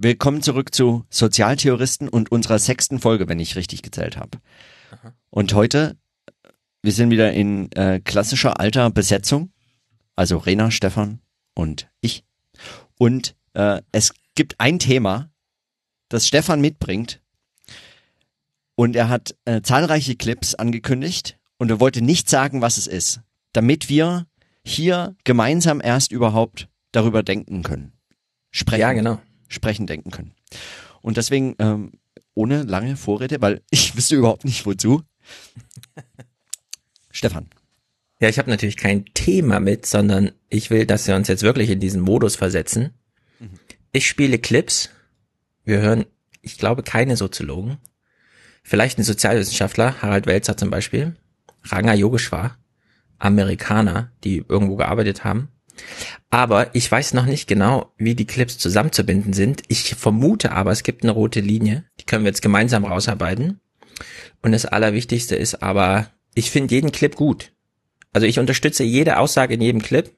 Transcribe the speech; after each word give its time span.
Willkommen 0.00 0.42
zurück 0.42 0.72
zu 0.72 1.04
Sozialtheoristen 1.10 2.08
und 2.08 2.30
unserer 2.30 2.60
sechsten 2.60 3.00
Folge, 3.00 3.28
wenn 3.28 3.40
ich 3.40 3.56
richtig 3.56 3.82
gezählt 3.82 4.16
habe. 4.16 4.38
Und 5.28 5.54
heute, 5.54 5.96
wir 6.82 6.92
sind 6.92 7.10
wieder 7.10 7.32
in 7.32 7.72
äh, 7.72 7.98
klassischer 7.98 8.60
alter 8.60 8.90
Besetzung. 8.90 9.50
Also 10.14 10.38
Rena, 10.38 10.70
Stefan 10.70 11.18
und 11.52 11.90
ich. 12.00 12.22
Und 12.96 13.34
äh, 13.54 13.82
es 13.90 14.12
gibt 14.36 14.60
ein 14.60 14.78
Thema, 14.78 15.32
das 16.08 16.28
Stefan 16.28 16.60
mitbringt. 16.60 17.20
Und 18.76 18.94
er 18.94 19.08
hat 19.08 19.34
äh, 19.46 19.62
zahlreiche 19.62 20.14
Clips 20.14 20.54
angekündigt 20.54 21.40
und 21.56 21.72
er 21.72 21.80
wollte 21.80 22.02
nicht 22.02 22.30
sagen, 22.30 22.62
was 22.62 22.78
es 22.78 22.86
ist, 22.86 23.20
damit 23.52 23.88
wir 23.88 24.28
hier 24.64 25.16
gemeinsam 25.24 25.80
erst 25.82 26.12
überhaupt 26.12 26.68
darüber 26.92 27.24
denken 27.24 27.64
können. 27.64 27.94
Sprechen. 28.52 28.80
Ja, 28.80 28.92
genau. 28.92 29.20
Sprechen 29.48 29.86
denken 29.86 30.10
können. 30.10 30.34
Und 31.02 31.16
deswegen, 31.16 31.54
ähm, 31.58 31.92
ohne 32.34 32.62
lange 32.62 32.96
Vorrede, 32.96 33.40
weil 33.40 33.62
ich 33.70 33.96
wüsste 33.96 34.16
überhaupt 34.16 34.44
nicht 34.44 34.66
wozu. 34.66 35.02
Stefan. 37.10 37.48
Ja, 38.20 38.28
ich 38.28 38.38
habe 38.38 38.50
natürlich 38.50 38.76
kein 38.76 39.04
Thema 39.14 39.60
mit, 39.60 39.86
sondern 39.86 40.32
ich 40.48 40.70
will, 40.70 40.86
dass 40.86 41.06
wir 41.06 41.14
uns 41.14 41.28
jetzt 41.28 41.42
wirklich 41.42 41.70
in 41.70 41.80
diesen 41.80 42.00
Modus 42.00 42.34
versetzen. 42.36 42.90
Ich 43.92 44.06
spiele 44.06 44.38
Clips. 44.38 44.90
Wir 45.64 45.80
hören, 45.80 46.04
ich 46.42 46.58
glaube, 46.58 46.82
keine 46.82 47.16
Soziologen. 47.16 47.78
Vielleicht 48.62 48.98
ein 48.98 49.04
Sozialwissenschaftler, 49.04 50.02
Harald 50.02 50.26
Welzer 50.26 50.56
zum 50.56 50.70
Beispiel. 50.70 51.16
Ranga 51.62 51.94
Yogeshwar. 51.94 52.58
Amerikaner, 53.18 54.12
die 54.24 54.44
irgendwo 54.48 54.76
gearbeitet 54.76 55.24
haben. 55.24 55.48
Aber 56.30 56.74
ich 56.74 56.90
weiß 56.90 57.14
noch 57.14 57.26
nicht 57.26 57.46
genau, 57.46 57.92
wie 57.96 58.14
die 58.14 58.26
Clips 58.26 58.58
zusammenzubinden 58.58 59.32
sind. 59.32 59.62
Ich 59.68 59.94
vermute 59.94 60.52
aber, 60.52 60.72
es 60.72 60.82
gibt 60.82 61.02
eine 61.02 61.12
rote 61.12 61.40
Linie. 61.40 61.84
Die 62.00 62.04
können 62.04 62.24
wir 62.24 62.30
jetzt 62.30 62.42
gemeinsam 62.42 62.84
rausarbeiten. 62.84 63.60
Und 64.42 64.52
das 64.52 64.66
Allerwichtigste 64.66 65.36
ist 65.36 65.62
aber, 65.62 66.10
ich 66.34 66.50
finde 66.50 66.74
jeden 66.74 66.92
Clip 66.92 67.14
gut. 67.14 67.52
Also 68.12 68.26
ich 68.26 68.38
unterstütze 68.38 68.84
jede 68.84 69.18
Aussage 69.18 69.54
in 69.54 69.60
jedem 69.60 69.82
Clip. 69.82 70.12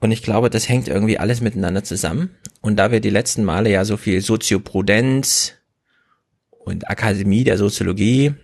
Und 0.00 0.10
ich 0.10 0.22
glaube, 0.22 0.48
das 0.48 0.68
hängt 0.68 0.88
irgendwie 0.88 1.18
alles 1.18 1.40
miteinander 1.40 1.84
zusammen. 1.84 2.30
Und 2.60 2.76
da 2.76 2.90
wir 2.90 3.00
die 3.00 3.10
letzten 3.10 3.44
Male 3.44 3.70
ja 3.70 3.84
so 3.84 3.96
viel 3.96 4.20
Sozioprudenz 4.20 5.54
und 6.50 6.88
Akademie 6.88 7.44
der 7.44 7.58
Soziologie, 7.58 8.34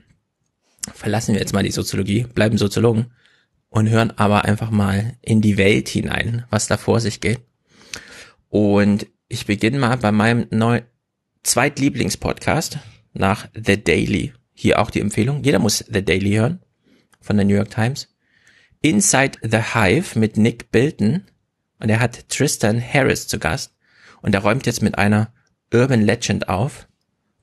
verlassen 0.93 1.35
wir 1.35 1.41
jetzt 1.41 1.53
mal 1.53 1.63
die 1.63 1.71
Soziologie, 1.71 2.27
bleiben 2.35 2.59
Soziologen 2.59 3.13
und 3.75 3.91
hören 3.91 4.13
aber 4.17 4.45
einfach 4.45 4.71
mal 4.71 5.17
in 5.21 5.41
die 5.41 5.57
Welt 5.57 5.89
hinein, 5.89 6.45
was 6.49 6.69
da 6.69 6.77
vor 6.77 7.01
sich 7.01 7.21
geht. 7.21 7.41
Und 8.49 9.09
ich 9.27 9.47
beginne 9.47 9.81
mal 9.81 9.97
bei 9.97 10.13
meinem 10.13 10.47
neu 10.51 10.83
Zweitlieblingspodcast 11.43 12.79
nach 13.15 13.49
The 13.53 13.83
Daily. 13.83 14.33
Hier 14.53 14.81
auch 14.81 14.91
die 14.91 15.01
Empfehlung. 15.01 15.43
Jeder 15.43 15.59
muss 15.59 15.85
The 15.93 16.05
Daily 16.05 16.35
hören 16.35 16.61
von 17.21 17.37
der 17.37 17.45
New 17.45 17.57
York 17.57 17.71
Times. 17.71 18.15
Inside 18.81 19.41
the 19.43 19.75
Hive 19.75 20.17
mit 20.21 20.37
Nick 20.37 20.71
Bilton. 20.71 21.25
Und 21.81 21.89
er 21.89 21.99
hat 21.99 22.29
Tristan 22.29 22.81
Harris 22.81 23.27
zu 23.27 23.41
Gast. 23.41 23.75
Und 24.23 24.37
er 24.37 24.43
räumt 24.43 24.67
jetzt 24.67 24.83
mit 24.83 24.99
einer 24.99 25.33
Urban 25.73 26.03
Legend 26.03 26.49
auf. 26.49 26.87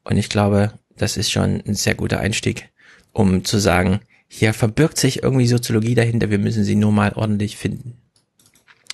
Und 0.06 0.16
ich 0.16 0.30
glaube, 0.30 0.72
das 0.96 1.18
ist 1.18 1.30
schon 1.30 1.62
ein 1.68 1.76
sehr 1.76 1.96
guter 1.96 2.22
Einstieg, 2.22 2.70
um 3.12 3.44
zu 3.44 3.58
sagen, 3.58 4.00
hier 4.34 4.54
verbirgt 4.54 4.98
sich 4.98 5.24
irgendwie 5.24 5.46
Soziologie 5.46 5.94
dahinter, 5.94 6.30
wir 6.30 6.40
müssen 6.40 6.64
sie 6.64 6.76
nur 6.76 6.94
mal 6.94 7.12
ordentlich 7.14 7.58
finden. 7.58 7.98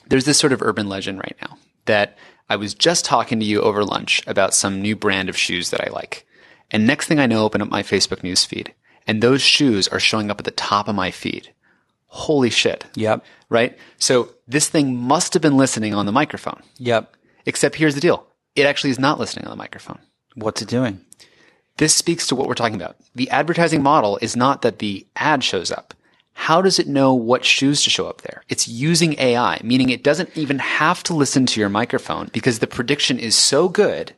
There's 0.10 0.26
this 0.26 0.40
sort 0.40 0.52
of 0.52 0.64
urban 0.64 0.90
legend 0.90 1.20
right 1.20 1.36
now 1.40 1.58
that 1.86 2.18
I 2.50 2.58
was 2.58 2.74
just 2.74 3.06
talking 3.06 3.40
to 3.40 3.46
you 3.46 3.62
over 3.62 3.86
lunch 3.86 4.24
about 4.26 4.56
some 4.56 4.82
new 4.82 4.96
brand 4.96 5.30
of 5.30 5.38
shoes 5.38 5.70
that 5.70 5.80
I 5.86 5.92
like. 5.92 6.26
And 6.72 6.88
next 6.88 7.06
thing 7.06 7.20
I 7.20 7.28
know, 7.28 7.46
open 7.46 7.62
up 7.62 7.70
my 7.70 7.84
Facebook 7.84 8.24
news 8.24 8.46
feed 8.46 8.74
and 9.06 9.22
those 9.22 9.44
shoes 9.44 9.88
are 9.88 10.00
showing 10.00 10.32
up 10.32 10.40
at 10.40 10.46
the 10.46 10.52
top 10.52 10.88
of 10.88 10.96
my 10.96 11.12
feed. 11.12 11.54
Holy 12.08 12.50
shit. 12.50 12.86
Yep. 12.96 13.24
Right? 13.50 13.78
So 14.00 14.30
this 14.48 14.70
thing 14.70 14.98
must 14.98 15.34
have 15.34 15.42
been 15.44 15.56
listening 15.56 15.94
on 15.94 16.08
the 16.08 16.12
microphone. 16.12 16.64
Yep. 16.80 17.16
Except 17.46 17.76
here's 17.76 17.94
the 17.94 18.02
deal. 18.02 18.26
It 18.56 18.66
actually 18.66 18.90
is 18.90 18.98
not 18.98 19.20
listening 19.20 19.46
on 19.46 19.52
the 19.52 19.64
microphone. 19.64 20.00
What's 20.34 20.64
it 20.64 20.68
doing? 20.68 21.06
This 21.78 21.96
speaks 21.96 22.28
to 22.28 22.36
what 22.36 22.48
we're 22.48 22.56
talking 22.56 22.76
about. 22.76 22.98
The 23.16 23.30
advertising 23.30 23.84
model 23.84 24.18
is 24.22 24.36
not 24.36 24.64
that 24.64 24.80
the 24.80 25.06
ad 25.16 25.44
shows 25.44 25.72
up. 25.72 25.94
How 26.34 26.62
does 26.62 26.80
it 26.80 26.88
know 26.88 27.14
what 27.14 27.46
shoes 27.46 27.84
to 27.84 27.90
show 27.90 28.08
up 28.08 28.22
there? 28.22 28.44
It's 28.50 28.68
using 28.68 29.20
AI, 29.20 29.60
meaning 29.64 29.90
it 29.90 30.04
doesn't 30.04 30.36
even 30.38 30.60
have 30.60 31.04
to 31.04 31.14
listen 31.14 31.46
to 31.48 31.60
your 31.60 31.70
microphone 31.70 32.30
because 32.32 32.60
the 32.60 32.68
prediction 32.68 33.20
is 33.20 33.36
so 33.36 33.70
good 33.70 34.14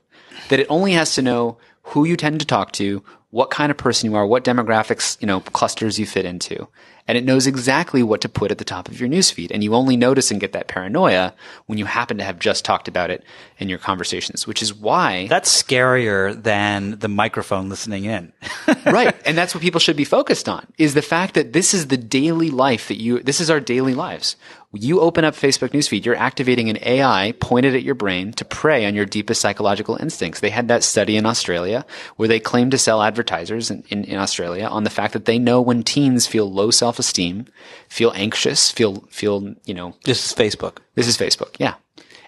that 0.50 0.59
it 0.59 0.68
only 0.69 0.94
has 0.94 1.16
to 1.16 1.22
know 1.22 1.58
who 1.84 2.06
you 2.06 2.16
tend 2.18 2.40
to 2.40 2.46
talk 2.46 2.72
to, 2.74 3.03
what 3.31 3.52
kind 3.52 3.72
of 3.72 3.78
person 3.78 4.09
you 4.09 4.18
are, 4.18 4.25
what 4.25 4.44
demographics, 4.44 5.19
you 5.22 5.28
know, 5.28 5.40
clusters 5.40 6.00
you 6.00 6.06
fit 6.06 6.25
into. 6.25 6.68
And 7.09 7.18
it 7.18 7.25
knows 7.25 7.47
exactly 7.47 8.03
what 8.03 8.22
to 8.22 8.30
put 8.30 8.52
at 8.52 8.59
the 8.59 8.64
top 8.64 8.88
of 8.88 9.00
your 9.00 9.09
newsfeed. 9.09 9.50
And 9.50 9.64
you 9.64 9.74
only 9.74 9.97
notice 9.97 10.30
and 10.30 10.40
get 10.40 10.52
that 10.52 10.68
paranoia 10.68 11.34
when 11.66 11.80
you 11.80 11.86
happen 11.86 12.20
to 12.20 12.24
have 12.24 12.38
just 12.38 12.64
talked 12.64 12.88
about 12.88 13.09
it 13.09 13.24
in 13.58 13.68
your 13.68 13.80
conversations, 13.80 14.46
which 14.46 14.62
is 14.62 14.75
why 14.75 15.25
That's 15.25 15.50
scarier 15.50 16.40
than 16.40 17.00
the 17.00 17.08
microphone 17.08 17.68
listening 17.68 18.06
in. 18.06 18.31
right. 18.86 19.16
And 19.25 19.36
that's 19.36 19.56
what 19.56 19.64
people 19.64 19.80
should 19.80 19.98
be 19.98 20.03
focused 20.03 20.48
on 20.48 20.68
is 20.78 20.94
the 20.94 21.02
fact 21.02 21.34
that 21.34 21.52
this 21.52 21.74
is 21.74 21.88
the 21.88 21.98
daily 21.98 22.52
life 22.52 22.90
that 22.90 23.02
you, 23.02 23.24
this 23.24 23.42
is 23.42 23.50
our 23.50 23.59
daily 23.59 23.96
lives. 23.96 24.36
You 24.72 25.00
open 25.00 25.25
up 25.25 25.34
Facebook 25.34 25.69
newsfeed, 25.69 26.06
you're 26.06 26.16
activating 26.16 26.69
an 26.69 26.78
AI 26.84 27.34
pointed 27.40 27.74
at 27.74 27.81
your 27.81 27.96
brain 27.96 28.34
to 28.34 28.46
prey 28.46 28.85
on 28.85 28.94
your 28.94 29.06
deepest 29.06 29.41
psychological 29.41 29.96
instincts. 29.96 30.41
They 30.41 30.52
had 30.52 30.68
that 30.68 30.84
study 30.84 31.18
in 31.18 31.25
Australia 31.25 31.85
where 32.18 32.28
they 32.28 32.40
claimed 32.40 32.72
to 32.72 32.78
sell 32.78 33.02
advertisers 33.02 33.72
in, 33.72 33.84
in, 33.90 34.03
in 34.03 34.18
Australia 34.18 34.66
on 34.66 34.84
the 34.84 34.91
fact 34.91 35.13
that 35.13 35.25
they 35.25 35.40
know 35.40 35.59
when 35.59 35.81
teens 35.81 36.28
feel 36.28 36.52
low 36.52 36.69
self-esteem, 36.69 37.47
feel 37.88 38.12
anxious, 38.13 38.69
feel, 38.69 39.02
feel, 39.09 39.56
you 39.66 39.74
know, 39.74 39.96
this 40.06 40.24
is 40.24 40.34
Facebook. 40.34 40.78
this 40.94 41.07
is 41.07 41.18
Facebook. 41.18 41.56
Yeah. 41.57 41.74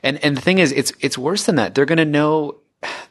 And 0.03 0.23
and 0.23 0.35
the 0.35 0.41
thing 0.41 0.57
is 0.57 0.71
it's 0.71 0.91
it's 0.99 1.17
worse 1.17 1.45
than 1.45 1.55
that. 1.57 1.75
They're 1.75 1.85
going 1.85 1.97
to 1.97 2.05
know 2.05 2.57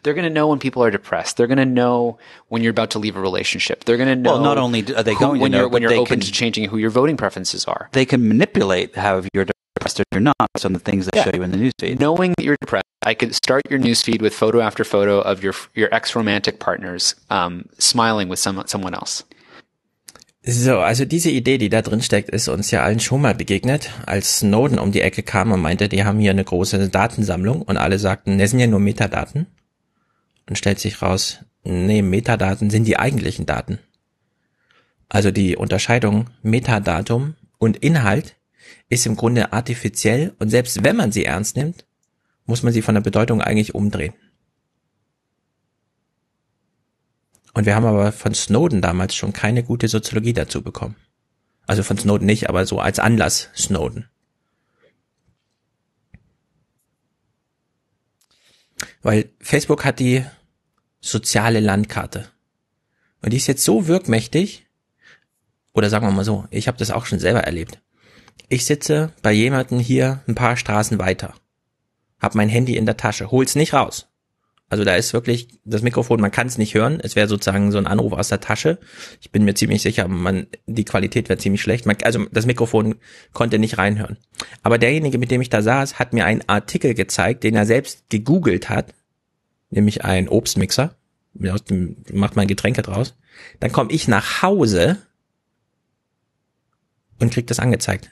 they're 0.03 0.15
going 0.15 0.25
to 0.29 0.33
know 0.33 0.49
when 0.49 0.59
people 0.59 0.83
are 0.83 0.91
depressed. 0.91 1.37
They're 1.37 1.47
going 1.47 1.59
to 1.59 1.65
know 1.67 2.19
when 2.49 2.63
you're 2.63 2.71
about 2.71 2.91
to 2.91 2.99
leave 2.99 3.17
a 3.17 3.21
relationship. 3.21 3.85
They're 3.85 3.97
going 3.99 4.09
to 4.09 4.17
know 4.17 4.33
Well, 4.33 4.43
not 4.43 4.59
only 4.59 4.81
are 4.95 5.03
they 5.03 5.15
who- 5.15 5.21
going 5.21 5.39
to 5.39 5.43
when 5.43 5.53
know, 5.53 5.59
you're 5.59 5.69
when 5.69 5.83
you're 5.83 5.91
they 5.91 5.99
open 5.99 6.21
can- 6.21 6.27
to 6.27 6.33
changing 6.33 6.69
who 6.71 6.79
your 6.79 6.91
voting 6.91 7.17
preferences 7.17 7.65
are. 7.67 7.89
They 7.93 8.05
can 8.07 8.27
manipulate 8.27 8.97
how 8.97 9.23
you're 9.35 9.47
depressed 9.47 10.01
or 10.01 10.05
you're 10.13 10.21
not 10.21 10.37
based 10.55 10.65
on 10.67 10.73
the 10.73 10.81
things 10.81 11.07
they 11.07 11.19
Yeah. 11.19 11.25
show 11.25 11.31
you 11.35 11.43
in 11.43 11.51
the 11.53 11.59
newsfeed. 11.59 11.99
Knowing 12.01 12.35
that 12.37 12.45
you're 12.45 12.57
depressed, 12.61 12.87
I 13.05 13.15
could 13.15 13.35
start 13.35 13.63
your 13.71 13.79
newsfeed 13.81 14.21
with 14.23 14.35
photo 14.35 14.61
after 14.61 14.85
photo 14.85 15.21
of 15.21 15.43
your 15.43 15.55
your 15.75 15.89
ex 15.95 16.15
romantic 16.17 16.59
partners 16.59 17.15
um, 17.31 17.65
smiling 17.79 18.29
with 18.29 18.39
some, 18.41 18.63
someone 18.67 18.95
else. 18.95 19.25
So, 20.43 20.81
also 20.81 21.05
diese 21.05 21.31
Idee, 21.31 21.59
die 21.59 21.69
da 21.69 21.83
drin 21.83 22.01
steckt, 22.01 22.31
ist 22.31 22.49
uns 22.49 22.71
ja 22.71 22.83
allen 22.83 22.99
schon 22.99 23.21
mal 23.21 23.35
begegnet, 23.35 23.91
als 24.07 24.39
Snowden 24.39 24.79
um 24.79 24.91
die 24.91 25.03
Ecke 25.03 25.23
kam 25.23 25.53
und 25.53 25.61
meinte, 25.61 25.89
die 25.89 26.03
haben 26.05 26.19
hier 26.19 26.31
eine 26.31 26.45
große 26.45 26.89
Datensammlung 26.89 27.61
und 27.61 27.77
alle 27.77 27.99
sagten, 27.99 28.39
das 28.39 28.51
sind 28.51 28.59
ja 28.61 28.67
nur 28.67 28.81
Metadaten. 28.81 29.47
Und 30.51 30.57
stellt 30.57 30.81
sich 30.81 31.01
raus, 31.01 31.39
nee, 31.63 32.03
Metadaten 32.03 32.71
sind 32.71 32.85
die 32.85 32.99
eigentlichen 32.99 33.47
Daten. 33.47 33.79
Also 35.09 35.31
die 35.31 35.57
Unterscheidung 35.57 36.29
Metadatum 36.43 37.37
und 37.59 37.77
Inhalt 37.77 38.35
ist 38.89 39.07
im 39.07 39.15
Grunde 39.15 39.53
artifiziell 39.53 40.35
und 40.41 40.51
selbst 40.51 40.83
wenn 40.83 40.97
man 40.97 41.13
sie 41.13 41.25
ernst 41.25 41.57
nimmt, 41.57 41.87
muss 42.47 42.65
man 42.65 42.73
sie 42.73 42.83
von 42.83 42.97
der 42.97 43.01
Bedeutung 43.01 43.41
eigentlich 43.41 43.77
umdrehen. 43.77 44.13
Und 47.55 47.65
wir 47.65 47.77
haben 47.77 47.87
aber 47.87 48.11
von 48.11 48.35
Snowden 48.35 48.83
damals 48.83 49.15
schon 49.15 49.33
keine 49.33 49.63
gute 49.63 49.87
Soziologie 49.87 50.33
dazu 50.33 50.63
bekommen. 50.63 50.97
Also 51.69 51.85
von 51.85 51.97
Snowden 51.97 52.27
nicht, 52.27 52.49
aber 52.49 52.67
so 52.67 52.81
als 52.81 52.99
Anlass 52.99 53.51
Snowden. 53.57 54.09
Weil 59.03 59.31
Facebook 59.39 59.85
hat 59.85 60.01
die 60.01 60.25
soziale 61.01 61.61
Landkarte. 61.61 62.29
Und 63.23 63.33
die 63.33 63.37
ist 63.37 63.47
jetzt 63.47 63.65
so 63.65 63.87
wirkmächtig, 63.87 64.67
oder 65.73 65.91
sagen 65.91 66.07
wir 66.07 66.13
mal 66.13 66.25
so, 66.25 66.47
ich 66.51 66.69
habe 66.69 66.79
das 66.79 66.91
auch 66.91 67.07
schon 67.07 67.19
selber 67.19 67.41
erlebt. 67.41 67.81
Ich 68.49 68.65
sitze 68.65 69.13
bei 69.23 69.33
jemandem 69.33 69.79
hier 69.79 70.23
ein 70.27 70.35
paar 70.35 70.57
Straßen 70.57 70.99
weiter, 70.99 71.35
hab 72.19 72.35
mein 72.35 72.49
Handy 72.49 72.77
in 72.77 72.87
der 72.87 72.97
Tasche, 72.97 73.31
hol's 73.31 73.55
nicht 73.55 73.75
raus. 73.75 74.11
Also 74.71 74.85
da 74.85 74.95
ist 74.95 75.13
wirklich 75.13 75.49
das 75.65 75.83
Mikrofon, 75.83 76.21
man 76.21 76.31
kann 76.31 76.47
es 76.47 76.57
nicht 76.57 76.75
hören. 76.75 77.01
Es 77.03 77.17
wäre 77.17 77.27
sozusagen 77.27 77.73
so 77.73 77.79
ein 77.79 77.89
Anruf 77.89 78.13
aus 78.13 78.29
der 78.29 78.41
Tasche. 78.41 78.79
Ich 79.21 79.33
bin 79.33 79.45
mir 79.45 79.55
ziemlich 79.55 79.83
sicher, 79.83 80.07
man 80.07 80.47
die 80.67 80.85
Qualität 80.85 81.29
wäre 81.29 81.41
ziemlich 81.41 81.61
schlecht. 81.61 81.87
Man, 81.87 81.97
also 82.05 82.25
das 82.31 82.47
Mikrofon 82.47 82.95
konnte 83.33 83.59
nicht 83.59 83.79
reinhören. 83.79 84.17
Aber 84.63 84.79
derjenige, 84.79 85.19
mit 85.19 85.33
dem 85.33 85.41
ich 85.41 85.51
da 85.51 85.61
saß, 85.61 85.99
hat 85.99 86.13
mir 86.13 86.25
einen 86.25 86.49
Artikel 86.49 86.95
gezeigt, 86.95 87.43
den 87.43 87.57
er 87.57 87.67
selbst 87.67 88.11
gegoogelt 88.11 88.69
hat, 88.69 88.95
nämlich 89.71 90.05
ein 90.05 90.29
Obstmixer. 90.29 90.95
Macht 91.33 92.37
man 92.37 92.49
Getränke 92.49 92.83
draus. 92.83 93.15
Dann 93.61 93.73
komme 93.73 93.93
ich 93.93 94.09
nach 94.09 94.43
Hause 94.43 94.99
und 97.19 97.33
krieg 97.33 97.47
das 97.47 97.61
angezeigt 97.61 98.11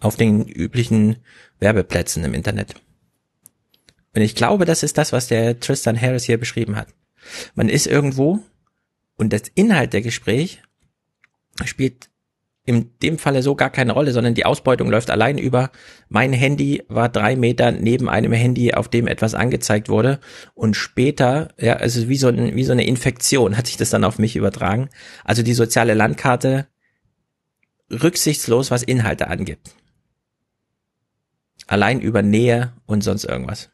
auf 0.00 0.16
den 0.16 0.46
üblichen 0.46 1.16
Werbeplätzen 1.58 2.24
im 2.24 2.34
Internet. 2.34 2.74
Und 4.14 4.22
ich 4.22 4.34
glaube, 4.34 4.64
das 4.64 4.82
ist 4.82 4.98
das, 4.98 5.12
was 5.12 5.28
der 5.28 5.60
Tristan 5.60 6.00
Harris 6.00 6.24
hier 6.24 6.38
beschrieben 6.38 6.76
hat. 6.76 6.88
Man 7.54 7.68
ist 7.68 7.86
irgendwo 7.86 8.40
und 9.16 9.32
das 9.32 9.42
Inhalt 9.54 9.92
der 9.92 10.02
Gespräch 10.02 10.62
spielt 11.64 12.08
in 12.68 12.90
dem 13.02 13.18
Falle 13.18 13.42
so 13.42 13.54
gar 13.54 13.70
keine 13.70 13.92
Rolle, 13.92 14.12
sondern 14.12 14.34
die 14.34 14.44
Ausbeutung 14.44 14.90
läuft 14.90 15.10
allein 15.10 15.38
über 15.38 15.70
mein 16.10 16.34
Handy 16.34 16.82
war 16.88 17.08
drei 17.08 17.34
Meter 17.34 17.72
neben 17.72 18.10
einem 18.10 18.32
Handy, 18.32 18.74
auf 18.74 18.88
dem 18.88 19.06
etwas 19.06 19.34
angezeigt 19.34 19.88
wurde 19.88 20.20
und 20.54 20.76
später, 20.76 21.48
ja, 21.58 21.76
also 21.76 22.08
wie 22.10 22.18
so, 22.18 22.28
ein, 22.28 22.54
wie 22.54 22.64
so 22.64 22.72
eine 22.72 22.86
Infektion 22.86 23.56
hat 23.56 23.66
sich 23.66 23.78
das 23.78 23.88
dann 23.88 24.04
auf 24.04 24.18
mich 24.18 24.36
übertragen. 24.36 24.90
Also 25.24 25.42
die 25.42 25.54
soziale 25.54 25.94
Landkarte 25.94 26.66
rücksichtslos, 27.90 28.70
was 28.70 28.82
Inhalte 28.82 29.28
angibt. 29.28 29.74
Allein 31.66 32.00
über 32.00 32.20
Nähe 32.20 32.74
und 32.84 33.02
sonst 33.02 33.24
irgendwas. 33.24 33.70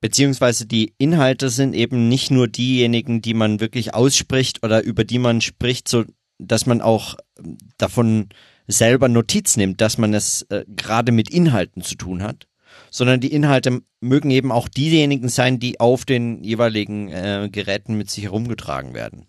Beziehungsweise 0.00 0.64
die 0.66 0.94
Inhalte 0.96 1.50
sind 1.50 1.74
eben 1.74 2.08
nicht 2.08 2.30
nur 2.30 2.48
diejenigen, 2.48 3.20
die 3.20 3.34
man 3.34 3.60
wirklich 3.60 3.92
ausspricht 3.92 4.64
oder 4.64 4.82
über 4.82 5.04
die 5.04 5.18
man 5.18 5.42
spricht, 5.42 5.88
so 5.88 6.04
dass 6.38 6.66
man 6.66 6.80
auch 6.80 7.16
ähm, 7.38 7.58
davon 7.78 8.28
selber 8.68 9.08
Notiz 9.08 9.56
nimmt, 9.56 9.80
dass 9.80 9.98
man 9.98 10.14
es 10.14 10.42
äh, 10.50 10.64
gerade 10.68 11.12
mit 11.12 11.30
Inhalten 11.30 11.82
zu 11.82 11.96
tun 11.96 12.22
hat, 12.22 12.46
sondern 12.90 13.20
die 13.20 13.32
Inhalte 13.32 13.82
mögen 14.00 14.30
eben 14.30 14.52
auch 14.52 14.68
diejenigen 14.68 15.28
sein, 15.28 15.58
die 15.58 15.80
auf 15.80 16.04
den 16.04 16.42
jeweiligen 16.42 17.08
äh, 17.08 17.48
Geräten 17.50 17.96
mit 17.96 18.10
sich 18.10 18.24
herumgetragen 18.24 18.94
werden. 18.94 19.26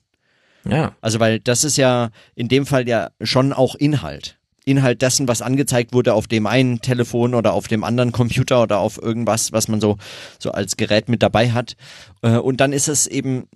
Ja. 0.65 0.95
Also 1.01 1.19
weil 1.19 1.39
das 1.39 1.63
ist 1.63 1.77
ja 1.77 2.11
in 2.35 2.47
dem 2.47 2.65
Fall 2.65 2.87
ja 2.87 3.11
schon 3.21 3.53
auch 3.53 3.75
Inhalt. 3.75 4.37
Inhalt 4.65 5.01
dessen, 5.01 5.27
was 5.27 5.41
angezeigt 5.41 5.93
wurde 5.93 6.13
auf 6.13 6.27
dem 6.27 6.47
einen 6.47 6.79
Telefon 6.79 7.33
oder 7.33 7.53
auf 7.53 7.67
dem 7.67 7.83
anderen 7.83 8.11
Computer 8.11 8.63
oder 8.63 8.79
auf 8.79 9.01
irgendwas, 9.01 9.51
was 9.51 9.67
man 9.67 9.81
so, 9.81 9.97
so 10.39 10.51
als 10.51 10.77
Gerät 10.77 11.09
mit 11.09 11.21
dabei 11.21 11.51
hat. 11.51 11.75
Äh, 12.21 12.37
und 12.37 12.61
dann 12.61 12.71
ist 12.71 12.87
es 12.87 13.07
eben, 13.07 13.47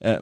äh, 0.00 0.18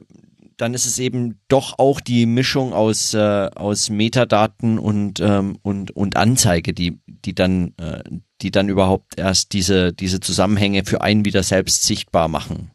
dann 0.59 0.73
ist 0.73 0.85
es 0.85 0.99
eben 0.99 1.39
doch 1.47 1.79
auch 1.79 2.01
die 2.01 2.25
Mischung 2.25 2.73
aus, 2.73 3.13
äh, 3.13 3.17
aus 3.55 3.89
Metadaten 3.89 4.77
und, 4.77 5.21
ähm, 5.21 5.57
und, 5.61 5.91
und 5.91 6.17
Anzeige, 6.17 6.73
die, 6.73 6.99
die 7.07 7.33
dann, 7.33 7.73
äh, 7.77 8.03
die 8.41 8.51
dann 8.51 8.67
überhaupt 8.67 9.17
erst 9.17 9.53
diese, 9.53 9.93
diese 9.93 10.19
Zusammenhänge 10.19 10.83
für 10.83 10.99
einen 10.99 11.23
wieder 11.23 11.43
selbst 11.43 11.83
sichtbar 11.83 12.27
machen. 12.27 12.71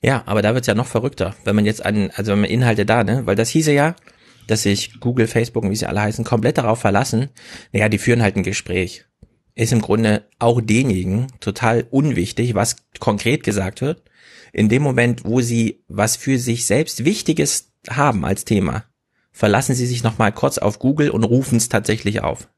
Ja, 0.00 0.22
aber 0.26 0.40
da 0.40 0.54
wird's 0.54 0.68
ja 0.68 0.74
noch 0.74 0.86
verrückter, 0.86 1.34
wenn 1.44 1.56
man 1.56 1.66
jetzt 1.66 1.84
an, 1.84 2.10
also 2.14 2.30
wenn 2.30 2.42
man 2.42 2.50
Inhalte 2.50 2.86
da, 2.86 3.02
ne, 3.02 3.26
weil 3.26 3.36
das 3.36 3.48
hieße 3.50 3.72
ja, 3.72 3.96
dass 4.46 4.62
sich 4.62 5.00
Google, 5.00 5.26
Facebook 5.26 5.64
und 5.64 5.70
wie 5.70 5.76
sie 5.76 5.86
alle 5.86 6.02
heißen, 6.02 6.24
komplett 6.24 6.58
darauf 6.58 6.78
verlassen, 6.78 7.30
naja, 7.72 7.88
die 7.88 7.98
führen 7.98 8.22
halt 8.22 8.36
ein 8.36 8.44
Gespräch. 8.44 9.04
Ist 9.56 9.72
im 9.72 9.82
Grunde 9.82 10.22
auch 10.38 10.60
denjenigen 10.60 11.26
total 11.40 11.86
unwichtig, 11.90 12.54
was 12.54 12.76
konkret 13.00 13.42
gesagt 13.42 13.80
wird 13.80 14.02
in 14.52 14.68
dem 14.68 14.82
Moment, 14.82 15.24
wo 15.24 15.40
sie 15.40 15.84
was 15.88 16.16
für 16.16 16.38
sich 16.38 16.66
selbst 16.66 17.04
Wichtiges 17.04 17.72
haben 17.88 18.24
als 18.24 18.44
Thema, 18.44 18.84
verlassen 19.32 19.74
sie 19.74 19.86
sich 19.86 20.02
nochmal 20.02 20.32
kurz 20.32 20.58
auf 20.58 20.78
Google 20.78 21.10
und 21.10 21.24
rufen 21.24 21.56
es 21.56 21.68
tatsächlich 21.68 22.22
auf. 22.22 22.48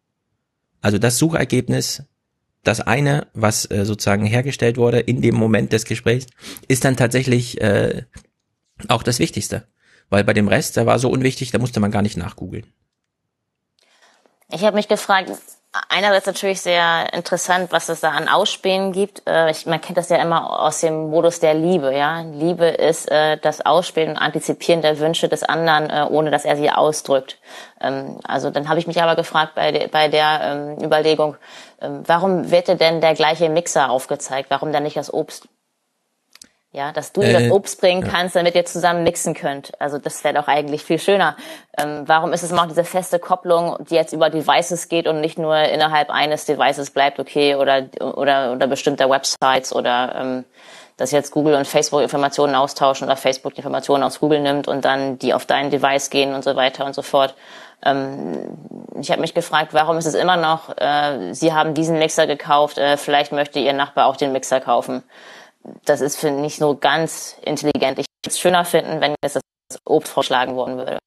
Also 0.81 0.99
das 0.99 1.19
Suchergebnis, 1.19 2.05
das 2.65 2.81
eine, 2.81 3.29
was 3.35 3.71
äh, 3.71 3.85
sozusagen 3.85 4.27
hergestellt 4.27 4.77
wurde 4.77 5.01
in 5.01 5.23
dem 5.23 5.35
Moment 5.35 5.73
des 5.73 5.85
Gesprächs, 5.85 6.27
ist 6.69 6.85
dann 6.85 6.97
tatsächlich 6.97 7.61
äh, 7.61 8.05
auch 8.89 9.03
das 9.03 9.19
Wichtigste. 9.19 9.67
Weil 10.11 10.25
bei 10.25 10.35
dem 10.35 10.49
Rest, 10.49 10.77
der 10.77 10.87
war 10.87 10.99
so 10.99 11.09
unwichtig, 11.09 11.53
da 11.53 11.59
musste 11.59 11.81
man 11.81 11.91
gar 11.91 12.03
nicht 12.03 12.17
nachgoogeln. 12.17 12.67
Ich 14.51 14.63
habe 14.63 14.77
mich 14.77 14.89
gefragt, 14.89 15.31
einerseits 15.89 16.27
natürlich 16.27 16.61
sehr 16.61 17.13
interessant, 17.15 17.73
was 17.73 17.89
es 17.89 18.01
da 18.01 18.11
an 18.11 18.29
Ausspähen 18.29 18.93
gibt. 18.93 19.23
Äh, 19.27 19.51
ich, 19.51 19.67
man 19.67 19.81
kennt 19.81 19.97
das 19.97 20.11
ja 20.11 20.17
immer 20.17 20.61
aus 20.61 20.81
dem 20.81 21.11
Modus 21.11 21.41
der 21.41 21.55
Liebe. 21.55 21.95
Ja, 21.95 22.21
Liebe 22.21 22.67
ist 22.67 23.11
äh, 23.11 23.39
das 23.39 23.65
Ausspähen 23.65 24.11
und 24.11 24.19
Antizipieren 24.19 24.83
der 24.83 24.99
Wünsche 24.99 25.29
des 25.29 25.43
anderen, 25.43 25.89
äh, 25.89 26.07
ohne 26.11 26.31
dass 26.31 26.45
er 26.45 26.57
sie 26.57 26.71
ausdrückt. 26.71 27.39
Ähm, 27.81 28.19
also 28.25 28.51
dann 28.51 28.69
habe 28.69 28.79
ich 28.81 28.87
mich 28.87 29.03
aber 29.03 29.17
gefragt 29.17 29.55
bei, 29.55 29.73
de, 29.73 29.89
bei 29.89 30.09
der 30.09 30.41
ähm, 30.43 30.85
Überlegung, 30.85 31.37
ähm, 31.81 32.03
warum 32.07 32.51
wird 32.51 32.69
denn 32.69 33.01
der 33.01 33.15
gleiche 33.15 33.49
Mixer 33.49 33.91
aufgezeigt? 33.91 34.51
Warum 34.51 34.73
dann 34.73 34.83
nicht 34.83 34.97
das 34.97 35.13
Obst? 35.13 35.49
Ja, 36.75 36.91
dass 36.91 37.13
du 37.13 37.21
ihm 37.21 37.35
das 37.35 37.51
Obst 37.51 37.83
bringen 37.83 38.03
kannst, 38.03 38.35
damit 38.35 38.55
ihr 38.55 38.65
zusammen 38.65 39.05
mixen 39.05 39.35
könnt. 39.35 39.79
Also 39.79 39.99
das 39.99 40.25
wäre 40.25 40.33
doch 40.33 40.49
eigentlich 40.49 40.83
viel 40.83 40.99
schöner. 40.99 41.37
Ähm, 41.77 42.05
warum 42.07 42.33
ist 42.33 42.43
es 42.43 42.51
immer 42.51 42.63
auch 42.63 42.69
diese 42.69 42.85
feste 42.85 43.19
Kopplung, 43.19 43.77
die 43.91 43.95
jetzt 43.95 44.15
über 44.15 44.31
Devices 44.31 44.89
geht 44.89 45.07
und 45.07 45.21
nicht 45.21 45.39
nur 45.39 45.55
innerhalb 45.55 46.09
eines 46.09 46.47
Devices 46.47 46.91
bleibt, 46.91 47.21
okay, 47.21 47.57
oder 47.57 47.89
oder 48.01 48.53
oder 48.53 48.67
bestimmter 48.67 49.11
Websites 49.11 49.75
oder 49.75 50.15
ähm, 50.17 50.45
dass 50.97 51.11
jetzt 51.11 51.31
Google 51.31 51.57
und 51.57 51.67
Facebook 51.67 52.01
Informationen 52.01 52.55
austauschen 52.55 53.07
oder 53.07 53.17
Facebook 53.17 53.55
Informationen 53.59 54.03
aus 54.03 54.19
Google 54.19 54.41
nimmt 54.41 54.67
und 54.67 54.87
dann 54.87 55.19
die 55.19 55.35
auf 55.35 55.45
dein 55.45 55.69
Device 55.69 56.09
gehen 56.09 56.33
und 56.33 56.43
so 56.43 56.57
weiter 56.57 56.87
und 56.87 56.95
so 56.95 57.03
fort. 57.03 57.35
Ähm, 57.85 58.49
ich 58.99 59.11
habe 59.11 59.21
mich 59.21 59.35
gefragt, 59.35 59.75
warum 59.75 59.99
ist 59.99 60.07
es 60.07 60.15
immer 60.15 60.39
noch, 60.39 60.75
äh, 60.79 61.35
Sie 61.35 61.53
haben 61.53 61.75
diesen 61.75 61.99
Mixer 61.99 62.27
gekauft, 62.27 62.79
äh, 62.79 62.97
vielleicht 62.97 63.33
möchte 63.33 63.59
Ihr 63.59 63.75
Nachbar 63.75 64.07
auch 64.07 64.17
den 64.17 64.33
Mixer 64.33 64.61
kaufen 64.61 65.03
das 65.85 66.01
ist 66.01 66.17
für 66.17 66.31
nicht 66.31 66.57
so 66.57 66.77
ganz 66.77 67.37
intelligent. 67.43 67.99
Ich 67.99 68.07
würde 68.07 68.29
es 68.29 68.39
schöner 68.39 68.65
finden, 68.65 69.01
wenn 69.01 69.15
jetzt 69.23 69.37
das 69.37 69.43
Obst 69.85 70.13
vorschlagen 70.13 70.55
worden 70.57 70.77
würde. 70.77 70.99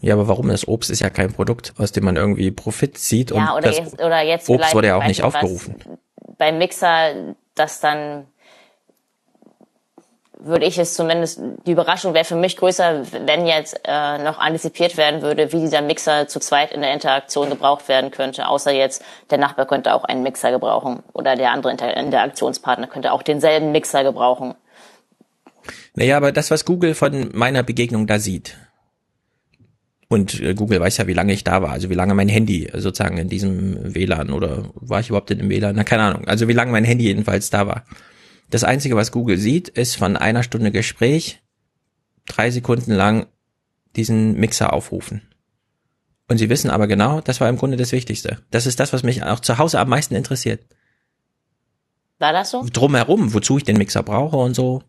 Ja, 0.00 0.14
aber 0.14 0.28
warum? 0.28 0.48
Das 0.48 0.68
Obst 0.68 0.90
ist 0.90 1.00
ja 1.00 1.10
kein 1.10 1.32
Produkt, 1.32 1.72
aus 1.78 1.92
dem 1.92 2.04
man 2.04 2.16
irgendwie 2.16 2.50
Profit 2.50 2.98
zieht. 2.98 3.30
Ja, 3.30 3.52
und 3.52 3.58
oder, 3.58 3.68
das 3.68 3.78
jetzt, 3.78 4.02
oder 4.02 4.20
jetzt 4.22 4.48
Obst 4.48 4.74
wurde 4.74 4.88
ja 4.88 4.96
auch 4.96 5.06
nicht 5.06 5.22
aufgerufen. 5.22 5.76
Beim 6.38 6.58
Mixer, 6.58 7.34
das 7.54 7.80
dann 7.80 8.26
würde 10.38 10.66
ich 10.66 10.78
es 10.78 10.94
zumindest, 10.94 11.40
die 11.66 11.72
Überraschung 11.72 12.14
wäre 12.14 12.24
für 12.24 12.36
mich 12.36 12.56
größer, 12.56 13.02
wenn 13.24 13.46
jetzt 13.46 13.80
äh, 13.84 14.18
noch 14.18 14.38
antizipiert 14.38 14.96
werden 14.96 15.22
würde, 15.22 15.52
wie 15.52 15.60
dieser 15.60 15.82
Mixer 15.82 16.28
zu 16.28 16.40
zweit 16.40 16.72
in 16.72 16.80
der 16.80 16.92
Interaktion 16.92 17.50
gebraucht 17.50 17.88
werden 17.88 18.10
könnte. 18.10 18.48
Außer 18.48 18.72
jetzt, 18.72 19.02
der 19.30 19.38
Nachbar 19.38 19.66
könnte 19.66 19.94
auch 19.94 20.04
einen 20.04 20.22
Mixer 20.22 20.50
gebrauchen 20.50 21.02
oder 21.12 21.36
der 21.36 21.50
andere 21.52 21.72
Inter 21.72 21.96
Interaktionspartner 21.96 22.86
könnte 22.86 23.12
auch 23.12 23.22
denselben 23.22 23.72
Mixer 23.72 24.04
gebrauchen. 24.04 24.54
Naja, 25.94 26.16
aber 26.16 26.32
das, 26.32 26.50
was 26.50 26.64
Google 26.64 26.94
von 26.94 27.30
meiner 27.32 27.62
Begegnung 27.62 28.06
da 28.06 28.18
sieht, 28.18 28.56
und 30.08 30.40
äh, 30.40 30.54
Google 30.54 30.80
weiß 30.80 30.98
ja, 30.98 31.06
wie 31.06 31.14
lange 31.14 31.32
ich 31.32 31.44
da 31.44 31.62
war, 31.62 31.70
also 31.70 31.90
wie 31.90 31.94
lange 31.94 32.14
mein 32.14 32.28
Handy 32.28 32.70
sozusagen 32.74 33.18
in 33.18 33.28
diesem 33.28 33.94
WLAN 33.94 34.30
oder 34.30 34.70
war 34.74 35.00
ich 35.00 35.08
überhaupt 35.08 35.30
in 35.30 35.38
dem 35.38 35.50
WLAN? 35.50 35.74
Na, 35.74 35.84
keine 35.84 36.04
Ahnung. 36.04 36.28
Also 36.28 36.46
wie 36.46 36.52
lange 36.52 36.70
mein 36.70 36.84
Handy 36.84 37.04
jedenfalls 37.04 37.50
da 37.50 37.66
war. 37.66 37.84
Das 38.50 38.64
Einzige, 38.64 38.96
was 38.96 39.12
Google 39.12 39.38
sieht, 39.38 39.68
ist 39.68 39.96
von 39.96 40.16
einer 40.16 40.42
Stunde 40.42 40.70
Gespräch 40.70 41.42
drei 42.26 42.50
Sekunden 42.50 42.92
lang 42.92 43.26
diesen 43.96 44.38
Mixer 44.38 44.72
aufrufen. 44.72 45.22
Und 46.28 46.38
sie 46.38 46.48
wissen 46.48 46.70
aber 46.70 46.86
genau, 46.86 47.20
das 47.20 47.40
war 47.40 47.48
im 47.48 47.56
Grunde 47.56 47.76
das 47.76 47.92
Wichtigste. 47.92 48.38
Das 48.50 48.66
ist 48.66 48.80
das, 48.80 48.92
was 48.92 49.02
mich 49.02 49.22
auch 49.22 49.40
zu 49.40 49.58
Hause 49.58 49.78
am 49.78 49.88
meisten 49.88 50.14
interessiert. 50.14 50.60
War 52.18 52.32
das 52.32 52.50
so? 52.50 52.64
Drumherum, 52.72 53.34
wozu 53.34 53.58
ich 53.58 53.64
den 53.64 53.76
Mixer 53.76 54.02
brauche 54.02 54.36
und 54.36 54.54
so. 54.54 54.82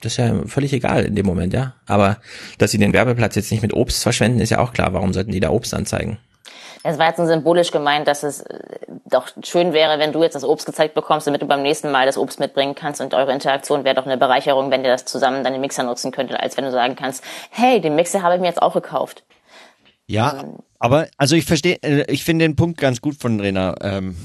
Das 0.00 0.12
ist 0.12 0.16
ja 0.18 0.46
völlig 0.46 0.72
egal 0.72 1.04
in 1.04 1.14
dem 1.14 1.26
Moment, 1.26 1.52
ja. 1.52 1.76
Aber 1.86 2.20
dass 2.58 2.70
sie 2.70 2.78
den 2.78 2.92
Werbeplatz 2.92 3.36
jetzt 3.36 3.50
nicht 3.50 3.62
mit 3.62 3.72
Obst 3.72 4.02
verschwenden, 4.02 4.40
ist 4.40 4.50
ja 4.50 4.58
auch 4.58 4.72
klar. 4.72 4.92
Warum 4.92 5.12
sollten 5.12 5.32
die 5.32 5.40
da 5.40 5.50
Obst 5.50 5.74
anzeigen? 5.74 6.18
Es 6.82 6.98
war 6.98 7.08
jetzt 7.08 7.16
symbolisch 7.16 7.70
gemeint, 7.70 8.06
dass 8.06 8.22
es 8.22 8.40
äh, 8.42 8.58
doch 9.06 9.28
schön 9.42 9.72
wäre, 9.72 9.98
wenn 9.98 10.12
du 10.12 10.22
jetzt 10.22 10.34
das 10.34 10.44
Obst 10.44 10.66
gezeigt 10.66 10.94
bekommst, 10.94 11.26
damit 11.26 11.42
du 11.42 11.46
beim 11.46 11.62
nächsten 11.62 11.90
Mal 11.90 12.06
das 12.06 12.18
Obst 12.18 12.40
mitbringen 12.40 12.74
kannst 12.74 13.00
und 13.00 13.14
eure 13.14 13.32
Interaktion 13.32 13.84
wäre 13.84 13.94
doch 13.94 14.06
eine 14.06 14.16
Bereicherung, 14.16 14.70
wenn 14.70 14.84
ihr 14.84 14.90
das 14.90 15.04
zusammen 15.04 15.44
dann 15.44 15.52
den 15.52 15.60
Mixer 15.60 15.82
nutzen 15.82 16.12
könntet, 16.12 16.40
als 16.40 16.56
wenn 16.56 16.64
du 16.64 16.70
sagen 16.70 16.96
kannst, 16.96 17.24
hey, 17.50 17.80
den 17.80 17.96
Mixer 17.96 18.22
habe 18.22 18.34
ich 18.34 18.40
mir 18.40 18.48
jetzt 18.48 18.62
auch 18.62 18.74
gekauft. 18.74 19.24
Ja, 20.10 20.42
aber 20.78 21.08
also 21.18 21.36
ich 21.36 21.44
verstehe, 21.44 21.76
äh, 21.82 22.10
ich 22.10 22.24
finde 22.24 22.46
den 22.46 22.56
Punkt 22.56 22.80
ganz 22.80 23.00
gut 23.02 23.16
von 23.16 23.40
Rena. 23.40 23.74
Ähm, 23.82 24.16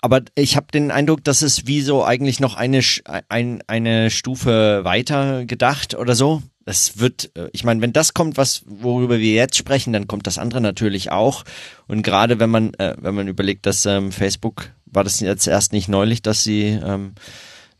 aber 0.00 0.22
ich 0.34 0.56
habe 0.56 0.66
den 0.72 0.90
Eindruck, 0.90 1.22
dass 1.22 1.42
es 1.42 1.66
wie 1.66 1.80
so 1.80 2.04
eigentlich 2.04 2.40
noch 2.40 2.56
eine 2.56 2.80
ein, 3.28 3.62
eine 3.68 4.10
Stufe 4.10 4.84
weiter 4.84 5.44
gedacht 5.44 5.94
oder 5.94 6.16
so. 6.16 6.42
Das 6.66 6.98
wird, 6.98 7.30
äh, 7.34 7.48
ich 7.52 7.64
meine, 7.64 7.80
wenn 7.80 7.94
das 7.94 8.12
kommt, 8.12 8.36
was 8.36 8.62
worüber 8.66 9.18
wir 9.18 9.32
jetzt 9.32 9.56
sprechen, 9.56 9.94
dann 9.94 10.06
kommt 10.06 10.26
das 10.26 10.36
andere 10.36 10.60
natürlich 10.60 11.10
auch. 11.10 11.44
Und 11.86 12.02
gerade 12.02 12.38
wenn 12.38 12.50
man 12.50 12.74
äh, 12.74 12.94
wenn 13.00 13.14
man 13.14 13.28
überlegt, 13.28 13.64
dass 13.64 13.86
ähm, 13.86 14.12
Facebook 14.12 14.72
war 14.84 15.04
das 15.04 15.20
jetzt 15.20 15.46
erst 15.46 15.72
nicht 15.72 15.88
neulich, 15.88 16.20
dass 16.20 16.44
sie 16.44 16.64
ähm, 16.64 17.14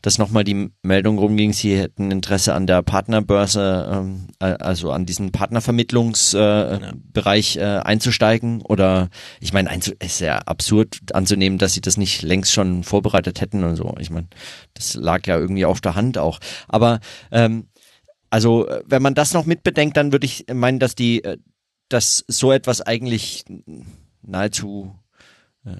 dass 0.01 0.17
nochmal 0.19 0.43
die 0.43 0.69
Meldung 0.83 1.17
rumging, 1.17 1.53
sie 1.53 1.75
hätten 1.77 2.11
Interesse 2.11 2.53
an 2.53 2.67
der 2.67 2.83
Partnerbörse, 2.83 3.89
ähm, 3.91 4.27
also 4.39 4.91
an 4.91 5.05
diesen 5.05 5.31
Partnervermittlungsbereich 5.31 7.57
äh, 7.57 7.59
äh, 7.59 7.79
einzusteigen. 7.79 8.61
Oder 8.61 9.09
ich 9.41 9.53
meine, 9.53 9.75
es 9.77 9.87
ist 9.87 10.21
ja 10.21 10.37
absurd 10.37 10.99
anzunehmen, 11.13 11.57
dass 11.57 11.73
sie 11.73 11.81
das 11.81 11.97
nicht 11.97 12.21
längst 12.21 12.53
schon 12.53 12.83
vorbereitet 12.83 13.41
hätten 13.41 13.63
und 13.63 13.75
so. 13.75 13.95
Ich 13.99 14.11
meine, 14.11 14.27
das 14.75 14.93
lag 14.93 15.25
ja 15.25 15.37
irgendwie 15.37 15.65
auf 15.65 15.81
der 15.81 15.95
Hand 15.95 16.17
auch. 16.17 16.39
Aber 16.67 16.99
ähm, 17.31 17.67
also 18.29 18.67
wenn 18.85 19.01
man 19.01 19.15
das 19.15 19.33
noch 19.33 19.45
mitbedenkt, 19.45 19.97
dann 19.97 20.11
würde 20.11 20.25
ich 20.25 20.45
meinen, 20.53 20.79
dass 20.79 20.95
die, 20.95 21.23
äh, 21.23 21.37
dass 21.89 22.25
so 22.27 22.51
etwas 22.51 22.81
eigentlich 22.81 23.45
nahezu 24.21 24.95
äh, 25.65 25.77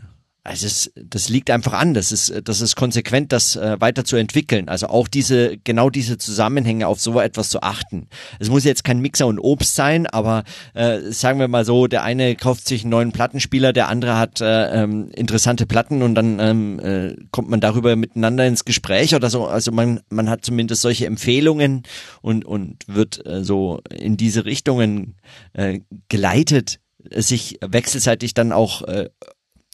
also 0.48 0.66
es, 0.66 0.92
das 0.96 1.28
liegt 1.28 1.52
einfach 1.52 1.74
an. 1.74 1.94
Das 1.94 2.14
ist, 2.14 2.34
das 2.46 2.62
ist 2.62 2.78
konsequent, 2.78 3.34
das 3.34 3.58
äh, 3.58 3.76
weiterzuentwickeln. 3.80 4.70
Also 4.70 4.88
auch 4.88 5.10
diese, 5.10 5.58
genau 5.58 5.90
diese 5.90 6.18
Zusammenhänge 6.18 6.88
auf 6.88 7.02
so 7.02 7.20
etwas 7.20 7.50
zu 7.50 7.62
achten. 7.62 8.08
Es 8.40 8.50
muss 8.50 8.64
jetzt 8.64 8.86
kein 8.86 9.02
Mixer 9.02 9.28
und 9.28 9.40
Obst 9.40 9.76
sein, 9.76 10.08
aber 10.08 10.46
äh, 10.74 11.00
sagen 11.12 11.40
wir 11.40 11.50
mal 11.50 11.66
so, 11.66 11.88
der 11.88 12.04
eine 12.04 12.36
kauft 12.38 12.66
sich 12.66 12.84
einen 12.84 12.92
neuen 12.92 13.12
Plattenspieler, 13.12 13.74
der 13.74 13.90
andere 13.90 14.18
hat 14.18 14.40
äh, 14.40 14.84
ähm, 14.84 15.12
interessante 15.14 15.66
Platten 15.66 16.02
und 16.02 16.16
dann 16.16 16.40
ähm, 16.40 16.80
äh, 16.80 17.16
kommt 17.32 17.50
man 17.50 17.60
darüber 17.60 17.98
miteinander 17.98 18.48
ins 18.48 18.64
Gespräch 18.64 19.16
oder 19.16 19.30
so. 19.30 19.48
Also 19.48 19.74
man, 19.74 20.00
man 20.10 20.30
hat 20.30 20.46
zumindest 20.46 20.82
solche 20.82 21.08
Empfehlungen 21.08 21.84
und, 22.22 22.46
und 22.46 22.78
wird 22.88 23.26
äh, 23.26 23.44
so 23.44 23.82
in 23.94 24.16
diese 24.16 24.46
Richtungen 24.46 25.18
äh, 25.52 25.82
geleitet, 26.08 26.80
sich 27.14 27.60
wechselseitig 27.62 28.34
dann 28.34 28.54
auch 28.54 28.82
äh, 28.84 29.10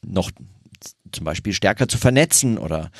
noch 0.06 0.32
zum 1.14 1.26
Beispiel 1.26 1.54
stärker 1.54 1.88
zu 1.88 1.98
vernetzen 1.98 2.58
oder 2.58 2.92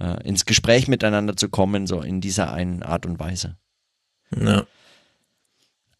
äh, 0.00 0.26
ins 0.26 0.44
Gespräch 0.44 0.88
miteinander 0.88 1.36
zu 1.36 1.48
kommen, 1.48 1.86
so 1.86 2.00
in 2.00 2.20
dieser 2.20 2.52
einen 2.52 2.82
Art 2.82 3.06
und 3.06 3.18
Weise. 3.18 3.56
Ja. 4.34 4.66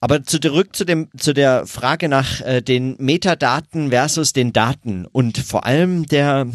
Aber 0.01 0.23
zurück 0.23 0.77
zu 0.77 0.85
dem 0.85 1.09
zu 1.17 1.33
der 1.33 1.67
Frage 1.67 2.09
nach 2.09 2.41
äh, 2.43 2.61
den 2.63 2.97
Metadaten 2.99 3.91
versus 3.91 4.33
den 4.33 4.53
Daten 4.53 5.07
und 5.07 5.39
vor 5.39 5.67
allem 5.67 6.07
der 6.07 6.47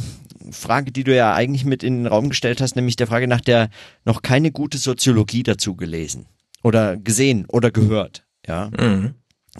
Frage, 0.52 0.92
die 0.92 1.04
du 1.04 1.16
ja 1.16 1.34
eigentlich 1.34 1.66
mit 1.66 1.84
in 1.84 2.00
den 2.00 2.08
Raum 2.08 2.30
gestellt 2.30 2.62
hast, 2.62 2.76
nämlich 2.76 2.96
der 2.96 3.08
Frage 3.08 3.28
nach 3.28 3.42
der 3.42 3.70
noch 4.06 4.22
keine 4.22 4.52
gute 4.52 4.78
Soziologie 4.78 5.44
dazu 5.44 5.76
gelesen 5.76 6.28
oder 6.64 6.96
gesehen 6.96 7.46
oder 7.48 7.72
gehört. 7.72 8.26
Ja. 8.48 8.70
Mhm. 8.78 9.16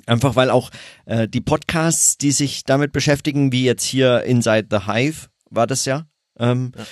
Einfach 0.06 0.36
weil 0.36 0.50
auch 0.50 0.72
äh, 1.06 1.28
die 1.28 1.42
Podcasts, 1.42 2.18
die 2.18 2.32
sich 2.32 2.64
damit 2.64 2.94
beschäftigen, 2.94 3.52
wie 3.52 3.64
jetzt 3.64 3.84
hier 3.84 4.24
Inside 4.24 4.68
the 4.72 4.92
Hive, 4.92 5.28
war 5.54 5.68
das 5.68 5.86
ja, 5.86 6.06
ähm, 6.38 6.72
ja. 6.76 6.86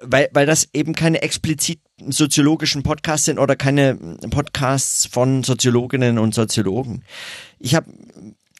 Weil, 0.00 0.28
weil 0.32 0.46
das 0.46 0.68
eben 0.72 0.94
keine 0.94 1.22
explizit 1.22 1.80
soziologischen 2.08 2.84
Podcasts 2.84 3.26
sind 3.26 3.38
oder 3.38 3.56
keine 3.56 3.96
Podcasts 4.30 5.06
von 5.06 5.42
Soziologinnen 5.42 6.18
und 6.18 6.34
Soziologen. 6.34 7.04
Ich 7.58 7.74
habe 7.74 7.92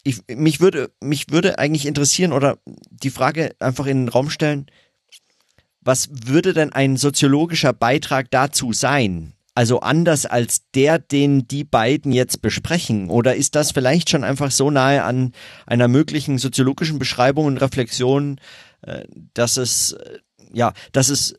ich, 0.05 0.23
mich 0.29 0.61
würde 0.61 0.91
mich 1.01 1.31
würde 1.31 1.59
eigentlich 1.59 1.87
interessieren 1.87 2.33
oder 2.33 2.59
die 2.91 3.11
Frage 3.11 3.55
einfach 3.61 3.87
in 3.87 4.03
den 4.03 4.09
Raum 4.09 4.31
stellen, 4.31 4.67
was 5.81 6.09
würde 6.13 6.55
denn 6.55 6.73
ein 6.73 6.97
soziologischer 6.97 7.73
Beitrag 7.73 8.31
dazu 8.31 8.73
sein? 8.73 9.35
Also 9.55 9.81
anders 9.81 10.25
als 10.25 10.63
der, 10.75 10.99
den 10.99 11.47
die 11.47 11.65
beiden 11.65 12.11
jetzt 12.13 12.41
besprechen? 12.41 13.11
Oder 13.11 13.37
ist 13.37 13.55
das 13.55 13.73
vielleicht 13.73 14.09
schon 14.09 14.25
einfach 14.25 14.51
so 14.51 14.71
nahe 14.71 15.03
an 15.03 15.33
einer 15.67 15.89
möglichen 15.89 16.39
soziologischen 16.39 16.99
Beschreibung 16.99 17.47
und 17.47 17.59
Reflexion, 17.59 18.41
dass 19.35 19.57
es, 19.57 19.93
äh, 19.93 20.19
ja, 20.53 20.73
dass 20.93 21.09
es 21.09 21.35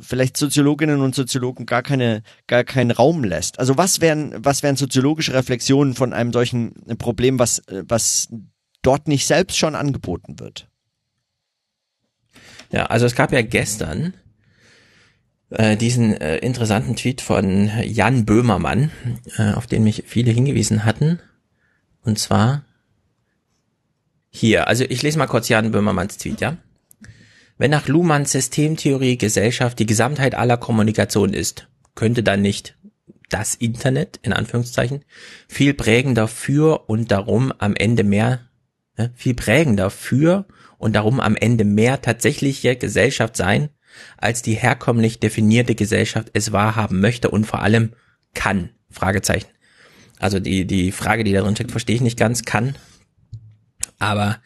vielleicht 0.00 0.36
Soziologinnen 0.36 1.00
und 1.00 1.14
Soziologen 1.14 1.66
gar 1.66 1.82
keine, 1.82 2.22
gar 2.46 2.64
keinen 2.64 2.90
Raum 2.90 3.24
lässt. 3.24 3.58
Also 3.58 3.76
was 3.76 4.00
wären, 4.00 4.32
was 4.44 4.62
wären 4.62 4.76
soziologische 4.76 5.34
Reflexionen 5.34 5.94
von 5.94 6.12
einem 6.12 6.32
solchen 6.32 6.74
Problem, 6.98 7.38
was, 7.38 7.60
äh, 7.68 7.84
was 7.86 8.28
dort 8.82 9.08
nicht 9.08 9.26
selbst 9.26 9.58
schon 9.58 9.74
angeboten 9.74 10.38
wird? 10.38 10.68
Ja, 12.70 12.86
also 12.86 13.06
es 13.06 13.14
gab 13.14 13.32
ja 13.32 13.42
gestern 13.42 14.14
äh, 15.50 15.76
diesen 15.76 16.14
äh, 16.14 16.38
interessanten 16.38 16.96
Tweet 16.96 17.20
von 17.20 17.70
Jan 17.84 18.24
Böhmermann, 18.24 18.90
äh, 19.36 19.52
auf 19.52 19.66
den 19.66 19.84
mich 19.84 20.04
viele 20.06 20.30
hingewiesen 20.30 20.84
hatten. 20.84 21.20
Und 22.02 22.18
zwar 22.18 22.64
hier, 24.32 24.66
also 24.66 24.84
ich 24.88 25.02
lese 25.02 25.18
mal 25.18 25.26
kurz 25.26 25.48
Jan 25.48 25.70
Böhmermanns 25.70 26.16
Tweet, 26.16 26.40
ja? 26.40 26.56
Wenn 27.58 27.70
nach 27.70 27.86
Luhmanns 27.86 28.32
Systemtheorie 28.32 29.18
Gesellschaft 29.18 29.78
die 29.78 29.86
Gesamtheit 29.86 30.34
aller 30.34 30.56
Kommunikation 30.56 31.34
ist, 31.34 31.68
könnte 31.94 32.22
dann 32.22 32.40
nicht 32.40 32.76
das 33.28 33.54
Internet, 33.54 34.18
in 34.22 34.32
Anführungszeichen, 34.32 35.04
viel 35.48 35.74
prägender 35.74 36.28
für 36.28 36.88
und 36.88 37.10
darum 37.10 37.52
am 37.58 37.76
Ende 37.76 38.04
mehr, 38.04 38.48
äh, 38.96 39.10
viel 39.14 39.34
prägender 39.34 39.90
für 39.90 40.46
und 40.78 40.96
darum 40.96 41.20
am 41.20 41.36
Ende 41.36 41.64
mehr 41.64 42.00
tatsächliche 42.00 42.74
Gesellschaft 42.74 43.36
sein, 43.36 43.68
als 44.16 44.42
die 44.42 44.54
herkömmlich 44.54 45.20
definierte 45.20 45.74
Gesellschaft 45.74 46.30
es 46.32 46.52
wahrhaben 46.52 47.00
möchte 47.00 47.30
und 47.30 47.44
vor 47.44 47.62
allem 47.62 47.92
kann. 48.34 48.70
Fragezeichen. 48.90 49.48
Also 50.18 50.40
die, 50.40 50.66
die 50.66 50.90
Frage, 50.90 51.24
die 51.24 51.32
da 51.32 51.42
drin 51.42 51.54
steckt, 51.54 51.70
verstehe 51.70 51.96
ich 51.96 52.02
nicht 52.02 52.18
ganz, 52.18 52.44
kann. 52.44 52.76
Aber 54.02 54.38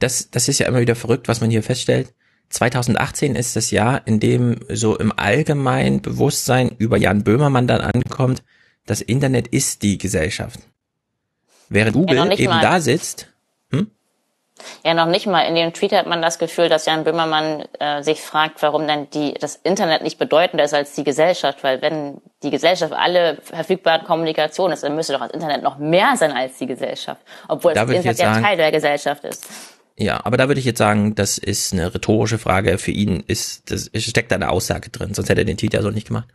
das, 0.00 0.30
das 0.30 0.48
ist 0.48 0.58
ja 0.58 0.66
immer 0.66 0.80
wieder 0.80 0.96
verrückt, 0.96 1.28
was 1.28 1.40
man 1.40 1.48
hier 1.48 1.62
feststellt. 1.62 2.12
2018 2.50 3.36
ist 3.36 3.54
das 3.54 3.70
Jahr, 3.70 4.06
in 4.06 4.18
dem 4.18 4.58
so 4.68 4.98
im 4.98 5.12
allgemeinen 5.16 6.02
Bewusstsein 6.02 6.70
über 6.78 6.96
Jan 6.96 7.22
Böhmermann 7.22 7.68
dann 7.68 7.80
ankommt, 7.80 8.42
das 8.86 9.00
Internet 9.00 9.48
ist 9.48 9.82
die 9.82 9.98
Gesellschaft. 9.98 10.58
Während 11.68 11.94
Google 11.94 12.16
ja, 12.16 12.32
eben 12.32 12.52
mal. 12.52 12.60
da 12.60 12.80
sitzt 12.80 13.28
ja, 14.84 14.94
noch 14.94 15.06
nicht 15.06 15.26
mal. 15.26 15.42
In 15.42 15.54
dem 15.54 15.72
Tweet 15.72 15.92
hat 15.92 16.06
man 16.06 16.22
das 16.22 16.38
Gefühl, 16.38 16.68
dass 16.68 16.86
Jan 16.86 17.04
Böhmermann 17.04 17.64
äh, 17.80 18.02
sich 18.02 18.20
fragt, 18.20 18.62
warum 18.62 18.86
denn 18.86 19.10
die, 19.10 19.34
das 19.34 19.56
Internet 19.56 20.02
nicht 20.02 20.18
bedeutender 20.18 20.64
ist 20.64 20.74
als 20.74 20.94
die 20.94 21.04
Gesellschaft. 21.04 21.64
Weil 21.64 21.82
wenn 21.82 22.20
die 22.42 22.50
Gesellschaft 22.50 22.92
alle 22.92 23.38
verfügbaren 23.42 24.04
Kommunikation 24.04 24.70
ist, 24.72 24.84
dann 24.84 24.94
müsste 24.94 25.14
doch 25.14 25.20
das 25.20 25.32
Internet 25.32 25.62
noch 25.62 25.78
mehr 25.78 26.14
sein 26.16 26.32
als 26.32 26.58
die 26.58 26.66
Gesellschaft. 26.66 27.20
Obwohl 27.48 27.74
da 27.74 27.84
das 27.84 27.96
Internet 27.96 28.18
ja 28.18 28.40
Teil 28.40 28.56
der 28.56 28.70
Gesellschaft 28.70 29.24
ist. 29.24 29.46
Ja, 29.96 30.26
aber 30.26 30.36
da 30.36 30.48
würde 30.48 30.58
ich 30.58 30.64
jetzt 30.64 30.78
sagen, 30.78 31.14
das 31.14 31.38
ist 31.38 31.72
eine 31.72 31.94
rhetorische 31.94 32.38
Frage. 32.38 32.78
Für 32.78 32.90
ihn 32.90 33.22
ist, 33.28 33.70
das 33.70 33.90
steckt 33.94 34.32
da 34.32 34.34
eine 34.34 34.50
Aussage 34.50 34.90
drin, 34.90 35.14
sonst 35.14 35.28
hätte 35.28 35.42
er 35.42 35.44
den 35.44 35.56
Tweet 35.56 35.72
ja 35.72 35.82
so 35.82 35.90
nicht 35.90 36.08
gemacht. 36.08 36.26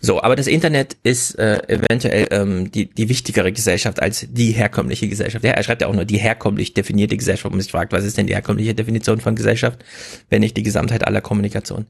So, 0.00 0.22
aber 0.22 0.36
das 0.36 0.46
Internet 0.46 0.98
ist 1.02 1.38
äh, 1.38 1.62
eventuell 1.68 2.28
ähm, 2.30 2.70
die, 2.70 2.86
die 2.86 3.08
wichtigere 3.08 3.52
Gesellschaft 3.52 4.02
als 4.02 4.26
die 4.28 4.52
herkömmliche 4.52 5.08
Gesellschaft. 5.08 5.42
Ja, 5.46 5.52
er 5.52 5.62
schreibt 5.62 5.80
ja 5.80 5.88
auch 5.88 5.94
nur 5.94 6.04
die 6.04 6.18
herkömmlich 6.18 6.74
definierte 6.74 7.16
Gesellschaft, 7.16 7.50
man 7.50 7.60
sich 7.62 7.70
fragt, 7.70 7.92
was 7.92 8.04
ist 8.04 8.18
denn 8.18 8.26
die 8.26 8.34
herkömmliche 8.34 8.74
Definition 8.74 9.18
von 9.18 9.34
Gesellschaft, 9.34 9.82
wenn 10.28 10.40
nicht 10.40 10.58
die 10.58 10.62
Gesamtheit 10.62 11.06
aller 11.06 11.22
Kommunikation. 11.22 11.86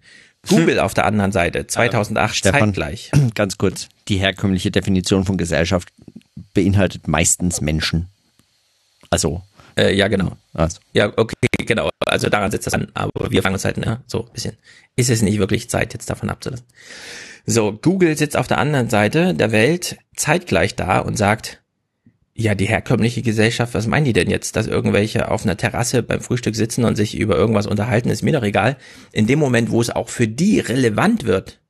Google 0.49 0.77
hm. 0.77 0.85
auf 0.85 0.95
der 0.95 1.07
anderen 1.07 1.33
Seite, 1.33 1.67
2008 1.67 2.37
Stefan, 2.37 2.61
zeitgleich. 2.61 3.11
Ganz 3.35 3.59
kurz, 3.59 3.89
die 4.07 4.19
herkömmliche 4.19 4.71
Definition 4.71 5.25
von 5.25 5.37
Gesellschaft 5.37 5.89
beinhaltet 6.55 7.09
meistens 7.09 7.61
Menschen. 7.61 8.07
Also 9.11 9.43
äh, 9.77 9.95
ja, 9.95 10.09
genau. 10.09 10.33
Also. 10.53 10.81
Ja, 10.93 11.13
okay, 11.17 11.35
genau. 11.59 11.91
Also 12.07 12.29
daran 12.29 12.51
setzt 12.51 12.67
das 12.67 12.75
an. 12.75 12.89
Aber 12.95 13.31
wir 13.31 13.43
fangen 13.43 13.55
uns 13.55 13.65
halt, 13.65 13.77
ne, 13.77 14.03
so 14.07 14.27
ein 14.27 14.33
bisschen. 14.33 14.57
Ist 14.97 15.11
es 15.11 15.23
nicht 15.23 15.39
wirklich 15.39 15.71
Zeit, 15.71 15.93
jetzt 15.93 16.11
davon 16.11 16.31
abzulassen. 16.31 16.67
So, 17.47 17.73
Google 17.73 18.17
sitzt 18.17 18.37
auf 18.37 18.49
der 18.49 18.59
anderen 18.59 18.91
Seite 18.91 19.35
der 19.35 19.53
Welt 19.53 19.99
zeitgleich 20.15 20.77
da 20.77 20.99
und 20.99 21.17
sagt, 21.17 21.63
ja, 22.35 22.55
die 22.55 22.67
herkömmliche 22.67 23.23
Gesellschaft, 23.23 23.75
was 23.75 23.87
meinen 23.87 24.05
die 24.05 24.13
denn 24.13 24.31
jetzt? 24.31 24.57
Dass 24.57 24.67
irgendwelche 24.67 25.31
auf 25.31 25.45
einer 25.45 25.57
Terrasse 25.57 26.03
beim 26.03 26.21
Frühstück 26.21 26.57
sitzen 26.57 26.85
und 26.85 26.97
sich 26.97 27.19
über 27.19 27.37
irgendwas 27.37 27.67
unterhalten, 27.67 28.09
ist 28.09 28.23
mir 28.23 28.33
doch 28.33 28.43
egal. 28.43 28.77
In 29.13 29.27
dem 29.27 29.39
Moment, 29.39 29.71
wo 29.71 29.81
es 29.81 29.91
auch 29.91 30.09
für 30.09 30.29
die 30.29 30.61
relevant 30.61 31.25
wird, 31.25 31.61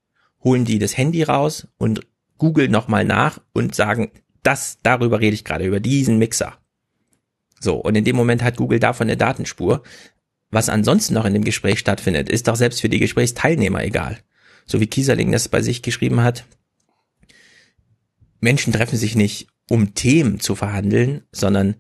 holen 0.45 0.65
die 0.65 0.79
das 0.79 0.97
Handy 0.97 1.23
raus 1.23 1.67
und 1.79 2.03
Google 2.39 2.69
nochmal 2.69 3.05
nach 3.05 3.41
und 3.53 3.75
sagen, 3.75 4.13
das, 4.43 4.79
darüber 4.83 5.21
rede 5.21 5.35
ich 5.35 5.45
gerade, 5.45 5.67
über 5.67 5.81
diesen 5.81 6.19
Mixer. 6.19 6.60
So, 7.61 7.77
und 7.77 7.95
in 7.95 8.05
dem 8.05 8.17
Moment 8.17 8.43
hat 8.43 8.57
Google 8.57 8.81
davon 8.81 9.07
eine 9.07 9.17
Datenspur. 9.17 9.83
Was 10.51 10.69
ansonsten 10.69 11.15
noch 11.15 11.27
in 11.27 11.35
dem 11.35 11.45
Gespräch 11.45 11.79
stattfindet, 11.79 12.29
ist 12.29 12.49
doch 12.49 12.57
selbst 12.57 12.81
für 12.81 12.89
die 12.89 12.99
Gesprächsteilnehmer 12.99 13.85
egal. 13.85 14.19
So 14.67 14.81
wie 14.81 14.87
Kieserling 14.87 15.31
das 15.31 15.49
bei 15.49 15.63
sich 15.63 15.83
geschrieben 15.83 16.23
hat. 16.23 16.45
Menschen 18.41 18.73
treffen 18.73 18.97
sich 18.97 19.15
nicht, 19.15 19.49
um 19.69 19.95
Themen 19.95 20.41
zu 20.41 20.57
verhandeln, 20.57 21.23
sondern 21.31 21.77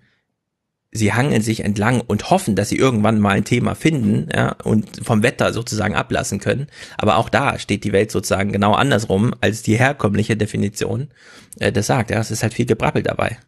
sie 0.92 1.12
hangeln 1.12 1.42
sich 1.42 1.60
entlang 1.60 2.00
und 2.00 2.30
hoffen, 2.30 2.54
dass 2.54 2.68
sie 2.68 2.76
irgendwann 2.76 3.18
mal 3.18 3.36
ein 3.36 3.44
Thema 3.44 3.74
finden 3.74 4.28
ja, 4.32 4.52
und 4.64 5.04
vom 5.04 5.22
Wetter 5.22 5.52
sozusagen 5.52 5.94
ablassen 5.94 6.40
können. 6.40 6.66
Aber 6.98 7.16
auch 7.16 7.28
da 7.28 7.58
steht 7.58 7.84
die 7.84 7.92
Welt 7.92 8.10
sozusagen 8.10 8.52
genau 8.52 8.74
andersrum, 8.74 9.34
als 9.40 9.62
die 9.62 9.78
herkömmliche 9.78 10.36
Definition 10.36 11.08
äh, 11.58 11.72
das 11.72 11.86
sagt. 11.86 12.10
Ja, 12.10 12.20
es 12.20 12.30
ist 12.30 12.42
halt 12.42 12.54
viel 12.54 12.66
Gebrabbel 12.66 13.02
dabei 13.02 13.38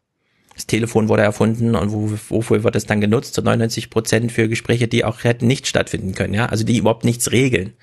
das 0.55 0.67
Telefon 0.67 1.09
wurde 1.09 1.23
erfunden 1.23 1.75
und 1.75 1.93
wo, 1.93 2.13
wofür 2.29 2.65
wird 2.65 2.77
es 2.77 2.87
dann 2.87 3.01
genutzt? 3.01 3.35
Zu 3.35 3.43
99 3.43 3.91
Prozent 3.91 4.33
für 4.33 4.49
Gespräche, 4.49 4.89
die 4.89 5.05
auch 5.05 5.25
hätten 5.25 5.47
nicht 5.47 5.67
stattfinden 5.67 6.15
können, 6.15 6.35
ja, 6.35 6.47
also 6.47 6.65
die 6.65 6.79
überhaupt 6.79 7.05
nichts 7.05 7.33
regeln. 7.33 7.75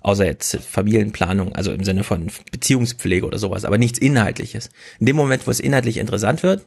Außer 0.00 0.26
jetzt 0.26 0.56
Familienplanung, 0.56 1.54
also 1.54 1.72
im 1.72 1.84
Sinne 1.84 2.02
von 2.02 2.28
Beziehungspflege 2.50 3.24
oder 3.24 3.38
sowas, 3.38 3.64
aber 3.64 3.78
nichts 3.78 4.00
Inhaltliches. 4.00 4.70
In 4.98 5.06
dem 5.06 5.14
Moment, 5.14 5.46
wo 5.46 5.50
es 5.50 5.60
inhaltlich 5.60 5.98
interessant 5.98 6.42
wird, 6.42 6.66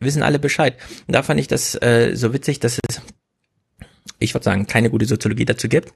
wissen 0.00 0.22
alle 0.22 0.38
Bescheid. 0.38 0.76
Und 1.06 1.14
da 1.14 1.22
fand 1.22 1.40
ich 1.40 1.48
das 1.48 1.74
äh, 1.80 2.14
so 2.14 2.32
witzig, 2.34 2.60
dass 2.60 2.78
es 2.88 3.00
ich 4.18 4.34
würde 4.34 4.44
sagen, 4.44 4.66
keine 4.66 4.90
gute 4.90 5.06
Soziologie 5.06 5.44
dazu 5.44 5.68
gibt, 5.68 5.92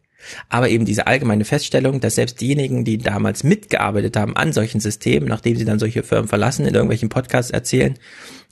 aber 0.48 0.68
eben 0.68 0.84
diese 0.84 1.06
allgemeine 1.06 1.44
Feststellung, 1.44 2.00
dass 2.00 2.14
selbst 2.14 2.40
diejenigen, 2.40 2.84
die 2.84 2.98
damals 2.98 3.42
mitgearbeitet 3.44 4.16
haben 4.16 4.36
an 4.36 4.52
solchen 4.52 4.80
Systemen, 4.80 5.28
nachdem 5.28 5.56
sie 5.56 5.64
dann 5.64 5.78
solche 5.78 6.02
Firmen 6.02 6.28
verlassen, 6.28 6.66
in 6.66 6.74
irgendwelchen 6.74 7.08
Podcasts 7.08 7.50
erzählen, 7.50 7.98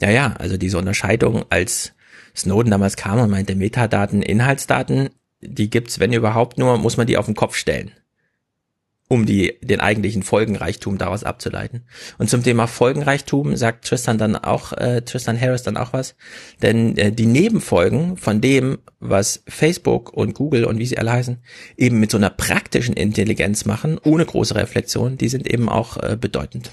ja, 0.01 0.11
ja, 0.11 0.35
also 0.39 0.57
diese 0.57 0.79
Unterscheidung, 0.79 1.45
als 1.51 1.93
Snowden 2.37 2.71
damals 2.71 2.97
kam 2.97 3.21
und 3.21 3.31
meinte 3.31 3.55
Metadaten, 3.55 4.23
Inhaltsdaten, 4.23 5.11
die 5.41 5.71
gibt's, 5.71 6.01
wenn 6.01 6.13
überhaupt 6.13 6.59
nur, 6.59 6.79
muss 6.79 6.97
man 6.97 7.07
die 7.07 7.17
auf 7.17 7.27
den 7.27 7.35
Kopf 7.35 7.57
stellen 7.57 7.93
um 9.11 9.27
die, 9.27 9.59
den 9.61 9.81
eigentlichen 9.81 10.23
Folgenreichtum 10.23 10.97
daraus 10.97 11.25
abzuleiten. 11.25 11.83
Und 12.19 12.31
zum 12.31 12.45
Thema 12.45 12.69
Folgenreichtum 12.69 13.57
sagt 13.57 13.85
Tristan 13.85 14.19
dann 14.19 14.37
auch, 14.37 14.73
äh, 14.73 15.03
Tristan 15.03 15.39
Harris 15.39 15.65
dann 15.65 15.77
auch 15.77 15.93
was, 15.93 16.15
denn 16.63 16.97
äh, 16.97 17.11
die 17.11 17.27
Nebenfolgen 17.27 18.17
von 18.17 18.41
dem, 18.41 18.79
was 19.01 19.43
Facebook 19.49 20.13
und 20.13 20.35
Google 20.35 20.65
und 20.65 20.79
wie 20.79 20.87
sie 20.87 20.97
alle 20.97 21.11
heißen, 21.11 21.39
eben 21.77 21.99
mit 21.99 22.13
so 22.13 22.19
einer 22.19 22.31
praktischen 22.31 22.95
Intelligenz 22.95 23.65
machen, 23.65 23.99
ohne 24.05 24.25
große 24.25 24.55
Reflexion, 24.55 25.19
die 25.19 25.29
sind 25.29 25.53
eben 25.53 25.69
auch 25.69 25.97
äh, 25.97 26.17
bedeutend. 26.17 26.71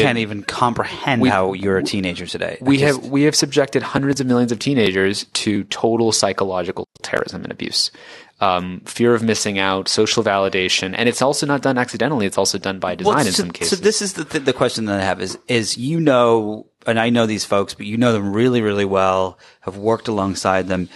Can't 0.00 0.18
even 0.18 0.42
comprehend 0.42 1.20
We- 1.22 1.28
how 1.28 1.52
you're 1.52 1.76
a 1.76 1.82
teenager 1.82 2.26
today. 2.26 2.56
We 2.60 2.78
just- 2.78 3.02
have 3.02 3.10
we 3.10 3.22
have 3.24 3.34
subjected 3.34 3.82
hundreds 3.82 4.20
of 4.20 4.26
millions 4.26 4.52
of 4.52 4.58
teenagers 4.58 5.24
to 5.34 5.64
total 5.64 6.12
psychological 6.12 6.88
terrorism 7.02 7.42
and 7.42 7.52
abuse. 7.52 7.90
Um, 8.40 8.80
fear 8.86 9.14
of 9.14 9.22
missing 9.22 9.60
out, 9.60 9.88
social 9.88 10.24
validation, 10.24 10.94
and 10.96 11.08
it's 11.08 11.22
also 11.22 11.46
not 11.46 11.62
done 11.62 11.78
accidentally. 11.78 12.26
It's 12.26 12.38
also 12.38 12.58
done 12.58 12.80
by 12.80 12.96
design 12.96 13.14
Well, 13.14 13.26
in 13.26 13.32
some 13.32 13.50
cases. 13.52 13.78
So 13.78 13.84
this 13.84 14.02
is 14.02 14.14
the 14.14 14.24
th- 14.24 14.44
the 14.44 14.52
question 14.52 14.86
that 14.86 14.98
I 15.00 15.04
have 15.04 15.20
is 15.20 15.38
is 15.46 15.78
you 15.78 16.00
know, 16.00 16.66
and 16.86 16.98
I 16.98 17.10
know 17.10 17.26
these 17.26 17.44
folks, 17.44 17.74
but 17.74 17.86
you 17.86 17.96
know 17.96 18.12
them 18.12 18.32
really 18.32 18.60
really 18.60 18.84
well. 18.84 19.38
Have 19.60 19.76
worked 19.76 20.08
alongside 20.08 20.66
them. 20.66 20.88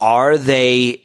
Are 0.00 0.36
they? 0.36 1.00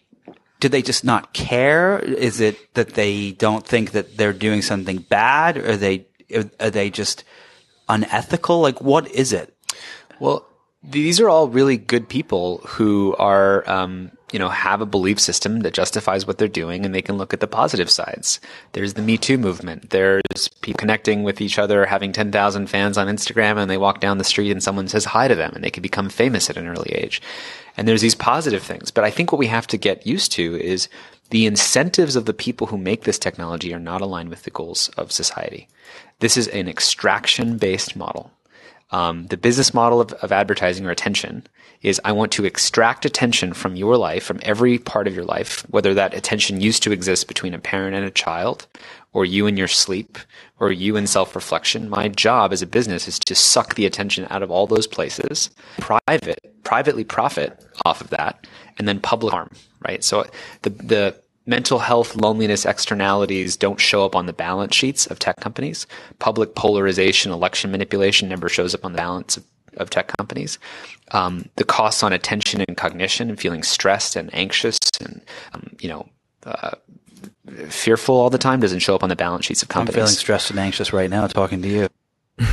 Do 0.59 0.67
they 0.67 0.81
just 0.81 1.03
not 1.05 1.33
care? 1.33 1.99
Is 1.99 2.41
it 2.41 2.73
that 2.75 2.89
they 2.95 3.31
don't 3.31 3.65
think 3.65 3.91
that 3.91 4.17
they're 4.17 4.33
doing 4.33 4.61
something 4.61 4.97
bad? 4.97 5.57
Or 5.57 5.71
are 5.71 5.77
they 5.77 6.05
are 6.33 6.69
they 6.69 6.89
just 6.89 7.23
unethical? 7.87 8.61
Like 8.61 8.81
what 8.81 9.09
is 9.11 9.33
it? 9.33 9.55
Well, 10.19 10.45
these 10.83 11.19
are 11.19 11.29
all 11.29 11.49
really 11.49 11.77
good 11.77 12.07
people 12.07 12.59
who 12.65 13.15
are, 13.19 13.69
um, 13.69 14.11
you 14.31 14.39
know, 14.39 14.47
have 14.47 14.79
a 14.79 14.85
belief 14.85 15.19
system 15.19 15.61
that 15.61 15.73
justifies 15.73 16.25
what 16.25 16.37
they're 16.37 16.47
doing 16.47 16.85
and 16.85 16.95
they 16.95 17.01
can 17.01 17.17
look 17.17 17.33
at 17.33 17.41
the 17.41 17.47
positive 17.47 17.89
sides. 17.89 18.39
There's 18.71 18.93
the 18.93 19.01
Me 19.01 19.17
Too 19.17 19.37
movement. 19.37 19.89
There's 19.89 20.47
people 20.61 20.79
connecting 20.79 21.23
with 21.23 21.41
each 21.41 21.59
other, 21.59 21.85
having 21.85 22.13
10,000 22.13 22.67
fans 22.67 22.97
on 22.97 23.07
Instagram 23.07 23.57
and 23.57 23.69
they 23.69 23.77
walk 23.77 23.99
down 23.99 24.19
the 24.19 24.23
street 24.23 24.51
and 24.51 24.63
someone 24.63 24.87
says 24.87 25.05
hi 25.05 25.27
to 25.27 25.35
them 25.35 25.51
and 25.53 25.63
they 25.63 25.71
can 25.71 25.81
become 25.81 26.09
famous 26.09 26.49
at 26.49 26.57
an 26.57 26.67
early 26.67 26.91
age. 26.91 27.21
And 27.75 27.87
there's 27.87 28.01
these 28.01 28.15
positive 28.15 28.63
things. 28.63 28.91
But 28.91 29.03
I 29.03 29.11
think 29.11 29.31
what 29.31 29.39
we 29.39 29.47
have 29.47 29.67
to 29.67 29.77
get 29.77 30.07
used 30.07 30.31
to 30.33 30.55
is 30.61 30.87
the 31.29 31.45
incentives 31.45 32.15
of 32.15 32.25
the 32.25 32.33
people 32.33 32.67
who 32.67 32.77
make 32.77 33.03
this 33.03 33.19
technology 33.19 33.73
are 33.73 33.79
not 33.79 34.01
aligned 34.01 34.29
with 34.29 34.43
the 34.43 34.49
goals 34.51 34.89
of 34.97 35.11
society. 35.11 35.67
This 36.19 36.37
is 36.37 36.47
an 36.49 36.67
extraction 36.67 37.57
based 37.57 37.95
model. 37.95 38.31
Um, 38.91 39.27
the 39.27 39.37
business 39.37 39.73
model 39.73 40.01
of, 40.01 40.13
of 40.13 40.31
advertising 40.31 40.85
or 40.85 40.91
attention 40.91 41.45
is 41.81 42.01
I 42.03 42.11
want 42.11 42.31
to 42.33 42.45
extract 42.45 43.05
attention 43.05 43.53
from 43.53 43.75
your 43.75 43.97
life, 43.97 44.23
from 44.23 44.39
every 44.41 44.79
part 44.79 45.07
of 45.07 45.15
your 45.15 45.25
life, 45.25 45.63
whether 45.69 45.93
that 45.93 46.13
attention 46.13 46.59
used 46.59 46.83
to 46.83 46.91
exist 46.91 47.27
between 47.27 47.53
a 47.53 47.59
parent 47.59 47.95
and 47.95 48.05
a 48.05 48.11
child, 48.11 48.67
or 49.13 49.25
you 49.25 49.47
in 49.47 49.57
your 49.57 49.67
sleep, 49.67 50.17
or 50.59 50.71
you 50.71 50.95
in 50.95 51.07
self 51.07 51.35
reflection. 51.35 51.89
My 51.89 52.07
job 52.07 52.53
as 52.53 52.61
a 52.61 52.67
business 52.67 53.07
is 53.07 53.19
to 53.19 53.35
suck 53.35 53.75
the 53.75 53.85
attention 53.85 54.27
out 54.29 54.43
of 54.43 54.51
all 54.51 54.67
those 54.67 54.87
places, 54.87 55.49
private, 55.79 56.39
privately 56.63 57.03
profit 57.03 57.65
off 57.85 58.01
of 58.01 58.09
that, 58.11 58.45
and 58.77 58.87
then 58.87 58.99
public 58.99 59.33
harm, 59.33 59.51
right? 59.85 60.03
So 60.03 60.25
the, 60.61 60.69
the, 60.69 61.15
mental 61.49 61.79
health, 61.79 62.15
loneliness 62.15 62.63
externalities 62.63 63.57
don't 63.57 63.79
show 63.79 64.05
up 64.05 64.15
on 64.15 64.27
the 64.27 64.33
balance 64.33 64.75
sheets 64.75 65.07
of 65.07 65.17
tech 65.17 65.37
companies. 65.37 65.87
Public 66.19 66.53
polarization, 66.53 67.31
election 67.31 67.71
manipulation 67.71 68.29
never 68.29 68.47
shows 68.47 68.75
up 68.75 68.85
on 68.85 68.91
the 68.91 68.97
balance 68.97 69.35
of, 69.35 69.43
of 69.77 69.89
tech 69.89 70.15
companies. 70.15 70.59
Um, 71.09 71.49
the 71.55 71.63
costs 71.63 72.03
on 72.03 72.13
attention 72.13 72.61
and 72.61 72.77
cognition 72.77 73.29
and 73.29 73.39
feeling 73.39 73.63
stressed 73.63 74.15
and 74.15 74.29
anxious 74.33 74.77
and, 75.01 75.21
um, 75.53 75.75
you 75.79 75.89
know, 75.89 76.07
uh, 76.45 76.75
fearful 77.69 78.15
all 78.15 78.31
the 78.31 78.37
time 78.37 78.59
doesn't 78.59 78.79
show 78.79 78.95
up 78.95 79.03
on 79.03 79.09
the 79.09 79.15
balance 79.15 79.45
sheets 79.45 79.63
of 79.63 79.69
I'm 79.69 79.73
companies. 79.73 79.95
feeling 79.95 80.17
stressed 80.17 80.49
and 80.51 80.59
anxious 80.59 80.93
right 80.93 81.09
now 81.09 81.27
talking 81.27 81.61
to 81.61 81.67
you. 81.67 81.87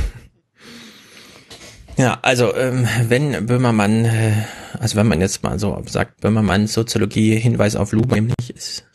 Ja, 1.97 2.19
also 2.21 2.55
ähm, 2.55 2.87
wenn 3.07 3.47
Böhmermann, 3.47 4.05
äh, 4.05 4.33
also 4.79 4.97
wenn 4.97 5.07
man 5.07 5.19
jetzt 5.19 5.41
mal 5.41 5.57
so 5.57 5.81
sagt, 5.87 6.21
Böhmermann 6.21 6.67
Soziologie 6.67 7.35
Hinweis 7.35 7.75
auf 7.75 7.91
Luba 7.91 8.13
nämlich 8.13 8.55
ist, 8.55 8.85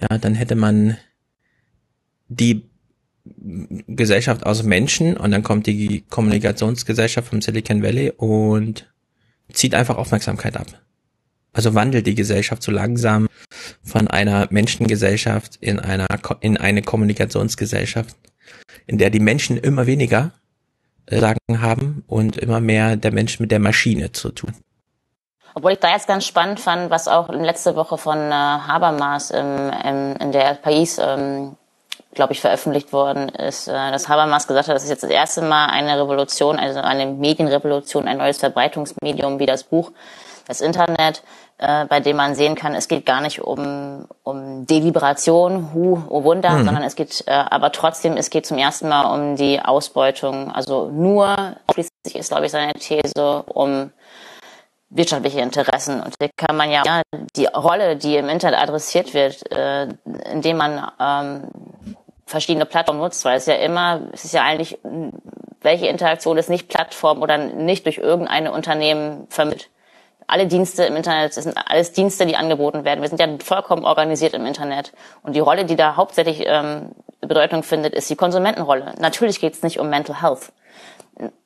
ja, 0.00 0.16
dann 0.16 0.34
hätte 0.34 0.54
man 0.54 0.96
die 2.28 2.64
Gesellschaft 3.26 4.46
aus 4.46 4.62
Menschen 4.62 5.18
und 5.18 5.32
dann 5.32 5.42
kommt 5.42 5.66
die 5.66 6.02
Kommunikationsgesellschaft 6.08 7.28
vom 7.28 7.42
Silicon 7.42 7.82
Valley 7.82 8.10
und 8.16 8.90
zieht 9.52 9.74
einfach 9.74 9.96
Aufmerksamkeit 9.96 10.56
ab. 10.56 10.66
Also 11.52 11.74
wandelt 11.74 12.06
die 12.06 12.14
Gesellschaft 12.14 12.62
so 12.62 12.70
langsam 12.70 13.28
von 13.82 14.08
einer 14.08 14.46
Menschengesellschaft 14.50 15.56
in 15.60 15.80
einer 15.80 16.06
in 16.40 16.56
eine 16.56 16.82
Kommunikationsgesellschaft, 16.82 18.16
in 18.86 18.98
der 18.98 19.10
die 19.10 19.20
Menschen 19.20 19.56
immer 19.56 19.86
weniger 19.86 20.32
sagen 21.10 21.60
haben 21.60 22.04
und 22.06 22.36
immer 22.36 22.60
mehr 22.60 22.96
der 22.96 23.12
Mensch 23.12 23.40
mit 23.40 23.50
der 23.50 23.58
Maschine 23.58 24.12
zu 24.12 24.30
tun. 24.30 24.54
Obwohl 25.54 25.72
ich 25.72 25.80
da 25.80 25.90
jetzt 25.90 26.06
ganz 26.06 26.24
spannend 26.26 26.60
fand, 26.60 26.90
was 26.90 27.08
auch 27.08 27.28
letzte 27.28 27.74
Woche 27.74 27.98
von 27.98 28.18
äh, 28.18 28.32
Habermas 28.32 29.30
im, 29.30 29.72
im, 29.84 30.16
in 30.16 30.32
der 30.32 30.62
País, 30.62 31.00
ähm, 31.02 31.56
glaube 32.14 32.32
ich, 32.32 32.40
veröffentlicht 32.40 32.92
worden 32.92 33.28
ist, 33.30 33.66
äh, 33.66 33.72
dass 33.72 34.08
Habermas 34.08 34.46
gesagt 34.46 34.68
hat, 34.68 34.76
das 34.76 34.84
ist 34.84 34.90
jetzt 34.90 35.02
das 35.02 35.10
erste 35.10 35.42
Mal 35.42 35.66
eine 35.66 36.00
Revolution, 36.00 36.58
also 36.58 36.80
eine 36.80 37.06
Medienrevolution, 37.06 38.06
ein 38.06 38.18
neues 38.18 38.38
Verbreitungsmedium 38.38 39.40
wie 39.40 39.46
das 39.46 39.64
Buch, 39.64 39.90
das 40.50 40.60
Internet, 40.60 41.22
äh, 41.58 41.86
bei 41.86 42.00
dem 42.00 42.16
man 42.16 42.34
sehen 42.34 42.56
kann, 42.56 42.74
es 42.74 42.88
geht 42.88 43.06
gar 43.06 43.20
nicht 43.20 43.40
um, 43.40 44.06
um 44.24 44.66
Deliberation, 44.66 45.72
hu, 45.72 46.02
oh 46.08 46.24
Wunder, 46.24 46.50
mhm. 46.50 46.64
sondern 46.64 46.82
es 46.82 46.96
geht, 46.96 47.24
äh, 47.26 47.30
aber 47.30 47.72
trotzdem, 47.72 48.16
es 48.16 48.30
geht 48.30 48.46
zum 48.46 48.58
ersten 48.58 48.88
Mal 48.88 49.14
um 49.14 49.36
die 49.36 49.60
Ausbeutung, 49.60 50.50
also 50.50 50.90
nur, 50.90 51.56
schließlich 51.72 52.16
ist, 52.16 52.28
glaube 52.28 52.46
ich, 52.46 52.52
seine 52.52 52.74
These, 52.74 53.44
um 53.46 53.92
wirtschaftliche 54.90 55.40
Interessen. 55.40 56.00
Und 56.00 56.14
hier 56.20 56.30
kann 56.36 56.56
man 56.56 56.70
ja, 56.70 56.82
ja 56.84 57.02
die 57.36 57.46
Rolle, 57.46 57.96
die 57.96 58.16
im 58.16 58.28
Internet 58.28 58.60
adressiert 58.60 59.14
wird, 59.14 59.50
äh, 59.52 59.86
indem 60.32 60.56
man 60.56 60.90
ähm, 60.98 61.44
verschiedene 62.26 62.66
Plattformen 62.66 63.00
nutzt, 63.00 63.24
weil 63.24 63.36
es 63.36 63.46
ja 63.46 63.54
immer, 63.54 64.00
es 64.12 64.24
ist 64.24 64.34
ja 64.34 64.42
eigentlich, 64.42 64.78
welche 65.60 65.86
Interaktion 65.86 66.38
ist 66.38 66.50
nicht 66.50 66.68
Plattform 66.68 67.22
oder 67.22 67.38
nicht 67.38 67.86
durch 67.86 67.98
irgendeine 67.98 68.50
Unternehmen 68.50 69.26
vermittelt. 69.28 69.68
Alle 70.30 70.46
Dienste 70.46 70.84
im 70.84 70.94
Internet 70.94 71.36
das 71.36 71.42
sind 71.42 71.56
alles 71.66 71.90
Dienste, 71.90 72.24
die 72.24 72.36
angeboten 72.36 72.84
werden. 72.84 73.02
Wir 73.02 73.08
sind 73.08 73.18
ja 73.18 73.26
vollkommen 73.42 73.84
organisiert 73.84 74.32
im 74.34 74.46
Internet. 74.46 74.92
Und 75.24 75.34
die 75.34 75.40
Rolle, 75.40 75.64
die 75.64 75.74
da 75.74 75.96
hauptsächlich 75.96 76.44
ähm, 76.46 76.92
Bedeutung 77.20 77.64
findet, 77.64 77.94
ist 77.94 78.08
die 78.10 78.14
Konsumentenrolle. 78.14 78.94
Natürlich 79.00 79.40
geht 79.40 79.54
es 79.54 79.62
nicht 79.64 79.80
um 79.80 79.90
Mental 79.90 80.22
Health. 80.22 80.52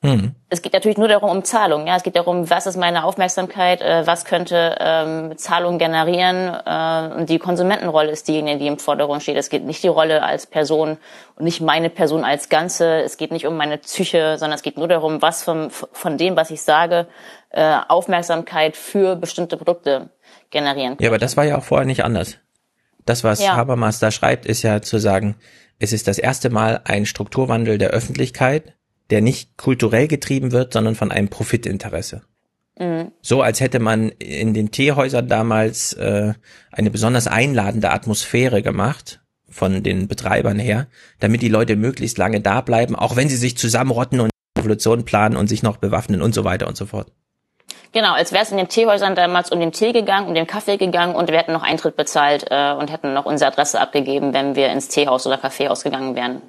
Mhm. 0.01 0.35
Es 0.49 0.61
geht 0.61 0.73
natürlich 0.73 0.97
nur 0.97 1.07
darum, 1.07 1.29
um 1.29 1.43
Zahlung. 1.43 1.87
Ja, 1.87 1.95
es 1.97 2.03
geht 2.03 2.15
darum, 2.15 2.49
was 2.49 2.67
ist 2.67 2.77
meine 2.77 3.03
Aufmerksamkeit, 3.03 3.81
äh, 3.81 4.05
was 4.07 4.25
könnte 4.25 4.75
ähm, 4.79 5.37
Zahlung 5.37 5.77
generieren. 5.79 6.53
Äh, 6.65 7.19
und 7.19 7.29
die 7.29 7.39
Konsumentenrolle 7.39 8.11
ist 8.11 8.27
diejenige, 8.27 8.59
die 8.59 8.67
im 8.67 8.79
Vordergrund 8.79 9.23
steht. 9.23 9.37
Es 9.37 9.49
geht 9.49 9.65
nicht 9.65 9.83
die 9.83 9.87
Rolle 9.87 10.23
als 10.23 10.45
Person 10.45 10.97
und 11.35 11.43
nicht 11.43 11.61
meine 11.61 11.89
Person 11.89 12.23
als 12.23 12.49
Ganze. 12.49 13.01
Es 13.01 13.17
geht 13.17 13.31
nicht 13.31 13.45
um 13.45 13.57
meine 13.57 13.77
Psyche, 13.77 14.37
sondern 14.37 14.55
es 14.55 14.61
geht 14.61 14.77
nur 14.77 14.87
darum, 14.87 15.21
was 15.21 15.43
vom, 15.43 15.69
von 15.69 16.17
dem, 16.17 16.35
was 16.35 16.51
ich 16.51 16.61
sage, 16.61 17.07
äh, 17.49 17.77
Aufmerksamkeit 17.87 18.77
für 18.77 19.15
bestimmte 19.15 19.57
Produkte 19.57 20.09
generieren. 20.51 20.97
Kann. 20.97 21.03
Ja, 21.03 21.09
aber 21.09 21.19
das 21.19 21.35
war 21.37 21.43
ja 21.43 21.57
auch 21.57 21.63
vorher 21.63 21.85
nicht 21.85 22.03
anders. 22.03 22.37
Das, 23.05 23.23
was 23.23 23.41
ja. 23.41 23.55
Habermas 23.55 23.99
da 23.99 24.11
schreibt, 24.11 24.45
ist 24.45 24.63
ja 24.63 24.81
zu 24.81 24.97
sagen, 24.97 25.35
es 25.79 25.93
ist 25.93 26.07
das 26.07 26.17
erste 26.17 26.49
Mal 26.49 26.81
ein 26.85 27.05
Strukturwandel 27.05 27.77
der 27.77 27.89
Öffentlichkeit, 27.89 28.73
der 29.09 29.21
nicht 29.21 29.57
kulturell 29.57 30.07
getrieben 30.07 30.51
wird, 30.51 30.73
sondern 30.73 30.95
von 30.95 31.11
einem 31.11 31.29
Profitinteresse. 31.29 32.23
Mhm. 32.77 33.11
So 33.21 33.41
als 33.41 33.59
hätte 33.59 33.79
man 33.79 34.09
in 34.09 34.53
den 34.53 34.71
Teehäusern 34.71 35.27
damals 35.27 35.93
äh, 35.93 36.33
eine 36.71 36.91
besonders 36.91 37.27
einladende 37.27 37.91
Atmosphäre 37.91 38.61
gemacht 38.61 39.21
von 39.49 39.83
den 39.83 40.07
Betreibern 40.07 40.59
her, 40.59 40.87
damit 41.19 41.41
die 41.41 41.49
Leute 41.49 41.75
möglichst 41.75 42.17
lange 42.17 42.41
da 42.41 42.61
bleiben, 42.61 42.95
auch 42.95 43.15
wenn 43.15 43.29
sie 43.29 43.37
sich 43.37 43.57
zusammenrotten 43.57 44.19
und 44.19 44.31
Revolution 44.57 45.05
planen 45.05 45.37
und 45.37 45.47
sich 45.47 45.63
noch 45.63 45.77
bewaffnen 45.77 46.21
und 46.21 46.33
so 46.33 46.43
weiter 46.43 46.67
und 46.67 46.75
so 46.75 46.85
fort. 46.85 47.11
Genau, 47.93 48.13
als 48.13 48.33
wäre 48.33 48.43
es 48.43 48.51
in 48.51 48.57
den 48.57 48.67
Teehäusern 48.67 49.15
damals 49.15 49.51
um 49.51 49.59
den 49.61 49.71
Tee 49.71 49.93
gegangen, 49.93 50.27
um 50.27 50.33
den 50.33 50.47
Kaffee 50.47 50.75
gegangen 50.75 51.15
und 51.15 51.29
wir 51.29 51.37
hätten 51.37 51.53
noch 51.53 51.63
Eintritt 51.63 51.95
bezahlt 51.95 52.45
äh, 52.49 52.73
und 52.73 52.91
hätten 52.91 53.13
noch 53.13 53.25
unsere 53.25 53.51
Adresse 53.51 53.79
abgegeben, 53.79 54.33
wenn 54.33 54.57
wir 54.57 54.69
ins 54.69 54.89
Teehaus 54.89 55.25
oder 55.25 55.37
Kaffeehaus 55.37 55.83
gegangen 55.83 56.13
wären. 56.13 56.41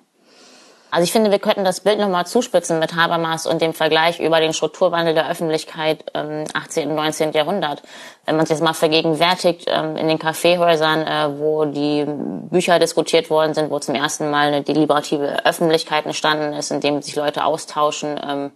Also 0.97 1.05
ich 1.05 1.13
finde, 1.13 1.31
wir 1.31 1.41
könnten 1.41 1.63
das 1.63 1.81
Bild 1.81 1.99
nochmal 1.99 2.25
zuspitzen 2.25 2.79
mit 2.79 2.95
Habermas 2.97 3.47
und 3.47 3.61
dem 3.61 3.75
Vergleich 3.75 4.19
über 4.19 4.41
den 4.41 4.55
Strukturwandel 4.55 5.13
der 5.13 5.29
Öffentlichkeit 5.29 6.07
im 6.15 6.45
18. 6.55 6.89
und 6.89 6.95
19. 6.95 7.33
Jahrhundert. 7.33 7.83
Wenn 8.25 8.39
man 8.39 8.47
sich 8.47 8.55
jetzt 8.55 8.65
mal 8.65 8.73
vergegenwärtigt, 8.73 9.67
ähm, 9.67 9.99
in 9.99 10.09
den 10.09 10.19
Kaffeehäusern, 10.19 11.03
äh, 11.07 11.39
wo 11.39 11.67
die 11.67 12.07
Bücher 12.07 12.79
diskutiert 12.79 13.29
worden 13.29 13.53
sind, 13.53 13.71
wo 13.71 13.79
zum 13.79 13.95
erersten 13.95 14.31
Mal 14.31 14.47
eine 14.47 14.63
deliberative 14.63 15.45
Öffentlichkeit 15.45 16.07
entstanden 16.07 16.55
ist, 16.55 16.71
in 16.71 16.81
dem 16.81 17.03
sich 17.03 17.15
Leute 17.15 17.45
austauschen, 17.45 18.19
ähm, 18.27 18.53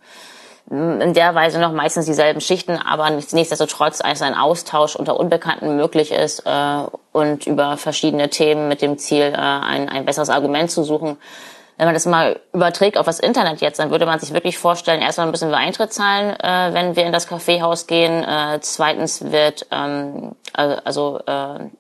in 1.03 1.13
der 1.13 1.35
Weise 1.35 1.61
noch 1.61 1.73
meistens 1.73 2.07
dieselben 2.07 2.41
Schichten, 2.41 2.79
aber 2.79 3.11
nichtsdestotrotz 3.11 4.01
als 4.01 4.23
ein 4.23 4.35
Austausch 4.35 4.97
unter 4.97 5.21
Unbekannten 5.21 5.77
möglich 5.77 6.11
ist 6.11 6.47
äh, 6.47 6.85
und 7.13 7.47
über 7.47 7.77
verschiedene 7.77 8.31
Themen 8.31 8.69
mit 8.69 8.81
dem 8.81 8.97
Ziel, 8.97 9.25
äh, 9.25 9.37
ein, 9.37 9.91
ein 9.91 10.07
besseres 10.07 10.31
Argument 10.31 10.71
zu 10.71 10.85
suchen. 10.85 11.19
Wenn 11.81 11.87
man 11.87 11.95
das 11.95 12.05
mal 12.05 12.39
überträgt 12.53 12.99
auf 12.99 13.07
das 13.07 13.21
Internet 13.21 13.63
jetzt, 13.63 13.79
dann 13.79 13.91
würde 13.91 14.05
man 14.05 14.19
sich 14.19 14.35
wirklich 14.35 14.59
vorstellen, 14.59 15.01
erstmal 15.01 15.29
müssen 15.29 15.49
wir 15.49 15.57
Eintritt 15.57 15.95
zahlen, 15.95 16.39
äh, 16.39 16.75
wenn 16.75 16.95
wir 16.95 17.07
in 17.07 17.13
das 17.13 17.27
Kaffeehaus 17.27 17.87
gehen. 17.87 18.23
Äh, 18.23 18.59
zweitens 18.61 19.33
wird 19.33 19.67
ähm, 19.71 20.33
also 20.53 21.21
äh, 21.25 21.71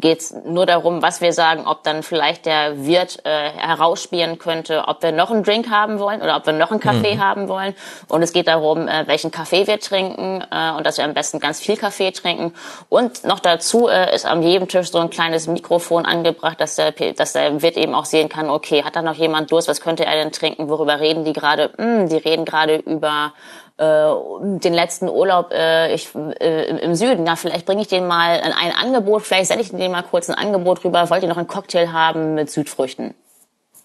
geht 0.00 0.20
es 0.20 0.34
nur 0.44 0.66
darum, 0.66 1.02
was 1.02 1.20
wir 1.20 1.32
sagen, 1.32 1.66
ob 1.66 1.82
dann 1.82 2.02
vielleicht 2.02 2.46
der 2.46 2.84
Wirt 2.84 3.24
äh, 3.24 3.50
herausspielen 3.50 4.38
könnte, 4.38 4.84
ob 4.86 5.02
wir 5.02 5.12
noch 5.12 5.30
einen 5.30 5.42
Drink 5.42 5.70
haben 5.70 5.98
wollen 5.98 6.22
oder 6.22 6.36
ob 6.36 6.46
wir 6.46 6.52
noch 6.52 6.70
einen 6.70 6.80
Kaffee 6.80 7.16
mhm. 7.16 7.24
haben 7.24 7.48
wollen. 7.48 7.74
Und 8.08 8.22
es 8.22 8.32
geht 8.32 8.48
darum, 8.48 8.88
äh, 8.88 9.06
welchen 9.06 9.30
Kaffee 9.30 9.66
wir 9.66 9.80
trinken 9.80 10.44
äh, 10.50 10.72
und 10.72 10.86
dass 10.86 10.98
wir 10.98 11.04
am 11.04 11.14
besten 11.14 11.40
ganz 11.40 11.60
viel 11.60 11.76
Kaffee 11.76 12.10
trinken. 12.10 12.54
Und 12.88 13.24
noch 13.24 13.40
dazu 13.40 13.88
äh, 13.88 14.14
ist 14.14 14.26
an 14.26 14.42
jedem 14.42 14.68
Tisch 14.68 14.90
so 14.90 14.98
ein 14.98 15.10
kleines 15.10 15.46
Mikrofon 15.46 16.06
angebracht, 16.06 16.60
dass 16.60 16.76
der, 16.76 16.92
dass 16.92 17.32
der 17.32 17.62
Wirt 17.62 17.76
eben 17.76 17.94
auch 17.94 18.04
sehen 18.04 18.28
kann, 18.28 18.50
okay, 18.50 18.84
hat 18.84 18.96
da 18.96 19.02
noch 19.02 19.14
jemand 19.14 19.50
Durst, 19.50 19.68
was 19.68 19.80
könnte 19.80 20.04
er 20.04 20.14
denn 20.14 20.32
trinken, 20.32 20.68
worüber 20.68 21.00
reden 21.00 21.24
die 21.24 21.32
gerade? 21.32 21.70
Hm, 21.76 22.08
die 22.08 22.16
reden 22.16 22.44
gerade 22.44 22.76
über 22.76 23.32
äh, 23.78 24.58
den 24.58 24.74
letzten 24.74 25.08
Urlaub 25.08 25.50
äh, 25.52 25.94
ich, 25.94 26.14
äh, 26.14 26.78
im 26.80 26.94
Süden, 26.94 27.26
ja, 27.26 27.36
vielleicht 27.36 27.64
bringe 27.64 27.82
ich 27.82 27.88
denen 27.88 28.06
mal 28.06 28.40
ein, 28.40 28.52
ein 28.52 28.72
Angebot, 28.72 29.22
vielleicht 29.22 29.46
sende 29.46 29.62
ich 29.62 29.70
denen 29.70 29.92
mal 29.92 30.02
kurz 30.02 30.28
ein 30.28 30.34
Angebot 30.34 30.84
rüber, 30.84 31.08
wollt 31.10 31.22
ihr 31.22 31.28
noch 31.28 31.36
einen 31.36 31.46
Cocktail 31.46 31.92
haben 31.92 32.34
mit 32.34 32.50
Südfrüchten? 32.50 33.14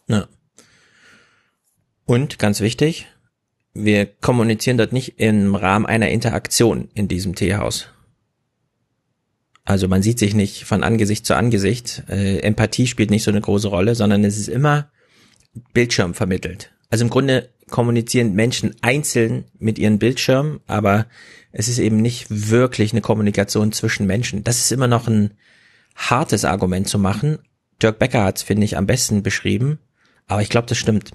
Ja. 0.08 0.28
Und 2.06 2.40
ganz 2.40 2.60
wichtig, 2.60 3.08
wir 3.74 4.06
kommunizieren 4.06 4.78
dort 4.78 4.94
nicht 4.94 5.20
im 5.20 5.56
Rahmen 5.56 5.86
einer 5.86 6.10
Interaktion 6.10 6.90
in 6.94 7.08
diesem 7.08 7.36
Teehaus. 7.36 7.88
Also 9.66 9.88
man 9.88 10.04
sieht 10.04 10.20
sich 10.20 10.34
nicht 10.34 10.66
von 10.66 10.84
Angesicht 10.84 11.26
zu 11.26 11.36
Angesicht. 11.36 12.04
Äh, 12.10 12.40
Empathie 12.40 12.88
spielt 12.88 13.12
nicht 13.12 13.24
so 13.24 13.32
eine 13.32 13.42
große 13.42 13.70
Rolle, 13.70 13.96
sondern 13.96 14.24
es 14.26 14.38
ist 14.38 14.50
immer 14.50 14.90
Bildschirm 15.74 16.14
vermittelt. 16.14 16.72
Also 16.90 17.06
im 17.06 17.10
Grunde 17.10 17.50
kommunizieren 17.74 18.36
Menschen 18.36 18.76
einzeln 18.84 19.46
mit 19.58 19.80
ihren 19.80 19.98
Bildschirmen, 19.98 20.60
aber 20.68 21.08
es 21.52 21.68
ist 21.68 21.80
eben 21.80 21.98
nicht 21.98 22.28
wirklich 22.30 22.92
eine 22.92 23.02
Kommunikation 23.02 23.72
zwischen 23.72 24.06
Menschen. 24.06 24.44
Das 24.44 24.60
ist 24.60 24.72
immer 24.72 24.86
noch 24.86 25.08
ein 25.08 25.36
hartes 25.96 26.46
Argument 26.46 26.88
zu 26.88 27.00
machen. 27.00 27.40
Dirk 27.82 27.98
Becker 27.98 28.26
hat 28.26 28.38
es, 28.38 28.44
finde 28.44 28.66
ich, 28.66 28.78
am 28.78 28.86
besten 28.86 29.24
beschrieben, 29.24 29.80
aber 30.28 30.44
ich 30.44 30.50
glaube, 30.50 30.68
das 30.68 30.78
stimmt. 30.78 31.14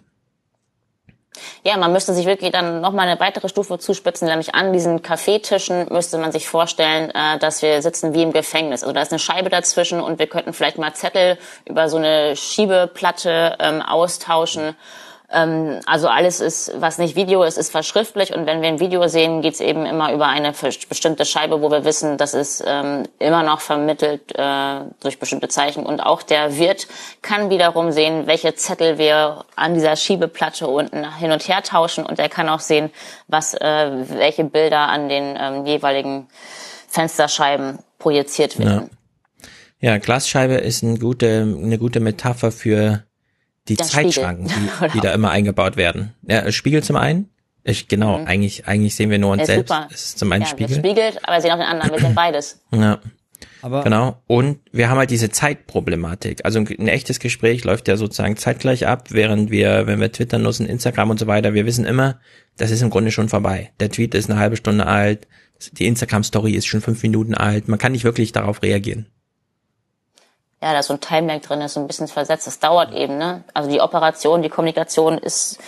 Ja, 1.63 1.77
man 1.77 1.93
müsste 1.93 2.13
sich 2.13 2.27
wirklich 2.27 2.51
dann 2.51 2.81
nochmal 2.81 3.07
eine 3.07 3.21
weitere 3.21 3.49
Stufe 3.49 3.79
zuspitzen, 3.79 4.27
nämlich 4.27 4.57
an 4.57 4.73
diesen 4.73 5.01
Kaffeetischen 5.01 5.87
müsste 5.93 6.19
man 6.19 6.33
sich 6.33 6.49
vorstellen, 6.49 7.11
äh, 7.11 7.39
dass 7.39 7.63
wir 7.63 7.83
sitzen 7.83 8.15
wie 8.15 8.23
im 8.25 8.33
Gefängnis. 8.33 8.83
Also 8.83 8.93
da 8.93 9.03
ist 9.03 9.13
eine 9.13 9.21
Scheibe 9.21 9.49
dazwischen 9.49 10.01
und 10.01 10.19
wir 10.19 10.27
könnten 10.27 10.53
vielleicht 10.53 10.79
mal 10.79 10.93
Zettel 10.93 11.39
über 11.67 11.89
so 11.89 11.99
eine 11.99 12.35
Schiebeplatte 12.35 13.57
ähm, 13.61 13.81
austauschen 13.81 14.75
also 15.31 16.09
alles 16.09 16.41
ist, 16.41 16.73
was 16.81 16.97
nicht 16.97 17.15
Video 17.15 17.43
ist, 17.43 17.59
ist 17.59 17.71
verschriftlich 17.71 18.35
und 18.35 18.47
wenn 18.47 18.63
wir 18.63 18.69
ein 18.69 18.81
Video 18.81 19.07
sehen, 19.09 19.43
geht's 19.43 19.61
eben 19.61 19.85
immer 19.85 20.11
über 20.15 20.27
eine 20.27 20.53
bestimmte 20.89 21.27
Scheibe, 21.27 21.61
wo 21.61 21.71
wir 21.71 21.85
wissen, 21.85 22.17
das 22.17 22.33
ist 22.33 22.65
ähm, 22.67 23.03
immer 23.19 23.43
noch 23.43 23.61
vermittelt 23.61 24.23
äh, 24.35 24.81
durch 25.01 25.19
bestimmte 25.19 25.49
Zeichen 25.49 25.85
und 25.85 26.01
auch 26.01 26.23
der 26.23 26.57
Wirt 26.57 26.89
kann 27.21 27.51
wiederum 27.51 27.93
sehen, 27.93 28.27
welche 28.27 28.55
Zettel 28.55 28.97
wir 28.97 29.45
an 29.55 29.75
dieser 29.75 29.97
Schiebeplatte 29.97 30.67
unten 30.67 31.05
hin 31.19 31.31
und 31.31 31.47
her 31.47 31.63
tauschen 31.63 32.07
und 32.07 32.19
er 32.19 32.31
kann 32.31 32.49
auch 32.49 32.61
sehen, 32.61 32.89
was 33.27 33.53
äh, 33.53 33.91
welche 34.09 34.45
Bilder 34.45 34.89
an 34.89 35.11
den 35.11 35.37
ähm, 35.39 35.67
jeweiligen 35.67 36.29
Fensterscheiben 36.89 37.81
projiziert 37.99 38.59
werden. 38.59 38.89
Ja. 39.81 39.93
ja, 39.93 39.99
Glasscheibe 39.99 40.55
ist 40.55 40.83
eine 40.83 40.99
gute, 40.99 41.43
eine 41.43 41.77
gute 41.77 42.01
Metapher 42.01 42.51
für 42.51 43.05
die 43.69 43.77
Der 43.77 43.87
Zeitschranken, 43.87 44.47
die, 44.49 44.89
die 44.95 45.01
da 45.01 45.13
immer 45.13 45.31
eingebaut 45.31 45.77
werden. 45.77 46.15
Ja, 46.27 46.51
Spiegel 46.53 46.83
zum 46.83 46.97
einen. 46.97 47.31
Ich, 47.65 47.89
genau, 47.89 48.19
mhm. 48.19 48.27
eigentlich, 48.27 48.67
eigentlich 48.67 48.95
sehen 48.95 49.11
wir 49.11 49.19
nur 49.19 49.33
uns 49.33 49.47
selbst. 49.47 49.69
Super. 49.69 49.89
Es 49.93 50.05
ist 50.05 50.19
zum 50.19 50.33
einen 50.33 50.43
ja, 50.43 50.49
Spiegel. 50.49 50.77
spiegelt, 50.77 51.19
aber 51.23 51.37
wir 51.37 51.43
sehen 51.43 51.51
auch 51.51 51.59
den 51.59 51.67
anderen. 51.67 51.93
Wir 51.93 52.01
sehen 52.01 52.15
beides. 52.15 52.61
Ja. 52.73 52.99
Aber 53.63 53.85
genau. 53.85 54.23
Und 54.27 54.59
wir 54.73 54.89
haben 54.89 54.99
halt 54.99 55.11
diese 55.11 55.31
Zeitproblematik. 55.31 56.45
Also 56.45 56.61
ein 56.61 56.89
echtes 56.89 57.21
Gespräch 57.21 57.65
läuft 57.65 57.89
ja 57.89 57.97
sozusagen 57.97 58.37
zeitgleich 58.37 58.87
ab, 58.87 59.09
während 59.11 59.51
wir, 59.51 59.87
wenn 59.87 60.01
wir 60.01 60.11
Twitter 60.11 60.39
nutzen, 60.39 60.67
Instagram 60.67 61.11
und 61.11 61.19
so 61.19 61.27
weiter, 61.27 61.55
wir 61.55 61.67
wissen 61.67 61.85
immer, 61.85 62.21
das 62.57 62.71
ist 62.71 62.83
im 62.83 62.91
Grunde 62.91 63.11
schon 63.11 63.29
vorbei. 63.29 63.71
Der 63.81 63.91
Tweet 63.91 64.15
ist 64.15 64.31
eine 64.31 64.41
halbe 64.41 64.57
Stunde 64.57 64.87
alt, 64.87 65.27
die 65.73 65.87
Instagram-Story 65.87 66.53
ist 66.53 66.67
schon 66.67 66.81
fünf 66.81 67.03
Minuten 67.03 67.35
alt. 67.35 67.69
Man 67.69 67.79
kann 67.79 67.93
nicht 67.93 68.05
wirklich 68.05 68.33
darauf 68.33 68.63
reagieren 68.63 69.07
ja, 70.61 70.73
da 70.73 70.81
ist 70.81 70.87
so 70.87 70.95
ein 70.95 71.01
Timelag 71.01 71.43
drin, 71.43 71.61
ist 71.61 71.75
so 71.75 71.81
ein 71.81 71.87
bisschen 71.87 72.09
versetzt. 72.09 72.47
Das 72.47 72.59
dauert 72.59 72.93
eben, 72.93 73.17
ne? 73.17 73.45
Also 73.55 73.71
die 73.71 73.81
Operation, 73.81 74.43
die 74.43 74.49
Kommunikation 74.49 75.19
ist 75.19 75.59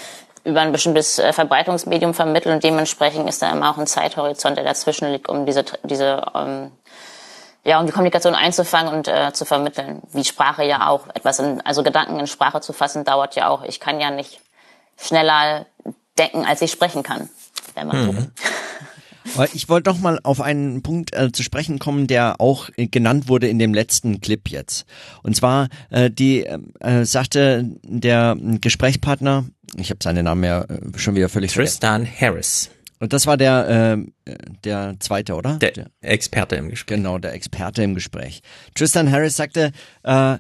über 0.45 0.61
ein 0.61 0.73
bestimmtes 0.73 1.19
äh, 1.19 1.33
Verbreitungsmedium 1.33 2.15
vermittelt 2.15 2.55
und 2.55 2.65
dementsprechend 2.65 3.29
ist 3.29 3.43
da 3.43 3.51
immer 3.53 3.71
auch 3.71 3.79
ein 3.79 3.87
Zeithorizont, 3.87 4.57
der 4.57 4.65
dazwischen 4.65 5.13
liegt, 5.13 5.29
um 5.29 5.47
diese, 5.47 5.65
diese, 5.85 6.25
ähm, 6.35 6.73
ja, 7.63 7.79
um 7.79 7.87
die 7.87 7.93
Kommunikation 7.93 8.35
einzufangen 8.35 8.93
und 8.93 9.07
äh, 9.07 9.33
zu 9.33 9.45
vermitteln. 9.45 10.03
Wie 10.13 10.25
Sprache 10.25 10.65
ja 10.65 10.89
auch 10.89 11.07
etwas 11.15 11.39
in, 11.39 11.61
also 11.61 11.83
Gedanken 11.83 12.19
in 12.19 12.27
Sprache 12.27 12.61
zu 12.61 12.73
fassen, 12.73 13.05
dauert 13.05 13.37
ja 13.37 13.49
auch. 13.49 13.63
Ich 13.65 13.81
kann 13.81 14.01
ja 14.01 14.11
nicht 14.11 14.41
schneller 14.99 15.67
denken, 16.19 16.45
als 16.47 16.63
ich 16.63 16.73
sprechen 16.73 17.03
kann, 17.03 17.29
wenn 17.75 17.87
man 17.87 18.07
mhm. 18.07 18.33
ich 19.53 19.69
wollte 19.69 19.91
noch 19.91 20.01
mal 20.01 20.19
auf 20.23 20.41
einen 20.41 20.83
Punkt 20.83 21.15
äh, 21.15 21.33
zu 21.33 21.43
sprechen 21.43 21.79
kommen, 21.79 22.07
der 22.07 22.41
auch 22.41 22.71
äh, 22.77 22.87
genannt 22.87 23.29
wurde 23.29 23.49
in 23.49 23.59
dem 23.59 23.75
letzten 23.75 24.21
Clip 24.21 24.49
jetzt. 24.49 24.87
Und 25.23 25.37
zwar 25.37 25.69
äh, 25.91 26.11
die 26.11 26.45
äh, 26.45 27.05
sagte 27.05 27.71
der 27.83 28.37
Gesprächspartner, 28.61 29.45
ich 29.77 29.91
habe 29.91 30.03
seinen 30.03 30.25
Namen 30.25 30.45
ja 30.45 30.63
äh, 30.63 30.81
schon 30.97 31.15
wieder 31.15 31.29
völlig 31.29 31.53
Tristan 31.53 32.07
vergessen. 32.07 32.21
Harris. 32.21 32.71
Und 32.99 33.15
das 33.15 33.27
war 33.27 33.37
der 33.37 34.05
äh, 34.27 34.35
der 34.65 34.97
zweite, 35.01 35.35
oder? 35.35 35.57
Der, 35.57 35.73
der 35.73 35.87
Experte 36.03 36.57
im 36.57 36.69
Gespräch. 36.69 36.97
Genau, 36.99 37.19
der 37.19 37.33
Experte 37.33 37.83
im 37.83 37.95
Gespräch. 37.95 38.43
Tristan 38.75 39.11
Harris 39.11 39.37
sagte, 39.37 39.73
äh, 40.03 40.37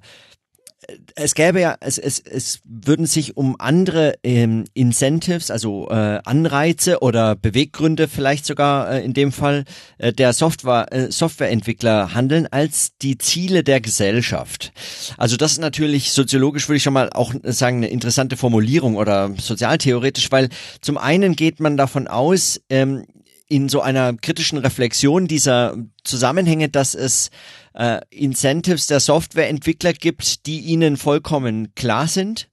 es 1.14 1.34
gäbe 1.34 1.60
ja, 1.60 1.76
es, 1.80 1.98
es, 1.98 2.18
es 2.18 2.60
würden 2.64 3.06
sich 3.06 3.36
um 3.36 3.56
andere 3.58 4.14
ähm, 4.22 4.64
Incentives, 4.74 5.50
also 5.50 5.88
äh, 5.90 6.20
Anreize 6.24 7.00
oder 7.00 7.36
Beweggründe 7.36 8.08
vielleicht 8.08 8.46
sogar 8.46 8.90
äh, 8.90 9.04
in 9.04 9.12
dem 9.12 9.32
Fall 9.32 9.64
äh, 9.98 10.12
der 10.12 10.32
Software, 10.32 10.92
äh, 10.92 11.10
Softwareentwickler 11.10 12.14
handeln 12.14 12.46
als 12.50 12.96
die 13.02 13.18
Ziele 13.18 13.64
der 13.64 13.80
Gesellschaft. 13.80 14.72
Also 15.16 15.36
das 15.36 15.52
ist 15.52 15.58
natürlich 15.58 16.12
soziologisch 16.12 16.68
würde 16.68 16.76
ich 16.78 16.82
schon 16.82 16.94
mal 16.94 17.10
auch 17.10 17.34
sagen 17.44 17.78
eine 17.78 17.88
interessante 17.88 18.36
Formulierung 18.36 18.96
oder 18.96 19.32
sozialtheoretisch, 19.38 20.30
weil 20.30 20.48
zum 20.80 20.98
einen 20.98 21.36
geht 21.36 21.60
man 21.60 21.76
davon 21.76 22.06
aus, 22.08 22.60
ähm, 22.68 23.04
in 23.50 23.68
so 23.68 23.80
einer 23.80 24.14
kritischen 24.14 24.58
Reflexion 24.58 25.26
dieser 25.26 25.76
Zusammenhänge, 26.04 26.68
dass 26.68 26.94
es 26.94 27.30
äh, 27.74 28.00
Incentives 28.10 28.86
der 28.86 29.00
Softwareentwickler 29.00 29.92
gibt, 29.92 30.46
die 30.46 30.60
ihnen 30.60 30.96
vollkommen 30.96 31.74
klar 31.74 32.08
sind, 32.08 32.48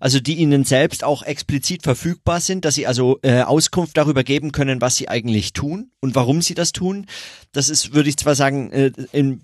also 0.00 0.20
die 0.20 0.36
ihnen 0.36 0.64
selbst 0.64 1.04
auch 1.04 1.22
explizit 1.22 1.82
verfügbar 1.82 2.40
sind, 2.40 2.64
dass 2.64 2.74
sie 2.74 2.86
also 2.86 3.18
äh, 3.22 3.42
Auskunft 3.42 3.96
darüber 3.96 4.24
geben 4.24 4.52
können, 4.52 4.80
was 4.80 4.96
sie 4.96 5.08
eigentlich 5.08 5.52
tun 5.52 5.90
und 6.00 6.14
warum 6.14 6.42
sie 6.42 6.54
das 6.54 6.72
tun. 6.72 7.06
Das 7.52 7.68
ist, 7.68 7.94
würde 7.94 8.08
ich 8.08 8.16
zwar 8.16 8.34
sagen, 8.34 8.70
äh, 8.72 8.92
in 9.12 9.42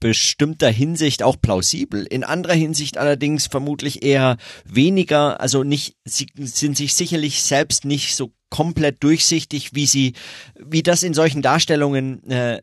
bestimmter 0.00 0.70
Hinsicht 0.70 1.22
auch 1.22 1.36
plausibel, 1.40 2.04
in 2.04 2.24
anderer 2.24 2.54
Hinsicht 2.54 2.98
allerdings 2.98 3.46
vermutlich 3.46 4.02
eher 4.02 4.38
weniger, 4.64 5.40
also 5.40 5.62
nicht, 5.62 5.96
sie 6.04 6.26
sind 6.36 6.76
sich 6.76 6.94
sicherlich 6.94 7.42
selbst 7.42 7.84
nicht 7.84 8.16
so 8.16 8.32
komplett 8.50 9.02
durchsichtig, 9.02 9.74
wie 9.74 9.86
sie, 9.86 10.14
wie 10.54 10.82
das 10.82 11.02
in 11.02 11.12
solchen 11.14 11.42
Darstellungen 11.42 12.28
äh, 12.30 12.62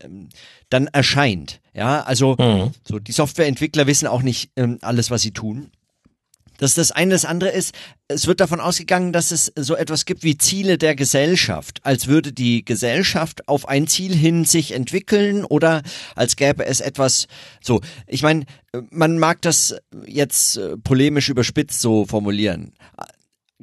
dann 0.70 0.88
erscheint. 0.88 1.61
Ja, 1.74 2.02
also 2.02 2.36
mhm. 2.38 2.72
so 2.84 3.00
die 3.00 3.12
Softwareentwickler 3.12 3.88
wissen 3.88 4.08
auch 4.08 4.22
nicht 4.22 4.52
ähm, 4.56 4.78
alles, 4.82 5.10
was 5.10 5.22
sie 5.22 5.32
tun. 5.32 5.72
Das 6.62 6.72
ist 6.72 6.78
das 6.78 6.92
eine. 6.92 7.14
Das 7.14 7.26
andere 7.26 7.50
ist, 7.50 7.74
es 8.08 8.28
wird 8.28 8.40
davon 8.40 8.60
ausgegangen, 8.60 9.14
dass 9.14 9.32
es 9.32 9.52
so 9.56 9.76
etwas 9.76 10.06
gibt 10.06 10.22
wie 10.22 10.38
Ziele 10.38 10.78
der 10.78 10.96
Gesellschaft, 10.96 11.84
als 11.84 12.06
würde 12.06 12.34
die 12.34 12.64
Gesellschaft 12.64 13.48
auf 13.48 13.68
ein 13.68 13.88
Ziel 13.88 14.16
hin 14.16 14.46
sich 14.46 14.74
entwickeln 14.74 15.44
oder 15.44 15.82
als 16.16 16.36
gäbe 16.36 16.64
es 16.64 16.80
etwas 16.80 17.26
so. 17.62 17.82
Ich 18.06 18.22
meine, 18.22 18.46
man 18.92 19.18
mag 19.18 19.42
das 19.42 19.76
jetzt 20.06 20.58
äh, 20.58 20.78
polemisch 20.78 21.30
überspitzt 21.30 21.82
so 21.82 22.06
formulieren. 22.06 22.74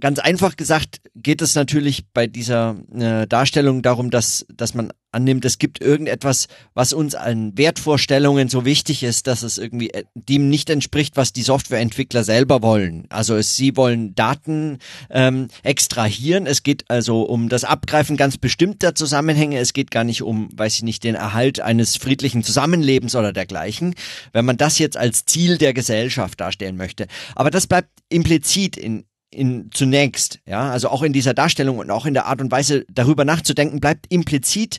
Ganz 0.00 0.18
einfach 0.18 0.56
gesagt 0.56 1.00
geht 1.14 1.40
es 1.40 1.54
natürlich 1.54 2.04
bei 2.12 2.26
dieser 2.26 2.76
äh, 2.92 3.28
Darstellung 3.28 3.82
darum, 3.82 4.10
dass, 4.10 4.44
dass 4.52 4.74
man 4.74 4.92
annimmt, 5.12 5.44
es 5.44 5.58
gibt 5.58 5.80
irgendetwas, 5.80 6.48
was 6.74 6.92
uns 6.92 7.14
an 7.14 7.56
Wertvorstellungen 7.56 8.48
so 8.48 8.64
wichtig 8.64 9.02
ist, 9.02 9.26
dass 9.26 9.42
es 9.42 9.58
irgendwie 9.58 9.90
äh, 9.90 10.04
dem 10.14 10.48
nicht 10.48 10.70
entspricht, 10.70 11.16
was 11.16 11.32
die 11.32 11.42
Softwareentwickler 11.42 12.24
selber 12.24 12.62
wollen. 12.62 13.06
Also 13.08 13.36
es, 13.36 13.56
sie 13.56 13.76
wollen 13.76 14.14
Daten 14.14 14.78
ähm, 15.10 15.48
extrahieren. 15.62 16.46
Es 16.46 16.62
geht 16.62 16.90
also 16.90 17.22
um 17.22 17.48
das 17.48 17.64
Abgreifen 17.64 18.16
ganz 18.16 18.36
bestimmter 18.36 18.94
Zusammenhänge. 18.94 19.58
Es 19.58 19.72
geht 19.72 19.90
gar 19.90 20.04
nicht 20.04 20.22
um, 20.22 20.48
weiß 20.54 20.76
ich 20.76 20.82
nicht, 20.82 21.04
den 21.04 21.14
Erhalt 21.14 21.60
eines 21.60 21.96
friedlichen 21.96 22.42
Zusammenlebens 22.42 23.16
oder 23.16 23.32
dergleichen. 23.32 23.94
Wenn 24.32 24.44
man 24.44 24.56
das 24.56 24.78
jetzt 24.78 24.96
als 24.96 25.24
Ziel 25.24 25.58
der 25.58 25.72
Gesellschaft 25.72 26.40
darstellen 26.40 26.76
möchte. 26.76 27.06
Aber 27.34 27.50
das 27.50 27.66
bleibt 27.66 27.88
implizit 28.10 28.76
in, 28.76 29.04
in 29.30 29.70
zunächst, 29.72 30.40
ja, 30.46 30.70
also 30.70 30.88
auch 30.88 31.02
in 31.02 31.12
dieser 31.12 31.34
Darstellung 31.34 31.78
und 31.78 31.90
auch 31.90 32.06
in 32.06 32.14
der 32.14 32.26
Art 32.26 32.40
und 32.40 32.50
Weise 32.50 32.84
darüber 32.90 33.24
nachzudenken, 33.24 33.80
bleibt 33.80 34.06
implizit 34.08 34.78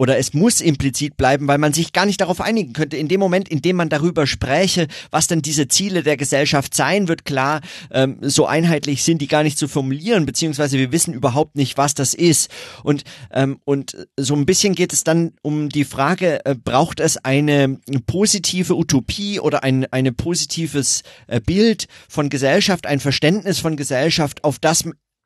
oder 0.00 0.16
es 0.16 0.32
muss 0.32 0.62
implizit 0.62 1.18
bleiben, 1.18 1.46
weil 1.46 1.58
man 1.58 1.74
sich 1.74 1.92
gar 1.92 2.06
nicht 2.06 2.22
darauf 2.22 2.40
einigen 2.40 2.72
könnte. 2.72 2.96
In 2.96 3.08
dem 3.08 3.20
Moment, 3.20 3.50
in 3.50 3.60
dem 3.60 3.76
man 3.76 3.90
darüber 3.90 4.26
spräche, 4.26 4.86
was 5.10 5.26
denn 5.26 5.42
diese 5.42 5.68
Ziele 5.68 6.02
der 6.02 6.16
Gesellschaft 6.16 6.74
sein, 6.74 7.06
wird 7.06 7.26
klar, 7.26 7.60
ähm, 7.90 8.16
so 8.22 8.46
einheitlich 8.46 9.04
sind 9.04 9.20
die 9.20 9.28
gar 9.28 9.42
nicht 9.42 9.58
zu 9.58 9.68
formulieren, 9.68 10.24
beziehungsweise 10.24 10.78
wir 10.78 10.90
wissen 10.90 11.12
überhaupt 11.12 11.54
nicht, 11.54 11.76
was 11.76 11.92
das 11.92 12.14
ist. 12.14 12.50
Und, 12.82 13.04
ähm, 13.30 13.58
und 13.66 14.08
so 14.16 14.34
ein 14.34 14.46
bisschen 14.46 14.74
geht 14.74 14.94
es 14.94 15.04
dann 15.04 15.32
um 15.42 15.68
die 15.68 15.84
Frage, 15.84 16.46
äh, 16.46 16.54
braucht 16.54 16.98
es 16.98 17.18
eine 17.18 17.78
positive 18.06 18.76
Utopie 18.76 19.38
oder 19.38 19.64
ein 19.64 19.84
eine 19.92 20.12
positives 20.12 21.02
äh, 21.26 21.42
Bild 21.42 21.88
von 22.08 22.30
Gesellschaft, 22.30 22.86
ein 22.86 23.00
Verständnis 23.00 23.58
von 23.58 23.76
Gesellschaft, 23.76 24.44
auf 24.44 24.58
das 24.58 24.84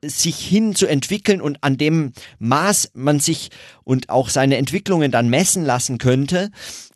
sich 0.09 0.37
hin 0.37 0.75
zu 0.75 0.87
entwickeln 0.87 1.41
und 1.41 1.59
an 1.63 1.77
dem 1.77 2.13
Maß 2.39 2.91
man 2.95 3.21
sich 3.21 3.51
und 3.85 4.11
auch 4.11 4.29
seine 4.29 4.57
Entwicklungen 4.57 5.11
dann 5.11 5.29
messen 5.29 5.65
lassen 5.65 5.99
könnte, 5.99 6.51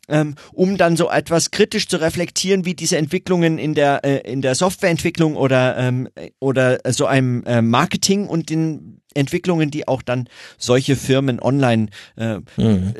ähm, 0.07 0.35
um 0.53 0.77
dann 0.77 0.97
so 0.97 1.09
etwas 1.09 1.51
kritisch 1.51 1.87
zu 1.87 1.97
reflektieren, 1.97 2.65
wie 2.65 2.73
diese 2.73 2.97
Entwicklungen 2.97 3.57
in 3.57 3.75
der 3.75 4.03
äh, 4.03 4.31
in 4.31 4.41
der 4.41 4.55
Softwareentwicklung 4.55 5.35
oder 5.35 5.77
ähm, 5.77 6.09
oder 6.39 6.79
so 6.89 7.05
einem 7.05 7.43
äh, 7.43 7.61
Marketing 7.61 8.27
und 8.27 8.49
den 8.49 9.01
Entwicklungen, 9.13 9.71
die 9.71 9.87
auch 9.87 10.01
dann 10.01 10.27
solche 10.57 10.95
Firmen 10.95 11.39
online 11.39 11.87
äh, 12.17 12.39
mhm 12.57 12.93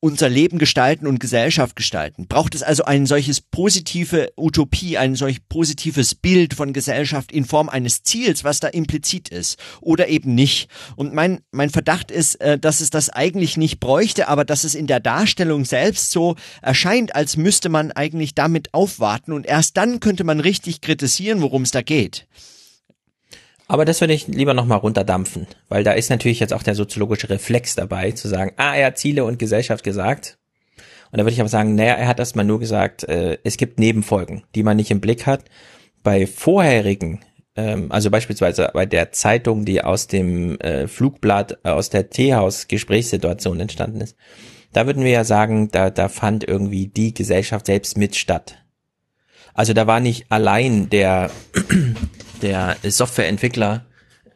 unser 0.00 0.30
Leben 0.30 0.58
gestalten 0.58 1.06
und 1.06 1.20
Gesellschaft 1.20 1.76
gestalten. 1.76 2.26
Braucht 2.26 2.54
es 2.54 2.62
also 2.62 2.84
ein 2.84 3.04
solches 3.04 3.42
positive 3.42 4.32
Utopie, 4.36 4.96
ein 4.96 5.14
solch 5.14 5.46
positives 5.48 6.14
Bild 6.14 6.54
von 6.54 6.72
Gesellschaft 6.72 7.30
in 7.30 7.44
Form 7.44 7.68
eines 7.68 8.02
Ziels, 8.02 8.42
was 8.42 8.60
da 8.60 8.68
implizit 8.68 9.28
ist, 9.28 9.58
oder 9.82 10.08
eben 10.08 10.34
nicht? 10.34 10.70
Und 10.96 11.12
mein, 11.12 11.42
mein 11.50 11.68
Verdacht 11.68 12.10
ist, 12.10 12.36
äh, 12.36 12.58
dass 12.58 12.80
es 12.80 12.88
das 12.88 13.10
eigentlich 13.10 13.58
nicht 13.58 13.78
bräuchte, 13.78 14.28
aber 14.28 14.46
dass 14.46 14.64
es 14.64 14.74
in 14.74 14.86
der 14.86 15.00
Darstellung 15.00 15.66
selbst 15.66 16.12
so 16.12 16.36
erscheint, 16.62 17.14
als 17.14 17.36
müsste 17.36 17.68
man 17.68 17.92
eigentlich 17.92 18.34
damit 18.34 18.72
aufwarten 18.72 19.32
und 19.32 19.46
erst 19.46 19.76
dann 19.76 20.00
könnte 20.00 20.24
man 20.24 20.40
richtig 20.40 20.80
kritisieren, 20.80 21.42
worum 21.42 21.62
es 21.62 21.72
da 21.72 21.82
geht. 21.82 22.26
Aber 23.70 23.84
das 23.84 24.00
würde 24.00 24.14
ich 24.14 24.26
lieber 24.26 24.52
nochmal 24.52 24.78
runterdampfen, 24.78 25.46
weil 25.68 25.84
da 25.84 25.92
ist 25.92 26.10
natürlich 26.10 26.40
jetzt 26.40 26.52
auch 26.52 26.64
der 26.64 26.74
soziologische 26.74 27.30
Reflex 27.30 27.76
dabei, 27.76 28.10
zu 28.10 28.26
sagen, 28.26 28.50
ah, 28.56 28.74
er 28.74 28.86
hat 28.86 28.98
Ziele 28.98 29.24
und 29.24 29.38
Gesellschaft 29.38 29.84
gesagt. 29.84 30.38
Und 31.12 31.18
da 31.18 31.24
würde 31.24 31.34
ich 31.34 31.40
aber 31.40 31.48
sagen, 31.48 31.76
naja, 31.76 31.94
er 31.94 32.08
hat 32.08 32.18
erstmal 32.18 32.44
nur 32.44 32.58
gesagt, 32.58 33.04
äh, 33.04 33.38
es 33.44 33.58
gibt 33.58 33.78
Nebenfolgen, 33.78 34.42
die 34.56 34.64
man 34.64 34.76
nicht 34.76 34.90
im 34.90 35.00
Blick 35.00 35.24
hat. 35.24 35.44
Bei 36.02 36.26
vorherigen, 36.26 37.20
ähm, 37.54 37.92
also 37.92 38.10
beispielsweise 38.10 38.70
bei 38.74 38.86
der 38.86 39.12
Zeitung, 39.12 39.64
die 39.64 39.84
aus 39.84 40.08
dem 40.08 40.58
äh, 40.58 40.88
Flugblatt, 40.88 41.60
äh, 41.62 41.68
aus 41.68 41.90
der 41.90 42.10
Teehaus-Gesprächssituation 42.10 43.60
entstanden 43.60 44.00
ist, 44.00 44.16
da 44.72 44.86
würden 44.86 45.04
wir 45.04 45.12
ja 45.12 45.22
sagen, 45.22 45.68
da, 45.70 45.90
da 45.90 46.08
fand 46.08 46.42
irgendwie 46.42 46.88
die 46.88 47.14
Gesellschaft 47.14 47.66
selbst 47.66 47.96
mit 47.96 48.16
statt. 48.16 48.56
Also 49.54 49.74
da 49.74 49.86
war 49.86 50.00
nicht 50.00 50.26
allein 50.28 50.90
der 50.90 51.30
der 52.42 52.76
Softwareentwickler 52.82 53.84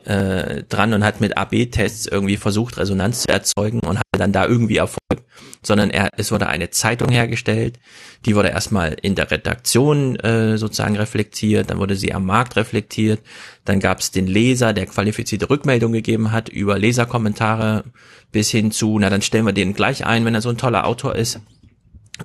äh, 0.05 0.63
dran 0.65 0.93
und 0.93 1.05
hat 1.05 1.21
mit 1.21 1.37
AB-Tests 1.37 2.07
irgendwie 2.07 2.37
versucht, 2.37 2.77
Resonanz 2.77 3.23
zu 3.23 3.29
erzeugen 3.29 3.81
und 3.81 3.99
hatte 3.99 4.19
dann 4.19 4.33
da 4.33 4.47
irgendwie 4.47 4.77
Erfolg, 4.77 5.25
sondern 5.63 5.91
er, 5.91 6.11
es 6.17 6.31
wurde 6.31 6.47
eine 6.47 6.71
Zeitung 6.71 7.09
hergestellt, 7.09 7.79
die 8.27 8.37
wurde 8.37 8.51
erstmal 8.51 8.97
in 9.01 9.15
der 9.15 9.31
Redaktion 9.31 10.17
äh, 10.17 10.59
sozusagen 10.59 10.97
reflektiert, 10.97 11.71
dann 11.71 11.79
wurde 11.79 11.97
sie 11.97 12.13
am 12.13 12.27
Markt 12.27 12.57
reflektiert, 12.57 13.21
dann 13.65 13.81
gab 13.81 14.01
es 14.01 14.11
den 14.11 14.27
Leser, 14.27 14.73
der 14.73 14.87
qualifizierte 14.87 15.49
Rückmeldung 15.49 15.93
gegeben 15.93 16.33
hat 16.33 16.49
über 16.49 16.79
Leserkommentare 16.79 17.85
bis 18.31 18.51
hin 18.51 18.71
zu, 18.71 18.99
na 18.99 19.11
dann 19.11 19.23
stellen 19.23 19.47
wir 19.47 19.53
den 19.53 19.75
gleich 19.75 20.05
ein, 20.05 20.25
wenn 20.25 20.35
er 20.35 20.43
so 20.43 20.51
ein 20.51 20.59
toller 20.59 20.87
Autor 20.87 21.17
ist. 21.17 21.41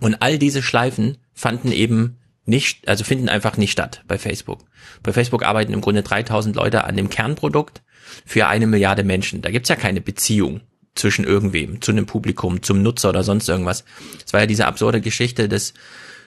Und 0.02 0.22
all 0.22 0.38
diese 0.38 0.62
Schleifen 0.62 1.18
fanden 1.34 1.72
eben 1.72 2.18
nicht, 2.49 2.88
also 2.88 3.03
finden 3.03 3.29
einfach 3.29 3.57
nicht 3.57 3.71
statt 3.71 4.03
bei 4.07 4.17
Facebook. 4.17 4.65
Bei 5.03 5.13
Facebook 5.13 5.43
arbeiten 5.43 5.73
im 5.73 5.81
Grunde 5.81 6.03
3000 6.03 6.55
Leute 6.55 6.83
an 6.83 6.97
dem 6.97 7.09
Kernprodukt 7.09 7.81
für 8.25 8.47
eine 8.47 8.67
Milliarde 8.67 9.03
Menschen. 9.03 9.41
Da 9.41 9.51
gibt's 9.51 9.69
ja 9.69 9.75
keine 9.75 10.01
Beziehung 10.01 10.62
zwischen 10.95 11.23
irgendwem, 11.23 11.81
zu 11.81 11.91
einem 11.91 12.05
Publikum, 12.05 12.62
zum 12.62 12.81
Nutzer 12.81 13.09
oder 13.09 13.23
sonst 13.23 13.47
irgendwas. 13.47 13.85
Es 14.25 14.33
war 14.33 14.41
ja 14.41 14.45
diese 14.45 14.65
absurde 14.65 14.99
Geschichte, 14.99 15.47
dass 15.47 15.73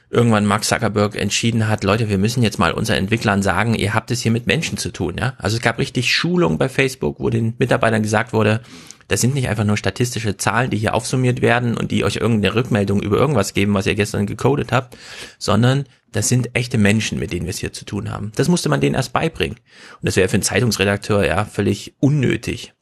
irgendwann 0.09 0.47
Mark 0.47 0.65
Zuckerberg 0.65 1.17
entschieden 1.17 1.69
hat, 1.69 1.85
Leute, 1.85 2.09
wir 2.09 2.19
müssen 2.19 2.43
jetzt 2.43 2.59
mal 2.59 2.73
unseren 2.73 2.99
Entwicklern 2.99 3.43
sagen, 3.43 3.75
ihr 3.75 3.95
habt 3.95 4.11
es 4.11 4.21
hier 4.21 4.31
mit 4.31 4.47
Menschen 4.47 4.77
zu 4.77 4.93
tun, 4.93 5.17
ja. 5.19 5.35
Also 5.39 5.57
es 5.57 5.63
gab 5.63 5.79
richtig 5.79 6.15
Schulung 6.15 6.59
bei 6.59 6.69
Facebook, 6.69 7.19
wo 7.19 7.31
den 7.31 7.55
Mitarbeitern 7.59 8.03
gesagt 8.03 8.33
wurde, 8.33 8.61
das 9.09 9.21
sind 9.21 9.35
nicht 9.35 9.49
einfach 9.49 9.65
nur 9.65 9.77
statistische 9.77 10.37
Zahlen, 10.37 10.71
die 10.71 10.79
hier 10.79 10.95
aufsummiert 10.95 11.43
werden 11.43 11.77
und 11.77 11.91
die 11.91 12.05
euch 12.05 12.17
irgendeine 12.17 12.55
Rückmeldung 12.55 13.03
über 13.03 13.17
irgendwas 13.17 13.53
geben, 13.55 13.75
was 13.75 13.87
ihr 13.87 13.95
gestern 13.95 14.27
gecodet 14.27 14.73
habt, 14.73 14.97
sondern 15.39 15.85
das 16.13 16.29
sind 16.29 16.55
echte 16.55 16.79
Menschen, 16.79 17.19
mit 17.19 17.33
denen 17.33 17.47
wir 17.47 17.51
es 17.51 17.59
hier 17.59 17.73
zu 17.73 17.85
tun 17.85 18.11
haben. 18.11 18.33
Das 18.37 18.49
musste 18.49 18.69
man 18.69 18.81
denen 18.81 18.95
erst 18.95 19.13
beibringen. 19.13 19.57
Und 19.57 20.07
das 20.07 20.17
wäre 20.17 20.29
für 20.29 20.35
einen 20.35 20.43
Zeitungsredakteur 20.43 21.27
ja 21.27 21.45
völlig 21.45 21.95
unnötig. 22.01 22.75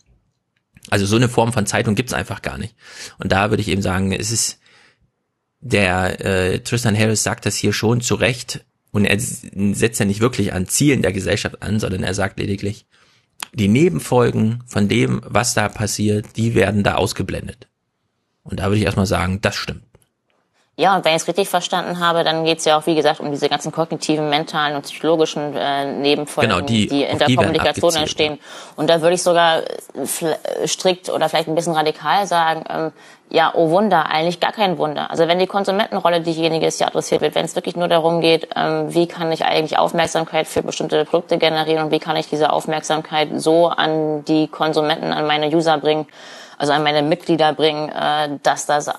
Also 0.90 1.06
so 1.06 1.16
eine 1.16 1.28
Form 1.28 1.52
von 1.52 1.66
Zeitung 1.66 1.94
gibt's 1.94 2.12
einfach 2.12 2.42
gar 2.42 2.58
nicht. 2.58 2.74
Und 3.18 3.32
da 3.32 3.50
würde 3.50 3.60
ich 3.60 3.68
eben 3.68 3.82
sagen, 3.82 4.12
es 4.12 4.30
ist 4.32 4.58
der 5.60 6.24
äh, 6.24 6.60
Tristan 6.60 6.98
Harris 6.98 7.22
sagt 7.22 7.46
das 7.46 7.56
hier 7.56 7.72
schon 7.72 8.00
zu 8.00 8.14
Recht 8.14 8.64
und 8.92 9.04
er 9.04 9.18
setzt 9.20 10.00
ja 10.00 10.06
nicht 10.06 10.20
wirklich 10.20 10.52
an 10.52 10.66
Zielen 10.66 11.02
der 11.02 11.12
Gesellschaft 11.12 11.62
an, 11.62 11.78
sondern 11.78 12.02
er 12.02 12.14
sagt 12.14 12.38
lediglich, 12.38 12.86
die 13.52 13.68
Nebenfolgen 13.68 14.62
von 14.66 14.88
dem, 14.88 15.20
was 15.24 15.54
da 15.54 15.68
passiert, 15.68 16.36
die 16.36 16.54
werden 16.54 16.82
da 16.82 16.94
ausgeblendet. 16.94 17.68
Und 18.42 18.60
da 18.60 18.64
würde 18.64 18.78
ich 18.78 18.84
erstmal 18.84 19.06
sagen, 19.06 19.40
das 19.40 19.54
stimmt. 19.54 19.84
Ja, 20.80 20.96
und 20.96 21.04
wenn 21.04 21.14
ich 21.14 21.20
es 21.20 21.28
richtig 21.28 21.50
verstanden 21.50 22.00
habe, 22.00 22.24
dann 22.24 22.42
geht 22.46 22.60
es 22.60 22.64
ja 22.64 22.78
auch, 22.78 22.86
wie 22.86 22.94
gesagt, 22.94 23.20
um 23.20 23.30
diese 23.30 23.50
ganzen 23.50 23.70
kognitiven, 23.70 24.30
mentalen 24.30 24.76
und 24.76 24.82
psychologischen 24.82 25.54
äh, 25.54 25.84
Nebenfolgen, 25.84 26.50
genau, 26.50 26.64
die, 26.64 26.86
die 26.86 27.02
in 27.02 27.18
der 27.18 27.34
Kommunikation 27.34 27.94
entstehen. 27.94 28.38
Und 28.76 28.88
da 28.88 29.02
würde 29.02 29.16
ich 29.16 29.22
sogar 29.22 29.58
äh, 29.58 30.66
strikt 30.66 31.10
oder 31.10 31.28
vielleicht 31.28 31.48
ein 31.48 31.54
bisschen 31.54 31.74
radikal 31.74 32.26
sagen, 32.26 32.64
ähm, 32.70 32.92
ja, 33.28 33.52
oh 33.54 33.68
Wunder, 33.68 34.06
eigentlich 34.06 34.40
gar 34.40 34.52
kein 34.52 34.78
Wunder. 34.78 35.10
Also 35.10 35.28
wenn 35.28 35.38
die 35.38 35.46
Konsumentenrolle 35.46 36.22
diejenige 36.22 36.64
ist, 36.64 36.80
die 36.80 36.84
adressiert 36.84 37.20
wird, 37.20 37.34
wenn 37.34 37.44
es 37.44 37.54
wirklich 37.54 37.76
nur 37.76 37.88
darum 37.88 38.22
geht, 38.22 38.48
ähm, 38.56 38.94
wie 38.94 39.06
kann 39.06 39.30
ich 39.32 39.44
eigentlich 39.44 39.76
Aufmerksamkeit 39.76 40.48
für 40.48 40.62
bestimmte 40.62 41.04
Produkte 41.04 41.36
generieren 41.36 41.84
und 41.84 41.90
wie 41.90 41.98
kann 41.98 42.16
ich 42.16 42.30
diese 42.30 42.50
Aufmerksamkeit 42.50 43.28
so 43.34 43.68
an 43.68 44.24
die 44.24 44.48
Konsumenten, 44.48 45.12
an 45.12 45.26
meine 45.26 45.48
User 45.48 45.76
bringen, 45.76 46.06
also 46.56 46.72
an 46.72 46.82
meine 46.82 47.02
Mitglieder 47.02 47.52
bringen, 47.52 47.90
äh, 47.90 48.38
dass 48.42 48.64
das 48.64 48.90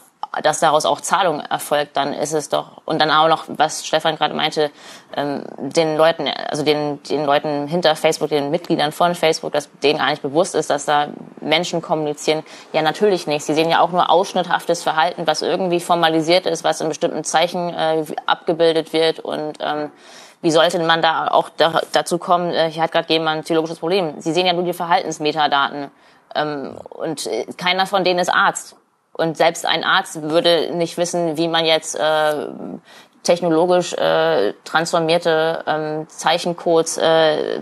dass 0.44 0.60
daraus 0.60 0.86
auch 0.86 1.02
Zahlung 1.02 1.41
erfolgt, 1.41 1.98
dann 1.98 2.13
ist 2.13 2.34
es 2.34 2.48
doch 2.48 2.82
und 2.86 3.00
dann 3.00 3.12
auch 3.12 3.28
noch, 3.28 3.46
was 3.48 3.86
Stefan 3.86 4.15
gerade 4.15 4.34
meinte, 4.34 4.72
ähm, 5.15 5.44
den 5.58 5.98
Leuten, 5.98 6.28
also 6.28 6.63
den 6.63 7.04
den 7.04 7.26
Leuten 7.26 7.67
hinter 7.67 7.96
Facebook, 7.98 8.30
den 8.30 8.50
Mitgliedern 8.50 8.94
von 8.94 9.13
Facebook, 9.13 9.52
dass 9.52 9.70
denen 9.84 10.00
gar 10.00 10.10
nicht 10.10 10.22
bewusst 10.22 10.56
ist, 10.56 10.70
dass 10.70 10.86
da 10.86 11.08
Menschen 11.41 11.82
kommunizieren. 11.82 12.44
Ja, 12.72 12.82
natürlich 12.82 13.28
nicht. 13.28 13.44
Sie 13.44 13.54
sehen 13.54 13.70
ja 13.70 13.82
auch 13.82 13.91
nur 13.91 14.10
ausschnitthaftes 14.10 14.84
Verhalten, 14.84 15.28
was 15.28 15.41
irgendwie 15.41 15.82
formalisiert 15.82 16.46
ist, 16.46 16.63
was 16.63 16.80
in 16.80 16.88
bestimmten 16.88 17.26
Zeichen 17.26 17.74
äh, 17.74 18.06
abgebildet 18.26 18.94
wird 18.94 19.20
und 19.20 19.58
ähm, 19.60 19.91
wie 20.41 20.52
sollte 20.52 20.80
man 20.80 21.02
da 21.02 21.28
auch 21.28 21.50
da, 21.50 21.82
dazu 21.91 22.17
kommen, 22.17 22.52
äh, 22.52 22.72
hier 22.72 22.84
hat 22.84 22.91
gerade 22.91 23.12
jemand 23.13 23.39
ein 23.39 23.44
theologisches 23.44 23.80
Problem. 23.80 24.20
Sie 24.20 24.32
sehen 24.32 24.46
ja 24.46 24.54
nur 24.54 24.63
die 24.63 24.74
Verhaltensmetadaten 24.74 25.91
ähm, 26.36 26.78
und 26.89 27.28
äh, 27.28 27.46
keiner 27.58 27.86
von 27.86 28.04
denen 28.04 28.20
ist 28.20 28.34
Arzt. 28.34 28.76
Und 29.22 29.38
selbst 29.38 29.68
ein 29.68 29.84
Arzt 29.84 30.20
würde 30.24 30.72
nicht 30.74 30.98
wissen, 30.98 31.38
wie 31.38 31.48
man 31.48 31.64
jetzt 31.64 31.96
äh, 31.96 32.48
technologisch 33.22 33.94
äh, 33.94 34.54
transformierte 34.64 35.64
ähm, 35.68 36.08
Zeichencodes, 36.10 36.98
äh, 36.98 37.60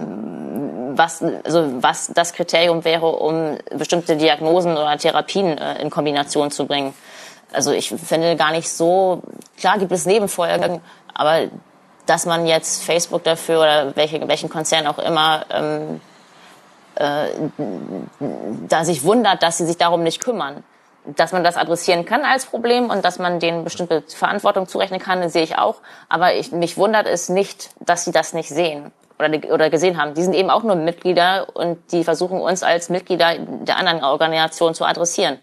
was, 0.91 1.21
also 1.43 1.83
was 1.83 2.13
das 2.13 2.31
Kriterium 2.31 2.85
wäre, 2.85 3.07
um 3.07 3.57
bestimmte 3.75 4.15
Diagnosen 4.15 4.71
oder 4.71 4.97
Therapien 4.97 5.57
äh, 5.57 5.81
in 5.81 5.89
Kombination 5.89 6.49
zu 6.49 6.65
bringen. 6.65 6.93
Also 7.51 7.73
ich 7.73 7.89
finde 7.89 8.37
gar 8.37 8.51
nicht 8.51 8.69
so, 8.69 9.21
klar 9.57 9.77
gibt 9.79 9.91
es 9.91 10.05
Nebenfolgen, 10.05 10.79
aber 11.13 11.49
dass 12.05 12.25
man 12.25 12.47
jetzt 12.47 12.83
Facebook 12.83 13.25
dafür 13.25 13.59
oder 13.59 13.95
welche, 13.97 14.25
welchen 14.29 14.47
Konzern 14.47 14.87
auch 14.87 14.97
immer 14.97 15.45
ähm, 15.49 15.99
äh, 16.95 17.27
da 18.69 18.85
sich 18.85 19.03
wundert, 19.03 19.43
dass 19.43 19.57
sie 19.57 19.65
sich 19.65 19.77
darum 19.77 20.03
nicht 20.03 20.21
kümmern 20.21 20.63
dass 21.15 21.31
man 21.31 21.43
das 21.43 21.57
adressieren 21.57 22.05
kann 22.05 22.21
als 22.21 22.45
Problem 22.45 22.89
und 22.89 23.03
dass 23.05 23.19
man 23.19 23.39
denen 23.39 23.63
bestimmte 23.63 24.03
Verantwortung 24.07 24.67
zurechnen 24.67 24.99
kann, 24.99 25.27
sehe 25.29 25.43
ich 25.43 25.57
auch. 25.57 25.81
Aber 26.07 26.35
ich, 26.35 26.51
mich 26.51 26.77
wundert 26.77 27.07
es 27.07 27.29
nicht, 27.29 27.69
dass 27.79 28.05
sie 28.05 28.11
das 28.11 28.33
nicht 28.33 28.49
sehen 28.49 28.91
oder, 29.17 29.29
oder 29.53 29.69
gesehen 29.69 29.97
haben. 29.97 30.13
Die 30.13 30.23
sind 30.23 30.33
eben 30.33 30.49
auch 30.49 30.63
nur 30.63 30.75
Mitglieder 30.75 31.55
und 31.55 31.77
die 31.91 32.03
versuchen 32.03 32.39
uns 32.39 32.63
als 32.63 32.89
Mitglieder 32.89 33.37
der 33.37 33.77
anderen 33.77 34.03
Organisation 34.03 34.73
zu 34.73 34.85
adressieren. 34.85 35.39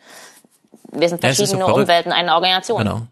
Wir 0.92 1.08
sind 1.08 1.20
verschiedene 1.20 1.60
ja, 1.60 1.66
so 1.66 1.74
Umwelten 1.74 2.12
eine 2.12 2.34
Organisation. 2.34 2.78
Genau. 2.78 3.02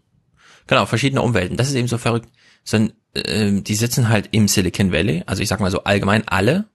Genau, 0.67 0.85
verschiedene 0.85 1.21
Umwelten. 1.21 1.57
Das 1.57 1.67
ist 1.67 1.75
eben 1.75 1.87
so 1.87 1.97
verrückt. 1.97 2.29
So, 2.63 2.77
äh, 3.13 3.61
die 3.61 3.75
sitzen 3.75 4.09
halt 4.09 4.29
im 4.31 4.47
Silicon 4.47 4.91
Valley, 4.91 5.23
also 5.27 5.43
ich 5.43 5.49
sag 5.49 5.59
mal 5.59 5.71
so 5.71 5.83
allgemein 5.83 6.27
alle. 6.27 6.65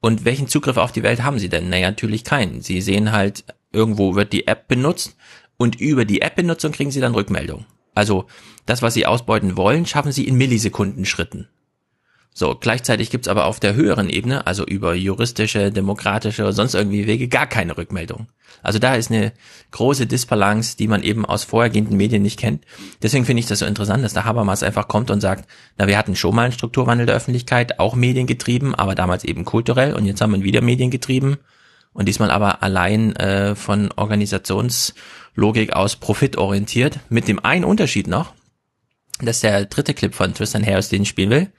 Und 0.00 0.24
welchen 0.24 0.48
Zugriff 0.48 0.78
auf 0.78 0.92
die 0.92 1.02
Welt 1.02 1.22
haben 1.22 1.38
sie 1.38 1.50
denn? 1.50 1.68
Naja, 1.68 1.90
natürlich 1.90 2.24
keinen. 2.24 2.62
Sie 2.62 2.80
sehen 2.80 3.12
halt, 3.12 3.44
irgendwo 3.72 4.14
wird 4.14 4.32
die 4.32 4.46
App 4.46 4.68
benutzt 4.68 5.16
und 5.56 5.80
über 5.80 6.04
die 6.04 6.22
App-Benutzung 6.22 6.72
kriegen 6.72 6.90
sie 6.90 7.00
dann 7.00 7.14
Rückmeldung. 7.14 7.66
Also 7.94 8.24
das, 8.66 8.82
was 8.82 8.94
sie 8.94 9.04
ausbeuten 9.04 9.56
wollen, 9.56 9.84
schaffen 9.84 10.12
sie 10.12 10.26
in 10.26 10.36
Millisekundenschritten. 10.36 11.48
So, 12.32 12.54
gleichzeitig 12.54 13.10
gibt's 13.10 13.28
aber 13.28 13.44
auf 13.44 13.58
der 13.60 13.74
höheren 13.74 14.08
Ebene, 14.08 14.46
also 14.46 14.64
über 14.64 14.94
juristische, 14.94 15.72
demokratische 15.72 16.42
oder 16.42 16.52
sonst 16.52 16.74
irgendwie 16.74 17.06
Wege, 17.06 17.26
gar 17.28 17.46
keine 17.46 17.76
Rückmeldung. 17.76 18.28
Also 18.62 18.78
da 18.78 18.94
ist 18.94 19.10
eine 19.10 19.32
große 19.72 20.06
Disbalance, 20.06 20.76
die 20.76 20.86
man 20.86 21.02
eben 21.02 21.26
aus 21.26 21.44
vorhergehenden 21.44 21.96
Medien 21.96 22.22
nicht 22.22 22.38
kennt. 22.38 22.64
Deswegen 23.02 23.24
finde 23.24 23.40
ich 23.40 23.46
das 23.46 23.58
so 23.58 23.66
interessant, 23.66 24.04
dass 24.04 24.14
der 24.14 24.24
Habermas 24.24 24.62
einfach 24.62 24.86
kommt 24.86 25.10
und 25.10 25.20
sagt, 25.20 25.46
na, 25.76 25.88
wir 25.88 25.98
hatten 25.98 26.14
schon 26.14 26.34
mal 26.34 26.44
einen 26.44 26.52
Strukturwandel 26.52 27.06
der 27.06 27.16
Öffentlichkeit, 27.16 27.80
auch 27.80 27.96
mediengetrieben, 27.96 28.74
aber 28.74 28.94
damals 28.94 29.24
eben 29.24 29.44
kulturell 29.44 29.92
und 29.92 30.06
jetzt 30.06 30.20
haben 30.20 30.32
wir 30.32 30.42
wieder 30.42 30.62
mediengetrieben 30.62 31.38
und 31.92 32.06
diesmal 32.06 32.30
aber 32.30 32.62
allein 32.62 33.16
äh, 33.16 33.54
von 33.54 33.90
Organisationslogik 33.92 35.72
aus 35.72 35.96
profitorientiert, 35.96 37.00
mit 37.08 37.28
dem 37.28 37.44
einen 37.44 37.64
Unterschied 37.64 38.06
noch, 38.06 38.34
das 39.20 39.36
ist 39.36 39.42
der 39.44 39.66
dritte 39.66 39.94
Clip 39.94 40.14
von 40.14 40.34
Tristan 40.34 40.64
Harris, 40.64 40.88
den 40.88 41.02
ich 41.02 41.08
spielen 41.08 41.30
will 41.30 41.52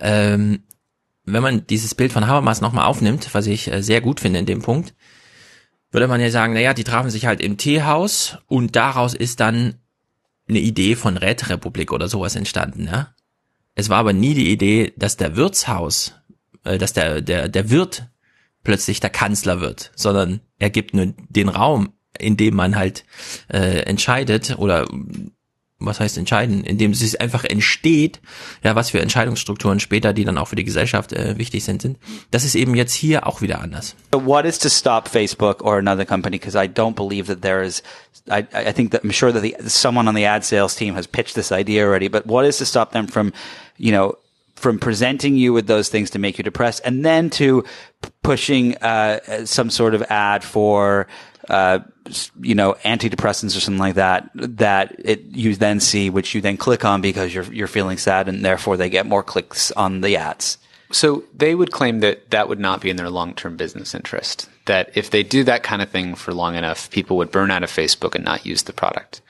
ähm, 0.00 0.62
wenn 1.24 1.42
man 1.42 1.66
dieses 1.66 1.94
Bild 1.94 2.12
von 2.12 2.26
Habermas 2.26 2.60
nochmal 2.60 2.86
aufnimmt, 2.86 3.30
was 3.32 3.46
ich 3.46 3.72
äh, 3.72 3.82
sehr 3.82 4.00
gut 4.00 4.20
finde 4.20 4.38
in 4.38 4.46
dem 4.46 4.62
Punkt, 4.62 4.94
würde 5.90 6.08
man 6.08 6.20
ja 6.20 6.30
sagen, 6.30 6.52
naja, 6.52 6.74
die 6.74 6.84
trafen 6.84 7.10
sich 7.10 7.26
halt 7.26 7.40
im 7.40 7.56
Teehaus 7.56 8.38
und 8.46 8.76
daraus 8.76 9.14
ist 9.14 9.40
dann 9.40 9.74
eine 10.48 10.60
Idee 10.60 10.94
von 10.94 11.16
Räterepublik 11.16 11.92
oder 11.92 12.08
sowas 12.08 12.36
entstanden, 12.36 12.86
ja. 12.86 13.12
Es 13.78 13.90
war 13.90 13.98
aber 13.98 14.14
nie 14.14 14.32
die 14.32 14.50
Idee, 14.50 14.94
dass 14.96 15.18
der 15.18 15.36
Wirtshaus, 15.36 16.14
äh, 16.64 16.78
dass 16.78 16.92
der, 16.92 17.20
der, 17.20 17.48
der 17.48 17.70
Wirt 17.70 18.08
plötzlich 18.66 18.98
der 18.98 19.10
Kanzler 19.10 19.60
wird, 19.60 19.92
sondern 19.94 20.40
er 20.58 20.70
gibt 20.70 20.92
nur 20.92 21.14
den 21.28 21.48
Raum, 21.48 21.92
in 22.18 22.36
dem 22.36 22.56
man 22.56 22.74
halt 22.74 23.04
äh, 23.46 23.82
entscheidet 23.82 24.58
oder 24.58 24.88
was 25.78 26.00
heißt 26.00 26.18
entscheiden, 26.18 26.64
indem 26.64 26.90
es 26.90 27.14
einfach 27.14 27.44
entsteht, 27.44 28.20
ja, 28.64 28.74
was 28.74 28.90
für 28.90 29.00
Entscheidungsstrukturen 29.00 29.78
später, 29.78 30.12
die 30.12 30.24
dann 30.24 30.36
auch 30.36 30.48
für 30.48 30.56
die 30.56 30.64
Gesellschaft 30.64 31.12
äh, 31.12 31.38
wichtig 31.38 31.62
sind, 31.62 31.80
sind. 31.80 31.98
Das 32.32 32.42
ist 32.42 32.56
eben 32.56 32.74
jetzt 32.74 32.92
hier 32.92 33.28
auch 33.28 33.40
wieder 33.40 33.60
anders. 33.60 33.94
What 34.10 34.44
is 34.44 34.58
to 34.58 34.68
stop 34.68 35.08
Facebook 35.08 35.62
or 35.62 35.76
another 35.78 36.04
company? 36.04 36.36
Because 36.36 36.58
I 36.58 36.66
don't 36.66 36.96
believe 36.96 37.28
that 37.28 37.42
there 37.42 37.64
is. 37.64 37.84
I, 38.28 38.46
I 38.52 38.72
think 38.72 38.90
that 38.90 39.04
I'm 39.04 39.12
sure 39.12 39.32
that 39.32 39.42
the, 39.42 39.54
someone 39.68 40.08
on 40.08 40.16
the 40.16 40.26
ad 40.26 40.42
sales 40.42 40.74
team 40.74 40.96
has 40.96 41.06
pitched 41.06 41.36
this 41.36 41.52
idea 41.52 41.86
already. 41.86 42.08
But 42.08 42.26
what 42.26 42.44
is 42.44 42.58
to 42.58 42.64
stop 42.64 42.90
them 42.90 43.06
from, 43.06 43.32
you 43.76 43.92
know, 43.92 44.16
from 44.56 44.78
presenting 44.78 45.36
you 45.36 45.52
with 45.52 45.66
those 45.66 45.88
things 45.88 46.10
to 46.10 46.18
make 46.18 46.36
you 46.38 46.44
depressed, 46.44 46.82
and 46.84 47.04
then 47.04 47.30
to 47.30 47.64
pushing 48.22 48.76
uh, 48.78 49.46
some 49.46 49.70
sort 49.70 49.94
of 49.94 50.02
ad 50.10 50.42
for 50.42 51.06
uh, 51.48 51.78
you 52.40 52.54
know, 52.54 52.74
antidepressants 52.84 53.56
or 53.56 53.60
something 53.60 53.78
like 53.78 53.94
that, 53.94 54.30
that 54.34 54.96
it, 54.98 55.22
you 55.26 55.54
then 55.54 55.80
see, 55.80 56.10
which 56.10 56.34
you 56.34 56.40
then 56.40 56.56
click 56.56 56.84
on 56.84 57.00
because 57.00 57.34
you're, 57.34 57.44
you're 57.52 57.66
feeling 57.66 57.98
sad 57.98 58.28
and 58.28 58.44
therefore 58.44 58.76
they 58.76 58.90
get 58.90 59.06
more 59.06 59.22
clicks 59.22 59.70
on 59.72 60.00
the 60.00 60.16
ads. 60.16 60.58
So 60.92 61.24
they 61.34 61.54
would 61.54 61.72
claim 61.72 62.00
that 62.00 62.30
that 62.30 62.48
would 62.48 62.60
not 62.60 62.80
be 62.80 62.90
in 62.90 62.96
their 62.96 63.10
long-term 63.10 63.56
business 63.56 63.94
interest. 63.94 64.48
That 64.66 64.90
if 64.96 65.10
they 65.10 65.22
do 65.22 65.42
that 65.44 65.62
kind 65.62 65.82
of 65.82 65.90
thing 65.90 66.14
for 66.14 66.32
long 66.32 66.54
enough, 66.54 66.90
people 66.90 67.16
would 67.16 67.30
burn 67.30 67.50
out 67.50 67.64
of 67.64 67.70
Facebook 67.70 68.14
and 68.14 68.24
not 68.24 68.46
use 68.46 68.62
the 68.64 68.72
product. 68.72 69.20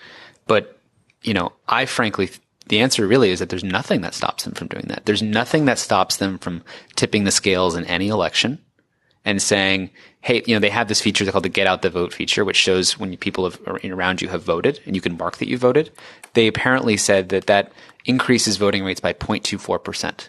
But, 0.47 0.79
you 1.23 1.35
know, 1.35 1.53
I 1.69 1.87
frankly, 1.87 2.31
the 2.69 2.81
answer 2.81 3.07
really 3.07 3.31
is 3.31 3.39
that 3.39 3.49
there's 3.49 3.65
nothing 3.65 4.01
that 4.01 4.15
stops 4.15 4.45
them 4.45 4.55
from 4.55 4.69
doing 4.69 4.87
that. 4.89 5.07
There's 5.07 5.23
nothing 5.23 5.67
that 5.67 5.79
stops 5.79 6.17
them 6.17 6.39
from 6.39 6.63
tipping 6.97 7.25
the 7.25 7.31
scales 7.31 7.77
in 7.77 7.85
any 7.85 8.09
election 8.09 8.59
and 9.25 9.41
saying, 9.41 9.91
hey, 10.21 10.43
you 10.47 10.55
know, 10.55 10.61
they 10.61 10.71
have 10.71 10.89
this 10.89 11.01
feature 11.01 11.31
called 11.31 11.45
the 11.45 11.49
get 11.49 11.67
out 11.67 11.83
the 11.83 11.91
vote 11.91 12.13
feature, 12.13 12.45
which 12.45 12.57
shows 12.57 12.99
when 12.99 13.17
people 13.17 13.45
have, 13.45 13.61
around 13.85 14.23
you 14.23 14.29
have 14.29 14.43
voted 14.43 14.81
and 14.87 14.95
you 14.95 15.03
can 15.03 15.17
mark 15.17 15.39
that 15.39 15.49
you 15.49 15.59
voted. 15.59 15.91
They 16.35 16.47
apparently 16.47 16.97
said 16.97 17.29
that 17.31 17.47
that 17.47 17.73
increases 18.05 18.57
voting 18.57 18.85
rates 18.85 19.01
by 19.01 19.13
0.24%, 19.13 20.29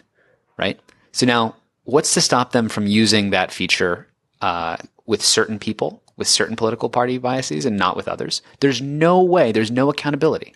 right? 0.56 0.78
So 1.12 1.26
now 1.26 1.56
what's 1.84 2.14
to 2.14 2.20
stop 2.20 2.52
them 2.52 2.68
from 2.68 2.86
using 2.86 3.30
that 3.30 3.52
feature, 3.52 4.06
uh, 4.42 4.76
with 5.06 5.22
certain 5.22 5.58
people, 5.58 6.02
with 6.16 6.28
certain 6.28 6.56
political 6.56 6.90
party 6.90 7.18
biases 7.18 7.64
and 7.64 7.76
not 7.76 7.96
with 7.96 8.08
others? 8.08 8.42
There's 8.60 8.82
no 8.82 9.22
way, 9.22 9.52
there's 9.52 9.70
no 9.70 9.90
accountability. 9.90 10.54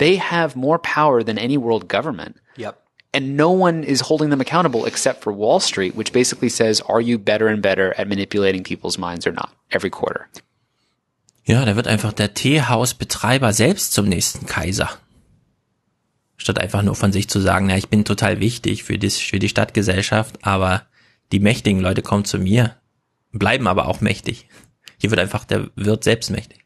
They 0.00 0.16
have 0.16 0.56
more 0.56 0.78
power 0.78 1.22
than 1.22 1.38
any 1.38 1.58
world 1.58 1.84
government. 1.86 2.34
Yep 2.56 2.74
and 3.12 3.36
no 3.36 3.50
one 3.50 3.82
is 3.82 4.00
holding 4.00 4.30
them 4.30 4.40
accountable 4.40 4.86
except 4.86 5.22
for 5.22 5.32
Wall 5.32 5.60
Street, 5.60 5.94
which 5.94 6.12
basically 6.12 6.48
says, 6.48 6.80
are 6.80 7.00
you 7.00 7.18
better 7.18 7.48
and 7.48 7.62
better 7.62 7.92
at 7.98 8.08
manipulating 8.08 8.62
people's 8.62 8.98
minds 8.98 9.26
or 9.26 9.32
not 9.32 9.50
every 9.70 9.90
quarter? 9.90 10.28
Ja, 11.44 11.64
da 11.64 11.74
wird 11.74 11.88
einfach 11.88 12.12
der 12.12 12.34
Teehausbetreiber 12.34 13.52
selbst 13.52 13.92
zum 13.92 14.08
nächsten 14.08 14.46
Kaiser. 14.46 14.90
Statt 16.36 16.60
einfach 16.60 16.82
nur 16.82 16.94
von 16.94 17.12
sich 17.12 17.28
zu 17.28 17.40
sagen, 17.40 17.66
na, 17.66 17.76
ich 17.76 17.88
bin 17.88 18.04
total 18.04 18.40
wichtig 18.40 18.84
für, 18.84 18.98
das, 18.98 19.18
für 19.18 19.38
die 19.38 19.48
Stadtgesellschaft, 19.48 20.38
aber 20.42 20.82
die 21.32 21.40
mächtigen 21.40 21.80
Leute 21.80 22.02
kommen 22.02 22.24
zu 22.24 22.38
mir, 22.38 22.76
bleiben 23.32 23.66
aber 23.66 23.88
auch 23.88 24.00
mächtig. 24.00 24.48
Hier 24.98 25.10
wird 25.10 25.20
einfach 25.20 25.44
der 25.44 25.70
Wirt 25.74 26.04
selbst 26.04 26.30
mächtig. 26.30 26.59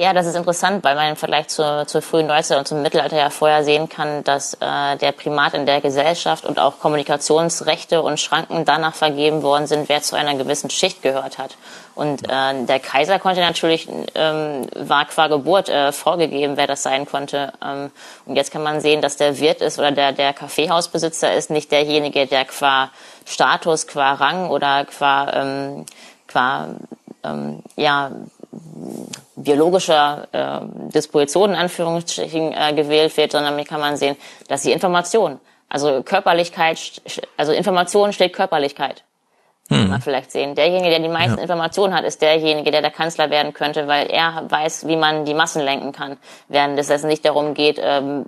Ja, 0.00 0.12
das 0.12 0.26
ist 0.26 0.36
interessant, 0.36 0.84
weil 0.84 0.94
man 0.94 1.08
im 1.08 1.16
Vergleich 1.16 1.48
zur, 1.48 1.84
zur 1.88 2.02
frühen 2.02 2.28
Neuzeit 2.28 2.56
und 2.56 2.68
zum 2.68 2.82
Mittelalter 2.82 3.16
ja 3.16 3.30
vorher 3.30 3.64
sehen 3.64 3.88
kann, 3.88 4.22
dass 4.22 4.54
äh, 4.60 4.96
der 4.96 5.10
Primat 5.10 5.54
in 5.54 5.66
der 5.66 5.80
Gesellschaft 5.80 6.44
und 6.44 6.60
auch 6.60 6.78
Kommunikationsrechte 6.78 8.00
und 8.00 8.20
Schranken 8.20 8.64
danach 8.64 8.94
vergeben 8.94 9.42
worden 9.42 9.66
sind, 9.66 9.88
wer 9.88 10.00
zu 10.00 10.14
einer 10.14 10.36
gewissen 10.36 10.70
Schicht 10.70 11.02
gehört 11.02 11.38
hat. 11.38 11.56
Und 11.96 12.22
äh, 12.28 12.64
der 12.64 12.78
Kaiser 12.78 13.18
konnte 13.18 13.40
natürlich, 13.40 13.88
ähm, 14.14 14.68
war 14.76 15.06
qua 15.06 15.26
Geburt 15.26 15.68
äh, 15.68 15.90
vorgegeben, 15.90 16.56
wer 16.56 16.68
das 16.68 16.84
sein 16.84 17.04
konnte. 17.04 17.52
Ähm, 17.60 17.90
und 18.24 18.36
jetzt 18.36 18.52
kann 18.52 18.62
man 18.62 18.80
sehen, 18.80 19.02
dass 19.02 19.16
der 19.16 19.40
Wirt 19.40 19.60
ist 19.60 19.80
oder 19.80 19.90
der, 19.90 20.12
der 20.12 20.32
Kaffeehausbesitzer 20.32 21.34
ist 21.34 21.50
nicht 21.50 21.72
derjenige, 21.72 22.28
der 22.28 22.44
qua 22.44 22.90
Status, 23.26 23.88
qua 23.88 24.12
Rang 24.12 24.48
oder 24.50 24.84
qua, 24.84 25.32
ähm, 25.32 25.86
qua 26.28 26.68
ähm, 27.24 27.64
ja, 27.74 28.12
biologischer 29.36 30.28
äh, 30.32 30.90
Disposition 30.92 31.50
in 31.50 31.56
Anführungsstrichen 31.56 32.52
äh, 32.52 32.72
gewählt 32.74 33.16
wird, 33.16 33.32
sondern 33.32 33.56
hier 33.56 33.66
kann 33.66 33.80
man 33.80 33.96
sehen, 33.96 34.16
dass 34.48 34.62
die 34.62 34.72
Information, 34.72 35.38
also 35.68 36.02
Körperlichkeit, 36.02 37.02
also 37.36 37.52
Information 37.52 38.12
steht 38.12 38.32
Körperlichkeit. 38.32 39.04
Hm. 39.68 39.80
Kann 39.80 39.90
man 39.90 40.00
vielleicht 40.00 40.32
sehen. 40.32 40.54
Derjenige, 40.54 40.88
der 40.88 40.98
die 40.98 41.08
meisten 41.08 41.36
ja. 41.36 41.42
Informationen 41.42 41.92
hat, 41.94 42.04
ist 42.04 42.22
derjenige, 42.22 42.70
der 42.70 42.80
der 42.80 42.90
Kanzler 42.90 43.28
werden 43.28 43.52
könnte, 43.52 43.86
weil 43.86 44.06
er 44.10 44.44
weiß, 44.48 44.88
wie 44.88 44.96
man 44.96 45.26
die 45.26 45.34
Massen 45.34 45.62
lenken 45.62 45.92
kann. 45.92 46.16
Während 46.48 46.78
es 46.78 47.04
nicht 47.04 47.24
darum 47.26 47.52
geht, 47.52 47.78
ähm, 47.82 48.24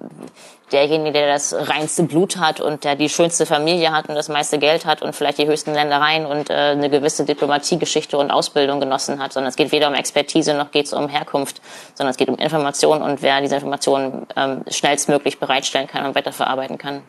derjenige, 0.73 1.13
der 1.13 1.29
das 1.29 1.55
reinste 1.55 2.05
Blut 2.05 2.37
hat 2.37 2.61
und 2.61 2.85
der 2.85 2.97
die 2.97 3.09
schönste 3.09 3.47
Familie 3.47 3.93
hat 3.93 4.09
und 4.09 4.15
das 4.15 4.29
meiste 4.29 4.59
Geld 4.59 4.87
hat 4.87 5.03
und 5.03 5.15
vielleicht 5.15 5.39
die 5.39 5.47
höchsten 5.47 5.73
Ländereien 5.75 6.27
und 6.27 6.51
äh, 6.51 6.55
eine 6.55 6.91
gewisse 6.91 7.25
Diplomatiegeschichte 7.25 8.17
und 8.17 8.31
Ausbildung 8.31 8.81
genossen 8.81 9.19
hat, 9.19 9.33
sondern 9.33 9.49
es 9.51 9.57
geht 9.57 9.73
weder 9.73 9.89
um 9.89 9.95
Expertise 9.95 10.55
noch 10.55 10.71
geht 10.71 10.87
es 10.87 10.93
um 10.93 11.09
Herkunft, 11.09 11.61
sondern 11.95 12.11
es 12.11 12.17
geht 12.17 12.29
um 12.29 12.37
Information 12.37 13.03
und 13.03 13.23
wer 13.23 13.41
diese 13.41 13.55
Informationen 13.55 14.27
ähm, 14.37 14.63
schnellstmöglich 14.69 15.39
bereitstellen 15.39 15.87
kann 15.87 16.07
und 16.07 16.15
weiterverarbeiten 16.15 16.79
kann. 16.79 17.03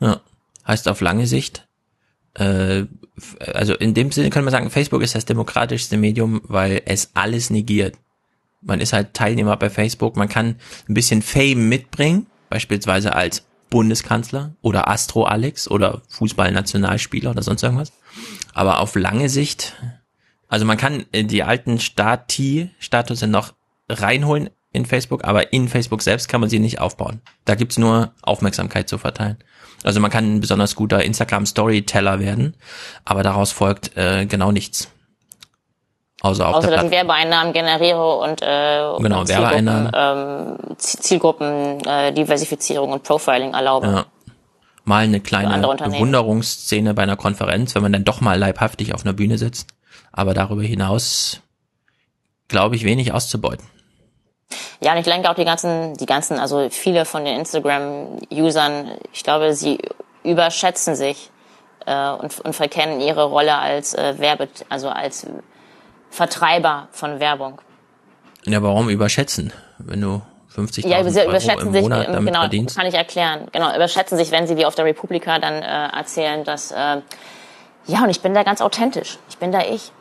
Ja, 0.00 0.20
heißt 0.66 0.88
auf 0.88 1.00
lange 1.00 1.26
Sicht, 1.26 1.66
äh, 2.34 2.84
also 3.54 3.74
in 3.74 3.94
dem 3.94 4.12
Sinne 4.12 4.30
kann 4.30 4.44
man 4.44 4.52
sagen, 4.52 4.70
Facebook 4.70 5.02
ist 5.02 5.14
das 5.14 5.24
demokratischste 5.24 5.96
Medium, 5.96 6.40
weil 6.44 6.82
es 6.84 7.10
alles 7.14 7.50
negiert. 7.50 7.96
Man 8.62 8.80
ist 8.80 8.92
halt 8.92 9.14
Teilnehmer 9.14 9.56
bei 9.56 9.70
Facebook, 9.70 10.16
man 10.16 10.28
kann 10.28 10.56
ein 10.88 10.94
bisschen 10.94 11.22
Fame 11.22 11.68
mitbringen, 11.68 12.26
beispielsweise 12.56 13.14
als 13.14 13.44
Bundeskanzler 13.68 14.54
oder 14.62 14.88
Astro 14.88 15.24
Alex 15.24 15.70
oder 15.70 16.00
Fußballnationalspieler 16.08 17.32
oder 17.32 17.42
sonst 17.42 17.62
irgendwas. 17.62 17.92
Aber 18.54 18.80
auf 18.80 18.94
lange 18.94 19.28
Sicht, 19.28 19.74
also 20.48 20.64
man 20.64 20.78
kann 20.78 21.04
die 21.12 21.42
alten 21.42 21.78
Stati-Status 21.78 23.26
noch 23.26 23.52
reinholen 23.90 24.48
in 24.72 24.86
Facebook, 24.86 25.24
aber 25.24 25.52
in 25.52 25.68
Facebook 25.68 26.00
selbst 26.00 26.28
kann 26.28 26.40
man 26.40 26.48
sie 26.48 26.60
nicht 26.60 26.80
aufbauen. 26.80 27.20
Da 27.44 27.56
gibt's 27.56 27.76
nur 27.76 28.14
Aufmerksamkeit 28.22 28.88
zu 28.88 28.96
verteilen. 28.96 29.36
Also 29.82 30.00
man 30.00 30.10
kann 30.10 30.36
ein 30.36 30.40
besonders 30.40 30.76
guter 30.76 31.04
Instagram-Storyteller 31.04 32.20
werden, 32.20 32.56
aber 33.04 33.22
daraus 33.22 33.52
folgt 33.52 33.94
äh, 33.98 34.24
genau 34.24 34.50
nichts. 34.50 34.90
Außer, 36.22 36.48
Außer 36.48 36.68
der 36.68 36.76
dass 36.76 36.86
ich. 36.86 36.90
Werbeeinnahmen 36.90 37.52
generiere 37.52 38.16
und, 38.16 38.40
äh, 38.42 38.80
Genau, 38.98 39.20
und 39.20 39.28
Werbeeinnahmen. 39.28 39.92
Zielgruppen, 39.92 40.58
ähm, 40.68 40.76
Zielgruppen 40.78 41.86
äh, 41.86 42.12
Diversifizierung 42.12 42.92
und 42.92 43.02
Profiling 43.02 43.52
erlaube. 43.52 43.86
Ja. 43.86 44.06
Mal 44.84 45.04
eine 45.04 45.20
kleine. 45.20 45.60
Bewunderungsszene 45.60 46.94
bei 46.94 47.02
einer 47.02 47.16
Konferenz, 47.16 47.74
wenn 47.74 47.82
man 47.82 47.92
dann 47.92 48.04
doch 48.04 48.20
mal 48.20 48.38
leibhaftig 48.38 48.94
auf 48.94 49.04
einer 49.04 49.12
Bühne 49.12 49.36
sitzt. 49.36 49.68
Aber 50.12 50.32
darüber 50.32 50.62
hinaus 50.62 51.42
glaube 52.48 52.76
ich 52.76 52.84
wenig 52.84 53.12
auszubeuten. 53.12 53.66
Ja, 54.80 54.92
und 54.92 54.98
ich 54.98 55.04
denke 55.04 55.28
auch 55.28 55.34
die 55.34 55.44
ganzen, 55.44 55.94
die 55.96 56.06
ganzen, 56.06 56.38
also 56.38 56.68
viele 56.70 57.04
von 57.04 57.24
den 57.24 57.38
Instagram-Usern, 57.40 58.92
ich 59.12 59.24
glaube, 59.24 59.54
sie 59.54 59.78
überschätzen 60.22 60.94
sich 60.94 61.30
äh, 61.86 62.10
und, 62.10 62.38
und 62.40 62.52
verkennen 62.54 63.00
ihre 63.00 63.24
Rolle 63.24 63.56
als 63.56 63.94
äh, 63.94 64.18
Werbe, 64.18 64.48
also 64.68 64.88
als 64.88 65.26
Vertreiber 66.16 66.88
von 66.92 67.20
Werbung. 67.20 67.60
Ja, 68.46 68.62
warum 68.62 68.88
überschätzen, 68.88 69.52
wenn 69.76 70.00
du 70.00 70.22
50.000 70.56 70.88
Ja, 70.88 70.96
Euro 70.98 71.08
überschätzen 71.28 71.66
im 71.66 71.72
sich, 71.74 71.82
Monat 71.82 72.06
ähm, 72.06 72.14
damit 72.14 72.28
genau, 72.28 72.40
verdienst? 72.40 72.74
kann 72.74 72.86
ich 72.86 72.94
erklären. 72.94 73.48
Genau, 73.52 73.74
überschätzen 73.74 74.16
sich, 74.16 74.30
wenn 74.30 74.46
sie 74.46 74.56
wie 74.56 74.64
auf 74.64 74.74
der 74.74 74.86
Republika 74.86 75.38
dann 75.38 75.54
äh, 75.62 75.88
erzählen, 75.88 76.42
dass, 76.44 76.72
äh, 76.72 77.02
ja, 77.86 78.02
und 78.02 78.08
ich 78.08 78.22
bin 78.22 78.32
da 78.32 78.44
ganz 78.44 78.62
authentisch. 78.62 79.18
Ich 79.28 79.36
bin 79.36 79.52
da 79.52 79.60
ich. 79.60 79.92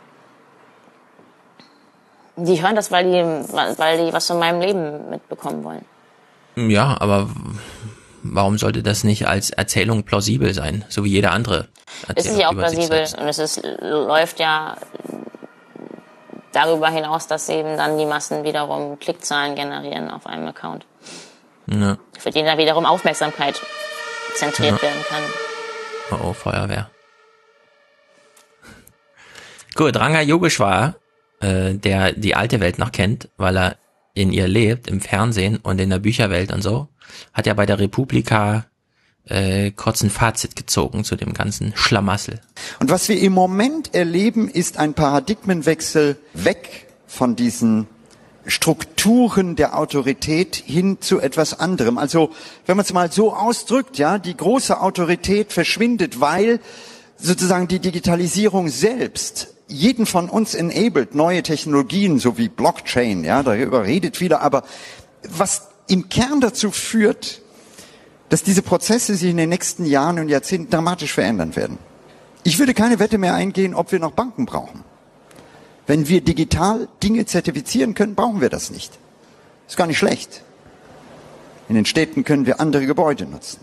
Die 2.37 2.61
hören 2.61 2.77
das, 2.77 2.91
weil 2.91 3.03
die, 3.03 3.51
weil 3.77 4.05
die 4.05 4.13
was 4.13 4.27
von 4.27 4.39
meinem 4.39 4.61
Leben 4.61 5.09
mitbekommen 5.09 5.65
wollen. 5.65 5.85
Ja, 6.55 6.95
aber 7.01 7.29
warum 8.23 8.57
sollte 8.57 8.83
das 8.83 9.03
nicht 9.03 9.27
als 9.27 9.49
Erzählung 9.49 10.03
plausibel 10.03 10.53
sein, 10.53 10.85
so 10.87 11.03
wie 11.03 11.09
jede 11.09 11.31
andere 11.31 11.67
Erzählung 12.07 12.15
Es 12.15 12.25
ist 12.25 12.39
ja 12.39 12.47
auch 12.49 12.53
plausibel 12.53 13.05
und 13.19 13.27
es 13.27 13.39
ist, 13.39 13.61
läuft 13.81 14.39
ja 14.39 14.77
darüber 16.55 16.89
hinaus, 16.89 17.27
dass 17.27 17.49
eben 17.49 17.77
dann 17.77 17.97
die 17.97 18.05
Massen 18.05 18.43
wiederum 18.43 18.99
Klickzahlen 18.99 19.55
generieren 19.55 20.09
auf 20.09 20.25
einem 20.25 20.47
Account, 20.47 20.85
Ja. 21.67 21.97
für 22.17 22.31
den 22.31 22.45
da 22.45 22.57
wiederum 22.57 22.85
Aufmerksamkeit 22.85 23.59
zentriert 24.35 24.81
werden 24.81 25.03
kann. 25.07 25.23
Oh, 26.11 26.29
oh, 26.29 26.33
Feuerwehr. 26.33 26.89
Gut, 29.75 29.97
Ranga 29.97 30.21
Yogeshwar, 30.21 30.95
äh, 31.41 31.73
der 31.73 32.13
die 32.13 32.35
alte 32.35 32.59
Welt 32.59 32.79
noch 32.79 32.91
kennt, 32.91 33.29
weil 33.37 33.57
er 33.57 33.75
in 34.13 34.31
ihr 34.31 34.47
lebt, 34.47 34.87
im 34.87 35.01
Fernsehen 35.01 35.57
und 35.57 35.79
in 35.81 35.89
der 35.89 35.99
Bücherwelt 35.99 36.53
und 36.53 36.61
so, 36.61 36.87
hat 37.33 37.47
ja 37.47 37.53
bei 37.53 37.65
der 37.65 37.79
Republika 37.79 38.65
äh, 39.27 39.71
kurz 39.71 40.03
ein 40.03 40.09
Fazit 40.09 40.55
gezogen 40.55 41.03
zu 41.03 41.15
dem 41.15 41.33
ganzen 41.33 41.73
Schlamassel. 41.75 42.41
Und 42.79 42.89
was 42.89 43.09
wir 43.09 43.19
im 43.19 43.33
Moment 43.33 43.93
erleben, 43.95 44.47
ist 44.47 44.77
ein 44.77 44.93
Paradigmenwechsel 44.93 46.17
weg 46.33 46.87
von 47.07 47.35
diesen 47.35 47.87
Strukturen 48.47 49.55
der 49.55 49.77
Autorität 49.77 50.55
hin 50.55 50.97
zu 51.01 51.19
etwas 51.19 51.59
anderem. 51.59 51.97
Also, 51.97 52.31
wenn 52.65 52.77
man 52.77 52.85
es 52.85 52.93
mal 52.93 53.11
so 53.11 53.33
ausdrückt, 53.33 53.97
ja, 53.97 54.19
die 54.19 54.37
große 54.37 54.79
Autorität 54.79 55.51
verschwindet, 55.51 56.19
weil 56.19 56.59
sozusagen 57.17 57.67
die 57.67 57.79
Digitalisierung 57.79 58.69
selbst 58.69 59.47
jeden 59.67 60.05
von 60.05 60.29
uns 60.29 60.53
enabled, 60.53 61.15
neue 61.15 61.41
Technologien, 61.41 62.19
so 62.19 62.37
wie 62.37 62.49
Blockchain, 62.49 63.23
ja, 63.23 63.41
darüber 63.41 63.83
redet 63.83 64.17
viele, 64.17 64.41
aber 64.41 64.63
was 65.27 65.69
im 65.87 66.09
Kern 66.09 66.39
dazu 66.39 66.69
führt, 66.69 67.41
dass 68.29 68.43
diese 68.43 68.61
Prozesse 68.61 69.15
sich 69.15 69.29
in 69.29 69.37
den 69.37 69.49
nächsten 69.49 69.85
Jahren 69.85 70.19
und 70.19 70.29
Jahrzehnten 70.29 70.69
dramatisch 70.69 71.13
verändern 71.13 71.55
werden. 71.55 71.77
Ich 72.43 72.59
würde 72.59 72.73
keine 72.73 72.99
Wette 72.99 73.17
mehr 73.17 73.33
eingehen, 73.33 73.73
ob 73.73 73.91
wir 73.91 73.99
noch 73.99 74.11
Banken 74.11 74.45
brauchen. 74.45 74.83
Wenn 75.87 76.07
wir 76.07 76.21
digital 76.21 76.87
Dinge 77.03 77.25
zertifizieren 77.25 77.93
können, 77.93 78.15
brauchen 78.15 78.41
wir 78.41 78.49
das 78.49 78.71
nicht. 78.71 78.97
Ist 79.67 79.77
gar 79.77 79.87
nicht 79.87 79.97
schlecht. 79.97 80.41
In 81.69 81.75
den 81.75 81.85
Städten 81.85 82.23
können 82.23 82.45
wir 82.45 82.59
andere 82.59 82.85
Gebäude 82.85 83.25
nutzen. 83.25 83.59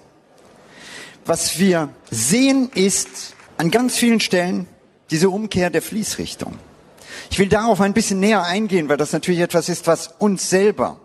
Was 1.25 1.59
wir 1.59 1.91
sehen, 2.11 2.71
ist 2.75 3.35
an 3.57 3.71
ganz 3.71 3.97
vielen 3.97 4.21
Stellen 4.21 4.67
diese 5.11 5.31
Umkehr 5.31 5.71
der 5.71 5.83
Fließrichtung. 5.83 6.59
Ich 7.31 7.39
will 7.39 7.49
darauf 7.49 7.81
ein 7.81 7.93
bisschen 7.93 8.19
näher 8.19 8.43
eingehen, 8.43 8.89
weil 8.89 8.97
das 8.97 9.13
natürlich 9.13 9.41
etwas 9.41 9.69
ist, 9.69 9.87
was 9.87 10.09
uns 10.19 10.51
selber, 10.51 10.99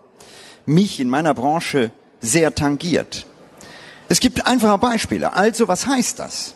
mich 0.66 1.00
in 1.00 1.10
meiner 1.10 1.34
Branche 1.34 1.92
sehr 2.20 2.56
tangiert. 2.56 3.26
Es 4.10 4.20
gibt 4.20 4.48
einfache 4.48 4.78
Beispiele. 4.78 5.34
Also, 5.34 5.68
was 5.68 5.86
heißt 5.86 6.20
das? 6.20 6.54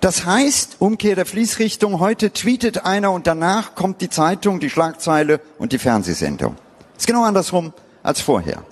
Das 0.00 0.26
heißt, 0.26 0.76
Umkehr 0.80 1.14
der 1.14 1.24
Fließrichtung, 1.24 1.98
heute 1.98 2.30
tweetet 2.30 2.84
einer 2.84 3.12
und 3.12 3.26
danach 3.26 3.74
kommt 3.74 4.02
die 4.02 4.10
Zeitung, 4.10 4.60
die 4.60 4.68
Schlagzeile 4.68 5.40
und 5.58 5.72
die 5.72 5.78
Fernsehsendung. 5.78 6.56
Ist 6.96 7.06
genau 7.06 7.24
andersrum 7.24 7.72
als 8.02 8.20
vorher. 8.20 8.62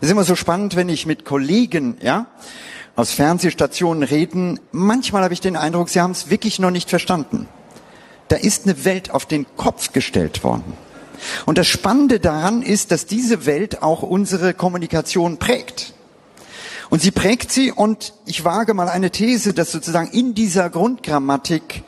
Es 0.00 0.08
ist 0.08 0.12
immer 0.12 0.24
so 0.24 0.36
spannend, 0.36 0.76
wenn 0.76 0.90
ich 0.90 1.06
mit 1.06 1.24
Kollegen, 1.24 1.96
ja, 2.02 2.26
aus 2.94 3.12
Fernsehstationen 3.12 4.02
reden. 4.02 4.60
Manchmal 4.70 5.22
habe 5.22 5.32
ich 5.32 5.40
den 5.40 5.56
Eindruck, 5.56 5.88
sie 5.88 6.00
haben 6.00 6.10
es 6.10 6.28
wirklich 6.28 6.58
noch 6.58 6.70
nicht 6.70 6.90
verstanden. 6.90 7.48
Da 8.28 8.36
ist 8.36 8.64
eine 8.64 8.84
Welt 8.84 9.10
auf 9.10 9.24
den 9.24 9.46
Kopf 9.56 9.92
gestellt 9.92 10.44
worden. 10.44 10.74
Und 11.46 11.56
das 11.56 11.66
Spannende 11.66 12.20
daran 12.20 12.60
ist, 12.60 12.90
dass 12.90 13.06
diese 13.06 13.46
Welt 13.46 13.82
auch 13.82 14.02
unsere 14.02 14.52
Kommunikation 14.52 15.38
prägt. 15.38 15.94
Und 16.90 17.02
sie 17.02 17.10
prägt 17.10 17.50
sie 17.50 17.72
und 17.72 18.12
ich 18.26 18.44
wage 18.44 18.74
mal 18.74 18.88
eine 18.88 19.10
These, 19.10 19.54
dass 19.54 19.72
sozusagen 19.72 20.10
in 20.10 20.34
dieser 20.34 20.70
Grundgrammatik 20.70 21.82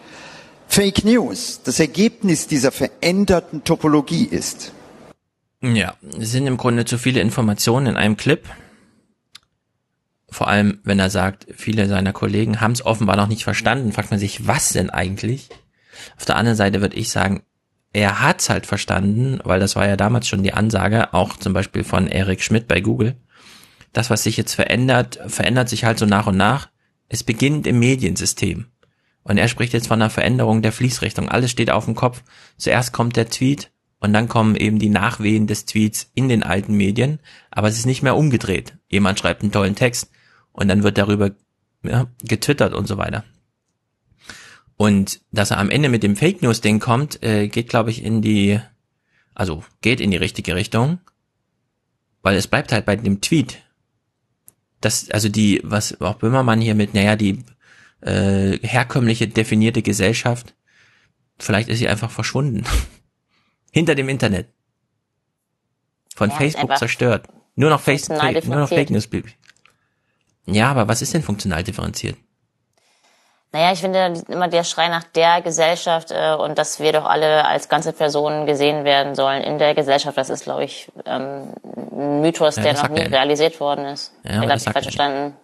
Fake 0.67 1.05
News 1.05 1.61
das 1.65 1.81
Ergebnis 1.81 2.47
dieser 2.47 2.73
veränderten 2.73 3.65
Topologie 3.65 4.25
ist. 4.25 4.73
Ja, 5.63 5.95
es 6.21 6.31
sind 6.31 6.47
im 6.47 6.57
Grunde 6.57 6.85
zu 6.85 6.99
viele 6.99 7.21
Informationen 7.21 7.87
in 7.87 7.97
einem 7.97 8.17
Clip. 8.17 8.45
Vor 10.31 10.49
allem, 10.49 10.81
wenn 10.85 10.99
er 10.99 11.11
sagt, 11.11 11.47
viele 11.57 11.89
seiner 11.89 12.13
Kollegen 12.13 12.61
haben 12.61 12.73
es 12.73 12.85
offenbar 12.85 13.17
noch 13.17 13.29
nicht 13.29 13.45
verstanden, 13.45 13.93
fragt 13.93 14.11
man 14.11 14.21
sich, 14.21 14.47
was 14.47 14.71
denn 14.71 14.91
eigentlich? 14.91 15.49
Auf 16.17 16.27
der 16.27 16.37
anderen 16.37 16.57
Seite 16.57 16.81
würde 16.81 16.97
ich 16.97 17.11
sagen, 17.11 17.43
er 17.93 18.21
hat's 18.21 18.51
halt 18.51 18.67
verstanden, 18.67 19.41
weil 19.45 19.59
das 19.59 19.75
war 19.75 19.89
ja 19.89 19.97
damals 19.97 20.29
schon 20.29 20.43
die 20.43 20.53
Ansage, 20.53 21.15
auch 21.15 21.37
zum 21.37 21.55
Beispiel 21.55 21.83
von 21.83 22.07
Eric 22.07 22.43
Schmidt 22.43 22.69
bei 22.69 22.81
Google. 22.81 23.17
Das, 23.93 24.11
was 24.11 24.23
sich 24.23 24.37
jetzt 24.37 24.55
verändert, 24.55 25.19
verändert 25.27 25.69
sich 25.69 25.85
halt 25.85 25.99
so 25.99 26.07
nach 26.07 26.27
und 26.27 26.37
nach. 26.37 26.69
Es 27.09 27.25
beginnt 27.25 27.67
im 27.67 27.79
Mediensystem. 27.79 28.67
Und 29.23 29.39
er 29.39 29.49
spricht 29.49 29.73
jetzt 29.73 29.89
von 29.89 30.01
einer 30.01 30.11
Veränderung 30.11 30.63
der 30.63 30.73
Fließrichtung. 30.73 31.29
Alles 31.29 31.51
steht 31.51 31.71
auf 31.71 31.85
dem 31.85 31.95
Kopf. 31.95 32.23
Zuerst 32.57 32.93
kommt 32.93 33.17
der 33.17 33.29
Tweet 33.29 33.71
und 34.01 34.13
dann 34.13 34.29
kommen 34.29 34.57
eben 34.57 34.79
die 34.79 34.89
Nachwehen 34.89 35.47
des 35.47 35.67
Tweets 35.67 36.11
in 36.15 36.29
den 36.29 36.43
alten 36.43 36.75
Medien. 36.75 37.19
Aber 37.51 37.69
es 37.69 37.79
ist 37.79 37.87
nicht 37.87 38.03
mehr 38.03 38.17
umgedreht. 38.17 38.77
Jemand 38.89 39.19
schreibt 39.19 39.43
einen 39.43 39.53
tollen 39.53 39.75
Text 39.75 40.11
und 40.53 40.69
dann 40.69 40.83
wird 40.83 40.99
darüber 40.99 41.33
ja, 41.83 42.07
getwittert 42.23 42.75
und 42.75 42.87
so 42.87 42.97
weiter. 42.97 43.25
Und 44.77 45.21
dass 45.33 45.51
er 45.51 45.59
am 45.59 45.71
Ende 45.71 45.89
mit 45.89 46.03
dem 46.03 46.17
Fake 46.17 46.41
News 46.41 46.61
Ding 46.61 46.79
kommt, 46.79 47.23
äh, 47.23 47.49
geht 47.49 47.69
glaube 47.69 47.91
ich 47.91 48.03
in 48.05 48.23
die, 48.23 48.61
also 49.35 49.65
geht 49.81 50.01
in 50.01 50.11
die 50.11 50.17
richtige 50.17 50.55
Richtung, 50.55 51.01
weil 52.23 52.37
es 52.37 52.47
bleibt 52.47 52.73
halt 52.73 52.87
bei 52.87 52.97
dem 52.97 53.21
Tweet. 53.21 53.59
Das, 54.81 55.11
also 55.11 55.29
die, 55.29 55.61
was 55.65 56.01
auch 56.01 56.15
Böhmermann 56.15 56.61
hier 56.61 56.75
mit, 56.75 56.95
naja, 56.95 57.17
die 57.17 57.45
äh, 58.01 58.59
herkömmliche 58.59 59.29
definierte 59.29 59.83
Gesellschaft, 59.83 60.55
vielleicht 61.39 61.69
ist 61.69 61.79
sie 61.79 61.89
einfach 61.89 62.11
verschwunden. 62.11 62.65
Hinter 63.73 63.95
dem 63.95 64.09
Internet. 64.09 64.49
Von 66.15 66.31
Ja, 66.31 66.37
Facebook 66.37 66.77
zerstört. 66.79 67.29
Nur 67.55 67.71
noch 67.71 67.81
Facebook, 67.81 68.19
funktional 68.21 68.45
nur 68.47 68.61
noch 68.61 68.69
Fake. 68.69 68.91
News. 68.91 69.09
Ja, 70.47 70.71
aber 70.71 70.89
was 70.89 71.03
ist 71.03 71.13
denn 71.15 71.23
funktional 71.23 71.63
differenziert? 71.63 72.17
Naja, 73.51 73.73
ich 73.73 73.81
finde 73.81 74.13
immer 74.29 74.49
der 74.49 74.63
Schrei 74.63 74.89
nach 74.89 75.05
der 75.05 75.41
Gesellschaft 75.41 76.11
äh, 76.11 76.35
und 76.35 76.59
dass 76.59 76.81
wir 76.81 76.93
doch 76.93 77.07
alle 77.07 77.47
als 77.47 77.69
ganze 77.71 77.95
Personen 77.95 78.45
gesehen 78.47 78.85
werden 78.85 79.15
sollen 79.15 79.43
in 79.43 79.59
der 79.59 79.75
Gesellschaft, 79.75 80.19
das 80.19 80.29
ist, 80.29 80.45
glaube 80.45 80.65
ich, 80.65 80.91
ähm, 81.07 81.55
ein 81.93 82.21
Mythos, 82.21 82.57
Ja, 82.57 82.63
der 82.65 82.75
noch 82.75 82.89
nie 82.91 83.01
er. 83.01 83.11
realisiert 83.11 83.59
worden 83.59 83.87
ist. 83.87 84.13
Ja, 84.25 84.31
ich 84.33 84.37
habe 84.39 84.49
falsch 84.49 84.67
er 84.67 84.83
verstanden. 84.83 85.37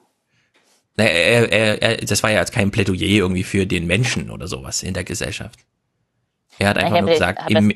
Na, 0.96 1.04
Er, 1.04 1.50
er, 1.50 1.82
er, 1.82 1.96
das 1.96 2.22
war 2.22 2.30
ja 2.30 2.40
jetzt 2.40 2.52
kein 2.52 2.70
Plädoyer 2.70 3.00
irgendwie 3.00 3.42
für 3.42 3.66
den 3.66 3.86
Menschen 3.86 4.30
oder 4.30 4.46
sowas 4.48 4.82
in 4.82 4.92
der 4.92 5.04
Gesellschaft. 5.04 5.58
Er 6.58 6.68
hat 6.68 6.78
einfach 6.78 7.00
nur 7.00 7.10
gesagt, 7.10 7.50
im, 7.50 7.72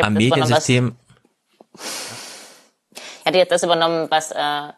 am 0.00 0.14
Mediensystem, 0.14 0.96
Ich 3.20 3.26
hatte 3.26 3.38
jetzt 3.38 3.52
das 3.52 3.62
übernommen, 3.62 4.06
was 4.10 4.32
äh, 4.32 4.72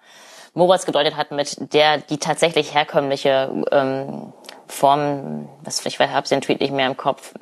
Moritz 0.55 0.85
gedeutet 0.85 1.17
hat 1.17 1.31
mit 1.31 1.73
der, 1.73 1.99
die 1.99 2.19
tatsächlich 2.19 2.75
herkömmliche 2.75 3.65
ähm, 3.71 4.33
Form, 4.67 5.49
was 5.65 5.85
ich 5.85 5.99
habe 5.99 6.29
den 6.29 6.41
Tweet 6.41 6.61
nicht 6.61 6.73
mehr 6.73 6.87
im 6.87 6.97
Kopf, 6.97 7.35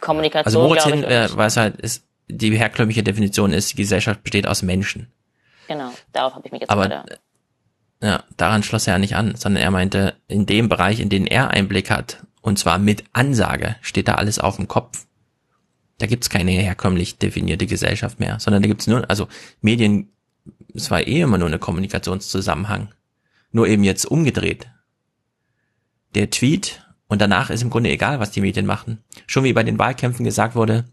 Kommunikation, 0.00 0.44
also 0.44 0.68
Moritz 0.68 0.84
hin, 0.84 1.02
ich. 1.02 1.08
äh, 1.08 1.36
was 1.36 1.56
halt 1.56 1.80
ist, 1.80 2.04
die 2.28 2.56
herkömmliche 2.56 3.02
Definition 3.02 3.52
ist, 3.52 3.72
die 3.72 3.76
Gesellschaft 3.76 4.22
besteht 4.22 4.46
aus 4.46 4.62
Menschen. 4.62 5.12
genau, 5.68 5.92
darauf 6.12 6.34
habe 6.34 6.46
ich 6.46 6.52
mich 6.52 6.62
jetzt 6.62 6.70
Aber 6.70 6.88
gerade. 6.88 7.18
ja, 8.02 8.22
daran 8.36 8.62
schloss 8.62 8.86
er 8.86 8.94
ja 8.94 8.98
nicht 8.98 9.16
an, 9.16 9.34
sondern 9.36 9.62
er 9.62 9.70
meinte, 9.70 10.14
in 10.28 10.46
dem 10.46 10.68
Bereich, 10.68 11.00
in 11.00 11.08
den 11.08 11.26
er 11.26 11.50
Einblick 11.50 11.90
hat 11.90 12.24
Und 12.40 12.58
zwar 12.58 12.78
mit 12.78 13.04
Ansage 13.12 13.76
steht 13.80 14.08
da 14.08 14.16
alles 14.16 14.38
auf 14.38 14.56
dem 14.56 14.68
Kopf. 14.68 15.06
Da 15.98 16.06
gibt's 16.06 16.30
keine 16.30 16.50
herkömmlich 16.50 17.18
definierte 17.18 17.66
Gesellschaft 17.66 18.18
mehr, 18.18 18.40
sondern 18.40 18.62
da 18.62 18.68
gibt's 18.68 18.88
nur, 18.88 19.08
also 19.08 19.28
Medien, 19.60 20.11
es 20.74 20.90
war 20.90 21.06
eh 21.06 21.20
immer 21.20 21.38
nur 21.38 21.48
eine 21.48 21.58
Kommunikationszusammenhang. 21.58 22.88
Nur 23.50 23.68
eben 23.68 23.84
jetzt 23.84 24.06
umgedreht. 24.06 24.68
Der 26.14 26.30
Tweet 26.30 26.84
und 27.06 27.20
danach 27.20 27.50
ist 27.50 27.62
im 27.62 27.70
Grunde 27.70 27.90
egal, 27.90 28.20
was 28.20 28.30
die 28.30 28.40
Medien 28.40 28.66
machen. 28.66 28.98
Schon 29.26 29.44
wie 29.44 29.52
bei 29.52 29.62
den 29.62 29.78
Wahlkämpfen 29.78 30.24
gesagt 30.24 30.54
wurde, 30.54 30.84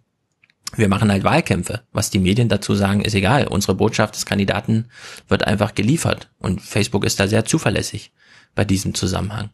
wir 0.76 0.88
machen 0.88 1.12
halt 1.12 1.24
Wahlkämpfe. 1.24 1.82
Was 1.92 2.10
die 2.10 2.20
Medien 2.20 2.50
dazu 2.50 2.76
sagen, 2.76 3.02
ist 3.02 3.16
egal. 3.16 3.48
Unsere 3.48 3.76
Botschaft 3.76 4.16
des 4.16 4.26
Kandidaten 4.26 4.90
wird 5.28 5.46
einfach 5.46 5.74
geliefert. 5.74 6.30
Und 6.40 6.62
Facebook 6.62 7.06
ist 7.06 7.20
da 7.20 7.28
sehr 7.28 7.46
zuverlässig 7.46 8.12
bei 8.54 8.66
diesem 8.66 8.94
Zusammenhang. 8.94 9.50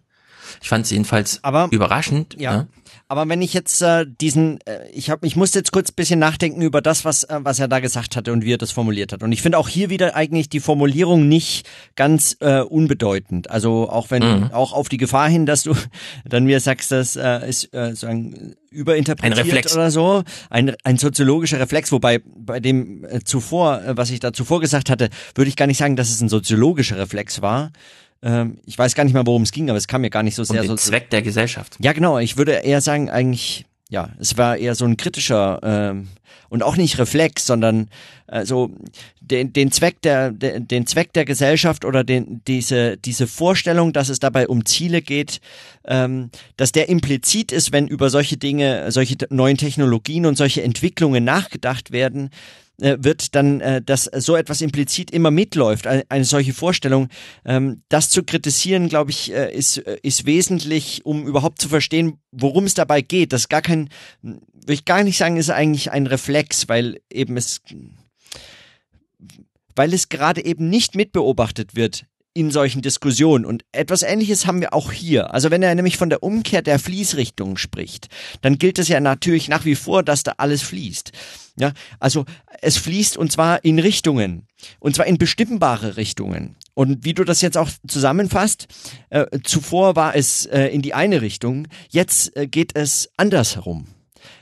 Ich 0.61 0.69
fand 0.69 0.85
es 0.85 0.91
jedenfalls 0.91 1.39
Aber- 1.43 1.67
überraschend. 1.71 2.35
Ja. 2.39 2.57
ne? 2.57 2.67
Aber 3.07 3.27
wenn 3.29 3.41
ich 3.43 3.53
jetzt 3.53 3.81
äh, 3.83 4.05
diesen, 4.07 4.59
äh, 4.65 4.87
ich 4.91 5.11
habe, 5.11 5.27
ich 5.27 5.35
musste 5.35 5.59
jetzt 5.59 5.71
kurz 5.71 5.89
ein 5.91 5.95
bisschen 5.95 6.17
nachdenken 6.19 6.61
über 6.61 6.81
das, 6.81 7.05
was 7.05 7.23
äh, 7.23 7.39
was 7.43 7.59
er 7.59 7.67
da 7.67 7.79
gesagt 7.79 8.15
hatte 8.15 8.31
und 8.33 8.43
wie 8.43 8.53
er 8.53 8.57
das 8.57 8.71
formuliert 8.71 9.11
hat. 9.13 9.21
Und 9.21 9.31
ich 9.31 9.43
finde 9.43 9.59
auch 9.59 9.69
hier 9.69 9.91
wieder 9.91 10.15
eigentlich 10.15 10.49
die 10.49 10.59
Formulierung 10.59 11.27
nicht 11.27 11.67
ganz 11.95 12.35
äh, 12.39 12.61
unbedeutend. 12.61 13.49
Also 13.51 13.89
auch 13.89 14.09
wenn 14.11 14.23
Mhm. 14.25 14.51
auch 14.53 14.73
auf 14.73 14.89
die 14.89 14.97
Gefahr 14.97 15.29
hin, 15.29 15.45
dass 15.45 15.63
du 15.63 15.75
dann 16.25 16.45
mir 16.45 16.59
sagst, 16.59 16.91
das 16.91 17.15
äh, 17.15 17.47
ist 17.47 17.71
äh, 17.75 17.95
sagen 17.95 18.55
überinterpretiert 18.71 19.37
Ein 19.39 19.45
Reflex. 19.45 19.73
oder 19.75 19.91
so, 19.91 20.23
ein 20.49 20.75
ein 20.83 20.97
soziologischer 20.97 21.59
Reflex. 21.59 21.91
Wobei 21.91 22.21
bei 22.25 22.59
dem 22.59 23.05
äh, 23.05 23.19
zuvor, 23.23 23.83
äh, 23.83 23.97
was 23.97 24.09
ich 24.09 24.19
da 24.19 24.33
zuvor 24.33 24.61
gesagt 24.61 24.89
hatte, 24.89 25.09
würde 25.35 25.49
ich 25.49 25.55
gar 25.55 25.67
nicht 25.67 25.77
sagen, 25.77 25.95
dass 25.95 26.09
es 26.09 26.21
ein 26.21 26.29
soziologischer 26.29 26.97
Reflex 26.97 27.41
war. 27.41 27.71
Ähm, 28.25 28.57
ich 28.65 28.77
weiß 28.77 28.95
gar 28.95 29.03
nicht 29.03 29.13
mal, 29.13 29.25
worum 29.27 29.43
es 29.43 29.51
ging, 29.51 29.69
aber 29.69 29.77
es 29.77 29.87
kam 29.87 30.01
mir 30.01 30.09
gar 30.09 30.23
nicht 30.23 30.33
so 30.35 30.41
Um 30.41 30.47
sehr 30.47 30.61
den 30.61 30.69
so 30.69 30.75
Zweck 30.75 31.11
der 31.11 31.21
Gesellschaft. 31.21 31.77
ja, 31.79 31.93
genau. 31.93 32.17
Ich 32.17 32.37
würde 32.37 32.53
eher 32.53 32.81
sagen, 32.81 33.11
eigentlich, 33.11 33.65
ja, 33.89 34.09
es 34.19 34.35
war 34.35 34.57
eher 34.57 34.73
so 34.73 34.83
ein 34.83 34.97
kritischer 34.97 35.59
ähm, 35.61 36.07
und 36.49 36.63
auch 36.63 36.75
nicht 36.75 36.97
Reflex, 36.97 37.45
sondern 37.45 37.87
äh, 38.25 38.43
so 38.43 38.71
den, 39.21 39.53
den 39.53 39.71
Zweck 39.71 40.01
der, 40.01 40.31
den 40.31 40.87
Zweck 40.87 41.13
der 41.13 41.25
Gesellschaft 41.25 41.85
oder 41.85 42.03
den 42.03 42.41
diese 42.47 42.97
diese 42.97 43.27
Vorstellung, 43.27 43.93
dass 43.93 44.09
es 44.09 44.19
dabei 44.19 44.47
um 44.47 44.65
Ziele 44.65 45.03
geht, 45.03 45.39
ähm, 45.85 46.31
dass 46.57 46.71
der 46.71 46.89
implizit 46.89 47.51
ist, 47.51 47.71
wenn 47.73 47.87
über 47.87 48.09
solche 48.09 48.37
Dinge, 48.37 48.91
solche 48.91 49.17
neuen 49.29 49.57
Technologien 49.57 50.25
und 50.25 50.35
solche 50.35 50.63
Entwicklungen 50.63 51.23
nachgedacht 51.23 51.91
werden 51.91 52.31
äh, 52.81 52.97
wird 52.99 53.35
dann, 53.35 53.61
äh, 53.61 53.81
dass 53.81 54.03
so 54.03 54.35
etwas 54.35 54.61
implizit 54.61 55.11
immer 55.11 55.31
mitläuft, 55.31 55.87
eine, 55.87 56.03
eine 56.09 56.25
solche 56.25 56.53
Vorstellung. 56.53 57.09
Ähm, 57.45 57.83
das 57.89 58.09
zu 58.09 58.23
kritisieren, 58.23 58.89
glaube 58.89 59.11
ich, 59.11 59.31
äh, 59.31 59.53
ist, 59.53 59.77
äh, 59.77 59.97
ist 60.03 60.25
wesentlich, 60.25 61.05
um 61.05 61.25
überhaupt 61.27 61.61
zu 61.61 61.69
verstehen, 61.69 62.19
worum 62.31 62.65
es 62.65 62.73
dabei 62.73 63.01
geht. 63.01 63.33
Das 63.33 63.41
ist 63.41 63.49
gar 63.49 63.61
kein, 63.61 63.89
würde 64.21 64.73
ich 64.73 64.85
gar 64.85 65.03
nicht 65.03 65.17
sagen, 65.17 65.37
ist 65.37 65.49
eigentlich 65.49 65.91
ein 65.91 66.07
Reflex, 66.07 66.67
weil 66.67 66.99
eben 67.09 67.37
es, 67.37 67.61
weil 69.75 69.93
es 69.93 70.09
gerade 70.09 70.43
eben 70.43 70.69
nicht 70.69 70.95
mitbeobachtet 70.95 71.75
wird 71.75 72.05
in 72.35 72.51
solchen 72.51 72.81
Diskussionen. 72.81 73.45
Und 73.45 73.63
etwas 73.71 74.03
Ähnliches 74.03 74.45
haben 74.45 74.61
wir 74.61 74.73
auch 74.73 74.91
hier. 74.91 75.33
Also 75.33 75.49
wenn 75.49 75.63
er 75.63 75.73
nämlich 75.73 75.97
von 75.97 76.09
der 76.09 76.21
Umkehr 76.21 76.61
der 76.61 76.77
Fließrichtung 76.77 77.57
spricht, 77.57 78.09
dann 78.41 78.57
gilt 78.57 78.77
es 78.77 78.89
ja 78.89 78.99
natürlich 78.99 79.47
nach 79.47 79.65
wie 79.65 79.75
vor, 79.75 80.03
dass 80.03 80.23
da 80.23 80.33
alles 80.37 80.61
fließt. 80.61 81.11
Ja, 81.57 81.71
also 81.99 82.25
es 82.61 82.77
fließt 82.77 83.17
und 83.17 83.31
zwar 83.31 83.63
in 83.63 83.79
Richtungen. 83.79 84.47
Und 84.79 84.95
zwar 84.95 85.07
in 85.07 85.17
bestimmbare 85.17 85.95
Richtungen. 85.95 86.57
Und 86.73 87.05
wie 87.05 87.13
du 87.13 87.23
das 87.23 87.41
jetzt 87.41 87.57
auch 87.57 87.69
zusammenfasst, 87.87 88.67
äh, 89.09 89.25
zuvor 89.43 89.95
war 89.95 90.15
es 90.15 90.45
äh, 90.45 90.67
in 90.67 90.81
die 90.81 90.93
eine 90.93 91.21
Richtung, 91.21 91.69
jetzt 91.89 92.35
äh, 92.35 92.47
geht 92.47 92.75
es 92.75 93.09
andersherum. 93.15 93.87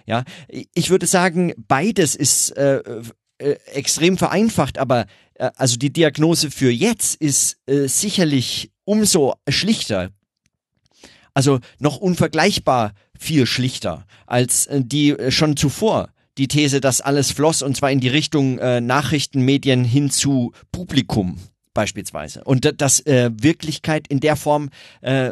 Ja, 0.06 0.24
ich 0.48 0.90
würde 0.90 1.06
sagen, 1.06 1.54
beides 1.68 2.16
ist 2.16 2.52
äh, 2.58 2.82
äh, 3.44 3.58
extrem 3.74 4.18
vereinfacht, 4.18 4.78
aber 4.78 5.06
also 5.56 5.78
die 5.78 5.92
Diagnose 5.92 6.52
für 6.52 6.72
jetzt 6.72 7.16
ist 7.16 7.58
äh, 7.66 7.88
sicherlich 7.88 8.72
umso 8.86 9.36
schlichter. 9.50 10.12
Also 11.34 11.60
noch 11.80 11.98
unvergleichbar 11.98 12.94
viel 13.18 13.46
schlichter 13.46 14.06
als 14.28 14.68
äh, 14.68 14.82
die 14.84 15.12
äh, 15.12 15.32
schon 15.32 15.58
zuvor. 15.58 16.10
Die 16.38 16.48
These, 16.48 16.82
dass 16.82 17.02
alles 17.02 17.32
floss 17.32 17.62
und 17.62 17.78
zwar 17.78 17.92
in 17.92 18.00
die 18.00 18.08
Richtung 18.08 18.58
äh, 18.58 18.82
Nachrichtenmedien 18.82 19.84
hin 19.84 20.10
zu 20.10 20.52
Publikum 20.72 21.38
beispielsweise. 21.74 22.44
Und 22.44 22.66
da- 22.66 22.72
dass 22.72 23.00
äh, 23.02 23.32
Wirklichkeit 23.34 24.08
in 24.08 24.20
der 24.20 24.36
Form 24.36 24.70
äh, 25.02 25.32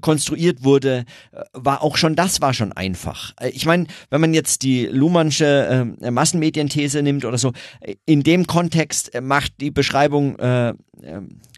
konstruiert 0.00 0.64
wurde, 0.64 1.04
äh, 1.32 1.42
war 1.52 1.82
auch 1.82 1.96
schon 1.96 2.14
das 2.16 2.40
war 2.40 2.54
schon 2.54 2.72
einfach. 2.72 3.32
Äh, 3.40 3.50
Ich 3.50 3.66
meine, 3.66 3.86
wenn 4.10 4.20
man 4.20 4.34
jetzt 4.34 4.62
die 4.62 4.86
Luhmannsche 4.86 5.94
äh, 6.00 6.10
Massenmedienthese 6.10 7.02
nimmt 7.02 7.24
oder 7.24 7.38
so, 7.38 7.52
äh, 7.80 7.96
in 8.06 8.22
dem 8.22 8.46
Kontext 8.46 9.14
äh, 9.14 9.20
macht 9.20 9.52
die 9.60 9.70
Beschreibung, 9.70 10.38
äh, 10.38 10.70
äh, 10.70 10.74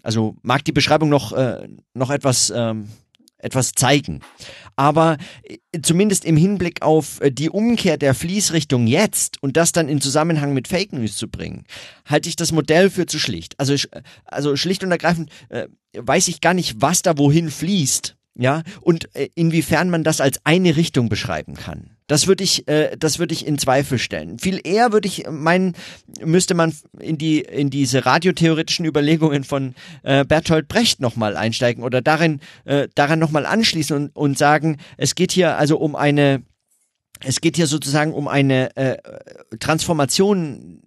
also 0.02 0.36
mag 0.42 0.64
die 0.64 0.72
Beschreibung 0.72 1.08
noch 1.08 1.32
äh, 1.32 1.68
noch 1.94 2.10
etwas 2.10 2.52
ähm, 2.54 2.88
etwas 3.44 3.72
zeigen. 3.72 4.20
Aber 4.76 5.18
äh, 5.42 5.58
zumindest 5.82 6.24
im 6.24 6.36
Hinblick 6.36 6.82
auf 6.82 7.20
äh, 7.20 7.30
die 7.30 7.50
Umkehr 7.50 7.96
der 7.96 8.14
Fließrichtung 8.14 8.86
jetzt 8.86 9.42
und 9.42 9.56
das 9.56 9.72
dann 9.72 9.88
in 9.88 10.00
Zusammenhang 10.00 10.52
mit 10.52 10.68
Fake 10.68 10.92
News 10.92 11.16
zu 11.16 11.28
bringen, 11.28 11.64
halte 12.06 12.28
ich 12.28 12.36
das 12.36 12.52
Modell 12.52 12.90
für 12.90 13.06
zu 13.06 13.18
schlicht. 13.18 13.58
Also, 13.58 13.74
also 14.24 14.56
schlicht 14.56 14.82
und 14.82 14.90
ergreifend 14.90 15.30
äh, 15.48 15.68
weiß 15.96 16.28
ich 16.28 16.40
gar 16.40 16.54
nicht, 16.54 16.80
was 16.80 17.02
da 17.02 17.16
wohin 17.18 17.50
fließt. 17.50 18.16
Ja, 18.36 18.62
und 18.80 19.14
äh, 19.14 19.28
inwiefern 19.36 19.90
man 19.90 20.02
das 20.02 20.20
als 20.20 20.40
eine 20.44 20.76
Richtung 20.76 21.08
beschreiben 21.08 21.54
kann. 21.54 21.90
Das 22.08 22.26
würde 22.26 22.42
ich, 22.42 22.66
äh, 22.66 22.96
das 22.98 23.20
würde 23.20 23.32
ich 23.32 23.46
in 23.46 23.58
Zweifel 23.58 23.98
stellen. 23.98 24.40
Viel 24.40 24.60
eher 24.62 24.92
würde 24.92 25.06
ich 25.06 25.24
meinen, 25.30 25.74
müsste 26.22 26.54
man 26.54 26.74
in 26.98 27.16
die 27.16 27.40
in 27.40 27.70
diese 27.70 28.04
radiotheoretischen 28.04 28.84
Überlegungen 28.84 29.44
von 29.44 29.74
äh, 30.02 30.24
Bertolt 30.24 30.66
Brecht 30.66 31.00
nochmal 31.00 31.36
einsteigen 31.36 31.84
oder 31.84 32.02
darin 32.02 32.40
äh, 32.64 32.88
daran 32.96 33.20
nochmal 33.20 33.46
anschließen 33.46 33.96
und, 33.96 34.16
und 34.16 34.36
sagen, 34.36 34.78
es 34.96 35.14
geht 35.14 35.30
hier 35.30 35.56
also 35.56 35.78
um 35.78 35.94
eine 35.94 36.42
es 37.20 37.40
geht 37.40 37.56
hier 37.56 37.68
sozusagen 37.68 38.12
um 38.12 38.28
eine 38.28 38.76
äh, 38.76 38.98
Transformation 39.58 40.82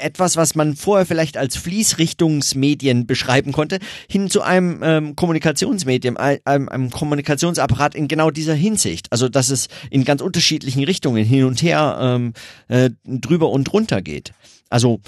etwas, 0.00 0.36
was 0.36 0.54
man 0.54 0.74
vorher 0.76 1.06
vielleicht 1.06 1.36
als 1.36 1.56
Fließrichtungsmedien 1.56 3.06
beschreiben 3.06 3.52
konnte, 3.52 3.78
hin 4.08 4.30
zu 4.30 4.42
einem 4.42 4.82
ähm, 4.82 5.16
Kommunikationsmedium, 5.16 6.16
ein- 6.16 6.40
einem, 6.44 6.68
einem 6.68 6.90
Kommunikationsapparat 6.90 7.94
in 7.94 8.08
genau 8.08 8.30
dieser 8.30 8.54
Hinsicht. 8.54 9.06
Also 9.10 9.28
dass 9.28 9.50
es 9.50 9.68
in 9.90 10.04
ganz 10.04 10.20
unterschiedlichen 10.22 10.84
Richtungen 10.84 11.24
hin 11.24 11.44
und 11.44 11.62
her 11.62 11.98
ähm, 12.00 12.32
äh, 12.68 12.90
drüber 13.04 13.50
und 13.50 13.64
drunter 13.64 14.02
geht. 14.02 14.32
Also 14.68 15.00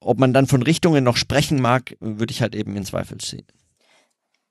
ob 0.00 0.18
man 0.18 0.32
dann 0.32 0.46
von 0.46 0.62
Richtungen 0.62 1.04
noch 1.04 1.16
sprechen 1.16 1.60
mag, 1.60 1.94
würde 2.00 2.32
ich 2.32 2.42
halt 2.42 2.54
eben 2.54 2.74
in 2.76 2.84
Zweifel 2.84 3.18
ziehen. 3.18 3.46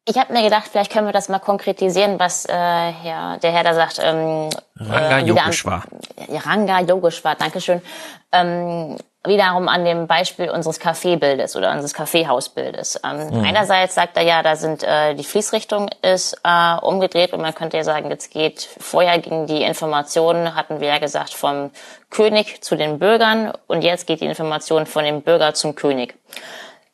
Ich 0.08 0.18
habe 0.18 0.34
mir 0.34 0.42
gedacht, 0.42 0.68
vielleicht 0.72 0.92
können 0.92 1.06
wir 1.06 1.14
das 1.14 1.30
mal 1.30 1.38
konkretisieren, 1.38 2.20
was 2.20 2.46
äh, 2.46 2.52
ja, 2.54 3.38
der 3.38 3.52
Herr 3.52 3.64
da 3.64 3.76
sagt. 3.76 4.00
Ähm, 4.02 4.50
Ranga 4.78 5.20
äh, 5.20 5.26
Yogeshwar. 5.26 5.84
Ranga 6.28 6.80
Yogeshwar, 6.82 7.36
Dankeschön. 7.36 7.82
Ähm, 8.32 8.98
wiederum 9.24 9.68
an 9.68 9.86
dem 9.86 10.08
Beispiel 10.08 10.50
unseres 10.50 10.80
Kaffeebildes 10.80 11.56
oder 11.56 11.72
unseres 11.72 11.94
Kaffeehausbildes. 11.94 13.00
Ähm, 13.04 13.44
Einerseits 13.46 13.94
sagt 13.94 14.18
er 14.18 14.24
ja, 14.24 14.42
da 14.42 14.56
sind 14.56 14.84
äh, 14.84 15.14
die 15.14 15.24
Fließrichtung 15.24 15.90
ist 16.02 16.42
äh, 16.44 16.76
umgedreht 16.82 17.34
und 17.34 17.42
man 17.42 17.54
könnte 17.54 17.78
ja 17.78 17.84
sagen, 17.84 18.10
jetzt 18.10 18.32
geht 18.32 18.68
vorher 18.80 19.20
ging 19.20 19.46
die 19.46 19.62
Information, 19.62 20.56
hatten 20.56 20.80
wir 20.80 20.88
ja 20.88 20.98
gesagt, 20.98 21.34
vom 21.34 21.70
König 22.10 22.64
zu 22.64 22.76
den 22.76 22.98
Bürgern 22.98 23.54
und 23.68 23.84
jetzt 23.84 24.08
geht 24.08 24.22
die 24.22 24.26
Information 24.26 24.88
von 24.88 25.04
dem 25.04 25.22
Bürger 25.22 25.54
zum 25.54 25.76
König 25.76 26.16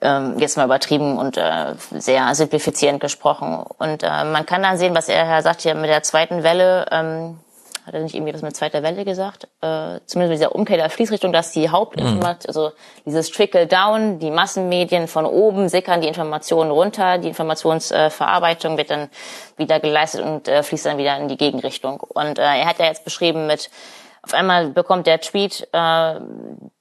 ähm, 0.02 0.38
jetzt 0.38 0.58
mal 0.58 0.66
übertrieben 0.66 1.18
und 1.18 1.38
äh, 1.38 1.74
sehr 1.92 2.34
simplifizierend 2.36 3.00
gesprochen. 3.00 3.64
Und 3.78 4.04
äh, 4.04 4.24
man 4.26 4.46
kann 4.46 4.62
dann 4.62 4.78
sehen, 4.78 4.96
was 4.96 5.10
er 5.10 5.26
Herr 5.26 5.42
sagt 5.42 5.62
hier 5.62 5.76
mit 5.76 5.90
der 5.90 6.04
zweiten 6.04 6.44
Welle, 6.44 6.86
ähm, 6.92 7.40
hat 7.88 7.94
er 7.94 8.02
nicht 8.02 8.16
irgendwie 8.16 8.34
das 8.34 8.42
mit 8.42 8.54
zweiter 8.56 8.82
Welle 8.84 9.06
gesagt? 9.06 9.48
Äh, 9.62 10.02
zumindest 10.06 10.30
mit 10.30 10.34
dieser 10.34 10.54
Umkehr 10.54 10.76
der 10.76 10.90
Fließrichtung, 10.90 11.32
dass 11.32 11.54
die 11.54 11.70
Hauptinformation, 11.70 12.48
also 12.48 12.72
dieses 13.06 13.32
Trickle-Down, 13.32 14.20
die 14.20 14.30
Massenmedien 14.30 15.08
von 15.08 15.26
oben 15.26 15.70
sickern 15.70 16.02
die 16.02 16.10
Informationen 16.10 16.70
runter, 16.70 17.18
die 17.18 17.30
Informationsverarbeitung 17.30 18.74
äh, 18.74 18.78
wird 18.78 18.92
dann 18.92 19.08
wieder 19.56 19.80
geleistet 19.80 20.26
und 20.26 20.50
äh, 20.50 20.64
fließt 20.64 20.88
dann 20.88 20.98
wieder 20.98 21.16
in 21.18 21.30
die 21.30 21.38
Gegenrichtung. 21.38 22.02
Und 22.02 22.38
äh, 22.38 22.42
er 22.42 22.66
hat 22.66 22.80
ja 22.80 22.86
jetzt 22.86 23.06
beschrieben 23.06 23.48
mit, 23.48 23.70
auf 24.22 24.34
einmal 24.34 24.68
bekommt 24.70 25.08
der 25.08 25.22
Tweet 25.22 25.66
äh, 25.72 26.16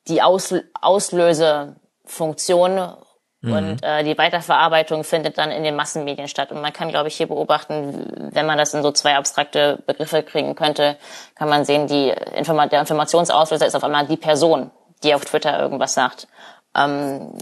die 0.08 0.22
Aus 0.22 0.52
Auslösefunktion 0.80 2.96
und 3.42 3.82
äh, 3.82 4.02
die 4.02 4.16
Weiterverarbeitung 4.16 5.04
findet 5.04 5.38
dann 5.38 5.50
in 5.50 5.62
den 5.62 5.76
Massenmedien 5.76 6.26
statt. 6.26 6.50
Und 6.50 6.60
man 6.62 6.72
kann, 6.72 6.88
glaube 6.88 7.08
ich, 7.08 7.16
hier 7.16 7.28
beobachten, 7.28 8.30
wenn 8.32 8.46
man 8.46 8.58
das 8.58 8.74
in 8.74 8.82
so 8.82 8.90
zwei 8.92 9.14
abstrakte 9.16 9.82
Begriffe 9.86 10.22
kriegen 10.22 10.54
könnte, 10.54 10.96
kann 11.34 11.48
man 11.48 11.64
sehen, 11.64 11.86
die 11.86 12.12
Informa 12.34 12.66
der 12.66 12.80
Informationsauslöser 12.80 13.66
ist 13.66 13.76
auf 13.76 13.84
einmal 13.84 14.06
die 14.06 14.16
Person, 14.16 14.70
die 15.02 15.14
auf 15.14 15.24
Twitter 15.24 15.58
irgendwas 15.60 15.94
sagt. 15.94 16.26
Ähm, 16.74 17.34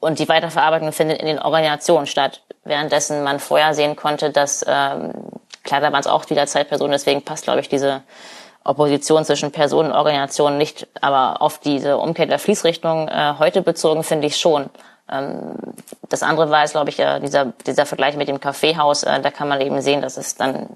und 0.00 0.18
die 0.18 0.28
Weiterverarbeitung 0.28 0.92
findet 0.92 1.20
in 1.20 1.26
den 1.26 1.38
Organisationen 1.38 2.06
statt, 2.06 2.42
währenddessen 2.64 3.24
man 3.24 3.40
vorher 3.40 3.74
sehen 3.74 3.96
konnte, 3.96 4.30
dass 4.30 4.64
ähm, 4.66 5.12
klar, 5.62 5.80
da 5.80 5.92
waren 5.92 6.00
es 6.00 6.06
auch 6.06 6.28
wieder 6.30 6.46
Zeitpersonen, 6.46 6.92
deswegen 6.92 7.22
passt, 7.22 7.44
glaube 7.44 7.60
ich, 7.60 7.68
diese 7.68 8.02
Opposition 8.64 9.24
zwischen 9.24 9.50
Personen 9.50 9.90
und 9.90 9.96
Organisationen 9.96 10.58
nicht, 10.58 10.86
aber 11.00 11.42
auf 11.42 11.58
diese 11.58 11.98
Umkehr 11.98 12.26
der 12.26 12.38
Fließrichtung 12.38 13.08
äh, 13.08 13.34
heute 13.38 13.62
bezogen 13.62 14.04
finde 14.04 14.26
ich 14.26 14.36
schon. 14.36 14.70
Ähm, 15.10 15.56
das 16.08 16.22
andere 16.22 16.50
war 16.50 16.62
jetzt, 16.62 16.72
glaube 16.72 16.90
ich, 16.90 16.98
äh, 16.98 17.20
dieser, 17.20 17.52
dieser 17.66 17.86
Vergleich 17.86 18.16
mit 18.16 18.28
dem 18.28 18.40
Kaffeehaus, 18.40 19.02
äh, 19.02 19.20
da 19.20 19.30
kann 19.30 19.48
man 19.48 19.60
eben 19.60 19.80
sehen, 19.80 20.02
dass 20.02 20.16
es 20.16 20.36
dann 20.36 20.68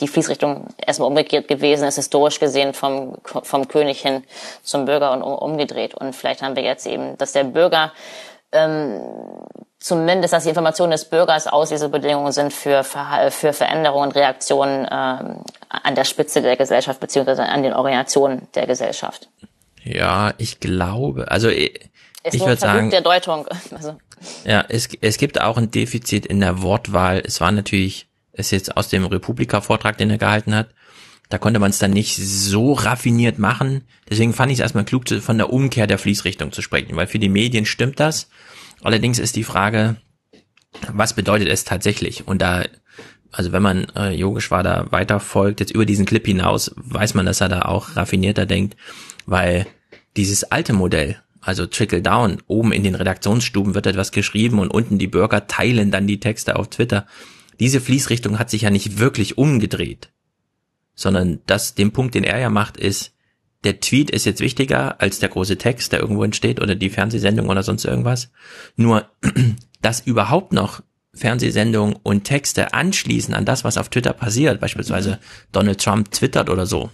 die 0.00 0.08
Fließrichtung 0.08 0.66
erstmal 0.84 1.08
umgekehrt 1.08 1.48
gewesen 1.48 1.88
ist, 1.88 1.96
historisch 1.96 2.38
gesehen 2.38 2.74
vom, 2.74 3.16
vom 3.24 3.66
König 3.66 4.00
hin 4.00 4.24
zum 4.62 4.84
Bürger 4.84 5.12
und 5.12 5.22
umgedreht. 5.22 5.94
Und 5.94 6.14
vielleicht 6.14 6.42
haben 6.42 6.56
wir 6.56 6.62
jetzt 6.62 6.86
eben, 6.86 7.16
dass 7.16 7.32
der 7.32 7.44
Bürger 7.44 7.92
ähm, 8.52 9.00
zumindest, 9.78 10.34
dass 10.34 10.42
die 10.42 10.50
Informationen 10.50 10.90
des 10.90 11.06
Bürgers 11.06 11.46
Auslesebedingungen 11.46 12.32
sind 12.32 12.52
für, 12.52 12.84
für 12.84 13.52
Veränderungen 13.52 14.08
und 14.08 14.16
Reaktionen 14.16 14.86
ähm, 14.90 15.38
an 15.68 15.94
der 15.94 16.04
Spitze 16.04 16.42
der 16.42 16.56
Gesellschaft 16.56 17.00
beziehungsweise 17.00 17.44
an 17.44 17.62
den 17.62 17.72
Organisationen 17.72 18.48
der 18.54 18.66
Gesellschaft. 18.66 19.28
Ja, 19.82 20.34
ich 20.38 20.60
glaube, 20.60 21.30
also 21.30 21.48
ich, 22.28 22.40
ich 22.40 22.46
würde 22.46 22.60
sagen, 22.60 22.90
der 22.90 23.02
Deutung. 23.02 23.46
Also. 23.70 23.98
Ja, 24.44 24.64
es, 24.68 24.88
es 25.00 25.18
gibt 25.18 25.40
auch 25.40 25.58
ein 25.58 25.70
Defizit 25.70 26.24
in 26.24 26.40
der 26.40 26.62
Wortwahl. 26.62 27.22
Es 27.24 27.40
war 27.40 27.52
natürlich, 27.52 28.08
es 28.32 28.46
ist 28.46 28.52
jetzt 28.52 28.76
aus 28.76 28.88
dem 28.88 29.04
Republika-Vortrag, 29.04 29.98
den 29.98 30.10
er 30.10 30.18
gehalten 30.18 30.54
hat, 30.54 30.68
da 31.28 31.38
konnte 31.38 31.58
man 31.58 31.70
es 31.70 31.78
dann 31.78 31.90
nicht 31.90 32.16
so 32.16 32.72
raffiniert 32.72 33.38
machen. 33.38 33.82
Deswegen 34.08 34.32
fand 34.32 34.52
ich 34.52 34.58
es 34.58 34.62
erstmal 34.62 34.84
klug, 34.84 35.08
von 35.08 35.38
der 35.38 35.52
Umkehr 35.52 35.86
der 35.86 35.98
Fließrichtung 35.98 36.52
zu 36.52 36.62
sprechen, 36.62 36.96
weil 36.96 37.08
für 37.08 37.18
die 37.18 37.28
Medien 37.28 37.66
stimmt 37.66 37.98
das. 37.98 38.28
Allerdings 38.82 39.18
ist 39.18 39.34
die 39.36 39.44
Frage, 39.44 39.96
was 40.92 41.14
bedeutet 41.14 41.48
es 41.48 41.64
tatsächlich? 41.64 42.28
Und 42.28 42.42
da, 42.42 42.64
also 43.32 43.50
wenn 43.50 43.62
man 43.62 43.86
äh, 43.96 44.12
Yogeshwar 44.12 44.62
da 44.62 44.86
weiter 44.90 45.18
folgt, 45.18 45.60
jetzt 45.60 45.72
über 45.72 45.86
diesen 45.86 46.06
Clip 46.06 46.24
hinaus, 46.24 46.72
weiß 46.76 47.14
man, 47.14 47.26
dass 47.26 47.40
er 47.40 47.48
da 47.48 47.62
auch 47.62 47.96
raffinierter 47.96 48.46
denkt, 48.46 48.76
weil 49.26 49.66
dieses 50.16 50.44
alte 50.44 50.72
Modell, 50.72 51.16
also 51.46 51.66
Trickle 51.66 52.02
Down, 52.02 52.42
oben 52.46 52.72
in 52.72 52.82
den 52.82 52.94
Redaktionsstuben 52.94 53.74
wird 53.74 53.86
etwas 53.86 54.12
geschrieben 54.12 54.58
und 54.58 54.68
unten 54.68 54.98
die 54.98 55.06
Bürger 55.06 55.46
teilen 55.46 55.90
dann 55.90 56.06
die 56.06 56.20
Texte 56.20 56.56
auf 56.56 56.68
Twitter. 56.68 57.06
Diese 57.60 57.80
Fließrichtung 57.80 58.38
hat 58.38 58.50
sich 58.50 58.62
ja 58.62 58.70
nicht 58.70 58.98
wirklich 58.98 59.38
umgedreht 59.38 60.10
sondern 60.96 61.40
das, 61.46 61.74
den 61.74 61.92
Punkt, 61.92 62.16
den 62.16 62.24
er 62.24 62.40
ja 62.40 62.50
macht, 62.50 62.76
ist, 62.76 63.12
der 63.62 63.80
Tweet 63.80 64.10
ist 64.10 64.24
jetzt 64.24 64.40
wichtiger 64.40 65.00
als 65.00 65.18
der 65.18 65.28
große 65.28 65.58
Text, 65.58 65.92
der 65.92 66.00
irgendwo 66.00 66.24
entsteht 66.24 66.60
oder 66.60 66.74
die 66.74 66.90
Fernsehsendung 66.90 67.48
oder 67.48 67.62
sonst 67.62 67.84
irgendwas. 67.84 68.30
Nur, 68.76 69.08
dass 69.82 70.00
überhaupt 70.00 70.52
noch 70.52 70.82
Fernsehsendungen 71.14 71.96
und 72.02 72.24
Texte 72.24 72.74
anschließen 72.74 73.34
an 73.34 73.44
das, 73.44 73.64
was 73.64 73.78
auf 73.78 73.88
Twitter 73.88 74.12
passiert, 74.12 74.60
beispielsweise 74.60 75.18
Donald 75.52 75.80
Trump 75.80 76.10
twittert 76.10 76.50
oder 76.50 76.66
so. 76.66 76.90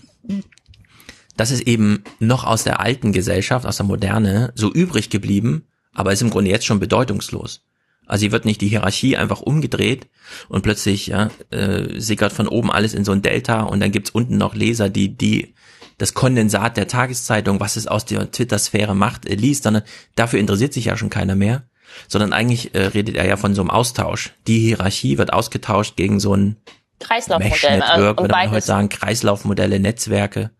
Das 1.36 1.50
ist 1.50 1.62
eben 1.62 2.04
noch 2.18 2.44
aus 2.44 2.64
der 2.64 2.80
alten 2.80 3.12
Gesellschaft, 3.12 3.66
aus 3.66 3.78
der 3.78 3.86
Moderne, 3.86 4.52
so 4.54 4.70
übrig 4.72 5.10
geblieben, 5.10 5.66
aber 5.94 6.12
ist 6.12 6.22
im 6.22 6.30
Grunde 6.30 6.50
jetzt 6.50 6.66
schon 6.66 6.80
bedeutungslos. 6.80 7.62
Also 8.06 8.22
hier 8.22 8.32
wird 8.32 8.44
nicht 8.44 8.60
die 8.60 8.68
Hierarchie 8.68 9.16
einfach 9.16 9.40
umgedreht 9.40 10.08
und 10.48 10.62
plötzlich 10.62 11.06
ja, 11.06 11.30
äh, 11.50 11.98
sickert 12.00 12.32
von 12.32 12.48
oben 12.48 12.70
alles 12.70 12.94
in 12.94 13.04
so 13.04 13.12
ein 13.12 13.22
Delta 13.22 13.62
und 13.62 13.80
dann 13.80 13.92
gibt's 13.92 14.10
unten 14.10 14.36
noch 14.36 14.54
Leser, 14.54 14.90
die 14.90 15.16
die 15.16 15.54
das 15.98 16.14
Kondensat 16.14 16.76
der 16.76 16.88
Tageszeitung, 16.88 17.60
was 17.60 17.76
es 17.76 17.86
aus 17.86 18.04
der 18.04 18.30
Twitter-Sphäre 18.30 18.94
macht, 18.94 19.26
äh, 19.26 19.34
liest, 19.34 19.62
sondern 19.62 19.84
dafür 20.16 20.40
interessiert 20.40 20.72
sich 20.72 20.86
ja 20.86 20.96
schon 20.96 21.10
keiner 21.10 21.36
mehr. 21.36 21.62
Sondern 22.08 22.32
eigentlich 22.32 22.74
äh, 22.74 22.86
redet 22.86 23.16
er 23.16 23.26
ja 23.26 23.36
von 23.36 23.54
so 23.54 23.60
einem 23.60 23.70
Austausch. 23.70 24.32
Die 24.46 24.58
Hierarchie 24.60 25.18
wird 25.18 25.32
ausgetauscht 25.32 25.96
gegen 25.96 26.20
so 26.20 26.34
ein 26.34 26.56
Kreislaufmodell. 27.00 27.50
Mesh-Network, 27.50 28.20
würde 28.20 28.34
man 28.34 28.50
heute 28.50 28.66
sagen, 28.66 28.88
Kreislaufmodelle, 28.88 29.78
Netzwerke, 29.78 30.50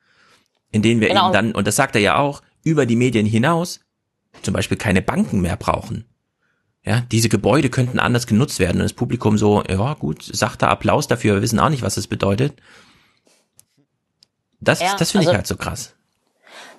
in 0.72 0.82
denen 0.82 1.00
wir 1.00 1.08
genau. 1.08 1.26
eben 1.26 1.32
dann, 1.32 1.52
und 1.52 1.66
das 1.66 1.76
sagt 1.76 1.94
er 1.94 2.00
ja 2.00 2.16
auch, 2.16 2.42
über 2.64 2.86
die 2.86 2.96
Medien 2.96 3.26
hinaus 3.26 3.80
zum 4.42 4.54
Beispiel 4.54 4.78
keine 4.78 5.02
Banken 5.02 5.40
mehr 5.40 5.56
brauchen. 5.56 6.06
Ja, 6.84 7.02
diese 7.12 7.28
Gebäude 7.28 7.70
könnten 7.70 8.00
anders 8.00 8.26
genutzt 8.26 8.58
werden 8.58 8.78
und 8.78 8.82
das 8.82 8.92
Publikum 8.92 9.38
so, 9.38 9.62
ja 9.68 9.94
gut, 9.94 10.24
sachter 10.24 10.68
Applaus 10.68 11.06
dafür, 11.06 11.34
wir 11.34 11.42
wissen 11.42 11.60
auch 11.60 11.68
nicht, 11.68 11.82
was 11.82 11.94
das 11.94 12.08
bedeutet. 12.08 12.54
Das, 14.60 14.80
ja, 14.80 14.96
das 14.98 15.12
finde 15.12 15.26
also, 15.26 15.30
ich 15.30 15.36
halt 15.36 15.46
so 15.46 15.56
krass. 15.56 15.94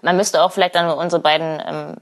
Man 0.02 0.18
müsste 0.18 0.41
auch 0.41 0.52
vielleicht 0.52 0.76
dann 0.76 0.89
unsere 0.89 1.22
beiden 1.22 1.62
ähm, 1.66 1.96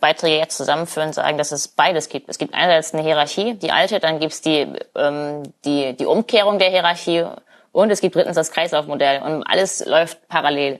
Beiträge 0.00 0.36
jetzt 0.36 0.56
zusammenführen 0.56 1.08
und 1.08 1.14
sagen, 1.14 1.38
dass 1.38 1.52
es 1.52 1.68
beides 1.68 2.08
gibt. 2.10 2.28
Es 2.28 2.36
gibt 2.36 2.52
einerseits 2.52 2.92
eine 2.92 3.02
Hierarchie, 3.02 3.54
die 3.54 3.70
alte, 3.70 4.00
dann 4.00 4.20
gibt's 4.20 4.42
die, 4.42 4.66
ähm, 4.94 5.44
die, 5.64 5.96
die 5.96 6.06
Umkehrung 6.06 6.58
der 6.58 6.70
Hierarchie 6.70 7.24
und 7.74 7.90
es 7.90 8.00
gibt 8.00 8.14
drittens 8.14 8.36
das 8.36 8.52
Kreislaufmodell 8.52 9.20
und 9.22 9.42
alles 9.42 9.84
läuft 9.84 10.28
parallel. 10.28 10.78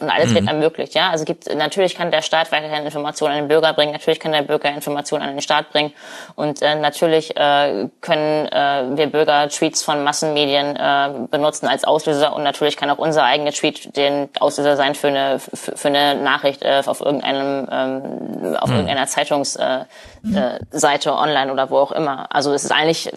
Und 0.00 0.10
alles 0.10 0.30
mhm. 0.30 0.34
wird 0.34 0.48
ermöglicht, 0.48 0.94
ja. 0.94 1.10
Also 1.10 1.24
gibt, 1.24 1.54
natürlich 1.54 1.94
kann 1.94 2.10
der 2.10 2.20
Staat 2.20 2.50
weiterhin 2.50 2.84
Informationen 2.84 3.34
an 3.34 3.38
den 3.44 3.48
Bürger 3.48 3.72
bringen, 3.72 3.92
natürlich 3.92 4.18
kann 4.18 4.32
der 4.32 4.42
Bürger 4.42 4.68
Informationen 4.68 5.22
an 5.22 5.30
den 5.30 5.40
Staat 5.40 5.70
bringen 5.70 5.92
und 6.34 6.60
äh, 6.60 6.74
natürlich 6.74 7.36
äh, 7.36 7.88
können 8.00 8.46
äh, 8.48 8.96
wir 8.96 9.06
Bürger 9.06 9.48
Tweets 9.48 9.84
von 9.84 10.02
Massenmedien 10.02 10.74
äh, 10.76 11.28
benutzen 11.30 11.68
als 11.68 11.84
Auslöser 11.84 12.34
und 12.34 12.42
natürlich 12.42 12.76
kann 12.76 12.90
auch 12.90 12.98
unser 12.98 13.22
eigener 13.24 13.52
Tweet 13.52 13.96
den 13.96 14.28
Auslöser 14.40 14.76
sein 14.76 14.96
für 14.96 15.08
eine 15.08 15.38
für, 15.38 15.76
für 15.76 15.88
eine 15.88 16.16
Nachricht 16.16 16.62
äh, 16.62 16.82
auf 16.84 17.00
irgendeinem 17.00 17.68
ähm, 17.70 18.56
auf 18.56 18.68
mhm. 18.68 18.76
irgendeiner 18.76 19.06
Zeitungsseite 19.06 19.86
äh, 20.34 20.58
äh, 20.72 21.08
online 21.08 21.52
oder 21.52 21.70
wo 21.70 21.76
auch 21.76 21.92
immer. 21.92 22.34
Also 22.34 22.52
es 22.52 22.64
ist 22.64 22.72
eigentlich 22.72 23.10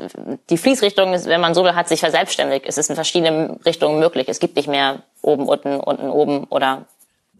die 0.49 0.57
Fließrichtung, 0.57 1.13
wenn 1.25 1.41
man 1.41 1.53
so 1.53 1.63
will, 1.63 1.75
hat 1.75 1.87
sich 1.87 1.99
verselbstständigt. 1.99 2.65
Es 2.67 2.77
ist 2.77 2.89
in 2.89 2.95
verschiedenen 2.95 3.59
Richtungen 3.65 3.99
möglich. 3.99 4.27
Es 4.29 4.39
gibt 4.39 4.55
nicht 4.55 4.67
mehr 4.67 5.03
oben, 5.21 5.47
unten, 5.47 5.79
unten, 5.79 6.09
oben 6.09 6.45
oder 6.45 6.85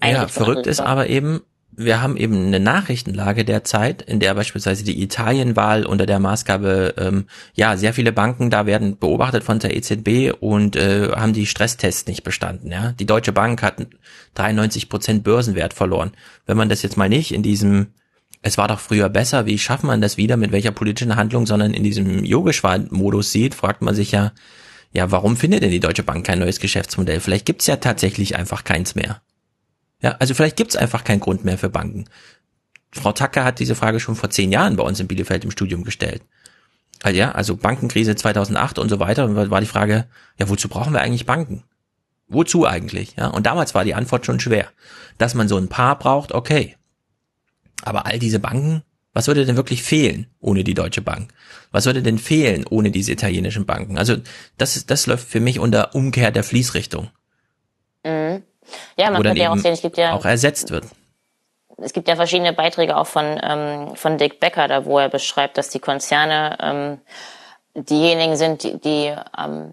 Ja, 0.03 0.27
verrückt 0.27 0.67
ist 0.67 0.81
aber 0.81 1.07
eben, 1.07 1.41
wir 1.71 2.01
haben 2.01 2.17
eben 2.17 2.47
eine 2.47 2.59
Nachrichtenlage 2.59 3.45
derzeit, 3.45 4.01
in 4.01 4.19
der 4.19 4.33
beispielsweise 4.33 4.83
die 4.83 5.01
Italienwahl 5.01 5.85
unter 5.85 6.05
der 6.05 6.19
Maßgabe, 6.19 6.95
ähm, 6.97 7.27
ja, 7.53 7.77
sehr 7.77 7.93
viele 7.93 8.11
Banken 8.11 8.49
da 8.49 8.65
werden 8.65 8.97
beobachtet 8.97 9.43
von 9.43 9.59
der 9.59 9.75
EZB 9.75 10.33
und 10.39 10.75
äh, 10.75 11.11
haben 11.15 11.33
die 11.33 11.45
Stresstests 11.45 12.07
nicht 12.07 12.23
bestanden. 12.23 12.71
Ja, 12.71 12.93
die 12.99 13.05
Deutsche 13.05 13.31
Bank 13.31 13.63
hat 13.63 13.75
93 14.33 14.89
Prozent 14.89 15.23
Börsenwert 15.23 15.73
verloren. 15.73 16.11
Wenn 16.45 16.57
man 16.57 16.69
das 16.69 16.81
jetzt 16.81 16.97
mal 16.97 17.09
nicht 17.09 17.31
in 17.33 17.43
diesem 17.43 17.93
es 18.41 18.57
war 18.57 18.67
doch 18.67 18.79
früher 18.79 19.09
besser, 19.09 19.45
wie 19.45 19.57
schafft 19.57 19.83
man 19.83 20.01
das 20.01 20.17
wieder, 20.17 20.37
mit 20.37 20.51
welcher 20.51 20.71
politischen 20.71 21.15
Handlung, 21.15 21.45
sondern 21.45 21.73
in 21.73 21.83
diesem 21.83 22.23
Yogeshwar-Modus 22.23 23.31
sieht, 23.31 23.53
fragt 23.53 23.81
man 23.81 23.95
sich 23.95 24.11
ja, 24.11 24.31
ja, 24.91 25.11
warum 25.11 25.37
findet 25.37 25.61
denn 25.61 25.71
die 25.71 25.79
Deutsche 25.79 26.03
Bank 26.03 26.25
kein 26.25 26.39
neues 26.39 26.59
Geschäftsmodell? 26.59 27.19
Vielleicht 27.19 27.45
gibt's 27.45 27.67
ja 27.67 27.75
tatsächlich 27.75 28.35
einfach 28.35 28.63
keins 28.63 28.95
mehr. 28.95 29.21
Ja, 30.01 30.15
also 30.19 30.33
vielleicht 30.33 30.55
gibt's 30.55 30.75
einfach 30.75 31.03
keinen 31.03 31.19
Grund 31.19 31.45
mehr 31.45 31.57
für 31.57 31.69
Banken. 31.69 32.05
Frau 32.91 33.11
Tacker 33.11 33.43
hat 33.43 33.59
diese 33.59 33.75
Frage 33.75 33.99
schon 33.99 34.15
vor 34.15 34.29
zehn 34.29 34.51
Jahren 34.51 34.77
bei 34.77 34.83
uns 34.83 34.99
in 34.99 35.07
Bielefeld 35.07 35.43
im 35.43 35.51
Studium 35.51 35.83
gestellt. 35.83 36.23
Also 37.03 37.19
ja, 37.19 37.31
also 37.33 37.55
Bankenkrise 37.55 38.15
2008 38.15 38.79
und 38.79 38.89
so 38.89 38.99
weiter. 38.99 39.51
War 39.51 39.61
die 39.61 39.67
Frage, 39.67 40.07
ja, 40.37 40.49
wozu 40.49 40.69
brauchen 40.69 40.93
wir 40.93 41.01
eigentlich 41.01 41.25
Banken? 41.25 41.63
Wozu 42.27 42.65
eigentlich? 42.65 43.15
Ja, 43.15 43.27
und 43.27 43.45
damals 43.45 43.75
war 43.75 43.85
die 43.85 43.95
Antwort 43.95 44.25
schon 44.25 44.39
schwer. 44.39 44.69
Dass 45.17 45.35
man 45.35 45.47
so 45.47 45.57
ein 45.57 45.67
paar 45.67 45.99
braucht, 45.99 46.31
okay. 46.31 46.77
Aber 47.83 48.05
all 48.05 48.19
diese 48.19 48.39
Banken, 48.39 48.83
was 49.13 49.27
würde 49.27 49.45
denn 49.45 49.55
wirklich 49.55 49.83
fehlen 49.83 50.27
ohne 50.39 50.63
die 50.63 50.73
Deutsche 50.73 51.01
Bank? 51.01 51.33
Was 51.71 51.85
würde 51.85 52.01
denn 52.01 52.19
fehlen 52.19 52.65
ohne 52.69 52.91
diese 52.91 53.11
italienischen 53.11 53.65
Banken? 53.65 53.97
Also 53.97 54.17
das, 54.57 54.85
das 54.85 55.07
läuft 55.07 55.27
für 55.27 55.39
mich 55.39 55.59
unter 55.59 55.95
Umkehr 55.95 56.31
der 56.31 56.43
Fließrichtung. 56.43 57.09
Mhm. 58.03 58.43
Ja, 58.97 59.09
man 59.11 59.23
könnte 59.23 59.41
ja 59.41 59.51
auch 59.51 59.57
sehen, 59.57 59.73
es 59.73 59.81
gibt 59.81 59.97
ja 59.97 60.13
auch 60.13 60.25
ersetzt 60.25 60.69
wird. 60.69 60.85
Es 61.77 61.93
gibt 61.93 62.07
ja 62.07 62.15
verschiedene 62.15 62.53
Beiträge 62.53 62.97
auch 62.97 63.07
von 63.07 63.39
ähm, 63.41 63.95
von 63.95 64.17
Dick 64.17 64.39
Becker, 64.39 64.67
da 64.67 64.85
wo 64.85 64.99
er 64.99 65.09
beschreibt, 65.09 65.57
dass 65.57 65.69
die 65.69 65.79
Konzerne 65.79 66.57
ähm, 66.61 66.97
diejenigen 67.73 68.35
sind, 68.35 68.63
die, 68.63 68.77
die 68.79 69.15
ähm, 69.37 69.71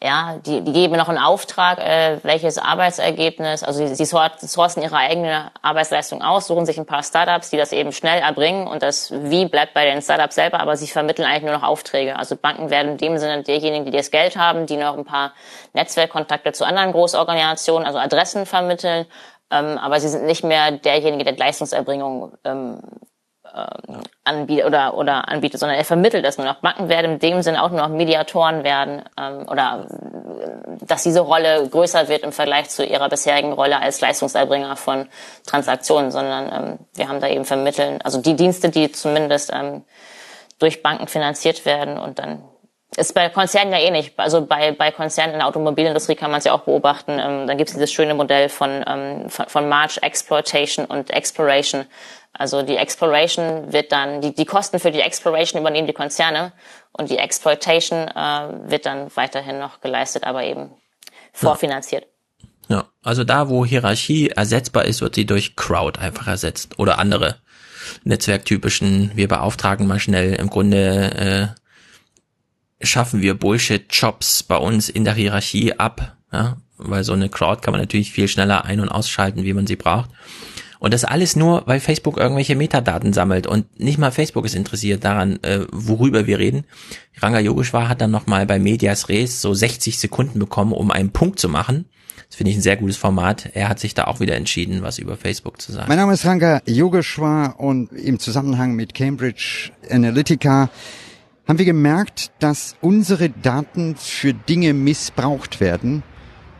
ja, 0.00 0.36
die, 0.46 0.60
die 0.60 0.72
geben 0.72 0.96
noch 0.96 1.08
einen 1.08 1.18
Auftrag, 1.18 1.78
äh, 1.80 2.18
welches 2.22 2.56
Arbeitsergebnis, 2.56 3.64
also 3.64 3.84
sie, 3.84 3.96
sie 3.96 4.04
sourcen 4.04 4.80
ihre 4.80 4.96
eigene 4.96 5.50
Arbeitsleistung 5.60 6.22
aus, 6.22 6.46
suchen 6.46 6.66
sich 6.66 6.78
ein 6.78 6.86
paar 6.86 7.02
Startups, 7.02 7.50
die 7.50 7.56
das 7.56 7.72
eben 7.72 7.90
schnell 7.90 8.20
erbringen 8.20 8.68
und 8.68 8.84
das 8.84 9.10
Wie 9.10 9.46
bleibt 9.46 9.74
bei 9.74 9.86
den 9.86 10.00
Startups 10.00 10.36
selber, 10.36 10.60
aber 10.60 10.76
sie 10.76 10.86
vermitteln 10.86 11.26
eigentlich 11.26 11.42
nur 11.42 11.52
noch 11.54 11.64
Aufträge. 11.64 12.16
Also 12.16 12.36
Banken 12.36 12.70
werden 12.70 12.92
in 12.92 12.98
dem 12.98 13.18
Sinne 13.18 13.42
diejenigen, 13.42 13.86
die 13.86 13.90
das 13.90 14.12
Geld 14.12 14.36
haben, 14.36 14.66
die 14.66 14.76
noch 14.76 14.96
ein 14.96 15.04
paar 15.04 15.32
Netzwerkkontakte 15.72 16.52
zu 16.52 16.64
anderen 16.64 16.92
Großorganisationen, 16.92 17.84
also 17.84 17.98
Adressen 17.98 18.46
vermitteln, 18.46 19.04
ähm, 19.50 19.78
aber 19.78 19.98
sie 19.98 20.08
sind 20.08 20.26
nicht 20.26 20.44
mehr 20.44 20.70
derjenige, 20.70 21.24
der 21.24 21.36
Leistungserbringung 21.36 22.34
ähm, 22.44 22.80
ähm, 23.54 24.00
anbietet 24.24 24.66
oder 24.66 24.96
oder 24.96 25.28
anbietet, 25.28 25.60
sondern 25.60 25.78
er 25.78 25.84
vermittelt 25.84 26.24
das 26.24 26.38
nur 26.38 26.46
noch. 26.46 26.60
Banken 26.60 26.88
werden 26.88 27.12
in 27.12 27.18
dem 27.18 27.42
Sinne 27.42 27.62
auch 27.62 27.70
nur 27.70 27.80
noch 27.80 27.88
Mediatoren 27.88 28.64
werden 28.64 29.02
ähm, 29.18 29.46
oder 29.48 29.86
dass 30.80 31.02
diese 31.02 31.20
Rolle 31.20 31.68
größer 31.68 32.08
wird 32.08 32.22
im 32.22 32.32
Vergleich 32.32 32.68
zu 32.68 32.84
ihrer 32.84 33.08
bisherigen 33.08 33.52
Rolle 33.52 33.80
als 33.80 34.00
Leistungserbringer 34.00 34.76
von 34.76 35.08
Transaktionen, 35.46 36.10
sondern 36.10 36.52
ähm, 36.52 36.78
wir 36.94 37.08
haben 37.08 37.20
da 37.20 37.28
eben 37.28 37.44
vermitteln, 37.44 38.00
also 38.02 38.20
die 38.20 38.36
Dienste, 38.36 38.68
die 38.68 38.92
zumindest 38.92 39.52
ähm, 39.52 39.84
durch 40.58 40.82
Banken 40.82 41.06
finanziert 41.06 41.64
werden 41.64 41.98
und 41.98 42.18
dann 42.18 42.42
ist 42.96 43.14
bei 43.14 43.28
Konzernen 43.28 43.72
ja 43.72 43.78
eh 43.78 43.90
nicht. 43.90 44.18
Also 44.18 44.46
bei, 44.46 44.72
bei 44.72 44.90
Konzernen 44.90 45.34
in 45.34 45.38
der 45.40 45.48
Automobilindustrie 45.48 46.14
kann 46.14 46.30
man 46.30 46.38
es 46.38 46.44
ja 46.44 46.52
auch 46.52 46.62
beobachten. 46.62 47.18
Ähm, 47.18 47.46
dann 47.46 47.58
gibt 47.58 47.68
es 47.68 47.74
dieses 47.74 47.92
schöne 47.92 48.14
Modell 48.14 48.48
von, 48.48 48.84
ähm, 48.86 49.28
von, 49.28 49.46
von 49.46 49.68
March 49.68 49.98
Exploitation 49.98 50.86
und 50.86 51.10
Exploration. 51.10 51.84
Also 52.38 52.62
die 52.62 52.76
Exploration 52.76 53.72
wird 53.72 53.90
dann, 53.90 54.20
die, 54.20 54.32
die 54.32 54.44
Kosten 54.44 54.78
für 54.78 54.92
die 54.92 55.00
Exploration 55.00 55.60
übernehmen 55.60 55.88
die 55.88 55.92
Konzerne 55.92 56.52
und 56.92 57.10
die 57.10 57.18
Exploitation 57.18 58.06
äh, 58.06 58.70
wird 58.70 58.86
dann 58.86 59.08
weiterhin 59.16 59.58
noch 59.58 59.80
geleistet, 59.80 60.22
aber 60.22 60.44
eben 60.44 60.70
vorfinanziert. 61.32 62.06
Ja. 62.68 62.76
ja, 62.76 62.84
also 63.02 63.24
da, 63.24 63.48
wo 63.48 63.66
Hierarchie 63.66 64.28
ersetzbar 64.28 64.84
ist, 64.84 65.00
wird 65.00 65.16
sie 65.16 65.26
durch 65.26 65.56
Crowd 65.56 66.00
einfach 66.00 66.28
ersetzt 66.28 66.78
oder 66.78 67.00
andere 67.00 67.40
netzwerktypischen, 68.04 69.10
wir 69.14 69.26
beauftragen 69.26 69.88
mal 69.88 69.98
schnell 69.98 70.34
im 70.34 70.48
Grunde 70.48 71.56
äh, 72.80 72.86
schaffen 72.86 73.20
wir 73.20 73.34
Bullshit-Jobs 73.34 74.44
bei 74.44 74.56
uns 74.56 74.88
in 74.88 75.04
der 75.04 75.14
Hierarchie 75.14 75.72
ab, 75.72 76.16
ja, 76.32 76.58
weil 76.76 77.02
so 77.02 77.14
eine 77.14 77.28
Crowd 77.28 77.62
kann 77.62 77.72
man 77.72 77.80
natürlich 77.80 78.12
viel 78.12 78.28
schneller 78.28 78.64
ein- 78.64 78.78
und 78.78 78.90
ausschalten, 78.90 79.42
wie 79.42 79.54
man 79.54 79.66
sie 79.66 79.74
braucht. 79.74 80.10
Und 80.78 80.94
das 80.94 81.04
alles 81.04 81.34
nur, 81.36 81.62
weil 81.66 81.80
Facebook 81.80 82.16
irgendwelche 82.16 82.54
Metadaten 82.54 83.12
sammelt 83.12 83.46
und 83.46 83.80
nicht 83.80 83.98
mal 83.98 84.12
Facebook 84.12 84.44
ist 84.44 84.54
interessiert 84.54 85.04
daran, 85.04 85.42
äh, 85.42 85.60
worüber 85.72 86.26
wir 86.26 86.38
reden. 86.38 86.64
Ranga 87.20 87.40
Yogeshwar 87.40 87.88
hat 87.88 88.00
dann 88.00 88.10
nochmal 88.10 88.46
bei 88.46 88.58
Medias 88.58 89.08
Res 89.08 89.40
so 89.40 89.54
60 89.54 89.98
Sekunden 89.98 90.38
bekommen, 90.38 90.72
um 90.72 90.90
einen 90.90 91.10
Punkt 91.10 91.38
zu 91.38 91.48
machen. 91.48 91.86
Das 92.28 92.36
finde 92.36 92.50
ich 92.50 92.58
ein 92.58 92.62
sehr 92.62 92.76
gutes 92.76 92.96
Format. 92.96 93.50
Er 93.54 93.68
hat 93.68 93.80
sich 93.80 93.94
da 93.94 94.04
auch 94.04 94.20
wieder 94.20 94.36
entschieden, 94.36 94.82
was 94.82 94.98
über 94.98 95.16
Facebook 95.16 95.60
zu 95.60 95.72
sagen. 95.72 95.88
Mein 95.88 95.98
Name 95.98 96.12
ist 96.12 96.26
Ranga 96.26 96.60
Yogeshwar 96.66 97.58
und 97.58 97.90
im 97.92 98.18
Zusammenhang 98.18 98.74
mit 98.74 98.94
Cambridge 98.94 99.70
Analytica 99.90 100.70
haben 101.48 101.58
wir 101.58 101.64
gemerkt, 101.64 102.30
dass 102.40 102.76
unsere 102.82 103.30
Daten 103.30 103.96
für 103.96 104.34
Dinge 104.34 104.74
missbraucht 104.74 105.60
werden. 105.60 106.02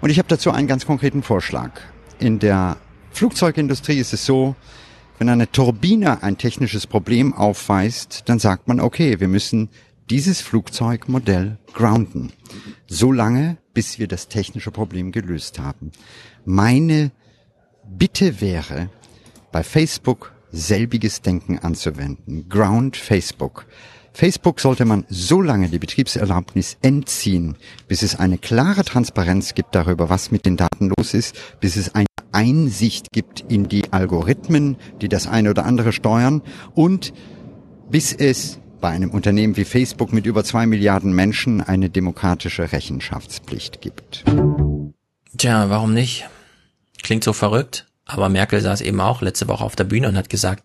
Und 0.01 0.09
ich 0.09 0.19
habe 0.19 0.29
dazu 0.29 0.51
einen 0.51 0.67
ganz 0.67 0.87
konkreten 0.87 1.23
Vorschlag. 1.23 1.73
In 2.19 2.39
der 2.39 2.79
Flugzeugindustrie 3.19 3.99
ist 3.99 4.13
es 4.13 4.25
so, 4.25 4.55
wenn 5.19 5.29
eine 5.29 5.51
Turbine 5.51 6.23
ein 6.23 6.39
technisches 6.39 6.87
Problem 6.87 7.35
aufweist, 7.35 8.23
dann 8.27 8.39
sagt 8.39 8.69
man, 8.69 8.79
okay, 8.79 9.19
wir 9.19 9.27
müssen 9.27 9.71
dieses 10.09 10.41
Flugzeugmodell 10.41 11.59
grounden. 11.75 12.33
So 12.87 13.11
lange, 13.11 13.57
bis 13.75 13.99
wir 13.99 14.07
das 14.07 14.29
technische 14.29 14.71
Problem 14.71 15.11
gelöst 15.11 15.59
haben. 15.59 15.91
Meine 16.45 17.11
Bitte 17.89 18.41
wäre, 18.41 18.89
bei 19.51 19.65
Facebook 19.65 20.33
selbiges 20.53 21.21
Denken 21.21 21.59
anzuwenden. 21.59 22.49
Ground 22.49 22.97
Facebook. 22.97 23.67
Facebook 24.13 24.61
sollte 24.61 24.85
man 24.85 25.05
so 25.09 25.41
lange 25.41 25.69
die 25.69 25.79
Betriebserlaubnis 25.79 26.77
entziehen, 26.83 27.57
bis 27.87 28.03
es 28.03 28.17
eine 28.17 28.39
klare 28.39 28.85
Transparenz 28.85 29.55
gibt 29.55 29.75
darüber, 29.75 30.09
was 30.09 30.31
mit 30.31 30.47
den 30.47 30.57
Daten 30.57 30.91
los 30.97 31.15
ist, 31.15 31.37
bis 31.61 31.77
es 31.77 31.95
eine 31.95 32.07
Einsicht 32.33 33.13
gibt 33.13 33.45
in 33.49 33.69
die 33.69 33.93
Algorithmen, 33.93 34.77
die 35.01 35.09
das 35.09 35.27
eine 35.27 35.51
oder 35.51 35.65
andere 35.65 35.93
steuern 35.93 36.43
und 36.75 37.13
bis 37.91 38.13
es 38.13 38.59
bei 38.81 38.91
einem 38.91 39.11
Unternehmen 39.11 39.57
wie 39.57 39.65
Facebook 39.65 40.13
mit 40.13 40.27
über 40.27 40.45
zwei 40.45 40.67
Milliarden 40.67 41.13
Menschen 41.13 41.61
eine 41.61 41.91
demokratische 41.91 42.73
Rechenschaftspflicht 42.73 43.81
gibt. 43.81 44.25
Tja, 45.37 45.71
warum 45.71 45.95
nicht? 45.95 46.29
Klingt 47.03 47.25
so 47.25 47.33
verrückt, 47.33 47.87
aber 48.05 48.29
Merkel 48.29 48.61
saß 48.61 48.81
eben 48.81 49.01
auch 49.01 49.23
letzte 49.23 49.49
Woche 49.49 49.65
auf 49.65 49.77
der 49.77 49.85
Bühne 49.85 50.09
und 50.09 50.17
hat 50.17 50.31
gesagt, 50.31 50.65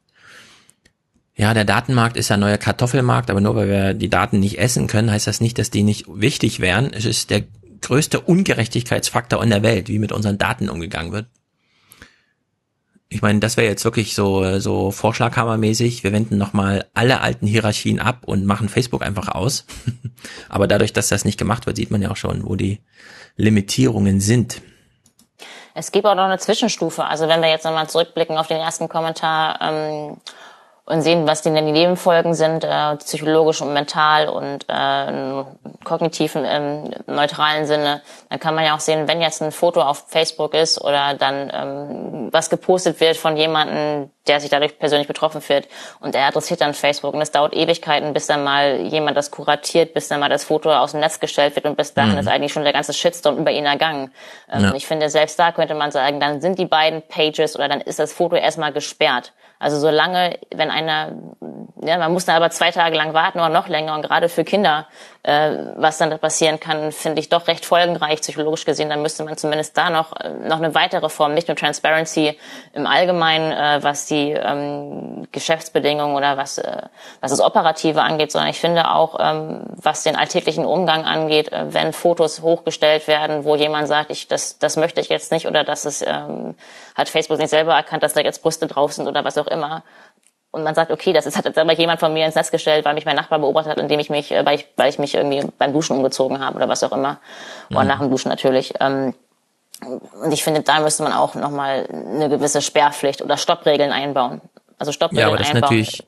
ja, 1.35 1.53
der 1.53 1.65
Datenmarkt 1.65 2.15
ist 2.15 2.31
ein 2.31 2.39
neuer 2.39 2.57
Kartoffelmarkt, 2.57 3.31
aber 3.31 3.41
nur 3.41 3.55
weil 3.55 3.67
wir 3.67 3.93
die 3.93 4.09
Daten 4.09 4.39
nicht 4.39 4.59
essen 4.59 4.87
können, 4.87 5.11
heißt 5.11 5.27
das 5.27 5.41
nicht, 5.41 5.57
dass 5.57 5.71
die 5.71 5.83
nicht 5.83 6.05
wichtig 6.07 6.59
wären. 6.59 6.93
Es 6.93 7.05
ist 7.05 7.31
der 7.31 7.43
größte 7.81 8.21
Ungerechtigkeitsfaktor 8.21 9.43
in 9.43 9.49
der 9.49 9.63
Welt, 9.63 9.87
wie 9.89 9.99
mit 9.99 10.11
unseren 10.11 10.37
Daten 10.37 10.69
umgegangen 10.69 11.11
wird. 11.11 11.25
Ich 13.09 13.21
meine, 13.21 13.39
das 13.39 13.57
wäre 13.57 13.67
jetzt 13.67 13.83
wirklich 13.83 14.15
so 14.15 14.59
so 14.59 14.89
Vorschlaghammermäßig. 14.91 16.03
Wir 16.03 16.11
wenden 16.11 16.37
nochmal 16.37 16.85
alle 16.93 17.21
alten 17.21 17.45
Hierarchien 17.45 17.99
ab 17.99 18.23
und 18.25 18.45
machen 18.45 18.69
Facebook 18.69 19.03
einfach 19.03 19.27
aus. 19.27 19.65
aber 20.49 20.67
dadurch, 20.67 20.93
dass 20.93 21.09
das 21.09 21.25
nicht 21.25 21.37
gemacht 21.37 21.65
wird, 21.65 21.77
sieht 21.77 21.91
man 21.91 22.01
ja 22.01 22.09
auch 22.11 22.17
schon, 22.17 22.45
wo 22.45 22.55
die 22.55 22.81
Limitierungen 23.37 24.19
sind. 24.19 24.61
Es 25.75 25.91
gibt 25.91 26.05
auch 26.05 26.15
noch 26.15 26.23
eine 26.23 26.37
Zwischenstufe. 26.37 27.03
Also 27.03 27.27
wenn 27.27 27.41
wir 27.41 27.49
jetzt 27.49 27.65
nochmal 27.65 27.89
zurückblicken 27.89 28.37
auf 28.37 28.47
den 28.47 28.57
ersten 28.57 28.89
Kommentar, 28.89 29.59
ähm, 29.61 30.17
und 30.85 31.01
sehen, 31.01 31.25
was 31.25 31.41
denn 31.41 31.55
die 31.55 31.71
Nebenfolgen 31.71 32.33
sind, 32.33 32.65
äh, 32.65 32.95
psychologisch 32.97 33.61
und 33.61 33.71
mental 33.71 34.27
und 34.27 34.65
äh, 34.67 35.09
im 35.09 35.45
kognitiven, 35.85 36.43
im 36.43 36.93
neutralen 37.07 37.65
Sinne. 37.65 38.01
Dann 38.29 38.39
kann 38.39 38.53
man 38.53 38.65
ja 38.65 38.75
auch 38.75 38.81
sehen, 38.81 39.07
wenn 39.07 39.21
jetzt 39.21 39.41
ein 39.41 39.53
Foto 39.53 39.81
auf 39.81 40.05
Facebook 40.07 40.53
ist 40.53 40.81
oder 40.81 41.13
dann 41.13 41.49
ähm, 41.53 42.29
was 42.31 42.49
gepostet 42.49 42.99
wird 42.99 43.15
von 43.15 43.37
jemandem, 43.37 44.09
der 44.27 44.41
sich 44.41 44.49
dadurch 44.49 44.77
persönlich 44.77 45.07
betroffen 45.07 45.41
wird 45.47 45.69
und 46.01 46.15
er 46.15 46.27
adressiert 46.27 46.59
dann 46.59 46.73
Facebook 46.73 47.13
und 47.13 47.21
es 47.21 47.31
dauert 47.31 47.53
Ewigkeiten, 47.53 48.13
bis 48.13 48.27
dann 48.27 48.43
mal 48.43 48.81
jemand 48.81 49.15
das 49.15 49.31
kuratiert, 49.31 49.93
bis 49.93 50.09
dann 50.09 50.19
mal 50.19 50.29
das 50.29 50.43
Foto 50.43 50.73
aus 50.73 50.91
dem 50.91 50.99
Netz 50.99 51.21
gestellt 51.21 51.55
wird 51.55 51.65
und 51.65 51.77
bis 51.77 51.93
dahin 51.93 52.13
mhm. 52.13 52.19
ist 52.19 52.27
eigentlich 52.27 52.51
schon 52.51 52.63
der 52.63 52.73
ganze 52.73 52.93
Shitstorm 52.93 53.37
über 53.37 53.51
ihn 53.51 53.65
ergangen. 53.65 54.11
Ähm, 54.51 54.63
ja. 54.63 54.73
Ich 54.75 54.85
finde, 54.85 55.09
selbst 55.09 55.39
da 55.39 55.53
könnte 55.53 55.75
man 55.75 55.91
sagen, 55.91 56.19
dann 56.19 56.41
sind 56.41 56.59
die 56.59 56.65
beiden 56.65 57.01
Pages 57.03 57.55
oder 57.55 57.69
dann 57.69 57.79
ist 57.79 57.99
das 57.99 58.11
Foto 58.11 58.35
erstmal 58.35 58.73
gesperrt. 58.73 59.31
Also 59.63 59.79
solange, 59.79 60.39
wenn 60.53 60.69
einer, 60.69 61.13
ja, 61.81 61.97
man 61.97 62.11
muss 62.11 62.25
dann 62.25 62.35
aber 62.35 62.49
zwei 62.49 62.71
Tage 62.71 62.97
lang 62.97 63.13
warten 63.13 63.39
oder 63.39 63.47
noch 63.47 63.69
länger 63.69 63.95
und 63.95 64.01
gerade 64.01 64.27
für 64.27 64.43
Kinder, 64.43 64.87
äh, 65.23 65.57
was 65.75 65.97
dann 65.97 66.09
da 66.09 66.17
passieren 66.17 66.59
kann, 66.59 66.91
finde 66.91 67.21
ich 67.21 67.29
doch 67.29 67.47
recht 67.47 67.65
folgenreich 67.65 68.19
psychologisch 68.19 68.65
gesehen. 68.65 68.89
Dann 68.89 69.01
müsste 69.01 69.23
man 69.23 69.37
zumindest 69.37 69.77
da 69.77 69.89
noch 69.89 70.13
äh, 70.19 70.29
noch 70.29 70.57
eine 70.57 70.75
weitere 70.75 71.07
Form, 71.07 71.33
nicht 71.33 71.47
nur 71.47 71.55
Transparency 71.55 72.37
im 72.73 72.85
Allgemeinen, 72.85 73.51
äh, 73.53 73.81
was 73.81 74.05
die 74.05 74.31
ähm, 74.31 75.27
Geschäftsbedingungen 75.31 76.15
oder 76.15 76.35
was 76.35 76.57
äh, 76.57 76.81
was 77.21 77.31
das 77.31 77.39
Operative 77.39 78.01
angeht, 78.01 78.33
sondern 78.33 78.49
ich 78.49 78.59
finde 78.59 78.89
auch, 78.89 79.17
ähm, 79.19 79.61
was 79.81 80.03
den 80.03 80.17
alltäglichen 80.17 80.65
Umgang 80.65 81.05
angeht, 81.05 81.51
äh, 81.53 81.73
wenn 81.73 81.93
Fotos 81.93 82.41
hochgestellt 82.41 83.07
werden, 83.07 83.45
wo 83.45 83.55
jemand 83.55 83.87
sagt, 83.87 84.11
ich 84.11 84.27
das 84.27 84.59
das 84.59 84.75
möchte 84.75 84.99
ich 84.99 85.07
jetzt 85.07 85.31
nicht 85.31 85.47
oder 85.47 85.63
das 85.63 85.85
ist 85.85 86.05
ähm, 86.05 86.55
hat 86.95 87.07
Facebook 87.07 87.39
nicht 87.39 87.49
selber 87.49 87.73
erkannt, 87.73 88.03
dass 88.03 88.13
da 88.13 88.19
jetzt 88.19 88.43
Brüste 88.43 88.67
drauf 88.67 88.91
sind 88.91 89.07
oder 89.07 89.23
was 89.23 89.37
auch 89.37 89.47
immer 89.47 89.83
und 90.53 90.63
man 90.63 90.75
sagt, 90.75 90.91
okay, 90.91 91.13
das 91.13 91.25
ist, 91.25 91.35
hat 91.35 91.45
jetzt 91.45 91.57
aber 91.57 91.73
jemand 91.73 91.99
von 91.99 92.13
mir 92.13 92.27
ins 92.27 92.35
Netz 92.35 92.51
gestellt, 92.51 92.85
weil 92.85 92.93
mich 92.93 93.05
mein 93.05 93.15
Nachbar 93.15 93.39
beobachtet 93.39 93.71
hat, 93.71 93.79
indem 93.79 93.99
ich 93.99 94.11
mich, 94.11 94.31
äh, 94.31 94.45
weil 94.45 94.59
ich, 94.59 94.67
weil 94.77 94.87
ich 94.87 94.99
mich 94.99 95.15
irgendwie 95.15 95.41
beim 95.57 95.73
Duschen 95.73 95.97
umgezogen 95.97 96.39
habe 96.39 96.57
oder 96.57 96.69
was 96.69 96.83
auch 96.83 96.91
immer. 96.91 97.19
Mhm. 97.69 97.75
Oder 97.75 97.85
nach 97.85 97.99
dem 97.99 98.11
Duschen 98.11 98.29
natürlich. 98.29 98.75
Ähm, 98.79 99.15
und 99.81 100.31
ich 100.31 100.43
finde, 100.43 100.61
da 100.61 100.79
müsste 100.79 101.01
man 101.01 101.11
auch 101.11 101.33
nochmal 101.33 101.87
eine 101.89 102.29
gewisse 102.29 102.61
Sperrpflicht 102.61 103.23
oder 103.23 103.35
Stoppregeln 103.35 103.91
einbauen. 103.91 104.41
Also 104.77 104.91
Stoppregeln 104.91 105.21
ja, 105.21 105.27
aber 105.27 105.37
das 105.37 105.49
einbauen. 105.49 105.75
Ist 105.75 105.87
natürlich, 105.87 106.07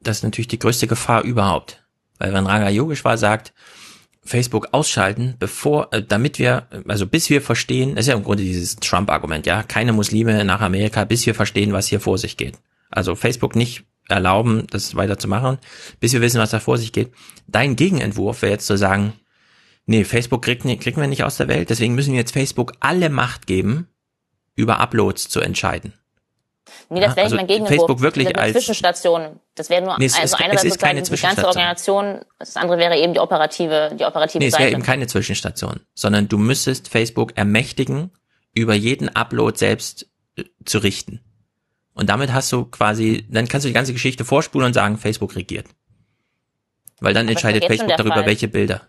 das 0.00 0.16
ist 0.16 0.24
natürlich 0.24 0.48
die 0.48 0.58
größte 0.58 0.88
Gefahr 0.88 1.22
überhaupt. 1.22 1.80
Weil 2.18 2.34
wenn 2.34 2.46
Ranga 2.46 2.70
Yogeshwar 2.70 3.18
sagt, 3.18 3.52
Facebook 4.24 4.70
ausschalten, 4.72 5.36
bevor, 5.38 5.92
äh, 5.92 6.02
damit 6.02 6.40
wir, 6.40 6.66
also 6.88 7.06
bis 7.06 7.30
wir 7.30 7.40
verstehen, 7.40 7.94
das 7.94 8.06
ist 8.06 8.08
ja 8.08 8.16
im 8.16 8.24
Grunde 8.24 8.42
dieses 8.42 8.74
Trump-Argument, 8.76 9.46
ja, 9.46 9.62
keine 9.62 9.92
Muslime 9.92 10.44
nach 10.44 10.60
Amerika, 10.60 11.04
bis 11.04 11.24
wir 11.24 11.36
verstehen, 11.36 11.72
was 11.72 11.86
hier 11.86 12.00
vor 12.00 12.18
sich 12.18 12.36
geht 12.36 12.58
also 12.90 13.14
Facebook 13.14 13.56
nicht 13.56 13.84
erlauben, 14.08 14.66
das 14.70 14.96
weiterzumachen, 14.96 15.58
bis 16.00 16.12
wir 16.12 16.20
wissen, 16.20 16.40
was 16.40 16.50
da 16.50 16.60
vor 16.60 16.78
sich 16.78 16.92
geht. 16.92 17.12
Dein 17.46 17.76
Gegenentwurf 17.76 18.42
wäre 18.42 18.52
jetzt 18.52 18.66
zu 18.66 18.76
sagen, 18.76 19.12
nee, 19.86 20.04
Facebook 20.04 20.42
kriegt, 20.42 20.62
kriegen 20.62 21.00
wir 21.00 21.06
nicht 21.06 21.24
aus 21.24 21.36
der 21.36 21.48
Welt, 21.48 21.70
deswegen 21.70 21.94
müssen 21.94 22.12
wir 22.12 22.18
jetzt 22.18 22.32
Facebook 22.32 22.72
alle 22.80 23.08
Macht 23.08 23.46
geben, 23.46 23.88
über 24.56 24.80
Uploads 24.80 25.28
zu 25.28 25.40
entscheiden. 25.40 25.94
Nee, 26.88 27.00
das 27.00 27.16
wäre 27.16 27.24
also 27.24 27.36
mein 27.36 27.46
Gegenentwurf. 27.46 27.78
Facebook 27.78 28.00
wirklich 28.00 28.28
das 28.28 28.42
als 28.42 28.52
Zwischenstation. 28.52 29.40
Das 29.54 29.70
wäre 29.70 29.82
nur 29.82 29.98
nee, 29.98 30.06
es 30.06 30.14
also 30.14 30.36
ist, 30.36 30.42
einerseits 30.42 30.64
es 30.64 30.70
ist 30.72 30.80
keine 30.80 31.02
die 31.02 31.16
ganze 31.16 31.46
Organisation, 31.46 32.20
das 32.38 32.56
andere 32.56 32.78
wäre 32.78 32.98
eben 32.98 33.14
die 33.14 33.20
operative, 33.20 33.90
die 33.98 34.04
operative 34.04 34.38
nee, 34.38 34.46
es 34.46 34.52
Seite. 34.52 34.64
wäre 34.64 34.72
eben 34.72 34.82
keine 34.82 35.06
Zwischenstation, 35.06 35.80
sondern 35.94 36.28
du 36.28 36.38
müsstest 36.38 36.88
Facebook 36.88 37.36
ermächtigen, 37.36 38.10
über 38.52 38.74
jeden 38.74 39.08
Upload 39.08 39.58
selbst 39.58 40.06
äh, 40.36 40.44
zu 40.64 40.78
richten. 40.78 41.20
Und 41.94 42.08
damit 42.08 42.32
hast 42.32 42.52
du 42.52 42.64
quasi, 42.64 43.26
dann 43.30 43.48
kannst 43.48 43.64
du 43.64 43.68
die 43.68 43.74
ganze 43.74 43.92
Geschichte 43.92 44.24
vorspulen 44.24 44.68
und 44.68 44.74
sagen, 44.74 44.96
Facebook 44.96 45.36
regiert. 45.36 45.66
Weil 47.00 47.14
dann 47.14 47.26
Aber 47.26 47.32
entscheidet 47.32 47.64
Facebook 47.64 47.96
darüber, 47.96 48.16
Fall. 48.16 48.26
welche 48.26 48.48
Bilder. 48.48 48.82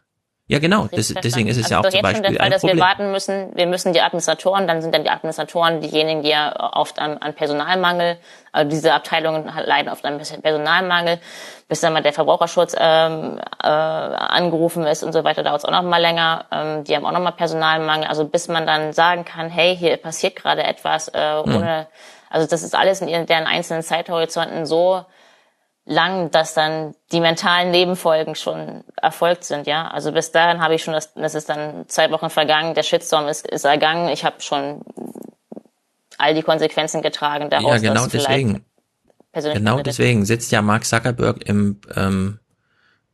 Ja, 0.47 0.59
genau. 0.59 0.89
Das, 0.91 1.13
deswegen 1.13 1.47
ist 1.47 1.55
es 1.55 1.71
also 1.71 1.75
ja 1.75 1.79
auch 1.79 1.89
zum 1.89 2.01
Beispiel 2.01 2.25
schon 2.25 2.33
der 2.33 2.41
Fall, 2.41 2.49
dass 2.49 2.59
Problem. 2.59 2.77
wir 2.77 2.83
warten 2.83 3.11
müssen. 3.11 3.55
Wir 3.55 3.67
müssen 3.67 3.93
die 3.93 4.01
Administratoren, 4.01 4.67
dann 4.67 4.81
sind 4.81 4.93
dann 4.93 5.03
die 5.05 5.09
Administratoren 5.09 5.79
diejenigen, 5.79 6.23
die 6.23 6.29
ja 6.29 6.53
oft 6.73 6.99
an, 6.99 7.19
an 7.19 7.33
Personalmangel, 7.33 8.17
also 8.51 8.69
diese 8.69 8.93
Abteilungen 8.93 9.45
leiden 9.45 9.89
oft 9.89 10.03
an 10.03 10.17
Personalmangel, 10.17 11.19
bis 11.69 11.79
dann 11.79 11.93
mal 11.93 12.01
der 12.01 12.11
Verbraucherschutz 12.11 12.75
ähm, 12.77 13.39
äh, 13.63 13.67
angerufen 13.67 14.85
ist 14.85 15.03
und 15.03 15.13
so 15.13 15.23
weiter, 15.23 15.41
dauert 15.41 15.59
es 15.59 15.65
auch 15.65 15.71
noch 15.71 15.83
mal 15.83 16.01
länger. 16.01 16.45
Ähm, 16.51 16.83
die 16.83 16.97
haben 16.97 17.05
auch 17.05 17.13
noch 17.13 17.21
mal 17.21 17.31
Personalmangel. 17.31 18.07
Also 18.07 18.25
bis 18.25 18.49
man 18.49 18.67
dann 18.67 18.91
sagen 18.91 19.23
kann, 19.23 19.49
hey, 19.49 19.77
hier 19.77 19.95
passiert 19.95 20.35
gerade 20.35 20.63
etwas, 20.63 21.07
äh, 21.07 21.41
ohne 21.45 21.79
hm 21.79 21.85
also 22.31 22.47
das 22.47 22.63
ist 22.63 22.73
alles 22.73 23.01
in 23.01 23.07
deren 23.27 23.45
einzelnen 23.45 23.83
Zeithorizonten 23.83 24.65
so 24.65 25.05
lang, 25.85 26.31
dass 26.31 26.53
dann 26.53 26.95
die 27.11 27.19
mentalen 27.19 27.71
Nebenfolgen 27.71 28.35
schon 28.35 28.83
erfolgt 29.01 29.43
sind, 29.43 29.67
ja. 29.67 29.89
Also 29.89 30.11
bis 30.11 30.31
dahin 30.31 30.61
habe 30.61 30.75
ich 30.75 30.83
schon, 30.83 30.93
das, 30.93 31.13
das 31.13 31.35
ist 31.35 31.49
dann 31.49 31.87
zwei 31.87 32.09
Wochen 32.11 32.29
vergangen, 32.29 32.73
der 32.73 32.83
Shitstorm 32.83 33.27
ist, 33.27 33.45
ist 33.47 33.65
ergangen, 33.65 34.07
ich 34.09 34.23
habe 34.23 34.39
schon 34.39 34.81
all 36.17 36.33
die 36.33 36.43
Konsequenzen 36.43 37.01
getragen 37.01 37.49
daraus. 37.49 37.81
Ja, 37.81 37.89
genau 37.89 38.07
deswegen. 38.07 38.65
Genau 39.33 39.81
deswegen 39.81 40.25
sitzt 40.25 40.51
ja 40.51 40.61
Mark 40.61 40.85
Zuckerberg 40.85 41.47
im, 41.47 41.79
ähm, 41.95 42.39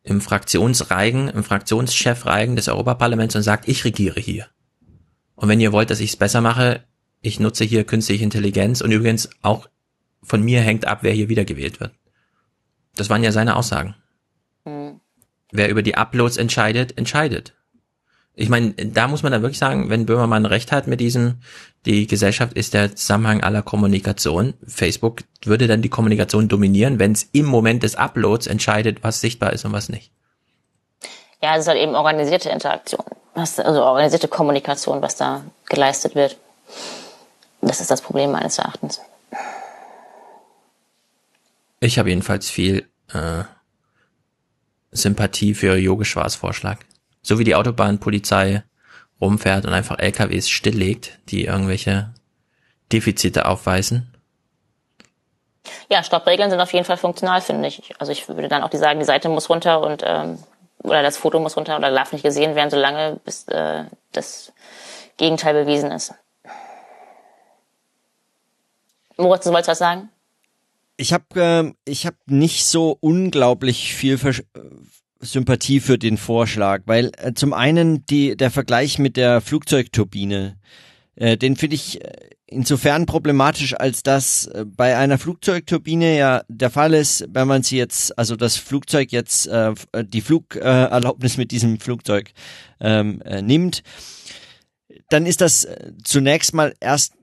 im 0.04 0.20
Fraktionsreigen, 0.20 1.30
im 1.30 1.44
Fraktionschefreigen 1.44 2.56
des 2.56 2.70
Europaparlaments 2.70 3.36
und 3.36 3.44
sagt, 3.44 3.68
ich 3.68 3.86
regiere 3.86 4.20
hier. 4.20 4.48
Und 5.36 5.48
wenn 5.48 5.60
ihr 5.60 5.72
wollt, 5.72 5.92
dass 5.92 6.00
ich 6.00 6.12
es 6.12 6.16
besser 6.18 6.42
mache, 6.42 6.84
ich 7.28 7.40
nutze 7.40 7.66
hier 7.66 7.84
künstliche 7.84 8.24
Intelligenz 8.24 8.82
und 8.82 8.92
übrigens 8.92 9.30
auch 9.42 9.68
von 10.24 10.42
mir 10.42 10.62
hängt 10.62 10.88
ab, 10.88 11.00
wer 11.02 11.12
hier 11.12 11.30
wiedergewählt 11.30 11.80
wird. 11.80 11.92
Das 12.96 13.10
waren 13.10 13.24
ja 13.24 13.32
seine 13.32 13.56
Aussagen. 13.56 13.96
Mhm. 14.66 15.02
Wer 15.52 15.70
über 15.70 15.84
die 15.84 15.96
Uploads 15.96 16.38
entscheidet, 16.38 16.98
entscheidet. 16.98 17.54
Ich 18.34 18.50
meine, 18.50 18.74
da 18.74 19.08
muss 19.08 19.24
man 19.24 19.32
dann 19.32 19.42
wirklich 19.42 19.58
sagen, 19.58 19.90
wenn 19.90 20.06
Böhmermann 20.06 20.46
recht 20.46 20.72
hat 20.72 20.88
mit 20.88 21.00
diesem, 21.00 21.40
die 21.86 22.06
Gesellschaft 22.06 22.54
ist 22.54 22.74
der 22.74 22.96
Zusammenhang 22.96 23.42
aller 23.42 23.64
Kommunikation. 23.64 24.54
Facebook 24.66 25.24
würde 25.44 25.68
dann 25.68 25.82
die 25.82 25.90
Kommunikation 25.90 26.48
dominieren, 26.48 27.00
wenn 27.00 27.14
es 27.14 27.28
im 27.32 27.46
Moment 27.46 27.84
des 27.84 27.96
Uploads 27.96 28.48
entscheidet, 28.48 29.04
was 29.04 29.22
sichtbar 29.22 29.54
ist 29.54 29.66
und 29.66 29.74
was 29.74 29.90
nicht. 29.90 30.12
Ja, 31.42 31.56
es 31.56 31.62
ist 31.62 31.68
halt 31.68 31.80
eben 31.80 31.96
organisierte 31.96 32.50
Interaktion, 32.50 33.06
also 33.34 33.84
organisierte 33.84 34.28
Kommunikation, 34.28 35.02
was 35.02 35.16
da 35.16 35.44
geleistet 35.66 36.16
wird. 36.16 36.38
Das 37.68 37.82
ist 37.82 37.92
das 37.92 38.02
Problem 38.02 38.32
meines 38.32 38.58
Erachtens. 38.58 39.02
Ich 41.80 42.00
habe 42.00 42.10
jedenfalls 42.10 42.50
viel 42.50 42.88
äh, 43.14 43.44
Sympathie 44.92 45.54
für 45.54 45.76
Yogeshwars 45.76 46.36
Vorschlag. 46.36 46.80
So 47.22 47.40
wie 47.40 47.44
die 47.44 47.56
Autobahnpolizei 47.56 48.64
rumfährt 49.20 49.66
und 49.66 49.74
einfach 49.74 50.00
LKWs 50.00 50.50
stilllegt, 50.50 51.20
die 51.30 51.46
irgendwelche 51.46 52.14
Defizite 52.92 53.46
aufweisen. 53.46 54.14
Ja, 55.90 56.04
Stoppregeln 56.04 56.50
sind 56.50 56.62
auf 56.62 56.72
jeden 56.72 56.86
Fall 56.86 56.98
funktional, 56.98 57.42
finde 57.42 57.68
ich. 57.68 57.94
Also 58.00 58.12
ich 58.12 58.28
würde 58.30 58.48
dann 58.48 58.64
auch 58.64 58.70
die 58.70 58.78
sagen, 58.78 59.00
die 59.00 59.06
Seite 59.06 59.28
muss 59.28 59.50
runter 59.50 59.82
und 59.82 60.04
ähm, 60.06 60.40
oder 60.84 61.02
das 61.04 61.18
Foto 61.18 61.40
muss 61.40 61.58
runter 61.58 61.78
oder 61.78 61.92
darf 61.92 62.14
nicht 62.14 62.24
gesehen 62.24 62.56
werden, 62.56 62.70
solange 62.70 63.20
bis 63.26 63.48
äh, 63.50 63.86
das 64.14 64.54
Gegenteil 65.18 65.66
bewiesen 65.66 65.92
ist. 65.92 66.14
Moritz, 69.18 69.44
du 69.44 69.52
wolltest 69.52 69.70
was 69.70 69.80
sagen? 69.80 70.10
Ich 70.98 71.14
habe 71.14 71.26
äh, 71.36 71.74
ich 71.86 72.06
hab 72.06 72.16
nicht 72.26 72.66
so 72.66 72.98
unglaublich 73.00 73.94
viel 73.94 74.18
Ver 74.18 74.34
Sympathie 75.20 75.80
für 75.80 75.98
den 75.98 76.18
Vorschlag, 76.18 76.84
weil 76.86 77.12
äh, 77.18 77.34
zum 77.34 77.54
einen 77.54 78.06
die, 78.06 78.38
der 78.38 78.52
Vergleich 78.52 79.00
mit 79.00 79.18
der 79.18 79.42
Flugzeugturbine, 79.42 80.58
äh, 81.16 81.38
den 81.38 81.56
finde 81.56 81.76
ich 81.76 82.04
äh, 82.04 82.12
insofern 82.46 83.06
problematisch, 83.06 83.74
als 83.74 84.04
dass 84.04 84.46
äh, 84.48 84.66
bei 84.66 84.96
einer 84.98 85.18
Flugzeugturbine 85.18 86.18
ja 86.18 86.44
der 86.48 86.70
Fall 86.70 86.94
ist, 86.94 87.26
wenn 87.30 87.48
man 87.48 87.64
sie 87.64 87.78
jetzt, 87.78 88.18
also 88.18 88.36
das 88.36 88.58
Flugzeug 88.58 89.12
jetzt 89.12 89.48
äh, 89.48 89.74
die 90.04 90.22
Flugerlaubnis 90.22 91.36
äh, 91.36 91.40
mit 91.40 91.52
diesem 91.52 91.80
Flugzeug 91.80 92.32
ähm, 92.80 93.22
äh, 93.24 93.42
nimmt, 93.42 93.84
dann 95.10 95.26
ist 95.26 95.42
das 95.42 95.66
äh, 95.66 95.94
zunächst 96.04 96.54
mal 96.54 96.74
erst 96.80 97.14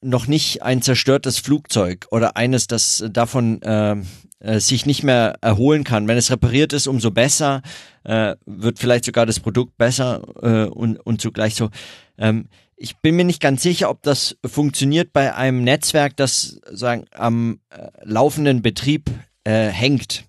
noch 0.00 0.26
nicht 0.26 0.62
ein 0.62 0.82
zerstörtes 0.82 1.38
Flugzeug 1.38 2.06
oder 2.10 2.36
eines, 2.36 2.66
das 2.66 3.04
davon 3.10 3.62
äh, 3.62 3.96
äh, 4.38 4.60
sich 4.60 4.86
nicht 4.86 5.02
mehr 5.02 5.36
erholen 5.40 5.84
kann. 5.84 6.08
Wenn 6.08 6.18
es 6.18 6.30
repariert 6.30 6.72
ist, 6.72 6.86
umso 6.86 7.10
besser, 7.10 7.62
äh, 8.04 8.36
wird 8.44 8.78
vielleicht 8.78 9.04
sogar 9.04 9.26
das 9.26 9.40
Produkt 9.40 9.76
besser 9.76 10.22
äh, 10.42 10.68
und, 10.68 10.98
und 10.98 11.20
zugleich 11.20 11.54
so. 11.54 11.70
Ähm, 12.18 12.48
ich 12.76 12.98
bin 12.98 13.16
mir 13.16 13.24
nicht 13.24 13.40
ganz 13.40 13.62
sicher, 13.62 13.88
ob 13.88 14.02
das 14.02 14.36
funktioniert 14.44 15.12
bei 15.12 15.34
einem 15.34 15.64
Netzwerk, 15.64 16.16
das 16.16 16.60
sagen 16.70 17.06
am 17.12 17.60
äh, 17.70 17.88
laufenden 18.04 18.60
Betrieb 18.60 19.10
äh, 19.44 19.68
hängt. 19.68 20.24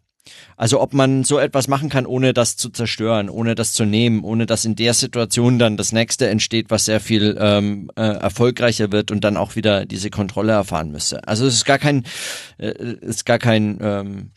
Also 0.57 0.81
ob 0.81 0.93
man 0.93 1.23
so 1.23 1.37
etwas 1.37 1.67
machen 1.67 1.89
kann, 1.89 2.07
ohne 2.07 2.33
das 2.33 2.57
zu 2.57 2.69
zerstören, 2.69 3.29
ohne 3.29 3.53
das 3.53 3.73
zu 3.73 3.85
nehmen, 3.85 4.23
ohne 4.23 4.47
dass 4.47 4.65
in 4.65 4.75
der 4.75 4.95
Situation 4.95 5.59
dann 5.59 5.77
das 5.77 5.91
nächste 5.91 6.27
entsteht, 6.27 6.71
was 6.71 6.85
sehr 6.85 6.99
viel 6.99 7.37
ähm, 7.39 7.91
äh, 7.95 8.01
erfolgreicher 8.01 8.91
wird 8.91 9.11
und 9.11 9.23
dann 9.23 9.37
auch 9.37 9.55
wieder 9.55 9.85
diese 9.85 10.09
Kontrolle 10.09 10.53
erfahren 10.53 10.91
müsste. 10.91 11.27
Also 11.27 11.45
es 11.45 11.53
ist 11.53 11.65
gar 11.65 11.77
kein, 11.77 12.05
äh, 12.57 12.71
ist 13.01 13.27
gar 13.27 13.37
kein 13.37 13.77
ähm, 13.81 14.31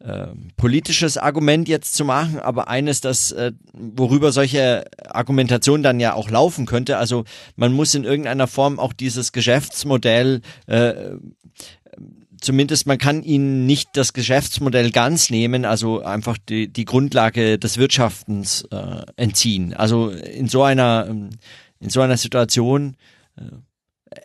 äh, 0.00 0.28
politisches 0.56 1.18
Argument 1.18 1.68
jetzt 1.68 1.94
zu 1.94 2.04
machen, 2.04 2.38
aber 2.38 2.68
eines, 2.68 3.00
das 3.00 3.32
äh, 3.32 3.50
worüber 3.72 4.30
solche 4.30 4.84
Argumentation 5.08 5.82
dann 5.82 5.98
ja 5.98 6.14
auch 6.14 6.30
laufen 6.30 6.66
könnte. 6.66 6.98
Also 6.98 7.24
man 7.56 7.72
muss 7.72 7.96
in 7.96 8.04
irgendeiner 8.04 8.46
Form 8.46 8.78
auch 8.78 8.92
dieses 8.92 9.32
Geschäftsmodell 9.32 10.42
äh, 10.68 10.94
zumindest 12.40 12.86
man 12.86 12.98
kann 12.98 13.22
ihnen 13.22 13.66
nicht 13.66 13.90
das 13.94 14.12
Geschäftsmodell 14.12 14.90
ganz 14.90 15.30
nehmen, 15.30 15.64
also 15.64 16.02
einfach 16.02 16.38
die, 16.38 16.68
die 16.68 16.84
Grundlage 16.84 17.58
des 17.58 17.78
Wirtschaftens 17.78 18.62
äh, 18.70 19.02
entziehen. 19.16 19.74
Also 19.74 20.10
in 20.10 20.48
so 20.48 20.62
einer 20.62 21.06
ähm, 21.08 21.30
in 21.80 21.90
so 21.90 22.00
einer 22.00 22.16
Situation 22.16 22.96
äh, 23.36 23.42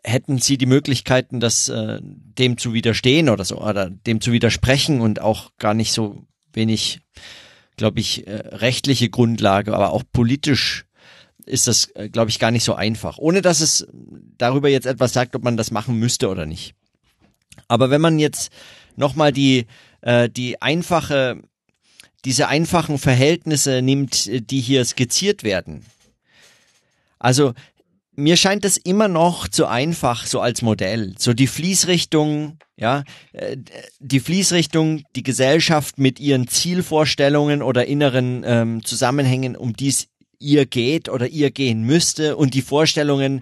hätten 0.03 0.39
sie 0.39 0.57
die 0.57 0.65
Möglichkeiten, 0.65 1.39
das 1.39 1.69
äh, 1.69 1.99
dem 2.01 2.57
zu 2.57 2.73
widerstehen 2.73 3.29
oder 3.29 3.45
so 3.45 3.61
oder 3.61 3.89
dem 3.89 4.21
zu 4.21 4.31
widersprechen 4.31 5.01
und 5.01 5.21
auch 5.21 5.51
gar 5.59 5.73
nicht 5.73 5.91
so 5.91 6.25
wenig, 6.53 7.01
glaube 7.77 7.99
ich, 7.99 8.27
äh, 8.27 8.35
rechtliche 8.35 9.09
Grundlage, 9.09 9.73
aber 9.73 9.91
auch 9.91 10.03
politisch 10.11 10.85
ist 11.45 11.67
das, 11.67 11.87
äh, 11.95 12.09
glaube 12.09 12.29
ich, 12.29 12.39
gar 12.39 12.51
nicht 12.51 12.63
so 12.63 12.75
einfach. 12.75 13.17
Ohne 13.17 13.41
dass 13.41 13.59
es 13.59 13.87
darüber 14.37 14.69
jetzt 14.69 14.85
etwas 14.85 15.13
sagt, 15.13 15.35
ob 15.35 15.43
man 15.43 15.57
das 15.57 15.71
machen 15.71 15.99
müsste 15.99 16.29
oder 16.29 16.45
nicht. 16.45 16.75
Aber 17.73 17.89
wenn 17.89 18.01
man 18.01 18.19
jetzt 18.19 18.51
nochmal 18.97 19.31
die, 19.31 19.65
äh, 20.01 20.29
die 20.29 20.61
einfache, 20.61 21.41
diese 22.23 22.47
einfachen 22.47 22.99
Verhältnisse 22.99 23.81
nimmt, 23.81 24.29
die 24.51 24.61
hier 24.61 24.85
skizziert 24.85 25.43
werden. 25.43 25.83
Also 27.17 27.55
mir 28.15 28.37
scheint 28.37 28.63
es 28.63 28.77
immer 28.77 29.07
noch 29.07 29.47
zu 29.47 29.65
einfach, 29.65 30.27
so 30.27 30.39
als 30.39 30.61
Modell. 30.61 31.15
So 31.17 31.33
die 31.33 31.47
Fließrichtung, 31.47 32.59
ja, 32.77 33.05
äh, 33.31 33.57
die 33.99 34.19
Fließrichtung, 34.19 35.01
die 35.15 35.23
Gesellschaft 35.23 35.97
mit 35.97 36.19
ihren 36.19 36.47
Zielvorstellungen 36.47 37.63
oder 37.63 37.87
inneren 37.87 38.43
ähm, 38.45 38.85
Zusammenhängen, 38.85 39.55
um 39.55 39.73
die 39.73 39.87
es 39.87 40.09
ihr 40.37 40.67
geht 40.67 41.09
oder 41.09 41.27
ihr 41.27 41.49
gehen 41.49 41.81
müsste 41.81 42.35
und 42.37 42.53
die 42.53 42.61
Vorstellungen 42.61 43.41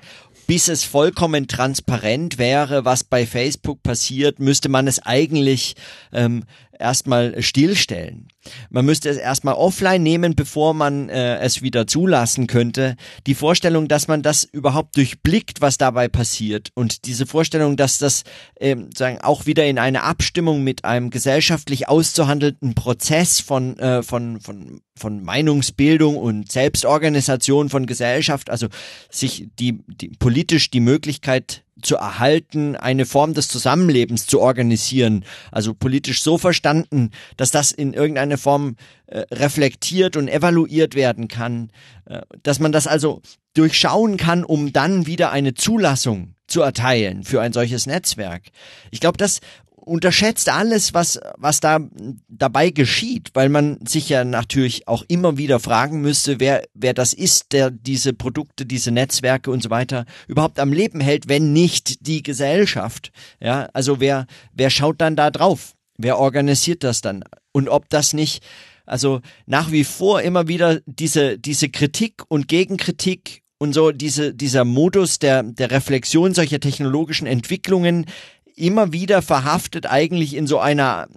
bis 0.51 0.67
es 0.67 0.83
vollkommen 0.83 1.47
transparent 1.47 2.37
wäre, 2.37 2.83
was 2.83 3.05
bei 3.05 3.25
Facebook 3.25 3.83
passiert, 3.83 4.41
müsste 4.41 4.67
man 4.67 4.85
es 4.85 4.99
eigentlich 4.99 5.77
ähm, 6.11 6.43
erstmal 6.81 7.41
stillstellen. 7.41 8.27
Man 8.69 8.85
müsste 8.85 9.09
es 9.09 9.17
erstmal 9.17 9.53
offline 9.53 10.01
nehmen, 10.01 10.35
bevor 10.35 10.73
man 10.73 11.09
äh, 11.09 11.37
es 11.39 11.61
wieder 11.61 11.87
zulassen 11.87 12.47
könnte. 12.47 12.95
Die 13.27 13.35
Vorstellung, 13.35 13.87
dass 13.87 14.07
man 14.07 14.21
das 14.23 14.43
überhaupt 14.43 14.97
durchblickt, 14.97 15.61
was 15.61 15.77
dabei 15.77 16.07
passiert 16.07 16.71
und 16.73 17.05
diese 17.05 17.25
Vorstellung, 17.25 17.77
dass 17.77 17.99
das 17.99 18.23
ähm, 18.59 18.89
sagen 18.95 19.19
auch 19.21 19.45
wieder 19.45 19.65
in 19.65 19.79
eine 19.79 20.03
Abstimmung 20.03 20.63
mit 20.63 20.83
einem 20.83 21.11
gesellschaftlich 21.11 21.87
auszuhandelnden 21.87 22.73
Prozess 22.73 23.39
von 23.39 23.77
äh, 23.79 24.03
von 24.03 24.41
von 24.41 24.81
von 24.95 25.23
Meinungsbildung 25.23 26.17
und 26.17 26.51
Selbstorganisation 26.51 27.69
von 27.69 27.85
Gesellschaft, 27.87 28.49
also 28.49 28.67
sich 29.09 29.47
die, 29.59 29.83
die 29.87 30.09
politisch 30.09 30.69
die 30.69 30.79
Möglichkeit 30.79 31.63
zu 31.81 31.95
erhalten, 31.95 32.75
eine 32.75 33.05
Form 33.05 33.33
des 33.33 33.47
Zusammenlebens 33.47 34.25
zu 34.25 34.39
organisieren, 34.39 35.25
also 35.51 35.73
politisch 35.73 36.21
so 36.21 36.37
verstanden, 36.37 37.11
dass 37.37 37.51
das 37.51 37.71
in 37.71 37.93
irgendeiner 37.93 38.37
Form 38.37 38.75
äh, 39.07 39.25
reflektiert 39.31 40.17
und 40.17 40.27
evaluiert 40.27 40.95
werden 40.95 41.27
kann, 41.27 41.71
äh, 42.05 42.21
dass 42.43 42.59
man 42.59 42.71
das 42.71 42.87
also 42.87 43.21
durchschauen 43.53 44.17
kann, 44.17 44.43
um 44.43 44.71
dann 44.71 45.05
wieder 45.07 45.31
eine 45.31 45.53
Zulassung 45.53 46.35
zu 46.47 46.61
erteilen 46.61 47.23
für 47.23 47.41
ein 47.41 47.53
solches 47.53 47.85
Netzwerk. 47.85 48.43
Ich 48.91 48.99
glaube, 48.99 49.17
das 49.17 49.39
unterschätzt 49.81 50.49
alles, 50.49 50.93
was, 50.93 51.19
was 51.37 51.59
da 51.59 51.79
dabei 52.27 52.69
geschieht, 52.69 53.31
weil 53.33 53.49
man 53.49 53.79
sich 53.85 54.09
ja 54.09 54.23
natürlich 54.23 54.87
auch 54.87 55.03
immer 55.07 55.37
wieder 55.37 55.59
fragen 55.59 56.01
müsste, 56.01 56.39
wer, 56.39 56.63
wer 56.73 56.93
das 56.93 57.13
ist, 57.13 57.51
der 57.51 57.71
diese 57.71 58.13
Produkte, 58.13 58.65
diese 58.65 58.91
Netzwerke 58.91 59.51
und 59.51 59.63
so 59.63 59.69
weiter 59.69 60.05
überhaupt 60.27 60.59
am 60.59 60.73
Leben 60.73 60.99
hält, 60.99 61.27
wenn 61.27 61.53
nicht 61.53 62.07
die 62.07 62.23
Gesellschaft. 62.23 63.11
Ja, 63.39 63.69
also 63.73 63.99
wer, 63.99 64.27
wer 64.53 64.69
schaut 64.69 65.01
dann 65.01 65.15
da 65.15 65.31
drauf? 65.31 65.73
Wer 65.97 66.17
organisiert 66.17 66.83
das 66.83 67.01
dann? 67.01 67.23
Und 67.51 67.67
ob 67.67 67.89
das 67.89 68.13
nicht, 68.13 68.43
also 68.85 69.21
nach 69.45 69.71
wie 69.71 69.83
vor 69.83 70.21
immer 70.21 70.47
wieder 70.47 70.79
diese, 70.85 71.37
diese 71.37 71.69
Kritik 71.69 72.23
und 72.27 72.47
Gegenkritik 72.47 73.41
und 73.61 73.73
so 73.73 73.91
diese, 73.91 74.33
dieser 74.33 74.65
Modus 74.65 75.19
der, 75.19 75.43
der 75.43 75.69
Reflexion 75.69 76.33
solcher 76.33 76.59
technologischen 76.59 77.27
Entwicklungen 77.27 78.07
immer 78.55 78.93
wieder 78.93 79.21
verhaftet 79.21 79.85
eigentlich 79.85 80.35
in 80.35 80.47
so 80.47 80.59
einer, 80.59 81.07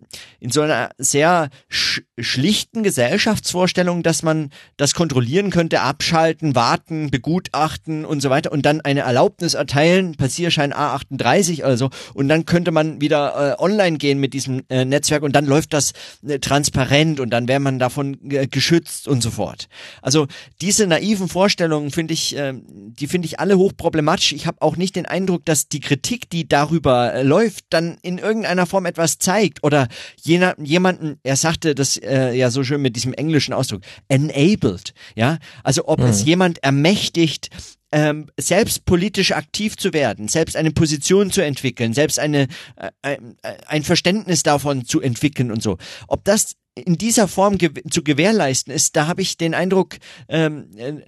in 0.41 0.51
so 0.51 0.62
einer 0.62 0.91
sehr 0.99 1.51
sch 1.68 2.03
schlichten 2.18 2.85
Gesellschaftsvorstellung, 2.85 4.05
dass 4.05 4.22
man 4.22 4.51
das 4.76 4.95
kontrollieren 4.95 5.51
könnte, 5.51 5.80
abschalten, 5.80 6.55
warten, 6.55 7.11
begutachten 7.11 8.05
und 8.05 8.20
so 8.20 8.30
weiter 8.30 8.53
und 8.53 8.64
dann 8.64 8.80
eine 8.80 9.01
Erlaubnis 9.01 9.55
erteilen, 9.55 10.14
Passierschein 10.14 10.72
A38 10.72 11.64
also 11.64 11.91
und 12.14 12.28
dann 12.28 12.47
könnte 12.47 12.70
man 12.70 13.01
wieder 13.01 13.57
äh, 13.59 13.62
online 13.62 13.99
gehen 13.99 14.20
mit 14.20 14.32
diesem 14.32 14.62
äh, 14.68 14.85
Netzwerk 14.85 15.24
und 15.24 15.35
dann 15.35 15.47
läuft 15.47 15.72
das 15.72 15.93
äh, 16.26 16.39
transparent 16.39 17.18
und 17.18 17.30
dann 17.30 17.49
wäre 17.49 17.61
man 17.61 17.78
davon 17.80 18.18
geschützt 18.22 19.09
und 19.09 19.22
so 19.22 19.30
fort. 19.30 19.68
Also 20.03 20.28
diese 20.61 20.87
naiven 20.87 21.28
Vorstellungen 21.28 21.91
finde 21.91 22.14
ich, 22.14 22.37
äh, 22.37 22.55
die 22.55 23.07
finde 23.09 23.26
ich 23.26 23.41
alle 23.41 23.59
hochproblematisch. 23.59 24.32
Ich 24.32 24.47
habe 24.47 24.62
auch 24.62 24.76
nicht 24.76 24.97
den 24.97 25.07
Eindruck, 25.07 25.45
dass 25.45 25.68
die 25.68 25.80
Kritik, 25.80 26.30
die 26.30 26.49
darüber 26.49 27.12
äh, 27.12 27.22
läuft, 27.35 27.64
dann 27.70 27.99
in 28.03 28.18
irgendeiner 28.18 28.66
Form 28.66 28.87
etwas 28.87 29.18
zeigt 29.18 29.64
oder 29.64 29.89
jener, 30.22 30.55
jemanden, 30.59 31.18
er 31.24 31.37
sagte 31.37 31.74
das 31.74 31.97
äh, 31.97 32.32
ja 32.32 32.51
so 32.51 32.62
schön 32.62 32.80
mit 32.80 32.95
diesem 32.95 33.12
englischen 33.12 33.53
Ausdruck, 33.53 33.82
enabled, 34.09 34.95
ja, 35.16 35.39
also 35.64 35.89
ob 35.89 35.99
mhm. 36.01 36.07
es 36.07 36.24
jemand 36.24 36.62
ermächtigt, 36.62 37.51
ähm, 37.91 38.26
selbst 38.39 38.85
politisch 38.85 39.32
aktiv 39.32 39.76
zu 39.76 39.93
werden, 39.93 40.28
selbst 40.28 40.57
eine 40.57 40.70
Position 40.70 41.30
zu 41.30 41.41
entwickeln, 41.41 41.93
selbst 41.93 42.18
eine 42.18 42.49
äh, 42.76 42.91
ein, 43.03 43.37
ein 43.66 43.82
Verständnis 43.82 44.43
davon 44.43 44.85
zu 44.85 45.01
entwickeln 45.01 45.51
und 45.51 45.62
so. 45.62 45.78
Ob 46.09 46.24
das 46.24 46.55
in 46.74 46.99
dieser 46.99 47.28
Form 47.28 47.59
ge 47.59 47.70
zu 47.91 48.03
gewährleisten 48.03 48.72
ist, 48.72 48.97
da 48.97 49.07
habe 49.07 49.22
ich 49.22 49.37
den 49.37 49.55
Eindruck, 49.55 49.97
ähm, 50.28 50.70
äh, 50.76 51.03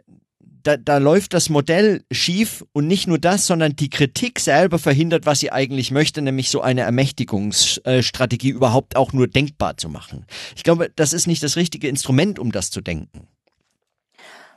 da, 0.67 0.77
da 0.77 0.99
läuft 0.99 1.33
das 1.33 1.49
Modell 1.49 2.03
schief 2.11 2.65
und 2.73 2.87
nicht 2.87 3.07
nur 3.07 3.19
das, 3.19 3.47
sondern 3.47 3.77
die 3.77 3.91
Kritik 3.91 4.41
selber 4.41 4.79
verhindert, 4.79 5.25
was 5.25 5.41
sie 5.41 5.53
eigentlich 5.53 5.91
möchte, 5.91 6.23
nämlich 6.23 6.51
so 6.51 6.61
eine 6.61 6.83
Ermächtigungsstrategie 6.83 8.51
überhaupt 8.51 8.97
auch 8.97 9.13
nur 9.13 9.29
denkbar 9.29 9.77
zu 9.77 9.89
machen. 9.89 10.27
Ich 10.57 10.65
glaube, 10.65 10.91
das 10.97 11.13
ist 11.13 11.27
nicht 11.27 11.43
das 11.43 11.57
richtige 11.57 11.89
Instrument, 11.89 12.39
um 12.39 12.51
das 12.51 12.71
zu 12.71 12.81
denken. 12.81 13.29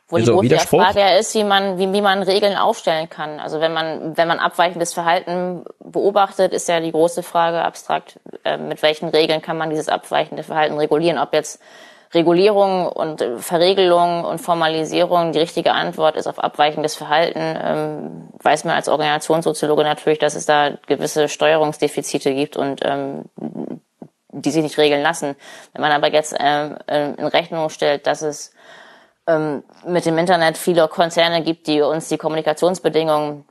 Wo 0.07 0.15
also, 0.15 0.41
die 0.41 0.49
große 0.49 0.67
Frage 0.67 0.99
ja 1.01 1.17
ist, 1.17 1.35
wie 1.35 1.43
man, 1.43 1.77
wie, 1.77 1.93
wie 1.93 2.01
man 2.01 2.23
Regeln 2.23 2.57
aufstellen 2.57 3.09
kann. 3.09 3.39
Also 3.39 3.59
wenn 3.59 3.73
man, 3.73 4.17
wenn 4.17 4.27
man 4.27 4.39
abweichendes 4.39 4.91
Verhalten 4.91 5.63
beobachtet, 5.79 6.51
ist 6.51 6.67
ja 6.67 6.79
die 6.79 6.91
große 6.91 7.21
Frage 7.21 7.61
abstrakt, 7.61 8.19
äh, 8.43 8.57
mit 8.57 8.81
welchen 8.81 9.09
Regeln 9.09 9.43
kann 9.43 9.57
man 9.57 9.69
dieses 9.69 9.87
abweichende 9.87 10.41
Verhalten 10.41 10.77
regulieren, 10.79 11.19
ob 11.19 11.33
jetzt 11.33 11.59
Regulierung 12.13 12.87
und 12.87 13.23
Verregelung 13.37 14.23
und 14.25 14.39
Formalisierung 14.39 15.31
die 15.31 15.39
richtige 15.39 15.73
Antwort 15.73 16.15
ist 16.15 16.27
auf 16.27 16.39
abweichendes 16.39 16.95
Verhalten, 16.95 17.39
ähm, 17.39 18.29
weiß 18.41 18.63
man 18.63 18.75
als 18.75 18.89
Organisationssoziologe 18.89 19.83
natürlich, 19.83 20.17
dass 20.17 20.35
es 20.35 20.45
da 20.45 20.71
gewisse 20.87 21.29
Steuerungsdefizite 21.29 22.33
gibt 22.33 22.57
und 22.57 22.81
ähm, 22.83 23.25
die 24.31 24.51
sich 24.51 24.63
nicht 24.63 24.77
regeln 24.77 25.03
lassen. 25.03 25.35
Wenn 25.73 25.81
man 25.81 25.91
aber 25.91 26.11
jetzt 26.11 26.35
ähm, 26.39 26.77
in 26.87 27.27
Rechnung 27.27 27.69
stellt, 27.69 28.07
dass 28.07 28.23
es 28.23 28.53
ähm, 29.27 29.63
mit 29.85 30.05
dem 30.05 30.17
Internet 30.17 30.57
viele 30.57 30.87
Konzerne 30.87 31.43
gibt, 31.43 31.67
die 31.67 31.81
uns 31.81 32.09
die 32.09 32.17
Kommunikationsbedingungen 32.17 33.45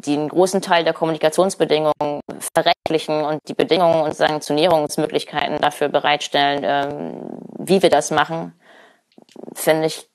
die 0.00 0.14
einen 0.14 0.28
großen 0.28 0.62
Teil 0.62 0.84
der 0.84 0.92
Kommunikationsbedingungen 0.92 2.20
verrechtlichen 2.54 3.22
und 3.24 3.40
die 3.48 3.54
Bedingungen 3.54 4.02
und 4.02 4.16
Sanktionierungsmöglichkeiten 4.16 5.60
dafür 5.60 5.88
bereitstellen, 5.88 6.62
ähm, 6.64 7.38
wie 7.58 7.82
wir 7.82 7.90
das 7.90 8.10
machen, 8.10 8.52
finde 9.54 9.86
ich, 9.86 10.08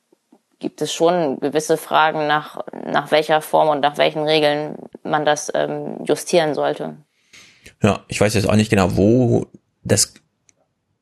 gibt 0.60 0.82
es 0.82 0.92
schon 0.92 1.40
gewisse 1.40 1.78
Fragen 1.78 2.28
nach, 2.28 2.64
nach 2.74 3.12
welcher 3.12 3.42
Form 3.42 3.70
und 3.70 3.82
nach 3.82 3.98
welchen 3.98 4.24
Regeln 4.24 4.76
man 5.04 5.26
das 5.26 5.52
ähm, 5.54 6.04
justieren 6.04 6.56
sollte. 6.56 6.98
Ja, 7.82 8.04
ich 8.08 8.20
weiß 8.20 8.34
jetzt 8.34 8.50
auch 8.50 8.56
nicht 8.56 8.70
genau, 8.70 8.98
wo 8.98 9.46
das 9.84 10.14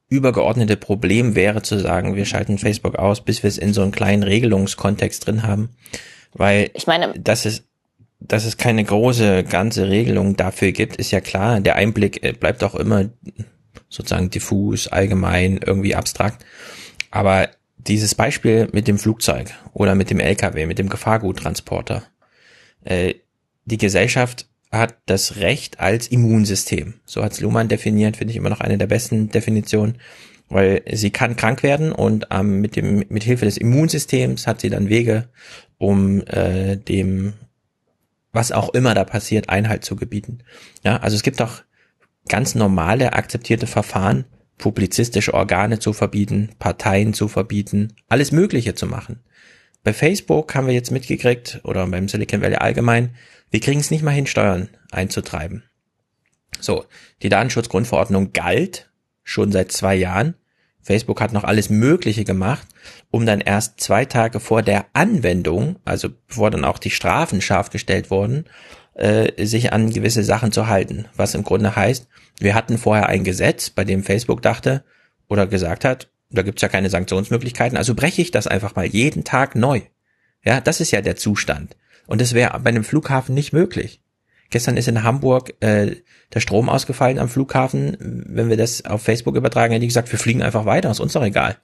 übergeordnete 0.10 0.78
Problem 0.78 1.36
wäre 1.36 1.62
zu 1.62 1.80
sagen, 1.80 2.16
wir 2.16 2.26
schalten 2.26 2.58
Facebook 2.58 2.96
aus, 2.96 3.22
bis 3.22 3.44
wir 3.44 3.48
es 3.48 3.58
in 3.58 3.74
so 3.74 3.82
einen 3.82 3.92
kleinen 3.92 4.24
Regelungskontext 4.24 5.26
drin 5.26 5.44
haben. 5.44 5.76
Weil 6.34 6.70
ich 6.74 6.86
meine, 6.86 7.14
das 7.18 7.46
ist 7.46 7.66
dass 8.28 8.46
es 8.46 8.58
keine 8.58 8.84
große 8.84 9.44
ganze 9.44 9.90
Regelung 9.90 10.36
dafür 10.36 10.72
gibt, 10.72 10.96
ist 10.98 11.12
ja 11.12 11.22
klar. 11.22 11.60
Der 11.60 11.76
Einblick 11.76 12.24
äh, 12.24 12.34
bleibt 12.34 12.64
auch 12.64 12.76
immer 12.76 13.10
sozusagen 13.90 14.30
diffus, 14.30 14.88
allgemein, 14.88 15.60
irgendwie 15.66 15.96
abstrakt. 15.96 16.46
Aber 17.12 17.50
dieses 17.78 18.16
Beispiel 18.16 18.68
mit 18.72 18.88
dem 18.88 18.98
Flugzeug 18.98 19.54
oder 19.74 19.96
mit 19.96 20.10
dem 20.10 20.20
LKW, 20.20 20.66
mit 20.66 20.80
dem 20.80 20.90
Gefahrguttransporter, 20.90 22.04
äh, 22.84 23.16
die 23.66 23.78
Gesellschaft 23.78 24.48
hat 24.72 24.98
das 25.06 25.38
Recht 25.38 25.80
als 25.80 26.08
Immunsystem. 26.08 26.96
So 27.06 27.24
hat 27.24 27.40
Luhmann 27.40 27.68
definiert, 27.68 28.18
finde 28.18 28.32
ich 28.32 28.38
immer 28.38 28.50
noch 28.50 28.60
eine 28.60 28.78
der 28.78 28.88
besten 28.88 29.30
Definitionen, 29.30 29.98
weil 30.50 30.84
sie 30.92 31.12
kann 31.12 31.36
krank 31.36 31.64
werden 31.64 31.92
und 31.92 32.28
ähm, 32.32 32.60
mit 32.62 32.76
dem 32.76 33.04
mit 33.10 33.24
Hilfe 33.24 33.46
des 33.46 33.58
Immunsystems 33.58 34.46
hat 34.46 34.62
sie 34.62 34.70
dann 34.70 34.90
Wege, 34.90 35.30
um 35.78 36.22
äh, 36.28 36.78
dem 36.78 37.34
was 38.36 38.52
auch 38.52 38.70
immer 38.74 38.94
da 38.94 39.04
passiert, 39.04 39.50
Einhalt 39.50 39.84
zu 39.84 39.96
gebieten. 39.96 40.40
Ja, 40.84 40.98
also 40.98 41.16
es 41.16 41.24
gibt 41.24 41.42
auch 41.42 41.64
ganz 42.28 42.56
normale 42.56 43.14
akzeptierte 43.14 43.68
Verfahren, 43.68 44.26
publizistische 44.58 45.34
Organe 45.34 45.80
zu 45.80 45.94
verbieten, 45.94 46.52
Parteien 46.60 47.14
zu 47.14 47.28
verbieten, 47.28 47.94
alles 48.08 48.32
Mögliche 48.32 48.76
zu 48.76 48.86
machen. 48.86 49.20
Bei 49.84 49.94
Facebook 49.94 50.56
haben 50.56 50.68
wir 50.68 50.74
jetzt 50.74 50.92
mitgekriegt, 50.92 51.62
oder 51.64 51.86
beim 51.88 52.08
Silicon 52.08 52.42
Valley 52.42 52.56
allgemein, 52.56 53.16
wir 53.52 53.60
kriegen 53.60 53.80
es 53.80 53.92
nicht 53.92 54.04
mal 54.04 54.12
hin, 54.12 54.28
Steuern 54.28 54.70
einzutreiben. 54.92 55.64
So, 56.60 56.86
die 57.22 57.30
Datenschutzgrundverordnung 57.30 58.34
galt 58.34 58.90
schon 59.24 59.52
seit 59.52 59.72
zwei 59.72 59.96
Jahren. 59.96 60.36
Facebook 60.86 61.20
hat 61.20 61.34
noch 61.34 61.44
alles 61.44 61.72
Mögliche 61.72 62.26
gemacht, 62.26 62.68
um 63.10 63.26
dann 63.26 63.42
erst 63.42 63.82
zwei 63.82 64.06
Tage 64.06 64.40
vor 64.40 64.62
der 64.62 64.86
Anwendung, 64.94 65.78
also 65.84 66.10
bevor 66.28 66.52
dann 66.52 66.64
auch 66.64 66.78
die 66.78 66.92
Strafen 66.92 67.42
scharf 67.42 67.72
gestellt 67.72 68.12
wurden, 68.12 68.46
äh, 68.94 69.44
sich 69.44 69.74
an 69.74 69.90
gewisse 69.90 70.24
Sachen 70.24 70.52
zu 70.52 70.68
halten. 70.68 71.08
Was 71.16 71.34
im 71.34 71.42
Grunde 71.44 71.76
heißt, 71.76 72.08
wir 72.40 72.54
hatten 72.54 72.78
vorher 72.78 73.10
ein 73.10 73.24
Gesetz, 73.24 73.72
bei 73.72 73.84
dem 73.84 74.04
Facebook 74.04 74.44
dachte 74.44 74.84
oder 75.28 75.48
gesagt 75.48 75.86
hat, 75.86 76.12
da 76.30 76.44
gibt's 76.44 76.62
ja 76.62 76.68
keine 76.68 76.92
Sanktionsmöglichkeiten, 76.92 77.80
also 77.80 77.96
breche 77.96 78.22
ich 78.22 78.30
das 78.30 78.46
einfach 78.46 78.76
mal 78.76 78.86
jeden 78.86 79.24
Tag 79.24 79.56
neu. 79.56 79.82
Ja, 80.44 80.62
das 80.62 80.82
ist 80.82 80.92
ja 80.92 81.02
der 81.02 81.16
Zustand. 81.16 81.76
Und 82.06 82.22
das 82.22 82.36
wäre 82.36 82.60
bei 82.60 82.70
einem 82.70 82.84
Flughafen 82.84 83.34
nicht 83.34 83.54
möglich. 83.54 84.02
Gestern 84.50 84.78
ist 84.78 84.88
in 84.88 85.04
Hamburg 85.04 85.54
äh, 85.62 85.98
der 86.34 86.40
Strom 86.40 86.70
ausgefallen 86.70 87.20
am 87.20 87.30
Flughafen. 87.30 87.98
Wenn 88.00 88.50
wir 88.50 88.58
das 88.58 88.86
auf 88.86 89.02
Facebook 89.02 89.36
übertragen, 89.36 89.74
hätte 89.74 89.86
ich 89.86 89.90
gesagt, 89.90 90.12
wir 90.12 90.20
fliegen 90.20 90.44
einfach 90.44 90.66
weiter, 90.66 90.92
ist 90.92 91.00
uns 91.00 91.14
doch 91.14 91.24
egal. 91.24 91.58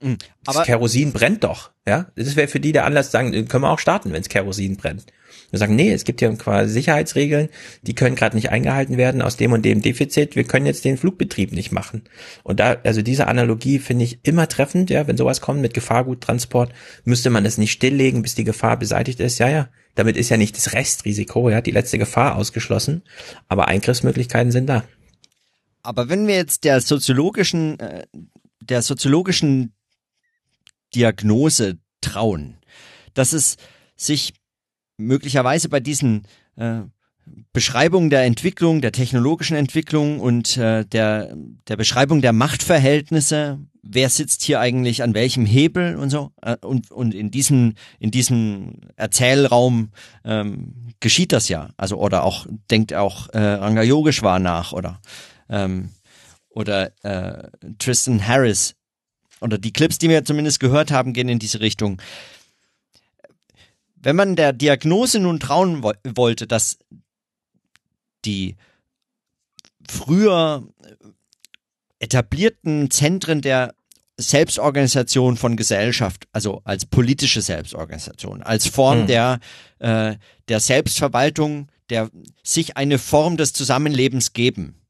Mhm, 0.00 0.18
aber 0.44 0.58
das 0.58 0.66
Kerosin 0.66 1.12
brennt 1.12 1.44
doch, 1.44 1.70
ja. 1.86 2.06
Das 2.16 2.36
wäre 2.36 2.48
für 2.48 2.60
die 2.60 2.72
der 2.72 2.84
Anlass 2.84 3.06
zu 3.06 3.12
sagen, 3.12 3.48
können 3.48 3.64
wir 3.64 3.70
auch 3.70 3.78
starten, 3.78 4.12
wenn 4.12 4.20
es 4.20 4.28
Kerosin 4.28 4.76
brennt. 4.76 5.06
Wir 5.50 5.58
sagen, 5.58 5.76
nee, 5.76 5.92
es 5.92 6.04
gibt 6.04 6.20
hier 6.20 6.32
quasi 6.34 6.72
Sicherheitsregeln, 6.72 7.48
die 7.82 7.94
können 7.94 8.16
gerade 8.16 8.36
nicht 8.36 8.50
eingehalten 8.50 8.96
werden 8.96 9.22
aus 9.22 9.36
dem 9.36 9.52
und 9.52 9.64
dem 9.64 9.82
Defizit. 9.82 10.36
Wir 10.36 10.44
können 10.44 10.66
jetzt 10.66 10.84
den 10.84 10.98
Flugbetrieb 10.98 11.52
nicht 11.52 11.72
machen. 11.72 12.02
Und 12.42 12.60
da, 12.60 12.76
also 12.84 13.02
diese 13.02 13.28
Analogie 13.28 13.78
finde 13.78 14.04
ich 14.04 14.18
immer 14.22 14.48
treffend, 14.48 14.90
ja, 14.90 15.06
wenn 15.06 15.16
sowas 15.16 15.40
kommt 15.40 15.60
mit 15.60 15.74
Gefahrguttransport, 15.74 16.72
müsste 17.04 17.30
man 17.30 17.46
es 17.46 17.58
nicht 17.58 17.72
stilllegen, 17.72 18.22
bis 18.22 18.34
die 18.34 18.44
Gefahr 18.44 18.76
beseitigt 18.76 19.20
ist. 19.20 19.38
Ja, 19.38 19.48
ja, 19.48 19.68
damit 19.94 20.16
ist 20.16 20.28
ja 20.28 20.36
nicht 20.36 20.56
das 20.56 20.72
Restrisiko, 20.72 21.48
ja, 21.50 21.60
die 21.60 21.70
letzte 21.70 21.98
Gefahr 21.98 22.36
ausgeschlossen, 22.36 23.02
aber 23.48 23.68
Eingriffsmöglichkeiten 23.68 24.52
sind 24.52 24.66
da. 24.66 24.84
Aber 25.82 26.08
wenn 26.08 26.26
wir 26.26 26.34
jetzt 26.34 26.64
der 26.64 26.80
soziologischen, 26.80 27.78
äh, 27.78 28.06
der 28.60 28.82
soziologischen 28.82 29.72
Diagnose 30.94 31.78
trauen, 32.00 32.58
dass 33.14 33.32
es 33.32 33.56
sich 33.96 34.34
möglicherweise 34.96 35.68
bei 35.68 35.80
diesen 35.80 36.26
äh, 36.56 36.82
Beschreibung 37.52 38.10
der 38.10 38.24
Entwicklung, 38.24 38.80
der 38.80 38.92
technologischen 38.92 39.56
Entwicklung 39.56 40.20
und 40.20 40.56
äh, 40.56 40.84
der, 40.84 41.36
der 41.68 41.76
Beschreibung 41.76 42.20
der 42.20 42.32
Machtverhältnisse, 42.32 43.58
wer 43.82 44.10
sitzt 44.10 44.42
hier 44.42 44.60
eigentlich 44.60 45.02
an 45.02 45.14
welchem 45.14 45.46
Hebel 45.46 45.96
und 45.96 46.10
so. 46.10 46.32
Äh, 46.42 46.56
und, 46.60 46.90
und 46.90 47.14
in 47.14 47.30
diesem, 47.30 47.74
in 47.98 48.10
diesem 48.10 48.80
Erzählraum 48.96 49.90
ähm, 50.24 50.92
geschieht 51.00 51.32
das 51.32 51.48
ja. 51.48 51.70
Also, 51.76 51.96
oder 51.96 52.24
auch, 52.24 52.46
denkt 52.70 52.94
auch 52.94 53.28
äh, 53.30 53.38
Ranga 53.38 53.82
Yogeshwar 53.82 54.38
nach 54.38 54.72
oder, 54.72 55.00
ähm, 55.48 55.90
oder 56.50 56.92
äh, 57.04 57.48
Tristan 57.78 58.26
Harris. 58.26 58.74
Oder 59.40 59.58
die 59.58 59.72
Clips, 59.72 59.98
die 59.98 60.08
wir 60.08 60.24
zumindest 60.24 60.60
gehört 60.60 60.90
haben, 60.90 61.12
gehen 61.12 61.28
in 61.28 61.38
diese 61.38 61.60
Richtung. 61.60 62.00
Wenn 64.06 64.14
man 64.14 64.36
der 64.36 64.52
Diagnose 64.52 65.18
nun 65.18 65.40
trauen 65.40 65.82
wo 65.82 65.92
wollte, 66.04 66.46
dass 66.46 66.78
die 68.24 68.54
früher 69.90 70.62
etablierten 71.98 72.92
Zentren 72.92 73.40
der 73.40 73.74
Selbstorganisation 74.16 75.36
von 75.36 75.56
Gesellschaft, 75.56 76.28
also 76.30 76.60
als 76.62 76.86
politische 76.86 77.42
Selbstorganisation, 77.42 78.44
als 78.44 78.68
Form 78.68 79.02
mhm. 79.02 79.06
der, 79.08 79.40
äh, 79.80 80.14
der 80.46 80.60
Selbstverwaltung 80.60 81.66
der 81.90 82.08
sich 82.44 82.76
eine 82.76 82.98
Form 82.98 83.36
des 83.36 83.54
Zusammenlebens 83.54 84.32
geben, 84.32 84.85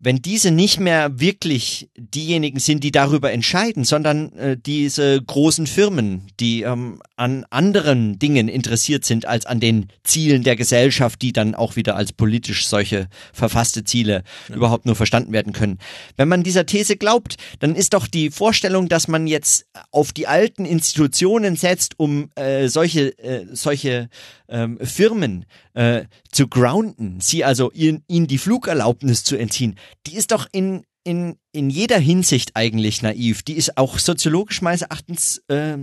wenn 0.00 0.22
diese 0.22 0.52
nicht 0.52 0.78
mehr 0.78 1.18
wirklich 1.18 1.90
diejenigen 1.96 2.60
sind, 2.60 2.84
die 2.84 2.92
darüber 2.92 3.32
entscheiden, 3.32 3.82
sondern 3.82 4.32
äh, 4.34 4.56
diese 4.56 5.20
großen 5.20 5.66
Firmen, 5.66 6.28
die 6.38 6.62
ähm, 6.62 7.00
an 7.16 7.44
anderen 7.50 8.18
Dingen 8.18 8.48
interessiert 8.48 9.04
sind 9.04 9.26
als 9.26 9.44
an 9.44 9.58
den 9.58 9.88
Zielen 10.04 10.44
der 10.44 10.54
Gesellschaft, 10.54 11.20
die 11.20 11.32
dann 11.32 11.56
auch 11.56 11.74
wieder 11.74 11.96
als 11.96 12.12
politisch 12.12 12.68
solche 12.68 13.08
verfasste 13.32 13.82
Ziele 13.82 14.22
ja. 14.48 14.54
überhaupt 14.54 14.86
nur 14.86 14.94
verstanden 14.94 15.32
werden 15.32 15.52
können. 15.52 15.78
Wenn 16.16 16.28
man 16.28 16.44
dieser 16.44 16.64
These 16.64 16.96
glaubt, 16.96 17.36
dann 17.58 17.74
ist 17.74 17.92
doch 17.92 18.06
die 18.06 18.30
Vorstellung, 18.30 18.88
dass 18.88 19.08
man 19.08 19.26
jetzt 19.26 19.66
auf 19.90 20.12
die 20.12 20.28
alten 20.28 20.64
Institutionen 20.64 21.56
setzt, 21.56 21.98
um 21.98 22.30
äh, 22.36 22.68
solche 22.68 23.18
äh, 23.18 23.46
solche 23.52 24.08
ähm, 24.48 24.78
Firmen 24.80 25.44
äh, 25.78 26.06
zu 26.32 26.48
grounden, 26.48 27.20
sie 27.20 27.44
also 27.44 27.70
ihnen, 27.70 28.02
die 28.08 28.38
Flugerlaubnis 28.38 29.22
zu 29.22 29.36
entziehen, 29.36 29.78
die 30.08 30.16
ist 30.16 30.32
doch 30.32 30.48
in 30.50 30.84
in, 31.04 31.38
in 31.52 31.70
jeder 31.70 31.98
Hinsicht 31.98 32.50
eigentlich 32.52 33.00
naiv. 33.00 33.42
Die 33.42 33.54
ist 33.54 33.78
auch 33.78 33.98
soziologisch 33.98 34.60
meines 34.60 34.82
Erachtens 34.82 35.38
äh, 35.48 35.78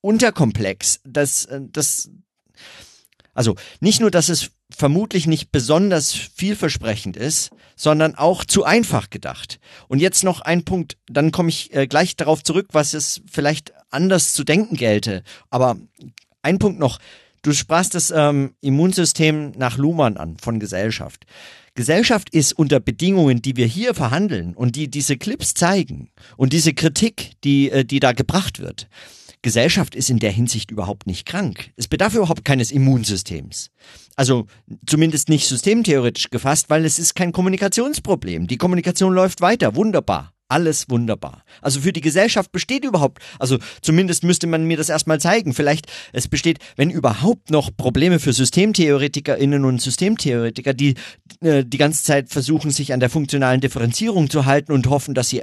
unterkomplex. 0.00 1.00
Das, 1.04 1.46
äh, 1.46 1.60
das, 1.72 2.10
also 3.32 3.56
nicht 3.80 4.00
nur, 4.00 4.12
dass 4.12 4.28
es 4.28 4.52
vermutlich 4.70 5.26
nicht 5.26 5.50
besonders 5.50 6.12
vielversprechend 6.12 7.16
ist, 7.16 7.50
sondern 7.74 8.14
auch 8.14 8.44
zu 8.44 8.62
einfach 8.62 9.10
gedacht. 9.10 9.58
Und 9.88 9.98
jetzt 9.98 10.22
noch 10.22 10.40
ein 10.40 10.64
Punkt, 10.64 10.98
dann 11.06 11.32
komme 11.32 11.48
ich 11.48 11.74
äh, 11.74 11.88
gleich 11.88 12.14
darauf 12.14 12.44
zurück, 12.44 12.68
was 12.70 12.94
es 12.94 13.22
vielleicht 13.28 13.72
anders 13.90 14.34
zu 14.34 14.44
denken 14.44 14.76
gelte. 14.76 15.24
Aber 15.50 15.78
ein 16.42 16.60
Punkt 16.60 16.78
noch. 16.78 17.00
Du 17.44 17.52
sprachst 17.52 17.94
das 17.94 18.10
ähm, 18.10 18.54
Immunsystem 18.62 19.52
nach 19.58 19.76
Luhmann 19.76 20.16
an 20.16 20.38
von 20.38 20.58
Gesellschaft. 20.58 21.26
Gesellschaft 21.74 22.30
ist 22.30 22.54
unter 22.54 22.80
Bedingungen, 22.80 23.42
die 23.42 23.56
wir 23.56 23.66
hier 23.66 23.92
verhandeln 23.92 24.54
und 24.54 24.76
die 24.76 24.88
diese 24.88 25.18
Clips 25.18 25.52
zeigen 25.52 26.08
und 26.38 26.54
diese 26.54 26.72
Kritik, 26.72 27.32
die, 27.44 27.70
äh, 27.70 27.84
die 27.84 28.00
da 28.00 28.12
gebracht 28.12 28.60
wird. 28.60 28.88
Gesellschaft 29.42 29.94
ist 29.94 30.08
in 30.08 30.20
der 30.20 30.30
Hinsicht 30.30 30.70
überhaupt 30.70 31.06
nicht 31.06 31.26
krank. 31.26 31.70
Es 31.76 31.86
bedarf 31.86 32.14
überhaupt 32.14 32.46
keines 32.46 32.72
Immunsystems. 32.72 33.70
Also 34.16 34.46
zumindest 34.86 35.28
nicht 35.28 35.46
systemtheoretisch 35.46 36.30
gefasst, 36.30 36.70
weil 36.70 36.86
es 36.86 36.98
ist 36.98 37.14
kein 37.14 37.32
Kommunikationsproblem. 37.32 38.46
Die 38.46 38.56
Kommunikation 38.56 39.12
läuft 39.12 39.42
weiter, 39.42 39.76
wunderbar 39.76 40.33
alles 40.48 40.88
wunderbar. 40.90 41.42
Also 41.62 41.80
für 41.80 41.92
die 41.92 42.00
Gesellschaft 42.00 42.52
besteht 42.52 42.84
überhaupt, 42.84 43.18
also 43.38 43.58
zumindest 43.82 44.24
müsste 44.24 44.46
man 44.46 44.64
mir 44.64 44.76
das 44.76 44.88
erstmal 44.88 45.20
zeigen. 45.20 45.54
Vielleicht 45.54 45.86
es 46.12 46.28
besteht, 46.28 46.58
wenn 46.76 46.90
überhaupt 46.90 47.50
noch 47.50 47.70
Probleme 47.76 48.20
für 48.20 48.32
SystemtheoretikerInnen 48.32 49.64
und 49.64 49.80
Systemtheoretiker, 49.80 50.74
die 50.74 50.94
äh, 51.40 51.64
die 51.64 51.78
ganze 51.78 52.04
Zeit 52.04 52.28
versuchen, 52.28 52.70
sich 52.70 52.92
an 52.92 53.00
der 53.00 53.10
funktionalen 53.10 53.60
Differenzierung 53.60 54.30
zu 54.30 54.44
halten 54.44 54.72
und 54.72 54.88
hoffen, 54.88 55.14
dass 55.14 55.28
sie 55.28 55.42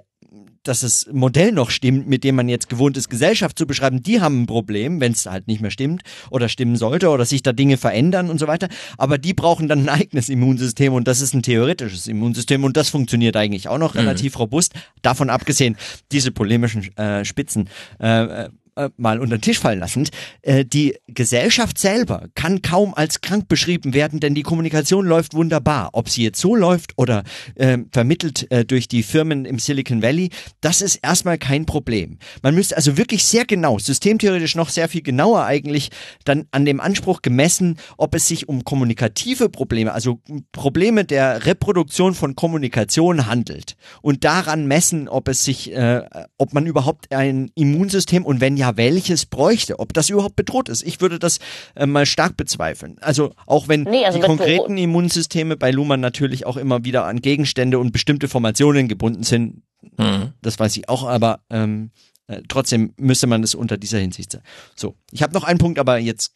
dass 0.63 0.81
das 0.81 1.07
Modell 1.11 1.51
noch 1.51 1.69
stimmt, 1.71 2.07
mit 2.07 2.23
dem 2.23 2.35
man 2.35 2.49
jetzt 2.49 2.69
gewohnt 2.69 2.97
ist, 2.97 3.09
Gesellschaft 3.09 3.57
zu 3.57 3.65
beschreiben, 3.65 4.03
die 4.03 4.21
haben 4.21 4.43
ein 4.43 4.45
Problem, 4.45 4.99
wenn 5.01 5.13
es 5.13 5.25
halt 5.25 5.47
nicht 5.47 5.61
mehr 5.61 5.71
stimmt 5.71 6.03
oder 6.29 6.49
stimmen 6.49 6.75
sollte 6.75 7.09
oder 7.09 7.25
sich 7.25 7.43
da 7.43 7.51
Dinge 7.53 7.77
verändern 7.77 8.29
und 8.29 8.39
so 8.39 8.47
weiter. 8.47 8.67
Aber 8.97 9.17
die 9.17 9.33
brauchen 9.33 9.67
dann 9.67 9.81
ein 9.81 9.89
eigenes 9.89 10.29
Immunsystem 10.29 10.93
und 10.93 11.07
das 11.07 11.21
ist 11.21 11.33
ein 11.33 11.43
theoretisches 11.43 12.07
Immunsystem 12.07 12.63
und 12.63 12.77
das 12.77 12.89
funktioniert 12.89 13.35
eigentlich 13.35 13.67
auch 13.67 13.77
noch 13.77 13.93
mhm. 13.93 14.01
relativ 14.01 14.37
robust. 14.37 14.73
Davon 15.01 15.29
abgesehen, 15.29 15.77
diese 16.11 16.31
polemischen 16.31 16.95
äh, 16.97 17.25
Spitzen 17.25 17.69
äh, 17.99 18.49
äh, 18.75 18.89
mal 18.97 19.19
unter 19.19 19.37
den 19.37 19.41
Tisch 19.41 19.59
fallen 19.59 19.79
lassend, 19.79 20.11
äh, 20.41 20.65
die 20.65 20.95
Gesellschaft 21.07 21.77
selber 21.77 22.27
kann 22.35 22.61
kaum 22.61 22.93
als 22.93 23.21
krank 23.21 23.47
beschrieben 23.47 23.93
werden, 23.93 24.19
denn 24.19 24.35
die 24.35 24.43
Kommunikation 24.43 25.05
läuft 25.05 25.33
wunderbar. 25.33 25.89
Ob 25.93 26.09
sie 26.09 26.23
jetzt 26.23 26.39
so 26.39 26.55
läuft 26.55 26.93
oder 26.97 27.23
äh, 27.55 27.77
vermittelt 27.91 28.47
durch 28.67 28.87
die 28.87 29.03
Firmen 29.03 29.45
im 29.45 29.59
Silicon 29.59 30.01
Valley, 30.01 30.29
das 30.61 30.81
ist 30.81 30.97
erstmal 30.97 31.37
kein 31.37 31.65
Problem. 31.65 32.17
Man 32.41 32.55
müsste 32.55 32.75
also 32.75 32.97
wirklich 32.97 33.23
sehr 33.25 33.45
genau, 33.45 33.79
systemtheoretisch 33.79 34.55
noch 34.55 34.69
sehr 34.69 34.89
viel 34.89 35.01
genauer 35.01 35.45
eigentlich, 35.45 35.89
dann 36.25 36.47
an 36.51 36.65
dem 36.65 36.79
Anspruch 36.79 37.21
gemessen, 37.21 37.77
ob 37.97 38.15
es 38.15 38.27
sich 38.27 38.49
um 38.49 38.63
kommunikative 38.63 39.49
Probleme, 39.49 39.93
also 39.93 40.19
Probleme 40.51 41.05
der 41.05 41.45
Reproduktion 41.45 42.13
von 42.13 42.35
Kommunikation 42.35 43.27
handelt 43.27 43.75
und 44.01 44.23
daran 44.23 44.67
messen, 44.67 45.07
ob 45.07 45.27
es 45.27 45.43
sich, 45.43 45.71
äh, 45.73 46.03
ob 46.37 46.53
man 46.53 46.65
überhaupt 46.65 47.13
ein 47.13 47.51
Immunsystem 47.55 48.25
und 48.25 48.41
wenn 48.41 48.57
ja 48.61 48.77
welches 48.77 49.25
bräuchte, 49.25 49.79
ob 49.79 49.93
das 49.93 50.09
überhaupt 50.09 50.35
bedroht 50.35 50.69
ist. 50.69 50.83
Ich 50.83 51.01
würde 51.01 51.19
das 51.19 51.39
äh, 51.75 51.85
mal 51.85 52.05
stark 52.05 52.37
bezweifeln. 52.37 52.97
Also 53.01 53.33
auch 53.47 53.67
wenn 53.67 53.83
nee, 53.83 54.05
also 54.05 54.19
die 54.19 54.25
konkreten 54.25 54.77
Immunsysteme 54.77 55.57
bei 55.57 55.71
Luhmann 55.71 55.99
natürlich 55.99 56.45
auch 56.45 56.57
immer 56.57 56.85
wieder 56.85 57.05
an 57.05 57.21
Gegenstände 57.21 57.79
und 57.79 57.91
bestimmte 57.91 58.27
Formationen 58.27 58.87
gebunden 58.87 59.23
sind, 59.23 59.63
mhm. 59.97 60.33
das 60.41 60.59
weiß 60.59 60.77
ich 60.77 60.87
auch, 60.87 61.03
aber 61.03 61.39
ähm, 61.49 61.91
äh, 62.27 62.41
trotzdem 62.47 62.93
müsste 62.97 63.27
man 63.27 63.43
es 63.43 63.55
unter 63.55 63.77
dieser 63.77 63.99
Hinsicht 63.99 64.31
sehen. 64.31 64.43
So, 64.75 64.95
ich 65.11 65.23
habe 65.23 65.33
noch 65.33 65.43
einen 65.43 65.59
Punkt, 65.59 65.79
aber 65.79 65.97
jetzt 65.97 66.35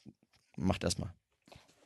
macht 0.58 0.84
erst 0.84 1.00
mal. 1.00 1.14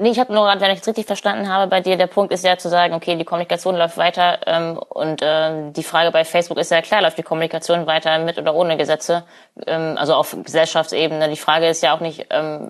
Nee, 0.02 0.12
ich 0.12 0.20
habe 0.20 0.34
nur 0.34 0.46
gerade, 0.46 0.62
wenn 0.62 0.72
ich 0.72 0.80
es 0.80 0.88
richtig 0.88 1.08
verstanden 1.08 1.50
habe, 1.50 1.70
bei 1.70 1.82
dir 1.82 1.98
der 1.98 2.08
Punkt 2.08 2.32
ist 2.32 2.46
ja 2.46 2.58
zu 2.58 2.70
sagen, 2.70 2.94
okay, 2.94 3.18
die 3.18 3.26
Kommunikation 3.26 3.76
läuft 3.76 3.98
weiter 3.98 4.40
ähm, 4.46 4.78
und 4.78 5.20
ähm, 5.22 5.74
die 5.74 5.84
Frage 5.84 6.12
bei 6.12 6.24
Facebook 6.24 6.58
ist 6.58 6.72
ja 6.72 6.82
klar, 6.82 7.02
läuft 7.02 7.18
die 7.18 7.24
Kommunikation 7.24 7.86
weiter 7.86 8.18
mit 8.20 8.38
oder 8.38 8.56
ohne 8.56 8.78
Gesetze, 8.78 9.26
ähm, 9.68 9.98
also 9.98 10.14
auf 10.14 10.38
Gesellschaftsebene. 10.42 11.28
Die 11.28 11.36
Frage 11.36 11.68
ist 11.68 11.84
ja 11.84 11.94
auch 11.94 12.00
nicht, 12.00 12.28
ähm, 12.30 12.70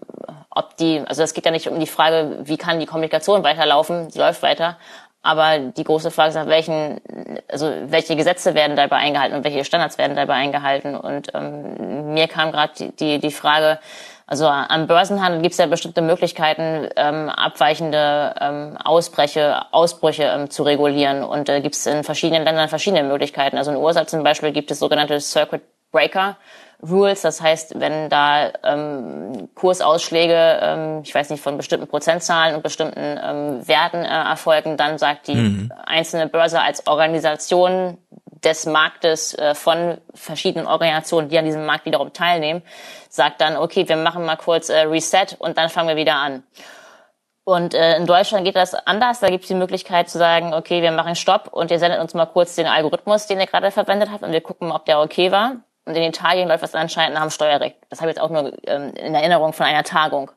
ob 0.49 0.75
die, 0.77 1.03
also 1.05 1.21
es 1.21 1.35
geht 1.35 1.45
ja 1.45 1.51
nicht 1.51 1.69
um 1.69 1.79
die 1.79 1.85
Frage, 1.85 2.39
wie 2.45 2.57
kann 2.57 2.79
die 2.79 2.87
Kommunikation 2.87 3.43
weiterlaufen, 3.43 4.09
sie 4.09 4.17
läuft 4.17 4.41
weiter, 4.41 4.77
aber 5.21 5.59
die 5.59 5.83
große 5.83 6.11
Frage 6.11 6.29
ist 6.29 6.35
nach 6.35 6.47
welchen, 6.47 7.01
also 7.47 7.71
welche 7.85 8.15
Gesetze 8.15 8.55
werden 8.55 8.75
dabei 8.75 8.95
eingehalten 8.97 9.35
und 9.37 9.43
welche 9.43 9.65
Standards 9.65 9.97
werden 9.97 10.15
dabei 10.15 10.35
eingehalten. 10.35 10.95
Und 10.95 11.27
ähm, 11.33 12.13
mir 12.13 12.27
kam 12.27 12.51
gerade 12.51 12.73
die, 12.79 12.95
die, 12.95 13.19
die 13.19 13.31
Frage, 13.31 13.79
also 14.29 14.47
am 14.47 14.85
Börsenhandel 14.85 15.41
gibt 15.41 15.53
es 15.53 15.57
ja 15.57 15.65
bestimmte 15.65 16.03
Möglichkeiten, 16.03 16.87
ähm, 16.97 17.29
abweichende 17.29 18.35
ähm, 18.39 18.77
Ausbreche, 18.77 19.59
Ausbrüche 19.71 20.25
ähm, 20.25 20.51
zu 20.51 20.61
regulieren. 20.61 21.23
Und 21.23 21.49
äh, 21.49 21.61
gibt 21.61 21.73
es 21.73 21.87
in 21.87 22.03
verschiedenen 22.03 22.43
Ländern 22.43 22.69
verschiedene 22.69 23.01
Möglichkeiten. 23.01 23.57
Also 23.57 23.71
in 23.71 23.77
den 23.77 23.83
USA 23.83 24.05
zum 24.05 24.21
Beispiel 24.21 24.51
gibt 24.51 24.69
es 24.69 24.77
sogenannte 24.77 25.19
Circuit 25.19 25.63
Breaker 25.91 26.37
Rules. 26.87 27.23
Das 27.23 27.41
heißt, 27.41 27.79
wenn 27.79 28.09
da 28.09 28.51
ähm, 28.63 29.49
Kursausschläge, 29.55 30.59
ähm, 30.61 31.01
ich 31.03 31.15
weiß 31.15 31.31
nicht, 31.31 31.41
von 31.41 31.57
bestimmten 31.57 31.87
Prozentzahlen 31.87 32.55
und 32.55 32.61
bestimmten 32.61 32.99
ähm, 33.01 33.67
Werten 33.67 34.03
äh, 34.03 34.29
erfolgen, 34.29 34.77
dann 34.77 34.99
sagt 34.99 35.27
die 35.27 35.33
mhm. 35.33 35.73
einzelne 35.87 36.27
Börse 36.27 36.61
als 36.61 36.85
Organisation 36.85 37.97
des 38.43 38.65
Marktes 38.65 39.33
äh, 39.33 39.55
von 39.55 39.99
verschiedenen 40.13 40.67
Organisationen, 40.67 41.29
die 41.29 41.37
an 41.37 41.45
diesem 41.45 41.65
Markt 41.65 41.85
wiederum 41.85 42.13
teilnehmen, 42.13 42.61
sagt 43.09 43.41
dann, 43.41 43.57
okay, 43.57 43.87
wir 43.87 43.97
machen 43.97 44.25
mal 44.25 44.37
kurz 44.37 44.69
äh, 44.69 44.81
Reset 44.81 45.35
und 45.39 45.57
dann 45.57 45.69
fangen 45.69 45.89
wir 45.89 45.95
wieder 45.95 46.15
an. 46.15 46.43
Und 47.43 47.73
äh, 47.73 47.97
in 47.97 48.05
Deutschland 48.05 48.45
geht 48.45 48.55
das 48.55 48.75
anders. 48.75 49.21
Da 49.21 49.29
gibt 49.29 49.43
es 49.43 49.47
die 49.47 49.55
Möglichkeit 49.55 50.09
zu 50.09 50.19
sagen, 50.19 50.53
okay, 50.53 50.83
wir 50.83 50.91
machen 50.91 51.15
Stopp 51.15 51.49
und 51.51 51.71
ihr 51.71 51.79
sendet 51.79 51.99
uns 51.99 52.13
mal 52.13 52.27
kurz 52.27 52.55
den 52.55 52.67
Algorithmus, 52.67 53.25
den 53.25 53.39
ihr 53.39 53.47
gerade 53.47 53.71
verwendet 53.71 54.09
habt 54.11 54.23
und 54.23 54.31
wir 54.31 54.41
gucken, 54.41 54.71
ob 54.71 54.85
der 54.85 55.01
okay 55.01 55.31
war. 55.31 55.57
Und 55.89 55.95
in 55.95 56.03
Italien 56.03 56.47
läuft 56.47 56.61
das 56.61 56.75
anscheinend 56.75 57.15
nach 57.15 57.23
dem 57.23 57.31
Steuerrecht. 57.31 57.75
Das 57.89 57.99
habe 57.99 58.11
ich 58.11 58.15
jetzt 58.15 58.23
auch 58.23 58.29
nur 58.29 58.53
ähm, 58.67 58.93
in 58.93 59.15
Erinnerung 59.15 59.53
von 59.53 59.65
einer 59.65 59.83
Tagung. 59.83 60.29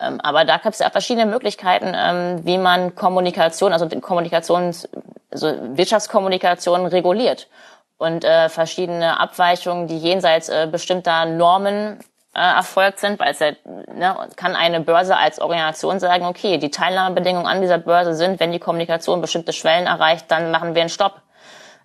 Ja. 0.00 0.08
Ähm, 0.08 0.20
aber 0.22 0.46
da 0.46 0.56
gibt 0.56 0.72
es 0.72 0.78
ja 0.78 0.88
verschiedene 0.88 1.26
Möglichkeiten, 1.26 1.92
ähm, 1.94 2.40
wie 2.46 2.56
man 2.56 2.94
Kommunikation, 2.94 3.74
also 3.74 3.86
Kommunikations, 3.86 4.88
also 5.30 5.52
Wirtschaftskommunikation 5.76 6.86
reguliert. 6.86 7.48
Und 7.98 8.24
äh, 8.24 8.48
verschiedene 8.48 9.20
Abweichungen, 9.20 9.88
die 9.88 9.98
jenseits 9.98 10.48
äh, 10.48 10.66
bestimmter 10.72 11.26
Normen 11.26 12.00
äh, 12.34 12.40
erfolgt 12.40 12.98
sind, 12.98 13.20
weil 13.20 13.32
es 13.32 13.40
ja, 13.40 13.52
ne, 13.92 14.16
kann 14.36 14.56
eine 14.56 14.80
Börse 14.80 15.18
als 15.18 15.38
Organisation 15.38 16.00
sagen, 16.00 16.24
okay, 16.24 16.56
die 16.56 16.70
Teilnahmebedingungen 16.70 17.46
an 17.46 17.60
dieser 17.60 17.76
Börse 17.76 18.14
sind, 18.14 18.40
wenn 18.40 18.52
die 18.52 18.58
Kommunikation 18.58 19.20
bestimmte 19.20 19.52
Schwellen 19.52 19.86
erreicht, 19.86 20.30
dann 20.30 20.50
machen 20.50 20.74
wir 20.74 20.80
einen 20.80 20.88
Stopp. 20.88 21.20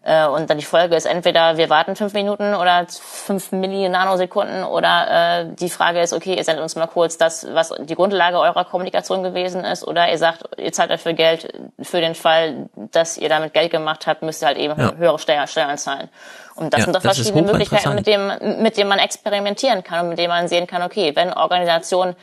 Äh, 0.02 0.28
und 0.28 0.50
dann 0.50 0.58
die 0.58 0.64
Folge 0.64 0.96
ist 0.96 1.06
entweder 1.06 1.58
wir 1.58 1.70
warten 1.70 1.96
fünf 1.96 2.14
Minuten 2.14 2.54
oder 2.54 2.88
fünf 2.90 3.52
Milli-Nanosekunden 3.52 4.64
oder 4.64 5.42
äh, 5.42 5.46
die 5.56 5.70
Frage 5.70 6.00
ist, 6.00 6.14
okay, 6.14 6.36
ihr 6.36 6.44
sendet 6.46 6.64
uns 6.64 6.78
mal 6.78 6.88
kurz 6.88 7.18
das, 7.18 7.46
was 7.52 7.74
die 7.80 7.96
Grundlage 7.96 8.40
eurer 8.40 8.64
Kommunikation 8.64 9.24
gewesen 9.24 9.66
ist 9.66 9.86
oder 9.86 10.10
ihr 10.10 10.18
sagt, 10.18 10.58
ihr 10.58 10.72
zahlt 10.72 10.90
dafür 10.90 11.14
Geld 11.14 11.52
für 11.82 12.00
den 12.00 12.16
Fall, 12.16 12.70
dass 12.76 13.18
ihr 13.18 13.28
damit 13.28 13.54
Geld 13.54 13.72
gemacht 13.72 14.08
habt, 14.08 14.22
müsst 14.22 14.42
ihr 14.42 14.48
halt 14.48 14.58
eben 14.58 14.80
ja. 14.80 14.94
höhere 14.96 15.20
Steuern, 15.20 15.48
Steuern 15.48 15.78
zahlen. 15.78 16.08
Und 16.56 16.74
das 16.74 16.80
ja, 16.80 16.86
sind 16.86 16.96
doch 16.96 17.02
verschiedene 17.02 17.42
Möglichkeiten, 17.42 17.94
mit 17.94 18.08
denen, 18.08 18.64
mit 18.64 18.78
denen 18.78 18.90
man 18.90 19.00
experimentieren 19.00 19.84
kann 19.84 20.04
und 20.04 20.10
mit 20.10 20.18
denen 20.18 20.30
man 20.30 20.48
sehen 20.48 20.66
kann, 20.66 20.82
okay, 20.82 21.14
wenn 21.16 21.34
Organisationen 21.34 22.16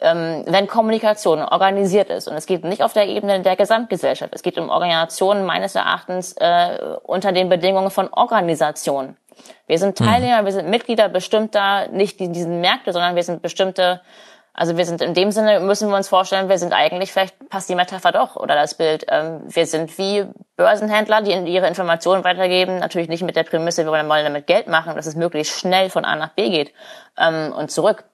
ähm, 0.00 0.44
wenn 0.46 0.66
Kommunikation 0.66 1.42
organisiert 1.42 2.10
ist, 2.10 2.28
und 2.28 2.36
es 2.36 2.46
geht 2.46 2.64
nicht 2.64 2.82
auf 2.82 2.92
der 2.92 3.08
Ebene 3.08 3.40
der 3.40 3.56
Gesamtgesellschaft, 3.56 4.34
es 4.34 4.42
geht 4.42 4.58
um 4.58 4.70
Organisationen 4.70 5.44
meines 5.44 5.74
Erachtens 5.74 6.34
äh, 6.38 6.78
unter 7.02 7.32
den 7.32 7.48
Bedingungen 7.48 7.90
von 7.90 8.08
Organisation. 8.12 9.16
Wir 9.66 9.78
sind 9.78 9.98
hm. 9.98 10.06
Teilnehmer, 10.06 10.42
mhm. 10.42 10.46
wir 10.46 10.52
sind 10.52 10.68
Mitglieder 10.68 11.08
bestimmter, 11.08 11.88
nicht 11.88 12.20
diesen 12.20 12.60
Märkte, 12.60 12.92
sondern 12.92 13.16
wir 13.16 13.22
sind 13.22 13.42
bestimmte 13.42 14.00
Also 14.52 14.76
wir 14.76 14.84
sind 14.86 15.00
in 15.02 15.14
dem 15.14 15.30
Sinne, 15.30 15.60
müssen 15.60 15.88
wir 15.88 15.96
uns 15.96 16.08
vorstellen, 16.08 16.48
wir 16.48 16.58
sind 16.58 16.72
eigentlich, 16.72 17.12
vielleicht 17.12 17.48
passt 17.48 17.68
die 17.68 17.76
Metapher 17.76 18.10
doch 18.10 18.34
oder 18.34 18.56
das 18.56 18.74
Bild, 18.74 19.06
ähm, 19.08 19.42
wir 19.46 19.66
sind 19.66 19.96
wie 19.98 20.26
Börsenhändler, 20.56 21.22
die 21.22 21.32
ihre 21.32 21.68
Informationen 21.68 22.24
weitergeben, 22.24 22.80
natürlich 22.80 23.08
nicht 23.08 23.22
mit 23.22 23.36
der 23.36 23.44
Prämisse, 23.44 23.84
wir 23.84 23.92
wollen 23.92 24.24
damit 24.24 24.48
Geld 24.48 24.66
machen, 24.66 24.96
dass 24.96 25.06
es 25.06 25.14
möglichst 25.14 25.60
schnell 25.60 25.90
von 25.90 26.04
A 26.04 26.16
nach 26.16 26.30
B 26.30 26.50
geht 26.50 26.72
ähm, 27.16 27.52
und 27.52 27.70
zurück, 27.70 28.04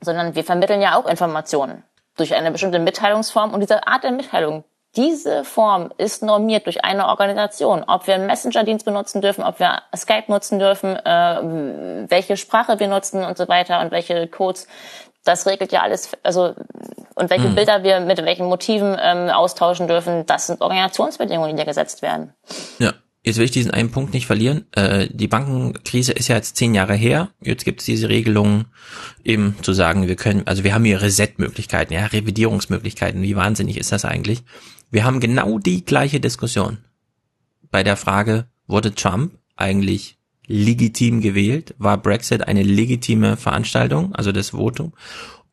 sondern 0.00 0.34
wir 0.34 0.44
vermitteln 0.44 0.80
ja 0.80 0.96
auch 0.96 1.06
Informationen 1.06 1.84
durch 2.16 2.34
eine 2.34 2.50
bestimmte 2.50 2.78
Mitteilungsform 2.78 3.54
und 3.54 3.60
diese 3.60 3.86
Art 3.86 4.04
der 4.04 4.12
Mitteilung, 4.12 4.64
diese 4.96 5.44
Form 5.44 5.92
ist 5.98 6.22
normiert 6.22 6.66
durch 6.66 6.84
eine 6.84 7.06
Organisation. 7.06 7.84
Ob 7.86 8.08
wir 8.08 8.14
einen 8.14 8.26
Messenger-Dienst 8.26 8.84
benutzen 8.84 9.20
dürfen, 9.20 9.44
ob 9.44 9.60
wir 9.60 9.82
Skype 9.96 10.24
nutzen 10.26 10.58
dürfen, 10.58 10.96
äh, 10.96 12.08
welche 12.10 12.36
Sprache 12.36 12.80
wir 12.80 12.88
nutzen 12.88 13.24
und 13.24 13.38
so 13.38 13.46
weiter 13.46 13.80
und 13.80 13.92
welche 13.92 14.26
Codes 14.26 14.66
das 15.24 15.46
regelt 15.46 15.70
ja 15.72 15.82
alles, 15.82 16.16
also 16.22 16.54
und 17.14 17.30
welche 17.30 17.48
mhm. 17.48 17.54
Bilder 17.54 17.82
wir 17.82 18.00
mit 18.00 18.24
welchen 18.24 18.46
Motiven 18.46 18.96
ähm, 19.00 19.28
austauschen 19.28 19.86
dürfen, 19.86 20.24
das 20.26 20.46
sind 20.46 20.62
Organisationsbedingungen, 20.62 21.54
die 21.54 21.62
da 21.62 21.64
gesetzt 21.64 22.02
werden. 22.02 22.32
Ja. 22.78 22.92
Jetzt 23.22 23.36
will 23.36 23.44
ich 23.44 23.50
diesen 23.50 23.70
einen 23.70 23.90
Punkt 23.90 24.14
nicht 24.14 24.26
verlieren. 24.26 24.64
Äh, 24.72 25.08
die 25.10 25.28
Bankenkrise 25.28 26.12
ist 26.12 26.28
ja 26.28 26.36
jetzt 26.36 26.56
zehn 26.56 26.74
Jahre 26.74 26.94
her. 26.94 27.30
Jetzt 27.42 27.64
gibt 27.64 27.80
es 27.80 27.86
diese 27.86 28.08
Regelung, 28.08 28.64
eben 29.24 29.56
zu 29.60 29.74
sagen, 29.74 30.08
wir 30.08 30.16
können, 30.16 30.46
also 30.46 30.64
wir 30.64 30.72
haben 30.72 30.84
hier 30.84 31.02
Reset-Möglichkeiten, 31.02 31.92
ja, 31.92 32.06
Revidierungsmöglichkeiten. 32.06 33.22
Wie 33.22 33.36
wahnsinnig 33.36 33.76
ist 33.76 33.92
das 33.92 34.06
eigentlich? 34.06 34.42
Wir 34.90 35.04
haben 35.04 35.20
genau 35.20 35.58
die 35.58 35.84
gleiche 35.84 36.18
Diskussion 36.18 36.78
bei 37.70 37.82
der 37.82 37.96
Frage, 37.96 38.46
wurde 38.66 38.94
Trump 38.94 39.32
eigentlich 39.54 40.18
legitim 40.46 41.20
gewählt? 41.20 41.74
War 41.78 41.96
Brexit 41.96 42.48
eine 42.48 42.62
legitime 42.62 43.36
Veranstaltung, 43.36 44.14
also 44.14 44.32
das 44.32 44.50
Votum? 44.50 44.92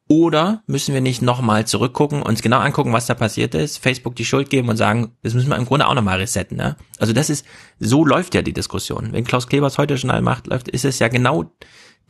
Oder 0.09 0.63
müssen 0.67 0.93
wir 0.93 1.01
nicht 1.01 1.21
nochmal 1.21 1.67
zurückgucken, 1.67 2.21
uns 2.21 2.41
genau 2.41 2.59
angucken, 2.59 2.93
was 2.93 3.07
da 3.07 3.13
passiert 3.13 3.53
ist, 3.55 3.77
Facebook 3.77 4.15
die 4.15 4.23
Schuld 4.23 4.49
geben 4.49 4.69
und 4.69 4.77
sagen, 4.77 5.11
das 5.21 5.34
müssen 5.34 5.49
wir 5.49 5.57
im 5.57 5.65
Grunde 5.65 5.85
auch 5.85 5.95
nochmal 5.95 6.19
resetten. 6.19 6.55
Ne? 6.55 6.77
Also 6.97 7.11
das 7.11 7.29
ist, 7.29 7.45
so 7.79 8.05
läuft 8.05 8.34
ja 8.34 8.41
die 8.41 8.53
Diskussion. 8.53 9.11
Wenn 9.11 9.25
Klaus 9.25 9.47
Klebers 9.47 9.77
heute 9.77 9.95
Journal 9.95 10.21
macht, 10.21 10.47
läuft, 10.47 10.69
ist 10.69 10.85
es 10.85 10.99
ja 10.99 11.09
genau 11.09 11.51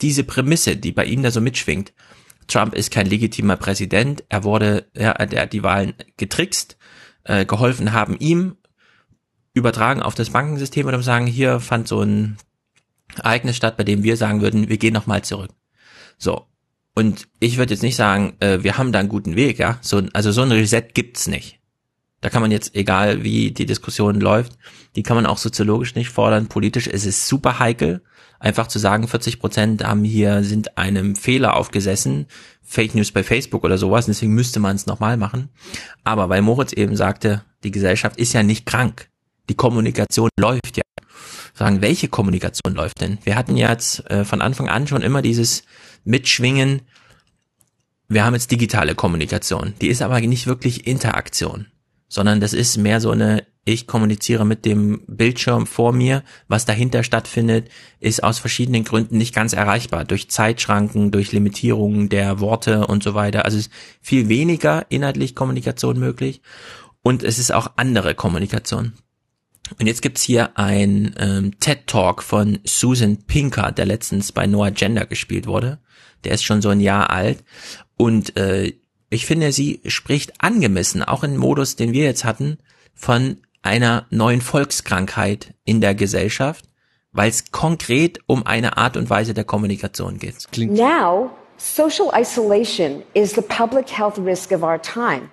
diese 0.01 0.23
Prämisse, 0.23 0.77
die 0.77 0.91
bei 0.91 1.05
ihm 1.05 1.23
da 1.23 1.31
so 1.31 1.41
mitschwingt. 1.41 1.91
Trump 2.47 2.75
ist 2.75 2.91
kein 2.91 3.07
legitimer 3.07 3.57
Präsident, 3.57 4.23
er 4.29 4.43
wurde, 4.43 4.85
ja, 4.95 5.11
er 5.11 5.41
hat 5.41 5.53
die 5.53 5.63
Wahlen 5.63 5.95
getrickst, 6.17 6.77
äh, 7.23 7.45
geholfen 7.45 7.93
haben 7.93 8.15
ihm, 8.19 8.57
übertragen 9.55 10.03
auf 10.03 10.13
das 10.13 10.29
Bankensystem 10.29 10.85
und 10.85 11.01
sagen, 11.01 11.25
hier 11.25 11.59
fand 11.59 11.87
so 11.87 12.01
ein 12.01 12.37
Ereignis 13.17 13.57
statt, 13.57 13.75
bei 13.75 13.83
dem 13.83 14.03
wir 14.03 14.17
sagen 14.17 14.41
würden, 14.41 14.69
wir 14.69 14.77
gehen 14.77 14.93
nochmal 14.93 15.23
zurück. 15.23 15.49
So. 16.19 16.45
Und 16.97 17.27
ich 17.39 17.59
würde 17.59 17.75
jetzt 17.75 17.83
nicht 17.83 17.95
sagen, 17.95 18.33
äh, 18.39 18.63
wir 18.63 18.79
haben 18.79 18.91
da 18.91 18.97
einen 18.97 19.07
guten 19.07 19.35
Weg, 19.35 19.59
ja. 19.59 19.77
So, 19.81 20.01
also 20.13 20.31
so 20.31 20.41
ein 20.41 20.51
Reset 20.51 20.81
gibt's 20.95 21.27
nicht. 21.27 21.59
Da 22.21 22.29
kann 22.29 22.41
man 22.41 22.49
jetzt, 22.49 22.73
egal 22.73 23.23
wie 23.23 23.51
die 23.51 23.67
Diskussion 23.67 24.19
läuft, 24.19 24.57
die 24.95 25.03
kann 25.03 25.15
man 25.15 25.27
auch 25.27 25.37
soziologisch 25.37 25.93
nicht 25.93 26.09
fordern. 26.09 26.47
Politisch 26.47 26.87
ist 26.87 27.05
es 27.05 27.27
super 27.27 27.59
heikel, 27.59 28.01
einfach 28.39 28.65
zu 28.65 28.79
sagen, 28.79 29.07
40 29.07 29.39
Prozent 29.39 29.83
haben 29.83 30.03
hier, 30.03 30.43
sind 30.43 30.79
einem 30.79 31.15
Fehler 31.15 31.55
aufgesessen, 31.55 32.25
Fake 32.63 32.95
News 32.95 33.11
bei 33.11 33.21
Facebook 33.21 33.63
oder 33.63 33.77
sowas, 33.77 34.07
deswegen 34.07 34.33
müsste 34.33 34.59
man 34.59 34.75
es 34.75 34.87
nochmal 34.87 35.17
machen. 35.17 35.49
Aber 36.03 36.29
weil 36.29 36.41
Moritz 36.41 36.73
eben 36.73 36.95
sagte, 36.95 37.43
die 37.63 37.69
Gesellschaft 37.69 38.17
ist 38.17 38.33
ja 38.33 38.41
nicht 38.41 38.65
krank. 38.65 39.11
Die 39.49 39.55
Kommunikation 39.55 40.29
läuft 40.39 40.77
ja 40.77 40.83
sagen, 41.57 41.81
welche 41.81 42.07
Kommunikation 42.07 42.75
läuft 42.75 43.01
denn? 43.01 43.17
Wir 43.23 43.35
hatten 43.35 43.57
ja 43.57 43.69
jetzt 43.69 44.09
äh, 44.09 44.23
von 44.25 44.41
Anfang 44.41 44.69
an 44.69 44.87
schon 44.87 45.01
immer 45.01 45.21
dieses 45.21 45.63
Mitschwingen, 46.03 46.81
wir 48.07 48.23
haben 48.23 48.35
jetzt 48.35 48.51
digitale 48.51 48.95
Kommunikation. 48.95 49.73
Die 49.81 49.87
ist 49.87 50.01
aber 50.01 50.19
nicht 50.21 50.47
wirklich 50.47 50.87
Interaktion, 50.87 51.67
sondern 52.07 52.39
das 52.39 52.53
ist 52.53 52.77
mehr 52.77 53.01
so 53.01 53.11
eine, 53.11 53.43
ich 53.65 53.85
kommuniziere 53.85 54.45
mit 54.45 54.63
dem 54.63 55.01
Bildschirm 55.07 55.67
vor 55.67 55.91
mir, 55.91 56.23
was 56.47 56.63
dahinter 56.63 57.03
stattfindet, 57.03 57.69
ist 57.99 58.23
aus 58.23 58.39
verschiedenen 58.39 58.85
Gründen 58.85 59.17
nicht 59.17 59.35
ganz 59.35 59.51
erreichbar. 59.51 60.05
Durch 60.05 60.29
Zeitschranken, 60.29 61.11
durch 61.11 61.33
Limitierungen 61.33 62.07
der 62.07 62.39
Worte 62.39 62.87
und 62.87 63.03
so 63.03 63.13
weiter. 63.13 63.43
Also 63.43 63.57
es 63.57 63.67
ist 63.67 63.73
viel 63.99 64.29
weniger 64.29 64.85
inhaltlich 64.89 65.35
Kommunikation 65.35 65.99
möglich. 65.99 66.41
Und 67.01 67.23
es 67.23 67.39
ist 67.39 67.51
auch 67.51 67.71
andere 67.75 68.15
Kommunikation. 68.15 68.93
Und 69.79 69.87
jetzt 69.87 70.01
gibt's 70.01 70.21
hier 70.21 70.57
ein 70.57 71.15
ähm, 71.19 71.59
TED-Talk 71.59 72.23
von 72.23 72.59
Susan 72.63 73.17
Pinker, 73.25 73.71
der 73.71 73.85
letztens 73.85 74.31
bei 74.31 74.47
Noah 74.47 74.71
Gender 74.71 75.05
gespielt 75.05 75.47
wurde. 75.47 75.79
Der 76.23 76.33
ist 76.33 76.43
schon 76.43 76.61
so 76.61 76.69
ein 76.69 76.79
Jahr 76.79 77.09
alt. 77.09 77.43
Und 77.97 78.37
äh, 78.37 78.73
ich 79.09 79.25
finde, 79.25 79.51
sie 79.51 79.81
spricht 79.85 80.41
angemessen, 80.41 81.03
auch 81.03 81.23
im 81.23 81.37
Modus, 81.37 81.75
den 81.75 81.93
wir 81.93 82.03
jetzt 82.03 82.25
hatten, 82.25 82.57
von 82.93 83.37
einer 83.61 84.05
neuen 84.09 84.41
Volkskrankheit 84.41 85.53
in 85.65 85.81
der 85.81 85.95
Gesellschaft, 85.95 86.65
weil 87.11 87.29
es 87.29 87.51
konkret 87.51 88.19
um 88.25 88.45
eine 88.45 88.77
Art 88.77 88.97
und 88.97 89.09
Weise 89.09 89.33
der 89.33 89.43
Kommunikation 89.43 90.19
geht. 90.19 90.47
Klingt. 90.51 90.73
Now, 90.73 91.31
social 91.57 92.11
isolation 92.13 93.03
is 93.13 93.33
the 93.33 93.41
public 93.41 93.89
health 93.89 94.17
risk 94.17 94.51
of 94.51 94.63
our 94.63 94.81
time. 94.81 95.29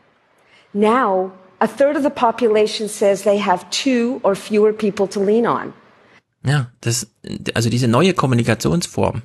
Now, 0.72 1.32
a 1.60 1.66
third 1.66 1.96
of 1.96 2.02
the 2.02 2.10
population 2.10 2.88
says 2.88 3.22
they 3.22 3.38
have 3.38 3.68
two 3.70 4.20
or 4.22 4.34
fewer 4.34 4.72
people 4.72 5.06
to 5.08 5.22
lean 5.22 5.46
on. 5.46 5.72
Ja, 6.44 6.70
das, 6.80 7.06
also 7.54 7.70
diese 7.70 7.88
neue 7.88 8.12
Kommunikationsform, 8.12 9.22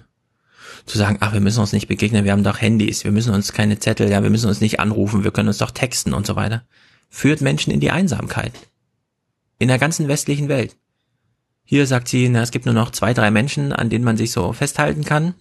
zu 0.86 0.98
sagen, 0.98 1.18
ach, 1.20 1.34
wir 1.34 1.42
müssen 1.42 1.60
uns 1.60 1.74
nicht 1.74 1.88
begegnen, 1.88 2.26
wir 2.26 2.32
haben 2.32 2.44
doch 2.44 2.62
Handys, 2.62 3.04
wir 3.04 3.12
müssen 3.12 3.34
uns 3.34 3.54
keine 3.54 3.80
Zettel, 3.80 4.10
ja, 4.10 4.24
wir 4.24 4.30
müssen 4.30 4.48
uns 4.48 4.62
nicht 4.62 4.80
anrufen, 4.80 5.24
wir 5.24 5.32
können 5.32 5.50
uns 5.50 5.58
doch 5.58 5.72
texten 5.72 6.14
und 6.14 6.26
so 6.26 6.36
weiter, 6.36 6.64
führt 7.10 7.42
Menschen 7.42 7.72
in 7.72 7.80
die 7.80 7.92
Einsamkeit. 7.92 8.54
In 9.58 9.68
der 9.68 9.78
ganzen 9.78 10.08
westlichen 10.08 10.48
Welt. 10.48 10.78
Hier 11.64 11.86
sagt 11.86 12.08
sie, 12.08 12.30
na, 12.30 12.42
es 12.42 12.52
gibt 12.52 12.66
nur 12.66 12.74
noch 12.74 12.92
zwei, 12.92 13.14
drei 13.14 13.30
Menschen, 13.30 13.74
an 13.74 13.90
denen 13.90 14.06
man 14.06 14.18
sich 14.18 14.32
so 14.32 14.54
festhalten 14.54 15.04
kann. 15.04 15.36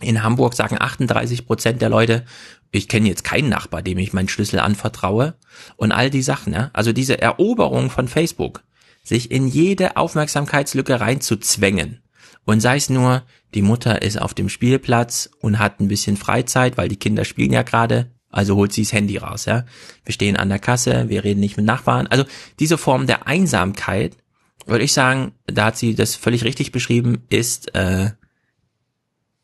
In 0.00 0.22
Hamburg 0.22 0.54
sagen 0.54 0.76
38 0.78 1.46
Prozent 1.46 1.82
der 1.82 1.88
Leute, 1.88 2.24
ich 2.70 2.88
kenne 2.88 3.08
jetzt 3.08 3.24
keinen 3.24 3.48
Nachbar, 3.48 3.82
dem 3.82 3.98
ich 3.98 4.12
meinen 4.12 4.28
Schlüssel 4.28 4.60
anvertraue 4.60 5.34
und 5.76 5.92
all 5.92 6.10
die 6.10 6.22
Sachen. 6.22 6.52
Ja? 6.52 6.70
Also 6.72 6.92
diese 6.92 7.20
Eroberung 7.20 7.90
von 7.90 8.08
Facebook, 8.08 8.62
sich 9.02 9.30
in 9.30 9.48
jede 9.48 9.96
Aufmerksamkeitslücke 9.96 11.00
reinzuzwängen 11.00 12.02
und 12.48 12.60
sei 12.60 12.76
es 12.76 12.88
nur, 12.88 13.24
die 13.54 13.60
Mutter 13.60 14.00
ist 14.00 14.18
auf 14.18 14.32
dem 14.32 14.48
Spielplatz 14.48 15.28
und 15.40 15.58
hat 15.58 15.80
ein 15.80 15.88
bisschen 15.88 16.16
Freizeit, 16.16 16.78
weil 16.78 16.88
die 16.88 16.96
Kinder 16.96 17.26
spielen 17.26 17.52
ja 17.52 17.62
gerade, 17.62 18.10
also 18.30 18.56
holt 18.56 18.72
sie 18.72 18.84
das 18.84 18.92
Handy 18.94 19.18
raus. 19.18 19.44
Ja? 19.44 19.66
Wir 20.06 20.14
stehen 20.14 20.34
an 20.34 20.48
der 20.48 20.58
Kasse, 20.58 21.10
wir 21.10 21.24
reden 21.24 21.40
nicht 21.40 21.58
mit 21.58 21.66
Nachbarn. 21.66 22.06
Also 22.06 22.24
diese 22.58 22.78
Form 22.78 23.06
der 23.06 23.26
Einsamkeit, 23.26 24.16
würde 24.64 24.84
ich 24.84 24.94
sagen, 24.94 25.32
da 25.46 25.66
hat 25.66 25.76
sie 25.76 25.94
das 25.94 26.16
völlig 26.16 26.42
richtig 26.42 26.72
beschrieben, 26.72 27.22
ist 27.28 27.74
äh, 27.74 28.12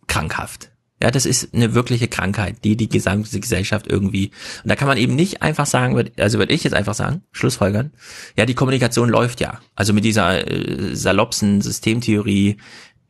krankhaft. 0.07 0.71
Ja, 1.03 1.11
das 1.11 1.27
ist 1.27 1.53
eine 1.53 1.75
wirkliche 1.75 2.09
Krankheit, 2.09 2.65
die 2.65 2.77
die 2.77 2.89
gesamte 2.89 3.39
Gesellschaft 3.39 3.87
irgendwie. 3.87 4.31
Und 4.63 4.71
da 4.71 4.77
kann 4.77 4.89
man 4.89 4.97
eben 4.97 5.15
nicht 5.15 5.43
einfach 5.43 5.67
sagen, 5.67 6.11
also 6.19 6.39
würde 6.39 6.55
ich 6.55 6.65
jetzt 6.65 6.73
einfach 6.73 6.95
sagen, 6.95 7.23
Schlussfolgern, 7.33 7.93
ja, 8.37 8.47
die 8.47 8.55
Kommunikation 8.55 9.09
läuft 9.09 9.41
ja. 9.41 9.61
Also 9.75 9.93
mit 9.93 10.05
dieser 10.05 10.47
äh, 10.51 10.95
salopsen 10.95 11.61
Systemtheorie, 11.61 12.57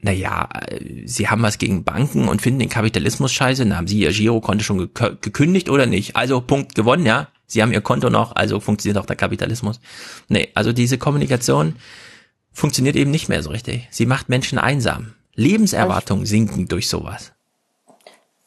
naja, 0.00 0.48
äh, 0.66 1.06
sie 1.06 1.28
haben 1.28 1.42
was 1.42 1.58
gegen 1.58 1.84
Banken 1.84 2.28
und 2.28 2.42
finden 2.42 2.60
den 2.60 2.68
Kapitalismus 2.68 3.32
scheiße, 3.32 3.64
dann 3.64 3.76
haben 3.76 3.86
sie 3.86 4.00
ihr 4.00 4.12
Girokonto 4.12 4.64
schon 4.64 4.78
ge 4.92 5.16
gekündigt 5.20 5.70
oder 5.70 5.86
nicht? 5.86 6.16
Also 6.16 6.40
Punkt 6.40 6.74
gewonnen, 6.74 7.06
ja. 7.06 7.28
Sie 7.46 7.62
haben 7.62 7.72
ihr 7.72 7.80
Konto 7.80 8.10
noch, 8.10 8.34
also 8.36 8.60
funktioniert 8.60 8.98
auch 8.98 9.06
der 9.06 9.16
Kapitalismus. 9.16 9.80
Nee, 10.28 10.48
also 10.54 10.72
diese 10.72 10.98
Kommunikation 10.98 11.76
funktioniert 12.52 12.96
eben 12.96 13.10
nicht 13.10 13.28
mehr 13.28 13.42
so 13.42 13.50
richtig. 13.50 13.86
Sie 13.90 14.06
macht 14.06 14.28
Menschen 14.28 14.58
einsam. 14.58 15.13
Lebenserwartungen 15.35 16.27
sinken 16.27 16.69
durch 16.69 16.89
sowas 16.89 17.35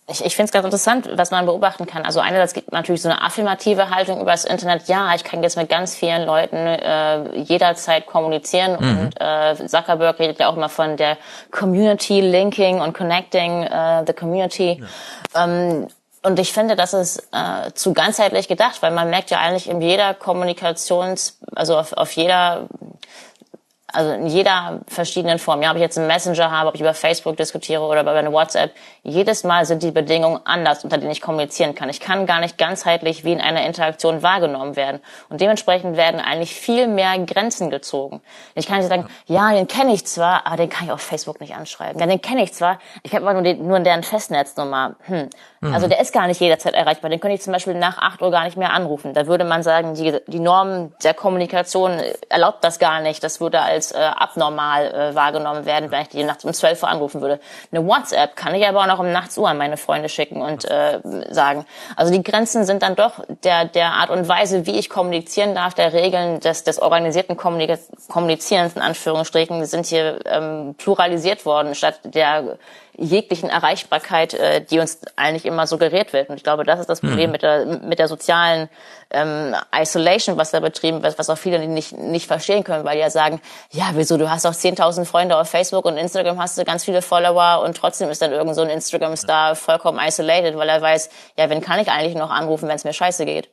ich, 0.10 0.24
ich 0.24 0.36
finde 0.36 0.46
es 0.46 0.52
ganz 0.52 0.64
interessant, 0.64 1.10
was 1.16 1.32
man 1.32 1.46
beobachten 1.46 1.86
kann. 1.86 2.06
Also 2.06 2.22
einerseits 2.22 2.54
gibt 2.54 2.72
natürlich 2.72 3.02
so 3.02 3.10
eine 3.10 3.22
affirmative 3.22 3.90
Haltung 3.90 4.22
über 4.22 4.32
das 4.32 4.46
Internet. 4.46 4.88
Ja, 4.88 5.14
ich 5.16 5.24
kann 5.24 5.44
jetzt 5.44 5.58
mit 5.58 5.68
ganz 5.68 5.96
vielen 5.96 6.26
Leuten 6.26 6.56
äh, 6.56 7.38
jederzeit 7.40 8.06
kommunizieren. 8.06 8.78
Mhm. 8.80 9.00
Und 9.00 9.16
äh, 9.20 9.68
Zuckerberg 9.68 10.18
redet 10.20 10.40
ja 10.40 10.48
auch 10.48 10.56
immer 10.56 10.70
von 10.70 10.96
der 10.96 11.18
Community 11.52 12.22
Linking 12.22 12.80
und 12.80 12.94
Connecting 12.94 13.64
uh, 13.64 14.04
the 14.08 14.14
Community. 14.14 14.82
Ja. 15.34 15.44
Ähm, 15.44 15.88
und 16.24 16.40
ich 16.40 16.54
finde, 16.54 16.76
das 16.76 16.94
ist 16.94 17.28
äh, 17.34 17.72
zu 17.74 17.94
ganzheitlich 17.94 18.48
gedacht, 18.48 18.82
weil 18.82 18.92
man 18.92 19.10
merkt 19.10 19.30
ja 19.30 19.40
eigentlich 19.40 19.70
in 19.70 19.82
jeder 19.82 20.14
Kommunikations, 20.14 21.38
also 21.54 21.78
auf, 21.78 21.94
auf 21.94 22.12
jeder 22.14 22.68
also 23.98 24.11
in 24.11 24.28
jeder 24.28 24.82
verschiedenen 24.88 25.40
Form. 25.40 25.64
Ja, 25.64 25.72
ob 25.72 25.76
ich 25.76 25.82
jetzt 25.82 25.98
einen 25.98 26.06
Messenger 26.06 26.52
habe, 26.52 26.69
ob 26.69 26.76
ich 26.76 26.82
über 26.82 26.94
Facebook 26.94 27.36
diskutiere 27.36 27.82
oder 27.82 28.02
über 28.02 28.11
eine 28.11 28.32
WhatsApp, 28.32 28.72
jedes 29.02 29.44
Mal 29.44 29.65
sind 29.65 29.82
die 29.82 29.90
Bedingungen 29.90 30.40
anders, 30.45 30.84
unter 30.84 30.99
denen 30.99 31.10
ich 31.10 31.19
kommunizieren 31.19 31.74
kann. 31.74 31.90
Ich 31.90 31.99
kann 31.99 32.28
gar 32.28 32.40
nicht 32.40 32.60
ganzheitlich 32.60 33.24
wie 33.24 33.32
in 33.32 33.41
einer 33.41 33.65
Interaktion 33.65 34.22
wahrgenommen 34.22 34.76
werden. 34.76 35.02
Und 35.30 35.41
dementsprechend 35.41 35.98
werden 35.98 36.22
eigentlich 36.22 36.53
viel 36.53 36.88
mehr 36.88 37.18
Grenzen 37.26 37.72
gezogen. 37.72 38.22
Ich 38.53 38.68
kann 38.68 38.78
nicht 38.78 38.90
sagen, 38.90 39.07
ja, 39.26 39.52
den 39.52 39.68
kenne 39.68 39.94
ich 39.94 40.06
zwar, 40.06 40.45
aber 40.45 40.57
den 40.57 40.69
kann 40.69 40.86
ich 40.86 40.91
auf 40.91 41.02
Facebook 41.02 41.41
nicht 41.41 41.56
anschreiben. 41.56 41.99
Ja, 41.99 42.06
den 42.06 42.22
kenne 42.22 42.44
ich 42.44 42.53
zwar, 42.53 42.78
ich 43.02 43.15
habe 43.15 43.26
aber 43.26 43.34
nur, 43.34 43.41
den, 43.41 43.68
nur 43.68 43.80
deren 43.80 44.03
Festnetznummer. 44.03 44.95
Hm. 45.06 45.30
Mhm. 45.68 45.73
Also 45.73 45.88
der 45.88 45.99
ist 45.99 46.14
gar 46.14 46.27
nicht 46.27 46.39
jederzeit 46.39 46.73
erreichbar. 46.73 47.10
Den 47.10 47.19
könnte 47.19 47.35
ich 47.35 47.41
zum 47.41 47.53
Beispiel 47.53 47.73
nach 47.73 47.98
8 47.98 48.22
Uhr 48.22 48.31
gar 48.31 48.45
nicht 48.45 48.57
mehr 48.57 48.73
anrufen. 48.73 49.14
Da 49.14 49.27
würde 49.27 49.44
man 49.44 49.64
sagen, 49.64 49.94
die, 49.94 50.19
die 50.27 50.39
Norm 50.39 50.94
der 51.03 51.14
Kommunikation 51.14 51.99
erlaubt 52.30 52.64
das 52.64 52.80
gar 52.80 53.02
nicht. 53.02 53.23
Das 53.23 53.39
würde 53.39 53.61
als 53.61 53.91
äh, 53.91 53.98
abnormal 53.98 54.94
äh, 54.94 55.15
wahrgenommen 55.15 55.65
werden, 55.65 55.91
wenn 55.91 56.02
ich 56.02 56.10
die 56.10 56.23
nachts 56.23 56.45
um 56.45 56.53
12 56.53 56.84
Uhr 56.84 56.89
anrufen 56.89 57.22
würde. 57.22 57.39
Eine 57.72 57.85
WhatsApp 57.85 58.35
kann 58.35 58.56
ich 58.56 58.68
aber 58.68 58.81
auch 58.81 58.88
noch 58.88 58.99
um 58.99 59.11
nachts 59.11 59.38
Uhr 59.38 59.49
an 59.49 59.57
meine 59.57 59.77
Freunde 59.77 60.10
schicken 60.10 60.41
und 60.41 60.65
äh, 60.65 60.99
sagen. 61.30 61.65
Also 61.95 62.11
die 62.11 62.23
Grenzen 62.23 62.65
sind 62.65 62.84
dann 62.84 62.95
doch 62.95 63.23
der, 63.44 63.65
der 63.65 63.94
Art 63.94 64.10
und 64.10 64.27
Weise, 64.27 64.65
wie 64.65 64.77
ich 64.77 64.89
kommunizieren 64.89 65.56
darf, 65.56 65.73
der 65.73 65.94
Regeln 65.94 66.39
des, 66.39 66.64
des 66.64 66.80
organisierten 66.80 67.38
Kommunika 67.38 67.77
Kommunizierens 68.07 68.76
in 68.76 68.81
Anführungsstrichen 68.81 69.65
sind 69.65 69.85
hier 69.85 70.19
ähm, 70.26 70.76
pluralisiert 70.77 71.45
worden, 71.45 71.76
statt 71.76 71.99
der 72.03 72.57
jeglichen 72.98 73.49
Erreichbarkeit, 73.49 74.34
äh, 74.34 74.61
die 74.61 74.80
uns 74.80 74.99
eigentlich 75.15 75.45
immer 75.45 75.68
suggeriert 75.68 76.14
wird. 76.14 76.30
Und 76.30 76.36
ich 76.38 76.44
glaube, 76.44 76.64
das 76.64 76.80
ist 76.80 76.90
das 76.90 77.02
Problem 77.02 77.28
mhm. 77.28 77.32
mit 77.32 77.41
der 77.44 77.65
mit 77.65 77.99
der 77.99 78.07
sozialen 78.07 78.69
ähm, 79.11 79.56
Isolation, 79.74 80.38
was 80.38 80.52
da 80.52 80.60
betrieben 80.60 81.03
wird, 81.03 81.18
was 81.19 81.30
auch 81.30 81.38
viele 81.38 81.65
nicht 81.68 81.98
nicht 81.98 82.28
verstehen 82.28 82.64
können, 82.64 82.84
weil 82.84 82.95
die 82.95 83.02
ja 83.02 83.10
sagen, 83.10 83.40
ja, 83.72 83.91
wieso, 83.94 84.18
du 84.18 84.30
hast 84.30 84.45
doch 84.45 84.53
10.000 84.53 85.06
Freunde 85.06 85.38
auf 85.38 85.49
Facebook 85.49 85.86
und 85.86 85.98
Instagram 85.98 86.40
hast 86.40 86.57
du 86.57 86.65
ganz 86.65 86.84
viele 86.84 87.02
Follower 87.02 87.64
und 87.64 87.78
trotzdem 87.78 88.10
ist 88.10 88.22
dann 88.22 88.32
irgend 88.32 88.56
so 88.56 88.61
ein 88.61 88.69
Instagram-Star 88.69 89.56
vollkommen 89.56 89.99
isolated, 89.99 90.57
weil 90.57 90.69
er 90.69 90.82
weiß, 90.82 91.10
ja, 91.38 91.49
wen 91.49 91.61
kann 91.61 91.80
ich 91.80 91.90
eigentlich 91.90 92.15
noch 92.15 92.32
anrufen, 92.32 92.68
wenn 92.68 92.76
es 92.76 92.84
mir 92.84 92.94
scheiße 92.94 93.26
geht. 93.26 93.49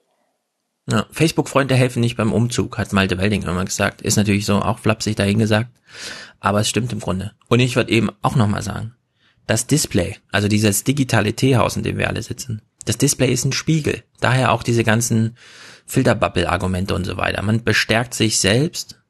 Ja, 0.91 1.07
Facebook-Freunde 1.11 1.75
helfen 1.75 2.01
nicht 2.01 2.17
beim 2.17 2.33
Umzug, 2.33 2.77
hat 2.77 2.93
Malte 2.93 3.17
Welding 3.19 3.43
immer 3.43 3.65
gesagt. 3.65 4.03
Ist 4.03 4.17
natürlich 4.17 4.45
so 4.45 4.57
auch 4.57 4.79
flapsig 4.79 5.17
dahin 5.17 5.39
gesagt, 5.39 5.71
aber 6.41 6.61
es 6.61 6.69
stimmt 6.69 6.93
im 6.93 7.01
Grunde. 7.01 7.33
Und 7.49 7.61
ich 7.61 7.75
würde 7.77 7.91
eben 7.91 8.11
auch 8.21 8.37
nochmal 8.37 8.63
sagen, 8.63 8.95
das 9.47 9.67
Display, 9.67 10.17
also 10.33 10.49
dieses 10.49 10.85
digitale 10.85 11.35
Teehaus, 11.35 11.77
in 11.77 11.83
dem 11.83 11.99
wir 11.99 12.09
alle 12.09 12.23
sitzen, 12.23 12.63
das 12.85 12.99
Display 12.99 13.33
ist 13.33 13.45
ein 13.45 13.53
Spiegel. 13.53 14.03
Daher 14.21 14.53
auch 14.53 14.63
diese 14.63 14.85
ganzen 14.85 15.37
Filterbubble-Argumente 15.87 16.95
und 16.95 17.05
so 17.05 17.17
weiter. 17.17 17.43
Man 17.43 17.65
bestärkt 17.65 18.15
sich 18.15 18.39
selbst 18.39 19.01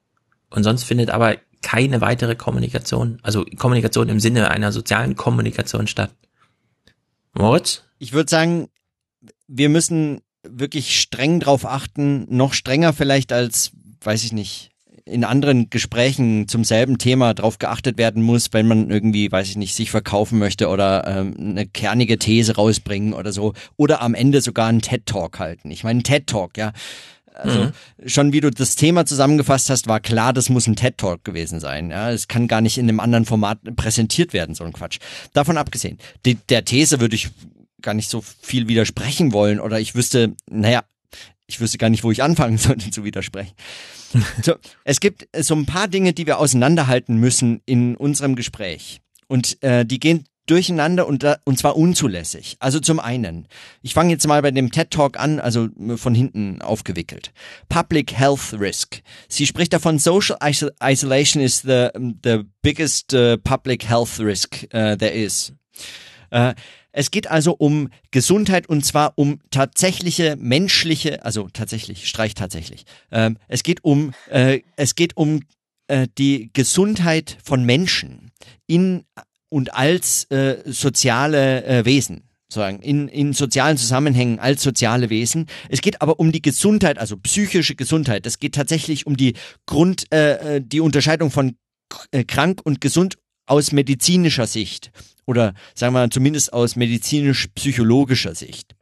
und 0.51 0.65
sonst 0.65 0.85
findet 0.85 1.11
aber 1.11 1.36
keine 1.62 2.01
weitere 2.01 2.36
Kommunikation, 2.36 3.19
also 3.23 3.44
Kommunikation 3.56 4.09
im 4.09 4.20
Sinne 4.20 4.51
einer 4.51 4.70
sozialen 4.70 5.16
Kommunikation 5.16 5.86
statt. 5.86 6.15
Moritz? 7.32 7.85
Ich 7.98 8.12
würde 8.12 8.31
sagen, 8.31 8.69
wir 9.48 9.69
müssen 9.69 10.20
wirklich 10.43 11.01
streng 11.01 11.40
drauf 11.40 11.65
achten, 11.65 12.27
noch 12.28 12.52
strenger 12.52 12.93
vielleicht 12.93 13.32
als, 13.32 13.73
weiß 14.02 14.24
ich 14.24 14.32
nicht, 14.32 14.70
in 15.06 15.24
anderen 15.24 15.68
Gesprächen 15.68 16.48
zum 16.48 16.64
selben 16.64 16.97
Thema 16.98 17.35
drauf 17.35 17.59
geachtet 17.59 17.98
werden 17.98 18.22
muss, 18.22 18.52
wenn 18.52 18.66
man 18.66 18.90
irgendwie, 18.90 19.31
weiß 19.31 19.51
ich 19.51 19.56
nicht, 19.56 19.74
sich 19.74 19.90
verkaufen 19.90 20.39
möchte 20.39 20.68
oder 20.68 21.06
ähm, 21.06 21.35
eine 21.39 21.66
kernige 21.66 22.18
These 22.18 22.56
rausbringen 22.56 23.12
oder 23.12 23.32
so. 23.32 23.52
Oder 23.76 24.01
am 24.01 24.14
Ende 24.14 24.40
sogar 24.40 24.68
einen 24.68 24.81
TED-Talk 24.81 25.39
halten. 25.39 25.70
Ich 25.70 25.85
meine, 25.85 26.02
TED-Talk, 26.02 26.56
ja. 26.56 26.72
Also 27.35 27.64
mhm. 27.64 27.72
schon 28.06 28.32
wie 28.32 28.40
du 28.40 28.51
das 28.51 28.76
Thema 28.76 29.06
zusammengefasst 29.06 29.68
hast, 29.68 29.89
war 29.89 29.98
klar, 29.98 30.32
das 30.32 30.48
muss 30.48 30.68
ein 30.68 30.76
TED 30.76 30.97
Talk 30.97 31.24
gewesen 31.24 31.59
sein. 31.59 31.90
Ja, 31.90 32.10
es 32.12 32.28
kann 32.28 32.47
gar 32.47 32.60
nicht 32.60 32.78
in 32.78 32.89
einem 32.89 33.01
anderen 33.01 33.24
Format 33.24 33.59
präsentiert 33.74 34.32
werden, 34.32 34.55
so 34.55 34.62
ein 34.62 34.72
Quatsch. 34.72 34.98
Davon 35.32 35.59
abgesehen, 35.59 35.98
die, 36.24 36.36
der 36.36 36.64
These 36.64 37.01
würde 37.01 37.16
ich 37.16 37.31
gar 37.82 37.93
nicht 37.93 38.09
so 38.09 38.22
viel 38.22 38.68
widersprechen 38.68 39.32
wollen 39.32 39.59
oder 39.59 39.81
ich 39.81 39.97
wüsste, 39.97 40.35
naja, 40.48 40.85
ich 41.47 41.61
wüsste 41.61 41.79
gar 41.79 41.91
nicht, 41.91 42.05
wo 42.05 42.11
ich 42.11 42.23
anfangen 42.23 42.59
sollte 42.59 42.91
zu 42.91 43.05
widersprechen. 43.05 43.55
So, 44.43 44.55
es 44.85 45.01
gibt 45.01 45.29
so 45.37 45.55
ein 45.55 45.66
paar 45.66 45.89
Dinge, 45.89 46.12
die 46.12 46.27
wir 46.27 46.39
auseinanderhalten 46.39 47.16
müssen 47.16 47.61
in 47.66 47.97
unserem 47.97 48.37
Gespräch. 48.37 49.01
Und 49.27 49.62
äh, 49.62 49.85
die 49.85 49.99
gehen 49.99 50.27
durcheinander 50.47 51.07
und, 51.07 51.23
da, 51.23 51.39
und 51.45 51.59
zwar 51.59 51.77
unzulässig. 51.77 52.57
Also 52.61 52.79
zum 52.79 53.01
einen, 53.01 53.49
ich 53.83 53.95
fange 53.95 54.11
jetzt 54.11 54.27
mal 54.27 54.43
bei 54.43 54.51
dem 54.51 54.71
TED 54.71 54.91
Talk 54.91 55.19
an, 55.19 55.41
also 55.41 55.69
von 55.97 56.15
hinten 56.15 56.61
aufgewickelt. 56.61 57.33
Public 57.69 58.12
Health 58.12 58.55
Risk. 58.59 59.01
Sie 59.29 59.47
spricht 59.47 59.73
davon, 59.73 59.99
Social 59.99 60.37
Isolation 60.43 61.43
is 61.43 61.62
the, 61.62 61.89
the 62.23 62.45
biggest 62.62 63.15
uh, 63.15 63.39
public 63.39 63.89
health 63.89 64.21
risk 64.21 64.65
uh, 64.75 64.97
there 64.97 65.15
is. 65.15 65.53
Uh, 66.31 66.53
es 66.97 67.11
geht 67.11 67.27
also 67.27 67.53
um 67.53 67.89
Gesundheit 68.12 68.69
und 68.69 68.85
zwar 68.85 69.15
um 69.16 69.41
tatsächliche 69.51 70.37
menschliche, 70.37 71.25
also 71.25 71.49
tatsächlich, 71.53 72.09
streich 72.09 72.35
tatsächlich. 72.35 72.85
Ähm, 73.11 73.37
es 73.49 73.65
geht 73.65 73.83
um, 73.83 74.12
äh, 74.31 74.61
es 74.77 74.95
geht 74.95 75.16
um 75.16 75.41
äh, 75.89 76.07
die 76.16 76.51
Gesundheit 76.53 77.37
von 77.43 77.65
Menschen 77.65 78.31
in 78.69 79.05
und 79.49 79.75
als 79.75 80.31
äh, 80.31 80.62
soziale 80.66 81.65
äh, 81.65 81.85
Wesen 81.85 82.29
sozusagen 82.49 82.81
in, 82.81 83.09
in 83.09 83.33
sozialen 83.33 83.77
Zusammenhängen 83.77 84.39
als 84.39 84.62
soziale 84.62 85.11
Wesen. 85.11 85.47
Es 85.69 85.81
geht 85.81 86.01
aber 86.01 86.21
um 86.21 86.31
die 86.31 86.43
Gesundheit, 86.43 86.99
also 86.99 87.16
psychische 87.16 87.75
Gesundheit. 87.75 88.25
Es 88.25 88.39
geht 88.39 88.55
tatsächlich 88.55 89.07
um 89.07 89.16
die 89.16 89.35
Grund, 89.66 90.05
äh, 90.12 90.59
äh 90.59 90.61
die 90.65 90.81
Unterscheidung 90.81 91.33
von 91.33 91.57
äh, 92.12 92.23
krank 92.23 92.61
und 92.62 92.81
gesund 92.81 93.16
aus 93.47 93.73
medizinischer 93.73 94.47
Sicht 94.47 94.93
oder 95.27 95.55
sagen 95.75 95.95
wir 95.95 96.11
zumindest 96.11 96.53
aus 96.53 96.77
medizinisch-psychologischer 96.77 98.35
Sicht, 98.35 98.75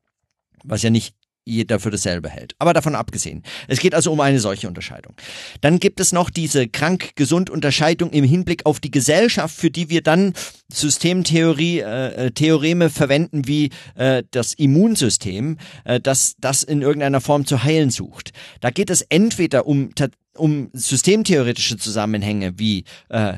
was 0.64 0.82
ja 0.82 0.90
nicht 0.90 1.14
jeder 1.44 1.80
für 1.80 1.90
dasselbe 1.90 2.28
hält. 2.28 2.54
Aber 2.58 2.72
davon 2.72 2.94
abgesehen. 2.94 3.42
Es 3.66 3.80
geht 3.80 3.94
also 3.94 4.12
um 4.12 4.20
eine 4.20 4.38
solche 4.38 4.68
Unterscheidung. 4.68 5.14
Dann 5.60 5.80
gibt 5.80 5.98
es 5.98 6.12
noch 6.12 6.30
diese 6.30 6.68
krank-gesund-Unterscheidung 6.68 8.10
im 8.10 8.24
Hinblick 8.24 8.64
auf 8.64 8.78
die 8.78 8.90
Gesellschaft, 8.90 9.56
für 9.56 9.70
die 9.70 9.90
wir 9.90 10.02
dann 10.02 10.34
Systemtheorie, 10.72 11.80
äh, 11.80 12.26
äh 12.26 12.30
Theoreme 12.30 12.90
verwenden 12.90 13.48
wie 13.48 13.70
äh, 13.96 14.22
das 14.30 14.54
Immunsystem, 14.54 15.58
äh, 15.84 16.00
das 16.00 16.34
das 16.38 16.62
in 16.62 16.80
irgendeiner 16.80 17.20
Form 17.20 17.44
zu 17.44 17.64
heilen 17.64 17.90
sucht. 17.90 18.32
Da 18.60 18.70
geht 18.70 18.90
es 18.90 19.02
entweder 19.02 19.66
um 19.66 19.90
um 20.36 20.70
systemtheoretische 20.72 21.76
Zusammenhänge 21.76 22.58
wie 22.58 22.84
äh, 23.10 23.34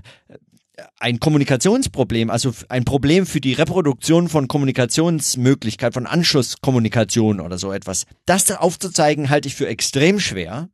ein 0.99 1.21
Kommunikationsproblem, 1.21 2.31
also 2.31 2.53
ein 2.69 2.85
Problem 2.85 3.27
für 3.27 3.41
die 3.41 3.53
Reproduktion 3.53 4.29
von 4.29 4.49
Kommunikationsmöglichkeit, 4.49 5.95
von 5.95 6.07
Anschlusskommunikation 6.07 7.41
oder 7.41 7.59
so 7.59 7.73
etwas. 7.73 8.07
Das 8.27 8.51
aufzuzeigen, 8.51 9.31
halte 9.31 9.49
ich 9.49 9.55
für 9.55 9.69
extrem 9.69 10.19
schwer, 10.19 10.69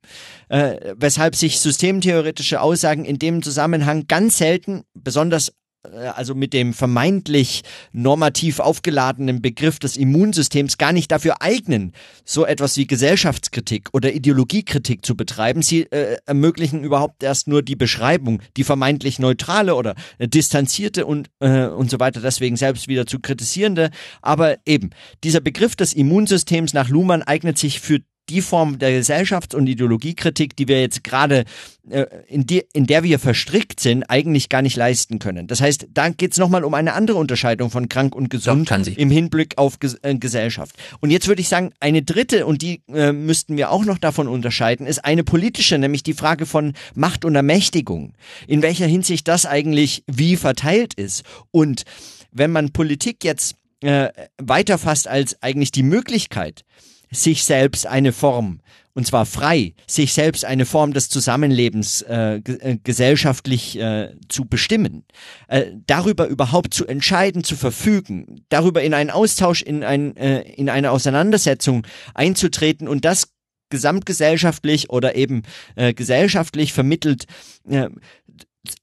äh, 0.48 0.94
weshalb 0.96 1.36
sich 1.36 1.60
systemtheoretische 1.60 2.60
Aussagen 2.60 3.04
in 3.04 3.18
dem 3.18 3.42
Zusammenhang 3.42 4.06
ganz 4.06 4.38
selten, 4.38 4.82
besonders 4.94 5.52
also 5.82 6.34
mit 6.34 6.52
dem 6.52 6.74
vermeintlich 6.74 7.62
normativ 7.92 8.60
aufgeladenen 8.60 9.40
Begriff 9.40 9.78
des 9.78 9.96
Immunsystems 9.96 10.76
gar 10.76 10.92
nicht 10.92 11.10
dafür 11.10 11.40
eignen, 11.40 11.92
so 12.24 12.44
etwas 12.44 12.76
wie 12.76 12.86
Gesellschaftskritik 12.86 13.88
oder 13.92 14.12
Ideologiekritik 14.12 15.06
zu 15.06 15.16
betreiben. 15.16 15.62
Sie 15.62 15.82
äh, 15.84 16.18
ermöglichen 16.26 16.84
überhaupt 16.84 17.22
erst 17.22 17.48
nur 17.48 17.62
die 17.62 17.76
Beschreibung, 17.76 18.42
die 18.56 18.64
vermeintlich 18.64 19.18
neutrale 19.18 19.74
oder 19.74 19.94
äh, 20.18 20.28
distanzierte 20.28 21.06
und, 21.06 21.30
äh, 21.40 21.66
und 21.66 21.90
so 21.90 21.98
weiter, 21.98 22.20
deswegen 22.20 22.56
selbst 22.56 22.88
wieder 22.88 23.06
zu 23.06 23.18
kritisierende. 23.18 23.90
Aber 24.20 24.58
eben, 24.66 24.90
dieser 25.24 25.40
Begriff 25.40 25.76
des 25.76 25.94
Immunsystems 25.94 26.74
nach 26.74 26.90
Luhmann 26.90 27.22
eignet 27.22 27.56
sich 27.56 27.80
für 27.80 28.00
die 28.30 28.40
Form 28.40 28.78
der 28.78 28.90
Gesellschafts- 28.90 29.54
und 29.54 29.66
Ideologiekritik, 29.66 30.56
die 30.56 30.68
wir 30.68 30.80
jetzt 30.80 31.04
gerade 31.04 31.44
äh, 31.90 32.06
in, 32.28 32.46
die, 32.46 32.64
in 32.72 32.86
der 32.86 33.02
wir 33.02 33.18
verstrickt 33.18 33.80
sind, 33.80 34.04
eigentlich 34.04 34.48
gar 34.48 34.62
nicht 34.62 34.76
leisten 34.76 35.18
können. 35.18 35.46
Das 35.46 35.60
heißt, 35.60 35.88
da 35.92 36.08
geht 36.10 36.32
es 36.32 36.38
nochmal 36.38 36.64
um 36.64 36.74
eine 36.74 36.94
andere 36.94 37.18
Unterscheidung 37.18 37.70
von 37.70 37.88
krank 37.88 38.14
und 38.14 38.30
gesund 38.30 38.70
im 38.96 39.10
Hinblick 39.10 39.58
auf 39.58 39.80
Ges 39.80 39.98
äh, 40.02 40.14
Gesellschaft. 40.14 40.76
Und 41.00 41.10
jetzt 41.10 41.26
würde 41.26 41.40
ich 41.40 41.48
sagen, 41.48 41.72
eine 41.80 42.02
dritte, 42.02 42.46
und 42.46 42.62
die 42.62 42.82
äh, 42.92 43.12
müssten 43.12 43.56
wir 43.56 43.70
auch 43.70 43.84
noch 43.84 43.98
davon 43.98 44.28
unterscheiden, 44.28 44.86
ist 44.86 45.04
eine 45.04 45.24
politische, 45.24 45.78
nämlich 45.78 46.02
die 46.02 46.14
Frage 46.14 46.46
von 46.46 46.74
Macht 46.94 47.24
und 47.24 47.34
Ermächtigung. 47.34 48.14
In 48.46 48.62
welcher 48.62 48.86
Hinsicht 48.86 49.26
das 49.26 49.44
eigentlich 49.44 50.04
wie 50.06 50.36
verteilt 50.36 50.94
ist. 50.94 51.24
Und 51.50 51.82
wenn 52.30 52.52
man 52.52 52.70
Politik 52.70 53.24
jetzt 53.24 53.56
äh, 53.80 54.10
weiterfasst 54.38 55.08
als 55.08 55.42
eigentlich 55.42 55.72
die 55.72 55.82
Möglichkeit, 55.82 56.64
sich 57.10 57.44
selbst 57.44 57.86
eine 57.86 58.12
Form, 58.12 58.60
und 58.94 59.06
zwar 59.06 59.26
frei, 59.26 59.74
sich 59.86 60.12
selbst 60.12 60.44
eine 60.44 60.66
Form 60.66 60.92
des 60.92 61.08
Zusammenlebens 61.08 62.02
äh, 62.02 62.36
äh, 62.36 62.78
gesellschaftlich 62.82 63.78
äh, 63.78 64.14
zu 64.28 64.44
bestimmen, 64.44 65.04
äh, 65.48 65.66
darüber 65.86 66.26
überhaupt 66.26 66.74
zu 66.74 66.86
entscheiden, 66.86 67.44
zu 67.44 67.56
verfügen, 67.56 68.44
darüber 68.48 68.82
in 68.82 68.94
einen 68.94 69.10
Austausch, 69.10 69.62
in, 69.62 69.84
ein, 69.84 70.16
äh, 70.16 70.42
in 70.42 70.68
eine 70.68 70.90
Auseinandersetzung 70.90 71.86
einzutreten 72.14 72.88
und 72.88 73.04
das 73.04 73.28
gesamtgesellschaftlich 73.70 74.90
oder 74.90 75.14
eben 75.14 75.42
äh, 75.76 75.94
gesellschaftlich 75.94 76.72
vermittelt 76.72 77.26
äh, 77.68 77.88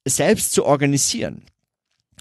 selbst 0.05 0.53
zu 0.53 0.65
organisieren. 0.65 1.43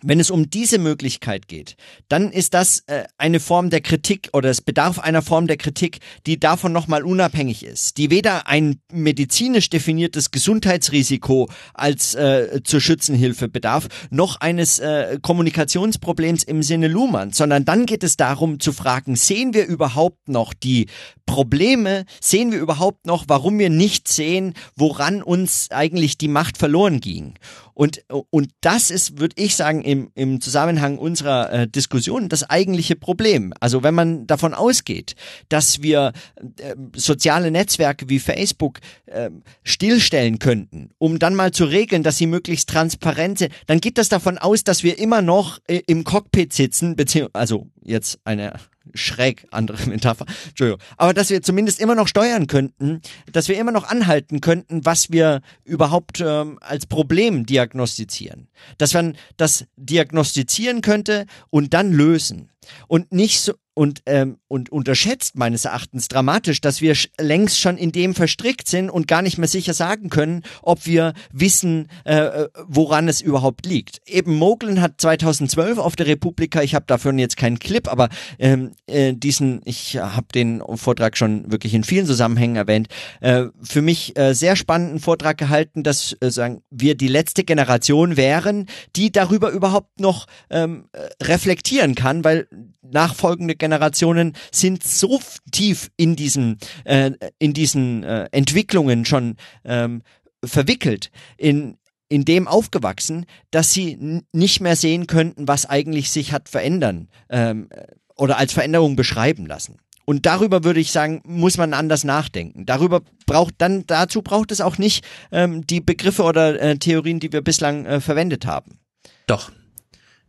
Wenn 0.02 0.20
es 0.20 0.30
um 0.30 0.50
diese 0.50 0.78
Möglichkeit 0.78 1.48
geht, 1.48 1.76
dann 2.10 2.30
ist 2.30 2.52
das 2.52 2.80
äh, 2.86 3.04
eine 3.16 3.40
Form 3.40 3.70
der 3.70 3.80
Kritik 3.80 4.28
oder 4.34 4.50
es 4.50 4.60
bedarf 4.60 4.98
einer 4.98 5.22
Form 5.22 5.46
der 5.46 5.56
Kritik, 5.56 6.00
die 6.26 6.38
davon 6.38 6.72
nochmal 6.72 7.02
unabhängig 7.02 7.64
ist, 7.64 7.96
die 7.96 8.10
weder 8.10 8.46
ein 8.46 8.78
medizinisch 8.92 9.70
definiertes 9.70 10.32
Gesundheitsrisiko 10.32 11.48
als 11.72 12.14
äh, 12.14 12.60
zur 12.62 12.82
Schützenhilfe 12.82 13.48
bedarf, 13.48 13.88
noch 14.10 14.38
eines 14.42 14.80
äh, 14.80 15.18
Kommunikationsproblems 15.22 16.42
im 16.42 16.62
Sinne 16.62 16.88
Luhmann, 16.88 17.32
sondern 17.32 17.64
dann 17.64 17.86
geht 17.86 18.04
es 18.04 18.18
darum 18.18 18.60
zu 18.60 18.74
fragen, 18.74 19.16
sehen 19.16 19.54
wir 19.54 19.64
überhaupt 19.64 20.28
noch 20.28 20.52
die 20.52 20.88
Probleme, 21.24 22.04
sehen 22.20 22.52
wir 22.52 22.58
überhaupt 22.58 23.06
noch, 23.06 23.24
warum 23.28 23.58
wir 23.58 23.70
nicht 23.70 24.08
sehen, 24.08 24.52
woran 24.76 25.22
uns 25.22 25.70
eigentlich 25.70 26.18
die 26.18 26.28
Macht 26.28 26.58
verloren 26.58 27.00
ging. 27.00 27.34
Und, 27.76 28.04
und 28.08 28.48
das 28.62 28.90
ist, 28.90 29.20
würde 29.20 29.34
ich 29.36 29.54
sagen, 29.54 29.82
im, 29.82 30.10
im 30.14 30.40
Zusammenhang 30.40 30.96
unserer 30.96 31.52
äh, 31.52 31.68
Diskussion 31.68 32.30
das 32.30 32.48
eigentliche 32.48 32.96
Problem. 32.96 33.52
Also 33.60 33.82
wenn 33.82 33.94
man 33.94 34.26
davon 34.26 34.54
ausgeht, 34.54 35.14
dass 35.50 35.82
wir 35.82 36.14
äh, 36.58 36.74
soziale 36.94 37.50
Netzwerke 37.50 38.08
wie 38.08 38.18
Facebook 38.18 38.80
äh, 39.04 39.28
stillstellen 39.62 40.38
könnten, 40.38 40.88
um 40.96 41.18
dann 41.18 41.34
mal 41.34 41.52
zu 41.52 41.66
regeln, 41.66 42.02
dass 42.02 42.16
sie 42.16 42.26
möglichst 42.26 42.70
transparent 42.70 43.40
sind, 43.40 43.52
dann 43.66 43.80
geht 43.80 43.98
das 43.98 44.08
davon 44.08 44.38
aus, 44.38 44.64
dass 44.64 44.82
wir 44.82 44.98
immer 44.98 45.20
noch 45.20 45.58
äh, 45.66 45.82
im 45.86 46.04
Cockpit 46.04 46.54
sitzen, 46.54 46.96
beziehungsweise, 46.96 47.34
also 47.34 47.66
jetzt 47.82 48.18
eine 48.24 48.54
schräg 48.94 49.46
andere 49.50 49.86
Metapher, 49.88 50.26
Entschuldigung, 50.48 50.80
aber 50.96 51.14
dass 51.14 51.30
wir 51.30 51.42
zumindest 51.42 51.80
immer 51.80 51.94
noch 51.94 52.08
steuern 52.08 52.46
könnten, 52.46 53.00
dass 53.30 53.48
wir 53.48 53.58
immer 53.58 53.72
noch 53.72 53.84
anhalten 53.84 54.40
könnten, 54.40 54.84
was 54.84 55.10
wir 55.10 55.40
überhaupt 55.64 56.20
ähm, 56.20 56.58
als 56.60 56.86
Problem 56.86 57.46
diagnostizieren. 57.46 58.48
Dass 58.78 58.94
man 58.94 59.16
das 59.36 59.66
diagnostizieren 59.76 60.80
könnte 60.80 61.26
und 61.50 61.74
dann 61.74 61.92
lösen. 61.92 62.50
Und 62.88 63.12
nicht 63.12 63.40
so 63.40 63.54
und, 63.76 64.02
ähm, 64.06 64.38
und 64.48 64.72
unterschätzt 64.72 65.36
meines 65.36 65.66
Erachtens 65.66 66.08
dramatisch, 66.08 66.62
dass 66.62 66.80
wir 66.80 66.96
längst 67.20 67.60
schon 67.60 67.76
in 67.76 67.92
dem 67.92 68.14
verstrickt 68.14 68.68
sind 68.68 68.88
und 68.88 69.06
gar 69.06 69.20
nicht 69.20 69.36
mehr 69.36 69.48
sicher 69.48 69.74
sagen 69.74 70.08
können, 70.08 70.44
ob 70.62 70.86
wir 70.86 71.12
wissen, 71.30 71.88
äh, 72.04 72.14
äh 72.16 72.48
woran 72.66 73.06
es 73.06 73.20
überhaupt 73.20 73.66
liegt. 73.66 74.00
Eben 74.06 74.34
Moglen 74.34 74.80
hat 74.80 74.94
2012 74.98 75.76
auf 75.76 75.94
der 75.94 76.06
Republika, 76.06 76.62
ich 76.62 76.74
habe 76.74 76.86
dafür 76.88 77.12
jetzt 77.12 77.36
keinen 77.36 77.58
Clip, 77.58 77.86
aber 77.86 78.08
ähm, 78.38 78.72
äh, 78.86 79.12
diesen, 79.12 79.60
ich 79.66 79.98
habe 79.98 80.28
den 80.34 80.62
Vortrag 80.76 81.18
schon 81.18 81.52
wirklich 81.52 81.74
in 81.74 81.84
vielen 81.84 82.06
Zusammenhängen 82.06 82.56
erwähnt, 82.56 82.88
äh, 83.20 83.44
für 83.62 83.82
mich 83.82 84.16
äh, 84.18 84.32
sehr 84.32 84.56
spannenden 84.56 85.00
Vortrag 85.00 85.36
gehalten, 85.36 85.82
dass 85.82 86.16
äh, 86.20 86.30
sagen 86.30 86.62
wir 86.70 86.94
die 86.94 87.08
letzte 87.08 87.44
Generation 87.44 88.16
wären, 88.16 88.66
die 88.96 89.12
darüber 89.12 89.50
überhaupt 89.50 90.00
noch 90.00 90.26
ähm, 90.48 90.88
äh, 90.92 91.24
reflektieren 91.24 91.94
kann, 91.94 92.24
weil 92.24 92.48
nachfolgende 92.92 93.56
Generationen 93.66 94.34
sind 94.52 94.84
so 94.84 95.20
tief 95.50 95.90
in 95.96 96.14
diesen 96.14 96.58
äh, 96.84 97.10
in 97.40 97.52
diesen 97.52 98.04
äh, 98.04 98.28
Entwicklungen 98.30 99.04
schon 99.04 99.36
ähm, 99.64 100.02
verwickelt 100.44 101.10
in 101.36 101.78
in 102.08 102.24
dem 102.24 102.46
aufgewachsen, 102.46 103.26
dass 103.50 103.72
sie 103.72 104.22
nicht 104.32 104.60
mehr 104.60 104.76
sehen 104.76 105.08
könnten, 105.08 105.48
was 105.48 105.66
eigentlich 105.66 106.12
sich 106.12 106.30
hat 106.30 106.48
verändern 106.48 107.08
ähm, 107.28 107.68
oder 108.14 108.38
als 108.38 108.52
Veränderung 108.52 108.94
beschreiben 108.94 109.46
lassen. 109.46 109.78
Und 110.04 110.24
darüber 110.24 110.62
würde 110.62 110.78
ich 110.78 110.92
sagen, 110.92 111.20
muss 111.24 111.56
man 111.56 111.74
anders 111.74 112.04
nachdenken. 112.04 112.64
Darüber 112.64 113.02
braucht 113.26 113.54
dann 113.58 113.84
dazu 113.88 114.22
braucht 114.22 114.52
es 114.52 114.60
auch 114.60 114.78
nicht 114.78 115.04
ähm, 115.32 115.66
die 115.66 115.80
Begriffe 115.80 116.22
oder 116.22 116.60
äh, 116.60 116.78
Theorien, 116.78 117.18
die 117.18 117.32
wir 117.32 117.42
bislang 117.42 117.84
äh, 117.84 118.00
verwendet 118.00 118.46
haben. 118.46 118.78
Doch. 119.26 119.50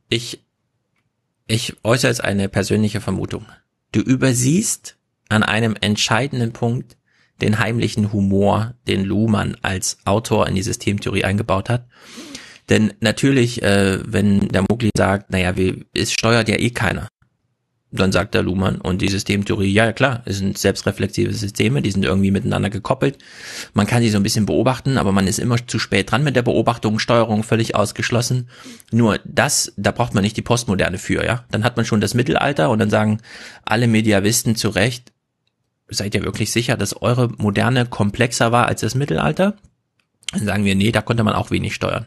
Ich 0.09 0.39
ich 1.47 1.75
äußere 1.83 2.11
jetzt 2.11 2.23
eine 2.23 2.49
persönliche 2.49 3.01
Vermutung. 3.01 3.45
Du 3.91 4.01
übersiehst 4.01 4.97
an 5.29 5.43
einem 5.43 5.75
entscheidenden 5.79 6.53
Punkt 6.53 6.97
den 7.41 7.59
heimlichen 7.59 8.11
Humor, 8.11 8.73
den 8.87 9.03
Luhmann 9.03 9.55
als 9.61 9.97
Autor 10.05 10.47
in 10.47 10.55
die 10.55 10.63
Systemtheorie 10.63 11.23
eingebaut 11.23 11.69
hat. 11.69 11.87
Denn 12.69 12.93
natürlich, 12.99 13.61
äh, 13.63 13.99
wenn 14.05 14.49
der 14.49 14.65
Mugli 14.69 14.89
sagt, 14.95 15.29
naja, 15.29 15.55
wir, 15.55 15.85
es 15.93 16.11
steuert 16.11 16.49
ja 16.49 16.57
eh 16.57 16.71
keiner 16.71 17.07
dann 17.97 18.11
sagt 18.11 18.33
der 18.33 18.43
Luhmann 18.43 18.79
und 18.79 19.01
die 19.01 19.09
Systemtheorie, 19.09 19.71
ja 19.71 19.91
klar, 19.91 20.21
es 20.25 20.37
sind 20.37 20.57
selbstreflexive 20.57 21.33
Systeme, 21.33 21.81
die 21.81 21.91
sind 21.91 22.05
irgendwie 22.05 22.31
miteinander 22.31 22.69
gekoppelt. 22.69 23.17
Man 23.73 23.87
kann 23.87 24.01
sie 24.01 24.09
so 24.09 24.17
ein 24.17 24.23
bisschen 24.23 24.45
beobachten, 24.45 24.97
aber 24.97 25.11
man 25.11 25.27
ist 25.27 25.39
immer 25.39 25.57
zu 25.67 25.79
spät 25.79 26.11
dran 26.11 26.23
mit 26.23 26.35
der 26.35 26.41
Beobachtung, 26.41 26.99
Steuerung 26.99 27.43
völlig 27.43 27.75
ausgeschlossen. 27.75 28.49
Nur 28.91 29.19
das, 29.25 29.73
da 29.77 29.91
braucht 29.91 30.13
man 30.13 30.23
nicht 30.23 30.37
die 30.37 30.41
Postmoderne 30.41 30.97
für, 30.97 31.25
ja. 31.25 31.45
Dann 31.51 31.63
hat 31.63 31.77
man 31.77 31.85
schon 31.85 32.01
das 32.01 32.13
Mittelalter 32.13 32.69
und 32.69 32.79
dann 32.79 32.89
sagen 32.89 33.19
alle 33.65 33.87
Mediavisten 33.87 34.55
zu 34.55 34.69
Recht, 34.69 35.11
seid 35.89 36.15
ihr 36.15 36.23
wirklich 36.23 36.51
sicher, 36.51 36.77
dass 36.77 37.01
eure 37.01 37.29
Moderne 37.37 37.85
komplexer 37.85 38.51
war 38.51 38.67
als 38.67 38.81
das 38.81 38.95
Mittelalter? 38.95 39.55
Dann 40.31 40.45
sagen 40.45 40.65
wir, 40.65 40.75
nee, 40.75 40.91
da 40.91 41.01
konnte 41.01 41.23
man 41.23 41.35
auch 41.35 41.51
wenig 41.51 41.73
steuern. 41.73 42.05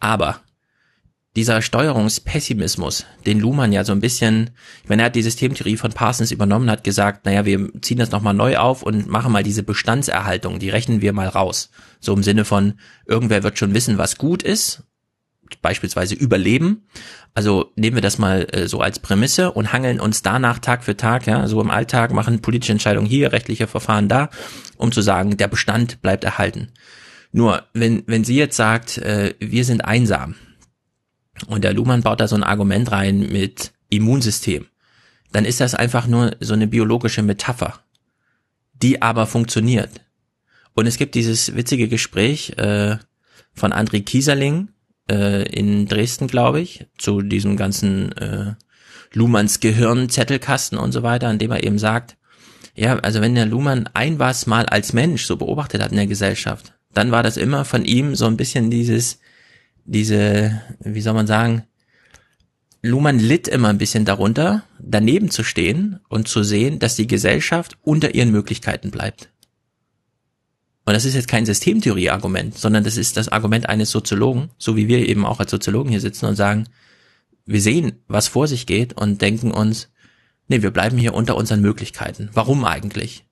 Aber 0.00 0.40
dieser 1.36 1.62
Steuerungspessimismus, 1.62 3.06
den 3.26 3.40
Luhmann 3.40 3.72
ja 3.72 3.84
so 3.84 3.92
ein 3.92 4.00
bisschen, 4.00 4.50
ich 4.82 4.88
meine, 4.88 5.02
er 5.02 5.06
hat 5.06 5.16
die 5.16 5.22
Systemtheorie 5.22 5.76
von 5.76 5.92
Parsons 5.92 6.30
übernommen, 6.30 6.70
hat 6.70 6.84
gesagt, 6.84 7.26
naja, 7.26 7.44
wir 7.44 7.70
ziehen 7.82 7.98
das 7.98 8.12
nochmal 8.12 8.34
neu 8.34 8.56
auf 8.56 8.82
und 8.82 9.08
machen 9.08 9.32
mal 9.32 9.42
diese 9.42 9.64
Bestandserhaltung, 9.64 10.60
die 10.60 10.70
rechnen 10.70 11.02
wir 11.02 11.12
mal 11.12 11.28
raus. 11.28 11.70
So 12.00 12.14
im 12.14 12.22
Sinne 12.22 12.44
von, 12.44 12.74
irgendwer 13.06 13.42
wird 13.42 13.58
schon 13.58 13.74
wissen, 13.74 13.98
was 13.98 14.16
gut 14.16 14.44
ist, 14.44 14.84
beispielsweise 15.60 16.14
Überleben. 16.14 16.86
Also 17.34 17.72
nehmen 17.74 17.96
wir 17.96 18.02
das 18.02 18.18
mal 18.18 18.46
äh, 18.52 18.68
so 18.68 18.80
als 18.80 19.00
Prämisse 19.00 19.50
und 19.50 19.72
hangeln 19.72 19.98
uns 19.98 20.22
danach 20.22 20.60
Tag 20.60 20.84
für 20.84 20.96
Tag, 20.96 21.26
ja, 21.26 21.48
so 21.48 21.60
im 21.60 21.70
Alltag, 21.70 22.12
machen 22.12 22.42
politische 22.42 22.72
Entscheidungen 22.72 23.08
hier, 23.08 23.32
rechtliche 23.32 23.66
Verfahren 23.66 24.08
da, 24.08 24.30
um 24.76 24.92
zu 24.92 25.02
sagen, 25.02 25.36
der 25.36 25.48
Bestand 25.48 26.00
bleibt 26.00 26.22
erhalten. 26.22 26.68
Nur, 27.32 27.64
wenn, 27.72 28.04
wenn 28.06 28.22
sie 28.22 28.36
jetzt 28.36 28.56
sagt, 28.56 28.98
äh, 28.98 29.34
wir 29.40 29.64
sind 29.64 29.84
einsam, 29.84 30.36
und 31.46 31.64
der 31.64 31.72
Luhmann 31.72 32.02
baut 32.02 32.20
da 32.20 32.28
so 32.28 32.36
ein 32.36 32.44
Argument 32.44 32.90
rein 32.92 33.20
mit 33.32 33.72
Immunsystem, 33.88 34.66
dann 35.32 35.44
ist 35.44 35.60
das 35.60 35.74
einfach 35.74 36.06
nur 36.06 36.36
so 36.40 36.54
eine 36.54 36.66
biologische 36.66 37.22
Metapher, 37.22 37.80
die 38.74 39.02
aber 39.02 39.26
funktioniert. 39.26 39.90
Und 40.74 40.86
es 40.86 40.96
gibt 40.96 41.14
dieses 41.14 41.54
witzige 41.56 41.88
Gespräch 41.88 42.56
äh, 42.56 42.98
von 43.52 43.72
André 43.72 44.02
Kieserling 44.04 44.68
äh, 45.10 45.48
in 45.48 45.86
Dresden, 45.86 46.26
glaube 46.26 46.60
ich, 46.60 46.86
zu 46.98 47.20
diesem 47.22 47.56
ganzen 47.56 48.12
äh, 48.12 48.54
Luhmanns 49.12 49.60
Gehirn, 49.60 50.08
Zettelkasten 50.08 50.78
und 50.78 50.92
so 50.92 51.02
weiter, 51.02 51.30
in 51.30 51.38
dem 51.38 51.52
er 51.52 51.62
eben 51.62 51.78
sagt, 51.78 52.16
ja, 52.74 52.98
also 52.98 53.20
wenn 53.20 53.36
der 53.36 53.46
Luhmann 53.46 53.88
ein 53.94 54.18
was 54.18 54.46
mal 54.46 54.66
als 54.66 54.92
Mensch 54.92 55.26
so 55.26 55.36
beobachtet 55.36 55.80
hat 55.80 55.92
in 55.92 55.96
der 55.96 56.08
Gesellschaft, 56.08 56.74
dann 56.92 57.12
war 57.12 57.22
das 57.22 57.36
immer 57.36 57.64
von 57.64 57.84
ihm 57.84 58.16
so 58.16 58.26
ein 58.26 58.36
bisschen 58.36 58.70
dieses, 58.70 59.20
diese, 59.84 60.62
wie 60.80 61.00
soll 61.00 61.14
man 61.14 61.26
sagen, 61.26 61.64
Luhmann 62.82 63.18
litt 63.18 63.48
immer 63.48 63.68
ein 63.68 63.78
bisschen 63.78 64.04
darunter, 64.04 64.64
daneben 64.78 65.30
zu 65.30 65.42
stehen 65.42 66.00
und 66.08 66.28
zu 66.28 66.42
sehen, 66.42 66.78
dass 66.78 66.96
die 66.96 67.06
Gesellschaft 67.06 67.78
unter 67.82 68.14
ihren 68.14 68.30
Möglichkeiten 68.30 68.90
bleibt. 68.90 69.30
Und 70.84 70.92
das 70.92 71.06
ist 71.06 71.14
jetzt 71.14 71.28
kein 71.28 71.46
Systemtheorie-Argument, 71.46 72.58
sondern 72.58 72.84
das 72.84 72.98
ist 72.98 73.16
das 73.16 73.30
Argument 73.30 73.70
eines 73.70 73.90
Soziologen, 73.90 74.50
so 74.58 74.76
wie 74.76 74.86
wir 74.86 75.08
eben 75.08 75.24
auch 75.24 75.40
als 75.40 75.50
Soziologen 75.50 75.90
hier 75.90 76.00
sitzen 76.00 76.26
und 76.26 76.36
sagen, 76.36 76.68
wir 77.46 77.60
sehen, 77.60 78.02
was 78.06 78.28
vor 78.28 78.48
sich 78.48 78.66
geht 78.66 78.92
und 78.94 79.22
denken 79.22 79.50
uns, 79.50 79.88
nee, 80.48 80.60
wir 80.60 80.70
bleiben 80.70 80.98
hier 80.98 81.14
unter 81.14 81.36
unseren 81.36 81.62
Möglichkeiten. 81.62 82.28
Warum 82.32 82.64
eigentlich? 82.66 83.24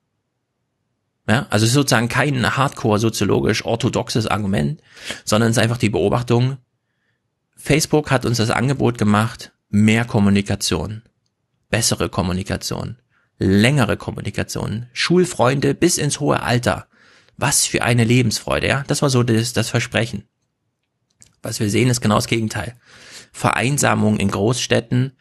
Ja, 1.27 1.47
also 1.49 1.65
sozusagen 1.65 2.09
kein 2.09 2.57
hardcore 2.57 2.99
soziologisch 2.99 3.63
orthodoxes 3.63 4.27
Argument, 4.27 4.81
sondern 5.23 5.51
es 5.51 5.57
ist 5.57 5.63
einfach 5.63 5.77
die 5.77 5.89
Beobachtung, 5.89 6.57
Facebook 7.55 8.11
hat 8.11 8.25
uns 8.25 8.37
das 8.37 8.49
Angebot 8.49 8.97
gemacht, 8.97 9.53
mehr 9.69 10.03
Kommunikation, 10.03 11.01
bessere 11.69 12.09
Kommunikation, 12.09 12.97
längere 13.37 13.95
Kommunikation, 13.95 14.87
Schulfreunde 14.91 15.73
bis 15.73 15.97
ins 15.97 16.19
hohe 16.19 16.41
Alter. 16.41 16.87
Was 17.37 17.65
für 17.65 17.83
eine 17.83 18.03
Lebensfreude, 18.03 18.67
ja? 18.67 18.83
Das 18.87 19.01
war 19.01 19.09
so 19.09 19.23
das, 19.23 19.53
das 19.53 19.69
Versprechen. 19.69 20.25
Was 21.41 21.59
wir 21.59 21.69
sehen, 21.69 21.89
ist 21.89 22.01
genau 22.01 22.15
das 22.15 22.27
Gegenteil. 22.27 22.75
Vereinsamung 23.31 24.17
in 24.17 24.29
Großstädten, 24.29 25.13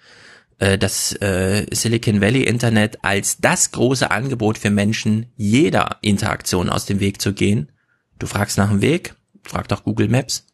äh, 0.63 0.79
das 0.79 1.13
äh, 1.21 1.67
Silicon 1.73 2.21
Valley 2.21 2.45
Internet 2.45 3.05
als 3.05 3.39
das 3.39 3.73
große 3.73 4.11
Angebot 4.13 4.59
für 4.59 4.71
Menschen, 4.71 5.27
jeder 5.37 5.97
Interaktion 6.03 6.69
aus 6.69 6.87
dem 6.87 7.01
Weg 7.01 7.21
zu 7.21 7.33
gehen. 7.33 7.73
Du 8.21 8.29
fragst 8.29 8.59
nach 8.59 8.71
dem 8.71 8.81
Weg, 8.81 9.17
frag 9.43 9.67
doch 9.67 9.83
Google 9.83 10.09
Maps. 10.09 10.47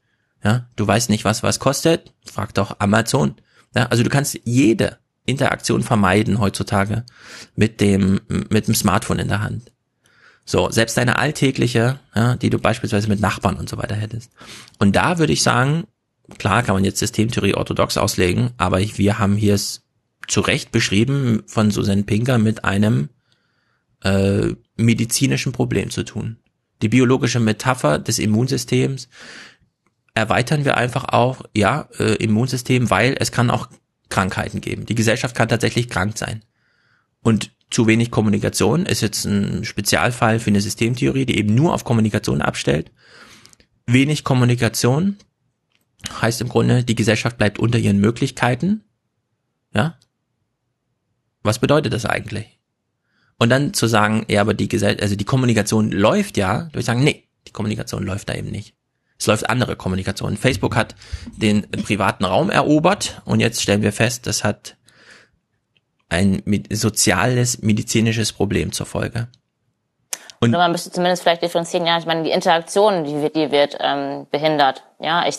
Ja, 0.43 0.67
du 0.77 0.87
weißt 0.87 1.11
nicht, 1.11 1.27
was 1.27 1.43
was 1.43 1.59
kostet, 1.59 2.15
frag 2.25 2.55
doch 2.55 2.81
Amazon. 2.81 3.35
Ja, 3.77 3.87
also 3.87 4.03
du 4.03 4.09
kannst 4.09 4.41
jede 4.45 4.99
Interaktion 5.27 5.83
vermeiden 5.83 6.41
heutzutage 6.41 7.05
mit 7.55 7.83
dem 7.83 8.21
mit 8.29 8.67
dem 8.67 8.75
Smartphone 8.75 9.19
in 9.19 9.29
der 9.29 9.43
Hand. 9.43 9.73
So, 10.47 10.71
selbst 10.71 10.97
deine 10.97 11.19
alltägliche, 11.19 12.01
ja, 12.15 12.37
die 12.37 12.49
du 12.49 12.59
beispielsweise 12.59 13.09
mit 13.09 13.21
Nachbarn 13.21 13.57
und 13.57 13.69
so 13.69 13.77
weiter 13.77 13.97
hättest. 13.97 14.33
Und 14.79 14.97
da 14.97 15.19
würde 15.19 15.35
ich 15.35 15.43
sagen, 15.43 15.85
klar 16.39 16.63
kann 16.63 16.77
man 16.77 16.85
jetzt 16.85 16.99
Systemtheorie 16.99 17.53
orthodox 17.53 17.99
auslegen, 17.99 18.53
aber 18.57 18.79
wir 18.81 19.19
haben 19.19 19.37
hier 19.37 19.53
es 19.53 19.83
zu 20.29 20.41
Recht 20.41 20.71
beschrieben 20.71 21.43
von 21.47 21.71
Susan 21.71 22.05
Pinker 22.05 22.39
mit 22.39 22.65
einem 22.65 23.09
äh, 24.05 24.55
medizinischen 24.77 25.53
Problem 25.53 25.91
zu 25.91 26.05
tun. 26.05 26.37
Die 26.83 26.89
biologische 26.89 27.41
Metapher 27.41 27.99
des 27.99 28.19
Immunsystems 28.19 29.09
erweitern 30.15 30.65
wir 30.65 30.77
einfach 30.77 31.05
auch, 31.05 31.43
ja, 31.55 31.89
äh, 31.99 32.15
Immunsystem, 32.17 32.91
weil 32.91 33.17
es 33.19 33.33
kann 33.33 33.51
auch 33.51 33.69
Krankheiten 34.09 34.61
geben. 34.61 34.87
Die 34.87 34.95
Gesellschaft 34.95 35.35
kann 35.35 35.49
tatsächlich 35.49 35.89
krank 35.89 36.17
sein. 36.19 36.45
Und 37.21 37.51
zu 37.71 37.87
wenig 37.87 38.11
Kommunikation 38.11 38.87
ist 38.87 39.01
jetzt 39.01 39.25
ein 39.25 39.65
Spezialfall 39.65 40.41
für 40.41 40.51
eine 40.51 40.61
Systemtheorie, 40.61 41.27
die 41.27 41.39
eben 41.39 41.55
nur 41.55 41.75
auf 41.75 41.85
Kommunikation 41.85 42.41
abstellt. 42.41 42.91
Wenig 43.87 44.25
Kommunikation 44.25 45.17
heißt 46.21 46.41
im 46.41 46.49
Grunde, 46.49 46.85
die 46.85 46.95
Gesellschaft 46.95 47.39
bleibt 47.39 47.59
unter 47.59 47.79
ihren 47.79 47.99
Möglichkeiten. 47.99 48.85
Ja? 49.75 49.99
Was 51.43 51.59
bedeutet 51.59 51.93
das 51.93 52.05
eigentlich? 52.05 52.59
Und 53.39 53.51
dann 53.51 53.73
zu 53.73 53.87
sagen, 53.87 54.27
ja, 54.29 54.41
aber 54.41 54.55
die 54.55 54.69
Gesellschaft, 54.69 55.03
also 55.03 55.17
die 55.17 55.25
Kommunikation 55.25 55.93
läuft 55.93 56.37
ja, 56.37 56.69
durch 56.73 56.85
sagen, 56.85 57.05
nee, 57.05 57.29
die 57.47 57.53
Kommunikation 57.53 58.05
läuft 58.05 58.29
da 58.29 58.35
eben 58.35 58.51
nicht. 58.51 58.75
Es 59.19 59.27
läuft 59.27 59.49
andere 59.49 59.77
Kommunikation. 59.77 60.37
Facebook 60.37 60.77
hat 60.77 60.95
den 61.37 61.63
privaten 61.71 62.25
Raum 62.25 62.51
erobert 62.51 63.23
und 63.25 63.41
jetzt 63.41 63.63
stellen 63.63 63.83
wir 63.83 63.93
fest, 63.93 64.27
das 64.27 64.45
hat 64.45 64.77
ein 66.09 66.43
soziales, 66.71 67.63
medizinisches 67.63 68.33
Problem 68.33 68.73
zur 68.73 68.87
Folge. 68.87 69.29
Und 70.41 70.51
Oder 70.51 70.59
man 70.59 70.73
müsste 70.73 70.93
zumindest 70.93 71.23
vielleicht 71.23 71.43
differenzieren, 71.43 71.85
ja, 71.85 71.99
ich 71.99 72.07
meine, 72.07 72.23
die 72.23 72.31
Interaktion, 72.31 73.03
die 73.03 73.21
wird, 73.21 73.35
die 73.35 73.51
wird 73.51 73.77
ähm, 73.81 74.27
behindert. 74.31 74.85
Ja, 75.01 75.27
ich 75.27 75.37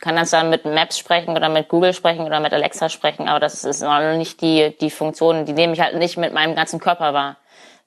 kann 0.00 0.14
das 0.14 0.30
dann 0.30 0.50
mit 0.50 0.64
Maps 0.64 0.98
sprechen 0.98 1.36
oder 1.36 1.48
mit 1.48 1.68
Google 1.68 1.92
sprechen 1.92 2.24
oder 2.24 2.38
mit 2.38 2.52
Alexa 2.52 2.88
sprechen, 2.88 3.28
aber 3.28 3.40
das 3.40 3.64
ist 3.64 3.82
noch 3.82 4.16
nicht 4.16 4.40
die, 4.40 4.76
die 4.80 4.90
Funktion, 4.90 5.46
die 5.46 5.52
nehme 5.52 5.72
ich 5.72 5.80
halt 5.80 5.96
nicht 5.96 6.16
mit 6.16 6.32
meinem 6.32 6.54
ganzen 6.54 6.78
Körper 6.78 7.12
wahr, 7.12 7.36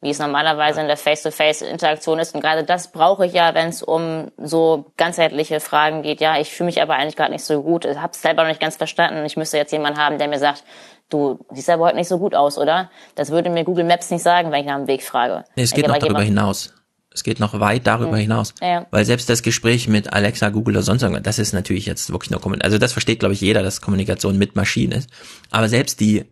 wie 0.02 0.10
es 0.10 0.20
normalerweise 0.20 0.82
in 0.82 0.88
der 0.88 0.98
Face-to-Face-Interaktion 0.98 2.20
ist. 2.20 2.36
Und 2.36 2.42
gerade 2.42 2.66
das 2.66 2.92
brauche 2.92 3.26
ich 3.26 3.34
ja, 3.34 3.54
wenn 3.54 3.70
es 3.70 3.82
um 3.82 4.30
so 4.38 4.92
ganzheitliche 4.98 5.62
Fragen 5.62 6.02
geht. 6.02 6.20
Ja, 6.20 6.40
ich 6.40 6.52
fühle 6.52 6.66
mich 6.66 6.82
aber 6.82 6.96
eigentlich 6.96 7.16
gerade 7.16 7.32
nicht 7.32 7.46
so 7.46 7.64
gut, 7.64 7.86
ich 7.86 7.98
habe 7.98 8.12
es 8.12 8.22
selber 8.22 8.44
noch 8.44 8.50
nicht 8.50 8.62
ganz 8.62 8.76
verstanden. 8.76 9.26
Ich 9.26 9.38
müsste 9.38 9.58
jetzt 9.58 9.72
jemanden 9.72 10.00
haben, 10.00 10.18
der 10.18 10.28
mir 10.28 10.40
sagt, 10.40 10.66
du 11.10 11.40
siehst 11.52 11.70
aber 11.70 11.86
heute 11.86 11.98
nicht 11.98 12.08
so 12.08 12.20
gut 12.20 12.36
aus, 12.36 12.58
oder? 12.58 12.90
Das 13.16 13.32
würde 13.32 13.50
mir 13.50 13.64
Google 13.64 13.86
Maps 13.86 14.10
nicht 14.12 14.24
sagen, 14.24 14.52
wenn 14.52 14.62
ich 14.62 14.68
nach 14.68 14.78
dem 14.78 14.88
Weg 14.88 15.04
frage. 15.04 15.44
Nee, 15.56 15.64
es 15.64 15.74
geht 15.74 15.88
noch 15.88 15.98
darüber 15.98 16.22
hinaus. 16.22 16.74
Es 17.12 17.24
geht 17.24 17.40
noch 17.40 17.60
weit 17.60 17.88
darüber 17.88 18.18
mhm. 18.18 18.22
hinaus. 18.22 18.54
Ja. 18.62 18.86
Weil 18.92 19.04
selbst 19.04 19.30
das 19.30 19.42
Gespräch 19.42 19.88
mit 19.88 20.14
Alexa, 20.14 20.50
Google 20.50 20.76
oder 20.76 20.84
sonst 20.84 21.02
irgendwas, 21.02 21.24
das 21.24 21.40
ist 21.40 21.54
natürlich 21.54 21.86
jetzt 21.86 22.12
wirklich 22.12 22.30
nur 22.30 22.40
Kommunikation. 22.40 22.72
Also 22.72 22.78
das 22.78 22.94
versteht, 22.94 23.20
glaube 23.20 23.34
ich, 23.34 23.42
jeder, 23.42 23.64
dass 23.64 23.82
Kommunikation 23.82 24.38
mit 24.38 24.56
Maschinen 24.56 24.92
ist. 24.92 25.10
Aber 25.50 25.68
selbst 25.70 26.00
die 26.00 26.26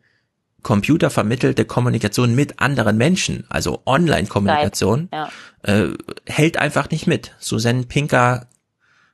computervermittelte 0.61 1.65
Kommunikation 1.65 2.35
mit 2.35 2.59
anderen 2.59 2.97
Menschen, 2.97 3.45
also 3.49 3.81
Online-Kommunikation, 3.85 5.09
ja. 5.11 5.29
äh, 5.63 5.89
hält 6.25 6.57
einfach 6.57 6.89
nicht 6.91 7.07
mit. 7.07 7.33
Susanne 7.39 7.83
Pinker, 7.83 8.47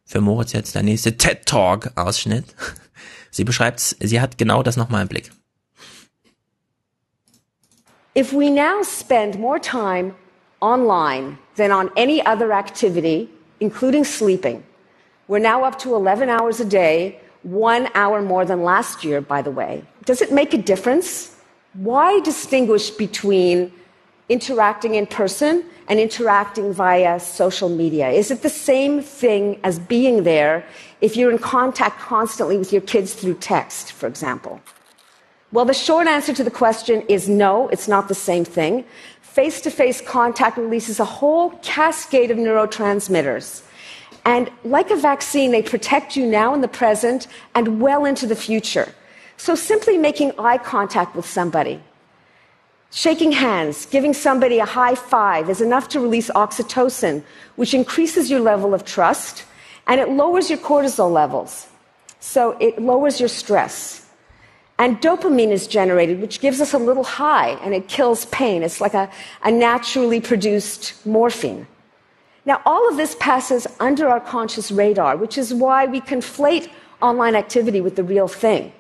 für 0.06 0.22
Moritz 0.22 0.52
jetzt 0.52 0.76
der 0.76 0.84
nächste 0.84 1.18
TED-Talk-Ausschnitt. 1.18 2.46
Sie 3.32 3.46
beschreibt, 3.46 3.80
sie 3.80 4.22
hat 4.22 4.38
genau 4.38 4.62
das 4.62 4.78
nochmal 4.78 5.02
im 5.02 5.08
Blick. 5.08 5.32
If 8.16 8.32
we 8.32 8.52
now 8.52 8.84
spend 8.84 9.40
more 9.40 9.58
time 9.58 10.16
online 10.62 11.40
than 11.56 11.72
on 11.72 11.90
any 11.98 12.24
other 12.24 12.54
activity, 12.54 13.28
including 13.60 14.04
sleeping, 14.04 14.64
we're 15.28 15.40
now 15.40 15.64
up 15.64 15.80
to 15.80 15.96
11 15.96 16.30
hours 16.30 16.60
a 16.60 16.66
day, 16.66 17.20
one 17.42 17.90
hour 17.96 18.22
more 18.22 18.46
than 18.46 18.62
last 18.62 19.04
year, 19.04 19.20
by 19.20 19.42
the 19.42 19.50
way. 19.50 19.84
Does 20.06 20.22
it 20.22 20.32
make 20.32 20.54
a 20.54 20.60
difference? 20.60 21.36
Why 21.74 22.20
distinguish 22.20 22.92
between 22.92 23.72
interacting 24.30 24.94
in 24.94 25.08
person 25.08 25.66
and 25.88 26.00
interacting 26.00 26.72
via 26.72 27.20
social 27.20 27.68
media? 27.68 28.10
Is 28.10 28.30
it 28.30 28.44
the 28.44 28.50
same 28.50 29.02
thing 29.02 29.60
as 29.64 29.80
being 29.80 30.22
there 30.22 30.64
if 31.02 31.18
you're 31.18 31.32
in 31.32 31.40
contact 31.40 32.00
constantly 32.00 32.58
with 32.58 32.72
your 32.72 32.84
kids 32.84 33.16
through 33.16 33.36
text, 33.36 33.92
for 33.92 34.06
example? 34.06 34.62
Well, 35.54 35.66
the 35.66 35.74
short 35.76 36.08
answer 36.08 36.34
to 36.34 36.44
the 36.44 36.50
question 36.50 37.04
is 37.08 37.30
no, 37.30 37.68
it's 37.68 37.88
not 37.88 38.08
the 38.08 38.16
same 38.16 38.44
thing. 38.44 38.86
Face 39.22 39.62
to 39.62 39.70
face 39.70 40.02
contact 40.02 40.58
releases 40.58 41.00
a 41.00 41.06
whole 41.06 41.52
cascade 41.62 42.32
of 42.32 42.40
neurotransmitters. 42.40 43.62
And 44.26 44.50
like 44.64 44.90
a 44.90 44.96
vaccine, 44.96 45.52
they 45.52 45.62
protect 45.62 46.16
you 46.16 46.26
now 46.26 46.56
in 46.56 46.62
the 46.62 46.68
present 46.68 47.28
and 47.54 47.80
well 47.80 48.04
into 48.04 48.26
the 48.26 48.36
future. 48.36 48.96
So 49.38 49.54
simply 49.54 49.96
making 49.96 50.32
eye 50.40 50.58
contact 50.58 51.16
with 51.16 51.28
somebody, 51.28 51.80
shaking 52.90 53.32
hands, 53.32 53.86
giving 53.86 54.16
somebody 54.16 54.58
a 54.58 54.66
high 54.66 54.96
five 54.96 55.52
is 55.52 55.62
enough 55.62 55.88
to 55.90 56.00
release 56.00 56.32
oxytocin, 56.32 57.24
which 57.58 57.76
increases 57.76 58.32
your 58.32 58.40
level 58.40 58.74
of 58.74 58.86
trust 58.86 59.46
and 59.86 60.02
it 60.02 60.10
lowers 60.10 60.50
your 60.50 60.58
cortisol 60.58 61.12
levels. 61.12 61.68
So 62.20 62.58
it 62.60 62.82
lowers 62.82 63.20
your 63.20 63.30
stress. 63.30 64.03
And 64.84 65.00
dopamine 65.00 65.52
is 65.52 65.66
generated, 65.66 66.20
which 66.20 66.42
gives 66.42 66.60
us 66.60 66.74
a 66.74 66.78
little 66.78 67.06
high 67.06 67.52
and 67.64 67.74
it 67.74 67.88
kills 67.88 68.26
pain. 68.26 68.64
It's 68.64 68.82
like 68.82 68.94
a, 68.94 69.10
a 69.42 69.50
naturally 69.50 70.20
produced 70.20 71.06
morphine. 71.06 71.68
Now, 72.46 72.60
all 72.66 72.90
of 72.90 72.98
this 72.98 73.16
passes 73.18 73.66
under 73.80 74.10
our 74.10 74.20
conscious 74.20 74.74
radar, 74.74 75.16
which 75.16 75.38
is 75.38 75.54
why 75.54 75.86
we 75.86 76.02
conflate 76.02 76.68
online 77.02 77.34
activity 77.34 77.80
with 77.80 77.96
the 77.96 78.04
real 78.04 78.28
thing. 78.28 78.74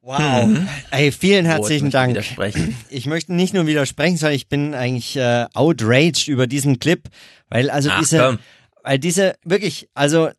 Wow. 0.00 0.46
Mhm. 0.46 0.68
Ey, 0.92 1.10
vielen 1.10 1.44
herzlichen 1.44 1.88
oh, 1.88 1.90
Dank. 1.90 2.16
Ich 2.88 3.06
möchte 3.06 3.34
nicht 3.34 3.52
nur 3.52 3.66
widersprechen, 3.66 4.16
sondern 4.16 4.36
ich 4.36 4.48
bin 4.48 4.74
eigentlich 4.74 5.16
äh, 5.16 5.46
outraged 5.54 6.28
über 6.28 6.46
diesen 6.46 6.78
Clip, 6.78 7.08
weil 7.48 7.68
also 7.68 7.90
Ach, 7.90 7.98
diese, 7.98 8.18
komm. 8.18 8.38
weil 8.84 9.00
diese 9.00 9.34
wirklich, 9.42 9.88
also 9.94 10.30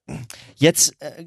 jetzt 0.56 0.94
äh, 1.02 1.26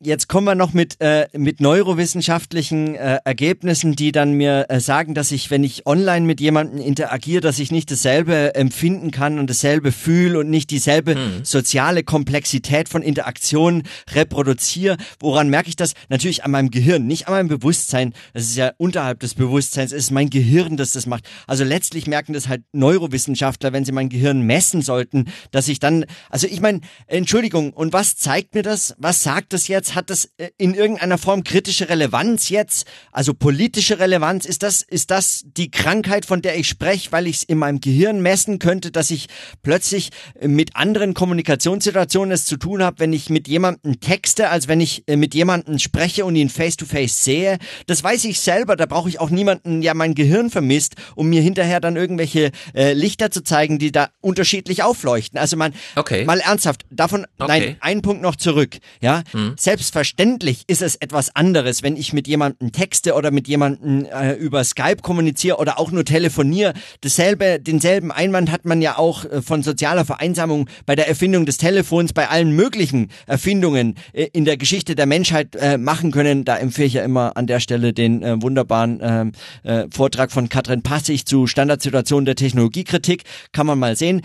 Jetzt 0.00 0.28
kommen 0.28 0.46
wir 0.46 0.54
noch 0.54 0.74
mit, 0.74 1.00
äh, 1.00 1.26
mit 1.32 1.60
neurowissenschaftlichen 1.60 2.94
äh, 2.94 3.18
Ergebnissen, 3.24 3.96
die 3.96 4.12
dann 4.12 4.34
mir 4.34 4.66
äh, 4.68 4.78
sagen, 4.78 5.12
dass 5.12 5.32
ich, 5.32 5.50
wenn 5.50 5.64
ich 5.64 5.86
online 5.86 6.24
mit 6.24 6.40
jemandem 6.40 6.78
interagiere, 6.78 7.40
dass 7.40 7.58
ich 7.58 7.72
nicht 7.72 7.90
dasselbe 7.90 8.54
empfinden 8.54 9.10
kann 9.10 9.40
und 9.40 9.50
dasselbe 9.50 9.90
fühle 9.90 10.38
und 10.38 10.50
nicht 10.50 10.70
dieselbe 10.70 11.16
hm. 11.16 11.44
soziale 11.44 12.04
Komplexität 12.04 12.88
von 12.88 13.02
Interaktionen 13.02 13.82
reproduziere. 14.12 14.98
Woran 15.18 15.48
merke 15.48 15.68
ich 15.68 15.74
das? 15.74 15.94
Natürlich 16.08 16.44
an 16.44 16.52
meinem 16.52 16.70
Gehirn, 16.70 17.08
nicht 17.08 17.26
an 17.26 17.34
meinem 17.34 17.48
Bewusstsein. 17.48 18.14
Das 18.34 18.44
ist 18.44 18.56
ja 18.56 18.70
unterhalb 18.76 19.18
des 19.18 19.34
Bewusstseins. 19.34 19.90
Es 19.90 20.04
ist 20.04 20.10
mein 20.12 20.30
Gehirn, 20.30 20.76
das 20.76 20.92
das 20.92 21.06
macht. 21.06 21.24
Also 21.48 21.64
letztlich 21.64 22.06
merken 22.06 22.34
das 22.34 22.46
halt 22.46 22.62
Neurowissenschaftler, 22.70 23.72
wenn 23.72 23.84
sie 23.84 23.90
mein 23.90 24.10
Gehirn 24.10 24.42
messen 24.42 24.80
sollten, 24.80 25.24
dass 25.50 25.66
ich 25.66 25.80
dann, 25.80 26.04
also 26.30 26.46
ich 26.46 26.60
meine, 26.60 26.82
Entschuldigung, 27.08 27.72
und 27.72 27.92
was 27.92 28.14
zeigt 28.14 28.54
mir 28.54 28.62
das? 28.62 28.94
Was 28.98 29.24
sagt 29.24 29.52
das 29.52 29.66
jetzt? 29.66 29.87
Hat 29.94 30.10
das 30.10 30.26
äh, 30.38 30.50
in 30.58 30.74
irgendeiner 30.74 31.18
Form 31.18 31.44
kritische 31.44 31.88
Relevanz 31.88 32.48
jetzt? 32.48 32.86
Also 33.12 33.34
politische 33.34 33.98
Relevanz? 33.98 34.44
Ist 34.44 34.62
das, 34.62 34.82
ist 34.82 35.10
das 35.10 35.44
die 35.44 35.70
Krankheit, 35.70 36.26
von 36.26 36.42
der 36.42 36.58
ich 36.58 36.68
spreche, 36.68 37.12
weil 37.12 37.26
ich 37.26 37.36
es 37.36 37.42
in 37.42 37.58
meinem 37.58 37.80
Gehirn 37.80 38.20
messen 38.20 38.58
könnte, 38.58 38.90
dass 38.90 39.10
ich 39.10 39.28
plötzlich 39.62 40.10
äh, 40.40 40.48
mit 40.48 40.76
anderen 40.76 41.14
Kommunikationssituationen 41.14 42.32
es 42.32 42.44
zu 42.44 42.56
tun 42.56 42.82
habe, 42.82 42.98
wenn 43.00 43.12
ich 43.12 43.30
mit 43.30 43.48
jemandem 43.48 44.00
texte, 44.00 44.50
als 44.50 44.68
wenn 44.68 44.80
ich 44.80 45.04
äh, 45.06 45.16
mit 45.16 45.34
jemandem 45.34 45.78
spreche 45.78 46.24
und 46.24 46.36
ihn 46.36 46.50
face 46.50 46.76
to 46.76 46.86
face 46.86 47.24
sehe? 47.24 47.58
Das 47.86 48.02
weiß 48.02 48.24
ich 48.24 48.40
selber, 48.40 48.76
da 48.76 48.86
brauche 48.86 49.08
ich 49.08 49.20
auch 49.20 49.30
niemanden, 49.30 49.82
ja 49.82 49.94
mein 49.94 50.14
Gehirn 50.14 50.50
vermisst, 50.50 50.94
um 51.14 51.28
mir 51.28 51.42
hinterher 51.42 51.80
dann 51.80 51.96
irgendwelche 51.96 52.50
äh, 52.74 52.92
Lichter 52.92 53.30
zu 53.30 53.42
zeigen, 53.42 53.78
die 53.78 53.92
da 53.92 54.10
unterschiedlich 54.20 54.82
aufleuchten. 54.82 55.38
Also 55.38 55.56
man, 55.56 55.72
okay. 55.96 56.24
mal 56.24 56.40
ernsthaft, 56.40 56.84
davon, 56.90 57.26
okay. 57.38 57.48
nein, 57.48 57.76
ein 57.80 58.02
Punkt 58.02 58.22
noch 58.22 58.36
zurück, 58.36 58.78
ja, 59.00 59.22
hm. 59.32 59.54
selbst 59.56 59.77
selbstverständlich 59.78 60.64
ist 60.66 60.82
es 60.82 60.96
etwas 60.96 61.36
anderes, 61.36 61.84
wenn 61.84 61.96
ich 61.96 62.12
mit 62.12 62.26
jemandem 62.26 62.72
texte 62.72 63.14
oder 63.14 63.30
mit 63.30 63.46
jemandem 63.46 64.06
äh, 64.06 64.32
über 64.32 64.64
Skype 64.64 65.02
kommuniziere 65.02 65.58
oder 65.58 65.78
auch 65.78 65.92
nur 65.92 66.04
telefoniere. 66.04 66.72
Dasselbe, 67.02 67.60
denselben 67.60 68.10
Einwand 68.10 68.50
hat 68.50 68.64
man 68.64 68.82
ja 68.82 68.98
auch 68.98 69.24
äh, 69.24 69.40
von 69.40 69.62
sozialer 69.62 70.04
Vereinsamung 70.04 70.68
bei 70.84 70.96
der 70.96 71.08
Erfindung 71.08 71.46
des 71.46 71.58
Telefons, 71.58 72.12
bei 72.12 72.28
allen 72.28 72.56
möglichen 72.56 73.10
Erfindungen 73.28 73.94
äh, 74.12 74.26
in 74.32 74.44
der 74.44 74.56
Geschichte 74.56 74.96
der 74.96 75.06
Menschheit 75.06 75.54
äh, 75.54 75.78
machen 75.78 76.10
können. 76.10 76.44
Da 76.44 76.56
empfehle 76.56 76.88
ich 76.88 76.94
ja 76.94 77.04
immer 77.04 77.36
an 77.36 77.46
der 77.46 77.60
Stelle 77.60 77.92
den 77.92 78.24
äh, 78.24 78.42
wunderbaren 78.42 79.32
äh, 79.62 79.86
Vortrag 79.90 80.32
von 80.32 80.48
Katrin 80.48 80.82
Passig 80.82 81.24
zu 81.24 81.46
Standardsituationen 81.46 82.24
der 82.24 82.34
Technologiekritik. 82.34 83.22
Kann 83.52 83.66
man 83.66 83.78
mal 83.78 83.96
sehen, 83.96 84.22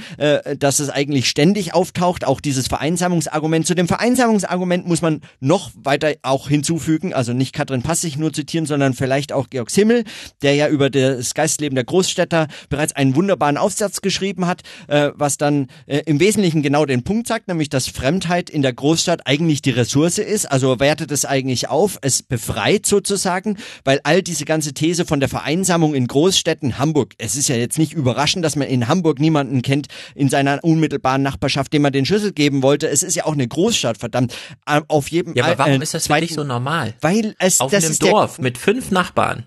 dass 0.57 0.79
es 0.79 0.89
eigentlich 0.89 1.29
ständig 1.29 1.73
auftaucht, 1.73 2.25
auch 2.25 2.41
dieses 2.41 2.67
Vereinsamungsargument. 2.67 3.67
Zu 3.67 3.75
dem 3.75 3.87
Vereinsamungsargument 3.87 4.87
muss 4.87 5.01
man 5.01 5.21
noch 5.43 5.71
weiter 5.75 6.13
auch 6.21 6.47
hinzufügen, 6.49 7.13
also 7.13 7.33
nicht 7.33 7.53
Katrin 7.53 7.83
Passig 7.83 8.17
nur 8.17 8.33
zitieren, 8.33 8.65
sondern 8.65 8.93
vielleicht 8.93 9.33
auch 9.33 9.49
Georg 9.49 9.69
Simmel, 9.69 10.03
der 10.41 10.55
ja 10.55 10.69
über 10.69 10.89
das 10.89 11.33
Geistleben 11.33 11.75
der 11.75 11.83
Großstädter 11.83 12.47
bereits 12.69 12.93
einen 12.93 13.15
wunderbaren 13.15 13.57
Aufsatz 13.57 14.01
geschrieben 14.01 14.47
hat, 14.47 14.61
äh, 14.87 15.11
was 15.15 15.37
dann 15.37 15.67
äh, 15.85 16.01
im 16.05 16.19
Wesentlichen 16.19 16.61
genau 16.61 16.85
den 16.85 17.03
Punkt 17.03 17.27
sagt, 17.27 17.47
nämlich 17.47 17.69
dass 17.69 17.87
Fremdheit 17.87 18.49
in 18.49 18.61
der 18.61 18.73
Großstadt 18.73 19.27
eigentlich 19.27 19.61
die 19.61 19.71
Ressource 19.71 20.17
ist, 20.17 20.49
also 20.49 20.79
wertet 20.79 21.11
es 21.11 21.25
eigentlich 21.25 21.69
auf, 21.69 21.97
es 22.01 22.23
befreit 22.23 22.85
sozusagen, 22.85 23.57
weil 23.83 23.99
all 24.03 24.21
diese 24.21 24.45
ganze 24.45 24.73
These 24.73 25.05
von 25.05 25.19
der 25.19 25.29
Vereinsamung 25.29 25.93
in 25.93 26.07
Großstädten, 26.07 26.79
Hamburg, 26.79 27.13
es 27.17 27.35
ist 27.35 27.49
ja 27.49 27.55
jetzt 27.55 27.77
nicht 27.77 27.93
überraschend, 27.93 28.45
dass 28.45 28.55
man 28.55 28.67
in 28.67 28.87
Hamburg 28.87 29.19
niemanden 29.19 29.61
kennt 29.61 29.87
in 30.15 30.29
seiner 30.29 30.63
unmittelbaren 30.63 31.21
Nachbarschaft, 31.21 31.73
dem 31.73 31.81
man 31.81 31.91
den 31.91 32.05
Schlüssel 32.05 32.31
geben 32.31 32.63
wollte. 32.63 32.87
Es 32.87 33.03
ist 33.03 33.15
ja 33.15 33.25
auch 33.25 33.33
eine 33.33 33.47
Großstadt, 33.47 33.97
verdammt. 33.97 34.33
Äh, 34.65 34.81
Auf 34.87 35.09
jedem 35.09 35.32
Ja, 35.35 35.45
aber 35.45 35.57
warum 35.57 35.79
äh, 35.81 35.83
ist 35.83 35.93
das 35.93 36.07
für 36.07 36.19
dich 36.19 36.33
so 36.33 36.43
normal? 36.43 36.93
Weil 37.01 37.35
es 37.39 37.59
Auf 37.59 37.71
das 37.71 37.83
einem 37.83 37.91
ist 37.93 38.01
der- 38.03 38.11
Dorf 38.11 38.39
mit 38.39 38.57
fünf 38.57 38.91
Nachbarn. 38.91 39.45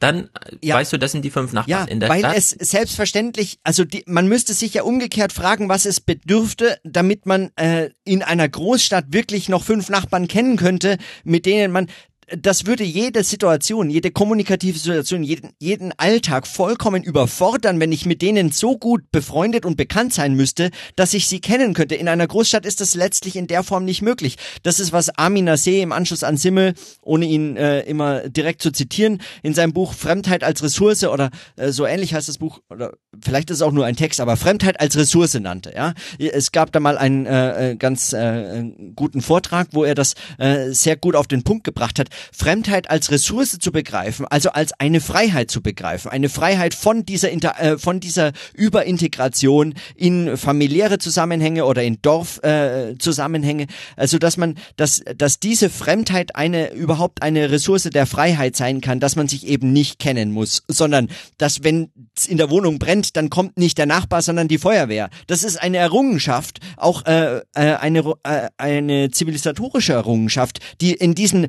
Dann 0.00 0.24
äh, 0.24 0.56
Ja. 0.62 0.76
weißt 0.76 0.92
du, 0.92 0.96
das 0.98 1.10
sind 1.12 1.24
die 1.24 1.30
fünf 1.30 1.52
Nachbarn. 1.52 1.70
Ja, 1.86 1.92
In 1.92 1.98
der 2.00 2.08
weil 2.08 2.20
Stadt 2.20 2.36
es 2.36 2.50
selbstverständlich, 2.50 3.58
also 3.64 3.84
die, 3.84 4.04
man 4.06 4.28
müsste 4.28 4.54
sich 4.54 4.74
ja 4.74 4.82
umgekehrt 4.82 5.32
fragen, 5.32 5.68
was 5.68 5.86
es 5.86 6.00
bedürfte, 6.00 6.78
damit 6.84 7.26
man 7.26 7.50
äh, 7.56 7.90
in 8.04 8.22
einer 8.22 8.48
Großstadt 8.48 9.06
wirklich 9.12 9.48
noch 9.48 9.64
fünf 9.64 9.88
Nachbarn 9.88 10.28
kennen 10.28 10.56
könnte, 10.56 10.98
mit 11.24 11.46
denen 11.46 11.72
man 11.72 11.88
das 12.36 12.66
würde 12.66 12.84
jede 12.84 13.24
Situation, 13.24 13.90
jede 13.90 14.10
kommunikative 14.10 14.78
Situation, 14.78 15.22
jeden, 15.22 15.50
jeden 15.58 15.92
Alltag 15.96 16.46
vollkommen 16.46 17.02
überfordern, 17.02 17.80
wenn 17.80 17.92
ich 17.92 18.06
mit 18.06 18.22
denen 18.22 18.52
so 18.52 18.76
gut 18.76 19.10
befreundet 19.10 19.64
und 19.64 19.76
bekannt 19.76 20.12
sein 20.12 20.34
müsste, 20.34 20.70
dass 20.96 21.14
ich 21.14 21.26
sie 21.28 21.40
kennen 21.40 21.74
könnte. 21.74 21.94
In 21.94 22.08
einer 22.08 22.26
Großstadt 22.26 22.66
ist 22.66 22.80
das 22.80 22.94
letztlich 22.94 23.36
in 23.36 23.46
der 23.46 23.62
Form 23.62 23.84
nicht 23.84 24.02
möglich. 24.02 24.36
Das 24.62 24.80
ist, 24.80 24.92
was 24.92 25.10
Amin 25.10 25.44
Nasseh 25.44 25.80
im 25.80 25.92
Anschluss 25.92 26.22
an 26.22 26.36
Simmel, 26.36 26.74
ohne 27.02 27.26
ihn 27.26 27.56
äh, 27.56 27.80
immer 27.80 28.28
direkt 28.28 28.62
zu 28.62 28.72
zitieren, 28.72 29.22
in 29.42 29.54
seinem 29.54 29.72
Buch 29.72 29.94
Fremdheit 29.94 30.44
als 30.44 30.62
Ressource 30.62 31.04
oder 31.04 31.30
äh, 31.56 31.70
so 31.70 31.86
ähnlich 31.86 32.14
heißt 32.14 32.28
das 32.28 32.38
Buch, 32.38 32.60
oder 32.68 32.92
vielleicht 33.20 33.50
ist 33.50 33.58
es 33.58 33.62
auch 33.62 33.72
nur 33.72 33.86
ein 33.86 33.96
Text, 33.96 34.20
aber 34.20 34.36
Fremdheit 34.36 34.80
als 34.80 34.96
Ressource 34.96 35.34
nannte. 35.34 35.72
Ja, 35.74 35.94
Es 36.18 36.52
gab 36.52 36.72
da 36.72 36.80
mal 36.80 36.98
einen 36.98 37.26
äh, 37.26 37.70
äh, 37.70 37.76
ganz 37.76 38.12
äh, 38.12 38.64
guten 38.94 39.22
Vortrag, 39.22 39.68
wo 39.72 39.84
er 39.84 39.94
das 39.94 40.14
äh, 40.38 40.70
sehr 40.72 40.96
gut 40.96 41.16
auf 41.16 41.26
den 41.26 41.42
Punkt 41.42 41.64
gebracht 41.64 41.98
hat. 41.98 42.08
Fremdheit 42.32 42.90
als 42.90 43.10
Ressource 43.10 43.58
zu 43.58 43.72
begreifen, 43.72 44.26
also 44.26 44.50
als 44.50 44.72
eine 44.78 45.00
Freiheit 45.00 45.50
zu 45.50 45.62
begreifen, 45.62 46.10
eine 46.10 46.28
Freiheit 46.28 46.74
von 46.74 47.04
dieser 47.04 47.30
Inter 47.30 47.58
äh, 47.60 47.78
von 47.78 48.00
dieser 48.00 48.32
Überintegration 48.54 49.74
in 49.94 50.36
familiäre 50.36 50.98
Zusammenhänge 50.98 51.64
oder 51.64 51.82
in 51.82 52.00
Dorfzusammenhänge, 52.02 53.64
äh, 53.64 53.66
also 53.96 54.18
dass 54.18 54.36
man, 54.36 54.56
dass 54.76 55.02
dass 55.16 55.40
diese 55.40 55.70
Fremdheit 55.70 56.36
eine 56.36 56.72
überhaupt 56.72 57.22
eine 57.22 57.50
Ressource 57.50 57.84
der 57.84 58.06
Freiheit 58.06 58.56
sein 58.56 58.80
kann, 58.80 59.00
dass 59.00 59.16
man 59.16 59.28
sich 59.28 59.46
eben 59.46 59.72
nicht 59.72 59.98
kennen 59.98 60.32
muss, 60.32 60.62
sondern 60.68 61.08
dass 61.38 61.64
wenn 61.64 61.90
in 62.26 62.36
der 62.36 62.50
Wohnung 62.50 62.78
brennt, 62.78 63.16
dann 63.16 63.30
kommt 63.30 63.58
nicht 63.58 63.78
der 63.78 63.86
Nachbar, 63.86 64.22
sondern 64.22 64.48
die 64.48 64.58
Feuerwehr. 64.58 65.10
Das 65.26 65.44
ist 65.44 65.56
eine 65.56 65.78
Errungenschaft, 65.78 66.60
auch 66.76 67.06
äh, 67.06 67.38
äh, 67.38 67.42
eine 67.54 68.00
äh, 68.24 68.48
eine 68.56 69.10
zivilisatorische 69.10 69.92
Errungenschaft, 69.92 70.60
die 70.80 70.92
in 70.92 71.14
diesen 71.14 71.48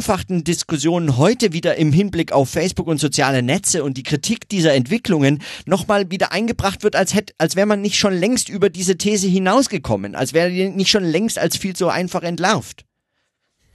vereinfachten 0.00 0.44
Diskussionen 0.44 1.18
heute 1.18 1.52
wieder 1.52 1.76
im 1.76 1.92
Hinblick 1.92 2.32
auf 2.32 2.48
Facebook 2.48 2.86
und 2.86 2.98
soziale 2.98 3.42
Netze 3.42 3.84
und 3.84 3.98
die 3.98 4.02
Kritik 4.02 4.48
dieser 4.48 4.72
Entwicklungen 4.72 5.42
nochmal 5.66 6.10
wieder 6.10 6.32
eingebracht 6.32 6.82
wird, 6.82 6.96
als 6.96 7.14
hätte, 7.14 7.34
als 7.38 7.54
wäre 7.54 7.66
man 7.66 7.82
nicht 7.82 7.98
schon 7.98 8.14
längst 8.14 8.48
über 8.48 8.70
diese 8.70 8.96
These 8.96 9.28
hinausgekommen, 9.28 10.14
als 10.14 10.32
wäre 10.32 10.50
die 10.50 10.68
nicht 10.70 10.90
schon 10.90 11.04
längst 11.04 11.38
als 11.38 11.56
viel 11.56 11.76
zu 11.76 11.88
einfach 11.88 12.22
entlarvt. 12.22 12.84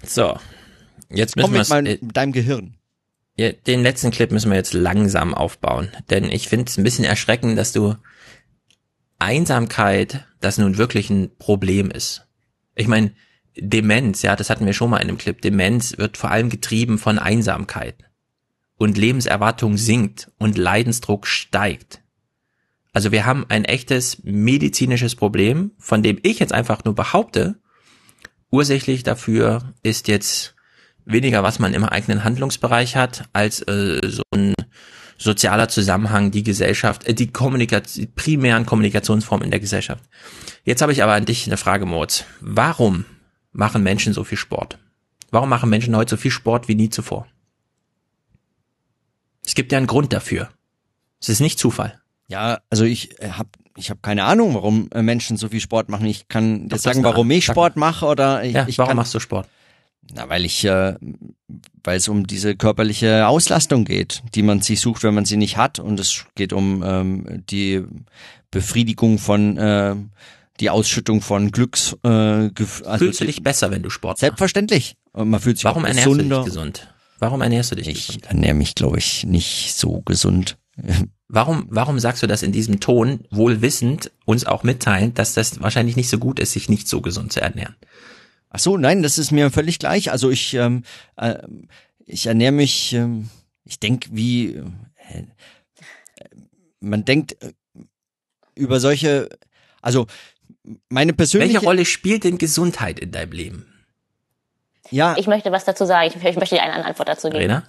So. 0.04 0.38
Jetzt 1.10 1.36
müssen 1.36 1.54
wir 1.54 1.60
mit, 1.60 1.70
mein, 1.70 1.86
äh, 1.86 1.98
mit 2.02 2.18
deinem 2.18 2.32
Gehirn. 2.32 2.76
ja, 3.38 3.52
den 3.52 3.84
letzten 3.84 4.10
Clip 4.10 4.32
müssen 4.32 4.50
wir 4.50 4.58
jetzt 4.58 4.74
langsam 4.74 5.36
aufbauen, 5.36 5.90
denn 6.10 6.26
ich 6.26 6.48
finde 6.48 6.66
es 6.68 6.78
ein 6.78 6.84
bisschen 6.84 7.06
erschreckend, 7.06 7.58
dass 7.58 7.72
du 7.72 7.96
Einsamkeit, 9.20 10.26
das 10.42 10.58
nun 10.58 10.78
wirklich 10.78 11.12
ein 11.12 11.30
Problem 11.38 11.92
ist. 11.92 12.26
Ich 12.74 12.88
meine, 12.88 13.12
Demenz, 13.57 14.22
ja, 14.22 14.36
das 14.36 14.49
hatten 14.49 14.65
wir 14.65 14.73
schon 14.73 14.90
mal 14.90 14.98
in 14.98 15.10
einem 15.10 15.18
Clip. 15.18 15.41
Demenz 15.41 15.98
wird 15.98 16.18
vor 16.18 16.32
allem 16.32 16.49
getrieben 16.49 16.98
von 16.98 17.19
Einsamkeit 17.19 17.95
und 18.77 18.98
Lebenserwartung 18.98 19.77
sinkt 19.77 20.32
und 20.38 20.57
Leidensdruck 20.57 21.27
steigt. 21.27 22.02
Also 22.94 23.11
wir 23.11 23.26
haben 23.26 23.45
ein 23.49 23.65
echtes 23.65 24.23
medizinisches 24.23 25.15
Problem, 25.15 25.72
von 25.77 26.02
dem 26.03 26.19
ich 26.23 26.40
jetzt 26.40 26.53
einfach 26.53 26.84
nur 26.86 26.95
behaupte, 26.95 27.56
ursächlich 28.52 29.03
dafür 29.03 29.73
ist 29.84 30.07
jetzt 30.07 30.56
weniger, 31.06 31.44
was 31.44 31.60
man 31.60 31.73
im 31.73 31.84
eigenen 31.84 32.23
Handlungsbereich 32.23 32.95
hat, 32.95 33.26
als 33.34 33.61
äh, 33.61 33.99
so 34.03 34.23
ein 34.34 34.53
sozialer 35.18 35.68
Zusammenhang, 35.69 36.32
die 36.32 36.44
Gesellschaft, 36.44 37.06
äh, 37.06 37.14
die 37.14 37.32
Kommunikation, 37.32 38.07
primären 38.15 38.65
Kommunikationsformen 38.65 39.45
in 39.45 39.52
der 39.52 39.60
Gesellschaft. 39.60 40.03
Jetzt 40.64 40.82
habe 40.82 40.91
ich 40.91 41.03
aber 41.03 41.14
an 41.14 41.26
dich 41.26 41.48
eine 41.48 41.57
Frage, 41.57 41.86
Moritz. 41.86 42.26
Warum 42.41 43.06
machen 43.56 43.84
Menschen 43.84 44.14
so 44.14 44.23
viel 44.23 44.38
Sport? 44.38 44.77
Warum 45.32 45.49
machen 45.49 45.69
Menschen 45.69 45.95
heute 45.95 46.11
so 46.11 46.18
viel 46.18 46.32
Sport 46.32 46.68
wie 46.68 46.76
nie 46.76 46.90
zuvor? 46.90 47.27
Es 49.45 49.56
gibt 49.56 49.72
ja 49.72 49.77
einen 49.77 49.88
Grund 49.88 50.14
dafür. 50.14 50.49
Es 51.22 51.30
ist 51.30 51.40
nicht 51.40 51.60
Zufall. 51.60 51.99
Ja, 52.27 52.60
also 52.69 52.84
ich 52.84 53.15
habe 53.22 53.49
ich 53.77 53.90
hab 53.90 54.02
keine 54.02 54.23
Ahnung, 54.23 54.56
warum 54.56 54.90
äh, 54.94 55.02
Menschen 55.02 55.38
so 55.38 55.49
viel 55.49 55.60
Sport 55.60 55.90
machen. 55.90 56.06
Ich 56.06 56.27
kann 56.27 56.69
jetzt 56.69 56.84
sagen, 56.84 57.03
warum 57.03 57.30
ich 57.32 57.45
Sport 57.45 57.76
mache 57.76 58.06
oder 58.06 58.44
ich, 58.44 58.53
Ja, 58.53 58.68
ich 58.68 58.77
warum 58.77 58.90
kann, 58.90 58.98
machst 58.98 59.14
du 59.14 59.19
Sport? 59.19 59.48
Na, 60.14 60.30
weil 60.30 60.45
ich, 60.45 60.64
äh, 60.65 60.95
weil 61.84 61.98
es 61.98 62.07
um 62.07 62.26
diese 62.26 62.56
körperliche 62.56 63.27
Auslastung 63.27 63.86
geht, 63.86 64.23
die 64.34 64.44
man 64.44 64.61
sich 64.61 64.80
sucht, 64.80 65.03
wenn 65.03 65.14
man 65.14 65.26
sie 65.26 65.38
nicht 65.38 65.57
hat. 65.57 65.80
Und 65.80 65.99
es 65.99 66.26
geht 66.36 66.53
um 66.53 66.84
ähm, 66.86 67.44
die 67.49 67.84
Befriedigung 68.49 69.18
von, 69.19 69.57
äh, 69.57 69.95
die 70.60 70.69
Ausschüttung 70.69 71.22
von 71.22 71.52
Glücks. 71.52 71.95
Äh, 72.03 72.07
also 72.07 72.98
Fühlst 72.98 73.22
du 73.22 73.26
dich 73.26 73.44
besser, 73.44 73.72
wenn 73.72 73.84
du 73.84 73.90
Sport 73.90 74.14
machst? 74.14 74.19
Selbstverständlich. 74.22 74.95
Und 75.11 75.30
man 75.30 75.40
fühlt 75.40 75.57
sich 75.57 75.65
Warum 75.65 75.86
ernährst 75.86 76.07
du 76.07 76.11
gesunder. 76.11 76.38
dich 76.38 76.45
gesund? 76.45 76.88
Warum 77.19 77.41
ernährst 77.41 77.72
du 77.72 77.76
dich 77.76 77.88
Ich 77.88 78.07
gesund? 78.07 78.26
ernähre 78.26 78.53
mich, 78.56 78.76
glaube 78.76 78.98
ich, 78.98 79.26
nicht 79.26 79.73
so 79.76 80.02
gesund. 80.02 80.57
Warum, 81.27 81.65
warum 81.72 81.98
sagst 81.99 82.22
du 82.22 82.27
das 82.27 82.44
in 82.44 82.52
diesem 82.52 82.80
Ton, 82.80 83.26
wohl 83.32 83.61
wissend, 83.64 84.11
uns 84.26 84.45
auch 84.45 84.61
mitteilen, 84.61 85.15
dass 85.15 85.34
das 85.34 85.60
wahrscheinlich 85.60 85.95
nicht 85.95 86.07
so 86.07 86.19
gut 86.19 86.40
ist, 86.40 86.52
sich 86.52 86.69
nicht 86.69 86.88
so 86.88 87.02
gesund 87.02 87.34
zu 87.34 87.41
ernähren? 87.41 87.76
Ach 88.52 88.60
so, 88.60 88.77
nein, 88.77 89.02
das 89.02 89.18
ist 89.18 89.32
mir 89.32 89.49
völlig 89.49 89.80
gleich. 89.80 90.11
Also 90.11 90.30
ich, 90.30 90.53
ähm, 90.53 90.84
äh, 91.18 91.40
ich 92.06 92.27
ernähre 92.27 92.52
mich, 92.52 92.94
ähm, 92.94 93.30
ich 93.64 93.80
denke, 93.80 94.10
wie 94.11 94.49
äh, 95.10 95.23
man 96.80 97.03
denkt 97.06 97.41
äh, 97.41 97.53
über 98.53 98.80
solche, 98.80 99.27
also 99.82 100.06
meine 100.90 101.14
persönliche, 101.14 101.56
Welche 101.56 101.66
Rolle 101.66 101.86
spielt 101.86 102.24
denn 102.24 102.38
Gesundheit 102.38 103.00
in 103.00 103.12
deinem 103.12 103.32
Leben? 103.32 103.66
ja, 104.90 105.16
Ich 105.18 105.28
möchte 105.28 105.52
was 105.52 105.66
dazu 105.66 105.86
sagen. 105.86 106.08
Ich, 106.08 106.16
ich 106.24 106.36
möchte 106.36 106.56
dir 106.56 106.64
eine 106.64 106.86
Antwort 106.86 107.10
dazu 107.10 107.28
geben. 107.30 107.40
Rena? 107.40 107.64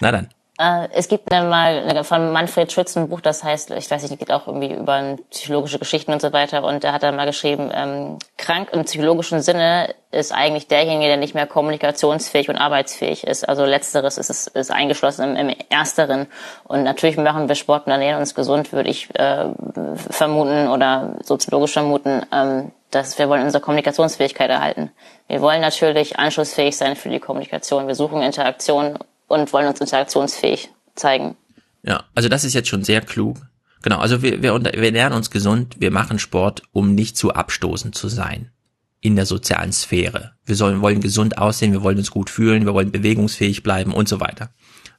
Na 0.00 0.10
dann. 0.12 0.28
Äh, 0.58 0.88
es 0.92 1.08
gibt 1.08 1.32
eine, 1.32 1.48
mal 1.48 1.84
eine, 1.88 2.04
von 2.04 2.30
Manfred 2.32 2.70
Schütz 2.70 2.96
ein 2.96 3.08
Buch, 3.08 3.20
das 3.20 3.42
heißt, 3.42 3.70
ich 3.70 3.90
weiß 3.90 4.02
nicht, 4.02 4.18
geht 4.18 4.30
auch 4.30 4.46
irgendwie 4.46 4.72
über 4.72 5.16
psychologische 5.30 5.78
Geschichten 5.78 6.12
und 6.12 6.20
so 6.20 6.32
weiter. 6.32 6.64
Und 6.64 6.84
da 6.84 6.92
hat 6.92 7.02
er 7.02 7.12
mal 7.12 7.26
geschrieben, 7.26 7.70
ähm, 7.72 8.18
krank 8.36 8.68
im 8.72 8.84
psychologischen 8.84 9.40
Sinne 9.40 9.94
ist 10.10 10.32
eigentlich 10.32 10.68
derjenige, 10.68 11.06
der 11.06 11.16
nicht 11.16 11.34
mehr 11.34 11.46
kommunikationsfähig 11.46 12.50
und 12.50 12.56
arbeitsfähig 12.56 13.26
ist. 13.26 13.48
Also 13.48 13.64
letzteres 13.64 14.18
ist, 14.18 14.28
ist, 14.28 14.48
ist 14.48 14.70
eingeschlossen 14.70 15.36
im, 15.36 15.48
im 15.48 15.56
ersteren. 15.70 16.26
Und 16.64 16.82
natürlich 16.82 17.16
machen 17.16 17.48
wir 17.48 17.54
Sport 17.54 17.86
und 17.86 17.92
ernähren 17.92 18.20
uns 18.20 18.34
gesund, 18.34 18.72
würde 18.72 18.90
ich 18.90 19.08
äh, 19.18 19.46
vermuten 19.94 20.68
oder 20.68 21.16
soziologisch 21.22 21.72
vermuten. 21.72 22.26
Ähm, 22.30 22.72
dass 22.90 23.18
wir 23.18 23.30
wollen 23.30 23.42
unsere 23.42 23.62
Kommunikationsfähigkeit 23.62 24.50
erhalten. 24.50 24.90
Wir 25.26 25.40
wollen 25.40 25.62
natürlich 25.62 26.18
anschlussfähig 26.18 26.76
sein 26.76 26.94
für 26.94 27.08
die 27.08 27.20
Kommunikation. 27.20 27.86
Wir 27.86 27.94
suchen 27.94 28.20
Interaktion 28.20 28.98
und 29.32 29.52
wollen 29.52 29.66
uns 29.66 29.80
interaktionsfähig 29.80 30.70
zeigen. 30.94 31.36
Ja, 31.82 32.04
also 32.14 32.28
das 32.28 32.44
ist 32.44 32.52
jetzt 32.52 32.68
schon 32.68 32.84
sehr 32.84 33.00
klug. 33.00 33.38
Genau, 33.82 33.98
also 33.98 34.22
wir, 34.22 34.42
wir, 34.42 34.62
wir 34.62 34.92
lernen 34.92 35.16
uns 35.16 35.30
gesund, 35.30 35.76
wir 35.80 35.90
machen 35.90 36.18
Sport, 36.18 36.62
um 36.70 36.94
nicht 36.94 37.16
zu 37.16 37.32
abstoßend 37.32 37.94
zu 37.94 38.08
sein 38.08 38.52
in 39.00 39.16
der 39.16 39.26
sozialen 39.26 39.72
Sphäre. 39.72 40.32
Wir 40.44 40.54
sollen, 40.54 40.80
wollen 40.80 41.00
gesund 41.00 41.38
aussehen, 41.38 41.72
wir 41.72 41.82
wollen 41.82 41.98
uns 41.98 42.12
gut 42.12 42.30
fühlen, 42.30 42.66
wir 42.66 42.74
wollen 42.74 42.92
bewegungsfähig 42.92 43.64
bleiben 43.64 43.92
und 43.92 44.08
so 44.08 44.20
weiter. 44.20 44.50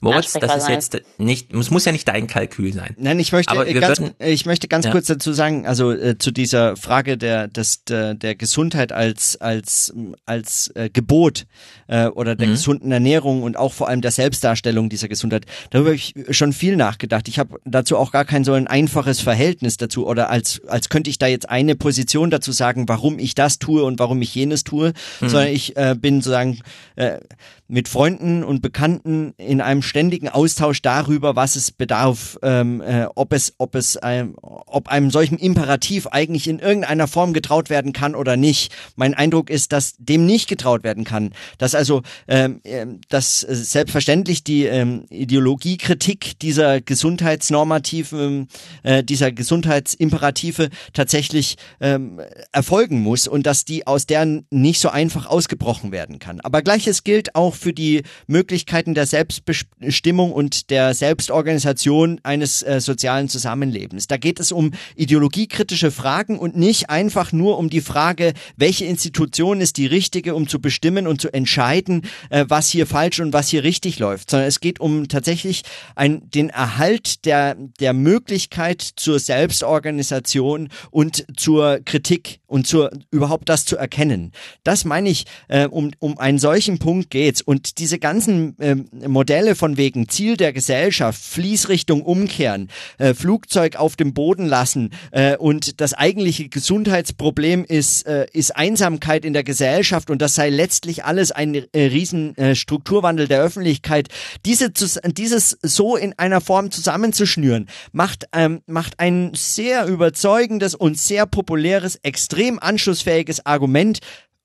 Moritz, 0.03 0.33
das 0.33 0.57
ist 0.57 0.69
jetzt 0.69 1.01
nicht, 1.17 1.53
es 1.53 1.71
muss 1.71 1.85
ja 1.85 1.93
nicht 1.93 2.07
dein 2.07 2.27
Kalkül 2.27 2.73
sein. 2.73 2.93
Nein, 2.97 3.19
ich 3.19 3.31
möchte 3.31 3.55
ganz, 3.55 3.99
würden, 3.99 4.13
ich 4.19 4.45
möchte 4.45 4.67
ganz 4.67 4.85
ja. 4.85 4.91
kurz 4.91 5.07
dazu 5.07 5.31
sagen, 5.31 5.65
also 5.65 5.91
äh, 5.91 6.17
zu 6.17 6.31
dieser 6.31 6.75
Frage 6.75 7.17
der 7.17 7.47
des, 7.47 7.85
der, 7.85 8.13
der 8.13 8.35
Gesundheit 8.35 8.91
als 8.91 9.39
als 9.39 9.93
als 10.25 10.67
äh, 10.75 10.89
Gebot 10.91 11.45
äh, 11.87 12.07
oder 12.07 12.35
der 12.35 12.47
mhm. 12.47 12.51
gesunden 12.51 12.91
Ernährung 12.91 13.43
und 13.43 13.55
auch 13.55 13.71
vor 13.71 13.87
allem 13.87 14.01
der 14.01 14.11
Selbstdarstellung 14.11 14.89
dieser 14.89 15.07
Gesundheit. 15.07 15.45
Darüber 15.69 15.91
habe 15.91 15.95
ich 15.95 16.13
schon 16.31 16.51
viel 16.51 16.75
nachgedacht. 16.75 17.29
Ich 17.29 17.39
habe 17.39 17.59
dazu 17.63 17.97
auch 17.97 18.11
gar 18.11 18.25
kein 18.25 18.43
so 18.43 18.53
ein 18.53 18.67
einfaches 18.67 19.21
Verhältnis 19.21 19.77
dazu 19.77 20.05
oder 20.05 20.29
als 20.29 20.61
als 20.67 20.89
könnte 20.89 21.09
ich 21.09 21.17
da 21.17 21.27
jetzt 21.27 21.49
eine 21.49 21.75
Position 21.75 22.29
dazu 22.29 22.51
sagen, 22.51 22.89
warum 22.89 23.19
ich 23.19 23.35
das 23.35 23.57
tue 23.57 23.85
und 23.85 23.99
warum 23.99 24.21
ich 24.21 24.35
jenes 24.35 24.65
tue, 24.65 24.93
mhm. 25.21 25.29
sondern 25.29 25.47
ich 25.47 25.77
äh, 25.77 25.95
bin 25.97 26.19
sozusagen 26.19 26.59
äh, 26.97 27.19
mit 27.67 27.87
Freunden 27.87 28.43
und 28.43 28.61
Bekannten 28.61 29.33
in 29.37 29.61
einem 29.61 29.81
ständigen 29.81 30.29
Austausch 30.29 30.81
darüber, 30.81 31.35
was 31.35 31.55
es 31.55 31.71
bedarf, 31.71 32.37
ähm, 32.43 32.81
äh, 32.81 33.05
ob 33.15 33.33
es, 33.33 33.53
ob 33.57 33.75
es, 33.75 33.97
ähm, 34.03 34.35
ob 34.41 34.89
einem 34.89 35.09
solchen 35.11 35.37
Imperativ 35.37 36.07
eigentlich 36.07 36.47
in 36.47 36.59
irgendeiner 36.59 37.07
Form 37.07 37.33
getraut 37.33 37.69
werden 37.69 37.93
kann 37.93 38.15
oder 38.15 38.37
nicht. 38.37 38.73
Mein 38.95 39.13
Eindruck 39.13 39.49
ist, 39.49 39.71
dass 39.71 39.95
dem 39.97 40.25
nicht 40.25 40.47
getraut 40.47 40.83
werden 40.83 41.03
kann. 41.03 41.31
Dass 41.57 41.73
also, 41.73 42.01
ähm, 42.27 42.59
äh, 42.63 42.85
dass 43.09 43.39
selbstverständlich 43.39 44.43
die 44.43 44.65
ähm, 44.65 45.05
Ideologiekritik 45.09 46.39
dieser 46.39 46.81
Gesundheitsnormativen, 46.81 48.49
äh, 48.83 49.03
dieser 49.03 49.31
Gesundheitsimperative 49.31 50.69
tatsächlich 50.91 51.55
ähm, 51.79 52.19
erfolgen 52.51 53.01
muss 53.01 53.27
und 53.27 53.45
dass 53.45 53.65
die 53.65 53.87
aus 53.87 54.05
deren 54.05 54.45
nicht 54.51 54.79
so 54.79 54.89
einfach 54.89 55.25
ausgebrochen 55.27 55.91
werden 55.91 56.19
kann. 56.19 56.41
Aber 56.41 56.61
gleiches 56.61 57.03
gilt 57.03 57.35
auch 57.35 57.52
für 57.55 57.73
die 57.73 58.03
Möglichkeiten 58.27 58.93
der 58.93 59.05
Selbstbestimmung 59.05 60.31
und 60.31 60.69
der 60.69 60.93
Selbstorganisation 60.93 62.19
eines 62.23 62.63
äh, 62.63 62.79
sozialen 62.79 63.29
Zusammenlebens. 63.29 64.07
Da 64.07 64.17
geht 64.17 64.39
es 64.39 64.51
um 64.51 64.71
ideologiekritische 64.95 65.91
Fragen 65.91 66.39
und 66.39 66.55
nicht 66.55 66.89
einfach 66.89 67.31
nur 67.31 67.57
um 67.57 67.69
die 67.69 67.81
Frage, 67.81 68.33
welche 68.57 68.85
Institution 68.85 69.61
ist 69.61 69.77
die 69.77 69.85
richtige, 69.85 70.35
um 70.35 70.47
zu 70.47 70.59
bestimmen 70.59 71.07
und 71.07 71.21
zu 71.21 71.33
entscheiden, 71.33 72.03
äh, 72.29 72.45
was 72.47 72.69
hier 72.69 72.87
falsch 72.87 73.19
und 73.19 73.33
was 73.33 73.49
hier 73.49 73.63
richtig 73.63 73.99
läuft, 73.99 74.29
sondern 74.29 74.47
es 74.47 74.59
geht 74.59 74.79
um 74.79 75.07
tatsächlich 75.07 75.63
ein, 75.95 76.29
den 76.29 76.49
Erhalt 76.49 77.25
der, 77.25 77.55
der 77.79 77.93
Möglichkeit 77.93 78.81
zur 78.81 79.19
Selbstorganisation 79.19 80.69
und 80.91 81.25
zur 81.37 81.79
Kritik 81.85 82.39
und 82.47 82.67
zur 82.67 82.91
überhaupt 83.11 83.49
das 83.49 83.65
zu 83.65 83.77
erkennen. 83.77 84.31
Das 84.63 84.85
meine 84.85 85.09
ich, 85.09 85.25
äh, 85.47 85.67
um, 85.67 85.91
um 85.99 86.17
einen 86.17 86.39
solchen 86.39 86.79
Punkt 86.79 87.09
geht's. 87.09 87.41
Und 87.45 87.77
diese 87.77 87.99
ganzen 87.99 88.57
äh, 88.59 88.75
Modelle 89.07 89.55
von 89.55 89.77
wegen 89.77 90.09
Ziel 90.09 90.37
der 90.37 90.53
Gesellschaft, 90.53 91.21
Fließrichtung 91.21 92.01
umkehren, 92.01 92.69
äh, 92.97 93.13
Flugzeug 93.13 93.75
auf 93.75 93.95
dem 93.95 94.13
Boden 94.13 94.45
lassen 94.45 94.91
äh, 95.11 95.37
und 95.37 95.81
das 95.81 95.93
eigentliche 95.93 96.49
Gesundheitsproblem 96.49 97.65
ist, 97.65 98.05
äh, 98.07 98.27
ist 98.33 98.55
Einsamkeit 98.55 99.25
in 99.25 99.33
der 99.33 99.43
Gesellschaft 99.43 100.09
und 100.09 100.21
das 100.21 100.35
sei 100.35 100.49
letztlich 100.49 101.05
alles 101.05 101.31
ein 101.31 101.55
äh, 101.55 101.67
riesen 101.73 102.37
äh, 102.37 102.55
Strukturwandel 102.55 103.27
der 103.27 103.41
Öffentlichkeit. 103.41 104.09
Diese, 104.45 104.71
dieses 104.71 105.57
so 105.61 105.95
in 105.95 106.17
einer 106.17 106.41
Form 106.41 106.71
zusammenzuschnüren, 106.71 107.67
macht, 107.91 108.25
ähm, 108.33 108.61
macht 108.65 108.99
ein 108.99 109.31
sehr 109.33 109.85
überzeugendes 109.87 110.75
und 110.75 110.97
sehr 110.97 111.25
populäres, 111.25 111.99
extrem 112.03 112.59
anschlussfähiges 112.59 113.45
Argument 113.45 113.99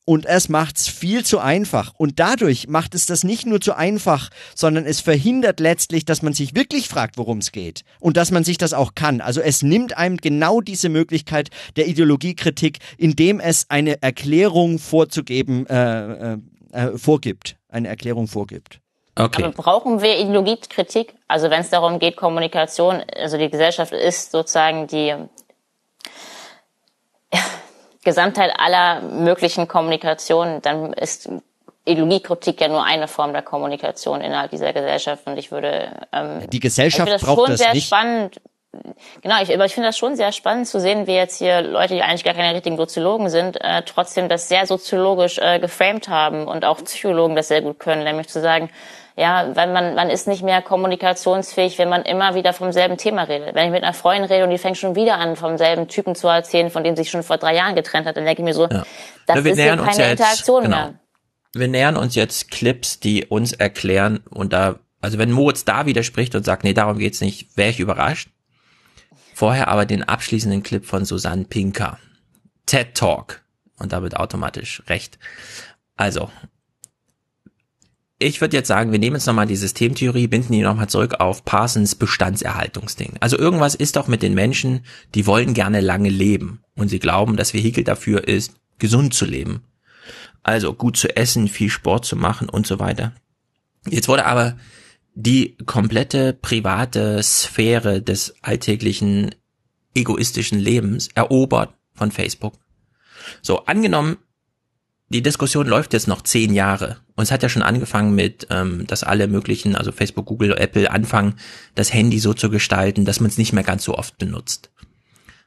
und 0.08 0.24
es 0.24 0.48
macht's 0.48 0.88
viel 0.88 1.22
zu 1.22 1.38
einfach. 1.38 1.92
Und 1.98 2.18
dadurch 2.18 2.66
macht 2.66 2.94
es 2.94 3.04
das 3.04 3.24
nicht 3.24 3.44
nur 3.44 3.60
zu 3.60 3.74
einfach, 3.74 4.30
sondern 4.54 4.86
es 4.86 5.02
verhindert 5.02 5.60
letztlich, 5.60 6.06
dass 6.06 6.22
man 6.22 6.32
sich 6.32 6.56
wirklich 6.56 6.88
fragt, 6.88 7.18
worum 7.18 7.36
es 7.36 7.52
geht. 7.52 7.82
Und 8.00 8.16
dass 8.16 8.30
man 8.30 8.42
sich 8.42 8.56
das 8.56 8.72
auch 8.72 8.94
kann. 8.94 9.20
Also 9.20 9.42
es 9.42 9.60
nimmt 9.60 9.98
einem 9.98 10.16
genau 10.16 10.62
diese 10.62 10.88
Möglichkeit 10.88 11.50
der 11.76 11.88
Ideologiekritik, 11.88 12.78
indem 12.96 13.38
es 13.38 13.66
eine 13.68 14.00
Erklärung 14.00 14.78
vorzugeben, 14.78 15.66
äh, 15.66 16.32
äh, 16.32 16.38
äh, 16.72 16.96
vorgibt. 16.96 17.56
Eine 17.68 17.88
Erklärung 17.88 18.28
vorgibt. 18.28 18.80
Okay. 19.14 19.42
Aber 19.42 19.52
brauchen 19.52 20.00
wir 20.00 20.18
Ideologiekritik? 20.18 21.12
Also 21.26 21.50
wenn 21.50 21.60
es 21.60 21.68
darum 21.68 21.98
geht, 21.98 22.16
Kommunikation, 22.16 23.02
also 23.14 23.36
die 23.36 23.50
Gesellschaft 23.50 23.92
ist 23.92 24.30
sozusagen 24.30 24.86
die 24.86 25.14
Gesamtheit 28.08 28.52
aller 28.58 29.02
möglichen 29.02 29.68
Kommunikation, 29.68 30.60
dann 30.62 30.92
ist 30.94 31.28
Ideologiekritik 31.84 32.60
ja 32.60 32.68
nur 32.68 32.84
eine 32.84 33.08
Form 33.08 33.32
der 33.32 33.42
Kommunikation 33.42 34.20
innerhalb 34.20 34.50
dieser 34.50 34.72
Gesellschaft 34.72 35.26
und 35.26 35.38
ich 35.38 35.50
würde 35.50 35.90
ähm, 36.12 36.48
die 36.50 36.60
Gesellschaft 36.60 37.10
ich 37.10 37.22
braucht 37.22 37.38
schon 37.38 37.50
das 37.50 37.60
sehr 37.60 37.74
nicht. 37.74 37.86
spannend. 37.86 38.40
Genau, 39.22 39.40
ich, 39.42 39.52
aber 39.52 39.64
ich 39.64 39.74
finde 39.74 39.88
das 39.88 39.96
schon 39.96 40.14
sehr 40.14 40.30
spannend 40.32 40.68
zu 40.68 40.78
sehen, 40.78 41.06
wie 41.06 41.14
jetzt 41.14 41.38
hier 41.38 41.62
Leute, 41.62 41.94
die 41.94 42.02
eigentlich 42.02 42.24
gar 42.24 42.34
keine 42.34 42.54
richtigen 42.54 42.76
Soziologen 42.76 43.30
sind, 43.30 43.58
äh, 43.62 43.82
trotzdem 43.82 44.28
das 44.28 44.48
sehr 44.48 44.66
soziologisch 44.66 45.38
äh, 45.38 45.58
geframed 45.58 46.08
haben 46.08 46.46
und 46.46 46.64
auch 46.64 46.84
Psychologen 46.84 47.34
das 47.34 47.48
sehr 47.48 47.62
gut 47.62 47.78
können, 47.78 48.04
nämlich 48.04 48.28
zu 48.28 48.40
sagen, 48.40 48.70
ja, 49.18 49.50
weil 49.56 49.72
man, 49.72 49.96
man 49.96 50.10
ist 50.10 50.28
nicht 50.28 50.44
mehr 50.44 50.62
kommunikationsfähig, 50.62 51.76
wenn 51.78 51.88
man 51.88 52.02
immer 52.02 52.36
wieder 52.36 52.52
vom 52.52 52.70
selben 52.70 52.96
Thema 52.96 53.24
redet. 53.24 53.52
Wenn 53.56 53.66
ich 53.66 53.72
mit 53.72 53.82
einer 53.82 53.92
Freundin 53.92 54.30
rede 54.30 54.44
und 54.44 54.50
die 54.50 54.58
fängt 54.58 54.78
schon 54.78 54.94
wieder 54.94 55.18
an, 55.18 55.34
vom 55.34 55.58
selben 55.58 55.88
Typen 55.88 56.14
zu 56.14 56.28
erzählen, 56.28 56.70
von 56.70 56.84
dem 56.84 56.94
sich 56.94 57.10
schon 57.10 57.24
vor 57.24 57.36
drei 57.36 57.56
Jahren 57.56 57.74
getrennt 57.74 58.06
hat, 58.06 58.16
dann 58.16 58.24
denke 58.24 58.42
ich 58.42 58.44
mir 58.44 58.54
so, 58.54 58.68
ja. 58.68 58.84
das 59.26 59.44
ist 59.44 59.58
ja 59.58 59.76
keine 59.76 59.88
jetzt, 59.88 60.10
Interaktion 60.20 60.62
genau. 60.62 60.76
mehr. 60.76 60.94
Wir 61.52 61.66
nähern 61.66 61.96
uns 61.96 62.14
jetzt 62.14 62.52
Clips, 62.52 63.00
die 63.00 63.26
uns 63.26 63.52
erklären 63.52 64.20
und 64.30 64.52
da, 64.52 64.78
also 65.00 65.18
wenn 65.18 65.32
Moritz 65.32 65.64
da 65.64 65.86
widerspricht 65.86 66.36
und 66.36 66.44
sagt, 66.44 66.62
nee, 66.62 66.72
darum 66.72 66.98
geht's 66.98 67.20
nicht, 67.20 67.56
wäre 67.56 67.70
ich 67.70 67.80
überrascht. 67.80 68.28
Vorher 69.34 69.66
aber 69.66 69.84
den 69.84 70.04
abschließenden 70.04 70.62
Clip 70.62 70.86
von 70.86 71.04
Susanne 71.04 71.44
Pinker. 71.44 71.98
TED 72.66 72.94
Talk. 72.94 73.42
Und 73.80 73.92
da 73.92 74.02
wird 74.02 74.16
automatisch 74.16 74.82
recht. 74.88 75.18
Also, 75.96 76.30
ich 78.18 78.40
würde 78.40 78.56
jetzt 78.56 78.68
sagen, 78.68 78.90
wir 78.90 78.98
nehmen 78.98 79.16
jetzt 79.16 79.26
nochmal 79.26 79.46
die 79.46 79.56
Systemtheorie, 79.56 80.26
binden 80.26 80.52
die 80.52 80.62
nochmal 80.62 80.88
zurück 80.88 81.20
auf 81.20 81.44
Parsons 81.44 81.94
Bestandserhaltungsding. 81.94 83.14
Also 83.20 83.38
irgendwas 83.38 83.76
ist 83.76 83.96
doch 83.96 84.08
mit 84.08 84.22
den 84.22 84.34
Menschen, 84.34 84.80
die 85.14 85.26
wollen 85.26 85.54
gerne 85.54 85.80
lange 85.80 86.08
leben. 86.08 86.60
Und 86.74 86.88
sie 86.88 86.98
glauben, 86.98 87.36
das 87.36 87.54
Vehikel 87.54 87.84
dafür 87.84 88.26
ist, 88.26 88.54
gesund 88.78 89.14
zu 89.14 89.24
leben. 89.24 89.62
Also 90.42 90.74
gut 90.74 90.96
zu 90.96 91.14
essen, 91.16 91.46
viel 91.46 91.70
Sport 91.70 92.04
zu 92.04 92.16
machen 92.16 92.48
und 92.48 92.66
so 92.66 92.80
weiter. 92.80 93.12
Jetzt 93.88 94.08
wurde 94.08 94.26
aber 94.26 94.56
die 95.14 95.56
komplette 95.66 96.32
private 96.32 97.22
Sphäre 97.22 98.02
des 98.02 98.34
alltäglichen 98.42 99.34
egoistischen 99.94 100.58
Lebens 100.58 101.08
erobert 101.14 101.74
von 101.94 102.10
Facebook. 102.10 102.54
So, 103.42 103.64
angenommen, 103.66 104.16
die 105.08 105.22
Diskussion 105.22 105.66
läuft 105.66 105.92
jetzt 105.92 106.08
noch 106.08 106.22
zehn 106.22 106.54
Jahre. 106.54 106.98
Und 107.18 107.24
es 107.24 107.32
hat 107.32 107.42
ja 107.42 107.48
schon 107.48 107.64
angefangen 107.64 108.14
mit, 108.14 108.46
ähm, 108.48 108.86
dass 108.86 109.02
alle 109.02 109.26
möglichen, 109.26 109.74
also 109.74 109.90
Facebook, 109.90 110.26
Google, 110.26 110.56
Apple 110.56 110.88
anfangen, 110.88 111.34
das 111.74 111.92
Handy 111.92 112.20
so 112.20 112.32
zu 112.32 112.48
gestalten, 112.48 113.04
dass 113.04 113.18
man 113.18 113.28
es 113.28 113.36
nicht 113.36 113.52
mehr 113.52 113.64
ganz 113.64 113.82
so 113.82 113.98
oft 113.98 114.18
benutzt. 114.18 114.70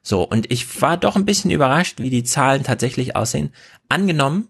So, 0.03 0.21
und 0.23 0.51
ich 0.51 0.81
war 0.81 0.97
doch 0.97 1.15
ein 1.15 1.23
bisschen 1.23 1.49
überrascht, 1.49 2.01
wie 2.01 2.09
die 2.09 2.25
Zahlen 2.25 2.63
tatsächlich 2.63 3.15
aussehen. 3.15 3.53
Angenommen, 3.87 4.49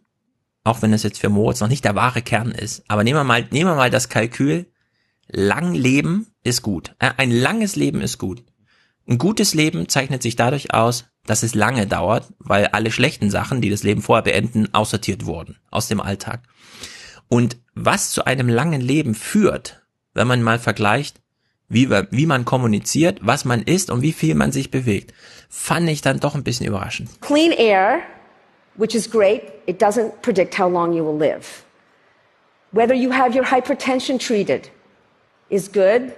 auch 0.63 0.81
wenn 0.81 0.93
es 0.93 1.03
jetzt 1.03 1.19
für 1.19 1.29
Moritz 1.29 1.59
noch 1.59 1.67
nicht 1.67 1.85
der 1.85 1.93
wahre 1.93 2.23
Kern 2.23 2.49
ist, 2.49 2.83
aber 2.87 3.03
nehmen 3.03 3.19
wir 3.19 3.23
mal, 3.23 3.47
nehmen 3.51 3.69
wir 3.69 3.75
mal 3.75 3.91
das 3.91 4.09
Kalkül, 4.09 4.65
lang 5.27 5.75
leben 5.75 6.25
ist 6.43 6.63
gut. 6.63 6.95
Ein 6.97 7.29
langes 7.29 7.75
Leben 7.75 8.01
ist 8.01 8.17
gut. 8.17 8.43
Ein 9.07 9.19
gutes 9.19 9.53
Leben 9.53 9.87
zeichnet 9.87 10.23
sich 10.23 10.35
dadurch 10.35 10.73
aus, 10.73 11.05
dass 11.27 11.43
es 11.43 11.53
lange 11.53 11.85
dauert, 11.85 12.33
weil 12.39 12.65
alle 12.65 12.89
schlechten 12.89 13.29
Sachen, 13.29 13.61
die 13.61 13.69
das 13.69 13.83
Leben 13.83 14.01
vorher 14.01 14.23
beenden, 14.23 14.73
aussortiert 14.73 15.27
wurden 15.27 15.57
aus 15.69 15.87
dem 15.87 16.01
Alltag. 16.01 16.47
Und 17.33 17.55
was 17.75 18.11
zu 18.11 18.25
einem 18.25 18.49
langen 18.49 18.81
Leben 18.81 19.15
führt, 19.15 19.81
wenn 20.13 20.27
man 20.27 20.43
mal 20.43 20.59
vergleicht, 20.59 21.21
wie, 21.69 21.89
wie 21.89 22.25
man 22.25 22.43
kommuniziert, 22.43 23.19
was 23.21 23.45
man 23.45 23.61
isst 23.61 23.89
und 23.89 24.01
wie 24.01 24.11
viel 24.11 24.35
man 24.35 24.51
sich 24.51 24.69
bewegt, 24.69 25.13
fand 25.47 25.89
ich 25.89 26.01
dann 26.01 26.19
doch 26.19 26.35
ein 26.35 26.43
bisschen 26.43 26.67
überraschend. 26.67 27.09
Clean 27.21 27.53
air, 27.53 28.01
which 28.75 28.95
is 28.95 29.09
great, 29.09 29.43
it 29.65 29.81
doesn't 29.81 30.11
predict 30.21 30.59
how 30.59 30.69
long 30.69 30.91
you 30.91 31.05
will 31.05 31.17
live. 31.17 31.63
Whether 32.73 32.93
you 32.93 33.11
have 33.13 33.33
your 33.33 33.45
hypertension 33.45 34.19
treated 34.19 34.69
is 35.49 35.71
good, 35.71 36.11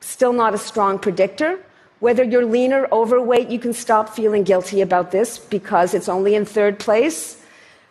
still 0.00 0.32
not 0.32 0.52
a 0.52 0.58
strong 0.58 0.98
predictor. 0.98 1.60
Whether 2.00 2.24
you're 2.24 2.44
lean 2.44 2.72
or 2.72 2.88
overweight, 2.90 3.50
you 3.50 3.60
can 3.60 3.72
stop 3.72 4.08
feeling 4.08 4.42
guilty 4.42 4.82
about 4.82 5.12
this 5.12 5.38
because 5.38 5.94
it's 5.94 6.08
only 6.08 6.34
in 6.34 6.44
third 6.44 6.80
place. 6.80 7.36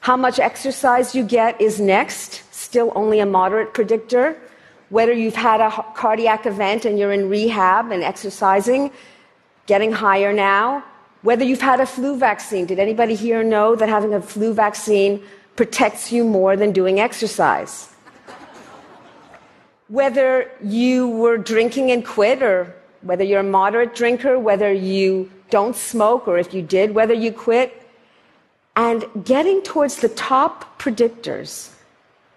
How 0.02 0.18
much 0.18 0.39
exercise 0.39 1.15
you 1.15 1.23
get 1.23 1.60
is 1.61 1.80
next, 1.80 2.43
still 2.76 2.91
only 2.93 3.22
a 3.22 3.26
moderate 3.26 3.73
predictor. 3.73 4.35
Whether 4.89 5.14
you've 5.14 5.39
had 5.49 5.61
a 5.61 5.69
cardiac 5.95 6.45
event 6.45 6.84
and 6.84 6.99
you're 6.99 7.14
in 7.14 7.30
rehab 7.30 7.89
and 7.89 8.03
exercising, 8.03 8.91
getting 9.65 9.93
higher 9.93 10.34
now. 10.34 10.84
Whether 11.22 11.45
you've 11.45 11.61
had 11.61 11.80
a 11.80 11.85
flu 11.85 12.18
vaccine. 12.18 12.65
Did 12.65 12.80
anybody 12.80 13.15
here 13.15 13.45
know 13.45 13.77
that 13.77 13.88
having 13.88 14.14
a 14.14 14.22
flu 14.22 14.53
vaccine 14.53 15.23
protects 15.56 16.11
you 16.11 16.26
more 16.26 16.57
than 16.57 16.73
doing 16.73 16.99
exercise? 16.99 17.73
whether 19.88 20.52
you 20.64 21.07
were 21.07 21.38
drinking 21.38 21.91
and 21.91 22.03
quit, 22.03 22.41
or 22.41 22.76
whether 23.03 23.23
you're 23.23 23.45
a 23.47 23.52
moderate 23.61 23.93
drinker, 23.93 24.38
whether 24.39 24.73
you 24.73 25.30
don't 25.52 25.76
smoke, 25.76 26.27
or 26.27 26.39
if 26.39 26.53
you 26.56 26.61
did, 26.61 26.95
whether 26.95 27.14
you 27.14 27.31
quit. 27.31 27.69
And 28.76 29.06
getting 29.23 29.61
towards 29.61 29.97
the 29.97 30.10
top 30.10 30.80
predictors 30.80 31.74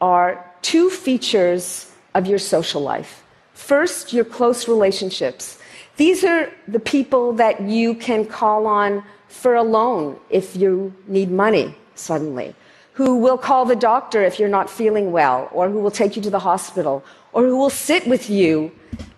are 0.01 0.45
two 0.63 0.91
features 0.91 1.93
of 2.15 2.27
your 2.27 2.39
social 2.39 2.81
life. 2.81 3.23
First, 3.55 4.13
your 4.13 4.25
close 4.25 4.69
relationships. 4.69 5.59
These 5.97 6.25
are 6.25 6.51
the 6.69 6.81
people 6.81 7.33
that 7.35 7.61
you 7.61 7.95
can 7.95 8.25
call 8.25 8.67
on 8.67 9.03
for 9.29 9.55
a 9.55 9.63
loan 9.63 10.19
if 10.31 10.57
you 10.57 10.95
need 11.07 11.31
money 11.31 11.75
suddenly, 11.95 12.55
who 12.93 13.17
will 13.17 13.37
call 13.39 13.65
the 13.65 13.77
doctor 13.77 14.23
if 14.23 14.39
you're 14.39 14.49
not 14.49 14.71
feeling 14.71 15.13
well, 15.13 15.49
or 15.53 15.69
who 15.69 15.81
will 15.81 15.91
take 15.91 16.17
you 16.17 16.23
to 16.23 16.31
the 16.31 16.39
hospital, 16.39 17.05
or 17.33 17.43
who 17.43 17.57
will 17.57 17.71
sit 17.71 18.07
with 18.07 18.31
you 18.31 18.73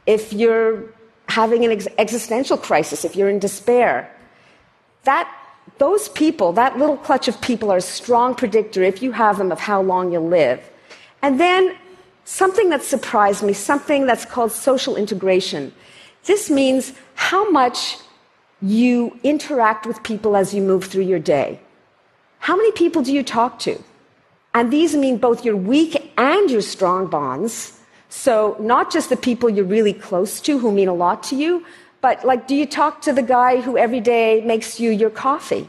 if 0.06 0.32
you're 0.32 0.84
having 1.28 1.64
an 1.64 1.70
ex- 1.70 1.88
existential 1.98 2.56
crisis, 2.56 3.04
if 3.04 3.14
you're 3.14 3.30
in 3.30 3.38
despair. 3.38 4.10
That, 5.04 5.30
those 5.78 6.08
people, 6.08 6.52
that 6.54 6.78
little 6.78 6.96
clutch 6.96 7.28
of 7.28 7.40
people, 7.40 7.70
are 7.70 7.78
a 7.78 7.82
strong 7.82 8.34
predictor, 8.34 8.82
if 8.82 9.02
you 9.02 9.12
have 9.12 9.38
them, 9.38 9.52
of 9.52 9.60
how 9.60 9.82
long 9.82 10.12
you'll 10.12 10.28
live. 10.28 10.69
And 11.22 11.38
then 11.38 11.76
something 12.24 12.70
that 12.70 12.82
surprised 12.82 13.42
me, 13.42 13.52
something 13.52 14.06
that's 14.06 14.24
called 14.24 14.52
social 14.52 14.96
integration. 14.96 15.72
This 16.24 16.50
means 16.50 16.92
how 17.14 17.50
much 17.50 17.96
you 18.62 19.18
interact 19.22 19.86
with 19.86 20.02
people 20.02 20.36
as 20.36 20.54
you 20.54 20.62
move 20.62 20.84
through 20.84 21.04
your 21.04 21.18
day. 21.18 21.60
How 22.38 22.56
many 22.56 22.72
people 22.72 23.02
do 23.02 23.12
you 23.12 23.22
talk 23.22 23.58
to? 23.60 23.82
And 24.54 24.72
these 24.72 24.96
mean 24.96 25.18
both 25.18 25.44
your 25.44 25.56
weak 25.56 26.12
and 26.16 26.50
your 26.50 26.62
strong 26.62 27.06
bonds. 27.06 27.78
So, 28.08 28.56
not 28.58 28.90
just 28.90 29.08
the 29.08 29.16
people 29.16 29.48
you're 29.48 29.64
really 29.64 29.92
close 29.92 30.40
to 30.40 30.58
who 30.58 30.72
mean 30.72 30.88
a 30.88 30.94
lot 30.94 31.22
to 31.24 31.36
you, 31.36 31.64
but 32.00 32.24
like, 32.24 32.48
do 32.48 32.56
you 32.56 32.66
talk 32.66 33.02
to 33.02 33.12
the 33.12 33.22
guy 33.22 33.60
who 33.60 33.78
every 33.78 34.00
day 34.00 34.42
makes 34.44 34.80
you 34.80 34.90
your 34.90 35.10
coffee? 35.10 35.68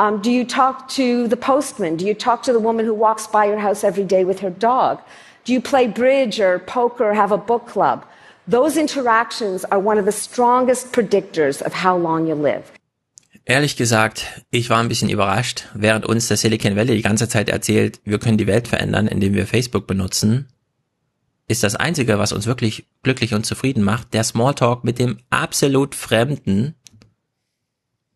Um, 0.00 0.22
do 0.22 0.30
you 0.30 0.46
talk 0.46 0.88
to 0.96 1.28
the 1.28 1.36
postman? 1.36 1.96
Do 1.96 2.06
you 2.06 2.14
talk 2.14 2.42
to 2.44 2.54
the 2.54 2.58
woman 2.58 2.86
who 2.86 2.94
walks 2.94 3.26
by 3.26 3.44
your 3.44 3.58
house 3.58 3.84
every 3.84 4.04
day 4.04 4.24
with 4.24 4.40
her 4.40 4.48
dog? 4.48 4.98
Do 5.44 5.52
you 5.52 5.60
play 5.60 5.88
bridge 5.88 6.40
or 6.40 6.58
poker 6.58 7.04
or 7.04 7.12
have 7.12 7.32
a 7.32 7.36
book 7.36 7.66
club? 7.66 8.06
Those 8.48 8.80
interactions 8.80 9.66
are 9.66 9.78
one 9.78 9.98
of 9.98 10.06
the 10.06 10.12
strongest 10.12 10.92
predictors 10.92 11.60
of 11.60 11.74
how 11.74 11.98
long 11.98 12.26
you 12.26 12.34
live. 12.34 12.72
Ehrlich 13.44 13.76
gesagt, 13.76 14.24
ich 14.50 14.70
war 14.70 14.78
ein 14.78 14.88
bisschen 14.88 15.10
überrascht, 15.10 15.68
während 15.74 16.06
uns 16.06 16.28
der 16.28 16.38
Silicon 16.38 16.76
Valley 16.76 16.96
die 16.96 17.02
ganze 17.02 17.28
Zeit 17.28 17.50
erzählt, 17.50 18.00
wir 18.04 18.18
können 18.18 18.38
die 18.38 18.46
Welt 18.46 18.68
verändern, 18.68 19.06
indem 19.06 19.34
wir 19.34 19.46
Facebook 19.46 19.86
benutzen, 19.86 20.48
ist 21.46 21.62
das 21.62 21.76
Einzige, 21.76 22.18
was 22.18 22.32
uns 22.32 22.46
wirklich 22.46 22.86
glücklich 23.02 23.34
und 23.34 23.44
zufrieden 23.44 23.82
macht, 23.82 24.14
der 24.14 24.24
Smalltalk 24.24 24.82
mit 24.82 24.98
dem 24.98 25.18
absolut 25.28 25.94
Fremden, 25.94 26.74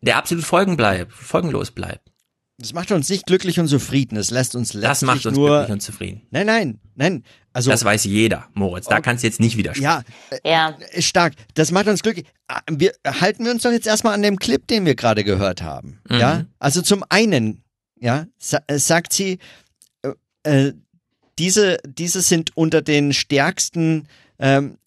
der 0.05 0.17
absolut 0.17 0.43
folgen 0.45 0.77
bleibt, 0.77 1.11
folgenlos 1.13 1.71
bleibt. 1.71 2.11
Das 2.57 2.71
macht 2.71 2.89
uns 2.93 3.09
nicht 3.09 3.25
glücklich 3.25 3.59
und 3.59 3.67
zufrieden. 3.67 4.15
Es 4.17 4.31
lässt 4.31 4.55
uns 4.55 4.71
letztlich 4.73 4.89
Das 4.89 5.01
macht 5.01 5.25
uns 5.25 5.35
nur. 5.35 5.49
glücklich 5.49 5.73
und 5.73 5.81
zufrieden. 5.81 6.21
Nein, 6.31 6.45
nein, 6.45 6.79
nein. 6.95 7.23
Also 7.51 7.69
Das 7.69 7.83
weiß 7.83 8.05
jeder, 8.05 8.47
Moritz. 8.53 8.85
Da 8.87 9.01
kannst 9.01 9.23
du 9.23 9.27
jetzt 9.27 9.41
nicht 9.41 9.57
widersprechen. 9.57 9.83
ja, 9.83 10.03
äh, 10.43 10.49
Ja. 10.49 10.77
äh, 10.91 11.01
stark. 11.01 11.33
Das 11.55 11.71
macht 11.71 11.87
uns 11.87 12.01
glücklich. 12.01 12.25
Ah, 12.47 12.61
Wir 12.71 12.93
halten 13.05 13.43
wir 13.43 13.51
uns 13.51 13.63
doch 13.63 13.71
jetzt 13.71 13.87
erstmal 13.87 14.13
an 14.13 14.21
dem 14.21 14.39
Clip, 14.39 14.65
den 14.67 14.85
wir 14.85 14.95
gerade 14.95 15.25
gehört 15.25 15.63
haben. 15.63 15.99
Mhm. 16.09 16.17
Ja, 16.17 16.45
also 16.59 16.81
zum 16.81 17.03
einen, 17.09 17.61
ja, 17.99 18.25
sa 18.37 18.59
äh, 18.67 18.77
sagt 18.79 19.11
sie, 19.11 19.39
äh, 20.03 20.11
äh, 20.67 20.73
diese 21.37 21.79
diese 21.85 22.21
sind 22.21 22.55
unter 22.55 22.81
den 22.81 23.11
stärksten 23.11 24.07
ähm, 24.39 24.77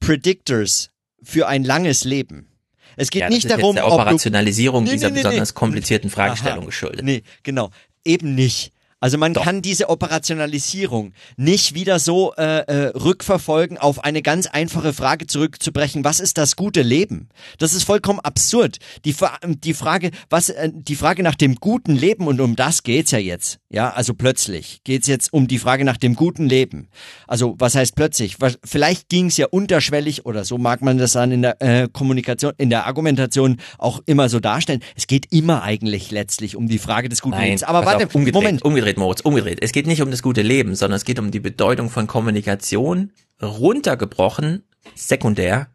Predictors 0.00 0.90
für 1.22 1.46
ein 1.46 1.62
langes 1.62 2.02
Leben. 2.04 2.48
Es 2.96 3.10
geht 3.10 3.22
Ja, 3.22 3.28
nicht 3.28 3.50
darum, 3.50 3.74
der 3.74 3.86
Operationalisierung 3.86 4.84
Nee, 4.84 4.92
dieser 4.92 5.10
nee, 5.10 5.22
besonders 5.22 5.50
nee. 5.50 5.54
komplizierten 5.54 6.10
Fragestellung 6.10 6.60
Aha. 6.60 6.66
geschuldet. 6.66 7.04
Nee, 7.04 7.22
genau. 7.42 7.70
Eben 8.04 8.34
nicht. 8.34 8.72
Also 9.02 9.18
man 9.18 9.34
Doch. 9.34 9.42
kann 9.42 9.62
diese 9.62 9.88
Operationalisierung 9.88 11.12
nicht 11.36 11.74
wieder 11.74 11.98
so 11.98 12.34
äh, 12.36 12.60
äh, 12.60 12.86
rückverfolgen 12.96 13.76
auf 13.76 14.04
eine 14.04 14.22
ganz 14.22 14.46
einfache 14.46 14.92
Frage 14.92 15.26
zurückzubrechen, 15.26 16.04
was 16.04 16.20
ist 16.20 16.38
das 16.38 16.54
gute 16.54 16.82
Leben? 16.82 17.28
Das 17.58 17.74
ist 17.74 17.82
vollkommen 17.82 18.20
absurd. 18.20 18.76
Die, 19.04 19.12
Fra- 19.12 19.40
die 19.44 19.74
Frage, 19.74 20.12
was 20.30 20.50
äh, 20.50 20.70
die 20.72 20.94
Frage 20.94 21.24
nach 21.24 21.34
dem 21.34 21.56
guten 21.56 21.96
Leben 21.96 22.28
und 22.28 22.40
um 22.40 22.54
das 22.54 22.84
geht's 22.84 23.10
ja 23.10 23.18
jetzt. 23.18 23.58
Ja, 23.70 23.90
also 23.90 24.14
plötzlich 24.14 24.82
geht's 24.84 25.08
jetzt 25.08 25.32
um 25.32 25.48
die 25.48 25.58
Frage 25.58 25.84
nach 25.84 25.96
dem 25.96 26.14
guten 26.14 26.48
Leben. 26.48 26.88
Also 27.26 27.56
was 27.58 27.74
heißt 27.74 27.96
plötzlich? 27.96 28.36
Vielleicht 28.64 29.08
ging's 29.08 29.36
ja 29.36 29.46
unterschwellig 29.50 30.26
oder 30.26 30.44
so 30.44 30.58
mag 30.58 30.80
man 30.80 30.98
das 30.98 31.12
dann 31.12 31.32
in 31.32 31.42
der 31.42 31.60
äh, 31.60 31.88
Kommunikation, 31.92 32.52
in 32.58 32.70
der 32.70 32.86
Argumentation 32.86 33.56
auch 33.78 34.00
immer 34.06 34.28
so 34.28 34.38
darstellen. 34.38 34.80
Es 34.94 35.08
geht 35.08 35.32
immer 35.32 35.62
eigentlich 35.62 36.12
letztlich 36.12 36.54
um 36.54 36.68
die 36.68 36.78
Frage 36.78 37.08
des 37.08 37.20
guten 37.20 37.34
Nein, 37.36 37.46
Lebens. 37.46 37.62
Aber 37.64 37.84
warte, 37.84 38.06
auf, 38.06 38.14
umgedreht, 38.14 38.34
Moment. 38.42 38.62
umgedreht, 38.62 38.91
Moritz, 38.98 39.20
umgedreht. 39.20 39.58
Es 39.62 39.72
geht 39.72 39.86
nicht 39.86 40.02
um 40.02 40.10
das 40.10 40.22
gute 40.22 40.42
Leben, 40.42 40.74
sondern 40.74 40.96
es 40.96 41.04
geht 41.04 41.18
um 41.18 41.30
die 41.30 41.40
Bedeutung 41.40 41.90
von 41.90 42.06
Kommunikation, 42.06 43.12
runtergebrochen, 43.40 44.64
sekundär, 44.94 45.68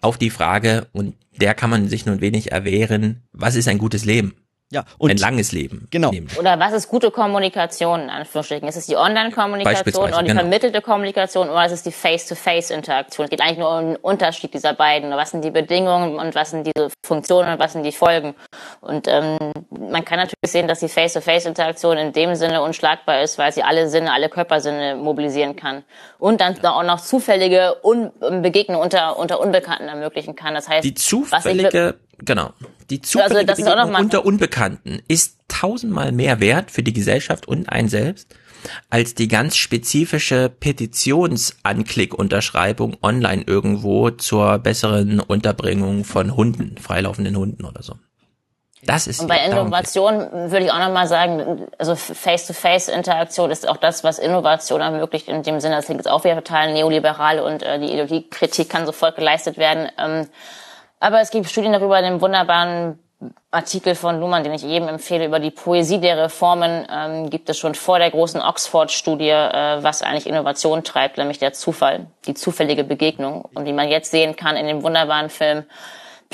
auf 0.00 0.18
die 0.18 0.30
Frage, 0.30 0.86
und 0.92 1.16
der 1.36 1.54
kann 1.54 1.70
man 1.70 1.88
sich 1.88 2.06
nun 2.06 2.20
wenig 2.20 2.52
erwehren, 2.52 3.22
was 3.32 3.56
ist 3.56 3.68
ein 3.68 3.78
gutes 3.78 4.04
Leben? 4.04 4.34
Ja, 4.72 4.84
und 4.98 5.10
ein 5.10 5.18
langes 5.18 5.52
Leben. 5.52 5.86
Genau. 5.90 6.10
nämlich. 6.10 6.36
Oder 6.38 6.58
was 6.58 6.72
ist 6.72 6.88
gute 6.88 7.10
Kommunikation, 7.10 8.02
in 8.02 8.10
Anführungsstrichen? 8.10 8.66
Ist 8.66 8.76
es 8.76 8.86
die 8.86 8.96
Online-Kommunikation 8.96 10.08
oder 10.08 10.22
die 10.22 10.28
genau. 10.28 10.40
vermittelte 10.40 10.80
Kommunikation 10.80 11.48
oder 11.48 11.64
ist 11.66 11.72
es 11.72 11.82
die 11.84 11.92
Face-to-Face-Interaktion? 11.92 13.24
Es 13.24 13.30
geht 13.30 13.40
eigentlich 13.40 13.58
nur 13.58 13.70
um 13.70 13.84
den 13.84 13.96
Unterschied 13.96 14.52
dieser 14.52 14.72
beiden. 14.74 15.10
Was 15.12 15.30
sind 15.30 15.44
die 15.44 15.50
Bedingungen 15.50 16.18
und 16.18 16.34
was 16.34 16.50
sind 16.50 16.66
diese 16.66 16.88
Funktionen 17.06 17.52
und 17.52 17.58
was 17.60 17.74
sind 17.74 17.84
die 17.84 17.92
Folgen? 17.92 18.34
Und 18.80 19.06
ähm, 19.06 19.38
man 19.70 20.04
kann 20.04 20.18
natürlich 20.18 20.34
sehen, 20.50 20.66
dass 20.66 20.80
die 20.80 20.88
Face-to-Face-Interaktion 20.88 21.96
in 21.96 22.12
dem 22.12 22.34
Sinne 22.34 22.62
unschlagbar 22.62 23.22
ist, 23.22 23.38
weil 23.38 23.52
sie 23.52 23.62
alle 23.62 23.88
Sinne, 23.88 24.12
alle 24.12 24.28
Körpersinne 24.28 24.96
mobilisieren 24.96 25.54
kann. 25.54 25.84
Und 26.18 26.40
dann 26.40 26.58
auch 26.64 26.82
noch 26.82 27.00
zufällige 27.00 27.76
Un 27.84 28.10
Begegnungen 28.42 28.82
unter, 28.82 29.18
unter 29.18 29.40
Unbekannten 29.40 29.88
ermöglichen 29.88 30.34
kann. 30.34 30.54
Das 30.54 30.68
heißt, 30.68 30.84
Die 30.84 30.94
was 30.94 31.00
ich- 31.00 31.06
zufällige, 31.06 31.94
genau, 32.18 32.52
die 32.90 33.00
zufällige 33.00 33.52
Also 33.52 33.96
unter 33.96 34.24
Unbekannten 34.24 35.00
ist 35.08 35.38
tausendmal 35.48 36.12
mehr 36.12 36.40
wert 36.40 36.70
für 36.70 36.82
die 36.82 36.92
Gesellschaft 36.92 37.46
und 37.46 37.68
einen 37.68 37.88
selbst, 37.88 38.34
als 38.90 39.14
die 39.14 39.28
ganz 39.28 39.56
spezifische 39.56 40.48
Petitionsanklickunterschreibung 40.48 42.96
online 43.02 43.44
irgendwo 43.46 44.08
zur 44.10 44.58
besseren 44.58 45.20
Unterbringung 45.20 46.04
von 46.04 46.36
Hunden, 46.36 46.76
freilaufenden 46.78 47.36
Hunden 47.36 47.64
oder 47.64 47.82
so. 47.82 47.94
Das 48.86 49.06
ist 49.06 49.20
Und 49.20 49.28
bei. 49.28 49.44
Innovation 49.44 50.50
würde 50.50 50.64
ich 50.66 50.72
auch 50.72 50.78
nochmal 50.78 51.06
sagen, 51.06 51.66
also 51.78 51.96
Face-to-Face-Interaktion 51.96 53.50
ist 53.50 53.66
auch 53.68 53.78
das, 53.78 54.04
was 54.04 54.18
Innovation 54.18 54.82
ermöglicht, 54.82 55.28
in 55.28 55.42
dem 55.42 55.60
Sinne, 55.60 55.76
das 55.76 55.86
klingt 55.86 56.00
jetzt 56.00 56.10
auch 56.10 56.24
wieder 56.24 56.34
total 56.36 56.70
neoliberal 56.72 57.40
und 57.40 57.62
äh, 57.62 57.78
die 57.78 57.86
Ideologiekritik 57.86 58.68
kann 58.68 58.84
sofort 58.84 59.16
geleistet 59.16 59.56
werden. 59.56 59.88
Ähm, 59.98 60.28
aber 61.04 61.20
es 61.20 61.30
gibt 61.30 61.50
Studien 61.50 61.72
darüber, 61.72 61.98
in 61.98 62.04
dem 62.04 62.20
wunderbaren 62.22 62.98
Artikel 63.50 63.94
von 63.94 64.18
Luhmann, 64.18 64.42
den 64.42 64.54
ich 64.54 64.62
jedem 64.62 64.88
empfehle, 64.88 65.26
über 65.26 65.38
die 65.38 65.50
Poesie 65.50 66.00
der 66.00 66.16
Reformen, 66.16 66.86
ähm, 66.90 67.28
gibt 67.28 67.50
es 67.50 67.58
schon 67.58 67.74
vor 67.74 67.98
der 67.98 68.10
großen 68.10 68.40
Oxford-Studie, 68.40 69.28
äh, 69.28 69.82
was 69.82 70.00
eigentlich 70.00 70.26
Innovation 70.26 70.82
treibt, 70.82 71.18
nämlich 71.18 71.38
der 71.38 71.52
Zufall, 71.52 72.06
die 72.26 72.32
zufällige 72.32 72.84
Begegnung. 72.84 73.44
Und 73.54 73.66
wie 73.66 73.74
man 73.74 73.88
jetzt 73.88 74.10
sehen 74.10 74.34
kann 74.34 74.56
in 74.56 74.66
dem 74.66 74.82
wunderbaren 74.82 75.28
Film 75.28 75.64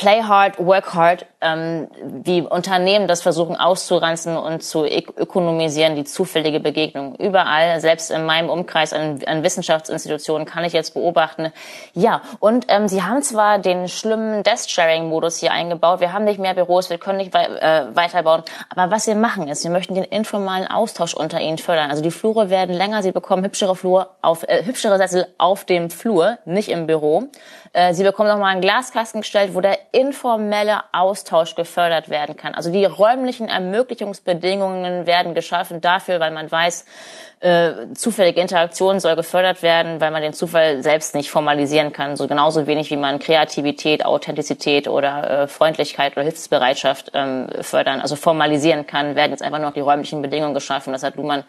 Play 0.00 0.22
hard, 0.22 0.58
work 0.58 0.94
hard, 0.94 1.26
ähm, 1.42 1.88
wie 2.02 2.40
Unternehmen 2.40 3.06
das 3.06 3.20
versuchen 3.20 3.54
auszuranzen 3.56 4.38
und 4.38 4.62
zu 4.62 4.84
ök- 4.84 5.12
ökonomisieren, 5.18 5.94
die 5.94 6.04
zufällige 6.04 6.58
Begegnung. 6.58 7.16
Überall, 7.16 7.78
selbst 7.80 8.10
in 8.10 8.24
meinem 8.24 8.48
Umkreis 8.48 8.94
an, 8.94 9.20
an 9.26 9.42
Wissenschaftsinstitutionen, 9.42 10.46
kann 10.46 10.64
ich 10.64 10.72
jetzt 10.72 10.94
beobachten. 10.94 11.52
Ja, 11.92 12.22
und 12.38 12.64
ähm, 12.68 12.88
sie 12.88 13.02
haben 13.02 13.20
zwar 13.22 13.58
den 13.58 13.88
schlimmen 13.88 14.42
Desk-Sharing-Modus 14.42 15.36
hier 15.36 15.52
eingebaut, 15.52 16.00
wir 16.00 16.14
haben 16.14 16.24
nicht 16.24 16.40
mehr 16.40 16.54
Büros, 16.54 16.88
wir 16.88 16.96
können 16.96 17.18
nicht 17.18 17.34
wei 17.34 17.44
äh, 17.44 17.94
weiterbauen, 17.94 18.42
aber 18.74 18.90
was 18.90 19.06
wir 19.06 19.16
machen 19.16 19.48
ist, 19.48 19.64
wir 19.64 19.70
möchten 19.70 19.94
den 19.94 20.04
informalen 20.04 20.66
Austausch 20.66 21.12
unter 21.12 21.40
ihnen 21.42 21.58
fördern. 21.58 21.90
Also 21.90 22.02
die 22.02 22.10
Flure 22.10 22.48
werden 22.48 22.74
länger, 22.74 23.02
sie 23.02 23.12
bekommen 23.12 23.44
hübschere 23.44 23.76
Flur 23.76 24.08
auf, 24.22 24.44
äh, 24.44 24.64
hübschere 24.64 24.96
Sessel 24.96 25.26
auf 25.36 25.66
dem 25.66 25.90
Flur, 25.90 26.38
nicht 26.46 26.70
im 26.70 26.86
Büro. 26.86 27.24
Äh, 27.72 27.94
Sie 27.94 28.02
bekommen 28.02 28.28
nochmal 28.28 28.52
einen 28.52 28.60
Glaskasten 28.60 29.20
gestellt, 29.20 29.54
wo 29.54 29.60
der 29.60 29.78
informelle 29.92 30.82
Austausch 30.92 31.54
gefördert 31.54 32.08
werden 32.08 32.36
kann. 32.36 32.54
Also 32.54 32.72
die 32.72 32.84
räumlichen 32.84 33.48
Ermöglichungsbedingungen 33.48 35.06
werden 35.06 35.34
geschaffen 35.34 35.80
dafür, 35.80 36.18
weil 36.18 36.32
man 36.32 36.50
weiß, 36.50 36.84
äh, 37.40 37.72
zufällige 37.94 38.40
Interaktion 38.40 38.98
soll 38.98 39.14
gefördert 39.14 39.62
werden, 39.62 40.00
weil 40.00 40.10
man 40.10 40.20
den 40.20 40.32
Zufall 40.32 40.82
selbst 40.82 41.14
nicht 41.14 41.30
formalisieren 41.30 41.92
kann. 41.92 42.16
So 42.16 42.26
genauso 42.26 42.66
wenig 42.66 42.90
wie 42.90 42.96
man 42.96 43.20
Kreativität, 43.20 44.04
Authentizität 44.04 44.88
oder 44.88 45.42
äh, 45.42 45.46
Freundlichkeit 45.46 46.14
oder 46.14 46.22
Hilfsbereitschaft 46.22 47.12
ähm, 47.14 47.48
fördern, 47.60 48.00
also 48.00 48.16
formalisieren 48.16 48.86
kann, 48.86 49.14
werden 49.14 49.30
jetzt 49.30 49.42
einfach 49.42 49.58
nur 49.58 49.68
noch 49.68 49.74
die 49.74 49.80
räumlichen 49.80 50.22
Bedingungen 50.22 50.54
geschaffen. 50.54 50.92
Das 50.92 51.04
hat 51.04 51.14
Luhmann 51.14 51.44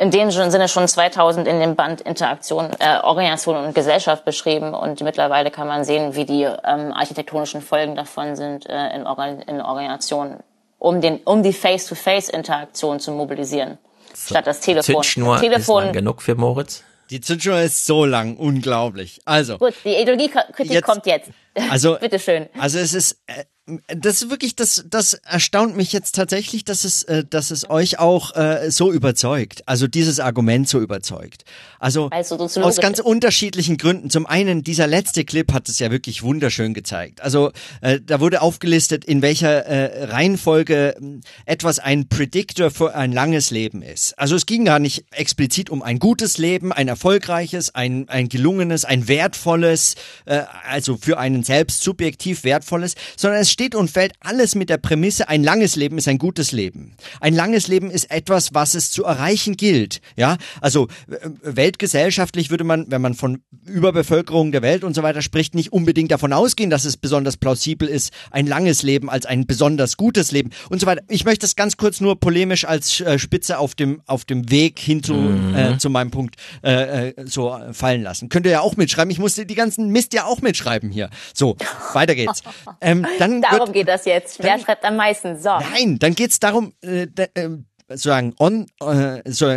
in 0.00 0.10
dem 0.10 0.30
Sinne 0.30 0.66
schon 0.68 0.88
2000 0.88 1.46
in 1.46 1.60
dem 1.60 1.76
Band 1.76 2.00
Interaktion, 2.00 2.70
äh, 2.78 3.00
Organisation 3.02 3.62
und 3.62 3.74
Gesellschaft 3.74 4.24
beschrieben 4.24 4.72
und 4.72 5.02
mittlerweile 5.02 5.50
kann 5.50 5.68
man 5.68 5.84
sehen, 5.84 6.14
wie 6.14 6.24
die 6.24 6.44
ähm, 6.44 6.92
architektonischen 6.94 7.60
Folgen 7.60 7.96
davon 7.96 8.34
sind 8.34 8.66
äh, 8.66 8.96
in, 8.96 9.06
Organ 9.06 9.42
in 9.42 9.60
Organisation, 9.60 10.38
um 10.78 11.02
den, 11.02 11.18
um 11.24 11.42
die 11.42 11.52
Face-to-Face-Interaktion 11.52 12.98
zu 12.98 13.12
mobilisieren, 13.12 13.76
so. 14.14 14.34
statt 14.34 14.46
das 14.46 14.60
Telefon. 14.60 14.94
Zündschnur 14.94 15.38
Telefon, 15.38 15.82
ist 15.82 15.86
lang 15.88 15.92
genug 15.92 16.22
für 16.22 16.34
Moritz. 16.34 16.82
Die 17.10 17.20
Zündschnur 17.20 17.60
ist 17.60 17.84
so 17.84 18.06
lang, 18.06 18.38
unglaublich. 18.38 19.20
Also. 19.26 19.58
Gut, 19.58 19.74
die 19.84 19.96
Ideologiekritik 19.96 20.82
kommt 20.82 21.04
jetzt. 21.04 21.28
Also, 21.68 21.98
bitteschön. 22.00 22.48
Also 22.58 22.78
es 22.78 22.94
ist, 22.94 23.20
äh, 23.26 23.44
das 23.88 24.22
ist 24.22 24.30
wirklich, 24.30 24.56
das, 24.56 24.84
das 24.88 25.14
erstaunt 25.14 25.76
mich 25.76 25.92
jetzt 25.92 26.14
tatsächlich, 26.14 26.64
dass 26.64 26.84
es, 26.84 27.02
äh, 27.04 27.24
dass 27.28 27.50
es 27.50 27.68
euch 27.68 27.98
auch 27.98 28.34
äh, 28.36 28.70
so 28.70 28.92
überzeugt. 28.92 29.62
Also 29.66 29.86
dieses 29.86 30.20
Argument 30.20 30.68
so 30.68 30.80
überzeugt. 30.80 31.44
Also, 31.78 32.08
also 32.10 32.36
aus 32.36 32.76
ganz 32.76 32.98
ist. 32.98 33.04
unterschiedlichen 33.04 33.76
Gründen. 33.76 34.10
Zum 34.10 34.26
einen, 34.26 34.62
dieser 34.62 34.86
letzte 34.86 35.24
Clip 35.24 35.52
hat 35.52 35.68
es 35.68 35.78
ja 35.78 35.90
wirklich 35.90 36.22
wunderschön 36.22 36.74
gezeigt. 36.74 37.22
Also 37.22 37.52
äh, 37.80 38.00
da 38.04 38.20
wurde 38.20 38.42
aufgelistet, 38.42 39.04
in 39.04 39.22
welcher 39.22 39.66
äh, 39.66 40.04
Reihenfolge 40.04 40.96
äh, 40.96 41.20
etwas 41.46 41.78
ein 41.78 42.08
Predictor 42.08 42.70
für 42.70 42.94
ein 42.94 43.12
langes 43.12 43.50
Leben 43.50 43.82
ist. 43.82 44.18
Also 44.18 44.36
es 44.36 44.46
ging 44.46 44.64
gar 44.64 44.78
nicht 44.78 45.04
explizit 45.10 45.70
um 45.70 45.82
ein 45.82 45.98
gutes 45.98 46.38
Leben, 46.38 46.72
ein 46.72 46.88
erfolgreiches, 46.88 47.74
ein, 47.74 48.08
ein 48.08 48.28
gelungenes, 48.28 48.84
ein 48.84 49.08
wertvolles, 49.08 49.94
äh, 50.26 50.42
also 50.68 50.96
für 50.96 51.18
einen 51.18 51.44
selbst 51.44 51.82
subjektiv 51.82 52.44
wertvolles, 52.44 52.94
sondern 53.16 53.40
es 53.40 53.50
steht 53.60 53.74
und 53.74 53.90
fällt 53.90 54.14
alles 54.20 54.54
mit 54.54 54.70
der 54.70 54.78
Prämisse, 54.78 55.28
ein 55.28 55.44
langes 55.44 55.76
Leben 55.76 55.98
ist 55.98 56.08
ein 56.08 56.16
gutes 56.16 56.50
Leben. 56.50 56.94
Ein 57.20 57.34
langes 57.34 57.68
Leben 57.68 57.90
ist 57.90 58.10
etwas, 58.10 58.54
was 58.54 58.72
es 58.72 58.90
zu 58.90 59.04
erreichen 59.04 59.54
gilt. 59.54 60.00
Ja, 60.16 60.38
also 60.62 60.88
äh, 61.10 61.28
weltgesellschaftlich 61.42 62.48
würde 62.48 62.64
man, 62.64 62.86
wenn 62.88 63.02
man 63.02 63.12
von 63.12 63.42
Überbevölkerung 63.66 64.50
der 64.50 64.62
Welt 64.62 64.82
und 64.82 64.94
so 64.94 65.02
weiter 65.02 65.20
spricht, 65.20 65.54
nicht 65.54 65.74
unbedingt 65.74 66.10
davon 66.10 66.32
ausgehen, 66.32 66.70
dass 66.70 66.86
es 66.86 66.96
besonders 66.96 67.36
plausibel 67.36 67.86
ist, 67.86 68.14
ein 68.30 68.46
langes 68.46 68.82
Leben 68.82 69.10
als 69.10 69.26
ein 69.26 69.46
besonders 69.46 69.98
gutes 69.98 70.32
Leben 70.32 70.52
und 70.70 70.80
so 70.80 70.86
weiter. 70.86 71.02
Ich 71.08 71.26
möchte 71.26 71.44
das 71.44 71.54
ganz 71.54 71.76
kurz 71.76 72.00
nur 72.00 72.18
polemisch 72.18 72.64
als 72.64 72.98
äh, 73.00 73.18
Spitze 73.18 73.58
auf 73.58 73.74
dem 73.74 74.00
auf 74.06 74.24
dem 74.24 74.50
Weg 74.50 74.78
hin 74.78 75.02
zu, 75.02 75.12
mhm. 75.12 75.54
äh, 75.54 75.76
zu 75.76 75.90
meinem 75.90 76.10
Punkt 76.10 76.36
äh, 76.64 77.08
äh 77.08 77.14
so 77.26 77.58
fallen 77.72 78.02
lassen. 78.02 78.30
Könnt 78.30 78.46
ihr 78.46 78.52
ja 78.52 78.60
auch 78.60 78.78
mitschreiben. 78.78 79.10
Ich 79.10 79.18
musste 79.18 79.44
die 79.44 79.54
ganzen 79.54 79.90
Mist 79.90 80.14
ja 80.14 80.24
auch 80.24 80.40
mitschreiben 80.40 80.90
hier. 80.90 81.10
So, 81.34 81.58
weiter 81.92 82.14
geht's. 82.14 82.42
Ähm, 82.82 83.04
dann 83.18 83.42
Darum 83.50 83.72
geht 83.72 83.88
das 83.88 84.04
jetzt. 84.04 84.42
Wer 84.42 84.58
schreibt 84.58 84.84
am 84.84 84.96
meisten? 84.96 85.40
So. 85.40 85.50
Nein, 85.58 85.98
dann 85.98 86.14
geht's 86.14 86.40
darum, 86.40 86.72
äh, 86.82 87.06
äh, 87.34 87.48
sozusagen 87.88 88.34
on, 88.38 88.66
äh, 88.80 89.22
so, 89.30 89.52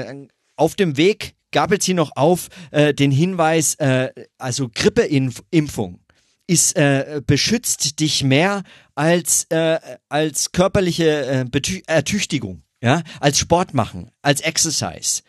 auf 0.56 0.76
dem 0.76 0.98
Weg 0.98 1.36
gabelt 1.52 1.84
sie 1.84 1.94
noch 1.94 2.12
auf 2.16 2.50
äh, 2.72 2.94
den 2.94 3.12
Hinweis, 3.12 3.76
äh, 3.76 4.10
also 4.38 4.70
Grippeimpfung 4.74 6.00
ist 6.48 6.76
äh, 6.76 7.22
beschützt 7.26 8.00
dich 8.00 8.24
mehr 8.24 8.64
als 8.96 9.46
äh, 9.50 9.80
als 10.10 10.52
körperliche 10.52 11.48
äh, 11.50 11.82
Ertüchtigung, 11.88 12.64
ja, 12.82 13.02
als 13.22 13.40
Sport 13.40 13.74
machen, 13.74 14.12
als 14.22 14.42
Exercise. 14.42 15.22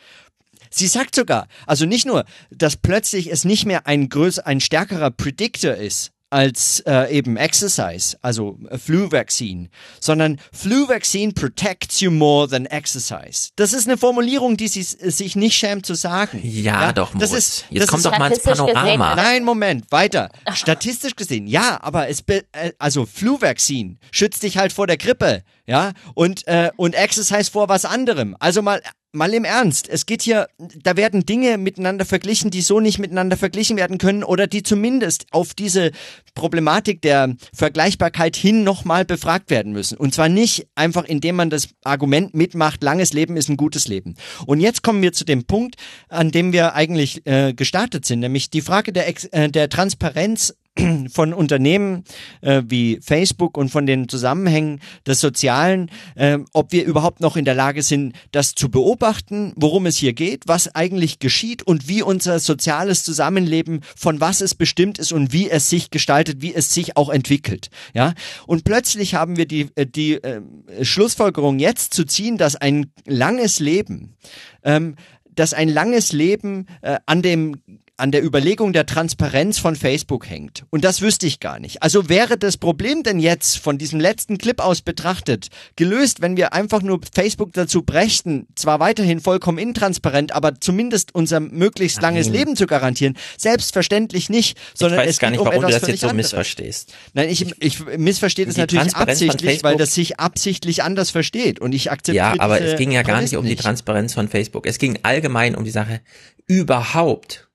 Sie 0.70 0.88
sagt 0.88 1.14
sogar, 1.14 1.46
also 1.66 1.86
nicht 1.86 2.04
nur, 2.04 2.24
dass 2.50 2.76
plötzlich 2.76 3.30
es 3.30 3.44
nicht 3.44 3.64
mehr 3.64 3.86
ein 3.86 4.08
größer, 4.08 4.44
ein 4.44 4.60
stärkerer 4.60 5.12
Predictor 5.12 5.74
ist, 5.74 6.10
als 6.34 6.80
äh, 6.80 7.16
eben 7.16 7.36
Exercise, 7.36 8.16
also 8.20 8.58
Flu 8.76 9.12
Vaccine, 9.12 9.68
sondern 10.00 10.40
Flu 10.52 10.88
Vaccine 10.88 11.32
protects 11.32 12.00
you 12.00 12.10
more 12.10 12.48
than 12.48 12.66
exercise. 12.66 13.50
Das 13.54 13.72
ist 13.72 13.86
eine 13.86 13.96
Formulierung, 13.96 14.56
die 14.56 14.66
sie 14.66 14.82
sich 14.82 15.36
nicht 15.36 15.56
schämt 15.56 15.86
zu 15.86 15.94
sagen. 15.94 16.40
Ja, 16.42 16.86
ja 16.86 16.92
doch, 16.92 17.14
Moritz. 17.14 17.30
Das 17.30 17.38
ist, 17.38 17.64
Jetzt 17.70 17.82
das 17.82 17.90
kommt 17.90 18.00
ist, 18.00 18.06
doch 18.06 18.18
mal 18.18 18.32
ins 18.32 18.42
Panorama. 18.42 19.14
Nein, 19.14 19.44
Moment, 19.44 19.92
weiter. 19.92 20.28
Statistisch 20.54 21.14
gesehen, 21.14 21.46
ja, 21.46 21.78
aber 21.80 22.08
es, 22.08 22.24
äh, 22.26 22.42
also 22.80 23.06
Flu 23.06 23.40
Vaccine 23.40 23.98
schützt 24.10 24.42
dich 24.42 24.58
halt 24.58 24.72
vor 24.72 24.88
der 24.88 24.96
Grippe, 24.96 25.44
ja, 25.66 25.92
und, 26.14 26.46
äh, 26.46 26.70
und 26.76 26.94
Exercise 26.94 27.50
vor 27.50 27.68
was 27.68 27.84
anderem. 27.84 28.36
Also 28.38 28.62
mal 28.62 28.80
mal 29.14 29.32
im 29.32 29.44
Ernst, 29.44 29.88
es 29.88 30.06
geht 30.06 30.22
hier, 30.22 30.48
da 30.58 30.96
werden 30.96 31.24
Dinge 31.24 31.56
miteinander 31.56 32.04
verglichen, 32.04 32.50
die 32.50 32.60
so 32.60 32.80
nicht 32.80 32.98
miteinander 32.98 33.36
verglichen 33.36 33.76
werden 33.76 33.98
können 33.98 34.24
oder 34.24 34.46
die 34.46 34.62
zumindest 34.62 35.26
auf 35.30 35.54
diese 35.54 35.92
Problematik 36.34 37.00
der 37.00 37.36
Vergleichbarkeit 37.54 38.36
hin 38.36 38.64
nochmal 38.64 39.04
befragt 39.04 39.50
werden 39.50 39.72
müssen. 39.72 39.96
Und 39.96 40.14
zwar 40.14 40.28
nicht 40.28 40.66
einfach, 40.74 41.04
indem 41.04 41.36
man 41.36 41.48
das 41.48 41.68
Argument 41.84 42.34
mitmacht, 42.34 42.82
langes 42.82 43.12
Leben 43.12 43.36
ist 43.36 43.48
ein 43.48 43.56
gutes 43.56 43.86
Leben. 43.86 44.16
Und 44.46 44.60
jetzt 44.60 44.82
kommen 44.82 45.00
wir 45.00 45.12
zu 45.12 45.24
dem 45.24 45.44
Punkt, 45.44 45.76
an 46.08 46.32
dem 46.32 46.52
wir 46.52 46.74
eigentlich 46.74 47.24
äh, 47.26 47.54
gestartet 47.54 48.04
sind, 48.04 48.20
nämlich 48.20 48.50
die 48.50 48.62
Frage 48.62 48.92
der, 48.92 49.06
Ex 49.08 49.26
äh, 49.26 49.48
der 49.48 49.68
Transparenz 49.68 50.54
von 51.12 51.32
Unternehmen 51.32 52.04
äh, 52.40 52.62
wie 52.66 52.98
Facebook 53.00 53.56
und 53.56 53.68
von 53.68 53.86
den 53.86 54.08
Zusammenhängen 54.08 54.80
des 55.06 55.20
Sozialen, 55.20 55.90
äh, 56.16 56.38
ob 56.52 56.72
wir 56.72 56.84
überhaupt 56.84 57.20
noch 57.20 57.36
in 57.36 57.44
der 57.44 57.54
Lage 57.54 57.82
sind, 57.82 58.14
das 58.32 58.54
zu 58.54 58.68
beobachten, 58.70 59.52
worum 59.56 59.86
es 59.86 59.96
hier 59.96 60.12
geht, 60.12 60.44
was 60.46 60.74
eigentlich 60.74 61.20
geschieht 61.20 61.62
und 61.62 61.88
wie 61.88 62.02
unser 62.02 62.40
soziales 62.40 63.04
Zusammenleben 63.04 63.80
von 63.96 64.20
was 64.20 64.40
es 64.40 64.54
bestimmt 64.54 64.98
ist 64.98 65.12
und 65.12 65.32
wie 65.32 65.48
es 65.48 65.70
sich 65.70 65.90
gestaltet, 65.90 66.42
wie 66.42 66.54
es 66.54 66.74
sich 66.74 66.96
auch 66.96 67.08
entwickelt. 67.08 67.70
Ja, 67.94 68.14
und 68.46 68.64
plötzlich 68.64 69.14
haben 69.14 69.36
wir 69.36 69.46
die 69.46 69.68
äh, 69.76 69.86
die 69.86 70.14
äh, 70.14 70.42
Schlussfolgerung 70.82 71.58
jetzt 71.58 71.94
zu 71.94 72.04
ziehen, 72.04 72.36
dass 72.36 72.56
ein 72.56 72.90
langes 73.06 73.60
Leben 73.60 74.16
ähm, 74.64 74.96
dass 75.34 75.52
ein 75.52 75.68
langes 75.68 76.12
Leben 76.12 76.66
äh, 76.82 76.98
an 77.06 77.22
dem 77.22 77.56
an 77.96 78.10
der 78.10 78.24
Überlegung 78.24 78.72
der 78.72 78.86
Transparenz 78.86 79.58
von 79.58 79.76
Facebook 79.76 80.28
hängt. 80.28 80.64
Und 80.70 80.84
das 80.84 81.00
wüsste 81.00 81.26
ich 81.26 81.38
gar 81.38 81.60
nicht. 81.60 81.82
Also 81.82 82.08
wäre 82.08 82.36
das 82.36 82.56
Problem 82.56 83.04
denn 83.04 83.20
jetzt 83.20 83.58
von 83.58 83.78
diesem 83.78 84.00
letzten 84.00 84.36
Clip 84.36 84.60
aus 84.60 84.82
betrachtet 84.82 85.48
gelöst, 85.76 86.20
wenn 86.20 86.36
wir 86.36 86.52
einfach 86.52 86.82
nur 86.82 87.00
Facebook 87.14 87.52
dazu 87.52 87.82
brächten, 87.82 88.48
zwar 88.56 88.80
weiterhin 88.80 89.20
vollkommen 89.20 89.58
intransparent, 89.58 90.32
aber 90.32 90.60
zumindest 90.60 91.14
unser 91.14 91.38
möglichst 91.38 92.02
Nein. 92.02 92.14
langes 92.14 92.28
Leben 92.28 92.56
zu 92.56 92.66
garantieren? 92.66 93.16
Selbstverständlich 93.38 94.28
nicht, 94.28 94.58
sondern 94.74 94.98
ich 95.00 95.06
weiß 95.06 95.14
es 95.14 95.18
gar 95.20 95.30
nicht, 95.30 95.38
um 95.38 95.46
warum 95.46 95.62
du 95.62 95.70
das 95.70 95.86
jetzt 95.86 96.00
so 96.00 96.08
anderes. 96.08 96.32
missverstehst. 96.32 96.92
Nein, 97.12 97.28
ich, 97.28 97.54
ich 97.60 97.84
missverstehe 97.96 98.46
das 98.46 98.56
natürlich 98.56 98.94
absichtlich, 98.96 99.62
weil 99.62 99.76
das 99.76 99.94
sich 99.94 100.18
absichtlich 100.18 100.82
anders 100.82 101.10
versteht 101.10 101.60
und 101.60 101.72
ich 101.72 101.92
akzeptiere 101.92 102.36
Ja, 102.36 102.40
aber 102.40 102.60
es 102.60 102.76
ging 102.76 102.90
ja 102.90 103.02
gar 103.02 103.22
nicht 103.22 103.36
um 103.36 103.44
die 103.44 103.56
Transparenz 103.56 104.14
von 104.14 104.28
Facebook. 104.28 104.66
Es 104.66 104.78
ging 104.78 104.98
allgemein 105.04 105.54
um 105.54 105.62
die 105.62 105.70
Sache 105.70 106.00
überhaupt 106.46 107.48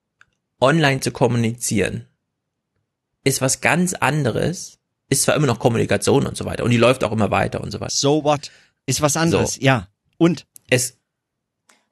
online 0.60 1.00
zu 1.00 1.10
kommunizieren, 1.10 2.06
ist 3.24 3.40
was 3.40 3.60
ganz 3.60 3.94
anderes, 3.94 4.78
ist 5.08 5.22
zwar 5.22 5.34
immer 5.34 5.46
noch 5.46 5.58
Kommunikation 5.58 6.26
und 6.26 6.36
so 6.36 6.44
weiter 6.44 6.64
und 6.64 6.70
die 6.70 6.76
läuft 6.76 7.04
auch 7.04 7.12
immer 7.12 7.30
weiter 7.30 7.60
und 7.60 7.70
so 7.70 7.80
weiter. 7.80 7.94
So 7.94 8.24
what? 8.24 8.50
Ist 8.86 9.00
was 9.00 9.16
anderes, 9.16 9.54
so. 9.54 9.60
ja. 9.60 9.88
Und? 10.18 10.46
Es, 10.68 10.98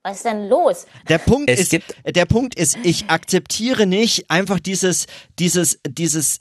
was 0.02 0.18
ist 0.18 0.24
denn 0.24 0.48
los? 0.48 0.86
Der 1.08 1.18
Punkt 1.18 1.50
es 1.50 1.72
ist, 1.72 1.82
der 2.04 2.24
Punkt 2.24 2.54
ist, 2.54 2.78
ich 2.82 3.10
akzeptiere 3.10 3.86
nicht 3.86 4.30
einfach 4.30 4.60
dieses, 4.60 5.06
dieses, 5.38 5.80
dieses, 5.86 6.40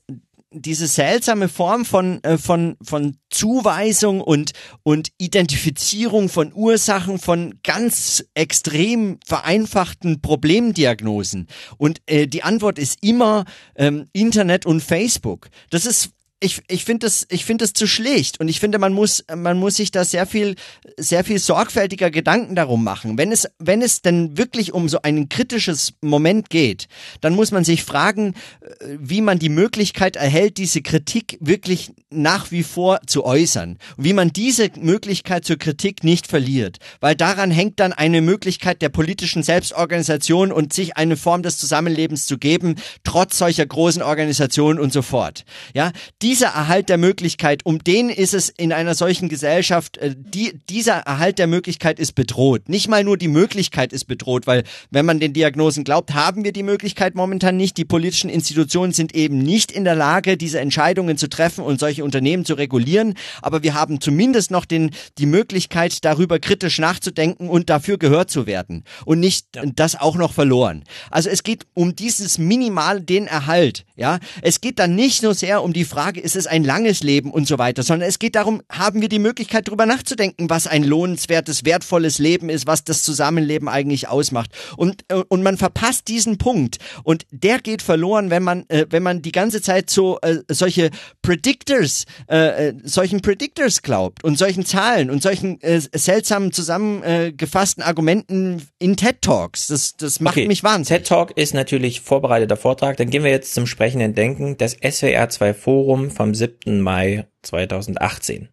diese 0.51 0.87
seltsame 0.87 1.49
Form 1.49 1.83
von, 1.85 2.23
äh, 2.23 2.37
von, 2.37 2.77
von 2.81 3.17
Zuweisung 3.29 4.21
und, 4.21 4.53
und 4.83 5.09
Identifizierung 5.17 6.29
von 6.29 6.53
Ursachen 6.53 7.19
von 7.19 7.59
ganz 7.63 8.23
extrem 8.33 9.19
vereinfachten 9.25 10.21
Problemdiagnosen. 10.21 11.47
Und 11.77 12.01
äh, 12.05 12.27
die 12.27 12.43
Antwort 12.43 12.79
ist 12.79 12.99
immer 13.01 13.45
ähm, 13.75 14.05
Internet 14.13 14.65
und 14.65 14.81
Facebook. 14.81 15.49
Das 15.69 15.85
ist 15.85 16.11
ich, 16.39 16.61
ich 16.67 16.85
finde 16.85 17.07
das, 17.07 17.25
ich 17.29 17.45
finde 17.45 17.63
das 17.63 17.73
zu 17.73 17.87
schlicht 17.87 18.39
und 18.39 18.47
ich 18.47 18.59
finde, 18.59 18.77
man 18.77 18.93
muss, 18.93 19.23
man 19.35 19.57
muss 19.57 19.75
sich 19.77 19.89
da 19.89 20.05
sehr 20.05 20.27
viel, 20.27 20.55
sehr 20.95 21.23
viel 21.23 21.39
sorgfältiger 21.39 22.11
Gedanken 22.11 22.55
darum 22.55 22.83
machen. 22.83 23.17
Wenn 23.17 23.31
es, 23.31 23.47
wenn 23.57 23.81
es 23.81 24.03
denn 24.03 24.37
wirklich 24.37 24.71
um 24.71 24.87
so 24.87 25.01
ein 25.01 25.29
kritisches 25.29 25.93
Moment 26.01 26.51
geht, 26.51 26.87
dann 27.21 27.33
muss 27.33 27.51
man 27.51 27.63
sich 27.63 27.83
fragen, 27.83 28.35
äh, 28.61 28.97
wie 28.99 29.21
man 29.21 29.39
die 29.39 29.49
Möglichkeit 29.49 30.15
erhält, 30.15 30.57
diese 30.57 30.81
Kritik 30.83 31.37
wirklich 31.41 31.91
nach 32.11 32.51
wie 32.51 32.63
vor 32.63 32.99
zu 33.07 33.25
äußern. 33.25 33.79
Wie 33.97 34.13
man 34.13 34.31
diese 34.31 34.69
Möglichkeit 34.79 35.43
zur 35.43 35.57
Kritik 35.57 36.03
nicht 36.03 36.27
verliert. 36.27 36.77
Weil 36.99 37.15
daran 37.15 37.49
hängt 37.49 37.79
dann 37.79 37.93
eine 37.93 38.21
Möglichkeit 38.21 38.83
der 38.83 38.89
politischen 38.89 39.41
Selbstorganisation 39.41 40.51
und 40.51 40.71
sich 40.71 40.97
eine 40.97 41.17
Form 41.17 41.41
des 41.41 41.57
Zusammenlebens 41.57 42.27
zu 42.27 42.37
geben, 42.37 42.75
trotz 43.03 43.39
solcher 43.39 43.65
großen 43.65 44.03
Organisationen 44.03 44.79
und 44.79 44.93
so 44.93 45.01
fort. 45.01 45.43
Ja, 45.73 45.91
dieser 46.27 46.47
Erhalt 46.47 46.89
der 46.89 46.97
Möglichkeit, 46.97 47.65
um 47.65 47.81
den 47.81 48.09
ist 48.09 48.33
es 48.33 48.49
in 48.49 48.73
einer 48.73 48.95
solchen 48.95 49.29
Gesellschaft, 49.29 49.95
äh, 49.95 50.13
die, 50.13 50.59
dieser 50.69 50.95
Erhalt 50.95 51.39
der 51.39 51.47
Möglichkeit 51.47 51.99
ist 51.99 52.15
bedroht. 52.15 52.67
Nicht 52.67 52.89
mal 52.89 53.05
nur 53.05 53.15
die 53.15 53.29
Möglichkeit 53.29 53.93
ist 53.93 54.07
bedroht, 54.07 54.45
weil 54.45 54.65
wenn 54.91 55.05
man 55.05 55.21
den 55.21 55.31
Diagnosen 55.31 55.85
glaubt, 55.85 56.13
haben 56.15 56.43
wir 56.43 56.51
die 56.51 56.63
Möglichkeit 56.63 57.15
momentan 57.15 57.55
nicht. 57.55 57.77
Die 57.77 57.85
politischen 57.85 58.29
Institutionen 58.29 58.91
sind 58.91 59.15
eben 59.15 59.37
nicht 59.37 59.71
in 59.71 59.85
der 59.85 59.95
Lage, 59.95 60.35
diese 60.35 60.59
Entscheidungen 60.59 61.17
zu 61.17 61.29
treffen 61.29 61.63
und 61.63 61.79
solche 61.79 62.03
Unternehmen 62.03 62.43
zu 62.43 62.55
regulieren. 62.55 63.13
Aber 63.41 63.63
wir 63.63 63.73
haben 63.73 64.01
zumindest 64.01 64.51
noch 64.51 64.65
den, 64.65 64.91
die 65.19 65.27
Möglichkeit, 65.27 66.03
darüber 66.03 66.39
kritisch 66.39 66.77
nachzudenken 66.77 67.47
und 67.47 67.69
dafür 67.69 67.97
gehört 67.97 68.29
zu 68.29 68.45
werden. 68.45 68.83
Und 69.05 69.21
nicht 69.21 69.45
das 69.75 69.95
auch 69.95 70.17
noch 70.17 70.33
verloren. 70.33 70.83
Also 71.09 71.29
es 71.29 71.43
geht 71.43 71.67
um 71.73 71.95
dieses 71.95 72.37
minimal 72.37 72.99
den 72.99 73.27
Erhalt. 73.27 73.85
Ja, 73.95 74.19
es 74.41 74.59
geht 74.59 74.77
dann 74.77 74.93
nicht 74.93 75.23
nur 75.23 75.33
sehr 75.33 75.63
um 75.63 75.71
die 75.71 75.85
Frage, 75.85 76.16
ist 76.19 76.35
es 76.35 76.47
ein 76.47 76.63
langes 76.63 77.03
Leben 77.03 77.31
und 77.31 77.47
so 77.47 77.57
weiter, 77.57 77.83
sondern 77.83 78.07
es 78.07 78.19
geht 78.19 78.35
darum, 78.35 78.61
haben 78.71 79.01
wir 79.01 79.09
die 79.09 79.19
Möglichkeit, 79.19 79.67
darüber 79.67 79.85
nachzudenken, 79.85 80.49
was 80.49 80.67
ein 80.67 80.83
lohnenswertes, 80.83 81.65
wertvolles 81.65 82.19
Leben 82.19 82.49
ist, 82.49 82.67
was 82.67 82.83
das 82.83 83.03
Zusammenleben 83.03 83.67
eigentlich 83.67 84.07
ausmacht. 84.07 84.51
Und, 84.75 85.03
äh, 85.09 85.23
und 85.27 85.43
man 85.43 85.57
verpasst 85.57 86.07
diesen 86.07 86.37
Punkt. 86.37 86.77
Und 87.03 87.25
der 87.31 87.59
geht 87.59 87.81
verloren, 87.81 88.29
wenn 88.29 88.43
man, 88.43 88.65
äh, 88.69 88.85
wenn 88.89 89.03
man 89.03 89.21
die 89.21 89.31
ganze 89.31 89.61
Zeit 89.61 89.89
so 89.89 90.19
äh, 90.21 90.37
solche 90.49 90.89
Predictors, 91.21 92.05
äh, 92.29 92.69
äh 92.69 92.73
solchen 92.83 93.21
Predictors 93.21 93.81
glaubt 93.81 94.23
und 94.23 94.37
solchen 94.37 94.65
Zahlen 94.65 95.09
und 95.09 95.21
solchen 95.21 95.61
äh, 95.61 95.79
seltsamen 95.79 96.51
zusammengefassten 96.51 97.83
Argumenten 97.83 98.61
in 98.79 98.95
TED 98.95 99.21
Talks. 99.21 99.67
Das, 99.67 99.95
das 99.97 100.19
macht 100.19 100.37
okay. 100.37 100.47
mich 100.47 100.63
wahnsinnig. 100.63 101.03
TED 101.03 101.07
Talk 101.07 101.37
ist 101.37 101.53
natürlich 101.53 102.01
vorbereiteter 102.01 102.57
Vortrag. 102.57 102.97
Dann 102.97 103.09
gehen 103.09 103.23
wir 103.23 103.31
jetzt 103.31 103.53
zum 103.53 103.67
sprechenden 103.67 104.15
Denken. 104.15 104.57
Das 104.57 104.73
SWR 104.73 105.29
2 105.29 105.53
Forum 105.53 106.06
vom 106.11 106.33
7. 106.33 106.81
Mai 106.81 107.27
2018. 107.41 108.49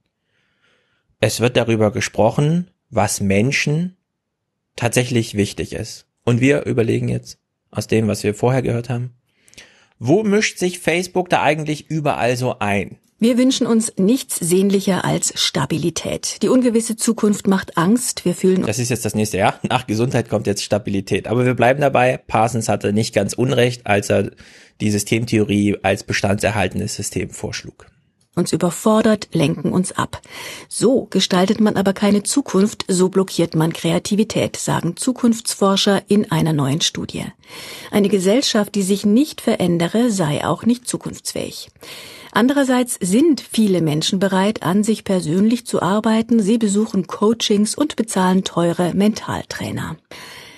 Es 1.20 1.40
wird 1.40 1.56
darüber 1.56 1.90
gesprochen, 1.90 2.70
was 2.90 3.20
Menschen 3.20 3.96
tatsächlich 4.76 5.34
wichtig 5.34 5.72
ist. 5.72 6.06
Und 6.24 6.40
wir 6.40 6.64
überlegen 6.64 7.08
jetzt 7.08 7.38
aus 7.70 7.86
dem, 7.86 8.08
was 8.08 8.22
wir 8.24 8.34
vorher 8.34 8.62
gehört 8.62 8.88
haben, 8.88 9.14
wo 9.98 10.22
mischt 10.22 10.58
sich 10.58 10.78
Facebook 10.78 11.28
da 11.28 11.42
eigentlich 11.42 11.90
überall 11.90 12.36
so 12.36 12.58
ein? 12.58 12.98
Wir 13.24 13.38
wünschen 13.38 13.66
uns 13.66 13.90
nichts 13.96 14.36
sehnlicher 14.36 15.02
als 15.06 15.32
Stabilität. 15.40 16.42
Die 16.42 16.50
ungewisse 16.50 16.94
Zukunft 16.94 17.46
macht 17.46 17.78
Angst. 17.78 18.26
Wir 18.26 18.34
fühlen 18.34 18.66
Das 18.66 18.78
ist 18.78 18.90
jetzt 18.90 19.06
das 19.06 19.14
nächste 19.14 19.38
Jahr. 19.38 19.58
Nach 19.66 19.86
Gesundheit 19.86 20.28
kommt 20.28 20.46
jetzt 20.46 20.62
Stabilität. 20.62 21.26
Aber 21.26 21.46
wir 21.46 21.54
bleiben 21.54 21.80
dabei. 21.80 22.18
Parsons 22.18 22.68
hatte 22.68 22.92
nicht 22.92 23.14
ganz 23.14 23.32
unrecht, 23.32 23.86
als 23.86 24.10
er 24.10 24.30
die 24.82 24.90
Systemtheorie 24.90 25.78
als 25.82 26.04
bestandserhaltenes 26.04 26.96
System 26.96 27.30
vorschlug 27.30 27.86
uns 28.36 28.52
überfordert, 28.52 29.28
lenken 29.32 29.72
uns 29.72 29.92
ab. 29.92 30.20
So 30.68 31.06
gestaltet 31.08 31.60
man 31.60 31.76
aber 31.76 31.92
keine 31.92 32.24
Zukunft, 32.24 32.84
so 32.88 33.08
blockiert 33.08 33.54
man 33.54 33.72
Kreativität, 33.72 34.56
sagen 34.56 34.96
Zukunftsforscher 34.96 36.02
in 36.08 36.32
einer 36.32 36.52
neuen 36.52 36.80
Studie. 36.80 37.26
Eine 37.92 38.08
Gesellschaft, 38.08 38.74
die 38.74 38.82
sich 38.82 39.06
nicht 39.06 39.40
verändere, 39.40 40.10
sei 40.10 40.44
auch 40.44 40.66
nicht 40.66 40.88
zukunftsfähig. 40.88 41.70
Andererseits 42.36 42.98
sind 43.00 43.40
viele 43.40 43.80
Menschen 43.80 44.18
bereit, 44.18 44.64
an 44.64 44.82
sich 44.82 45.04
persönlich 45.04 45.66
zu 45.66 45.80
arbeiten. 45.80 46.42
Sie 46.42 46.58
besuchen 46.58 47.06
Coachings 47.06 47.76
und 47.76 47.94
bezahlen 47.94 48.42
teure 48.42 48.92
Mentaltrainer. 48.92 49.96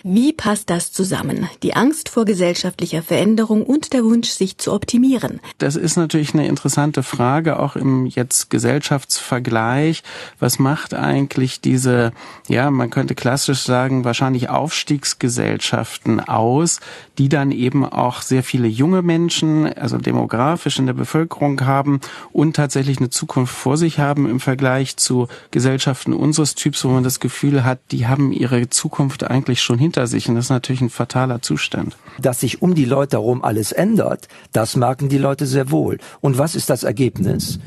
Wie 0.09 0.33
passt 0.33 0.71
das 0.71 0.93
zusammen? 0.93 1.49
Die 1.65 1.75
Angst 1.75 2.11
vor 2.11 2.25
gesellschaftlicher 2.25 3.03
Veränderung 3.03 3.65
und 3.65 3.93
der 3.93 4.05
Wunsch, 4.05 4.29
sich 4.29 4.57
zu 4.57 4.73
optimieren. 4.73 5.41
Das 5.59 5.75
ist 5.75 5.97
natürlich 5.97 6.33
eine 6.33 6.47
interessante 6.47 7.03
Frage, 7.03 7.59
auch 7.59 7.75
im 7.75 8.07
jetzt 8.07 8.49
Gesellschaftsvergleich. 8.49 10.05
Was 10.39 10.61
macht 10.61 10.95
eigentlich 10.95 11.61
diese, 11.61 12.13
ja, 12.47 12.71
man 12.71 12.91
könnte 12.91 13.17
klassisch 13.17 13.65
sagen, 13.65 14.05
wahrscheinlich 14.05 14.49
Aufstiegsgesellschaften 14.49 16.21
aus, 16.21 16.79
die 17.19 17.29
dann 17.29 17.51
eben 17.51 17.85
auch 17.85 18.23
sehr 18.23 18.45
viele 18.45 18.69
junge 18.69 19.03
Menschen, 19.03 19.67
also 19.77 19.99
demografisch 19.99 20.79
in 20.79 20.87
der 20.87 20.93
Bevölkerung 20.93 21.63
haben 21.67 22.01
und 22.33 22.55
tatsächlich 22.55 22.99
eine 22.99 23.11
Zukunft 23.11 23.57
vor 23.57 23.77
sich 23.77 23.99
haben 23.99 24.31
im 24.31 24.39
Vergleich 24.39 24.97
zu 24.99 25.27
Gesellschaften 25.51 26.13
unseres 26.13 26.55
Typs, 26.55 26.85
wo 26.85 26.91
man 26.91 27.03
das 27.03 27.19
Gefühl 27.19 27.65
hat, 27.65 27.81
die 27.91 28.07
haben 28.07 28.31
ihre 28.31 28.71
Zukunft 28.71 29.25
eigentlich 29.25 29.61
schon 29.63 29.81
hinter 29.81 29.96
hinter 29.97 30.07
sich 30.07 30.29
und 30.29 30.35
das 30.35 30.47
ist 30.47 30.51
natürlich 30.51 30.83
ein 30.83 30.91
fataler 30.91 31.41
Zustand. 31.41 31.97
Dass 32.21 32.41
sich 32.41 32.61
um 32.61 32.75
die 32.75 32.85
Leute 32.85 33.17
herum 33.17 33.43
alles 33.43 33.73
ändert, 33.73 34.29
das 34.53 34.77
merken 34.77 35.09
die 35.09 35.19
Leute 35.19 35.47
sehr 35.47 35.71
wohl. 35.71 35.99
Und 36.21 36.37
was 36.37 36.55
ist 36.55 36.69
das 36.69 36.83
Ergebnis? 36.83 37.59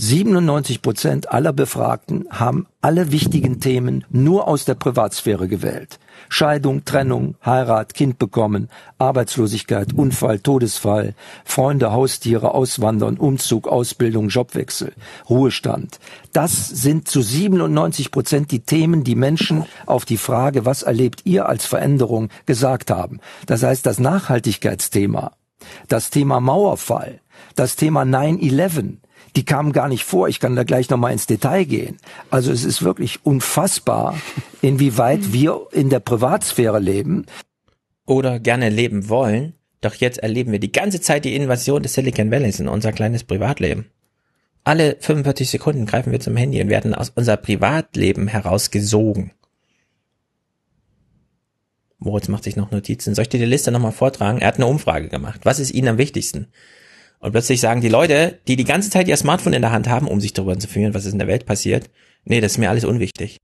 97 0.00 0.80
Prozent 0.80 1.32
aller 1.32 1.52
Befragten 1.52 2.24
haben 2.30 2.68
alle 2.80 3.10
wichtigen 3.10 3.58
Themen 3.58 4.04
nur 4.10 4.46
aus 4.46 4.64
der 4.64 4.76
Privatsphäre 4.76 5.48
gewählt. 5.48 5.98
Scheidung, 6.28 6.84
Trennung, 6.84 7.34
Heirat, 7.44 7.94
Kind 7.94 8.16
bekommen, 8.16 8.68
Arbeitslosigkeit, 8.98 9.92
Unfall, 9.92 10.38
Todesfall, 10.38 11.16
Freunde, 11.44 11.90
Haustiere, 11.90 12.54
Auswandern, 12.54 13.16
Umzug, 13.16 13.66
Ausbildung, 13.66 14.28
Jobwechsel, 14.28 14.92
Ruhestand. 15.28 15.98
Das 16.32 16.68
sind 16.68 17.08
zu 17.08 17.20
97 17.20 18.12
Prozent 18.12 18.52
die 18.52 18.60
Themen, 18.60 19.02
die 19.02 19.16
Menschen 19.16 19.64
auf 19.84 20.04
die 20.04 20.16
Frage, 20.16 20.64
was 20.64 20.84
erlebt 20.84 21.22
ihr 21.24 21.48
als 21.48 21.66
Veränderung, 21.66 22.28
gesagt 22.46 22.92
haben. 22.92 23.18
Das 23.46 23.64
heißt, 23.64 23.84
das 23.84 23.98
Nachhaltigkeitsthema, 23.98 25.32
das 25.88 26.10
Thema 26.10 26.38
Mauerfall, 26.38 27.20
das 27.56 27.74
Thema 27.74 28.02
9-11, 28.02 28.98
die 29.38 29.44
kamen 29.44 29.70
gar 29.70 29.88
nicht 29.88 30.02
vor. 30.02 30.28
Ich 30.28 30.40
kann 30.40 30.56
da 30.56 30.64
gleich 30.64 30.90
nochmal 30.90 31.12
ins 31.12 31.28
Detail 31.28 31.62
gehen. 31.62 31.98
Also 32.28 32.50
es 32.50 32.64
ist 32.64 32.82
wirklich 32.82 33.24
unfassbar, 33.24 34.20
inwieweit 34.62 35.32
wir 35.32 35.68
in 35.70 35.90
der 35.90 36.00
Privatsphäre 36.00 36.80
leben. 36.80 37.24
Oder 38.04 38.40
gerne 38.40 38.68
leben 38.68 39.08
wollen. 39.08 39.54
Doch 39.80 39.94
jetzt 39.94 40.18
erleben 40.18 40.50
wir 40.50 40.58
die 40.58 40.72
ganze 40.72 41.00
Zeit 41.00 41.24
die 41.24 41.36
Invasion 41.36 41.84
des 41.84 41.94
Silicon 41.94 42.32
Valleys 42.32 42.58
in 42.58 42.66
unser 42.66 42.90
kleines 42.90 43.22
Privatleben. 43.22 43.86
Alle 44.64 44.96
45 44.98 45.50
Sekunden 45.50 45.86
greifen 45.86 46.10
wir 46.10 46.18
zum 46.18 46.36
Handy 46.36 46.60
und 46.60 46.68
werden 46.68 46.92
aus 46.92 47.12
unser 47.14 47.36
Privatleben 47.36 48.26
herausgesogen. 48.26 49.30
Moritz 52.00 52.26
macht 52.26 52.42
sich 52.42 52.56
noch 52.56 52.72
Notizen. 52.72 53.14
Soll 53.14 53.22
ich 53.22 53.28
dir 53.28 53.38
die 53.38 53.46
Liste 53.46 53.70
nochmal 53.70 53.92
vortragen? 53.92 54.40
Er 54.40 54.48
hat 54.48 54.56
eine 54.56 54.66
Umfrage 54.66 55.06
gemacht. 55.06 55.42
Was 55.44 55.60
ist 55.60 55.70
Ihnen 55.70 55.86
am 55.86 55.98
wichtigsten? 55.98 56.48
Und 57.20 57.32
plötzlich 57.32 57.60
sagen 57.60 57.80
die 57.80 57.88
Leute, 57.88 58.38
die 58.46 58.56
die 58.56 58.64
ganze 58.64 58.90
Zeit 58.90 59.08
ihr 59.08 59.16
Smartphone 59.16 59.52
in 59.52 59.62
der 59.62 59.72
Hand 59.72 59.88
haben, 59.88 60.06
um 60.06 60.20
sich 60.20 60.32
darüber 60.32 60.58
zu 60.58 60.68
fühlen, 60.68 60.94
was 60.94 61.04
ist 61.04 61.12
in 61.12 61.18
der 61.18 61.28
Welt 61.28 61.46
passiert, 61.46 61.90
nee, 62.24 62.40
das 62.40 62.52
ist 62.52 62.58
mir 62.58 62.70
alles 62.70 62.84
unwichtig. 62.84 63.38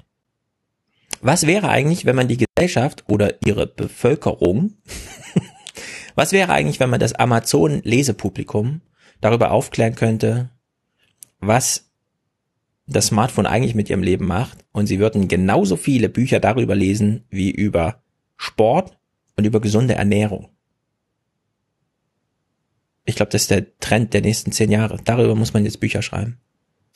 Was 1.20 1.46
wäre 1.46 1.68
eigentlich, 1.68 2.04
wenn 2.04 2.16
man 2.16 2.28
die 2.28 2.44
Gesellschaft 2.44 3.04
oder 3.08 3.34
ihre 3.44 3.66
Bevölkerung, 3.66 4.74
was 6.14 6.32
wäre 6.32 6.52
eigentlich, 6.52 6.80
wenn 6.80 6.90
man 6.90 7.00
das 7.00 7.14
Amazon-Lesepublikum 7.14 8.82
darüber 9.20 9.50
aufklären 9.50 9.94
könnte, 9.94 10.50
was 11.40 11.90
das 12.86 13.06
Smartphone 13.06 13.46
eigentlich 13.46 13.74
mit 13.74 13.88
ihrem 13.88 14.02
Leben 14.02 14.26
macht 14.26 14.58
und 14.72 14.86
sie 14.86 14.98
würden 14.98 15.28
genauso 15.28 15.76
viele 15.76 16.08
Bücher 16.08 16.40
darüber 16.40 16.74
lesen 16.74 17.24
wie 17.30 17.50
über 17.50 18.02
Sport 18.36 18.98
und 19.36 19.44
über 19.44 19.60
gesunde 19.60 19.94
Ernährung. 19.94 20.53
Ich 23.04 23.16
glaube, 23.16 23.30
das 23.30 23.42
ist 23.42 23.50
der 23.50 23.78
Trend 23.80 24.14
der 24.14 24.22
nächsten 24.22 24.52
zehn 24.52 24.70
Jahre. 24.70 24.98
Darüber 25.04 25.34
muss 25.34 25.52
man 25.52 25.64
jetzt 25.64 25.80
Bücher 25.80 26.00
schreiben. 26.00 26.40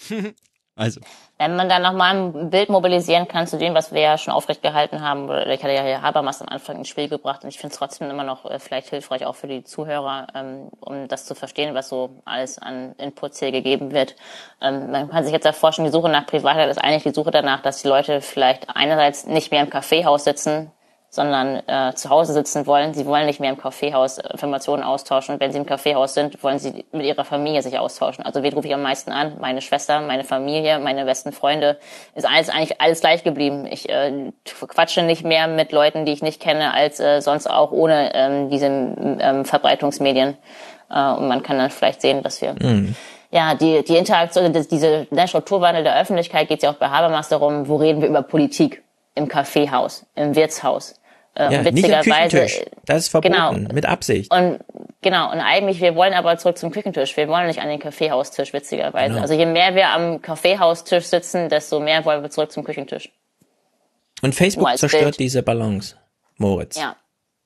also. 0.75 1.01
Wenn 1.37 1.55
man 1.55 1.69
dann 1.69 1.83
nochmal 1.83 2.17
ein 2.17 2.51
Bild 2.51 2.71
mobilisieren 2.71 3.29
kann 3.29 3.47
zu 3.47 3.59
dem, 3.59 3.75
was 3.75 3.93
wir 3.93 4.01
ja 4.01 4.19
schon 4.19 4.33
aufrecht 4.33 4.63
gehalten 4.63 5.03
haben, 5.03 5.25
oder 5.25 5.47
ich 5.49 5.63
hatte 5.63 5.75
ja 5.75 5.83
hier 5.83 6.03
Habermas 6.03 6.41
am 6.41 6.49
Anfang 6.49 6.79
ins 6.79 6.89
Spiel 6.89 7.09
gebracht 7.09 7.45
und 7.45 7.51
ich 7.51 7.59
finde 7.59 7.73
es 7.75 7.79
trotzdem 7.79 8.11
immer 8.11 8.25
noch 8.25 8.51
äh, 8.51 8.59
vielleicht 8.59 8.89
hilfreich 8.89 9.27
auch 9.27 9.37
für 9.37 9.47
die 9.47 9.63
Zuhörer, 9.63 10.29
ähm, 10.35 10.71
um 10.81 11.07
das 11.09 11.27
zu 11.27 11.35
verstehen, 11.35 11.75
was 11.75 11.91
so 11.91 12.23
alles 12.25 12.59
an 12.59 12.95
Inputs 12.97 13.39
hier 13.39 13.53
gegeben 13.53 13.93
wird. 13.93 14.17
Ähm, 14.63 14.91
man 14.91 15.11
kann 15.11 15.25
sich 15.25 15.33
jetzt 15.33 15.47
erforschen, 15.47 15.85
die 15.85 15.91
Suche 15.91 16.09
nach 16.09 16.27
Privatheit 16.27 16.71
ist 16.71 16.79
eigentlich 16.79 17.05
die 17.05 17.15
Suche 17.15 17.31
danach, 17.31 17.61
dass 17.61 17.83
die 17.83 17.89
Leute 17.89 18.21
vielleicht 18.21 18.69
einerseits 18.75 19.27
nicht 19.27 19.53
mehr 19.53 19.63
im 19.63 19.71
Kaffeehaus 19.71 20.25
sitzen, 20.25 20.73
sondern 21.11 21.63
äh, 21.67 21.95
zu 21.95 22.11
Hause 22.11 22.35
sitzen 22.35 22.67
wollen. 22.67 22.93
Sie 22.93 23.07
wollen 23.07 23.27
nicht 23.27 23.41
mehr 23.41 23.51
im 23.51 23.57
Kaffeehaus 23.57 24.19
äh, 24.19 24.29
Informationen 24.31 24.83
austauschen. 24.83 25.35
Und 25.35 25.41
wenn 25.41 25.53
sie 25.53 25.59
im 25.59 25.65
Kaffeehaus 25.67 26.15
sind, 26.15 26.43
wollen 26.43 26.59
sie 26.59 26.85
mit 26.93 27.07
ihrer 27.07 27.25
Familie 27.25 27.63
sich 27.63 27.79
austauschen. 27.79 28.25
Also 28.25 28.43
wen 28.43 28.53
rufe 28.53 28.69
ich 28.69 28.75
am 28.75 28.83
meisten 28.83 29.11
an? 29.11 29.37
Meine 29.41 29.63
Schwester, 29.63 30.01
meine 30.01 30.25
Familie, 30.25 30.79
meine 30.79 31.07
besten 31.07 31.33
Freunde. 31.33 31.79
Ist 32.15 32.29
alles 32.29 32.51
eigentlich 32.51 32.81
alles 32.81 33.01
gleich 33.01 33.25
geblieben. 33.25 33.67
Ich 33.71 33.89
äh, 33.89 34.33
quatsche 34.45 35.03
nicht 35.03 35.25
mehr 35.25 35.49
mit 35.49 35.73
Leuten, 35.73 36.05
die 36.05 36.13
ich 36.13 36.23
nicht 36.23 36.41
kenne, 36.41 36.75
als 36.75 37.01
äh, 37.01 37.21
sonst 37.21 37.49
auch 37.49 37.73
ohne 37.73 38.15
ähm, 38.15 38.51
diese 38.51 38.67
ähm, 38.67 39.45
Verbreitungsmedien. 39.47 40.37
Äh, 40.91 41.13
und 41.13 41.29
man 41.29 41.43
kann 41.43 41.57
dann 41.59 41.71
vielleicht 41.71 42.03
sehen, 42.03 42.23
dass 42.23 42.43
wir 42.43 42.55
mhm 42.59 42.95
ja, 43.31 43.55
die, 43.55 43.85
die 43.85 43.97
Interaktion, 43.97 44.53
diese 44.53 45.07
der 45.11 45.27
Strukturwandel 45.27 45.85
der 45.85 46.01
Öffentlichkeit 46.01 46.49
geht 46.49 46.63
ja 46.63 46.71
auch 46.71 46.77
bei 46.77 46.89
Habermas 46.89 47.29
darum, 47.29 47.69
wo 47.69 47.77
reden 47.77 48.01
wir 48.01 48.09
über 48.09 48.23
Politik? 48.23 48.83
Im 49.19 49.29
Kaffeehaus, 49.29 50.07
im 50.15 50.35
Wirtshaus. 50.35 50.95
Äh, 51.35 51.53
ja, 51.53 51.65
witzigerweise. 51.65 52.47
Das 52.87 52.99
ist 53.05 53.09
verboten, 53.09 53.35
genau. 53.35 53.53
mit 53.75 53.85
Absicht. 53.87 54.33
Und 54.33 54.61
Genau, 55.01 55.31
und 55.31 55.39
eigentlich, 55.39 55.81
wir 55.81 55.95
wollen 55.95 56.13
aber 56.13 56.37
zurück 56.39 56.59
zum 56.59 56.73
Küchentisch. 56.73 57.17
Wir 57.17 57.29
wollen 57.29 57.47
nicht 57.47 57.61
an 57.61 57.69
den 57.69 57.79
Kaffeehaustisch, 57.79 58.53
witzigerweise. 58.53 59.11
Genau. 59.11 59.23
Also 59.23 59.35
je 59.35 59.47
mehr 59.47 59.77
wir 59.77 59.91
am 59.91 60.21
Kaffeehaustisch 60.21 61.05
sitzen, 61.05 61.49
desto 61.49 61.79
mehr 61.79 62.05
wollen 62.05 62.23
wir 62.23 62.31
zurück 62.31 62.51
zum 62.51 62.65
Küchentisch. 62.65 63.09
Und 64.23 64.35
Facebook 64.35 64.77
zerstört 64.77 65.03
Bild. 65.05 65.19
diese 65.21 65.45
Balance, 65.45 65.95
Moritz. 66.37 66.77
Ja. 66.81 66.97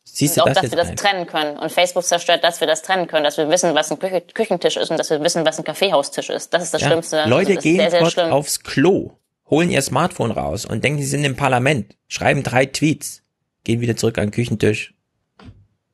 Siehst 0.05 0.39
Und 0.39 0.47
du 0.47 0.51
auch, 0.51 0.55
das 0.55 0.63
dass 0.63 0.71
wir 0.73 0.79
das 0.79 0.89
ein? 0.89 0.97
trennen 0.97 1.27
können. 1.27 1.59
Und 1.59 1.71
Facebook 1.71 2.05
zerstört, 2.05 2.43
dass 2.43 2.61
wir 2.61 2.67
das 2.67 2.81
trennen 2.81 3.07
können, 3.07 3.25
dass 3.25 3.37
wir 3.37 3.49
wissen, 3.51 3.75
was 3.75 3.91
ein 3.93 3.99
Küche 3.99 4.23
Küchentisch 4.23 4.79
ist 4.79 4.91
und 4.91 4.97
dass 4.99 5.11
wir 5.11 5.23
wissen, 5.23 5.45
was 5.45 5.59
ein 5.59 5.65
Kaffeehaustisch 5.65 6.31
ist. 6.31 6.55
Das 6.55 6.63
ist 6.63 6.73
das 6.73 6.81
Ja. 6.81 6.87
Schlimmste. 6.89 7.25
Leute 7.27 7.55
das 7.55 7.63
gehen 7.63 7.77
sehr, 7.77 7.91
sehr 7.91 8.07
schlimm. 8.11 8.33
aufs 8.33 8.63
Klo, 8.63 9.13
holen 9.49 9.71
ihr 9.71 9.83
Smartphone 9.83 10.31
raus 10.31 10.65
und 10.65 10.85
denken, 10.85 11.01
sie 11.01 11.09
sind 11.09 11.25
im 11.25 11.37
Parlament, 11.37 11.97
schreiben 12.09 12.43
drei 12.43 12.67
Tweets, 12.67 13.23
gehen 13.65 13.81
wieder 13.81 13.97
zurück 13.97 14.19
an 14.19 14.27
den 14.27 14.33
Küchentisch. 14.33 14.95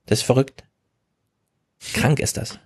Das 0.07 0.21
ist 0.21 0.25
verrückt. 0.25 0.65
Krank 1.93 2.21
ist 2.21 2.37
das. 2.37 2.59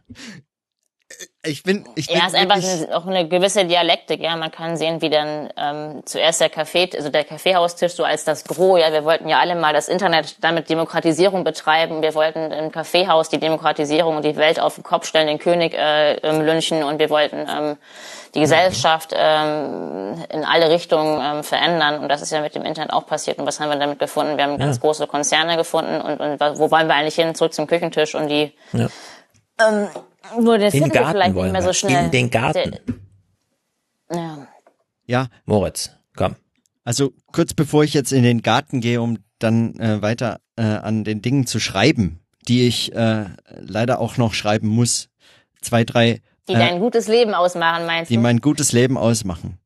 Ich 1.45 1.65
bin, 1.65 1.85
ich 1.97 2.07
bin 2.07 2.17
Ja, 2.17 2.27
ist 2.29 2.37
einfach 2.37 2.55
eine, 2.55 2.97
auch 2.97 3.05
eine 3.05 3.27
gewisse 3.27 3.65
Dialektik, 3.65 4.21
ja. 4.21 4.37
Man 4.37 4.53
kann 4.53 4.77
sehen, 4.77 5.03
wie 5.03 5.11
dann 5.11 5.53
ähm, 5.57 6.03
zuerst 6.05 6.41
der 6.41 6.49
Kaffee, 6.49 6.89
also 6.97 7.09
der 7.09 7.25
Kaffeehaustisch 7.25 7.95
so 7.95 8.05
als 8.05 8.23
das 8.23 8.45
Gros, 8.45 8.79
ja, 8.79 8.93
wir 8.93 9.05
wollten 9.05 9.29
ja 9.29 9.41
alle 9.41 9.57
mal 9.57 9.73
das 9.73 9.89
Internet 9.89 10.37
damit 10.41 10.71
Demokratisierung 10.71 11.43
betreiben. 11.43 12.01
Wir 12.01 12.15
wollten 12.15 12.53
im 12.53 12.71
Kaffeehaus 12.71 13.29
die 13.29 13.39
Demokratisierung 13.41 14.17
und 14.19 14.25
die 14.25 14.37
Welt 14.37 14.61
auf 14.61 14.77
den 14.77 14.85
Kopf 14.85 15.05
stellen, 15.05 15.27
den 15.27 15.41
König 15.41 15.75
äh, 15.75 16.15
ähm, 16.19 16.43
lynchen 16.43 16.85
und 16.85 17.01
wir 17.01 17.11
wollten 17.11 17.39
ähm, 17.51 17.77
die 18.37 18.41
Gesellschaft 18.41 19.13
ähm, 19.13 20.25
in 20.29 20.45
alle 20.45 20.71
Richtungen 20.71 21.21
ähm, 21.21 21.43
verändern. 21.43 21.99
Und 21.99 22.09
das 22.09 22.23
ist 22.23 22.31
ja 22.31 22.41
mit 22.41 22.55
dem 22.55 22.63
Internet 22.63 22.93
auch 22.93 23.07
passiert. 23.07 23.39
Und 23.39 23.47
was 23.47 23.59
haben 23.59 23.69
wir 23.69 23.77
damit 23.77 23.99
gefunden? 23.99 24.37
Wir 24.37 24.45
haben 24.45 24.59
ganz 24.59 24.79
große 24.81 25.09
Konzerne 25.09 25.57
gefunden 25.57 26.01
und, 26.01 26.21
und 26.21 26.41
wo 26.61 26.71
wollen 26.71 26.87
wir 26.87 26.95
eigentlich 26.95 27.17
hin? 27.17 27.35
Zurück 27.35 27.53
zum 27.53 27.67
Küchentisch 27.67 28.15
und 28.15 28.29
die 28.29 28.53
Ja. 28.73 28.87
ähm, 29.61 29.89
nur 30.41 30.59
den 30.59 30.73
In 30.73 30.85
den 30.85 30.93
Garten 30.93 31.11
vielleicht 31.13 31.35
nicht 31.35 31.53
mehr 31.53 31.63
so 31.63 31.73
schnell. 31.73 32.05
In 32.07 32.11
den 32.11 32.31
Garten. 32.31 32.77
Ja. 34.11 34.47
ja, 35.07 35.29
Moritz, 35.47 35.91
komm. 36.17 36.37
Also 36.85 37.13
kurz 37.33 37.55
bevor 37.55 37.85
ich 37.85 37.95
jetzt 37.95 38.13
in 38.13 38.23
den 38.23 38.43
Garten 38.43 38.81
gehe, 38.81 39.01
um 39.01 39.19
dann 39.39 39.79
äh, 39.79 40.03
weiter 40.03 40.41
äh, 40.57 40.63
an 40.63 41.05
den 41.05 41.23
Dingen 41.23 41.47
zu 41.47 41.61
schreiben, 41.61 42.21
die 42.49 42.67
ich 42.67 42.95
äh, 42.95 43.27
leider 43.59 44.01
auch 44.01 44.17
noch 44.17 44.35
schreiben 44.35 44.69
muss. 44.69 45.09
Zwei, 45.61 45.85
drei, 45.85 46.21
Die 46.49 46.55
äh, 46.55 46.59
dein 46.59 46.81
gutes 46.81 47.09
Leben 47.09 47.35
ausmachen, 47.35 47.87
meinst 47.87 48.11
die 48.11 48.17
du? 48.17 48.21
mein 48.21 48.41
gutes 48.41 48.73
Leben 48.73 48.99
ausmachen. 48.99 49.59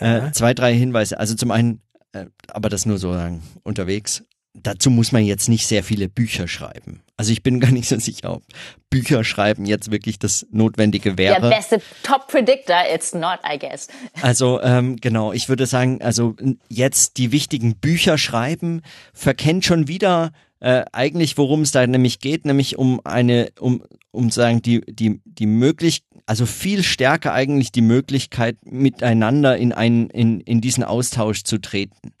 Äh, 0.00 0.32
zwei, 0.32 0.54
drei 0.54 0.74
Hinweise. 0.74 1.18
Also 1.18 1.34
zum 1.34 1.50
einen, 1.50 1.80
äh, 2.12 2.26
aber 2.48 2.68
das 2.68 2.86
nur 2.86 2.98
so 2.98 3.12
sagen, 3.12 3.42
unterwegs. 3.62 4.24
Dazu 4.56 4.88
muss 4.88 5.10
man 5.12 5.24
jetzt 5.24 5.48
nicht 5.48 5.66
sehr 5.66 5.82
viele 5.82 6.08
Bücher 6.08 6.46
schreiben. 6.46 7.02
Also 7.16 7.32
ich 7.32 7.42
bin 7.42 7.60
gar 7.60 7.70
nicht 7.70 7.88
so 7.88 7.98
sicher, 7.98 8.34
ob 8.34 8.42
Bücher 8.88 9.24
schreiben 9.24 9.66
jetzt 9.66 9.90
wirklich 9.90 10.18
das 10.18 10.46
Notwendige 10.50 11.14
Der 11.14 11.42
wäre. 11.42 11.50
beste 11.50 11.80
Top 12.02 12.28
Predictor, 12.28 12.84
it's 12.92 13.12
not, 13.14 13.40
I 13.44 13.58
guess. 13.58 13.88
Also 14.22 14.60
ähm, 14.62 14.96
genau, 14.96 15.32
ich 15.32 15.48
würde 15.48 15.66
sagen, 15.66 16.00
also 16.00 16.36
jetzt 16.68 17.16
die 17.18 17.32
wichtigen 17.32 17.76
Bücher 17.76 18.16
schreiben, 18.16 18.82
verkennt 19.12 19.64
schon 19.64 19.88
wieder 19.88 20.32
äh, 20.60 20.84
eigentlich, 20.92 21.36
worum 21.36 21.62
es 21.62 21.72
da 21.72 21.86
nämlich 21.86 22.20
geht, 22.20 22.46
nämlich 22.46 22.78
um 22.78 23.00
eine, 23.04 23.50
um, 23.58 23.82
um 24.12 24.30
sagen, 24.30 24.62
die, 24.62 24.80
die, 24.86 25.20
die 25.24 25.46
möglich, 25.46 26.04
also 26.26 26.46
viel 26.46 26.82
stärker 26.82 27.32
eigentlich 27.32 27.70
die 27.72 27.82
Möglichkeit, 27.82 28.56
miteinander 28.64 29.56
in 29.56 29.72
einen, 29.72 30.08
in, 30.10 30.40
in 30.40 30.60
diesen 30.60 30.82
Austausch 30.84 31.44
zu 31.44 31.58
treten. 31.58 32.12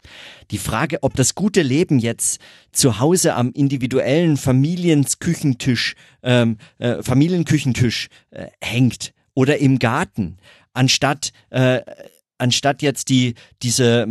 Die 0.50 0.58
Frage, 0.58 1.02
ob 1.02 1.14
das 1.14 1.34
gute 1.34 1.62
Leben 1.62 1.98
jetzt 1.98 2.40
zu 2.72 2.98
Hause 2.98 3.34
am 3.34 3.50
individuellen 3.52 4.36
Familienküchentisch, 4.36 5.94
ähm, 6.22 6.58
äh, 6.78 7.02
Familienküchentisch 7.02 8.08
äh, 8.30 8.48
hängt 8.60 9.14
oder 9.34 9.58
im 9.58 9.78
Garten, 9.78 10.36
anstatt 10.74 11.32
äh, 11.50 11.80
anstatt 12.38 12.82
jetzt 12.82 13.08
die 13.08 13.34
diese 13.62 14.06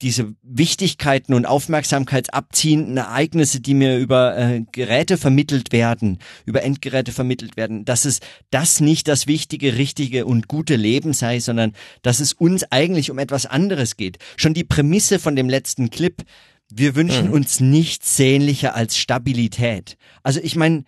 diese 0.00 0.34
Wichtigkeiten 0.42 1.34
und 1.34 1.46
aufmerksamkeitsabziehenden 1.46 2.96
Ereignisse, 2.96 3.60
die 3.60 3.74
mir 3.74 3.98
über 3.98 4.36
äh, 4.38 4.64
Geräte 4.70 5.18
vermittelt 5.18 5.72
werden, 5.72 6.18
über 6.46 6.62
Endgeräte 6.62 7.12
vermittelt 7.12 7.56
werden, 7.56 7.84
dass 7.84 8.04
es 8.04 8.20
das 8.50 8.80
nicht 8.80 9.08
das 9.08 9.26
wichtige, 9.26 9.76
richtige 9.76 10.24
und 10.24 10.46
gute 10.46 10.76
Leben 10.76 11.12
sei, 11.12 11.40
sondern 11.40 11.72
dass 12.02 12.20
es 12.20 12.32
uns 12.32 12.64
eigentlich 12.70 13.10
um 13.10 13.18
etwas 13.18 13.46
anderes 13.46 13.96
geht. 13.96 14.18
Schon 14.36 14.54
die 14.54 14.64
Prämisse 14.64 15.18
von 15.18 15.34
dem 15.34 15.48
letzten 15.48 15.90
Clip, 15.90 16.22
wir 16.70 16.94
wünschen 16.94 17.30
uns 17.30 17.60
nichts 17.60 18.16
sehnlicher 18.16 18.74
als 18.74 18.96
Stabilität. 18.96 19.96
Also 20.22 20.40
ich 20.40 20.54
meine, 20.54 20.84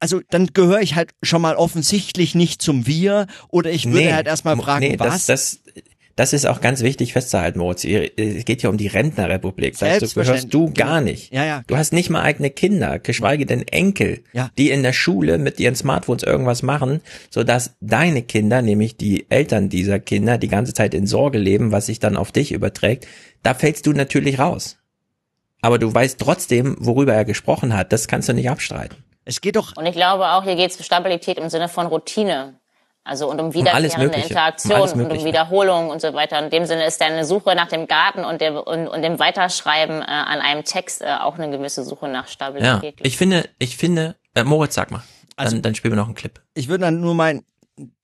also 0.00 0.20
dann 0.30 0.48
gehöre 0.48 0.80
ich 0.80 0.94
halt 0.94 1.10
schon 1.22 1.42
mal 1.42 1.56
offensichtlich 1.56 2.34
nicht 2.34 2.62
zum 2.62 2.86
Wir 2.86 3.26
oder 3.48 3.70
ich 3.70 3.90
würde 3.90 4.14
halt 4.14 4.26
erstmal 4.26 4.56
fragen, 4.56 4.86
nee, 4.86 4.98
was? 4.98 5.26
Das, 5.26 5.60
das, 5.64 5.82
das 6.16 6.32
ist 6.32 6.46
auch 6.46 6.62
ganz 6.62 6.80
wichtig 6.80 7.12
festzuhalten, 7.12 7.58
Moritz. 7.58 7.84
Es 7.84 8.44
geht 8.46 8.62
ja 8.62 8.70
um 8.70 8.78
die 8.78 8.86
Rentnerrepublik. 8.86 9.74
Dazu 9.74 9.84
gehörst 9.84 10.00
Selbstverständlich. 10.14 10.50
du 10.50 10.72
gar 10.72 11.02
nicht. 11.02 11.32
Ja, 11.32 11.44
ja. 11.44 11.62
Du 11.66 11.76
hast 11.76 11.92
nicht 11.92 12.08
mal 12.08 12.22
eigene 12.22 12.48
Kinder, 12.48 12.98
geschweige 12.98 13.44
denn 13.44 13.68
Enkel, 13.68 14.24
Ja. 14.32 14.50
die 14.56 14.70
in 14.70 14.82
der 14.82 14.94
Schule 14.94 15.36
mit 15.36 15.60
ihren 15.60 15.74
Smartphones 15.76 16.22
irgendwas 16.22 16.62
machen, 16.62 17.02
sodass 17.28 17.76
deine 17.82 18.22
Kinder, 18.22 18.62
nämlich 18.62 18.96
die 18.96 19.26
Eltern 19.28 19.68
dieser 19.68 19.98
Kinder, 20.00 20.38
die 20.38 20.48
ganze 20.48 20.72
Zeit 20.72 20.94
in 20.94 21.06
Sorge 21.06 21.38
leben, 21.38 21.70
was 21.70 21.84
sich 21.86 21.98
dann 21.98 22.16
auf 22.16 22.32
dich 22.32 22.52
überträgt. 22.52 23.06
Da 23.42 23.52
fällst 23.52 23.86
du 23.86 23.92
natürlich 23.92 24.38
raus. 24.38 24.78
Aber 25.60 25.78
du 25.78 25.92
weißt 25.92 26.18
trotzdem, 26.18 26.76
worüber 26.78 27.12
er 27.12 27.26
gesprochen 27.26 27.76
hat. 27.76 27.92
Das 27.92 28.08
kannst 28.08 28.30
du 28.30 28.32
nicht 28.32 28.48
abstreiten. 28.48 28.96
Es 29.26 29.40
geht 29.42 29.56
doch 29.56 29.76
Und 29.76 29.84
ich 29.84 29.92
glaube 29.94 30.26
auch, 30.30 30.44
hier 30.44 30.56
geht 30.56 30.70
es 30.70 30.78
um 30.78 30.84
Stabilität 30.84 31.36
im 31.36 31.50
Sinne 31.50 31.68
von 31.68 31.86
Routine. 31.86 32.54
Also 33.04 33.30
und 33.30 33.40
um 33.40 33.54
wiederkehrende. 33.54 34.16
Um 34.16 34.22
Interaktion 34.22 34.72
alles 34.72 34.92
und 34.94 35.12
um. 35.12 35.24
Wiederholung 35.24 35.90
und 35.90 36.00
so 36.00 36.12
weiter. 36.12 36.42
In 36.42 36.50
dem 36.50 36.64
Sinne 36.64 36.86
ist 36.86 37.00
deine 37.00 37.24
Suche 37.24 37.54
nach 37.54 37.68
dem 37.68 37.86
Garten 37.86 38.24
und 38.24 38.40
dem, 38.40 38.56
und, 38.56 38.88
und 38.88 39.02
dem 39.02 39.18
Weiterschreiben 39.20 40.00
äh, 40.00 40.04
an 40.06 40.40
einem 40.40 40.64
Text 40.64 41.02
äh, 41.02 41.06
auch 41.20 41.38
eine 41.38 41.50
gewisse 41.56 41.84
Suche 41.84 42.08
nach 42.08 42.24
Ja, 42.26 42.30
Stabilität. 42.32 42.96
ich 43.02 43.16
finde, 43.16 43.48
ich 43.60 43.76
finde, 43.76 44.16
äh, 44.34 44.42
Moritz, 44.42 44.74
sag 44.74 44.90
mal. 44.90 45.02
Dann, 45.36 45.46
Also- 45.46 45.58
dann 45.58 45.74
spielen 45.76 45.92
wir 45.92 45.98
noch 45.98 46.06
einen 46.06 46.14
Clip. 46.16 46.40
ich 46.54 46.68
würde 46.68 46.82
dann 46.86 47.00
nur 47.00 47.14
meinen, 47.14 47.44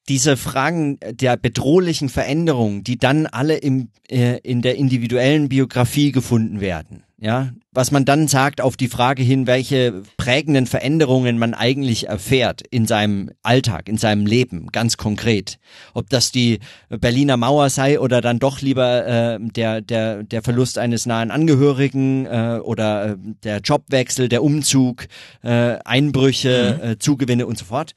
diese 0.08 0.36
Fragen 0.36 0.98
der 1.02 1.36
bedrohlichen 1.36 2.08
Veränderungen, 2.08 2.84
die 2.84 2.98
dann 2.98 3.26
alle 3.26 3.56
im, 3.56 3.90
äh, 4.08 4.38
in 4.38 4.60
der 4.62 4.76
individuellen 4.76 5.48
Biografie 5.48 6.12
gefunden 6.12 6.60
werden. 6.60 7.04
Ja, 7.24 7.52
was 7.70 7.92
man 7.92 8.04
dann 8.04 8.26
sagt 8.26 8.60
auf 8.60 8.76
die 8.76 8.88
Frage 8.88 9.22
hin, 9.22 9.46
welche 9.46 10.02
prägenden 10.16 10.66
Veränderungen 10.66 11.38
man 11.38 11.54
eigentlich 11.54 12.08
erfährt 12.08 12.62
in 12.68 12.84
seinem 12.84 13.30
Alltag, 13.44 13.88
in 13.88 13.96
seinem 13.96 14.26
Leben, 14.26 14.66
ganz 14.72 14.96
konkret. 14.96 15.60
Ob 15.94 16.10
das 16.10 16.32
die 16.32 16.58
Berliner 16.88 17.36
Mauer 17.36 17.70
sei 17.70 18.00
oder 18.00 18.20
dann 18.22 18.40
doch 18.40 18.60
lieber 18.60 19.06
äh, 19.06 19.38
der, 19.40 19.80
der, 19.82 20.24
der 20.24 20.42
Verlust 20.42 20.78
eines 20.78 21.06
nahen 21.06 21.30
Angehörigen 21.30 22.26
äh, 22.26 22.58
oder 22.60 23.10
äh, 23.10 23.16
der 23.44 23.58
Jobwechsel, 23.60 24.28
der 24.28 24.42
Umzug, 24.42 25.06
äh, 25.44 25.78
Einbrüche, 25.84 26.80
äh, 26.82 26.98
Zugewinne 26.98 27.46
und 27.46 27.56
so 27.56 27.66
fort 27.66 27.94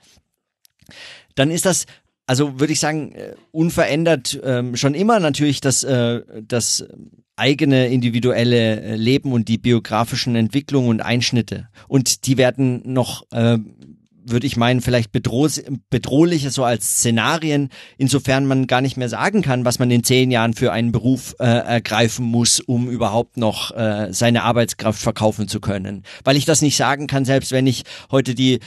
dann 1.36 1.52
ist 1.52 1.66
das, 1.66 1.86
also 2.26 2.60
würde 2.60 2.74
ich 2.74 2.80
sagen, 2.80 3.12
äh, 3.14 3.36
unverändert 3.52 4.40
ähm, 4.44 4.76
schon 4.76 4.96
immer 4.96 5.20
natürlich 5.20 5.62
das, 5.62 5.84
äh, 5.84 6.22
das 6.42 6.86
eigene 7.36 7.88
individuelle 7.88 8.82
äh, 8.82 8.96
Leben 8.96 9.32
und 9.32 9.48
die 9.48 9.58
biografischen 9.58 10.36
Entwicklungen 10.36 10.90
und 10.90 11.02
Einschnitte. 11.02 11.68
Und 11.88 12.26
die 12.28 12.38
werden 12.38 12.82
noch, 12.86 13.26
äh, 13.32 13.58
würde 14.26 14.48
ich 14.48 14.58
meinen, 14.58 14.82
vielleicht 14.82 15.12
bedroh 15.12 15.48
bedrohlicher 15.90 16.50
so 16.50 16.64
als 16.64 16.98
Szenarien, 16.98 17.70
insofern 17.98 18.46
man 18.46 18.68
gar 18.68 18.82
nicht 18.82 18.98
mehr 18.98 19.10
sagen 19.10 19.42
kann, 19.42 19.66
was 19.66 19.80
man 19.80 19.92
in 19.92 20.04
zehn 20.04 20.32
Jahren 20.32 20.54
für 20.54 20.72
einen 20.72 20.92
Beruf 20.92 21.36
äh, 21.40 21.46
ergreifen 21.46 22.26
muss, 22.26 22.60
um 22.60 22.90
überhaupt 22.90 23.38
noch 23.38 23.72
äh, 23.76 24.12
seine 24.12 24.44
Arbeitskraft 24.44 25.02
verkaufen 25.02 25.48
zu 25.48 25.60
können. 25.60 26.04
Weil 26.24 26.38
ich 26.38 26.46
das 26.46 26.62
nicht 26.62 26.76
sagen 26.76 27.08
kann, 27.08 27.26
selbst 27.26 27.52
wenn 27.52 27.68
ich 27.68 27.84
heute 28.12 28.36
die 28.36 28.56
äh, 28.56 28.60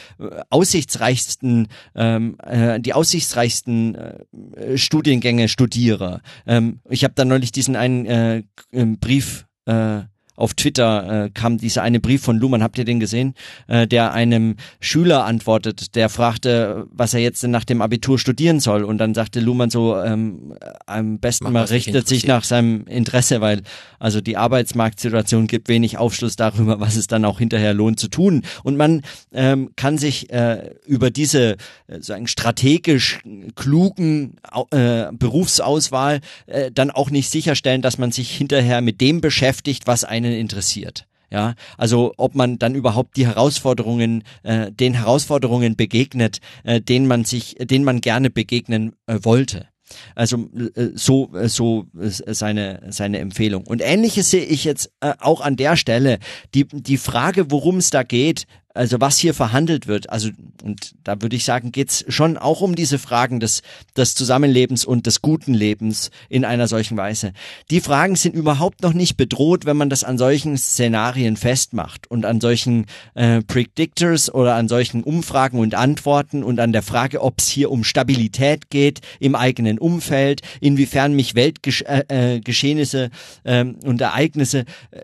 aussichtsreichsten, 0.50 1.68
ähm, 1.94 2.36
äh, 2.44 2.80
die 2.80 2.94
aussichtsreichsten 2.94 3.94
äh, 3.94 4.78
Studiengänge 4.78 5.48
studiere. 5.48 6.20
Ähm, 6.46 6.80
ich 6.88 7.04
habe 7.04 7.14
da 7.16 7.24
neulich 7.24 7.52
diesen 7.52 7.76
einen 7.76 8.06
äh, 8.06 8.42
Brief 8.72 9.46
äh, 9.66 10.02
auf 10.38 10.54
Twitter 10.54 11.24
äh, 11.24 11.30
kam 11.30 11.58
dieser 11.58 11.82
eine 11.82 11.98
Brief 11.98 12.22
von 12.22 12.36
Luhmann, 12.36 12.62
habt 12.62 12.78
ihr 12.78 12.84
den 12.84 13.00
gesehen, 13.00 13.34
äh, 13.66 13.88
der 13.88 14.12
einem 14.12 14.54
Schüler 14.78 15.24
antwortet, 15.24 15.96
der 15.96 16.08
fragte, 16.08 16.86
was 16.92 17.12
er 17.12 17.20
jetzt 17.20 17.42
denn 17.42 17.50
nach 17.50 17.64
dem 17.64 17.82
Abitur 17.82 18.18
studieren 18.20 18.60
soll. 18.60 18.84
Und 18.84 18.98
dann 18.98 19.14
sagte 19.14 19.40
Luhmann 19.40 19.70
so, 19.70 20.00
ähm, 20.00 20.54
am 20.86 21.18
besten 21.18 21.44
Mach, 21.44 21.50
mal 21.50 21.64
richtet 21.64 22.06
sich 22.06 22.26
nach 22.26 22.44
seinem 22.44 22.86
Interesse, 22.86 23.40
weil 23.40 23.62
also 23.98 24.20
die 24.20 24.36
Arbeitsmarktsituation 24.36 25.48
gibt 25.48 25.68
wenig 25.68 25.98
Aufschluss 25.98 26.36
darüber, 26.36 26.78
was 26.78 26.94
es 26.94 27.08
dann 27.08 27.24
auch 27.24 27.40
hinterher 27.40 27.74
lohnt 27.74 27.98
zu 27.98 28.06
tun. 28.06 28.42
Und 28.62 28.76
man 28.76 29.02
ähm, 29.32 29.70
kann 29.74 29.98
sich 29.98 30.30
äh, 30.30 30.70
über 30.86 31.10
diese 31.10 31.56
äh, 31.88 32.00
sagen 32.00 32.28
strategisch 32.28 33.18
klugen 33.56 34.36
äh, 34.70 35.06
Berufsauswahl 35.12 36.20
äh, 36.46 36.70
dann 36.70 36.92
auch 36.92 37.10
nicht 37.10 37.28
sicherstellen, 37.28 37.82
dass 37.82 37.98
man 37.98 38.12
sich 38.12 38.30
hinterher 38.30 38.80
mit 38.82 39.00
dem 39.00 39.20
beschäftigt, 39.20 39.88
was 39.88 40.04
einen 40.04 40.27
interessiert. 40.36 41.06
Ja, 41.30 41.54
also 41.76 42.14
ob 42.16 42.34
man 42.34 42.58
dann 42.58 42.74
überhaupt 42.74 43.18
die 43.18 43.26
Herausforderungen, 43.26 44.24
äh, 44.44 44.72
den 44.72 44.94
Herausforderungen 44.94 45.76
begegnet, 45.76 46.38
äh, 46.64 46.80
denen 46.80 47.06
man 47.06 47.26
sich, 47.26 47.56
denen 47.60 47.84
man 47.84 48.00
gerne 48.00 48.30
begegnen 48.30 48.94
äh, 49.06 49.18
wollte. 49.22 49.68
Also 50.14 50.48
äh, 50.74 50.90
so 50.94 51.30
äh, 51.34 51.48
so 51.48 51.86
äh, 51.98 52.08
seine 52.08 52.80
seine 52.88 53.18
Empfehlung. 53.18 53.66
Und 53.66 53.82
ähnliches 53.82 54.30
sehe 54.30 54.44
ich 54.44 54.64
jetzt 54.64 54.90
auch 55.00 55.40
an 55.42 55.56
der 55.56 55.76
Stelle. 55.76 56.18
Die 56.54 56.66
die 56.66 56.96
Frage, 56.96 57.50
worum 57.50 57.76
es 57.76 57.90
da 57.90 58.02
geht, 58.02 58.46
also 58.78 59.00
was 59.00 59.18
hier 59.18 59.34
verhandelt 59.34 59.88
wird, 59.88 60.08
also 60.08 60.30
und 60.62 60.94
da 61.02 61.20
würde 61.20 61.34
ich 61.34 61.44
sagen, 61.44 61.72
geht's 61.72 62.04
schon 62.08 62.36
auch 62.36 62.60
um 62.60 62.76
diese 62.76 62.98
Fragen 62.98 63.40
des, 63.40 63.62
des 63.96 64.14
Zusammenlebens 64.14 64.84
und 64.84 65.06
des 65.06 65.20
guten 65.20 65.52
Lebens 65.52 66.10
in 66.28 66.44
einer 66.44 66.68
solchen 66.68 66.96
Weise. 66.96 67.32
Die 67.70 67.80
Fragen 67.80 68.14
sind 68.14 68.36
überhaupt 68.36 68.82
noch 68.82 68.92
nicht 68.92 69.16
bedroht, 69.16 69.66
wenn 69.66 69.76
man 69.76 69.90
das 69.90 70.04
an 70.04 70.16
solchen 70.16 70.56
Szenarien 70.56 71.36
festmacht 71.36 72.08
und 72.08 72.24
an 72.24 72.40
solchen 72.40 72.86
äh, 73.14 73.42
Predictors 73.42 74.32
oder 74.32 74.54
an 74.54 74.68
solchen 74.68 75.02
Umfragen 75.02 75.58
und 75.58 75.74
Antworten 75.74 76.44
und 76.44 76.60
an 76.60 76.72
der 76.72 76.82
Frage, 76.82 77.20
ob 77.20 77.40
es 77.40 77.48
hier 77.48 77.72
um 77.72 77.82
Stabilität 77.82 78.70
geht 78.70 79.00
im 79.18 79.34
eigenen 79.34 79.80
Umfeld, 79.80 80.42
inwiefern 80.60 81.14
mich 81.14 81.34
Weltgeschehnisse 81.34 83.10
äh, 83.44 83.60
äh, 83.60 83.74
und 83.84 84.00
Ereignisse 84.00 84.64
äh, 84.92 85.00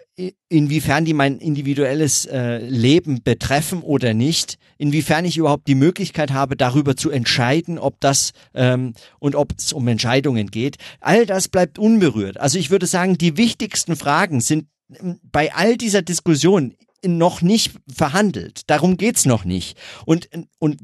inwiefern 0.48 1.04
die 1.04 1.12
mein 1.12 1.38
individuelles 1.38 2.26
äh, 2.26 2.58
Leben 2.58 3.22
betreffen 3.22 3.82
oder 3.82 4.14
nicht, 4.14 4.58
inwiefern 4.78 5.24
ich 5.24 5.36
überhaupt 5.36 5.66
die 5.66 5.74
Möglichkeit 5.74 6.30
habe, 6.30 6.56
darüber 6.56 6.96
zu 6.96 7.10
entscheiden, 7.10 7.78
ob 7.78 8.00
das 8.00 8.32
ähm, 8.54 8.94
und 9.18 9.34
ob 9.34 9.54
es 9.58 9.72
um 9.72 9.88
Entscheidungen 9.88 10.50
geht. 10.50 10.76
All 11.00 11.26
das 11.26 11.48
bleibt 11.48 11.78
unberührt. 11.78 12.38
Also 12.38 12.58
ich 12.58 12.70
würde 12.70 12.86
sagen, 12.86 13.18
die 13.18 13.36
wichtigsten 13.36 13.96
Fragen 13.96 14.40
sind 14.40 14.66
ähm, 15.00 15.18
bei 15.22 15.52
all 15.52 15.76
dieser 15.76 16.02
Diskussion 16.02 16.74
noch 17.04 17.42
nicht 17.42 17.72
verhandelt. 17.92 18.62
Darum 18.68 18.96
geht's 18.96 19.26
noch 19.26 19.44
nicht. 19.44 19.76
Und 20.06 20.28
und 20.58 20.78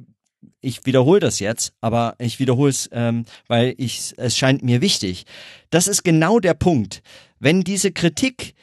ich 0.61 0.85
wiederhole 0.87 1.21
das 1.21 1.39
jetzt, 1.39 1.73
aber 1.81 2.17
ich 2.19 2.39
wiederhole 2.39 2.71
es, 2.71 2.91
ähm, 2.93 3.25
weil 3.47 3.75
ich 3.79 4.13
es 4.17 4.37
scheint 4.37 4.63
mir 4.63 4.81
wichtig. 4.81 5.25
Das 5.71 5.87
ist 5.87 6.03
genau 6.03 6.41
der 6.41 6.55
Punkt. 6.55 7.03
Wenn 7.39 7.63
diese 7.63 7.93
Kritik 7.93 8.55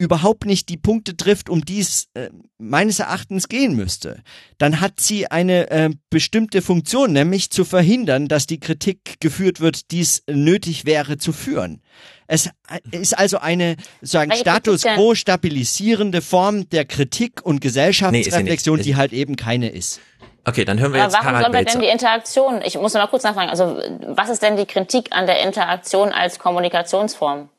überhaupt 0.00 0.46
nicht 0.46 0.70
die 0.70 0.78
Punkte 0.78 1.14
trifft, 1.14 1.50
um 1.50 1.62
die 1.62 1.80
es 1.80 2.08
äh, 2.14 2.30
meines 2.56 3.00
Erachtens 3.00 3.48
gehen 3.48 3.76
müsste, 3.76 4.22
dann 4.56 4.80
hat 4.80 4.98
sie 4.98 5.30
eine 5.30 5.70
äh, 5.70 5.90
bestimmte 6.08 6.62
Funktion, 6.62 7.12
nämlich 7.12 7.50
zu 7.50 7.66
verhindern, 7.66 8.26
dass 8.26 8.46
die 8.46 8.58
Kritik 8.58 9.20
geführt 9.20 9.60
wird, 9.60 9.90
die 9.90 10.00
es 10.00 10.22
nötig 10.26 10.86
wäre 10.86 11.18
zu 11.18 11.32
führen. 11.32 11.82
Es 12.26 12.46
äh, 12.46 12.50
ist 12.92 13.18
also 13.18 13.38
eine 13.38 13.76
sagen 14.00 14.32
Status 14.32 14.84
quo 14.84 15.14
stabilisierende 15.14 16.22
Form 16.22 16.70
der 16.70 16.86
Kritik 16.86 17.44
und 17.44 17.60
Gesellschaftsreflexion, 17.60 18.78
nee, 18.78 18.82
die 18.82 18.96
halt 18.96 19.12
eben 19.12 19.36
keine 19.36 19.68
ist. 19.68 20.00
Okay, 20.46 20.64
dann 20.64 20.80
hören 20.80 20.94
wir 20.94 21.02
jetzt 21.02 21.14
Aber 21.14 21.26
warum 21.26 21.42
sollen 21.42 21.52
wir 21.52 21.64
denn 21.64 21.80
die 21.82 21.88
Interaktion? 21.88 22.62
Ich 22.64 22.74
muss 22.78 22.94
noch 22.94 23.02
mal 23.02 23.08
kurz 23.08 23.24
nachfragen. 23.24 23.50
Also 23.50 23.78
was 24.16 24.30
ist 24.30 24.42
denn 24.42 24.56
die 24.56 24.64
Kritik 24.64 25.08
an 25.10 25.26
der 25.26 25.42
Interaktion 25.42 26.10
als 26.10 26.38
Kommunikationsform? 26.38 27.50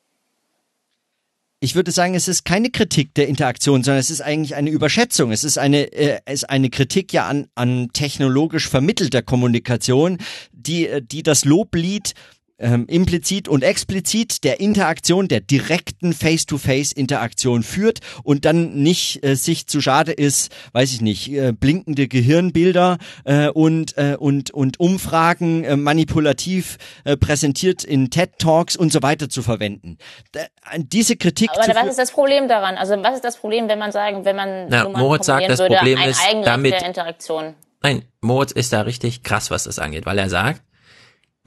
Ich 1.64 1.76
würde 1.76 1.92
sagen, 1.92 2.16
es 2.16 2.28
ist 2.28 2.44
keine 2.44 2.72
Kritik 2.72 3.14
der 3.14 3.28
Interaktion, 3.28 3.84
sondern 3.84 4.00
es 4.00 4.10
ist 4.10 4.22
eigentlich 4.22 4.56
eine 4.56 4.72
Überschätzung. 4.72 5.32
Es 5.32 5.44
ist 5.44 5.60
eine, 5.60 5.94
äh, 5.94 6.20
es 6.26 6.42
ist 6.42 6.50
eine 6.50 6.72
Kritik 6.72 7.14
ja 7.14 7.28
an, 7.28 7.48
an 7.54 7.90
technologisch 7.94 8.68
vermittelter 8.68 9.22
Kommunikation, 9.22 10.18
die, 10.52 10.88
äh, 10.88 11.02
die 11.04 11.22
das 11.22 11.46
Loblied 11.46 12.14
ähm, 12.62 12.86
implizit 12.88 13.48
und 13.48 13.64
explizit 13.64 14.44
der 14.44 14.60
Interaktion, 14.60 15.28
der 15.28 15.42
direkten 15.42 16.14
Face-to-Face-Interaktion 16.14 17.64
führt 17.64 18.00
und 18.24 18.46
dann 18.46 18.76
nicht 18.76 19.24
äh, 19.26 19.36
sich 19.36 19.68
zu 19.68 19.82
schade 19.82 20.12
ist, 20.12 20.52
weiß 20.74 20.94
ich 20.94 21.02
nicht, 21.02 21.32
äh, 21.32 21.52
blinkende 21.52 22.08
Gehirnbilder 22.08 22.98
äh, 23.26 23.50
und, 23.50 23.98
äh, 23.98 24.16
und, 24.18 24.52
und 24.52 24.80
Umfragen 24.80 25.64
äh, 25.64 25.76
manipulativ 25.76 26.78
äh, 27.04 27.18
präsentiert 27.18 27.84
in 27.84 28.10
TED-Talks 28.10 28.76
und 28.76 28.92
so 28.92 29.02
weiter 29.02 29.30
zu 29.30 29.42
verwenden. 29.42 29.98
Da, 30.32 30.42
diese 30.78 31.16
Kritik. 31.16 31.50
Aber 31.52 31.76
was 31.76 31.88
ist 31.90 32.00
das 32.00 32.12
Problem 32.12 32.48
daran? 32.48 32.78
Also 32.78 32.96
was 33.04 33.16
ist 33.16 33.26
das 33.26 33.38
Problem, 33.38 33.68
wenn 33.68 33.80
man 33.80 33.92
sagen, 33.92 34.26
wenn 34.26 34.36
man 34.36 34.68
Na, 34.70 34.88
Moritz 34.88 35.26
sagt, 35.26 35.50
das 35.50 35.60
würde, 35.60 35.76
Problem 35.76 36.00
ist 36.00 36.22
damit, 36.44 36.74
der 36.74 36.86
Interaktion? 36.86 37.56
Nein, 37.82 38.04
Moritz 38.22 38.52
ist 38.52 38.72
da 38.74 38.82
richtig 38.82 39.24
krass, 39.24 39.50
was 39.50 39.64
das 39.64 39.80
angeht, 39.80 40.06
weil 40.06 40.18
er 40.18 40.30
sagt, 40.30 40.62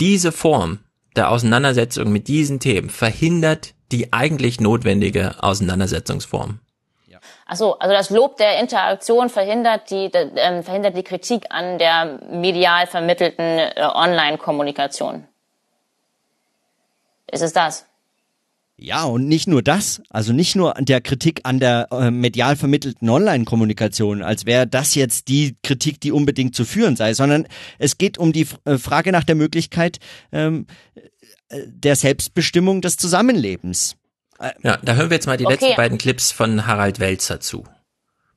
diese 0.01 0.33
Form 0.33 0.81
der 1.17 1.31
Auseinandersetzung 1.31 2.13
mit 2.13 2.29
diesen 2.29 2.61
Themen 2.61 2.91
verhindert 2.91 3.75
die 3.93 4.13
eigentlich 4.13 4.61
notwendige 4.61 5.37
Auseinandersetzungsform. 5.43 6.61
Ach 7.47 7.57
so, 7.57 7.79
also 7.79 7.95
das 7.95 8.11
Lob 8.11 8.37
der 8.39 8.59
Interaktion 8.59 9.29
verhindert 9.29 9.91
die 9.91 10.07
äh, 10.13 10.63
verhindert 10.63 10.97
die 10.97 11.03
Kritik 11.03 11.47
an 11.51 11.79
der 11.79 12.21
medial 12.31 12.87
vermittelten 12.87 13.45
äh, 13.45 13.73
Online-Kommunikation. 13.77 15.27
Ist 17.31 17.43
es 17.43 17.53
das? 17.53 17.87
Ja, 18.77 19.05
und 19.05 19.29
nicht 19.29 19.47
nur 19.47 19.63
das, 19.63 20.03
also 20.11 20.33
nicht 20.33 20.57
nur 20.57 20.77
an 20.77 20.85
der 20.85 21.01
Kritik 21.01 21.41
an 21.45 21.61
der 21.61 21.89
äh, 21.93 22.11
medial 22.11 22.57
vermittelten 22.57 23.09
Online-Kommunikation, 23.09 24.23
als 24.23 24.47
wäre 24.47 24.67
das 24.67 24.97
jetzt 24.97 25.29
die 25.29 25.57
Kritik, 25.63 26.01
die 26.01 26.11
unbedingt 26.11 26.57
zu 26.57 26.65
führen 26.65 26.97
sei, 26.97 27.15
sondern 27.15 27.47
es 27.79 27.99
geht 27.99 28.19
um 28.19 28.33
die 28.33 28.49
äh, 28.65 28.77
Frage 28.79 29.13
nach 29.13 29.23
der 29.23 29.37
Möglichkeit 29.37 29.99
ähm, 30.33 30.67
äh, 31.49 31.61
der 31.67 31.95
Selbstbestimmung 31.95 32.81
des 32.81 32.97
Zusammenlebens. 32.97 33.97
Äh, 34.41 34.51
ja, 34.65 34.79
da 34.83 34.95
hören 34.95 35.09
wir 35.09 35.17
jetzt 35.17 35.27
mal 35.27 35.37
die 35.37 35.47
okay. 35.47 35.55
letzten 35.55 35.77
beiden 35.77 35.99
Clips 35.99 36.33
von 36.33 36.67
Harald 36.67 36.99
Welzer 36.99 37.39
zu. 37.39 37.65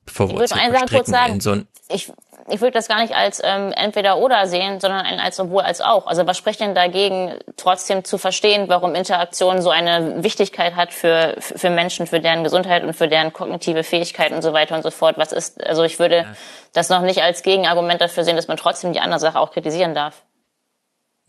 Bevor 0.05 0.30
ich 0.30 0.51
wir 0.51 0.81
uns 0.81 0.91
kurz 0.91 1.09
sagen. 1.09 1.39
So 1.39 1.64
ich, 1.89 2.11
ich 2.49 2.61
würde 2.61 2.71
das 2.71 2.87
gar 2.87 3.01
nicht 3.01 3.13
als 3.13 3.41
ähm, 3.43 3.73
entweder 3.75 4.17
oder 4.17 4.47
sehen, 4.47 4.79
sondern 4.79 5.05
als 5.19 5.35
sowohl 5.35 5.63
als 5.63 5.81
auch. 5.81 6.07
Also 6.07 6.25
was 6.25 6.37
spricht 6.37 6.61
denn 6.61 6.73
dagegen, 6.73 7.37
trotzdem 7.57 8.05
zu 8.05 8.17
verstehen, 8.17 8.69
warum 8.69 8.95
Interaktion 8.95 9.61
so 9.61 9.69
eine 9.69 10.23
Wichtigkeit 10.23 10.75
hat 10.75 10.93
für, 10.93 11.35
für 11.39 11.69
Menschen, 11.69 12.07
für 12.07 12.21
deren 12.21 12.43
Gesundheit 12.43 12.83
und 12.83 12.93
für 12.93 13.07
deren 13.07 13.33
kognitive 13.33 13.83
Fähigkeit 13.83 14.31
und 14.31 14.41
so 14.41 14.53
weiter 14.53 14.75
und 14.75 14.83
so 14.83 14.91
fort? 14.91 15.17
Was 15.17 15.33
ist, 15.33 15.65
also 15.65 15.83
ich 15.83 15.99
würde 15.99 16.17
ja. 16.17 16.25
das 16.73 16.89
noch 16.89 17.01
nicht 17.01 17.21
als 17.21 17.43
Gegenargument 17.43 17.99
dafür 17.99 18.23
sehen, 18.23 18.37
dass 18.37 18.47
man 18.47 18.57
trotzdem 18.57 18.93
die 18.93 19.01
andere 19.01 19.19
Sache 19.19 19.39
auch 19.39 19.51
kritisieren 19.51 19.93
darf. 19.93 20.23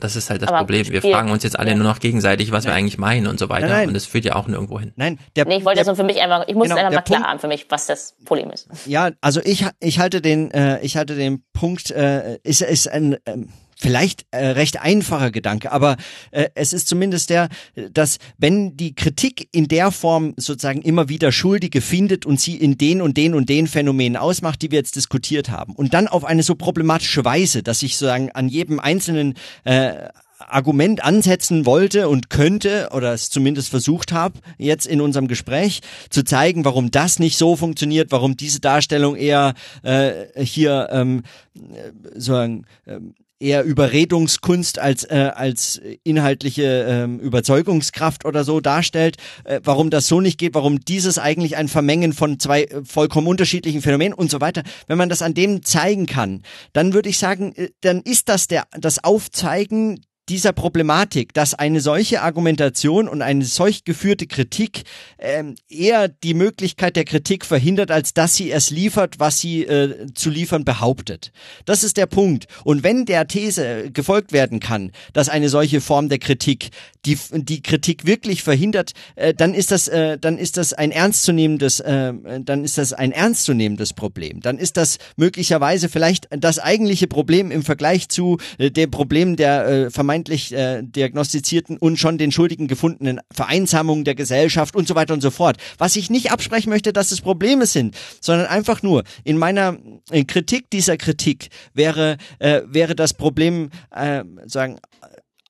Das 0.01 0.15
ist 0.15 0.31
halt 0.31 0.43
das 0.43 0.49
Aber 0.49 0.59
Problem. 0.59 0.87
Wir 0.89 1.03
fragen 1.03 1.31
uns 1.33 1.43
jetzt 1.43 1.59
alle 1.59 1.71
ja. 1.71 1.77
nur 1.77 1.85
noch 1.85 1.99
gegenseitig, 1.99 2.53
was 2.53 2.65
wir 2.65 2.73
eigentlich 2.73 2.99
meinen 2.99 3.27
und 3.27 3.41
so 3.41 3.49
weiter. 3.49 3.67
Nein, 3.67 3.77
nein. 3.77 3.89
Und 3.89 3.95
das 3.95 4.07
führt 4.07 4.25
ja 4.25 4.37
auch 4.37 4.47
nirgendwo 4.47 4.79
hin. 4.79 4.93
Nein, 4.95 5.19
der, 5.35 5.45
nee, 5.45 5.57
ich 5.57 5.65
wollte 5.65 5.79
der, 5.79 5.85
das 5.85 5.87
nur 5.89 5.97
für 5.97 6.05
mich 6.05 6.23
einfach, 6.23 6.47
ich 6.47 6.55
muss 6.55 6.69
genau, 6.69 6.77
es 6.77 6.85
einfach 6.85 6.95
mal 6.99 7.03
klar 7.03 7.23
haben 7.25 7.41
für 7.41 7.49
mich, 7.49 7.67
was 7.69 7.87
das 7.87 8.15
Problem 8.25 8.51
ist. 8.51 8.69
Ja, 8.87 9.11
also 9.21 9.41
ich, 9.43 9.67
ich 9.81 9.99
halte 9.99 10.21
den, 10.21 10.53
äh, 10.53 10.81
ich 10.83 10.97
halte 10.97 11.17
den 11.17 11.43
Punkt, 11.53 11.91
äh, 11.91 12.39
ist, 12.45 12.63
ist 12.63 12.89
ein, 12.89 13.15
äh, 13.25 13.39
vielleicht 13.79 14.27
äh, 14.31 14.49
recht 14.49 14.81
einfacher 14.81 15.31
Gedanke, 15.31 15.73
aber 15.73 15.97
äh, 16.31 16.49
es 16.55 16.73
ist 16.73 16.89
zumindest 16.89 17.31
der, 17.31 17.49
dass 17.93 18.19
wenn 18.37 18.77
die 18.77 18.95
Kritik 18.95 19.49
in 19.53 19.69
der 19.69 19.91
Form 19.91 20.35
sozusagen 20.37 20.83
immer 20.83 21.09
wieder 21.09 21.33
Schuldige 21.33 21.81
findet 21.81 22.27
und 22.27 22.41
sie 22.41 22.57
in 22.57 22.77
den 22.77 23.01
und 23.01 23.17
den 23.17 23.35
und 23.35 23.49
den 23.49 23.67
Phänomenen 23.67 24.17
ausmacht, 24.17 24.63
die 24.63 24.71
wir 24.71 24.79
jetzt 24.79 24.97
diskutiert 24.97 25.51
haben, 25.51 25.75
und 25.75 25.95
dann 25.95 26.09
auf 26.09 26.25
eine 26.25 26.43
so 26.43 26.55
problematische 26.55 27.25
Weise, 27.25 27.63
dass 27.63 27.83
ich 27.83 27.97
sozusagen 27.97 28.31
an 28.33 28.49
jedem 28.49 28.81
einzelnen 28.81 29.35
äh, 29.65 30.09
Argument 30.39 31.03
ansetzen 31.05 31.67
wollte 31.67 32.09
und 32.09 32.31
könnte 32.31 32.91
oder 32.93 33.13
es 33.13 33.31
zumindest 33.31 33.71
versucht 33.71 34.13
habe, 34.13 34.39
jetzt 34.57 34.87
in 34.87 35.01
unserem 35.01 35.29
Gespräch 35.29 35.81
zu 36.11 36.23
zeigen, 36.23 36.65
warum 36.65 36.91
das 36.91 37.19
nicht 37.19 37.37
so 37.37 37.57
funktioniert, 37.57 38.13
warum 38.13 38.37
diese 38.37 38.61
Darstellung 38.61 39.17
eher 39.17 39.55
äh, 39.83 40.13
hier 40.45 40.89
ähm, 40.93 41.25
äh, 41.57 41.91
sozusagen 42.15 42.67
ähm, 42.87 43.15
eher 43.41 43.63
Überredungskunst 43.63 44.79
als 44.79 45.05
äh, 45.05 45.31
als 45.35 45.81
inhaltliche 46.03 46.87
ähm, 46.89 47.21
Überzeugungskraft 47.21 48.25
oder 48.25 48.45
so 48.45 48.61
darstellt, 48.61 49.17
äh, 49.45 49.61
warum 49.63 49.91
das 49.91 50.07
so 50.09 50.21
nicht 50.21 50.39
geht, 50.39 50.55
warum 50.55 50.81
dieses 50.81 51.19
eigentlich 51.19 51.57
ein 51.57 51.69
Vermengen 51.69 52.13
von 52.13 52.41
zwei 52.41 52.65
äh, 52.65 52.85
vollkommen 52.85 53.29
unterschiedlichen 53.29 53.83
Phänomenen 53.83 54.15
und 54.15 54.31
so 54.31 54.41
weiter. 54.41 54.63
Wenn 54.87 54.99
man 54.99 55.09
das 55.09 55.23
an 55.23 55.35
dem 55.35 55.63
zeigen 55.63 56.07
kann, 56.07 56.43
dann 56.73 56.93
würde 56.93 57.09
ich 57.09 57.19
sagen, 57.19 57.55
äh, 57.55 57.71
dann 57.81 58.01
ist 58.01 58.29
das 58.29 58.49
der 58.49 58.67
das 58.73 59.03
Aufzeigen 59.05 60.01
dieser 60.29 60.53
Problematik, 60.53 61.33
dass 61.35 61.55
eine 61.55 61.81
solche 61.81 62.23
Argumentation 62.23 63.09
und 63.09 63.23
eine 63.23 63.45
solch 63.45 63.85
geführte 63.85 64.27
Kritik 64.27 64.83
ähm, 65.19 65.55
eher 65.69 66.09
die 66.09 66.35
Möglichkeit 66.35 66.97
der 66.97 67.05
Kritik 67.05 67.45
verhindert, 67.45 67.91
als 67.91 68.15
dass 68.15 68.37
sie 68.37 68.51
es 68.51 68.71
liefert, 68.71 69.19
was 69.19 69.39
sie 69.39 69.65
äh, 69.65 70.07
zu 70.15 70.31
liefern 70.31 70.65
behauptet. 70.65 71.33
Das 71.65 71.85
ist 71.85 71.97
der 71.97 72.07
Punkt. 72.07 72.47
Und 72.65 72.83
wenn 72.83 73.05
der 73.05 73.27
These 73.27 73.91
gefolgt 73.91 74.33
werden 74.33 74.61
kann, 74.61 74.93
dass 75.13 75.29
eine 75.29 75.49
solche 75.49 75.81
Form 75.81 76.09
der 76.09 76.19
Kritik 76.19 76.71
die, 77.07 77.17
die 77.33 77.63
Kritik 77.63 78.07
wirklich 78.07 78.43
verhindert, 78.43 78.93
äh, 79.17 79.33
dann 79.33 79.55
ist 79.55 79.71
das, 79.71 79.89
äh, 79.89 80.19
dann 80.19 80.37
ist 80.37 80.57
das 80.57 80.73
ein 80.73 80.91
ernstzunehmendes, 80.91 81.81
äh, 81.81 82.13
dann 82.41 82.65
ist 82.65 82.79
das 82.79 82.93
ein 82.93 83.13
ernstzunehmendes 83.13 83.93
Problem. 83.95 84.41
Dann 84.41 84.59
ist 84.59 84.77
das 84.77 84.99
möglicherweise 85.17 85.89
vielleicht 85.89 86.29
das 86.31 86.59
eigentliche 86.59 87.07
Problem 87.07 87.51
im 87.51 87.63
Vergleich 87.63 88.09
zu 88.09 88.39
äh, 88.59 88.71
dem 88.71 88.91
Problem 88.91 89.37
der 89.37 89.67
äh, 89.67 89.91
vermeintlich 90.19 90.53
äh, 90.53 90.83
diagnostizierten 90.83 91.77
und 91.79 91.99
schon 91.99 92.19
den 92.19 92.33
Schuldigen 92.33 92.67
gefundenen 92.67 93.21
Vereinsamung 93.31 94.05
der 94.05 94.15
Gesellschaft 94.15 94.75
und 94.75 94.89
so 94.89 94.95
weiter 94.95 95.15
und 95.15 95.21
so 95.21 95.31
fort. 95.31 95.57
Was 95.79 95.97
ich 95.97 96.11
nicht 96.11 96.33
absprechen 96.33 96.71
möchte, 96.71 96.93
dass 96.93 97.13
es 97.13 97.21
Probleme 97.21 97.67
sind, 97.67 97.97
sondern 98.21 98.47
einfach 98.47 98.83
nur 98.83 99.05
in 99.25 99.39
meiner 99.39 99.77
äh, 100.11 100.25
Kritik 100.25 100.71
dieser 100.71 100.97
Kritik 100.97 101.51
wäre 101.75 102.17
äh, 102.39 102.63
wäre 102.67 102.95
das 102.95 103.15
Problem 103.15 103.71
äh, 103.95 104.25
sagen 104.47 104.79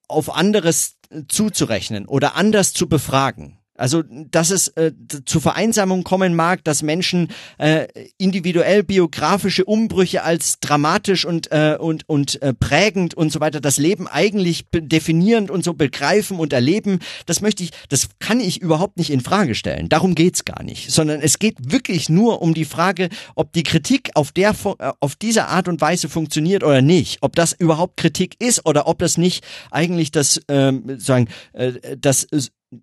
auf 0.06 0.34
anderes 0.34 0.96
zuzurechnen 1.28 2.06
oder 2.06 2.36
anders 2.36 2.72
zu 2.72 2.88
befragen. 2.88 3.57
Also, 3.78 4.02
dass 4.02 4.50
es 4.50 4.68
äh, 4.68 4.92
zu 5.24 5.40
Vereinsamung 5.40 6.02
kommen 6.05 6.34
mag, 6.34 6.64
dass 6.64 6.82
Menschen 6.82 7.28
äh, 7.59 7.86
individuell 8.18 8.82
biografische 8.82 9.64
Umbrüche 9.64 10.22
als 10.24 10.59
dramatisch 10.60 11.24
und 11.24 11.52
äh, 11.52 11.76
und 11.78 12.09
und 12.09 12.42
äh, 12.42 12.52
prägend 12.52 13.14
und 13.14 13.32
so 13.32 13.40
weiter 13.40 13.60
das 13.60 13.78
Leben 13.78 14.09
eigentlich 14.09 14.66
definierend 14.72 15.50
und 15.50 15.64
so 15.64 15.74
begreifen 15.74 16.38
und 16.38 16.52
erleben, 16.52 16.98
das 17.26 17.40
möchte 17.40 17.62
ich, 17.62 17.70
das 17.88 18.09
kann 18.18 18.40
ich 18.40 18.60
überhaupt 18.60 18.98
nicht 18.98 19.10
in 19.10 19.20
Frage 19.20 19.55
stellen. 19.55 19.88
Darum 19.88 20.14
geht's 20.14 20.44
gar 20.44 20.62
nicht, 20.62 20.90
sondern 20.90 21.20
es 21.20 21.38
geht 21.38 21.70
wirklich 21.70 22.09
nur 22.09 22.42
um 22.42 22.55
die 22.55 22.64
Frage, 22.64 23.09
ob 23.36 23.52
die 23.52 23.62
Kritik 23.62 24.10
auf 24.14 24.32
der 24.32 24.50
äh, 24.78 24.92
auf 24.98 25.14
diese 25.14 25.46
Art 25.46 25.68
und 25.68 25.80
Weise 25.80 26.09
funktioniert 26.09 26.64
oder 26.64 26.82
nicht, 26.82 27.18
ob 27.20 27.36
das 27.36 27.52
überhaupt 27.52 27.96
Kritik 27.96 28.34
ist 28.40 28.66
oder 28.66 28.88
ob 28.88 28.98
das 28.98 29.18
nicht 29.18 29.44
eigentlich 29.70 30.10
das 30.10 30.40
ähm, 30.48 30.98
sagen 30.98 31.28
äh, 31.52 31.96
das 31.96 32.26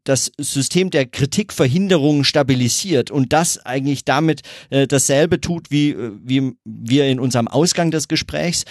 das 0.03 0.31
System 0.39 0.89
der 0.89 1.05
Kritikverhinderung 1.05 2.23
stabilisiert 2.23 3.11
und 3.11 3.33
das 3.33 3.63
eigentlich 3.65 4.03
damit 4.03 4.41
äh, 4.69 4.87
dasselbe 4.87 5.39
tut, 5.41 5.69
wie, 5.69 5.91
äh, 5.91 6.11
wie 6.23 6.53
wir 6.63 7.05
in 7.05 7.19
unserem 7.19 7.47
Ausgang 7.47 7.91
des 7.91 8.07
Gesprächs 8.07 8.65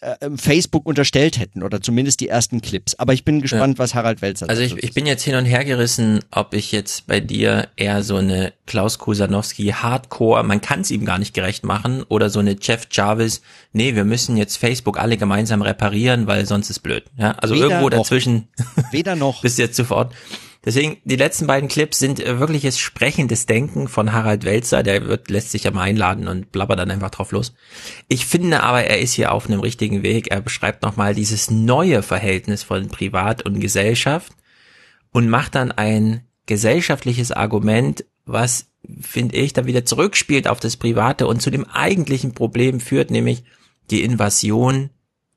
äh, 0.00 0.14
ähm, 0.20 0.38
Facebook 0.38 0.86
unterstellt 0.86 1.38
hätten 1.40 1.64
oder 1.64 1.80
zumindest 1.80 2.20
die 2.20 2.28
ersten 2.28 2.60
Clips. 2.60 2.94
Aber 2.94 3.14
ich 3.14 3.24
bin 3.24 3.42
gespannt, 3.42 3.78
ja. 3.78 3.82
was 3.82 3.94
Harald 3.94 4.22
Welzer 4.22 4.48
Also 4.48 4.62
ich, 4.62 4.76
ich 4.76 4.94
bin 4.94 5.06
jetzt 5.06 5.24
hin 5.24 5.34
und 5.34 5.44
her 5.44 5.64
gerissen, 5.64 6.20
ob 6.30 6.54
ich 6.54 6.70
jetzt 6.70 7.08
bei 7.08 7.18
dir 7.18 7.68
eher 7.74 8.04
so 8.04 8.16
eine 8.16 8.52
Klaus 8.66 8.98
Kusanowski 8.98 9.74
Hardcore, 9.74 10.44
man 10.44 10.60
kann 10.60 10.82
es 10.82 10.92
ihm 10.92 11.04
gar 11.04 11.18
nicht 11.18 11.34
gerecht 11.34 11.64
machen, 11.64 12.04
oder 12.08 12.30
so 12.30 12.38
eine 12.38 12.56
Jeff 12.60 12.86
Jarvis, 12.92 13.42
nee, 13.72 13.96
wir 13.96 14.04
müssen 14.04 14.36
jetzt 14.36 14.56
Facebook 14.56 15.00
alle 15.00 15.16
gemeinsam 15.16 15.62
reparieren, 15.62 16.28
weil 16.28 16.46
sonst 16.46 16.70
ist 16.70 16.78
blöd. 16.80 17.04
Ja, 17.16 17.32
also 17.32 17.56
Weder 17.56 17.64
irgendwo 17.64 17.88
dazwischen. 17.88 18.48
Noch. 18.56 18.92
Weder 18.92 19.16
noch. 19.16 19.42
Bis 19.42 19.56
jetzt 19.56 19.76
sofort. 19.76 20.12
Deswegen, 20.64 20.98
die 21.04 21.16
letzten 21.16 21.46
beiden 21.46 21.68
Clips 21.68 21.98
sind 21.98 22.20
äh, 22.20 22.40
wirkliches 22.40 22.78
sprechendes 22.78 23.46
Denken 23.46 23.86
von 23.86 24.12
Harald 24.12 24.44
Welzer, 24.44 24.82
der 24.82 25.06
wird, 25.06 25.30
lässt 25.30 25.52
sich 25.52 25.64
ja 25.64 25.70
mal 25.70 25.82
einladen 25.82 26.26
und 26.26 26.50
blabbert 26.50 26.78
dann 26.80 26.90
einfach 26.90 27.10
drauf 27.10 27.30
los. 27.30 27.54
Ich 28.08 28.26
finde 28.26 28.62
aber, 28.62 28.84
er 28.84 28.98
ist 28.98 29.12
hier 29.12 29.32
auf 29.32 29.46
einem 29.46 29.60
richtigen 29.60 30.02
Weg. 30.02 30.30
Er 30.30 30.40
beschreibt 30.40 30.82
nochmal 30.82 31.14
dieses 31.14 31.50
neue 31.50 32.02
Verhältnis 32.02 32.64
von 32.64 32.88
Privat 32.88 33.42
und 33.42 33.60
Gesellschaft 33.60 34.32
und 35.12 35.28
macht 35.28 35.54
dann 35.54 35.70
ein 35.70 36.22
gesellschaftliches 36.46 37.30
Argument, 37.30 38.04
was, 38.24 38.66
finde 39.00 39.36
ich, 39.36 39.52
dann 39.52 39.66
wieder 39.66 39.84
zurückspielt 39.84 40.48
auf 40.48 40.58
das 40.58 40.76
Private 40.76 41.26
und 41.28 41.40
zu 41.40 41.50
dem 41.50 41.64
eigentlichen 41.66 42.34
Problem 42.34 42.80
führt, 42.80 43.10
nämlich 43.10 43.44
die 43.90 44.02
Invasion 44.02 44.90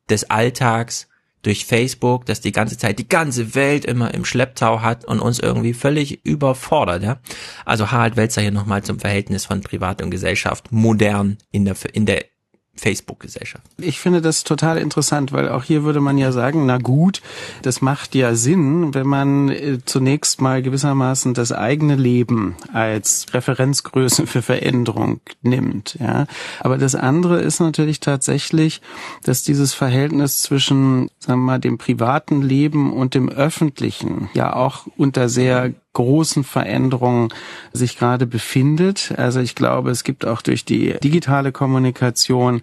des 0.10 0.30
Alltags 0.30 1.08
durch 1.42 1.66
Facebook, 1.66 2.26
das 2.26 2.42
die 2.42 2.52
ganze 2.52 2.78
Zeit 2.78 3.00
die 3.00 3.08
ganze 3.08 3.56
Welt 3.56 3.86
immer 3.86 4.14
im 4.14 4.26
Schlepptau 4.26 4.82
hat 4.82 5.06
und 5.06 5.20
uns 5.20 5.40
irgendwie 5.40 5.74
völlig 5.74 6.26
überfordert, 6.26 7.04
ja. 7.04 7.20
Also 7.66 7.92
Harald 7.92 8.16
Welzer 8.16 8.42
hier 8.42 8.52
nochmal 8.52 8.84
zum 8.84 9.00
Verhältnis 9.00 9.46
von 9.46 9.62
Privat 9.62 10.02
und 10.02 10.12
Gesellschaft 10.12 10.72
modern 10.72 11.38
in 11.52 11.66
der, 11.66 11.76
in 11.94 12.06
der 12.06 12.26
Facebook-Gesellschaft. 12.76 13.64
Ich 13.78 14.00
finde 14.00 14.22
das 14.22 14.44
total 14.44 14.78
interessant, 14.78 15.34
weil 15.34 15.50
auch 15.50 15.64
hier 15.64 15.84
würde 15.84 16.00
man 16.00 16.18
ja 16.18 16.32
sagen, 16.32 16.66
na 16.66 16.78
gut, 16.78 17.22
das 17.64 17.82
macht 17.82 18.16
ja 18.16 18.34
Sinn, 18.34 18.94
wenn 18.94 19.08
man 19.08 19.50
äh, 19.50 19.80
zunächst 19.86 20.42
mal 20.42 20.62
gewissermaßen 20.62 21.34
das 21.34 21.52
eigene 21.52 21.96
Leben 21.96 22.56
als 22.72 23.28
Referenzgröße 23.34 24.26
für 24.26 24.42
Veränderung 24.42 25.20
nimmt, 25.42 25.98
ja. 26.00 26.26
Aber 26.62 26.78
das 26.78 26.96
andere 26.96 27.42
ist 27.42 27.60
natürlich 27.60 28.00
tatsächlich, 28.00 28.82
dass 29.24 29.44
dieses 29.44 29.74
Verhältnis 29.74 30.42
zwischen, 30.42 31.10
sagen 31.20 31.42
wir 31.42 31.46
mal, 31.46 31.60
dem 31.60 31.78
privaten 31.78 32.42
Leben 32.42 32.94
und 32.94 33.14
dem 33.16 33.30
öffentlichen 33.30 34.30
ja 34.34 34.56
auch 34.56 34.88
unter 34.98 35.28
sehr 35.28 35.74
großen 35.94 36.46
Veränderungen 36.46 37.30
sich 37.74 37.98
gerade 37.98 38.26
befindet. 38.26 39.14
Also 39.18 39.42
ich 39.42 39.56
glaube, 39.56 39.92
es 39.92 40.06
gibt 40.06 40.26
auch 40.26 40.42
durch 40.42 40.64
die 40.64 40.96
digitale 41.04 41.52
Kommunikation 41.52 42.62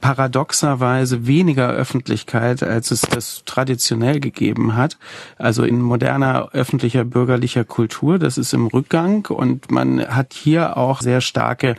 paradoxerweise 0.00 1.26
weniger 1.26 1.68
Öffentlichkeit, 1.68 2.62
als 2.62 2.90
es 2.90 3.02
das 3.02 3.42
traditionell 3.44 4.18
gegeben 4.18 4.76
hat. 4.76 4.96
Also 5.36 5.62
in 5.64 5.82
moderner 5.82 6.50
öffentlicher 6.52 7.04
bürgerlicher 7.04 7.64
Kultur, 7.64 8.18
das 8.18 8.38
ist 8.38 8.54
im 8.54 8.66
Rückgang 8.66 9.26
und 9.26 9.70
man 9.70 10.00
hat 10.06 10.32
hier 10.32 10.78
auch 10.78 11.02
sehr 11.02 11.20
starke, 11.20 11.76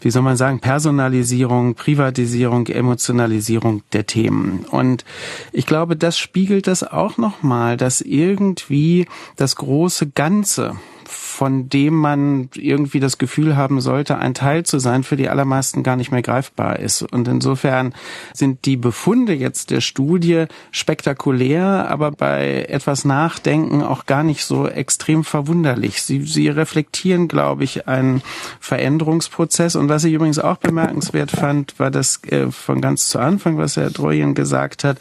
wie 0.00 0.10
soll 0.10 0.22
man 0.22 0.36
sagen, 0.36 0.60
Personalisierung, 0.60 1.74
Privatisierung, 1.74 2.68
Emotionalisierung 2.68 3.82
der 3.92 4.06
Themen. 4.06 4.64
Und 4.70 5.04
ich 5.50 5.66
glaube, 5.66 5.96
das 5.96 6.18
spiegelt 6.18 6.68
das 6.68 6.84
auch 6.84 7.18
nochmal, 7.18 7.76
dass 7.76 8.00
irgendwie 8.00 9.08
das 9.34 9.56
große 9.56 10.10
Ganze 10.10 10.35
Ganze 10.36 10.70
von 11.08 11.68
dem 11.68 11.94
man 11.94 12.48
irgendwie 12.54 13.00
das 13.00 13.18
Gefühl 13.18 13.56
haben 13.56 13.80
sollte, 13.80 14.18
ein 14.18 14.34
Teil 14.34 14.64
zu 14.64 14.78
sein, 14.78 15.02
für 15.02 15.16
die 15.16 15.28
allermeisten 15.28 15.82
gar 15.82 15.96
nicht 15.96 16.10
mehr 16.10 16.22
greifbar 16.22 16.78
ist. 16.78 17.02
Und 17.02 17.28
insofern 17.28 17.94
sind 18.32 18.64
die 18.64 18.76
Befunde 18.76 19.32
jetzt 19.34 19.70
der 19.70 19.80
Studie 19.80 20.46
spektakulär, 20.70 21.88
aber 21.88 22.10
bei 22.10 22.66
etwas 22.68 23.04
Nachdenken 23.04 23.82
auch 23.82 24.06
gar 24.06 24.22
nicht 24.22 24.44
so 24.44 24.66
extrem 24.66 25.24
verwunderlich. 25.24 26.02
Sie, 26.02 26.22
sie 26.22 26.48
reflektieren, 26.48 27.28
glaube 27.28 27.64
ich, 27.64 27.86
einen 27.86 28.22
Veränderungsprozess. 28.60 29.76
Und 29.76 29.88
was 29.88 30.04
ich 30.04 30.14
übrigens 30.14 30.38
auch 30.38 30.56
bemerkenswert 30.56 31.30
fand, 31.30 31.78
war 31.78 31.90
das 31.90 32.22
äh, 32.24 32.50
von 32.50 32.80
ganz 32.80 33.08
zu 33.08 33.18
Anfang, 33.18 33.58
was 33.58 33.76
Herr 33.76 33.90
Droyen 33.90 34.34
gesagt 34.34 34.84
hat, 34.84 34.98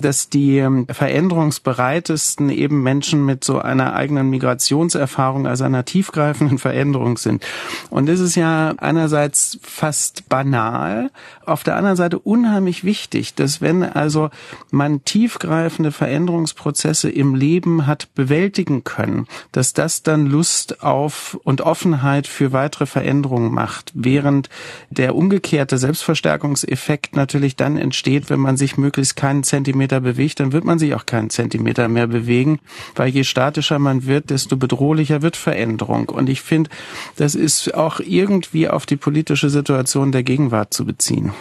dass 0.00 0.28
die 0.28 0.58
ähm, 0.58 0.86
veränderungsbereitesten 0.88 2.50
eben 2.50 2.82
Menschen 2.82 3.24
mit 3.24 3.42
so 3.44 3.58
einer 3.58 3.94
eigenen 3.94 4.30
Migrationserfahrung, 4.30 5.46
also 5.48 5.64
einer 5.64 5.84
tiefgreifenden 5.84 6.58
Veränderung 6.58 7.18
sind. 7.18 7.44
Und 7.90 8.08
das 8.08 8.20
ist 8.20 8.34
ja 8.34 8.74
einerseits 8.78 9.58
fast 9.62 10.28
banal, 10.28 11.10
auf 11.44 11.64
der 11.64 11.76
anderen 11.76 11.96
Seite 11.96 12.18
unheimlich 12.18 12.84
wichtig, 12.84 13.34
dass 13.34 13.60
wenn 13.60 13.82
also 13.82 14.30
man 14.70 15.04
tiefgreifende 15.04 15.92
Veränderungsprozesse 15.92 17.10
im 17.10 17.34
Leben 17.34 17.86
hat 17.86 18.14
bewältigen 18.14 18.84
können, 18.84 19.26
dass 19.52 19.72
das 19.72 20.02
dann 20.02 20.26
Lust 20.26 20.82
auf 20.82 21.38
und 21.44 21.62
Offenheit 21.62 22.26
für 22.26 22.52
weitere 22.52 22.86
Veränderungen 22.86 23.52
macht, 23.52 23.92
während 23.94 24.48
der 24.90 25.14
umgekehrte 25.14 25.78
Selbstverstärkungseffekt 25.78 27.16
natürlich 27.16 27.56
dann 27.56 27.76
entsteht, 27.76 28.30
wenn 28.30 28.40
man 28.40 28.56
sich 28.56 28.76
möglichst 28.76 29.16
keinen 29.16 29.42
Zentimeter 29.42 30.00
bewegt, 30.00 30.40
dann 30.40 30.52
wird 30.52 30.64
man 30.64 30.78
sich 30.78 30.94
auch 30.94 31.06
keinen 31.06 31.30
Zentimeter 31.30 31.88
mehr 31.88 32.06
bewegen, 32.06 32.60
weil 32.94 33.08
je 33.08 33.24
statischer 33.24 33.78
man 33.78 34.06
wird, 34.06 34.30
desto 34.30 34.56
bedrohlicher 34.56 35.22
wird 35.22 35.36
Veränderung. 35.38 36.08
Und 36.08 36.28
ich 36.28 36.42
finde, 36.42 36.70
das 37.16 37.34
ist 37.34 37.74
auch 37.74 38.00
irgendwie 38.00 38.68
auf 38.68 38.86
die 38.86 38.96
politische 38.96 39.50
Situation 39.50 40.12
der 40.12 40.22
Gegenwart 40.22 40.74
zu 40.74 40.84
beziehen. 40.84 41.32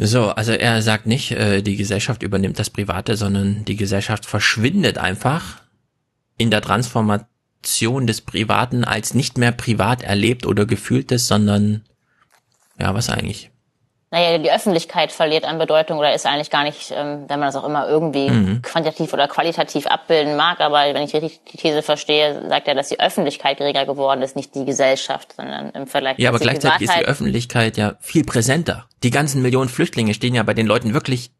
So, 0.00 0.28
also 0.28 0.52
er 0.52 0.80
sagt 0.80 1.06
nicht, 1.06 1.32
äh, 1.32 1.60
die 1.60 1.76
Gesellschaft 1.76 2.22
übernimmt 2.22 2.58
das 2.58 2.70
Private, 2.70 3.16
sondern 3.16 3.64
die 3.64 3.74
Gesellschaft 3.74 4.26
verschwindet 4.26 4.96
einfach 4.96 5.60
in 6.36 6.52
der 6.52 6.62
Transformation 6.62 8.06
des 8.06 8.20
Privaten 8.20 8.84
als 8.84 9.14
nicht 9.14 9.38
mehr 9.38 9.50
privat 9.50 10.02
erlebt 10.02 10.46
oder 10.46 10.66
gefühltes, 10.66 11.26
sondern 11.26 11.82
ja, 12.78 12.94
was 12.94 13.10
eigentlich? 13.10 13.50
Naja, 14.10 14.38
die 14.38 14.50
Öffentlichkeit 14.50 15.12
verliert 15.12 15.44
an 15.44 15.58
Bedeutung 15.58 15.98
oder 15.98 16.14
ist 16.14 16.24
eigentlich 16.24 16.50
gar 16.50 16.64
nicht, 16.64 16.90
ähm, 16.92 17.24
wenn 17.28 17.38
man 17.38 17.48
das 17.48 17.56
auch 17.56 17.64
immer 17.64 17.86
irgendwie 17.86 18.30
mhm. 18.30 18.62
quantitativ 18.62 19.12
oder 19.12 19.28
qualitativ 19.28 19.86
abbilden 19.86 20.36
mag, 20.36 20.60
aber 20.60 20.94
wenn 20.94 21.02
ich 21.02 21.12
richtig 21.14 21.40
die 21.52 21.58
These 21.58 21.82
verstehe, 21.82 22.48
sagt 22.48 22.68
er, 22.68 22.74
dass 22.74 22.88
die 22.88 23.00
Öffentlichkeit 23.00 23.58
geringer 23.58 23.84
geworden 23.84 24.22
ist, 24.22 24.34
nicht 24.34 24.54
die 24.54 24.64
Gesellschaft, 24.64 25.34
sondern 25.36 25.70
im 25.70 25.86
Vergleich 25.86 26.18
Ja, 26.18 26.30
aber 26.30 26.38
gleichzeitig 26.38 26.88
ist 26.88 26.98
die 26.98 27.04
Öffentlichkeit 27.04 27.76
ja 27.76 27.96
viel 28.00 28.24
präsenter. 28.24 28.86
Die 29.02 29.10
ganzen 29.10 29.42
Millionen 29.42 29.68
Flüchtlinge 29.68 30.14
stehen 30.14 30.34
ja 30.34 30.42
bei 30.42 30.54
den 30.54 30.66
Leuten 30.66 30.94
wirklich 30.94 31.30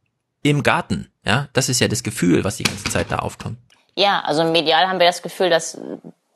im 0.43 0.62
Garten. 0.62 1.11
Ja, 1.24 1.49
das 1.55 1.70
ist 1.70 1.81
ja 1.81 1.89
das 1.89 2.03
Gefühl, 2.03 2.45
was 2.45 2.59
die 2.59 2.65
ganze 2.65 2.85
Zeit 2.85 3.11
da 3.11 3.16
aufkommt. 3.16 3.59
Ja, 3.97 4.20
also 4.24 4.45
medial 4.45 4.86
haben 4.86 5.01
wir 5.01 5.07
das 5.07 5.23
Gefühl, 5.23 5.51
dass 5.51 5.81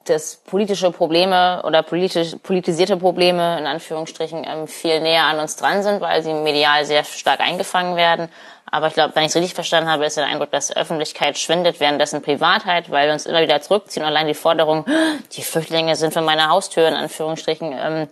dass 0.04 0.36
politische 0.36 0.90
Probleme 0.90 1.62
oder 1.64 1.82
politisch, 1.82 2.36
politisierte 2.42 2.96
Probleme 2.96 3.58
in 3.58 3.66
Anführungsstrichen 3.66 4.44
ähm, 4.46 4.66
viel 4.66 5.00
näher 5.00 5.24
an 5.24 5.38
uns 5.38 5.56
dran 5.56 5.82
sind, 5.82 6.00
weil 6.00 6.22
sie 6.22 6.32
medial 6.32 6.84
sehr 6.84 7.04
stark 7.04 7.40
eingefangen 7.40 7.96
werden. 7.96 8.28
Aber 8.70 8.86
ich 8.86 8.94
glaube, 8.94 9.14
wenn 9.14 9.24
ich 9.24 9.28
es 9.28 9.36
richtig 9.36 9.54
verstanden 9.54 9.90
habe, 9.90 10.06
ist 10.06 10.16
der 10.16 10.24
Eindruck, 10.24 10.50
dass 10.50 10.74
Öffentlichkeit 10.74 11.36
schwindet, 11.36 11.78
währenddessen 11.78 12.22
Privatheit, 12.22 12.90
weil 12.90 13.06
wir 13.06 13.12
uns 13.12 13.26
immer 13.26 13.42
wieder 13.42 13.60
zurückziehen. 13.60 14.04
Allein 14.04 14.26
die 14.26 14.34
Forderung, 14.34 14.86
die 15.32 15.42
Flüchtlinge 15.42 15.94
sind 15.94 16.14
für 16.14 16.22
meine 16.22 16.48
Haustür 16.48 16.88
in 16.88 16.94
Anführungsstrichen, 16.94 17.72
ähm, 17.78 18.08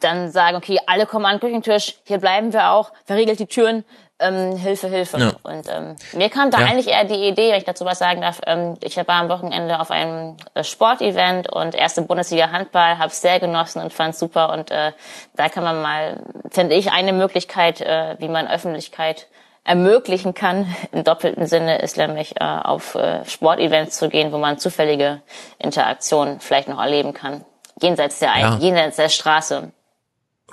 dann 0.00 0.30
sagen, 0.30 0.56
okay, 0.56 0.80
alle 0.86 1.04
kommen 1.04 1.26
an 1.26 1.36
den 1.36 1.40
Küchentisch, 1.40 1.96
hier 2.04 2.18
bleiben 2.18 2.52
wir 2.52 2.70
auch, 2.70 2.92
verriegelt 3.04 3.38
die 3.38 3.46
Türen, 3.46 3.84
ähm, 4.20 4.56
Hilfe, 4.56 4.88
Hilfe. 4.88 5.18
Ja. 5.18 5.32
Und 5.42 5.68
ähm, 5.68 5.96
mir 6.12 6.30
kam 6.30 6.50
da 6.50 6.60
Ja. 6.60 6.66
eigentlich 6.66 6.88
eher 6.88 7.04
die 7.04 7.28
Idee, 7.28 7.50
wenn 7.50 7.58
ich 7.58 7.64
dazu 7.64 7.84
was 7.84 7.98
sagen 7.98 8.20
darf, 8.20 8.40
ähm, 8.46 8.76
ich 8.82 8.96
war 8.96 9.08
am 9.10 9.28
Wochenende 9.28 9.80
auf 9.80 9.90
einem 9.90 10.36
äh, 10.54 10.62
Sportevent 10.64 11.50
und 11.52 11.74
erste 11.74 12.02
Bundesliga 12.02 12.50
Handball, 12.50 12.98
habe 12.98 13.10
sehr 13.12 13.40
genossen 13.40 13.82
und 13.82 13.92
fand 13.92 14.14
super. 14.16 14.52
Und 14.52 14.70
äh, 14.70 14.92
da 15.34 15.48
kann 15.48 15.64
man 15.64 15.82
mal, 15.82 16.20
finde 16.50 16.74
ich, 16.76 16.92
eine 16.92 17.12
Möglichkeit, 17.12 17.80
äh, 17.80 18.16
wie 18.18 18.28
man 18.28 18.46
Öffentlichkeit 18.48 19.26
ermöglichen 19.64 20.34
kann, 20.34 20.74
im 20.92 21.04
doppelten 21.04 21.46
Sinne, 21.46 21.78
ist 21.78 21.96
nämlich 21.96 22.40
äh, 22.40 22.44
auf 22.44 22.94
äh, 22.94 23.24
Sportevents 23.24 23.96
zu 23.98 24.08
gehen, 24.08 24.30
wo 24.32 24.38
man 24.38 24.58
zufällige 24.58 25.22
Interaktionen 25.58 26.38
vielleicht 26.40 26.68
noch 26.68 26.78
erleben 26.80 27.14
kann. 27.14 27.44
Jenseits 27.80 28.18
der, 28.20 28.36
Ja. 28.38 28.56
jenseits 28.60 28.96
der 28.96 29.08
Straße. 29.08 29.72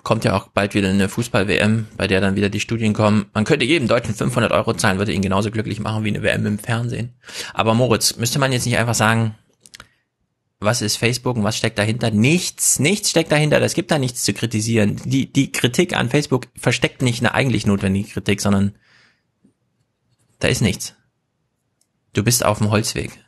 Kommt 0.03 0.23
ja 0.23 0.35
auch 0.35 0.47
bald 0.47 0.73
wieder 0.73 0.89
eine 0.89 1.09
Fußball-WM, 1.09 1.87
bei 1.95 2.07
der 2.07 2.21
dann 2.21 2.35
wieder 2.35 2.49
die 2.49 2.59
Studien 2.59 2.93
kommen. 2.93 3.27
Man 3.33 3.45
könnte 3.45 3.65
jedem 3.65 3.87
Deutschen 3.87 4.15
500 4.15 4.51
Euro 4.51 4.73
zahlen, 4.73 4.97
würde 4.97 5.13
ihn 5.13 5.21
genauso 5.21 5.51
glücklich 5.51 5.79
machen 5.79 6.03
wie 6.03 6.09
eine 6.09 6.23
WM 6.23 6.45
im 6.45 6.59
Fernsehen. 6.59 7.13
Aber 7.53 7.73
Moritz, 7.73 8.17
müsste 8.17 8.39
man 8.39 8.51
jetzt 8.51 8.65
nicht 8.65 8.77
einfach 8.77 8.95
sagen, 8.95 9.35
was 10.61 10.81
ist 10.83 10.97
Facebook 10.97 11.37
und 11.37 11.43
was 11.43 11.57
steckt 11.57 11.79
dahinter? 11.79 12.11
Nichts, 12.11 12.79
nichts 12.79 13.09
steckt 13.09 13.31
dahinter. 13.31 13.59
Es 13.61 13.73
gibt 13.73 13.89
da 13.89 13.97
nichts 13.97 14.23
zu 14.23 14.33
kritisieren. 14.33 15.01
Die, 15.05 15.31
die 15.31 15.51
Kritik 15.51 15.95
an 15.95 16.09
Facebook 16.09 16.47
versteckt 16.55 17.01
nicht 17.01 17.19
eine 17.19 17.33
eigentlich 17.33 17.65
notwendige 17.65 18.09
Kritik, 18.09 18.41
sondern 18.41 18.75
da 20.39 20.47
ist 20.47 20.61
nichts. 20.61 20.95
Du 22.13 22.23
bist 22.23 22.45
auf 22.45 22.59
dem 22.59 22.69
Holzweg. 22.69 23.20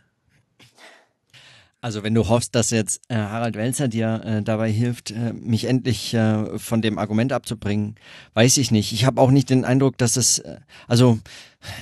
Also 1.84 2.02
wenn 2.02 2.14
du 2.14 2.30
hoffst, 2.30 2.56
dass 2.56 2.70
jetzt 2.70 3.02
äh, 3.10 3.16
Harald 3.16 3.58
Welzer 3.58 3.90
dir 3.90 4.22
äh, 4.24 4.42
dabei 4.42 4.72
hilft, 4.72 5.12
äh, 5.12 5.34
mich 5.34 5.66
endlich 5.66 6.14
äh, 6.14 6.58
von 6.58 6.82
dem 6.82 6.98
Argument 6.98 7.34
abzubringen, 7.34 7.96
weiß 8.36 8.56
ich 8.56 8.72
nicht. 8.72 8.94
Ich 8.94 9.04
habe 9.04 9.20
auch 9.20 9.32
nicht 9.32 9.50
den 9.50 9.66
Eindruck, 9.66 9.98
dass 9.98 10.16
es, 10.16 10.40
äh, 10.40 10.60
also 10.88 11.20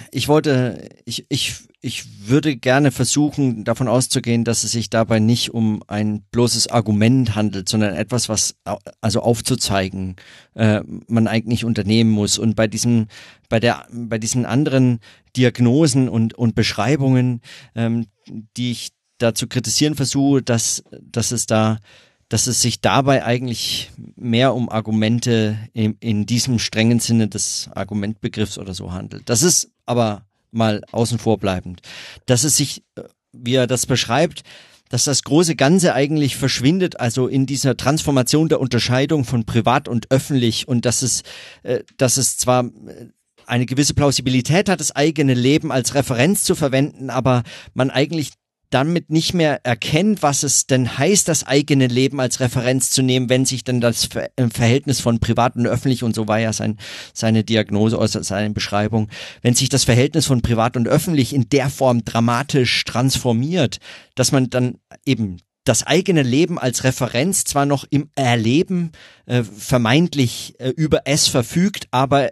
ich 0.09 0.27
wollte, 0.27 0.89
ich, 1.05 1.27
ich, 1.29 1.53
ich 1.81 2.27
würde 2.27 2.55
gerne 2.55 2.89
versuchen, 2.89 3.63
davon 3.63 3.87
auszugehen, 3.87 4.43
dass 4.43 4.63
es 4.63 4.71
sich 4.71 4.89
dabei 4.89 5.19
nicht 5.19 5.53
um 5.53 5.83
ein 5.85 6.23
bloßes 6.31 6.69
Argument 6.69 7.35
handelt, 7.35 7.69
sondern 7.69 7.93
etwas, 7.93 8.27
was 8.27 8.55
also 9.01 9.21
aufzuzeigen 9.21 10.15
äh, 10.55 10.81
man 11.07 11.27
eigentlich 11.27 11.63
unternehmen 11.63 12.09
muss. 12.09 12.39
Und 12.39 12.55
bei 12.55 12.65
diesem, 12.65 13.05
bei 13.49 13.59
der, 13.59 13.85
bei 13.91 14.17
diesen 14.17 14.47
anderen 14.47 14.99
Diagnosen 15.37 16.09
und 16.09 16.33
und 16.33 16.55
Beschreibungen, 16.55 17.41
ähm, 17.75 18.07
die 18.57 18.71
ich 18.71 18.93
da 19.21 19.33
zu 19.33 19.47
kritisieren 19.47 19.95
versuche, 19.95 20.41
dass, 20.41 20.83
dass 20.99 21.31
es 21.31 21.45
da, 21.45 21.79
dass 22.29 22.47
es 22.47 22.61
sich 22.61 22.81
dabei 22.81 23.25
eigentlich 23.25 23.91
mehr 24.15 24.53
um 24.53 24.69
Argumente 24.69 25.57
in, 25.73 25.97
in 25.99 26.25
diesem 26.25 26.59
strengen 26.59 26.99
Sinne 26.99 27.27
des 27.27 27.69
Argumentbegriffs 27.73 28.57
oder 28.57 28.73
so 28.73 28.91
handelt. 28.93 29.23
Das 29.29 29.43
ist 29.43 29.71
aber 29.85 30.25
mal 30.51 30.81
außen 30.91 31.19
vor 31.19 31.37
bleibend. 31.37 31.81
Dass 32.25 32.43
es 32.43 32.57
sich, 32.57 32.83
äh, 32.95 33.03
wie 33.31 33.55
er 33.55 33.67
das 33.67 33.85
beschreibt, 33.85 34.43
dass 34.89 35.05
das 35.05 35.23
große 35.23 35.55
Ganze 35.55 35.93
eigentlich 35.93 36.35
verschwindet, 36.35 36.99
also 36.99 37.27
in 37.27 37.45
dieser 37.45 37.77
Transformation 37.77 38.49
der 38.49 38.59
Unterscheidung 38.59 39.23
von 39.23 39.45
privat 39.45 39.87
und 39.87 40.11
öffentlich 40.11 40.67
und 40.67 40.85
dass 40.85 41.01
es, 41.01 41.23
äh, 41.63 41.83
dass 41.97 42.17
es 42.17 42.37
zwar 42.37 42.65
äh, 42.65 43.07
eine 43.45 43.65
gewisse 43.65 43.93
Plausibilität 43.93 44.69
hat, 44.69 44.79
das 44.79 44.95
eigene 44.95 45.33
Leben 45.33 45.71
als 45.71 45.95
Referenz 45.95 46.43
zu 46.43 46.55
verwenden, 46.55 47.09
aber 47.09 47.43
man 47.73 47.89
eigentlich 47.89 48.31
damit 48.71 49.09
nicht 49.09 49.33
mehr 49.33 49.63
erkennt, 49.65 50.23
was 50.23 50.43
es 50.43 50.65
denn 50.65 50.97
heißt, 50.97 51.27
das 51.27 51.45
eigene 51.45 51.87
Leben 51.87 52.19
als 52.19 52.39
Referenz 52.39 52.89
zu 52.89 53.03
nehmen, 53.03 53.29
wenn 53.29 53.45
sich 53.45 53.63
dann 53.63 53.81
das 53.81 54.09
äh, 54.15 54.29
Verhältnis 54.49 54.99
von 54.99 55.19
privat 55.19 55.55
und 55.55 55.67
öffentlich, 55.67 56.03
und 56.03 56.15
so 56.15 56.27
war 56.27 56.39
ja 56.39 56.53
sein, 56.53 56.77
seine 57.13 57.43
Diagnose 57.43 57.97
oder 57.97 58.07
seine 58.07 58.49
Beschreibung, 58.51 59.09
wenn 59.41 59.53
sich 59.53 59.69
das 59.69 59.83
Verhältnis 59.83 60.25
von 60.25 60.41
privat 60.41 60.77
und 60.77 60.87
öffentlich 60.87 61.33
in 61.33 61.49
der 61.49 61.69
Form 61.69 62.03
dramatisch 62.05 62.83
transformiert, 62.85 63.77
dass 64.15 64.31
man 64.31 64.49
dann 64.49 64.77
eben 65.05 65.37
das 65.63 65.85
eigene 65.85 66.23
Leben 66.23 66.57
als 66.57 66.83
Referenz 66.83 67.43
zwar 67.43 67.65
noch 67.65 67.85
im 67.89 68.09
Erleben 68.15 68.93
äh, 69.25 69.43
vermeintlich 69.43 70.55
äh, 70.59 70.69
über 70.69 71.01
es 71.05 71.27
verfügt, 71.27 71.87
aber 71.91 72.29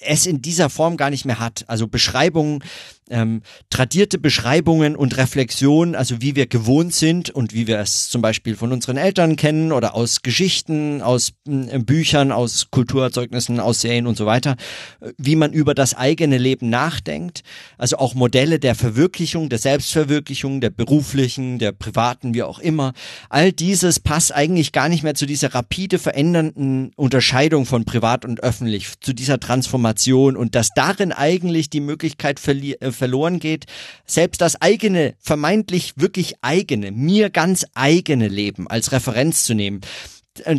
es 0.00 0.26
in 0.26 0.42
dieser 0.42 0.70
Form 0.70 0.96
gar 0.96 1.10
nicht 1.10 1.24
mehr 1.24 1.38
hat. 1.38 1.64
Also 1.68 1.86
Beschreibungen, 1.88 2.62
ähm, 3.10 3.42
tradierte 3.70 4.18
Beschreibungen 4.18 4.96
und 4.96 5.16
Reflexionen, 5.16 5.94
also 5.94 6.20
wie 6.20 6.36
wir 6.36 6.46
gewohnt 6.46 6.94
sind 6.94 7.30
und 7.30 7.52
wie 7.52 7.66
wir 7.66 7.78
es 7.78 8.08
zum 8.08 8.22
Beispiel 8.22 8.56
von 8.56 8.72
unseren 8.72 8.96
Eltern 8.96 9.36
kennen 9.36 9.72
oder 9.72 9.94
aus 9.94 10.22
Geschichten, 10.22 11.02
aus 11.02 11.32
äh, 11.46 11.78
Büchern, 11.78 12.32
aus 12.32 12.68
Kulturerzeugnissen, 12.70 13.60
aus 13.60 13.80
Serien 13.82 14.06
und 14.06 14.16
so 14.16 14.26
weiter, 14.26 14.56
äh, 15.00 15.12
wie 15.18 15.36
man 15.36 15.52
über 15.52 15.74
das 15.74 15.94
eigene 15.94 16.38
Leben 16.38 16.70
nachdenkt. 16.70 17.42
Also 17.78 17.98
auch 17.98 18.14
Modelle 18.14 18.58
der 18.58 18.74
Verwirklichung, 18.74 19.48
der 19.48 19.58
Selbstverwirklichung, 19.58 20.60
der 20.60 20.70
beruflichen, 20.70 21.58
der 21.58 21.72
privaten, 21.72 22.34
wie 22.34 22.42
auch 22.42 22.58
immer. 22.58 22.92
All 23.28 23.52
dieses 23.52 24.00
passt 24.00 24.34
eigentlich 24.34 24.72
gar 24.72 24.88
nicht 24.88 25.02
mehr 25.02 25.14
zu 25.14 25.26
dieser 25.26 25.54
rapide 25.54 25.98
verändernden 25.98 26.92
Unterscheidung 26.96 27.66
von 27.66 27.84
privat 27.84 28.24
und 28.24 28.42
öffentlich, 28.42 28.88
zu 29.00 29.12
dieser 29.12 29.38
Transformation 29.38 30.36
und 30.36 30.54
dass 30.54 30.70
darin 30.74 31.12
eigentlich 31.12 31.68
die 31.70 31.80
Möglichkeit 31.80 32.40
verli- 32.40 32.80
äh, 32.80 32.93
verloren 32.94 33.38
geht, 33.38 33.66
selbst 34.06 34.40
das 34.40 34.60
eigene, 34.60 35.14
vermeintlich 35.18 35.94
wirklich 35.96 36.34
eigene, 36.42 36.92
mir 36.92 37.30
ganz 37.30 37.66
eigene 37.74 38.28
Leben 38.28 38.68
als 38.68 38.92
Referenz 38.92 39.44
zu 39.44 39.54
nehmen. 39.54 39.80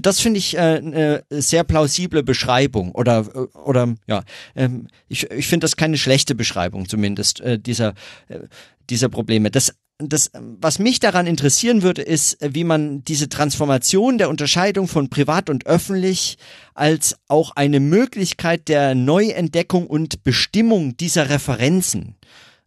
Das 0.01 0.21
finde 0.21 0.37
ich 0.37 0.55
äh, 0.55 0.77
eine 0.77 1.23
sehr 1.29 1.65
plausible 1.65 2.23
Beschreibung 2.23 2.93
oder 2.93 3.27
äh, 3.35 3.57
oder 3.57 3.93
ja, 4.07 4.23
ähm, 4.55 4.87
ich, 5.09 5.29
ich 5.31 5.47
finde 5.47 5.65
das 5.65 5.75
keine 5.75 5.97
schlechte 5.97 6.33
Beschreibung 6.33 6.87
zumindest 6.87 7.41
äh, 7.41 7.59
dieser 7.59 7.93
äh, 8.29 8.39
dieser 8.89 9.09
Probleme. 9.09 9.51
Das 9.51 9.75
das, 9.97 10.31
was 10.33 10.79
mich 10.79 10.99
daran 10.99 11.25
interessieren 11.25 11.81
würde, 11.81 12.01
ist, 12.01 12.41
äh, 12.41 12.53
wie 12.53 12.63
man 12.63 13.03
diese 13.03 13.29
Transformation 13.29 14.17
der 14.17 14.29
Unterscheidung 14.29 14.87
von 14.87 15.09
privat 15.09 15.49
und 15.49 15.65
öffentlich 15.65 16.37
als 16.73 17.15
auch 17.27 17.51
eine 17.55 17.79
Möglichkeit 17.79 18.67
der 18.67 18.95
Neuentdeckung 18.95 19.87
und 19.87 20.23
Bestimmung 20.23 20.97
dieser 20.97 21.29
Referenzen 21.29 22.15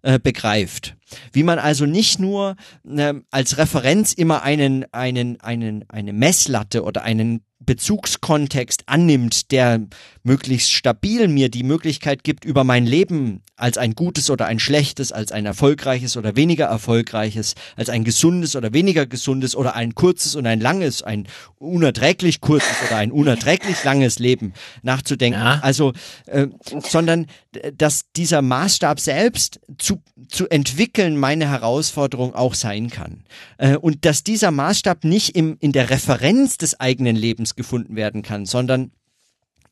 äh, 0.02 0.18
begreift. 0.18 0.96
Wie 1.32 1.42
man 1.42 1.58
also 1.58 1.84
nicht 1.84 2.18
nur 2.18 2.56
äh, 2.88 3.14
als 3.30 3.58
Referenz 3.58 4.12
immer 4.12 4.42
einen, 4.42 4.86
einen, 4.92 5.40
einen, 5.40 5.84
eine 5.88 6.12
Messlatte 6.12 6.82
oder 6.82 7.02
einen 7.02 7.42
Bezugskontext 7.68 8.84
annimmt, 8.86 9.50
der 9.52 9.86
möglichst 10.22 10.72
stabil 10.72 11.28
mir 11.28 11.50
die 11.50 11.64
Möglichkeit 11.64 12.24
gibt, 12.24 12.46
über 12.46 12.64
mein 12.64 12.86
Leben 12.86 13.42
als 13.56 13.76
ein 13.76 13.94
gutes 13.94 14.30
oder 14.30 14.46
ein 14.46 14.58
schlechtes, 14.58 15.12
als 15.12 15.32
ein 15.32 15.44
erfolgreiches 15.44 16.16
oder 16.16 16.34
weniger 16.34 16.66
erfolgreiches, 16.66 17.56
als 17.76 17.90
ein 17.90 18.04
gesundes 18.04 18.56
oder 18.56 18.72
weniger 18.72 19.04
gesundes 19.04 19.54
oder 19.54 19.74
ein 19.74 19.94
kurzes 19.94 20.34
und 20.34 20.46
ein 20.46 20.60
langes, 20.60 21.02
ein 21.02 21.26
unerträglich 21.56 22.40
kurzes 22.40 22.74
oder 22.86 22.96
ein 22.96 23.12
unerträglich 23.12 23.84
langes 23.84 24.18
Leben 24.18 24.54
nachzudenken. 24.82 25.40
Ja. 25.40 25.60
Also, 25.60 25.92
äh, 26.26 26.46
sondern 26.88 27.26
äh, 27.52 27.72
dass 27.76 28.04
dieser 28.16 28.40
Maßstab 28.42 29.00
selbst 29.00 29.60
zu, 29.76 30.02
zu 30.28 30.48
entwickeln 30.48 31.18
meine 31.18 31.50
Herausforderung 31.50 32.34
auch 32.34 32.54
sein 32.54 32.88
kann. 32.88 33.24
Äh, 33.58 33.76
und 33.76 34.04
dass 34.04 34.24
dieser 34.24 34.52
Maßstab 34.52 35.04
nicht 35.04 35.36
im, 35.36 35.56
in 35.60 35.72
der 35.72 35.90
Referenz 35.90 36.58
des 36.58 36.78
eigenen 36.78 37.16
Lebens 37.16 37.56
gefunden 37.58 37.94
werden 37.96 38.22
kann, 38.22 38.46
sondern 38.46 38.92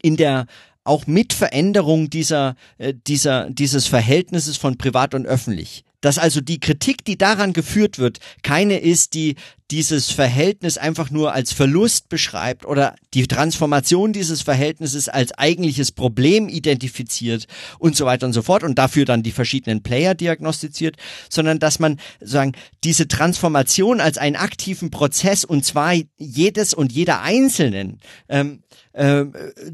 in 0.02 0.18
der 0.18 0.46
auch 0.84 1.06
mit 1.06 1.32
Veränderung 1.32 2.10
dieser, 2.10 2.54
äh, 2.76 2.92
dieser, 3.06 3.48
dieses 3.48 3.86
Verhältnisses 3.86 4.58
von 4.58 4.76
privat 4.76 5.14
und 5.14 5.26
öffentlich. 5.26 5.85
Dass 6.00 6.18
also 6.18 6.40
die 6.40 6.60
Kritik, 6.60 7.04
die 7.04 7.18
daran 7.18 7.52
geführt 7.52 7.98
wird, 7.98 8.18
keine 8.42 8.78
ist, 8.78 9.14
die 9.14 9.36
dieses 9.70 10.12
Verhältnis 10.12 10.78
einfach 10.78 11.10
nur 11.10 11.32
als 11.32 11.52
Verlust 11.52 12.08
beschreibt 12.08 12.64
oder 12.64 12.94
die 13.14 13.26
Transformation 13.26 14.12
dieses 14.12 14.42
Verhältnisses 14.42 15.08
als 15.08 15.32
eigentliches 15.32 15.90
Problem 15.90 16.48
identifiziert 16.48 17.46
und 17.78 17.96
so 17.96 18.06
weiter 18.06 18.26
und 18.26 18.32
so 18.32 18.42
fort 18.42 18.62
und 18.62 18.78
dafür 18.78 19.04
dann 19.04 19.24
die 19.24 19.32
verschiedenen 19.32 19.82
Player 19.82 20.14
diagnostiziert, 20.14 20.96
sondern 21.28 21.58
dass 21.58 21.80
man 21.80 21.98
sagen, 22.20 22.52
diese 22.84 23.08
Transformation 23.08 24.00
als 24.00 24.18
einen 24.18 24.36
aktiven 24.36 24.90
Prozess 24.90 25.44
und 25.44 25.64
zwar 25.64 25.94
jedes 26.16 26.72
und 26.72 26.92
jeder 26.92 27.22
Einzelnen 27.22 27.98
ähm, 28.28 28.62
äh, 28.96 29.26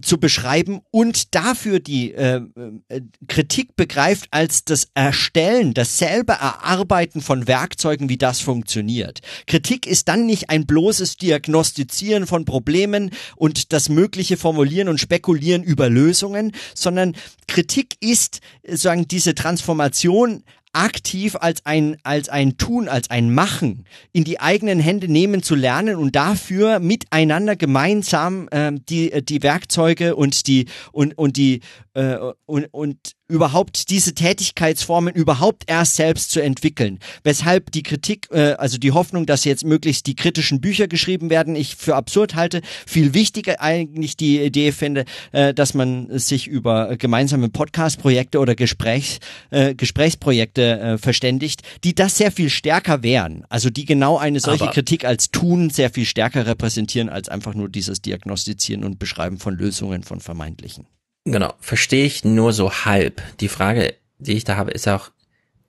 zu 0.03 0.19
beschreiben 0.19 0.81
und 0.91 1.35
dafür 1.35 1.79
die 1.79 2.13
äh, 2.13 2.43
äh, 2.89 3.01
Kritik 3.29 3.77
begreift 3.77 4.27
als 4.33 4.65
das 4.65 4.89
Erstellen, 4.95 5.75
das 5.75 5.99
selber 5.99 6.35
Erarbeiten 6.35 7.21
von 7.21 7.47
Werkzeugen, 7.47 8.09
wie 8.09 8.19
das 8.19 8.41
funktioniert. 8.41 9.21
Kritik 9.47 9.87
ist 9.87 10.09
dann 10.09 10.27
nicht 10.27 10.51
ein 10.51 10.67
bloßes 10.67 11.17
Diagnostizieren 11.19 12.27
von 12.27 12.45
Problemen 12.45 13.11
und 13.37 13.73
das 13.73 13.89
mögliche 13.89 14.37
Formulieren 14.37 14.89
und 14.89 14.99
Spekulieren 14.99 15.63
über 15.63 15.89
Lösungen, 15.89 16.53
sondern 16.75 17.15
Kritik 17.47 17.95
ist, 18.01 18.41
äh, 18.63 18.77
sagen, 18.77 19.07
diese 19.07 19.37
Transformation 19.37 20.43
aktiv 20.73 21.37
als 21.37 21.65
ein, 21.67 21.97
als 22.03 22.29
ein 22.29 22.57
Tun, 22.57 22.89
als 22.89 23.11
ein 23.11 23.33
Machen 23.33 23.85
in 24.13 24.25
die 24.25 24.41
eigenen 24.41 24.81
Hände 24.81 25.09
nehmen 25.09 25.43
zu 25.43 25.55
lernen 25.55 25.97
und 25.97 26.17
dafür 26.17 26.79
miteinander 26.79 27.57
gemeinsam 27.57 28.49
äh, 28.51 28.73
die, 28.73 29.23
die 29.25 29.43
Werkzeuge 29.43 30.17
und 30.17 30.47
die 30.47 30.67
und, 30.93 31.17
und 31.19 31.37
die 31.37 31.61
äh, 31.95 32.17
und, 32.47 32.67
und 32.73 32.99
überhaupt 33.29 33.89
diese 33.89 34.15
Tätigkeitsformen 34.15 35.15
überhaupt 35.15 35.65
erst 35.67 35.97
selbst 35.97 36.31
zu 36.31 36.41
entwickeln. 36.41 36.99
Weshalb 37.25 37.73
die 37.73 37.83
Kritik, 37.83 38.29
äh, 38.31 38.53
also 38.53 38.77
die 38.77 38.93
Hoffnung, 38.93 39.25
dass 39.25 39.45
jetzt 39.45 39.65
möglichst 39.65 40.07
die 40.07 40.15
kritischen 40.15 40.61
Bücher 40.61 40.87
geschrieben 40.87 41.31
werden, 41.31 41.57
ich 41.57 41.77
für 41.77 41.97
absurd 41.97 42.35
halte. 42.35 42.61
Viel 42.87 43.15
wichtiger 43.15 43.61
eigentlich 43.61 44.17
die 44.17 44.41
Idee 44.41 44.73
finde, 44.73 45.07
äh, 45.33 45.55
dass 45.55 45.73
man 45.73 46.19
sich 46.19 46.47
über 46.47 46.97
gemeinsame 46.97 47.49
Podcast-Projekte 47.49 48.39
oder 48.39 48.55
Gesprächs, 48.55 49.19
äh, 49.51 49.75
Gesprächsprojekte 49.75 50.81
äh, 50.81 50.99
verständigt, 50.99 51.63
die 51.85 51.95
das 51.95 52.19
sehr 52.19 52.33
viel 52.33 52.51
stärker 52.51 53.03
wären. 53.03 53.45
Also 53.49 53.71
die 53.71 53.87
genau 53.87 54.19
eine 54.19 54.41
solche 54.41 54.65
Aber- 54.65 54.73
Kritik 54.73 55.05
als 55.07 55.31
Tun 55.31 55.71
sehr 55.71 55.91
viel 55.91 56.05
stärker 56.05 56.47
repräsentieren 56.47 57.09
als 57.09 57.29
einfach 57.31 57.55
nur 57.55 57.71
dieses 57.71 58.03
Diagnostizieren 58.03 58.85
und 58.85 58.99
Beschreiben 58.99 59.39
von 59.39 59.55
Lösungen 59.57 60.03
von 60.03 60.21
vermeintlichen. 60.21 60.87
Genau, 61.25 61.55
verstehe 61.61 62.05
ich 62.05 62.25
nur 62.25 62.53
so 62.53 62.73
halb. 62.85 63.23
Die 63.41 63.49
Frage, 63.49 63.95
die 64.19 64.33
ich 64.33 64.45
da 64.45 64.57
habe, 64.57 64.73
ist 64.73 64.89
auch, 64.89 65.11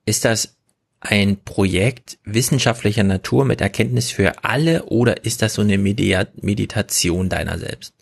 ist 0.06 0.26
das 0.26 0.56
ein 1.00 1.44
Projekt 1.44 2.18
wissenschaftlicher 2.24 3.04
Natur 3.04 3.46
mit 3.46 3.62
Erkenntnis 3.62 4.10
für 4.10 4.44
alle 4.44 4.86
oder 4.86 5.26
ist 5.26 5.42
das 5.42 5.56
so 5.56 5.62
eine 5.62 5.78
Media 5.78 6.26
Meditation 6.42 7.30
deiner 7.30 7.60
selbst? 7.60 7.94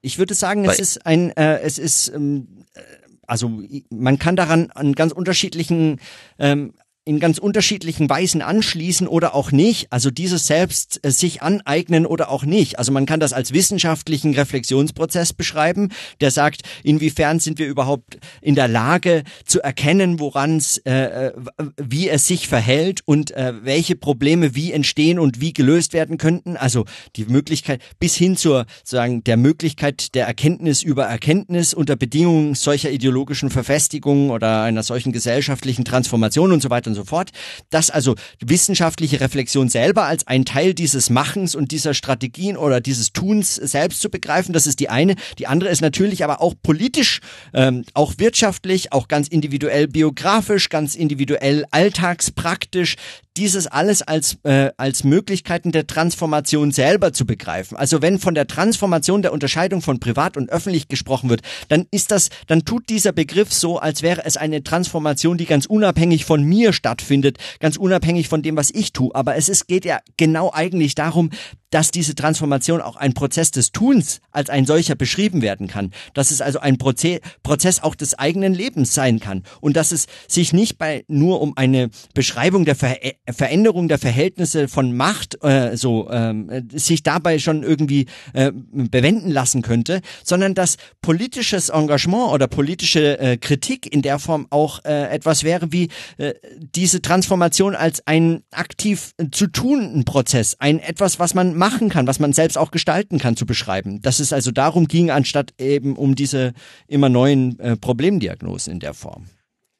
Ich 0.00 0.18
würde 0.18 0.34
sagen, 0.34 0.64
es 0.64 0.68
Weil- 0.68 0.80
ist 0.80 1.06
ein, 1.06 1.30
äh, 1.36 1.60
es 1.60 1.78
ist, 1.78 2.08
ähm, 2.08 2.64
äh, 2.74 2.80
also 3.26 3.60
man 3.90 4.18
kann 4.18 4.36
daran 4.36 4.70
an 4.70 4.94
ganz 4.94 5.12
unterschiedlichen 5.12 6.00
ähm, 6.38 6.74
in 7.06 7.18
ganz 7.18 7.38
unterschiedlichen 7.38 8.10
Weisen 8.10 8.42
anschließen 8.42 9.08
oder 9.08 9.34
auch 9.34 9.52
nicht. 9.52 9.90
Also 9.90 10.10
dieses 10.10 10.46
selbst 10.46 11.00
äh, 11.02 11.10
sich 11.10 11.42
aneignen 11.42 12.04
oder 12.04 12.30
auch 12.30 12.44
nicht. 12.44 12.78
Also 12.78 12.92
man 12.92 13.06
kann 13.06 13.20
das 13.20 13.32
als 13.32 13.54
wissenschaftlichen 13.54 14.34
Reflexionsprozess 14.34 15.32
beschreiben, 15.32 15.88
der 16.20 16.30
sagt, 16.30 16.62
inwiefern 16.82 17.40
sind 17.40 17.58
wir 17.58 17.66
überhaupt 17.66 18.18
in 18.42 18.54
der 18.54 18.68
Lage 18.68 19.24
zu 19.46 19.62
erkennen, 19.62 20.20
woran 20.20 20.58
es, 20.58 20.76
äh, 20.78 21.28
äh, 21.28 21.32
wie 21.78 22.10
es 22.10 22.26
sich 22.26 22.48
verhält 22.48 23.00
und 23.06 23.30
äh, 23.30 23.54
welche 23.62 23.96
Probleme 23.96 24.54
wie 24.54 24.70
entstehen 24.72 25.18
und 25.18 25.40
wie 25.40 25.54
gelöst 25.54 25.94
werden 25.94 26.18
könnten. 26.18 26.58
Also 26.58 26.84
die 27.16 27.24
Möglichkeit 27.24 27.80
bis 27.98 28.14
hin 28.14 28.36
zur 28.36 28.66
sagen 28.84 29.24
der 29.24 29.38
Möglichkeit 29.38 30.14
der 30.14 30.26
Erkenntnis 30.26 30.82
über 30.82 31.06
Erkenntnis 31.06 31.72
unter 31.72 31.96
Bedingungen 31.96 32.54
solcher 32.54 32.90
ideologischen 32.90 33.48
Verfestigungen 33.48 34.30
oder 34.30 34.62
einer 34.62 34.82
solchen 34.82 35.12
gesellschaftlichen 35.12 35.86
Transformation 35.86 36.52
und 36.52 36.60
so 36.60 36.68
weiter 36.68 36.89
und 36.90 36.94
so 36.96 37.04
fort. 37.04 37.30
Das 37.70 37.90
also 37.90 38.14
wissenschaftliche 38.40 39.20
Reflexion 39.20 39.68
selber 39.68 40.04
als 40.04 40.26
ein 40.26 40.44
Teil 40.44 40.74
dieses 40.74 41.10
Machens 41.10 41.54
und 41.54 41.70
dieser 41.72 41.94
Strategien 41.94 42.56
oder 42.56 42.80
dieses 42.80 43.12
Tuns 43.12 43.54
selbst 43.54 44.00
zu 44.00 44.10
begreifen, 44.10 44.52
das 44.52 44.66
ist 44.66 44.80
die 44.80 44.88
eine. 44.88 45.14
Die 45.38 45.46
andere 45.46 45.70
ist 45.70 45.80
natürlich 45.80 46.24
aber 46.24 46.40
auch 46.40 46.54
politisch, 46.62 47.20
ähm, 47.54 47.84
auch 47.94 48.14
wirtschaftlich, 48.18 48.92
auch 48.92 49.08
ganz 49.08 49.28
individuell 49.28 49.88
biografisch, 49.88 50.68
ganz 50.68 50.94
individuell 50.94 51.64
alltagspraktisch, 51.70 52.96
dieses 53.36 53.66
alles 53.66 54.02
als, 54.02 54.38
äh, 54.42 54.70
als 54.76 55.04
Möglichkeiten 55.04 55.72
der 55.72 55.86
Transformation 55.86 56.72
selber 56.72 57.12
zu 57.12 57.24
begreifen. 57.24 57.76
Also 57.76 58.02
wenn 58.02 58.18
von 58.18 58.34
der 58.34 58.46
Transformation 58.46 59.22
der 59.22 59.32
Unterscheidung 59.32 59.82
von 59.82 60.00
privat 60.00 60.36
und 60.36 60.50
öffentlich 60.50 60.88
gesprochen 60.88 61.30
wird, 61.30 61.42
dann 61.68 61.86
ist 61.90 62.10
das, 62.10 62.28
dann 62.48 62.64
tut 62.64 62.88
dieser 62.88 63.12
Begriff 63.12 63.52
so, 63.52 63.78
als 63.78 64.02
wäre 64.02 64.24
es 64.24 64.36
eine 64.36 64.62
Transformation, 64.62 65.38
die 65.38 65.46
ganz 65.46 65.66
unabhängig 65.66 66.24
von 66.24 66.42
mir 66.42 66.72
stattfindet, 66.80 67.38
ganz 67.60 67.76
unabhängig 67.76 68.28
von 68.28 68.42
dem, 68.42 68.56
was 68.56 68.70
ich 68.70 68.92
tue. 68.92 69.14
Aber 69.14 69.36
es 69.36 69.48
ist, 69.48 69.68
geht 69.68 69.84
ja 69.84 70.00
genau 70.16 70.50
eigentlich 70.52 70.94
darum, 70.94 71.30
dass 71.70 71.90
diese 71.90 72.14
Transformation 72.14 72.80
auch 72.80 72.96
ein 72.96 73.14
Prozess 73.14 73.50
des 73.50 73.72
Tuns 73.72 74.20
als 74.30 74.50
ein 74.50 74.66
solcher 74.66 74.94
beschrieben 74.94 75.42
werden 75.42 75.68
kann. 75.68 75.92
Dass 76.14 76.30
es 76.30 76.40
also 76.40 76.60
ein 76.60 76.78
Proze 76.78 77.20
Prozess 77.42 77.82
auch 77.82 77.94
des 77.94 78.18
eigenen 78.18 78.54
Lebens 78.54 78.94
sein 78.94 79.20
kann. 79.20 79.44
Und 79.60 79.76
dass 79.76 79.92
es 79.92 80.06
sich 80.28 80.52
nicht 80.52 80.78
bei 80.78 81.04
nur 81.08 81.40
um 81.40 81.56
eine 81.56 81.90
Beschreibung 82.14 82.64
der 82.64 82.76
Ver 82.76 82.96
Veränderung 83.30 83.88
der 83.88 83.98
Verhältnisse 83.98 84.68
von 84.68 84.96
Macht 84.96 85.42
äh, 85.42 85.76
so 85.76 86.08
äh, 86.10 86.34
sich 86.72 87.02
dabei 87.02 87.38
schon 87.38 87.62
irgendwie 87.62 88.06
äh, 88.32 88.52
bewenden 88.52 89.30
lassen 89.30 89.62
könnte, 89.62 90.00
sondern 90.24 90.54
dass 90.54 90.76
politisches 91.00 91.68
Engagement 91.68 92.32
oder 92.32 92.48
politische 92.48 93.18
äh, 93.18 93.36
Kritik 93.36 93.92
in 93.92 94.02
der 94.02 94.18
Form 94.18 94.46
auch 94.50 94.84
äh, 94.84 95.08
etwas 95.10 95.44
wäre 95.44 95.72
wie 95.72 95.88
äh, 96.18 96.34
diese 96.74 97.02
Transformation 97.02 97.74
als 97.74 98.06
ein 98.06 98.42
aktiv 98.50 99.12
äh, 99.18 99.26
zu 99.30 99.46
tunenden 99.46 100.04
Prozess, 100.04 100.56
ein 100.58 100.78
etwas, 100.80 101.18
was 101.18 101.34
man 101.34 101.56
machen 101.60 101.90
kann, 101.90 102.08
was 102.08 102.18
man 102.18 102.32
selbst 102.32 102.58
auch 102.58 102.72
gestalten 102.72 103.18
kann, 103.18 103.36
zu 103.36 103.46
beschreiben. 103.46 104.02
Dass 104.02 104.18
es 104.18 104.32
also 104.32 104.50
darum 104.50 104.88
ging, 104.88 105.12
anstatt 105.12 105.54
eben 105.58 105.94
um 105.94 106.16
diese 106.16 106.54
immer 106.88 107.08
neuen 107.08 107.60
äh, 107.60 107.76
Problemdiagnosen 107.76 108.72
in 108.72 108.80
der 108.80 108.94
Form. 108.94 109.26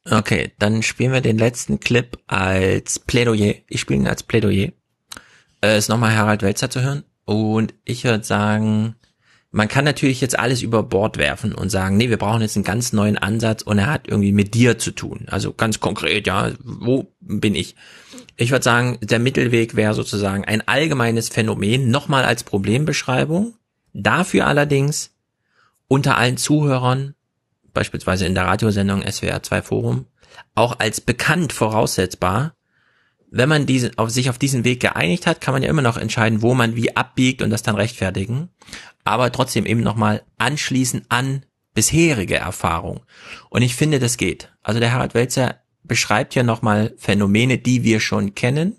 Okay, 0.08 0.52
dann 0.58 0.82
spielen 0.82 1.12
wir 1.12 1.20
den 1.20 1.38
letzten 1.38 1.80
Clip 1.80 2.16
als 2.28 3.00
Plädoyer. 3.00 3.54
Ich 3.68 3.80
spiele 3.80 4.00
ihn 4.00 4.06
als 4.06 4.22
Plädoyer. 4.22 4.68
Äh, 5.62 5.78
ist 5.78 5.88
nochmal 5.88 6.14
Harald 6.14 6.42
Welzer 6.42 6.70
zu 6.70 6.82
hören. 6.82 7.02
Und 7.24 7.74
ich 7.84 8.04
würde 8.04 8.24
sagen, 8.24 8.94
man 9.52 9.68
kann 9.68 9.84
natürlich 9.84 10.20
jetzt 10.20 10.38
alles 10.38 10.62
über 10.62 10.82
Bord 10.82 11.18
werfen 11.18 11.54
und 11.54 11.70
sagen, 11.70 11.96
nee, 11.96 12.08
wir 12.08 12.18
brauchen 12.18 12.40
jetzt 12.40 12.56
einen 12.56 12.64
ganz 12.64 12.92
neuen 12.92 13.18
Ansatz 13.18 13.62
und 13.62 13.78
er 13.78 13.88
hat 13.88 14.06
irgendwie 14.06 14.32
mit 14.32 14.54
dir 14.54 14.78
zu 14.78 14.92
tun. 14.92 15.26
Also 15.28 15.52
ganz 15.52 15.80
konkret, 15.80 16.26
ja, 16.26 16.52
wo 16.62 17.12
bin 17.20 17.56
ich? 17.56 17.74
Ich 18.36 18.52
würde 18.52 18.62
sagen, 18.62 18.98
der 19.02 19.18
Mittelweg 19.18 19.74
wäre 19.74 19.94
sozusagen 19.94 20.44
ein 20.44 20.66
allgemeines 20.68 21.28
Phänomen, 21.28 21.90
nochmal 21.90 22.24
als 22.24 22.44
Problembeschreibung. 22.44 23.54
Dafür 23.92 24.46
allerdings 24.46 25.10
unter 25.88 26.16
allen 26.16 26.36
Zuhörern, 26.36 27.14
beispielsweise 27.74 28.26
in 28.26 28.36
der 28.36 28.46
Radiosendung 28.46 29.02
SWR 29.02 29.42
2 29.42 29.62
Forum, 29.62 30.06
auch 30.54 30.78
als 30.78 31.00
bekannt 31.00 31.52
voraussetzbar. 31.52 32.54
Wenn 33.32 33.48
man 33.48 33.66
diese, 33.66 33.92
auf 33.96 34.10
sich 34.10 34.30
auf 34.30 34.38
diesen 34.38 34.64
Weg 34.64 34.80
geeinigt 34.80 35.26
hat, 35.26 35.40
kann 35.40 35.54
man 35.54 35.62
ja 35.62 35.68
immer 35.68 35.82
noch 35.82 35.96
entscheiden, 35.96 36.42
wo 36.42 36.54
man 36.54 36.76
wie 36.76 36.96
abbiegt 36.96 37.42
und 37.42 37.50
das 37.50 37.62
dann 37.62 37.76
rechtfertigen. 37.76 38.48
Aber 39.04 39.32
trotzdem 39.32 39.66
eben 39.66 39.80
nochmal 39.80 40.22
anschließen 40.38 41.06
an 41.08 41.44
bisherige 41.74 42.36
Erfahrung. 42.36 43.00
Und 43.48 43.62
ich 43.62 43.74
finde, 43.74 43.98
das 43.98 44.16
geht. 44.16 44.52
Also 44.62 44.80
der 44.80 44.92
Harald 44.92 45.14
Welzer 45.14 45.60
beschreibt 45.82 46.34
ja 46.34 46.42
nochmal 46.42 46.94
Phänomene, 46.98 47.58
die 47.58 47.84
wir 47.84 48.00
schon 48.00 48.34
kennen. 48.34 48.76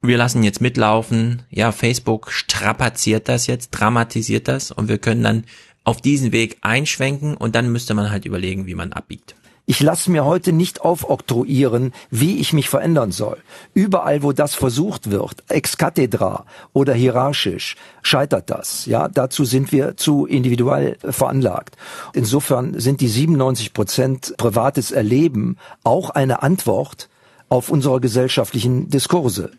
Wir 0.00 0.16
lassen 0.16 0.42
jetzt 0.42 0.60
mitlaufen. 0.60 1.42
Ja, 1.50 1.72
Facebook 1.72 2.30
strapaziert 2.30 3.28
das 3.28 3.46
jetzt, 3.46 3.70
dramatisiert 3.70 4.46
das 4.46 4.70
und 4.70 4.88
wir 4.88 4.98
können 4.98 5.22
dann 5.22 5.44
auf 5.84 6.00
diesen 6.00 6.32
Weg 6.32 6.58
einschwenken 6.60 7.36
und 7.36 7.54
dann 7.54 7.72
müsste 7.72 7.94
man 7.94 8.10
halt 8.10 8.24
überlegen, 8.24 8.66
wie 8.66 8.74
man 8.74 8.92
abbiegt. 8.92 9.34
Ich 9.70 9.80
lasse 9.80 10.10
mir 10.10 10.24
heute 10.24 10.54
nicht 10.54 10.80
aufoktroyieren, 10.80 11.92
wie 12.10 12.38
ich 12.38 12.54
mich 12.54 12.70
verändern 12.70 13.12
soll. 13.12 13.36
Überall, 13.74 14.22
wo 14.22 14.32
das 14.32 14.54
versucht 14.54 15.10
wird, 15.10 15.44
ex 15.50 15.76
cathedra 15.76 16.46
oder 16.72 16.94
hierarchisch, 16.94 17.76
scheitert 18.00 18.48
das. 18.48 18.86
Ja, 18.86 19.08
dazu 19.08 19.44
sind 19.44 19.70
wir 19.70 19.98
zu 19.98 20.24
individuell 20.24 20.96
veranlagt. 21.02 21.76
Insofern 22.14 22.80
sind 22.80 23.02
die 23.02 23.08
97 23.08 23.74
Prozent 23.74 24.34
privates 24.38 24.90
Erleben 24.90 25.58
auch 25.84 26.08
eine 26.08 26.42
Antwort 26.42 27.10
auf 27.50 27.68
unsere 27.68 28.00
gesellschaftlichen 28.00 28.88
Diskurse. 28.88 29.50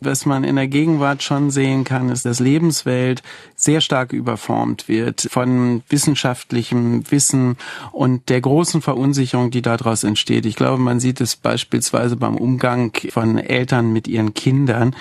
Was 0.00 0.26
man 0.26 0.44
in 0.44 0.56
der 0.56 0.68
Gegenwart 0.68 1.22
schon 1.22 1.50
sehen 1.50 1.84
kann, 1.84 2.08
ist, 2.08 2.24
dass 2.24 2.40
Lebenswelt 2.40 3.22
sehr 3.54 3.80
stark 3.80 4.12
überformt 4.12 4.88
wird 4.88 5.28
von 5.30 5.82
wissenschaftlichem 5.88 7.10
Wissen 7.10 7.56
und 7.92 8.28
der 8.28 8.40
großen 8.40 8.82
Verunsicherung, 8.82 9.50
die 9.50 9.62
daraus 9.62 10.04
entsteht. 10.04 10.46
Ich 10.46 10.56
glaube, 10.56 10.80
man 10.80 11.00
sieht 11.00 11.20
es 11.20 11.36
beispielsweise 11.36 12.16
beim 12.16 12.36
Umgang 12.36 12.92
von 13.10 13.38
Eltern 13.38 13.92
mit 13.92 14.08
ihren 14.08 14.34
Kindern, 14.34 14.94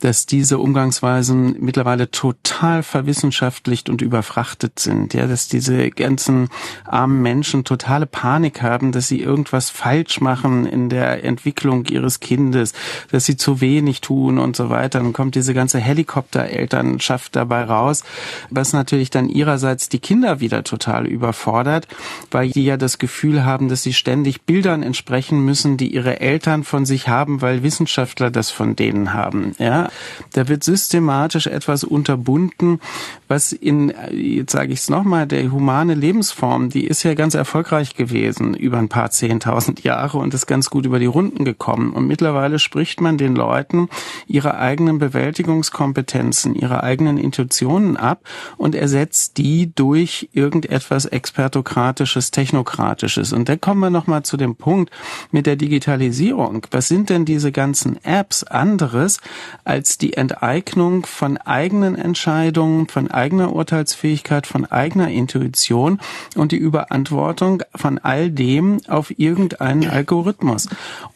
dass 0.00 0.26
diese 0.26 0.58
Umgangsweisen 0.58 1.56
mittlerweile 1.60 2.10
total 2.10 2.82
verwissenschaftlicht 2.82 3.88
und 3.88 4.02
überfrachtet 4.02 4.78
sind. 4.78 5.14
Ja, 5.14 5.26
dass 5.26 5.48
diese 5.48 5.90
ganzen 5.90 6.48
armen 6.84 7.22
Menschen 7.22 7.64
totale 7.64 8.06
Panik 8.06 8.62
haben, 8.62 8.92
dass 8.92 9.08
sie 9.08 9.20
irgendwas 9.20 9.70
falsch 9.70 10.20
machen 10.20 10.66
in 10.66 10.88
der 10.88 11.24
Entwicklung 11.24 11.84
ihres 11.86 12.20
Kindes, 12.20 12.72
dass 13.10 13.24
sie 13.24 13.36
zu 13.36 13.60
wenig 13.60 14.00
tun 14.00 14.21
und 14.28 14.56
so 14.56 14.70
weiter. 14.70 15.00
Dann 15.00 15.12
kommt 15.12 15.34
diese 15.34 15.54
ganze 15.54 15.78
Helikopterelternschaft 15.78 17.36
dabei 17.36 17.64
raus, 17.64 18.04
was 18.50 18.72
natürlich 18.72 19.10
dann 19.10 19.28
ihrerseits 19.28 19.88
die 19.88 19.98
Kinder 19.98 20.40
wieder 20.40 20.64
total 20.64 21.06
überfordert, 21.06 21.88
weil 22.30 22.50
die 22.50 22.64
ja 22.64 22.76
das 22.76 22.98
Gefühl 22.98 23.44
haben, 23.44 23.68
dass 23.68 23.82
sie 23.82 23.92
ständig 23.92 24.42
Bildern 24.42 24.82
entsprechen 24.82 25.44
müssen, 25.44 25.76
die 25.76 25.92
ihre 25.94 26.20
Eltern 26.20 26.64
von 26.64 26.86
sich 26.86 27.08
haben, 27.08 27.42
weil 27.42 27.62
Wissenschaftler 27.62 28.30
das 28.30 28.50
von 28.50 28.76
denen 28.76 29.12
haben. 29.12 29.54
Ja, 29.58 29.88
da 30.32 30.48
wird 30.48 30.64
systematisch 30.64 31.46
etwas 31.46 31.84
unterbunden, 31.84 32.80
was 33.28 33.52
in, 33.52 33.92
jetzt 34.12 34.52
sage 34.52 34.72
ich 34.72 34.80
es 34.80 34.90
nochmal, 34.90 35.26
der 35.26 35.50
humane 35.50 35.94
Lebensform, 35.94 36.68
die 36.68 36.86
ist 36.86 37.02
ja 37.02 37.14
ganz 37.14 37.34
erfolgreich 37.34 37.94
gewesen 37.94 38.54
über 38.54 38.78
ein 38.78 38.88
paar 38.88 39.10
zehntausend 39.10 39.84
Jahre 39.84 40.18
und 40.18 40.34
ist 40.34 40.46
ganz 40.46 40.70
gut 40.70 40.86
über 40.86 40.98
die 40.98 41.06
Runden 41.06 41.44
gekommen. 41.44 41.92
Und 41.92 42.06
mittlerweile 42.06 42.58
spricht 42.58 43.00
man 43.00 43.18
den 43.18 43.34
Leuten 43.34 43.88
ihre 44.26 44.58
eigenen 44.58 44.98
Bewältigungskompetenzen, 44.98 46.54
ihre 46.54 46.82
eigenen 46.82 47.18
Intuitionen 47.18 47.96
ab 47.96 48.20
und 48.56 48.74
ersetzt 48.74 49.38
die 49.38 49.72
durch 49.74 50.28
irgendetwas 50.32 51.04
expertokratisches, 51.06 52.30
technokratisches. 52.30 53.32
Und 53.32 53.48
da 53.48 53.56
kommen 53.56 53.80
wir 53.80 53.90
nochmal 53.90 54.22
zu 54.22 54.36
dem 54.36 54.56
Punkt 54.56 54.90
mit 55.30 55.46
der 55.46 55.56
Digitalisierung. 55.56 56.66
Was 56.70 56.88
sind 56.88 57.10
denn 57.10 57.24
diese 57.24 57.52
ganzen 57.52 58.02
Apps 58.04 58.44
anderes 58.44 59.20
als 59.64 59.98
die 59.98 60.14
Enteignung 60.14 61.06
von 61.06 61.36
eigenen 61.36 61.96
Entscheidungen, 61.96 62.88
von 62.88 63.10
eigener 63.10 63.52
Urteilsfähigkeit, 63.52 64.46
von 64.46 64.64
eigener 64.66 65.08
Intuition 65.08 66.00
und 66.36 66.52
die 66.52 66.56
Überantwortung 66.56 67.62
von 67.74 67.98
all 67.98 68.30
dem 68.30 68.80
auf 68.88 69.18
irgendeinen 69.18 69.88
Algorithmus. 69.88 70.68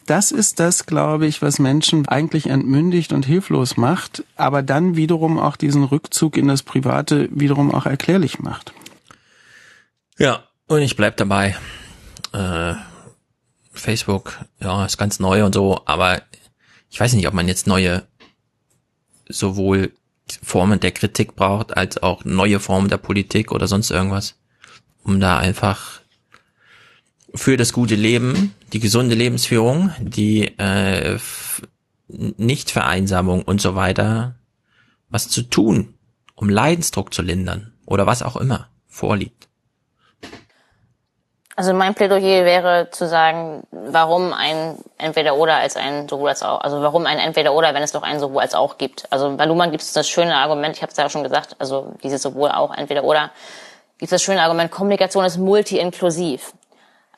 Das 0.07 0.31
ist 0.31 0.61
das, 0.61 0.85
glaube 0.85 1.27
ich, 1.27 1.41
was 1.41 1.59
Menschen 1.59 2.07
eigentlich 2.07 2.47
entmündigt 2.47 3.11
und 3.11 3.25
hilflos 3.25 3.75
macht, 3.75 4.23
aber 4.37 4.63
dann 4.63 4.95
wiederum 4.95 5.37
auch 5.37 5.57
diesen 5.57 5.83
Rückzug 5.83 6.37
in 6.37 6.47
das 6.47 6.63
Private 6.63 7.27
wiederum 7.29 7.75
auch 7.75 7.85
erklärlich 7.85 8.39
macht. 8.39 8.71
Ja, 10.17 10.45
und 10.67 10.81
ich 10.81 10.95
bleib 10.95 11.17
dabei. 11.17 11.57
Äh, 12.31 12.75
Facebook, 13.73 14.39
ja, 14.61 14.85
ist 14.85 14.97
ganz 14.97 15.19
neu 15.19 15.43
und 15.43 15.53
so, 15.53 15.81
aber 15.85 16.21
ich 16.89 16.99
weiß 16.99 17.11
nicht, 17.11 17.27
ob 17.27 17.33
man 17.33 17.49
jetzt 17.49 17.67
neue 17.67 18.07
sowohl 19.27 19.91
Formen 20.41 20.79
der 20.79 20.91
Kritik 20.91 21.35
braucht, 21.35 21.75
als 21.75 22.01
auch 22.01 22.23
neue 22.23 22.61
Formen 22.61 22.87
der 22.87 22.97
Politik 22.97 23.51
oder 23.51 23.67
sonst 23.67 23.91
irgendwas, 23.91 24.35
um 25.03 25.19
da 25.19 25.37
einfach 25.37 25.99
für 27.37 27.57
das 27.57 27.73
gute 27.73 27.95
Leben, 27.95 28.55
die 28.73 28.79
gesunde 28.79 29.15
Lebensführung, 29.15 29.91
die 29.99 30.57
äh, 30.57 31.17
Nichtvereinsamung 32.07 33.43
und 33.43 33.61
so 33.61 33.75
weiter, 33.75 34.35
was 35.09 35.29
zu 35.29 35.43
tun, 35.43 35.95
um 36.35 36.49
Leidensdruck 36.49 37.13
zu 37.13 37.21
lindern 37.21 37.73
oder 37.85 38.05
was 38.05 38.23
auch 38.23 38.35
immer 38.35 38.69
vorliegt. 38.87 39.47
Also 41.55 41.73
mein 41.73 41.95
Plädoyer 41.95 42.45
wäre 42.45 42.89
zu 42.91 43.07
sagen, 43.07 43.63
warum 43.71 44.31
ein 44.31 44.77
Entweder-Oder 44.99 45.55
als 45.55 45.75
ein 45.75 46.07
sowohl 46.07 46.29
als 46.29 46.43
auch, 46.43 46.61
also 46.61 46.83
warum 46.83 47.07
ein 47.07 47.17
Entweder-Oder, 47.17 47.73
wenn 47.73 47.81
es 47.81 47.93
doch 47.93 48.03
ein 48.03 48.19
sowohl 48.19 48.43
als 48.43 48.53
auch 48.53 48.77
gibt. 48.77 49.11
Also 49.11 49.35
bei 49.35 49.45
Luhmann 49.45 49.71
gibt 49.71 49.81
es 49.81 49.91
das 49.91 50.07
schöne 50.07 50.35
Argument, 50.35 50.75
ich 50.75 50.83
habe 50.83 50.91
es 50.91 50.97
ja 50.97 51.09
schon 51.09 51.23
gesagt, 51.23 51.55
also 51.57 51.95
dieses 52.03 52.21
sowohl 52.21 52.51
auch, 52.51 52.71
Entweder-Oder, 52.77 53.31
gibt 53.97 54.03
es 54.03 54.09
das 54.11 54.21
schöne 54.21 54.43
Argument, 54.43 54.69
Kommunikation 54.69 55.25
ist 55.25 55.37
multi-inklusiv. 55.37 56.53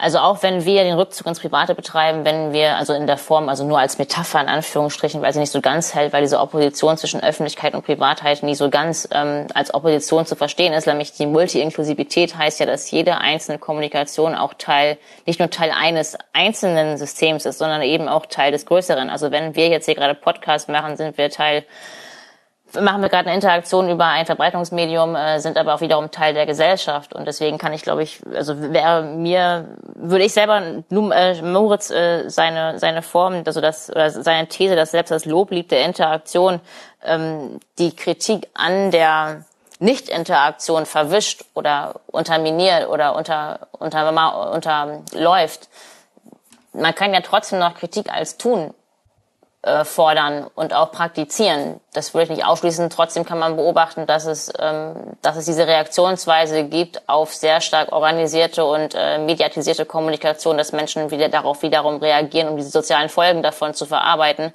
Also 0.01 0.19
auch 0.19 0.43
wenn 0.43 0.63
wir 0.63 0.85
den 0.85 0.95
Rückzug 0.95 1.27
ins 1.27 1.41
Private 1.41 1.75
betreiben, 1.75 2.23
wenn 2.23 2.53
wir 2.53 2.77
also 2.77 2.93
in 2.93 3.05
der 3.05 3.17
Form, 3.17 3.49
also 3.49 3.65
nur 3.65 3.79
als 3.79 3.97
Metapher 3.97 4.39
in 4.39 4.47
Anführungsstrichen, 4.47 5.21
weil 5.21 5.33
sie 5.33 5.41
nicht 5.41 5.51
so 5.51 5.59
ganz 5.59 5.93
hält, 5.93 6.13
weil 6.13 6.21
diese 6.21 6.39
Opposition 6.39 6.95
zwischen 6.95 7.21
Öffentlichkeit 7.21 7.73
und 7.75 7.83
Privatheit 7.83 8.41
nie 8.41 8.55
so 8.55 8.69
ganz 8.69 9.09
ähm, 9.11 9.47
als 9.53 9.73
Opposition 9.73 10.25
zu 10.25 10.37
verstehen 10.37 10.71
ist, 10.71 10.87
nämlich 10.87 11.11
die 11.11 11.25
Multi-Inklusivität 11.25 12.37
heißt 12.37 12.61
ja, 12.61 12.65
dass 12.65 12.89
jede 12.89 13.17
einzelne 13.17 13.59
Kommunikation 13.59 14.35
auch 14.35 14.53
Teil, 14.53 14.97
nicht 15.25 15.39
nur 15.41 15.49
Teil 15.49 15.73
eines 15.77 16.17
einzelnen 16.31 16.97
Systems 16.97 17.45
ist, 17.45 17.57
sondern 17.57 17.81
eben 17.81 18.07
auch 18.07 18.25
Teil 18.25 18.53
des 18.53 18.65
Größeren. 18.65 19.09
Also 19.09 19.31
wenn 19.31 19.55
wir 19.55 19.67
jetzt 19.67 19.83
hier 19.83 19.95
gerade 19.95 20.15
Podcast 20.15 20.69
machen, 20.69 20.95
sind 20.95 21.17
wir 21.17 21.29
Teil 21.29 21.65
machen 22.73 23.01
wir 23.01 23.09
gerade 23.09 23.27
eine 23.27 23.35
Interaktion 23.35 23.89
über 23.89 24.05
ein 24.05 24.25
Verbreitungsmedium, 24.25 25.15
äh, 25.15 25.39
sind 25.39 25.57
aber 25.57 25.73
auch 25.73 25.81
wiederum 25.81 26.11
Teil 26.11 26.33
der 26.33 26.45
Gesellschaft. 26.45 27.13
Und 27.13 27.25
deswegen 27.25 27.57
kann 27.57 27.73
ich, 27.73 27.81
glaube 27.81 28.03
ich, 28.03 28.21
also 28.33 28.59
wäre 28.59 29.03
mir, 29.03 29.69
würde 29.95 30.25
ich 30.25 30.33
selber 30.33 30.61
äh, 30.89 31.41
Moritz 31.41 31.89
äh, 31.89 32.29
seine, 32.29 32.79
seine 32.79 33.01
Form, 33.01 33.43
also 33.45 33.61
das, 33.61 33.89
oder 33.89 34.09
seine 34.09 34.47
These, 34.47 34.75
dass 34.75 34.91
selbst 34.91 35.11
das 35.11 35.25
Loblied 35.25 35.71
der 35.71 35.85
Interaktion 35.85 36.59
ähm, 37.03 37.59
die 37.77 37.95
Kritik 37.95 38.47
an 38.53 38.91
der 38.91 39.45
Nicht-Interaktion 39.79 40.85
verwischt 40.85 41.45
oder 41.53 41.95
unterminiert 42.07 42.87
oder 42.89 43.15
unter, 43.15 43.67
unter, 43.71 44.51
unterläuft. 44.53 45.69
Man 46.73 46.93
kann 46.93 47.13
ja 47.13 47.21
trotzdem 47.21 47.59
noch 47.59 47.75
Kritik 47.75 48.11
als 48.11 48.37
tun 48.37 48.73
äh, 49.69 49.85
fordern 49.85 50.47
und 50.55 50.73
auch 50.73 50.91
praktizieren. 50.91 51.79
Das 51.93 52.13
würde 52.13 52.23
ich 52.23 52.29
nicht 52.29 52.45
ausschließen. 52.45 52.89
Trotzdem 52.89 53.23
kann 53.23 53.37
man 53.37 53.55
beobachten, 53.55 54.07
dass 54.07 54.25
es, 54.25 54.51
ähm, 54.59 54.95
dass 55.21 55.37
es 55.37 55.45
diese 55.45 55.67
Reaktionsweise 55.67 56.63
gibt 56.63 57.07
auf 57.07 57.35
sehr 57.35 57.61
stark 57.61 57.91
organisierte 57.91 58.65
und 58.65 58.95
äh, 58.95 59.19
mediatisierte 59.19 59.85
Kommunikation, 59.85 60.57
dass 60.57 60.71
Menschen 60.71 61.11
wieder 61.11 61.29
darauf 61.29 61.61
wiederum 61.61 61.97
reagieren, 61.97 62.49
um 62.49 62.57
diese 62.57 62.71
sozialen 62.71 63.09
Folgen 63.09 63.43
davon 63.43 63.75
zu 63.75 63.85
verarbeiten. 63.85 64.53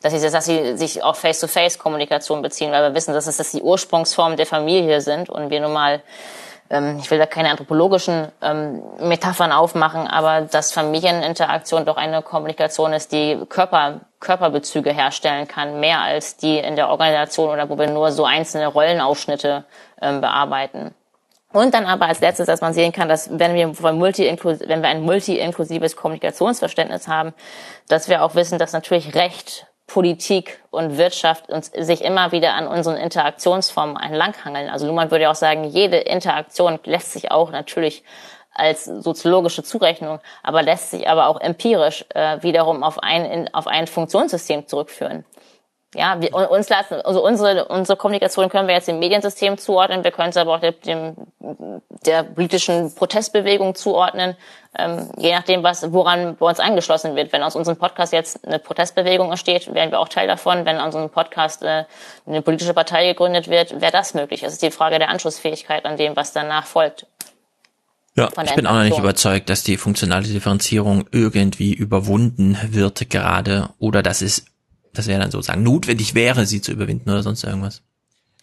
Dass 0.00 0.12
sie, 0.12 0.30
dass 0.30 0.44
sie 0.44 0.76
sich 0.76 1.02
auf 1.02 1.18
Face-to-Face-Kommunikation 1.18 2.42
beziehen, 2.42 2.72
weil 2.72 2.82
wir 2.82 2.94
wissen, 2.94 3.14
dass 3.14 3.26
es 3.26 3.38
das 3.38 3.50
die 3.50 3.62
Ursprungsformen 3.62 4.36
der 4.36 4.46
Familie 4.46 5.00
sind 5.00 5.28
und 5.28 5.50
wir 5.50 5.60
nun 5.60 5.72
mal 5.72 6.02
ähm, 6.72 6.98
ich 6.98 7.10
will 7.10 7.18
da 7.18 7.26
keine 7.26 7.50
anthropologischen 7.50 8.32
ähm, 8.40 8.82
Metaphern 8.98 9.52
aufmachen, 9.52 10.08
aber 10.08 10.40
dass 10.40 10.72
Familieninteraktion 10.72 11.84
doch 11.84 11.98
eine 11.98 12.22
Kommunikation 12.22 12.94
ist, 12.94 13.12
die 13.12 13.38
Körper, 13.48 14.00
Körperbezüge 14.20 14.90
herstellen 14.90 15.46
kann, 15.46 15.80
mehr 15.80 16.00
als 16.00 16.38
die 16.38 16.58
in 16.58 16.74
der 16.74 16.88
Organisation 16.88 17.50
oder 17.50 17.68
wo 17.68 17.78
wir 17.78 17.90
nur 17.90 18.10
so 18.10 18.24
einzelne 18.24 18.68
Rollenausschnitte 18.68 19.64
ähm, 20.00 20.22
bearbeiten. 20.22 20.94
Und 21.52 21.74
dann 21.74 21.84
aber 21.84 22.06
als 22.06 22.20
letztes, 22.20 22.46
dass 22.46 22.62
man 22.62 22.72
sehen 22.72 22.92
kann, 22.92 23.10
dass 23.10 23.38
wenn 23.38 23.54
wir, 23.54 23.66
multi 23.92 24.24
wenn 24.24 24.82
wir 24.82 24.88
ein 24.88 25.02
multi-inklusives 25.02 25.96
Kommunikationsverständnis 25.96 27.06
haben, 27.06 27.34
dass 27.88 28.08
wir 28.08 28.24
auch 28.24 28.34
wissen, 28.34 28.58
dass 28.58 28.72
natürlich 28.72 29.14
Recht 29.14 29.66
Politik 29.92 30.58
und 30.70 30.96
Wirtschaft 30.96 31.50
uns 31.50 31.66
sich 31.66 32.02
immer 32.02 32.32
wieder 32.32 32.54
an 32.54 32.66
unseren 32.66 32.96
Interaktionsformen 32.96 33.98
entlanghangeln. 33.98 34.70
Also 34.70 34.86
Luhmann 34.86 35.10
würde 35.10 35.24
ja 35.24 35.30
auch 35.30 35.34
sagen, 35.34 35.64
jede 35.64 35.98
Interaktion 35.98 36.78
lässt 36.84 37.12
sich 37.12 37.30
auch 37.30 37.50
natürlich 37.50 38.02
als 38.54 38.86
soziologische 38.86 39.62
Zurechnung, 39.62 40.20
aber 40.42 40.62
lässt 40.62 40.92
sich 40.92 41.10
aber 41.10 41.26
auch 41.26 41.38
empirisch 41.38 42.06
äh, 42.14 42.42
wiederum 42.42 42.82
auf 42.82 43.02
ein, 43.02 43.52
auf 43.52 43.66
ein 43.66 43.86
Funktionssystem 43.86 44.66
zurückführen. 44.66 45.26
Ja, 45.94 46.18
wir, 46.20 46.34
uns 46.50 46.70
lassen, 46.70 47.02
also 47.02 47.22
unsere, 47.22 47.66
unsere 47.66 47.98
Kommunikation 47.98 48.48
können 48.48 48.66
wir 48.66 48.74
jetzt 48.74 48.88
dem 48.88 48.98
Mediensystem 48.98 49.58
zuordnen, 49.58 50.04
wir 50.04 50.10
können 50.10 50.30
es 50.30 50.38
aber 50.38 50.54
auch 50.54 50.60
dem, 50.60 50.74
dem 50.86 51.16
der 52.06 52.22
politischen 52.22 52.94
Protestbewegung 52.94 53.74
zuordnen, 53.74 54.34
ähm, 54.78 55.10
je 55.18 55.32
nachdem, 55.32 55.62
was, 55.62 55.92
woran 55.92 56.36
bei 56.36 56.46
uns 56.46 56.60
angeschlossen 56.60 57.14
wird. 57.14 57.32
Wenn 57.32 57.42
aus 57.42 57.56
unserem 57.56 57.76
Podcast 57.76 58.12
jetzt 58.12 58.46
eine 58.46 58.58
Protestbewegung 58.58 59.30
entsteht, 59.30 59.72
wären 59.74 59.90
wir 59.90 60.00
auch 60.00 60.08
Teil 60.08 60.26
davon. 60.26 60.64
Wenn 60.64 60.78
aus 60.78 60.86
unserem 60.86 61.10
Podcast 61.10 61.62
äh, 61.62 61.84
eine 62.26 62.40
politische 62.40 62.72
Partei 62.72 63.06
gegründet 63.08 63.48
wird, 63.48 63.80
wäre 63.80 63.92
das 63.92 64.14
möglich. 64.14 64.42
Es 64.42 64.54
ist 64.54 64.62
die 64.62 64.70
Frage 64.70 64.98
der 64.98 65.10
Anschlussfähigkeit 65.10 65.84
an 65.84 65.98
dem, 65.98 66.16
was 66.16 66.32
danach 66.32 66.64
folgt. 66.64 67.06
Ja, 68.14 68.28
ich 68.44 68.54
bin 68.54 68.66
auch 68.66 68.74
noch 68.74 68.82
nicht 68.82 68.98
überzeugt, 68.98 69.48
dass 69.48 69.62
die 69.62 69.78
funktionale 69.78 70.26
Differenzierung 70.26 71.06
irgendwie 71.12 71.72
überwunden 71.72 72.58
wird 72.62 73.08
gerade 73.08 73.70
oder 73.78 74.02
dass 74.02 74.20
es 74.20 74.44
das 74.94 75.06
wäre 75.06 75.20
dann 75.20 75.30
sozusagen 75.30 75.62
notwendig 75.62 76.14
wäre, 76.14 76.46
sie 76.46 76.60
zu 76.60 76.72
überwinden 76.72 77.10
oder 77.10 77.22
sonst 77.22 77.44
irgendwas. 77.44 77.82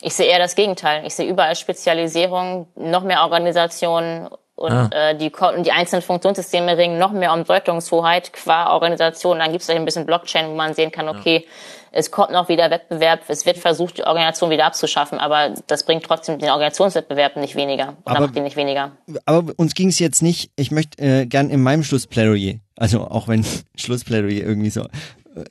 Ich 0.01 0.13
sehe 0.13 0.27
eher 0.27 0.39
das 0.39 0.55
Gegenteil. 0.55 1.05
Ich 1.05 1.13
sehe 1.13 1.29
überall 1.29 1.55
Spezialisierung, 1.55 2.67
noch 2.75 3.03
mehr 3.03 3.21
Organisationen 3.21 4.29
und 4.59 4.71
ah. 4.73 4.89
äh, 4.91 5.17
die, 5.17 5.31
die 5.63 5.71
einzelnen 5.71 6.01
Funktionssysteme 6.01 6.77
ringen 6.77 6.99
noch 6.99 7.13
mehr 7.13 7.33
um 7.33 7.45
Deutungshoheit 7.45 8.33
qua 8.33 8.73
Organisation. 8.73 9.39
Dann 9.39 9.51
gibt 9.51 9.61
es 9.61 9.69
ein 9.69 9.85
bisschen 9.85 10.05
Blockchain, 10.05 10.49
wo 10.49 10.55
man 10.55 10.73
sehen 10.73 10.91
kann, 10.91 11.07
okay, 11.07 11.45
ja. 11.45 11.51
es 11.93 12.11
kommt 12.11 12.31
noch 12.31 12.49
wieder 12.49 12.69
Wettbewerb, 12.69 13.21
es 13.29 13.45
wird 13.45 13.57
versucht, 13.57 13.99
die 13.99 14.03
Organisation 14.03 14.49
wieder 14.49 14.65
abzuschaffen, 14.65 15.17
aber 15.17 15.53
das 15.67 15.83
bringt 15.83 16.03
trotzdem 16.03 16.39
den 16.39 16.49
Organisationswettbewerb 16.49 17.37
nicht 17.37 17.55
weniger 17.55 17.95
oder 18.05 18.17
aber, 18.17 18.27
macht 18.27 18.35
ihn 18.35 18.43
nicht 18.43 18.57
weniger. 18.57 18.91
Aber 19.25 19.53
uns 19.55 19.75
ging 19.75 19.87
es 19.87 19.99
jetzt 19.99 20.21
nicht, 20.21 20.51
ich 20.57 20.71
möchte 20.71 21.01
äh, 21.01 21.25
gern 21.25 21.49
in 21.49 21.63
meinem 21.63 21.83
Schlussplädoyer, 21.83 22.55
also 22.75 23.07
auch 23.07 23.29
wenn 23.29 23.45
Schlussplädoyer 23.75 24.45
irgendwie 24.45 24.71
so 24.71 24.85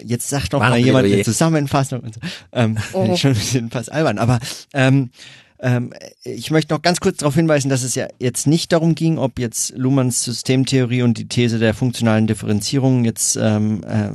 jetzt 0.04 0.28
sagt 0.28 0.52
doch 0.52 0.60
mal 0.60 0.78
jemand 0.78 1.06
eine 1.06 1.22
Zusammenfassung 1.22 2.00
und 2.00 2.14
so. 2.14 2.20
Ähm, 2.52 2.76
oh. 2.92 3.16
Schon 3.16 3.32
ein 3.32 3.36
bisschen 3.36 3.70
fast 3.70 3.92
albern, 3.92 4.18
aber 4.18 4.38
ähm, 4.74 5.10
ähm, 5.60 5.92
ich 6.22 6.50
möchte 6.50 6.72
noch 6.72 6.82
ganz 6.82 7.00
kurz 7.00 7.18
darauf 7.18 7.34
hinweisen, 7.34 7.68
dass 7.68 7.82
es 7.82 7.94
ja 7.94 8.06
jetzt 8.18 8.46
nicht 8.46 8.72
darum 8.72 8.94
ging, 8.94 9.18
ob 9.18 9.38
jetzt 9.38 9.76
Luhmanns 9.76 10.22
Systemtheorie 10.22 11.02
und 11.02 11.18
die 11.18 11.26
These 11.26 11.58
der 11.58 11.74
funktionalen 11.74 12.28
Differenzierung 12.28 13.04
jetzt 13.04 13.36
ähm, 13.36 13.82
äh, 13.82 14.10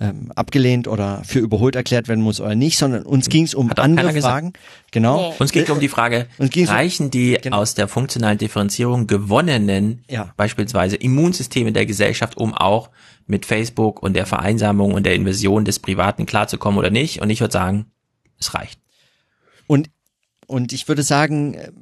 ähm, 0.00 0.32
abgelehnt 0.34 0.88
oder 0.88 1.22
für 1.24 1.40
überholt 1.40 1.74
erklärt 1.74 2.08
werden 2.08 2.22
muss 2.22 2.40
oder 2.40 2.54
nicht, 2.54 2.78
sondern 2.78 3.02
uns 3.02 3.28
ging 3.28 3.44
es 3.44 3.54
um 3.54 3.70
andere. 3.76 4.18
Fragen. 4.20 4.52
Genau. 4.92 5.30
Nee. 5.30 5.34
Uns 5.38 5.52
geht 5.52 5.68
um 5.68 5.80
die 5.80 5.88
Frage, 5.88 6.26
reichen 6.38 7.10
die 7.10 7.38
Genau. 7.42 7.58
aus 7.58 7.74
der 7.74 7.88
funktionalen 7.88 8.38
Differenzierung 8.38 9.06
gewonnenen, 9.06 10.04
Ja. 10.08 10.32
beispielsweise 10.36 10.96
Immunsysteme 10.96 11.72
der 11.72 11.84
Gesellschaft, 11.84 12.36
um 12.36 12.54
auch 12.54 12.90
mit 13.26 13.46
Facebook 13.46 14.02
und 14.02 14.14
der 14.14 14.26
Vereinsamung 14.26 14.94
und 14.94 15.04
der 15.04 15.14
Invasion 15.14 15.64
des 15.64 15.78
Privaten 15.78 16.26
klarzukommen 16.26 16.78
oder 16.78 16.90
nicht? 16.90 17.20
Und 17.20 17.30
ich 17.30 17.40
würde 17.40 17.52
sagen, 17.52 17.86
es 18.38 18.54
reicht. 18.54 18.80
Und, 19.66 19.90
und 20.46 20.72
ich 20.72 20.88
würde 20.88 21.02
sagen, 21.02 21.54
äh, 21.54 21.72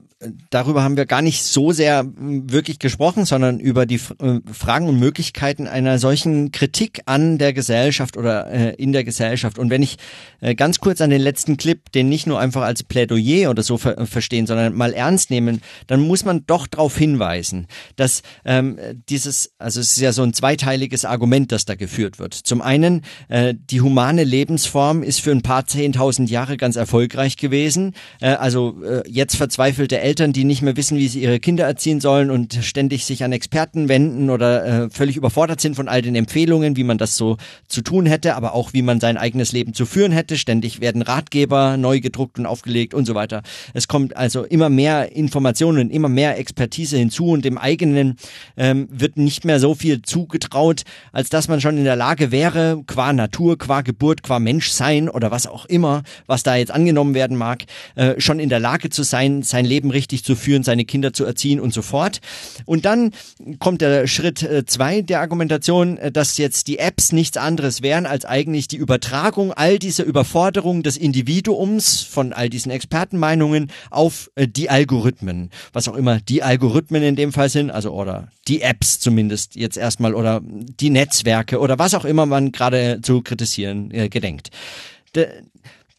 darüber 0.51 0.83
haben 0.83 0.97
wir 0.97 1.07
gar 1.07 1.23
nicht 1.23 1.43
so 1.43 1.73
sehr 1.73 2.05
wirklich 2.17 2.79
gesprochen, 2.79 3.25
sondern 3.25 3.61
über 3.61 3.87
die 3.87 4.01
äh, 4.21 4.41
Fragen 4.53 4.89
und 4.89 4.99
Möglichkeiten 4.99 5.67
einer 5.67 5.99
solchen 5.99 6.53
Kritik 6.53 7.03
an 7.07 7.39
der 7.39 7.53
Gesellschaft 7.53 8.17
oder 8.17 8.51
äh, 8.51 8.75
in 8.75 8.93
der 8.93 9.05
Gesellschaft. 9.05 9.59
Und 9.59 9.71
wenn 9.71 9.83
ich 9.83 9.97
äh, 10.41 10.55
ganz 10.55 10.81
kurz 10.81 11.01
an 11.01 11.11
den 11.11 11.21
letzten 11.21 11.57
Clip, 11.57 11.91
den 11.93 12.09
nicht 12.09 12.27
nur 12.27 12.41
einfach 12.41 12.63
als 12.63 12.83
Plädoyer 12.83 13.51
oder 13.51 13.63
so 13.63 13.79
ver 13.79 14.07
verstehen, 14.07 14.47
sondern 14.47 14.75
mal 14.75 14.93
ernst 14.93 15.31
nehmen, 15.31 15.61
dann 15.87 16.01
muss 16.01 16.25
man 16.25 16.45
doch 16.47 16.67
darauf 16.67 16.97
hinweisen, 16.97 17.67
dass 17.97 18.23
ähm, 18.45 18.79
dieses, 19.09 19.53
also 19.59 19.81
es 19.81 19.93
ist 19.93 20.01
ja 20.01 20.13
so 20.13 20.23
ein 20.23 20.35
zweiteiliges 20.35 21.05
Argument, 21.05 21.53
das 21.53 21.65
da 21.65 21.75
geführt 21.75 22.19
wird. 22.19 22.35
Zum 22.35 22.63
einen, 22.63 23.03
äh, 23.29 23.55
die 23.55 23.81
humane 23.81 24.25
Lebensform 24.25 25.03
ist 25.03 25.21
für 25.21 25.31
ein 25.31 25.43
paar 25.43 25.67
zehntausend 25.67 26.31
Jahre 26.31 26.57
ganz 26.57 26.77
erfolgreich 26.77 27.37
gewesen. 27.37 27.95
Äh, 28.21 28.31
also 28.31 28.83
äh, 28.83 29.03
jetzt 29.09 29.37
verzweifelte 29.37 30.01
Eltern, 30.01 30.14
die 30.19 30.45
nicht 30.45 30.63
mehr 30.63 30.77
wissen, 30.77 30.99
wie 30.99 31.09
sie 31.09 31.23
ihre 31.23 31.41
Kinder 31.41 31.65
erziehen 31.65 32.01
sollen 32.01 32.31
und 32.31 32.55
ständig 32.63 33.05
sich 33.05 33.25
an 33.25 33.33
Experten 33.33 33.89
wenden 33.89 34.31
oder 34.31 34.65
äh, 34.65 34.91
völlig 34.91 35.17
überfordert 35.17 35.61
sind 35.61 35.77
von 35.77 35.89
all 35.89 36.03
den 36.03 36.15
Empfehlungen, 36.15 36.77
wie 36.77 36.85
man 36.85 36.99
das 36.99 37.17
so 37.17 37.37
zu 37.69 37.83
tun 37.83 38.07
hätte, 38.07 38.37
aber 38.37 38.55
auch 38.55 38.73
wie 38.73 38.83
man 38.83 39.01
sein 39.01 39.17
eigenes 39.17 39.53
Leben 39.53 39.75
zu 39.75 39.87
führen 39.87 40.13
hätte. 40.13 40.37
Ständig 40.37 40.81
werden 40.81 41.03
Ratgeber 41.03 41.77
neu 41.77 42.01
gedruckt 42.01 42.39
und 42.39 42.47
aufgelegt 42.47 42.95
und 42.95 43.07
so 43.07 43.15
weiter. 43.15 43.43
Es 43.73 43.89
kommt 43.89 44.17
also 44.17 44.45
immer 44.45 44.69
mehr 44.69 45.13
Informationen, 45.13 45.91
immer 45.91 46.09
mehr 46.09 46.39
Expertise 46.39 46.97
hinzu 46.97 47.27
und 47.29 47.45
dem 47.45 47.59
eigenen 47.59 48.17
ähm, 48.57 48.89
wird 48.91 49.17
nicht 49.17 49.45
mehr 49.45 49.61
so 49.61 49.75
viel 49.75 50.03
zugetraut, 50.03 50.83
als 51.13 51.29
dass 51.29 51.49
man 51.49 51.61
schon 51.61 51.79
in 51.79 51.85
der 51.85 51.97
Lage 51.97 52.31
wäre, 52.31 52.83
qua 52.87 53.13
Natur, 53.13 53.59
qua 53.59 53.81
Geburt, 53.81 54.23
qua 54.23 54.39
Menschsein 54.39 55.09
oder 55.09 55.31
was 55.31 55.47
auch 55.47 55.67
immer, 55.67 56.03
was 56.27 56.43
da 56.43 56.57
jetzt 56.57 56.71
angenommen 56.71 57.15
werden 57.15 57.37
mag, 57.37 57.65
äh, 57.95 58.21
schon 58.21 58.39
in 58.39 58.49
der 58.49 58.61
Lage 58.61 58.91
zu 58.91 59.03
sein, 59.03 59.43
sein 59.43 59.65
Leben 59.65 59.91
richtig 59.91 60.04
zu 60.13 60.37
führen, 60.37 60.63
seine 60.63 60.85
Kinder 60.85 61.13
zu 61.13 61.25
erziehen 61.25 61.61
und 61.61 61.73
so 61.73 61.83
fort. 61.83 62.21
Und 62.67 62.85
dann 62.85 63.13
kommt 63.59 63.81
der 63.81 64.07
Schritt 64.07 64.43
äh, 64.43 64.65
zwei 64.67 65.03
der 65.03 65.21
Argumentation, 65.21 65.97
äh, 65.99 66.13
dass 66.13 66.37
jetzt 66.39 66.69
die 66.69 66.79
Apps 66.79 67.13
nichts 67.13 67.37
anderes 67.37 67.83
wären 67.83 68.07
als 68.07 68.25
eigentlich 68.25 68.69
die 68.69 68.77
Übertragung 68.77 69.53
all 69.53 69.79
dieser 69.79 70.05
Überforderung 70.05 70.83
des 70.83 70.97
Individuums 70.97 72.03
von 72.03 72.33
all 72.33 72.49
diesen 72.49 72.71
Expertenmeinungen 72.71 73.71
auf 73.91 74.31
äh, 74.35 74.47
die 74.47 74.71
Algorithmen, 74.71 75.51
was 75.73 75.89
auch 75.89 75.97
immer 75.97 76.21
die 76.21 76.43
Algorithmen 76.43 77.03
in 77.03 77.17
dem 77.17 77.33
Fall 77.33 77.49
sind, 77.49 77.71
also 77.71 77.93
oder 77.93 78.29
die 78.49 78.63
Apps 78.63 79.01
zumindest 79.01 79.57
jetzt 79.57 79.77
erstmal 79.77 80.15
oder 80.15 80.41
die 80.45 80.91
Netzwerke 80.91 81.59
oder 81.59 81.79
was 81.79 81.95
auch 81.95 82.05
immer 82.05 82.27
man 82.27 82.53
gerade 82.53 83.01
zu 83.03 83.23
kritisieren 83.23 83.91
äh, 83.93 84.09
gedenkt. 84.09 84.51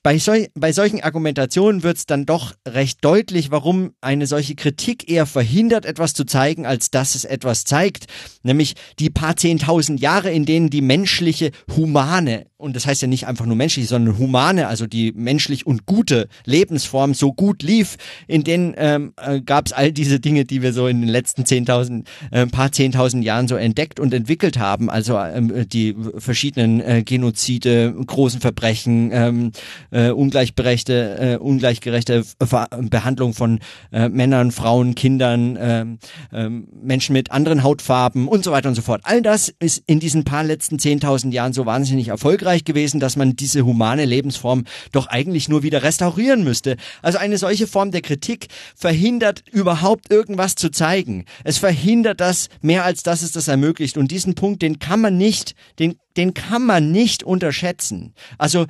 Bei, 0.06 0.20
sol 0.20 0.50
bei 0.54 0.72
solchen 0.72 1.02
Argumentationen 1.02 1.82
wird 1.82 1.98
es 1.98 2.06
dann 2.06 2.28
doch 2.28 2.54
recht 2.68 3.04
deutlich, 3.04 3.50
warum 3.50 3.94
eine 4.02 4.28
solche 4.28 4.54
Kritik 4.54 5.10
eher 5.10 5.26
verhindert, 5.26 5.84
etwas 5.84 6.14
zu 6.14 6.26
zeigen, 6.26 6.68
als 6.68 6.92
dass 6.92 7.16
es 7.16 7.26
etwas 7.26 7.64
zeigt, 7.64 8.06
nämlich 8.44 8.76
die 9.00 9.10
paar 9.10 9.36
zehntausend 9.36 10.00
Jahre, 10.00 10.30
in 10.30 10.46
denen 10.46 10.70
die 10.70 10.82
menschliche, 10.82 11.50
humane, 11.76 12.46
und 12.58 12.76
das 12.76 12.86
heißt 12.88 13.02
ja 13.02 13.08
nicht 13.08 13.28
einfach 13.28 13.46
nur 13.46 13.56
menschlich, 13.56 13.88
sondern 13.88 14.18
humane, 14.18 14.68
also 14.68 14.88
die 14.88 15.12
menschlich 15.12 15.68
und 15.68 15.86
gute 15.86 16.28
Lebensform 16.46 17.14
so 17.14 17.34
gut 17.34 17.64
lief, 17.64 17.98
in 18.28 18.44
denen 18.44 18.74
ähm, 18.78 19.14
äh, 19.22 19.42
gab 19.42 19.68
es 19.68 19.74
all 19.74 19.92
diese 19.92 20.20
Dinge, 20.20 20.46
die 20.46 20.62
wir 20.62 20.72
so 20.72 20.88
in 20.88 21.02
den 21.02 21.10
letzten 21.10 21.46
zehntausend, 21.46 22.08
äh, 22.32 22.46
paar 22.48 22.72
zehntausend 22.72 23.26
Jahren 23.26 23.48
so 23.48 23.56
entdeckt 23.56 24.00
und 24.00 24.14
entwickelt 24.14 24.58
haben, 24.58 24.90
also 24.90 25.18
ähm, 25.18 25.68
die 25.68 25.96
verschiedenen 26.18 26.80
äh, 26.80 27.04
Genozide, 27.04 27.94
großen 28.06 28.40
Verbrechen, 28.40 29.10
ähm, 29.12 29.52
äh, 29.96 30.10
ungleichberechtigte, 30.10 31.18
äh, 31.20 31.38
ungleichgerechte 31.38 32.24
Ver 32.44 32.68
Behandlung 32.72 33.34
von 33.34 33.60
äh, 33.92 34.10
Männern, 34.10 34.52
Frauen, 34.52 34.94
Kindern, 34.94 35.58
ähm, 35.60 36.00
ähm, 36.34 36.68
Menschen 36.74 37.14
mit 37.14 37.32
anderen 37.32 37.64
Hautfarben 37.64 38.28
und 38.28 38.44
so 38.44 38.52
weiter 38.52 38.68
und 38.68 38.76
so 38.76 38.82
fort. 38.82 39.02
All 39.06 39.22
das 39.22 39.54
ist 39.60 39.84
in 39.88 40.00
diesen 40.00 40.26
paar 40.26 40.44
letzten 40.44 40.78
10.000 40.78 41.32
Jahren 41.32 41.54
so 41.54 41.66
wahnsinnig 41.66 42.10
erfolgreich 42.10 42.66
gewesen, 42.66 43.00
dass 43.00 43.16
man 43.16 43.36
diese 43.36 43.66
humane 43.66 44.06
Lebensform 44.06 44.66
doch 44.92 45.08
eigentlich 45.08 45.48
nur 45.48 45.64
wieder 45.64 45.84
restaurieren 45.84 46.44
müsste. 46.44 46.76
Also 47.02 47.18
eine 47.18 47.38
solche 47.38 47.68
Form 47.68 47.92
der 47.92 48.02
Kritik 48.02 48.48
verhindert 48.76 49.44
überhaupt 49.52 50.12
irgendwas 50.12 50.56
zu 50.56 50.70
zeigen. 50.70 51.26
Es 51.44 51.58
verhindert 51.58 52.20
das 52.20 52.50
mehr 52.62 52.84
als 52.84 53.04
dass 53.04 53.22
es 53.22 53.32
das 53.32 53.48
ermöglicht. 53.48 53.98
Und 53.98 54.12
diesen 54.12 54.36
Punkt, 54.36 54.62
den 54.62 54.80
kann 54.80 55.00
man 55.00 55.18
nicht, 55.18 55.56
den, 55.80 55.96
den 56.18 56.34
kann 56.34 56.66
man 56.66 56.92
nicht 56.92 57.24
unterschätzen. 57.24 58.14
Also 58.38 58.66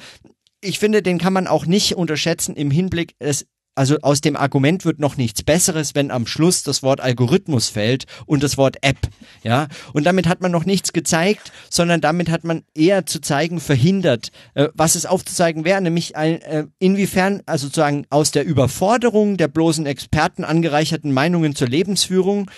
ich 0.66 0.80
finde, 0.80 1.02
den 1.02 1.18
kann 1.18 1.34
man 1.34 1.48
auch 1.48 1.66
nicht 1.66 1.96
unterschätzen 1.96 2.56
im 2.56 2.72
Hinblick, 2.72 3.16
es 3.20 3.46
also 3.76 3.98
aus 4.02 4.22
dem 4.22 4.38
Argument 4.38 4.86
wird 4.86 5.00
noch 5.00 5.18
nichts 5.18 5.44
Besseres, 5.44 5.96
wenn 5.96 6.10
am 6.10 6.28
Schluss 6.28 6.64
das 6.64 6.82
Wort 6.82 7.02
Algorithmus 7.02 7.68
fällt 7.68 8.06
und 8.26 8.42
das 8.42 8.58
Wort 8.58 8.78
App, 8.82 8.98
ja. 9.44 9.68
Und 9.92 10.06
damit 10.06 10.28
hat 10.28 10.42
man 10.42 10.52
noch 10.52 10.66
nichts 10.66 10.94
gezeigt, 10.94 11.52
sondern 11.70 12.00
damit 12.00 12.30
hat 12.30 12.46
man 12.46 12.64
eher 12.74 13.06
zu 13.06 13.20
zeigen 13.20 13.60
verhindert, 13.60 14.30
äh, 14.54 14.70
was 14.74 14.96
es 14.96 15.06
aufzuzeigen 15.06 15.66
wäre, 15.66 15.82
nämlich 15.82 16.16
ein, 16.16 16.42
äh, 16.42 16.68
inwiefern, 16.80 17.42
also 17.46 17.68
sozusagen 17.68 18.06
aus 18.10 18.32
der 18.32 18.46
Überforderung 18.46 19.36
der 19.36 19.50
bloßen 19.50 19.86
Experten 19.86 20.46
angereicherten 20.46 21.12
Meinungen 21.12 21.54
zur 21.54 21.68
Lebensführung 21.68 22.50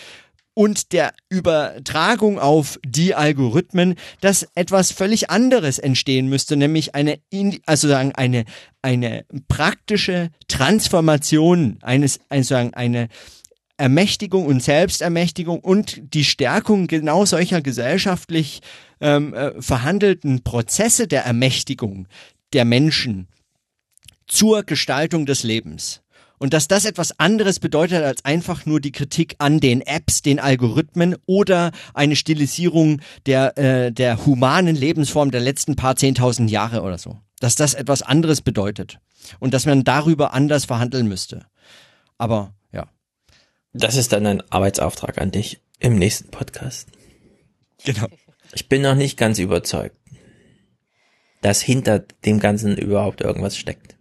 und 0.57 0.91
der 0.91 1.13
Übertragung 1.29 2.39
auf 2.39 2.79
die 2.83 3.13
Algorithmen, 3.13 3.93
dass 4.21 4.47
etwas 4.55 4.91
völlig 4.91 5.29
anderes 5.29 5.77
entstehen 5.77 6.29
müsste, 6.29 6.57
nämlich 6.57 6.95
eine, 6.95 7.19
also 7.67 7.87
sagen 7.87 8.13
eine 8.15 8.45
eine 8.81 9.25
praktische 9.47 10.31
Transformation 10.47 11.77
eines, 11.83 12.19
also 12.29 12.55
sagen 12.55 12.73
eine 12.73 13.09
Ermächtigung 13.77 14.47
und 14.47 14.63
Selbstermächtigung 14.63 15.59
und 15.59 16.01
die 16.15 16.23
Stärkung 16.23 16.87
genau 16.87 17.25
solcher 17.25 17.61
gesellschaftlich 17.61 18.61
ähm, 18.99 19.35
äh, 19.35 19.61
verhandelten 19.61 20.43
Prozesse 20.43 21.07
der 21.07 21.23
Ermächtigung 21.23 22.07
der 22.53 22.65
Menschen 22.65 23.27
zur 24.25 24.63
Gestaltung 24.63 25.27
des 25.27 25.43
Lebens. 25.43 26.01
Und 26.39 26.53
dass 26.53 26.67
das 26.67 26.85
etwas 26.85 27.19
anderes 27.19 27.59
bedeutet 27.59 28.03
als 28.03 28.23
einfach 28.23 28.65
nur 28.65 28.79
die 28.79 28.91
Kritik 28.91 29.35
an 29.39 29.59
den 29.59 29.81
Apps, 29.81 30.21
den 30.21 30.39
Algorithmen 30.39 31.15
oder 31.25 31.71
eine 31.93 32.15
Stilisierung 32.15 33.01
der, 33.25 33.57
äh, 33.57 33.91
der 33.91 34.25
humanen 34.25 34.75
Lebensform 34.75 35.31
der 35.31 35.41
letzten 35.41 35.75
paar 35.75 35.95
zehntausend 35.95 36.51
Jahre 36.51 36.83
oder 36.83 36.97
so. 36.97 37.17
Dass 37.39 37.55
das 37.55 37.73
etwas 37.73 38.01
anderes 38.03 38.41
bedeutet. 38.41 38.99
Und 39.39 39.53
dass 39.53 39.65
man 39.65 39.83
darüber 39.83 40.33
anders 40.33 40.65
verhandeln 40.65 41.07
müsste. 41.07 41.45
Aber 42.17 42.53
ja. 42.71 42.87
Das 43.73 43.95
ist 43.95 44.13
dann 44.13 44.25
ein 44.25 44.43
Arbeitsauftrag 44.51 45.19
an 45.19 45.31
dich 45.31 45.61
im 45.79 45.97
nächsten 45.97 46.29
Podcast. 46.29 46.87
Genau. 47.83 48.07
Ich 48.53 48.69
bin 48.69 48.81
noch 48.81 48.95
nicht 48.95 49.17
ganz 49.17 49.39
überzeugt, 49.39 49.97
dass 51.41 51.61
hinter 51.61 51.99
dem 52.25 52.39
Ganzen 52.39 52.77
überhaupt 52.77 53.21
irgendwas 53.21 53.57
steckt. 53.57 53.96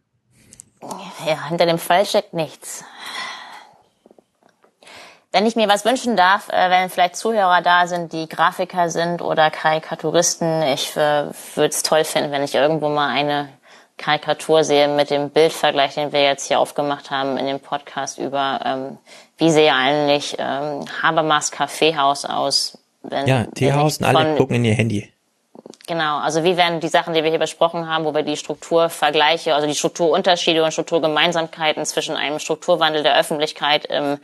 Ja, 1.27 1.49
hinter 1.49 1.67
dem 1.67 1.79
Fall 1.79 2.07
steckt 2.07 2.35
nichts. 2.35 2.85
Wenn 5.33 5.45
ich 5.45 5.57
mir 5.57 5.69
was 5.69 5.85
wünschen 5.85 6.17
darf, 6.17 6.49
äh, 6.49 6.71
wenn 6.71 6.89
vielleicht 6.89 7.17
Zuhörer 7.17 7.61
da 7.61 7.87
sind, 7.87 8.13
die 8.13 8.29
Grafiker 8.29 8.89
sind 8.89 9.21
oder 9.21 9.51
Karikaturisten, 9.51 10.63
ich 10.63 10.97
äh, 10.97 11.27
würde 11.55 11.69
es 11.69 11.83
toll 11.83 12.05
finden, 12.05 12.33
wenn 12.33 12.43
ich 12.43 12.55
irgendwo 12.55 12.89
mal 12.89 13.09
eine 13.09 13.51
Karikatur 13.99 14.65
sehe 14.65 14.89
mit 14.89 15.11
dem 15.11 15.31
Bildvergleich, 15.31 15.95
den 15.95 16.13
wir 16.13 16.23
jetzt 16.23 16.47
hier 16.47 16.61
aufgemacht 16.61 17.11
haben 17.11 17.37
in 17.39 17.47
dem 17.47 17.61
Podcast 17.61 18.19
über, 18.19 18.61
ähm, 18.65 18.99
wie 19.39 19.51
sehe 19.51 19.75
eigentlich 19.75 20.37
ähm, 20.39 20.85
Habermas 21.03 21.51
Kaffeehaus 21.51 22.25
aus. 22.25 22.79
Wenn, 23.03 23.27
Ja, 23.27 23.47
und 23.83 24.03
alle 24.03 24.37
gucken 24.37 24.57
in 24.57 24.65
ihr 24.65 24.75
Handy. 24.75 25.13
Genau, 25.89 26.19
also 26.19 26.43
wie 26.43 26.57
werden 26.57 26.81
die 26.81 26.89
Sachen, 26.89 27.15
die 27.15 27.23
wir 27.23 27.31
hier 27.31 27.39
besprochen 27.39 27.89
haben, 27.89 28.05
wo 28.05 28.13
wir 28.13 28.25
die 28.25 28.37
Strukturvergleiche, 28.37 29.55
also 29.55 29.69
die 29.69 29.75
Strukturunterschiede 29.77 30.65
und 30.65 30.73
Strukturgemeinsamkeiten 30.73 31.87
zwischen 31.87 32.17
einem 32.17 32.41
Strukturwandel 32.41 33.05
der 33.05 33.17
Öffentlichkeit 33.17 33.85
im 33.85 34.19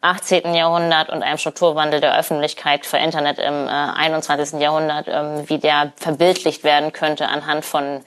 18. 0.00 0.54
Jahrhundert 0.54 1.10
und 1.10 1.24
einem 1.24 1.38
Strukturwandel 1.38 2.00
der 2.00 2.16
Öffentlichkeit 2.16 2.86
für 2.86 2.98
Internet 2.98 3.40
im 3.40 3.66
äh, 3.66 3.70
21. 3.70 4.60
Jahrhundert, 4.60 5.08
ähm, 5.08 5.48
wie 5.48 5.58
der 5.58 5.92
verbildlicht 5.96 6.62
werden 6.62 6.92
könnte 6.92 7.26
anhand 7.26 7.64
von 7.64 8.04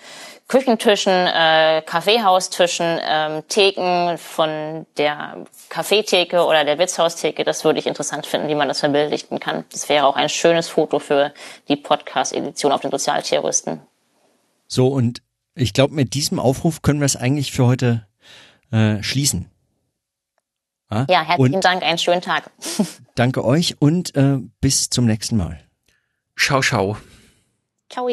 Küchentischen, 0.51 1.13
äh, 1.13 1.81
Kaffeehaustischen, 1.85 2.99
ähm, 3.01 3.43
Theken 3.47 4.17
von 4.17 4.85
der 4.97 5.45
Kaffeetheke 5.69 6.43
oder 6.43 6.65
der 6.65 6.77
Witzhaustheke. 6.77 7.45
Das 7.45 7.63
würde 7.63 7.79
ich 7.79 7.87
interessant 7.87 8.25
finden, 8.25 8.49
wie 8.49 8.55
man 8.55 8.67
das 8.67 8.81
verbildlichen 8.81 9.39
kann. 9.39 9.63
Das 9.71 9.87
wäre 9.87 10.05
auch 10.05 10.17
ein 10.17 10.27
schönes 10.27 10.67
Foto 10.67 10.99
für 10.99 11.33
die 11.69 11.77
Podcast-Edition 11.77 12.73
auf 12.73 12.81
den 12.81 12.91
Sozialterroristen. 12.91 13.79
So, 14.67 14.89
und 14.89 15.21
ich 15.55 15.73
glaube, 15.73 15.93
mit 15.93 16.15
diesem 16.15 16.37
Aufruf 16.37 16.81
können 16.81 16.99
wir 16.99 17.05
es 17.05 17.15
eigentlich 17.15 17.53
für 17.53 17.65
heute 17.65 18.05
äh, 18.73 19.01
schließen. 19.01 19.49
Ja, 20.91 21.05
ja 21.09 21.21
herzlichen 21.23 21.55
und 21.55 21.63
Dank, 21.63 21.81
einen 21.81 21.97
schönen 21.97 22.21
Tag. 22.21 22.51
danke 23.15 23.45
euch 23.45 23.77
und 23.79 24.13
äh, 24.17 24.39
bis 24.59 24.89
zum 24.89 25.05
nächsten 25.05 25.37
Mal. 25.37 25.61
Ciao, 26.37 26.59
ciao. 26.59 26.97
Ciao. 27.89 28.09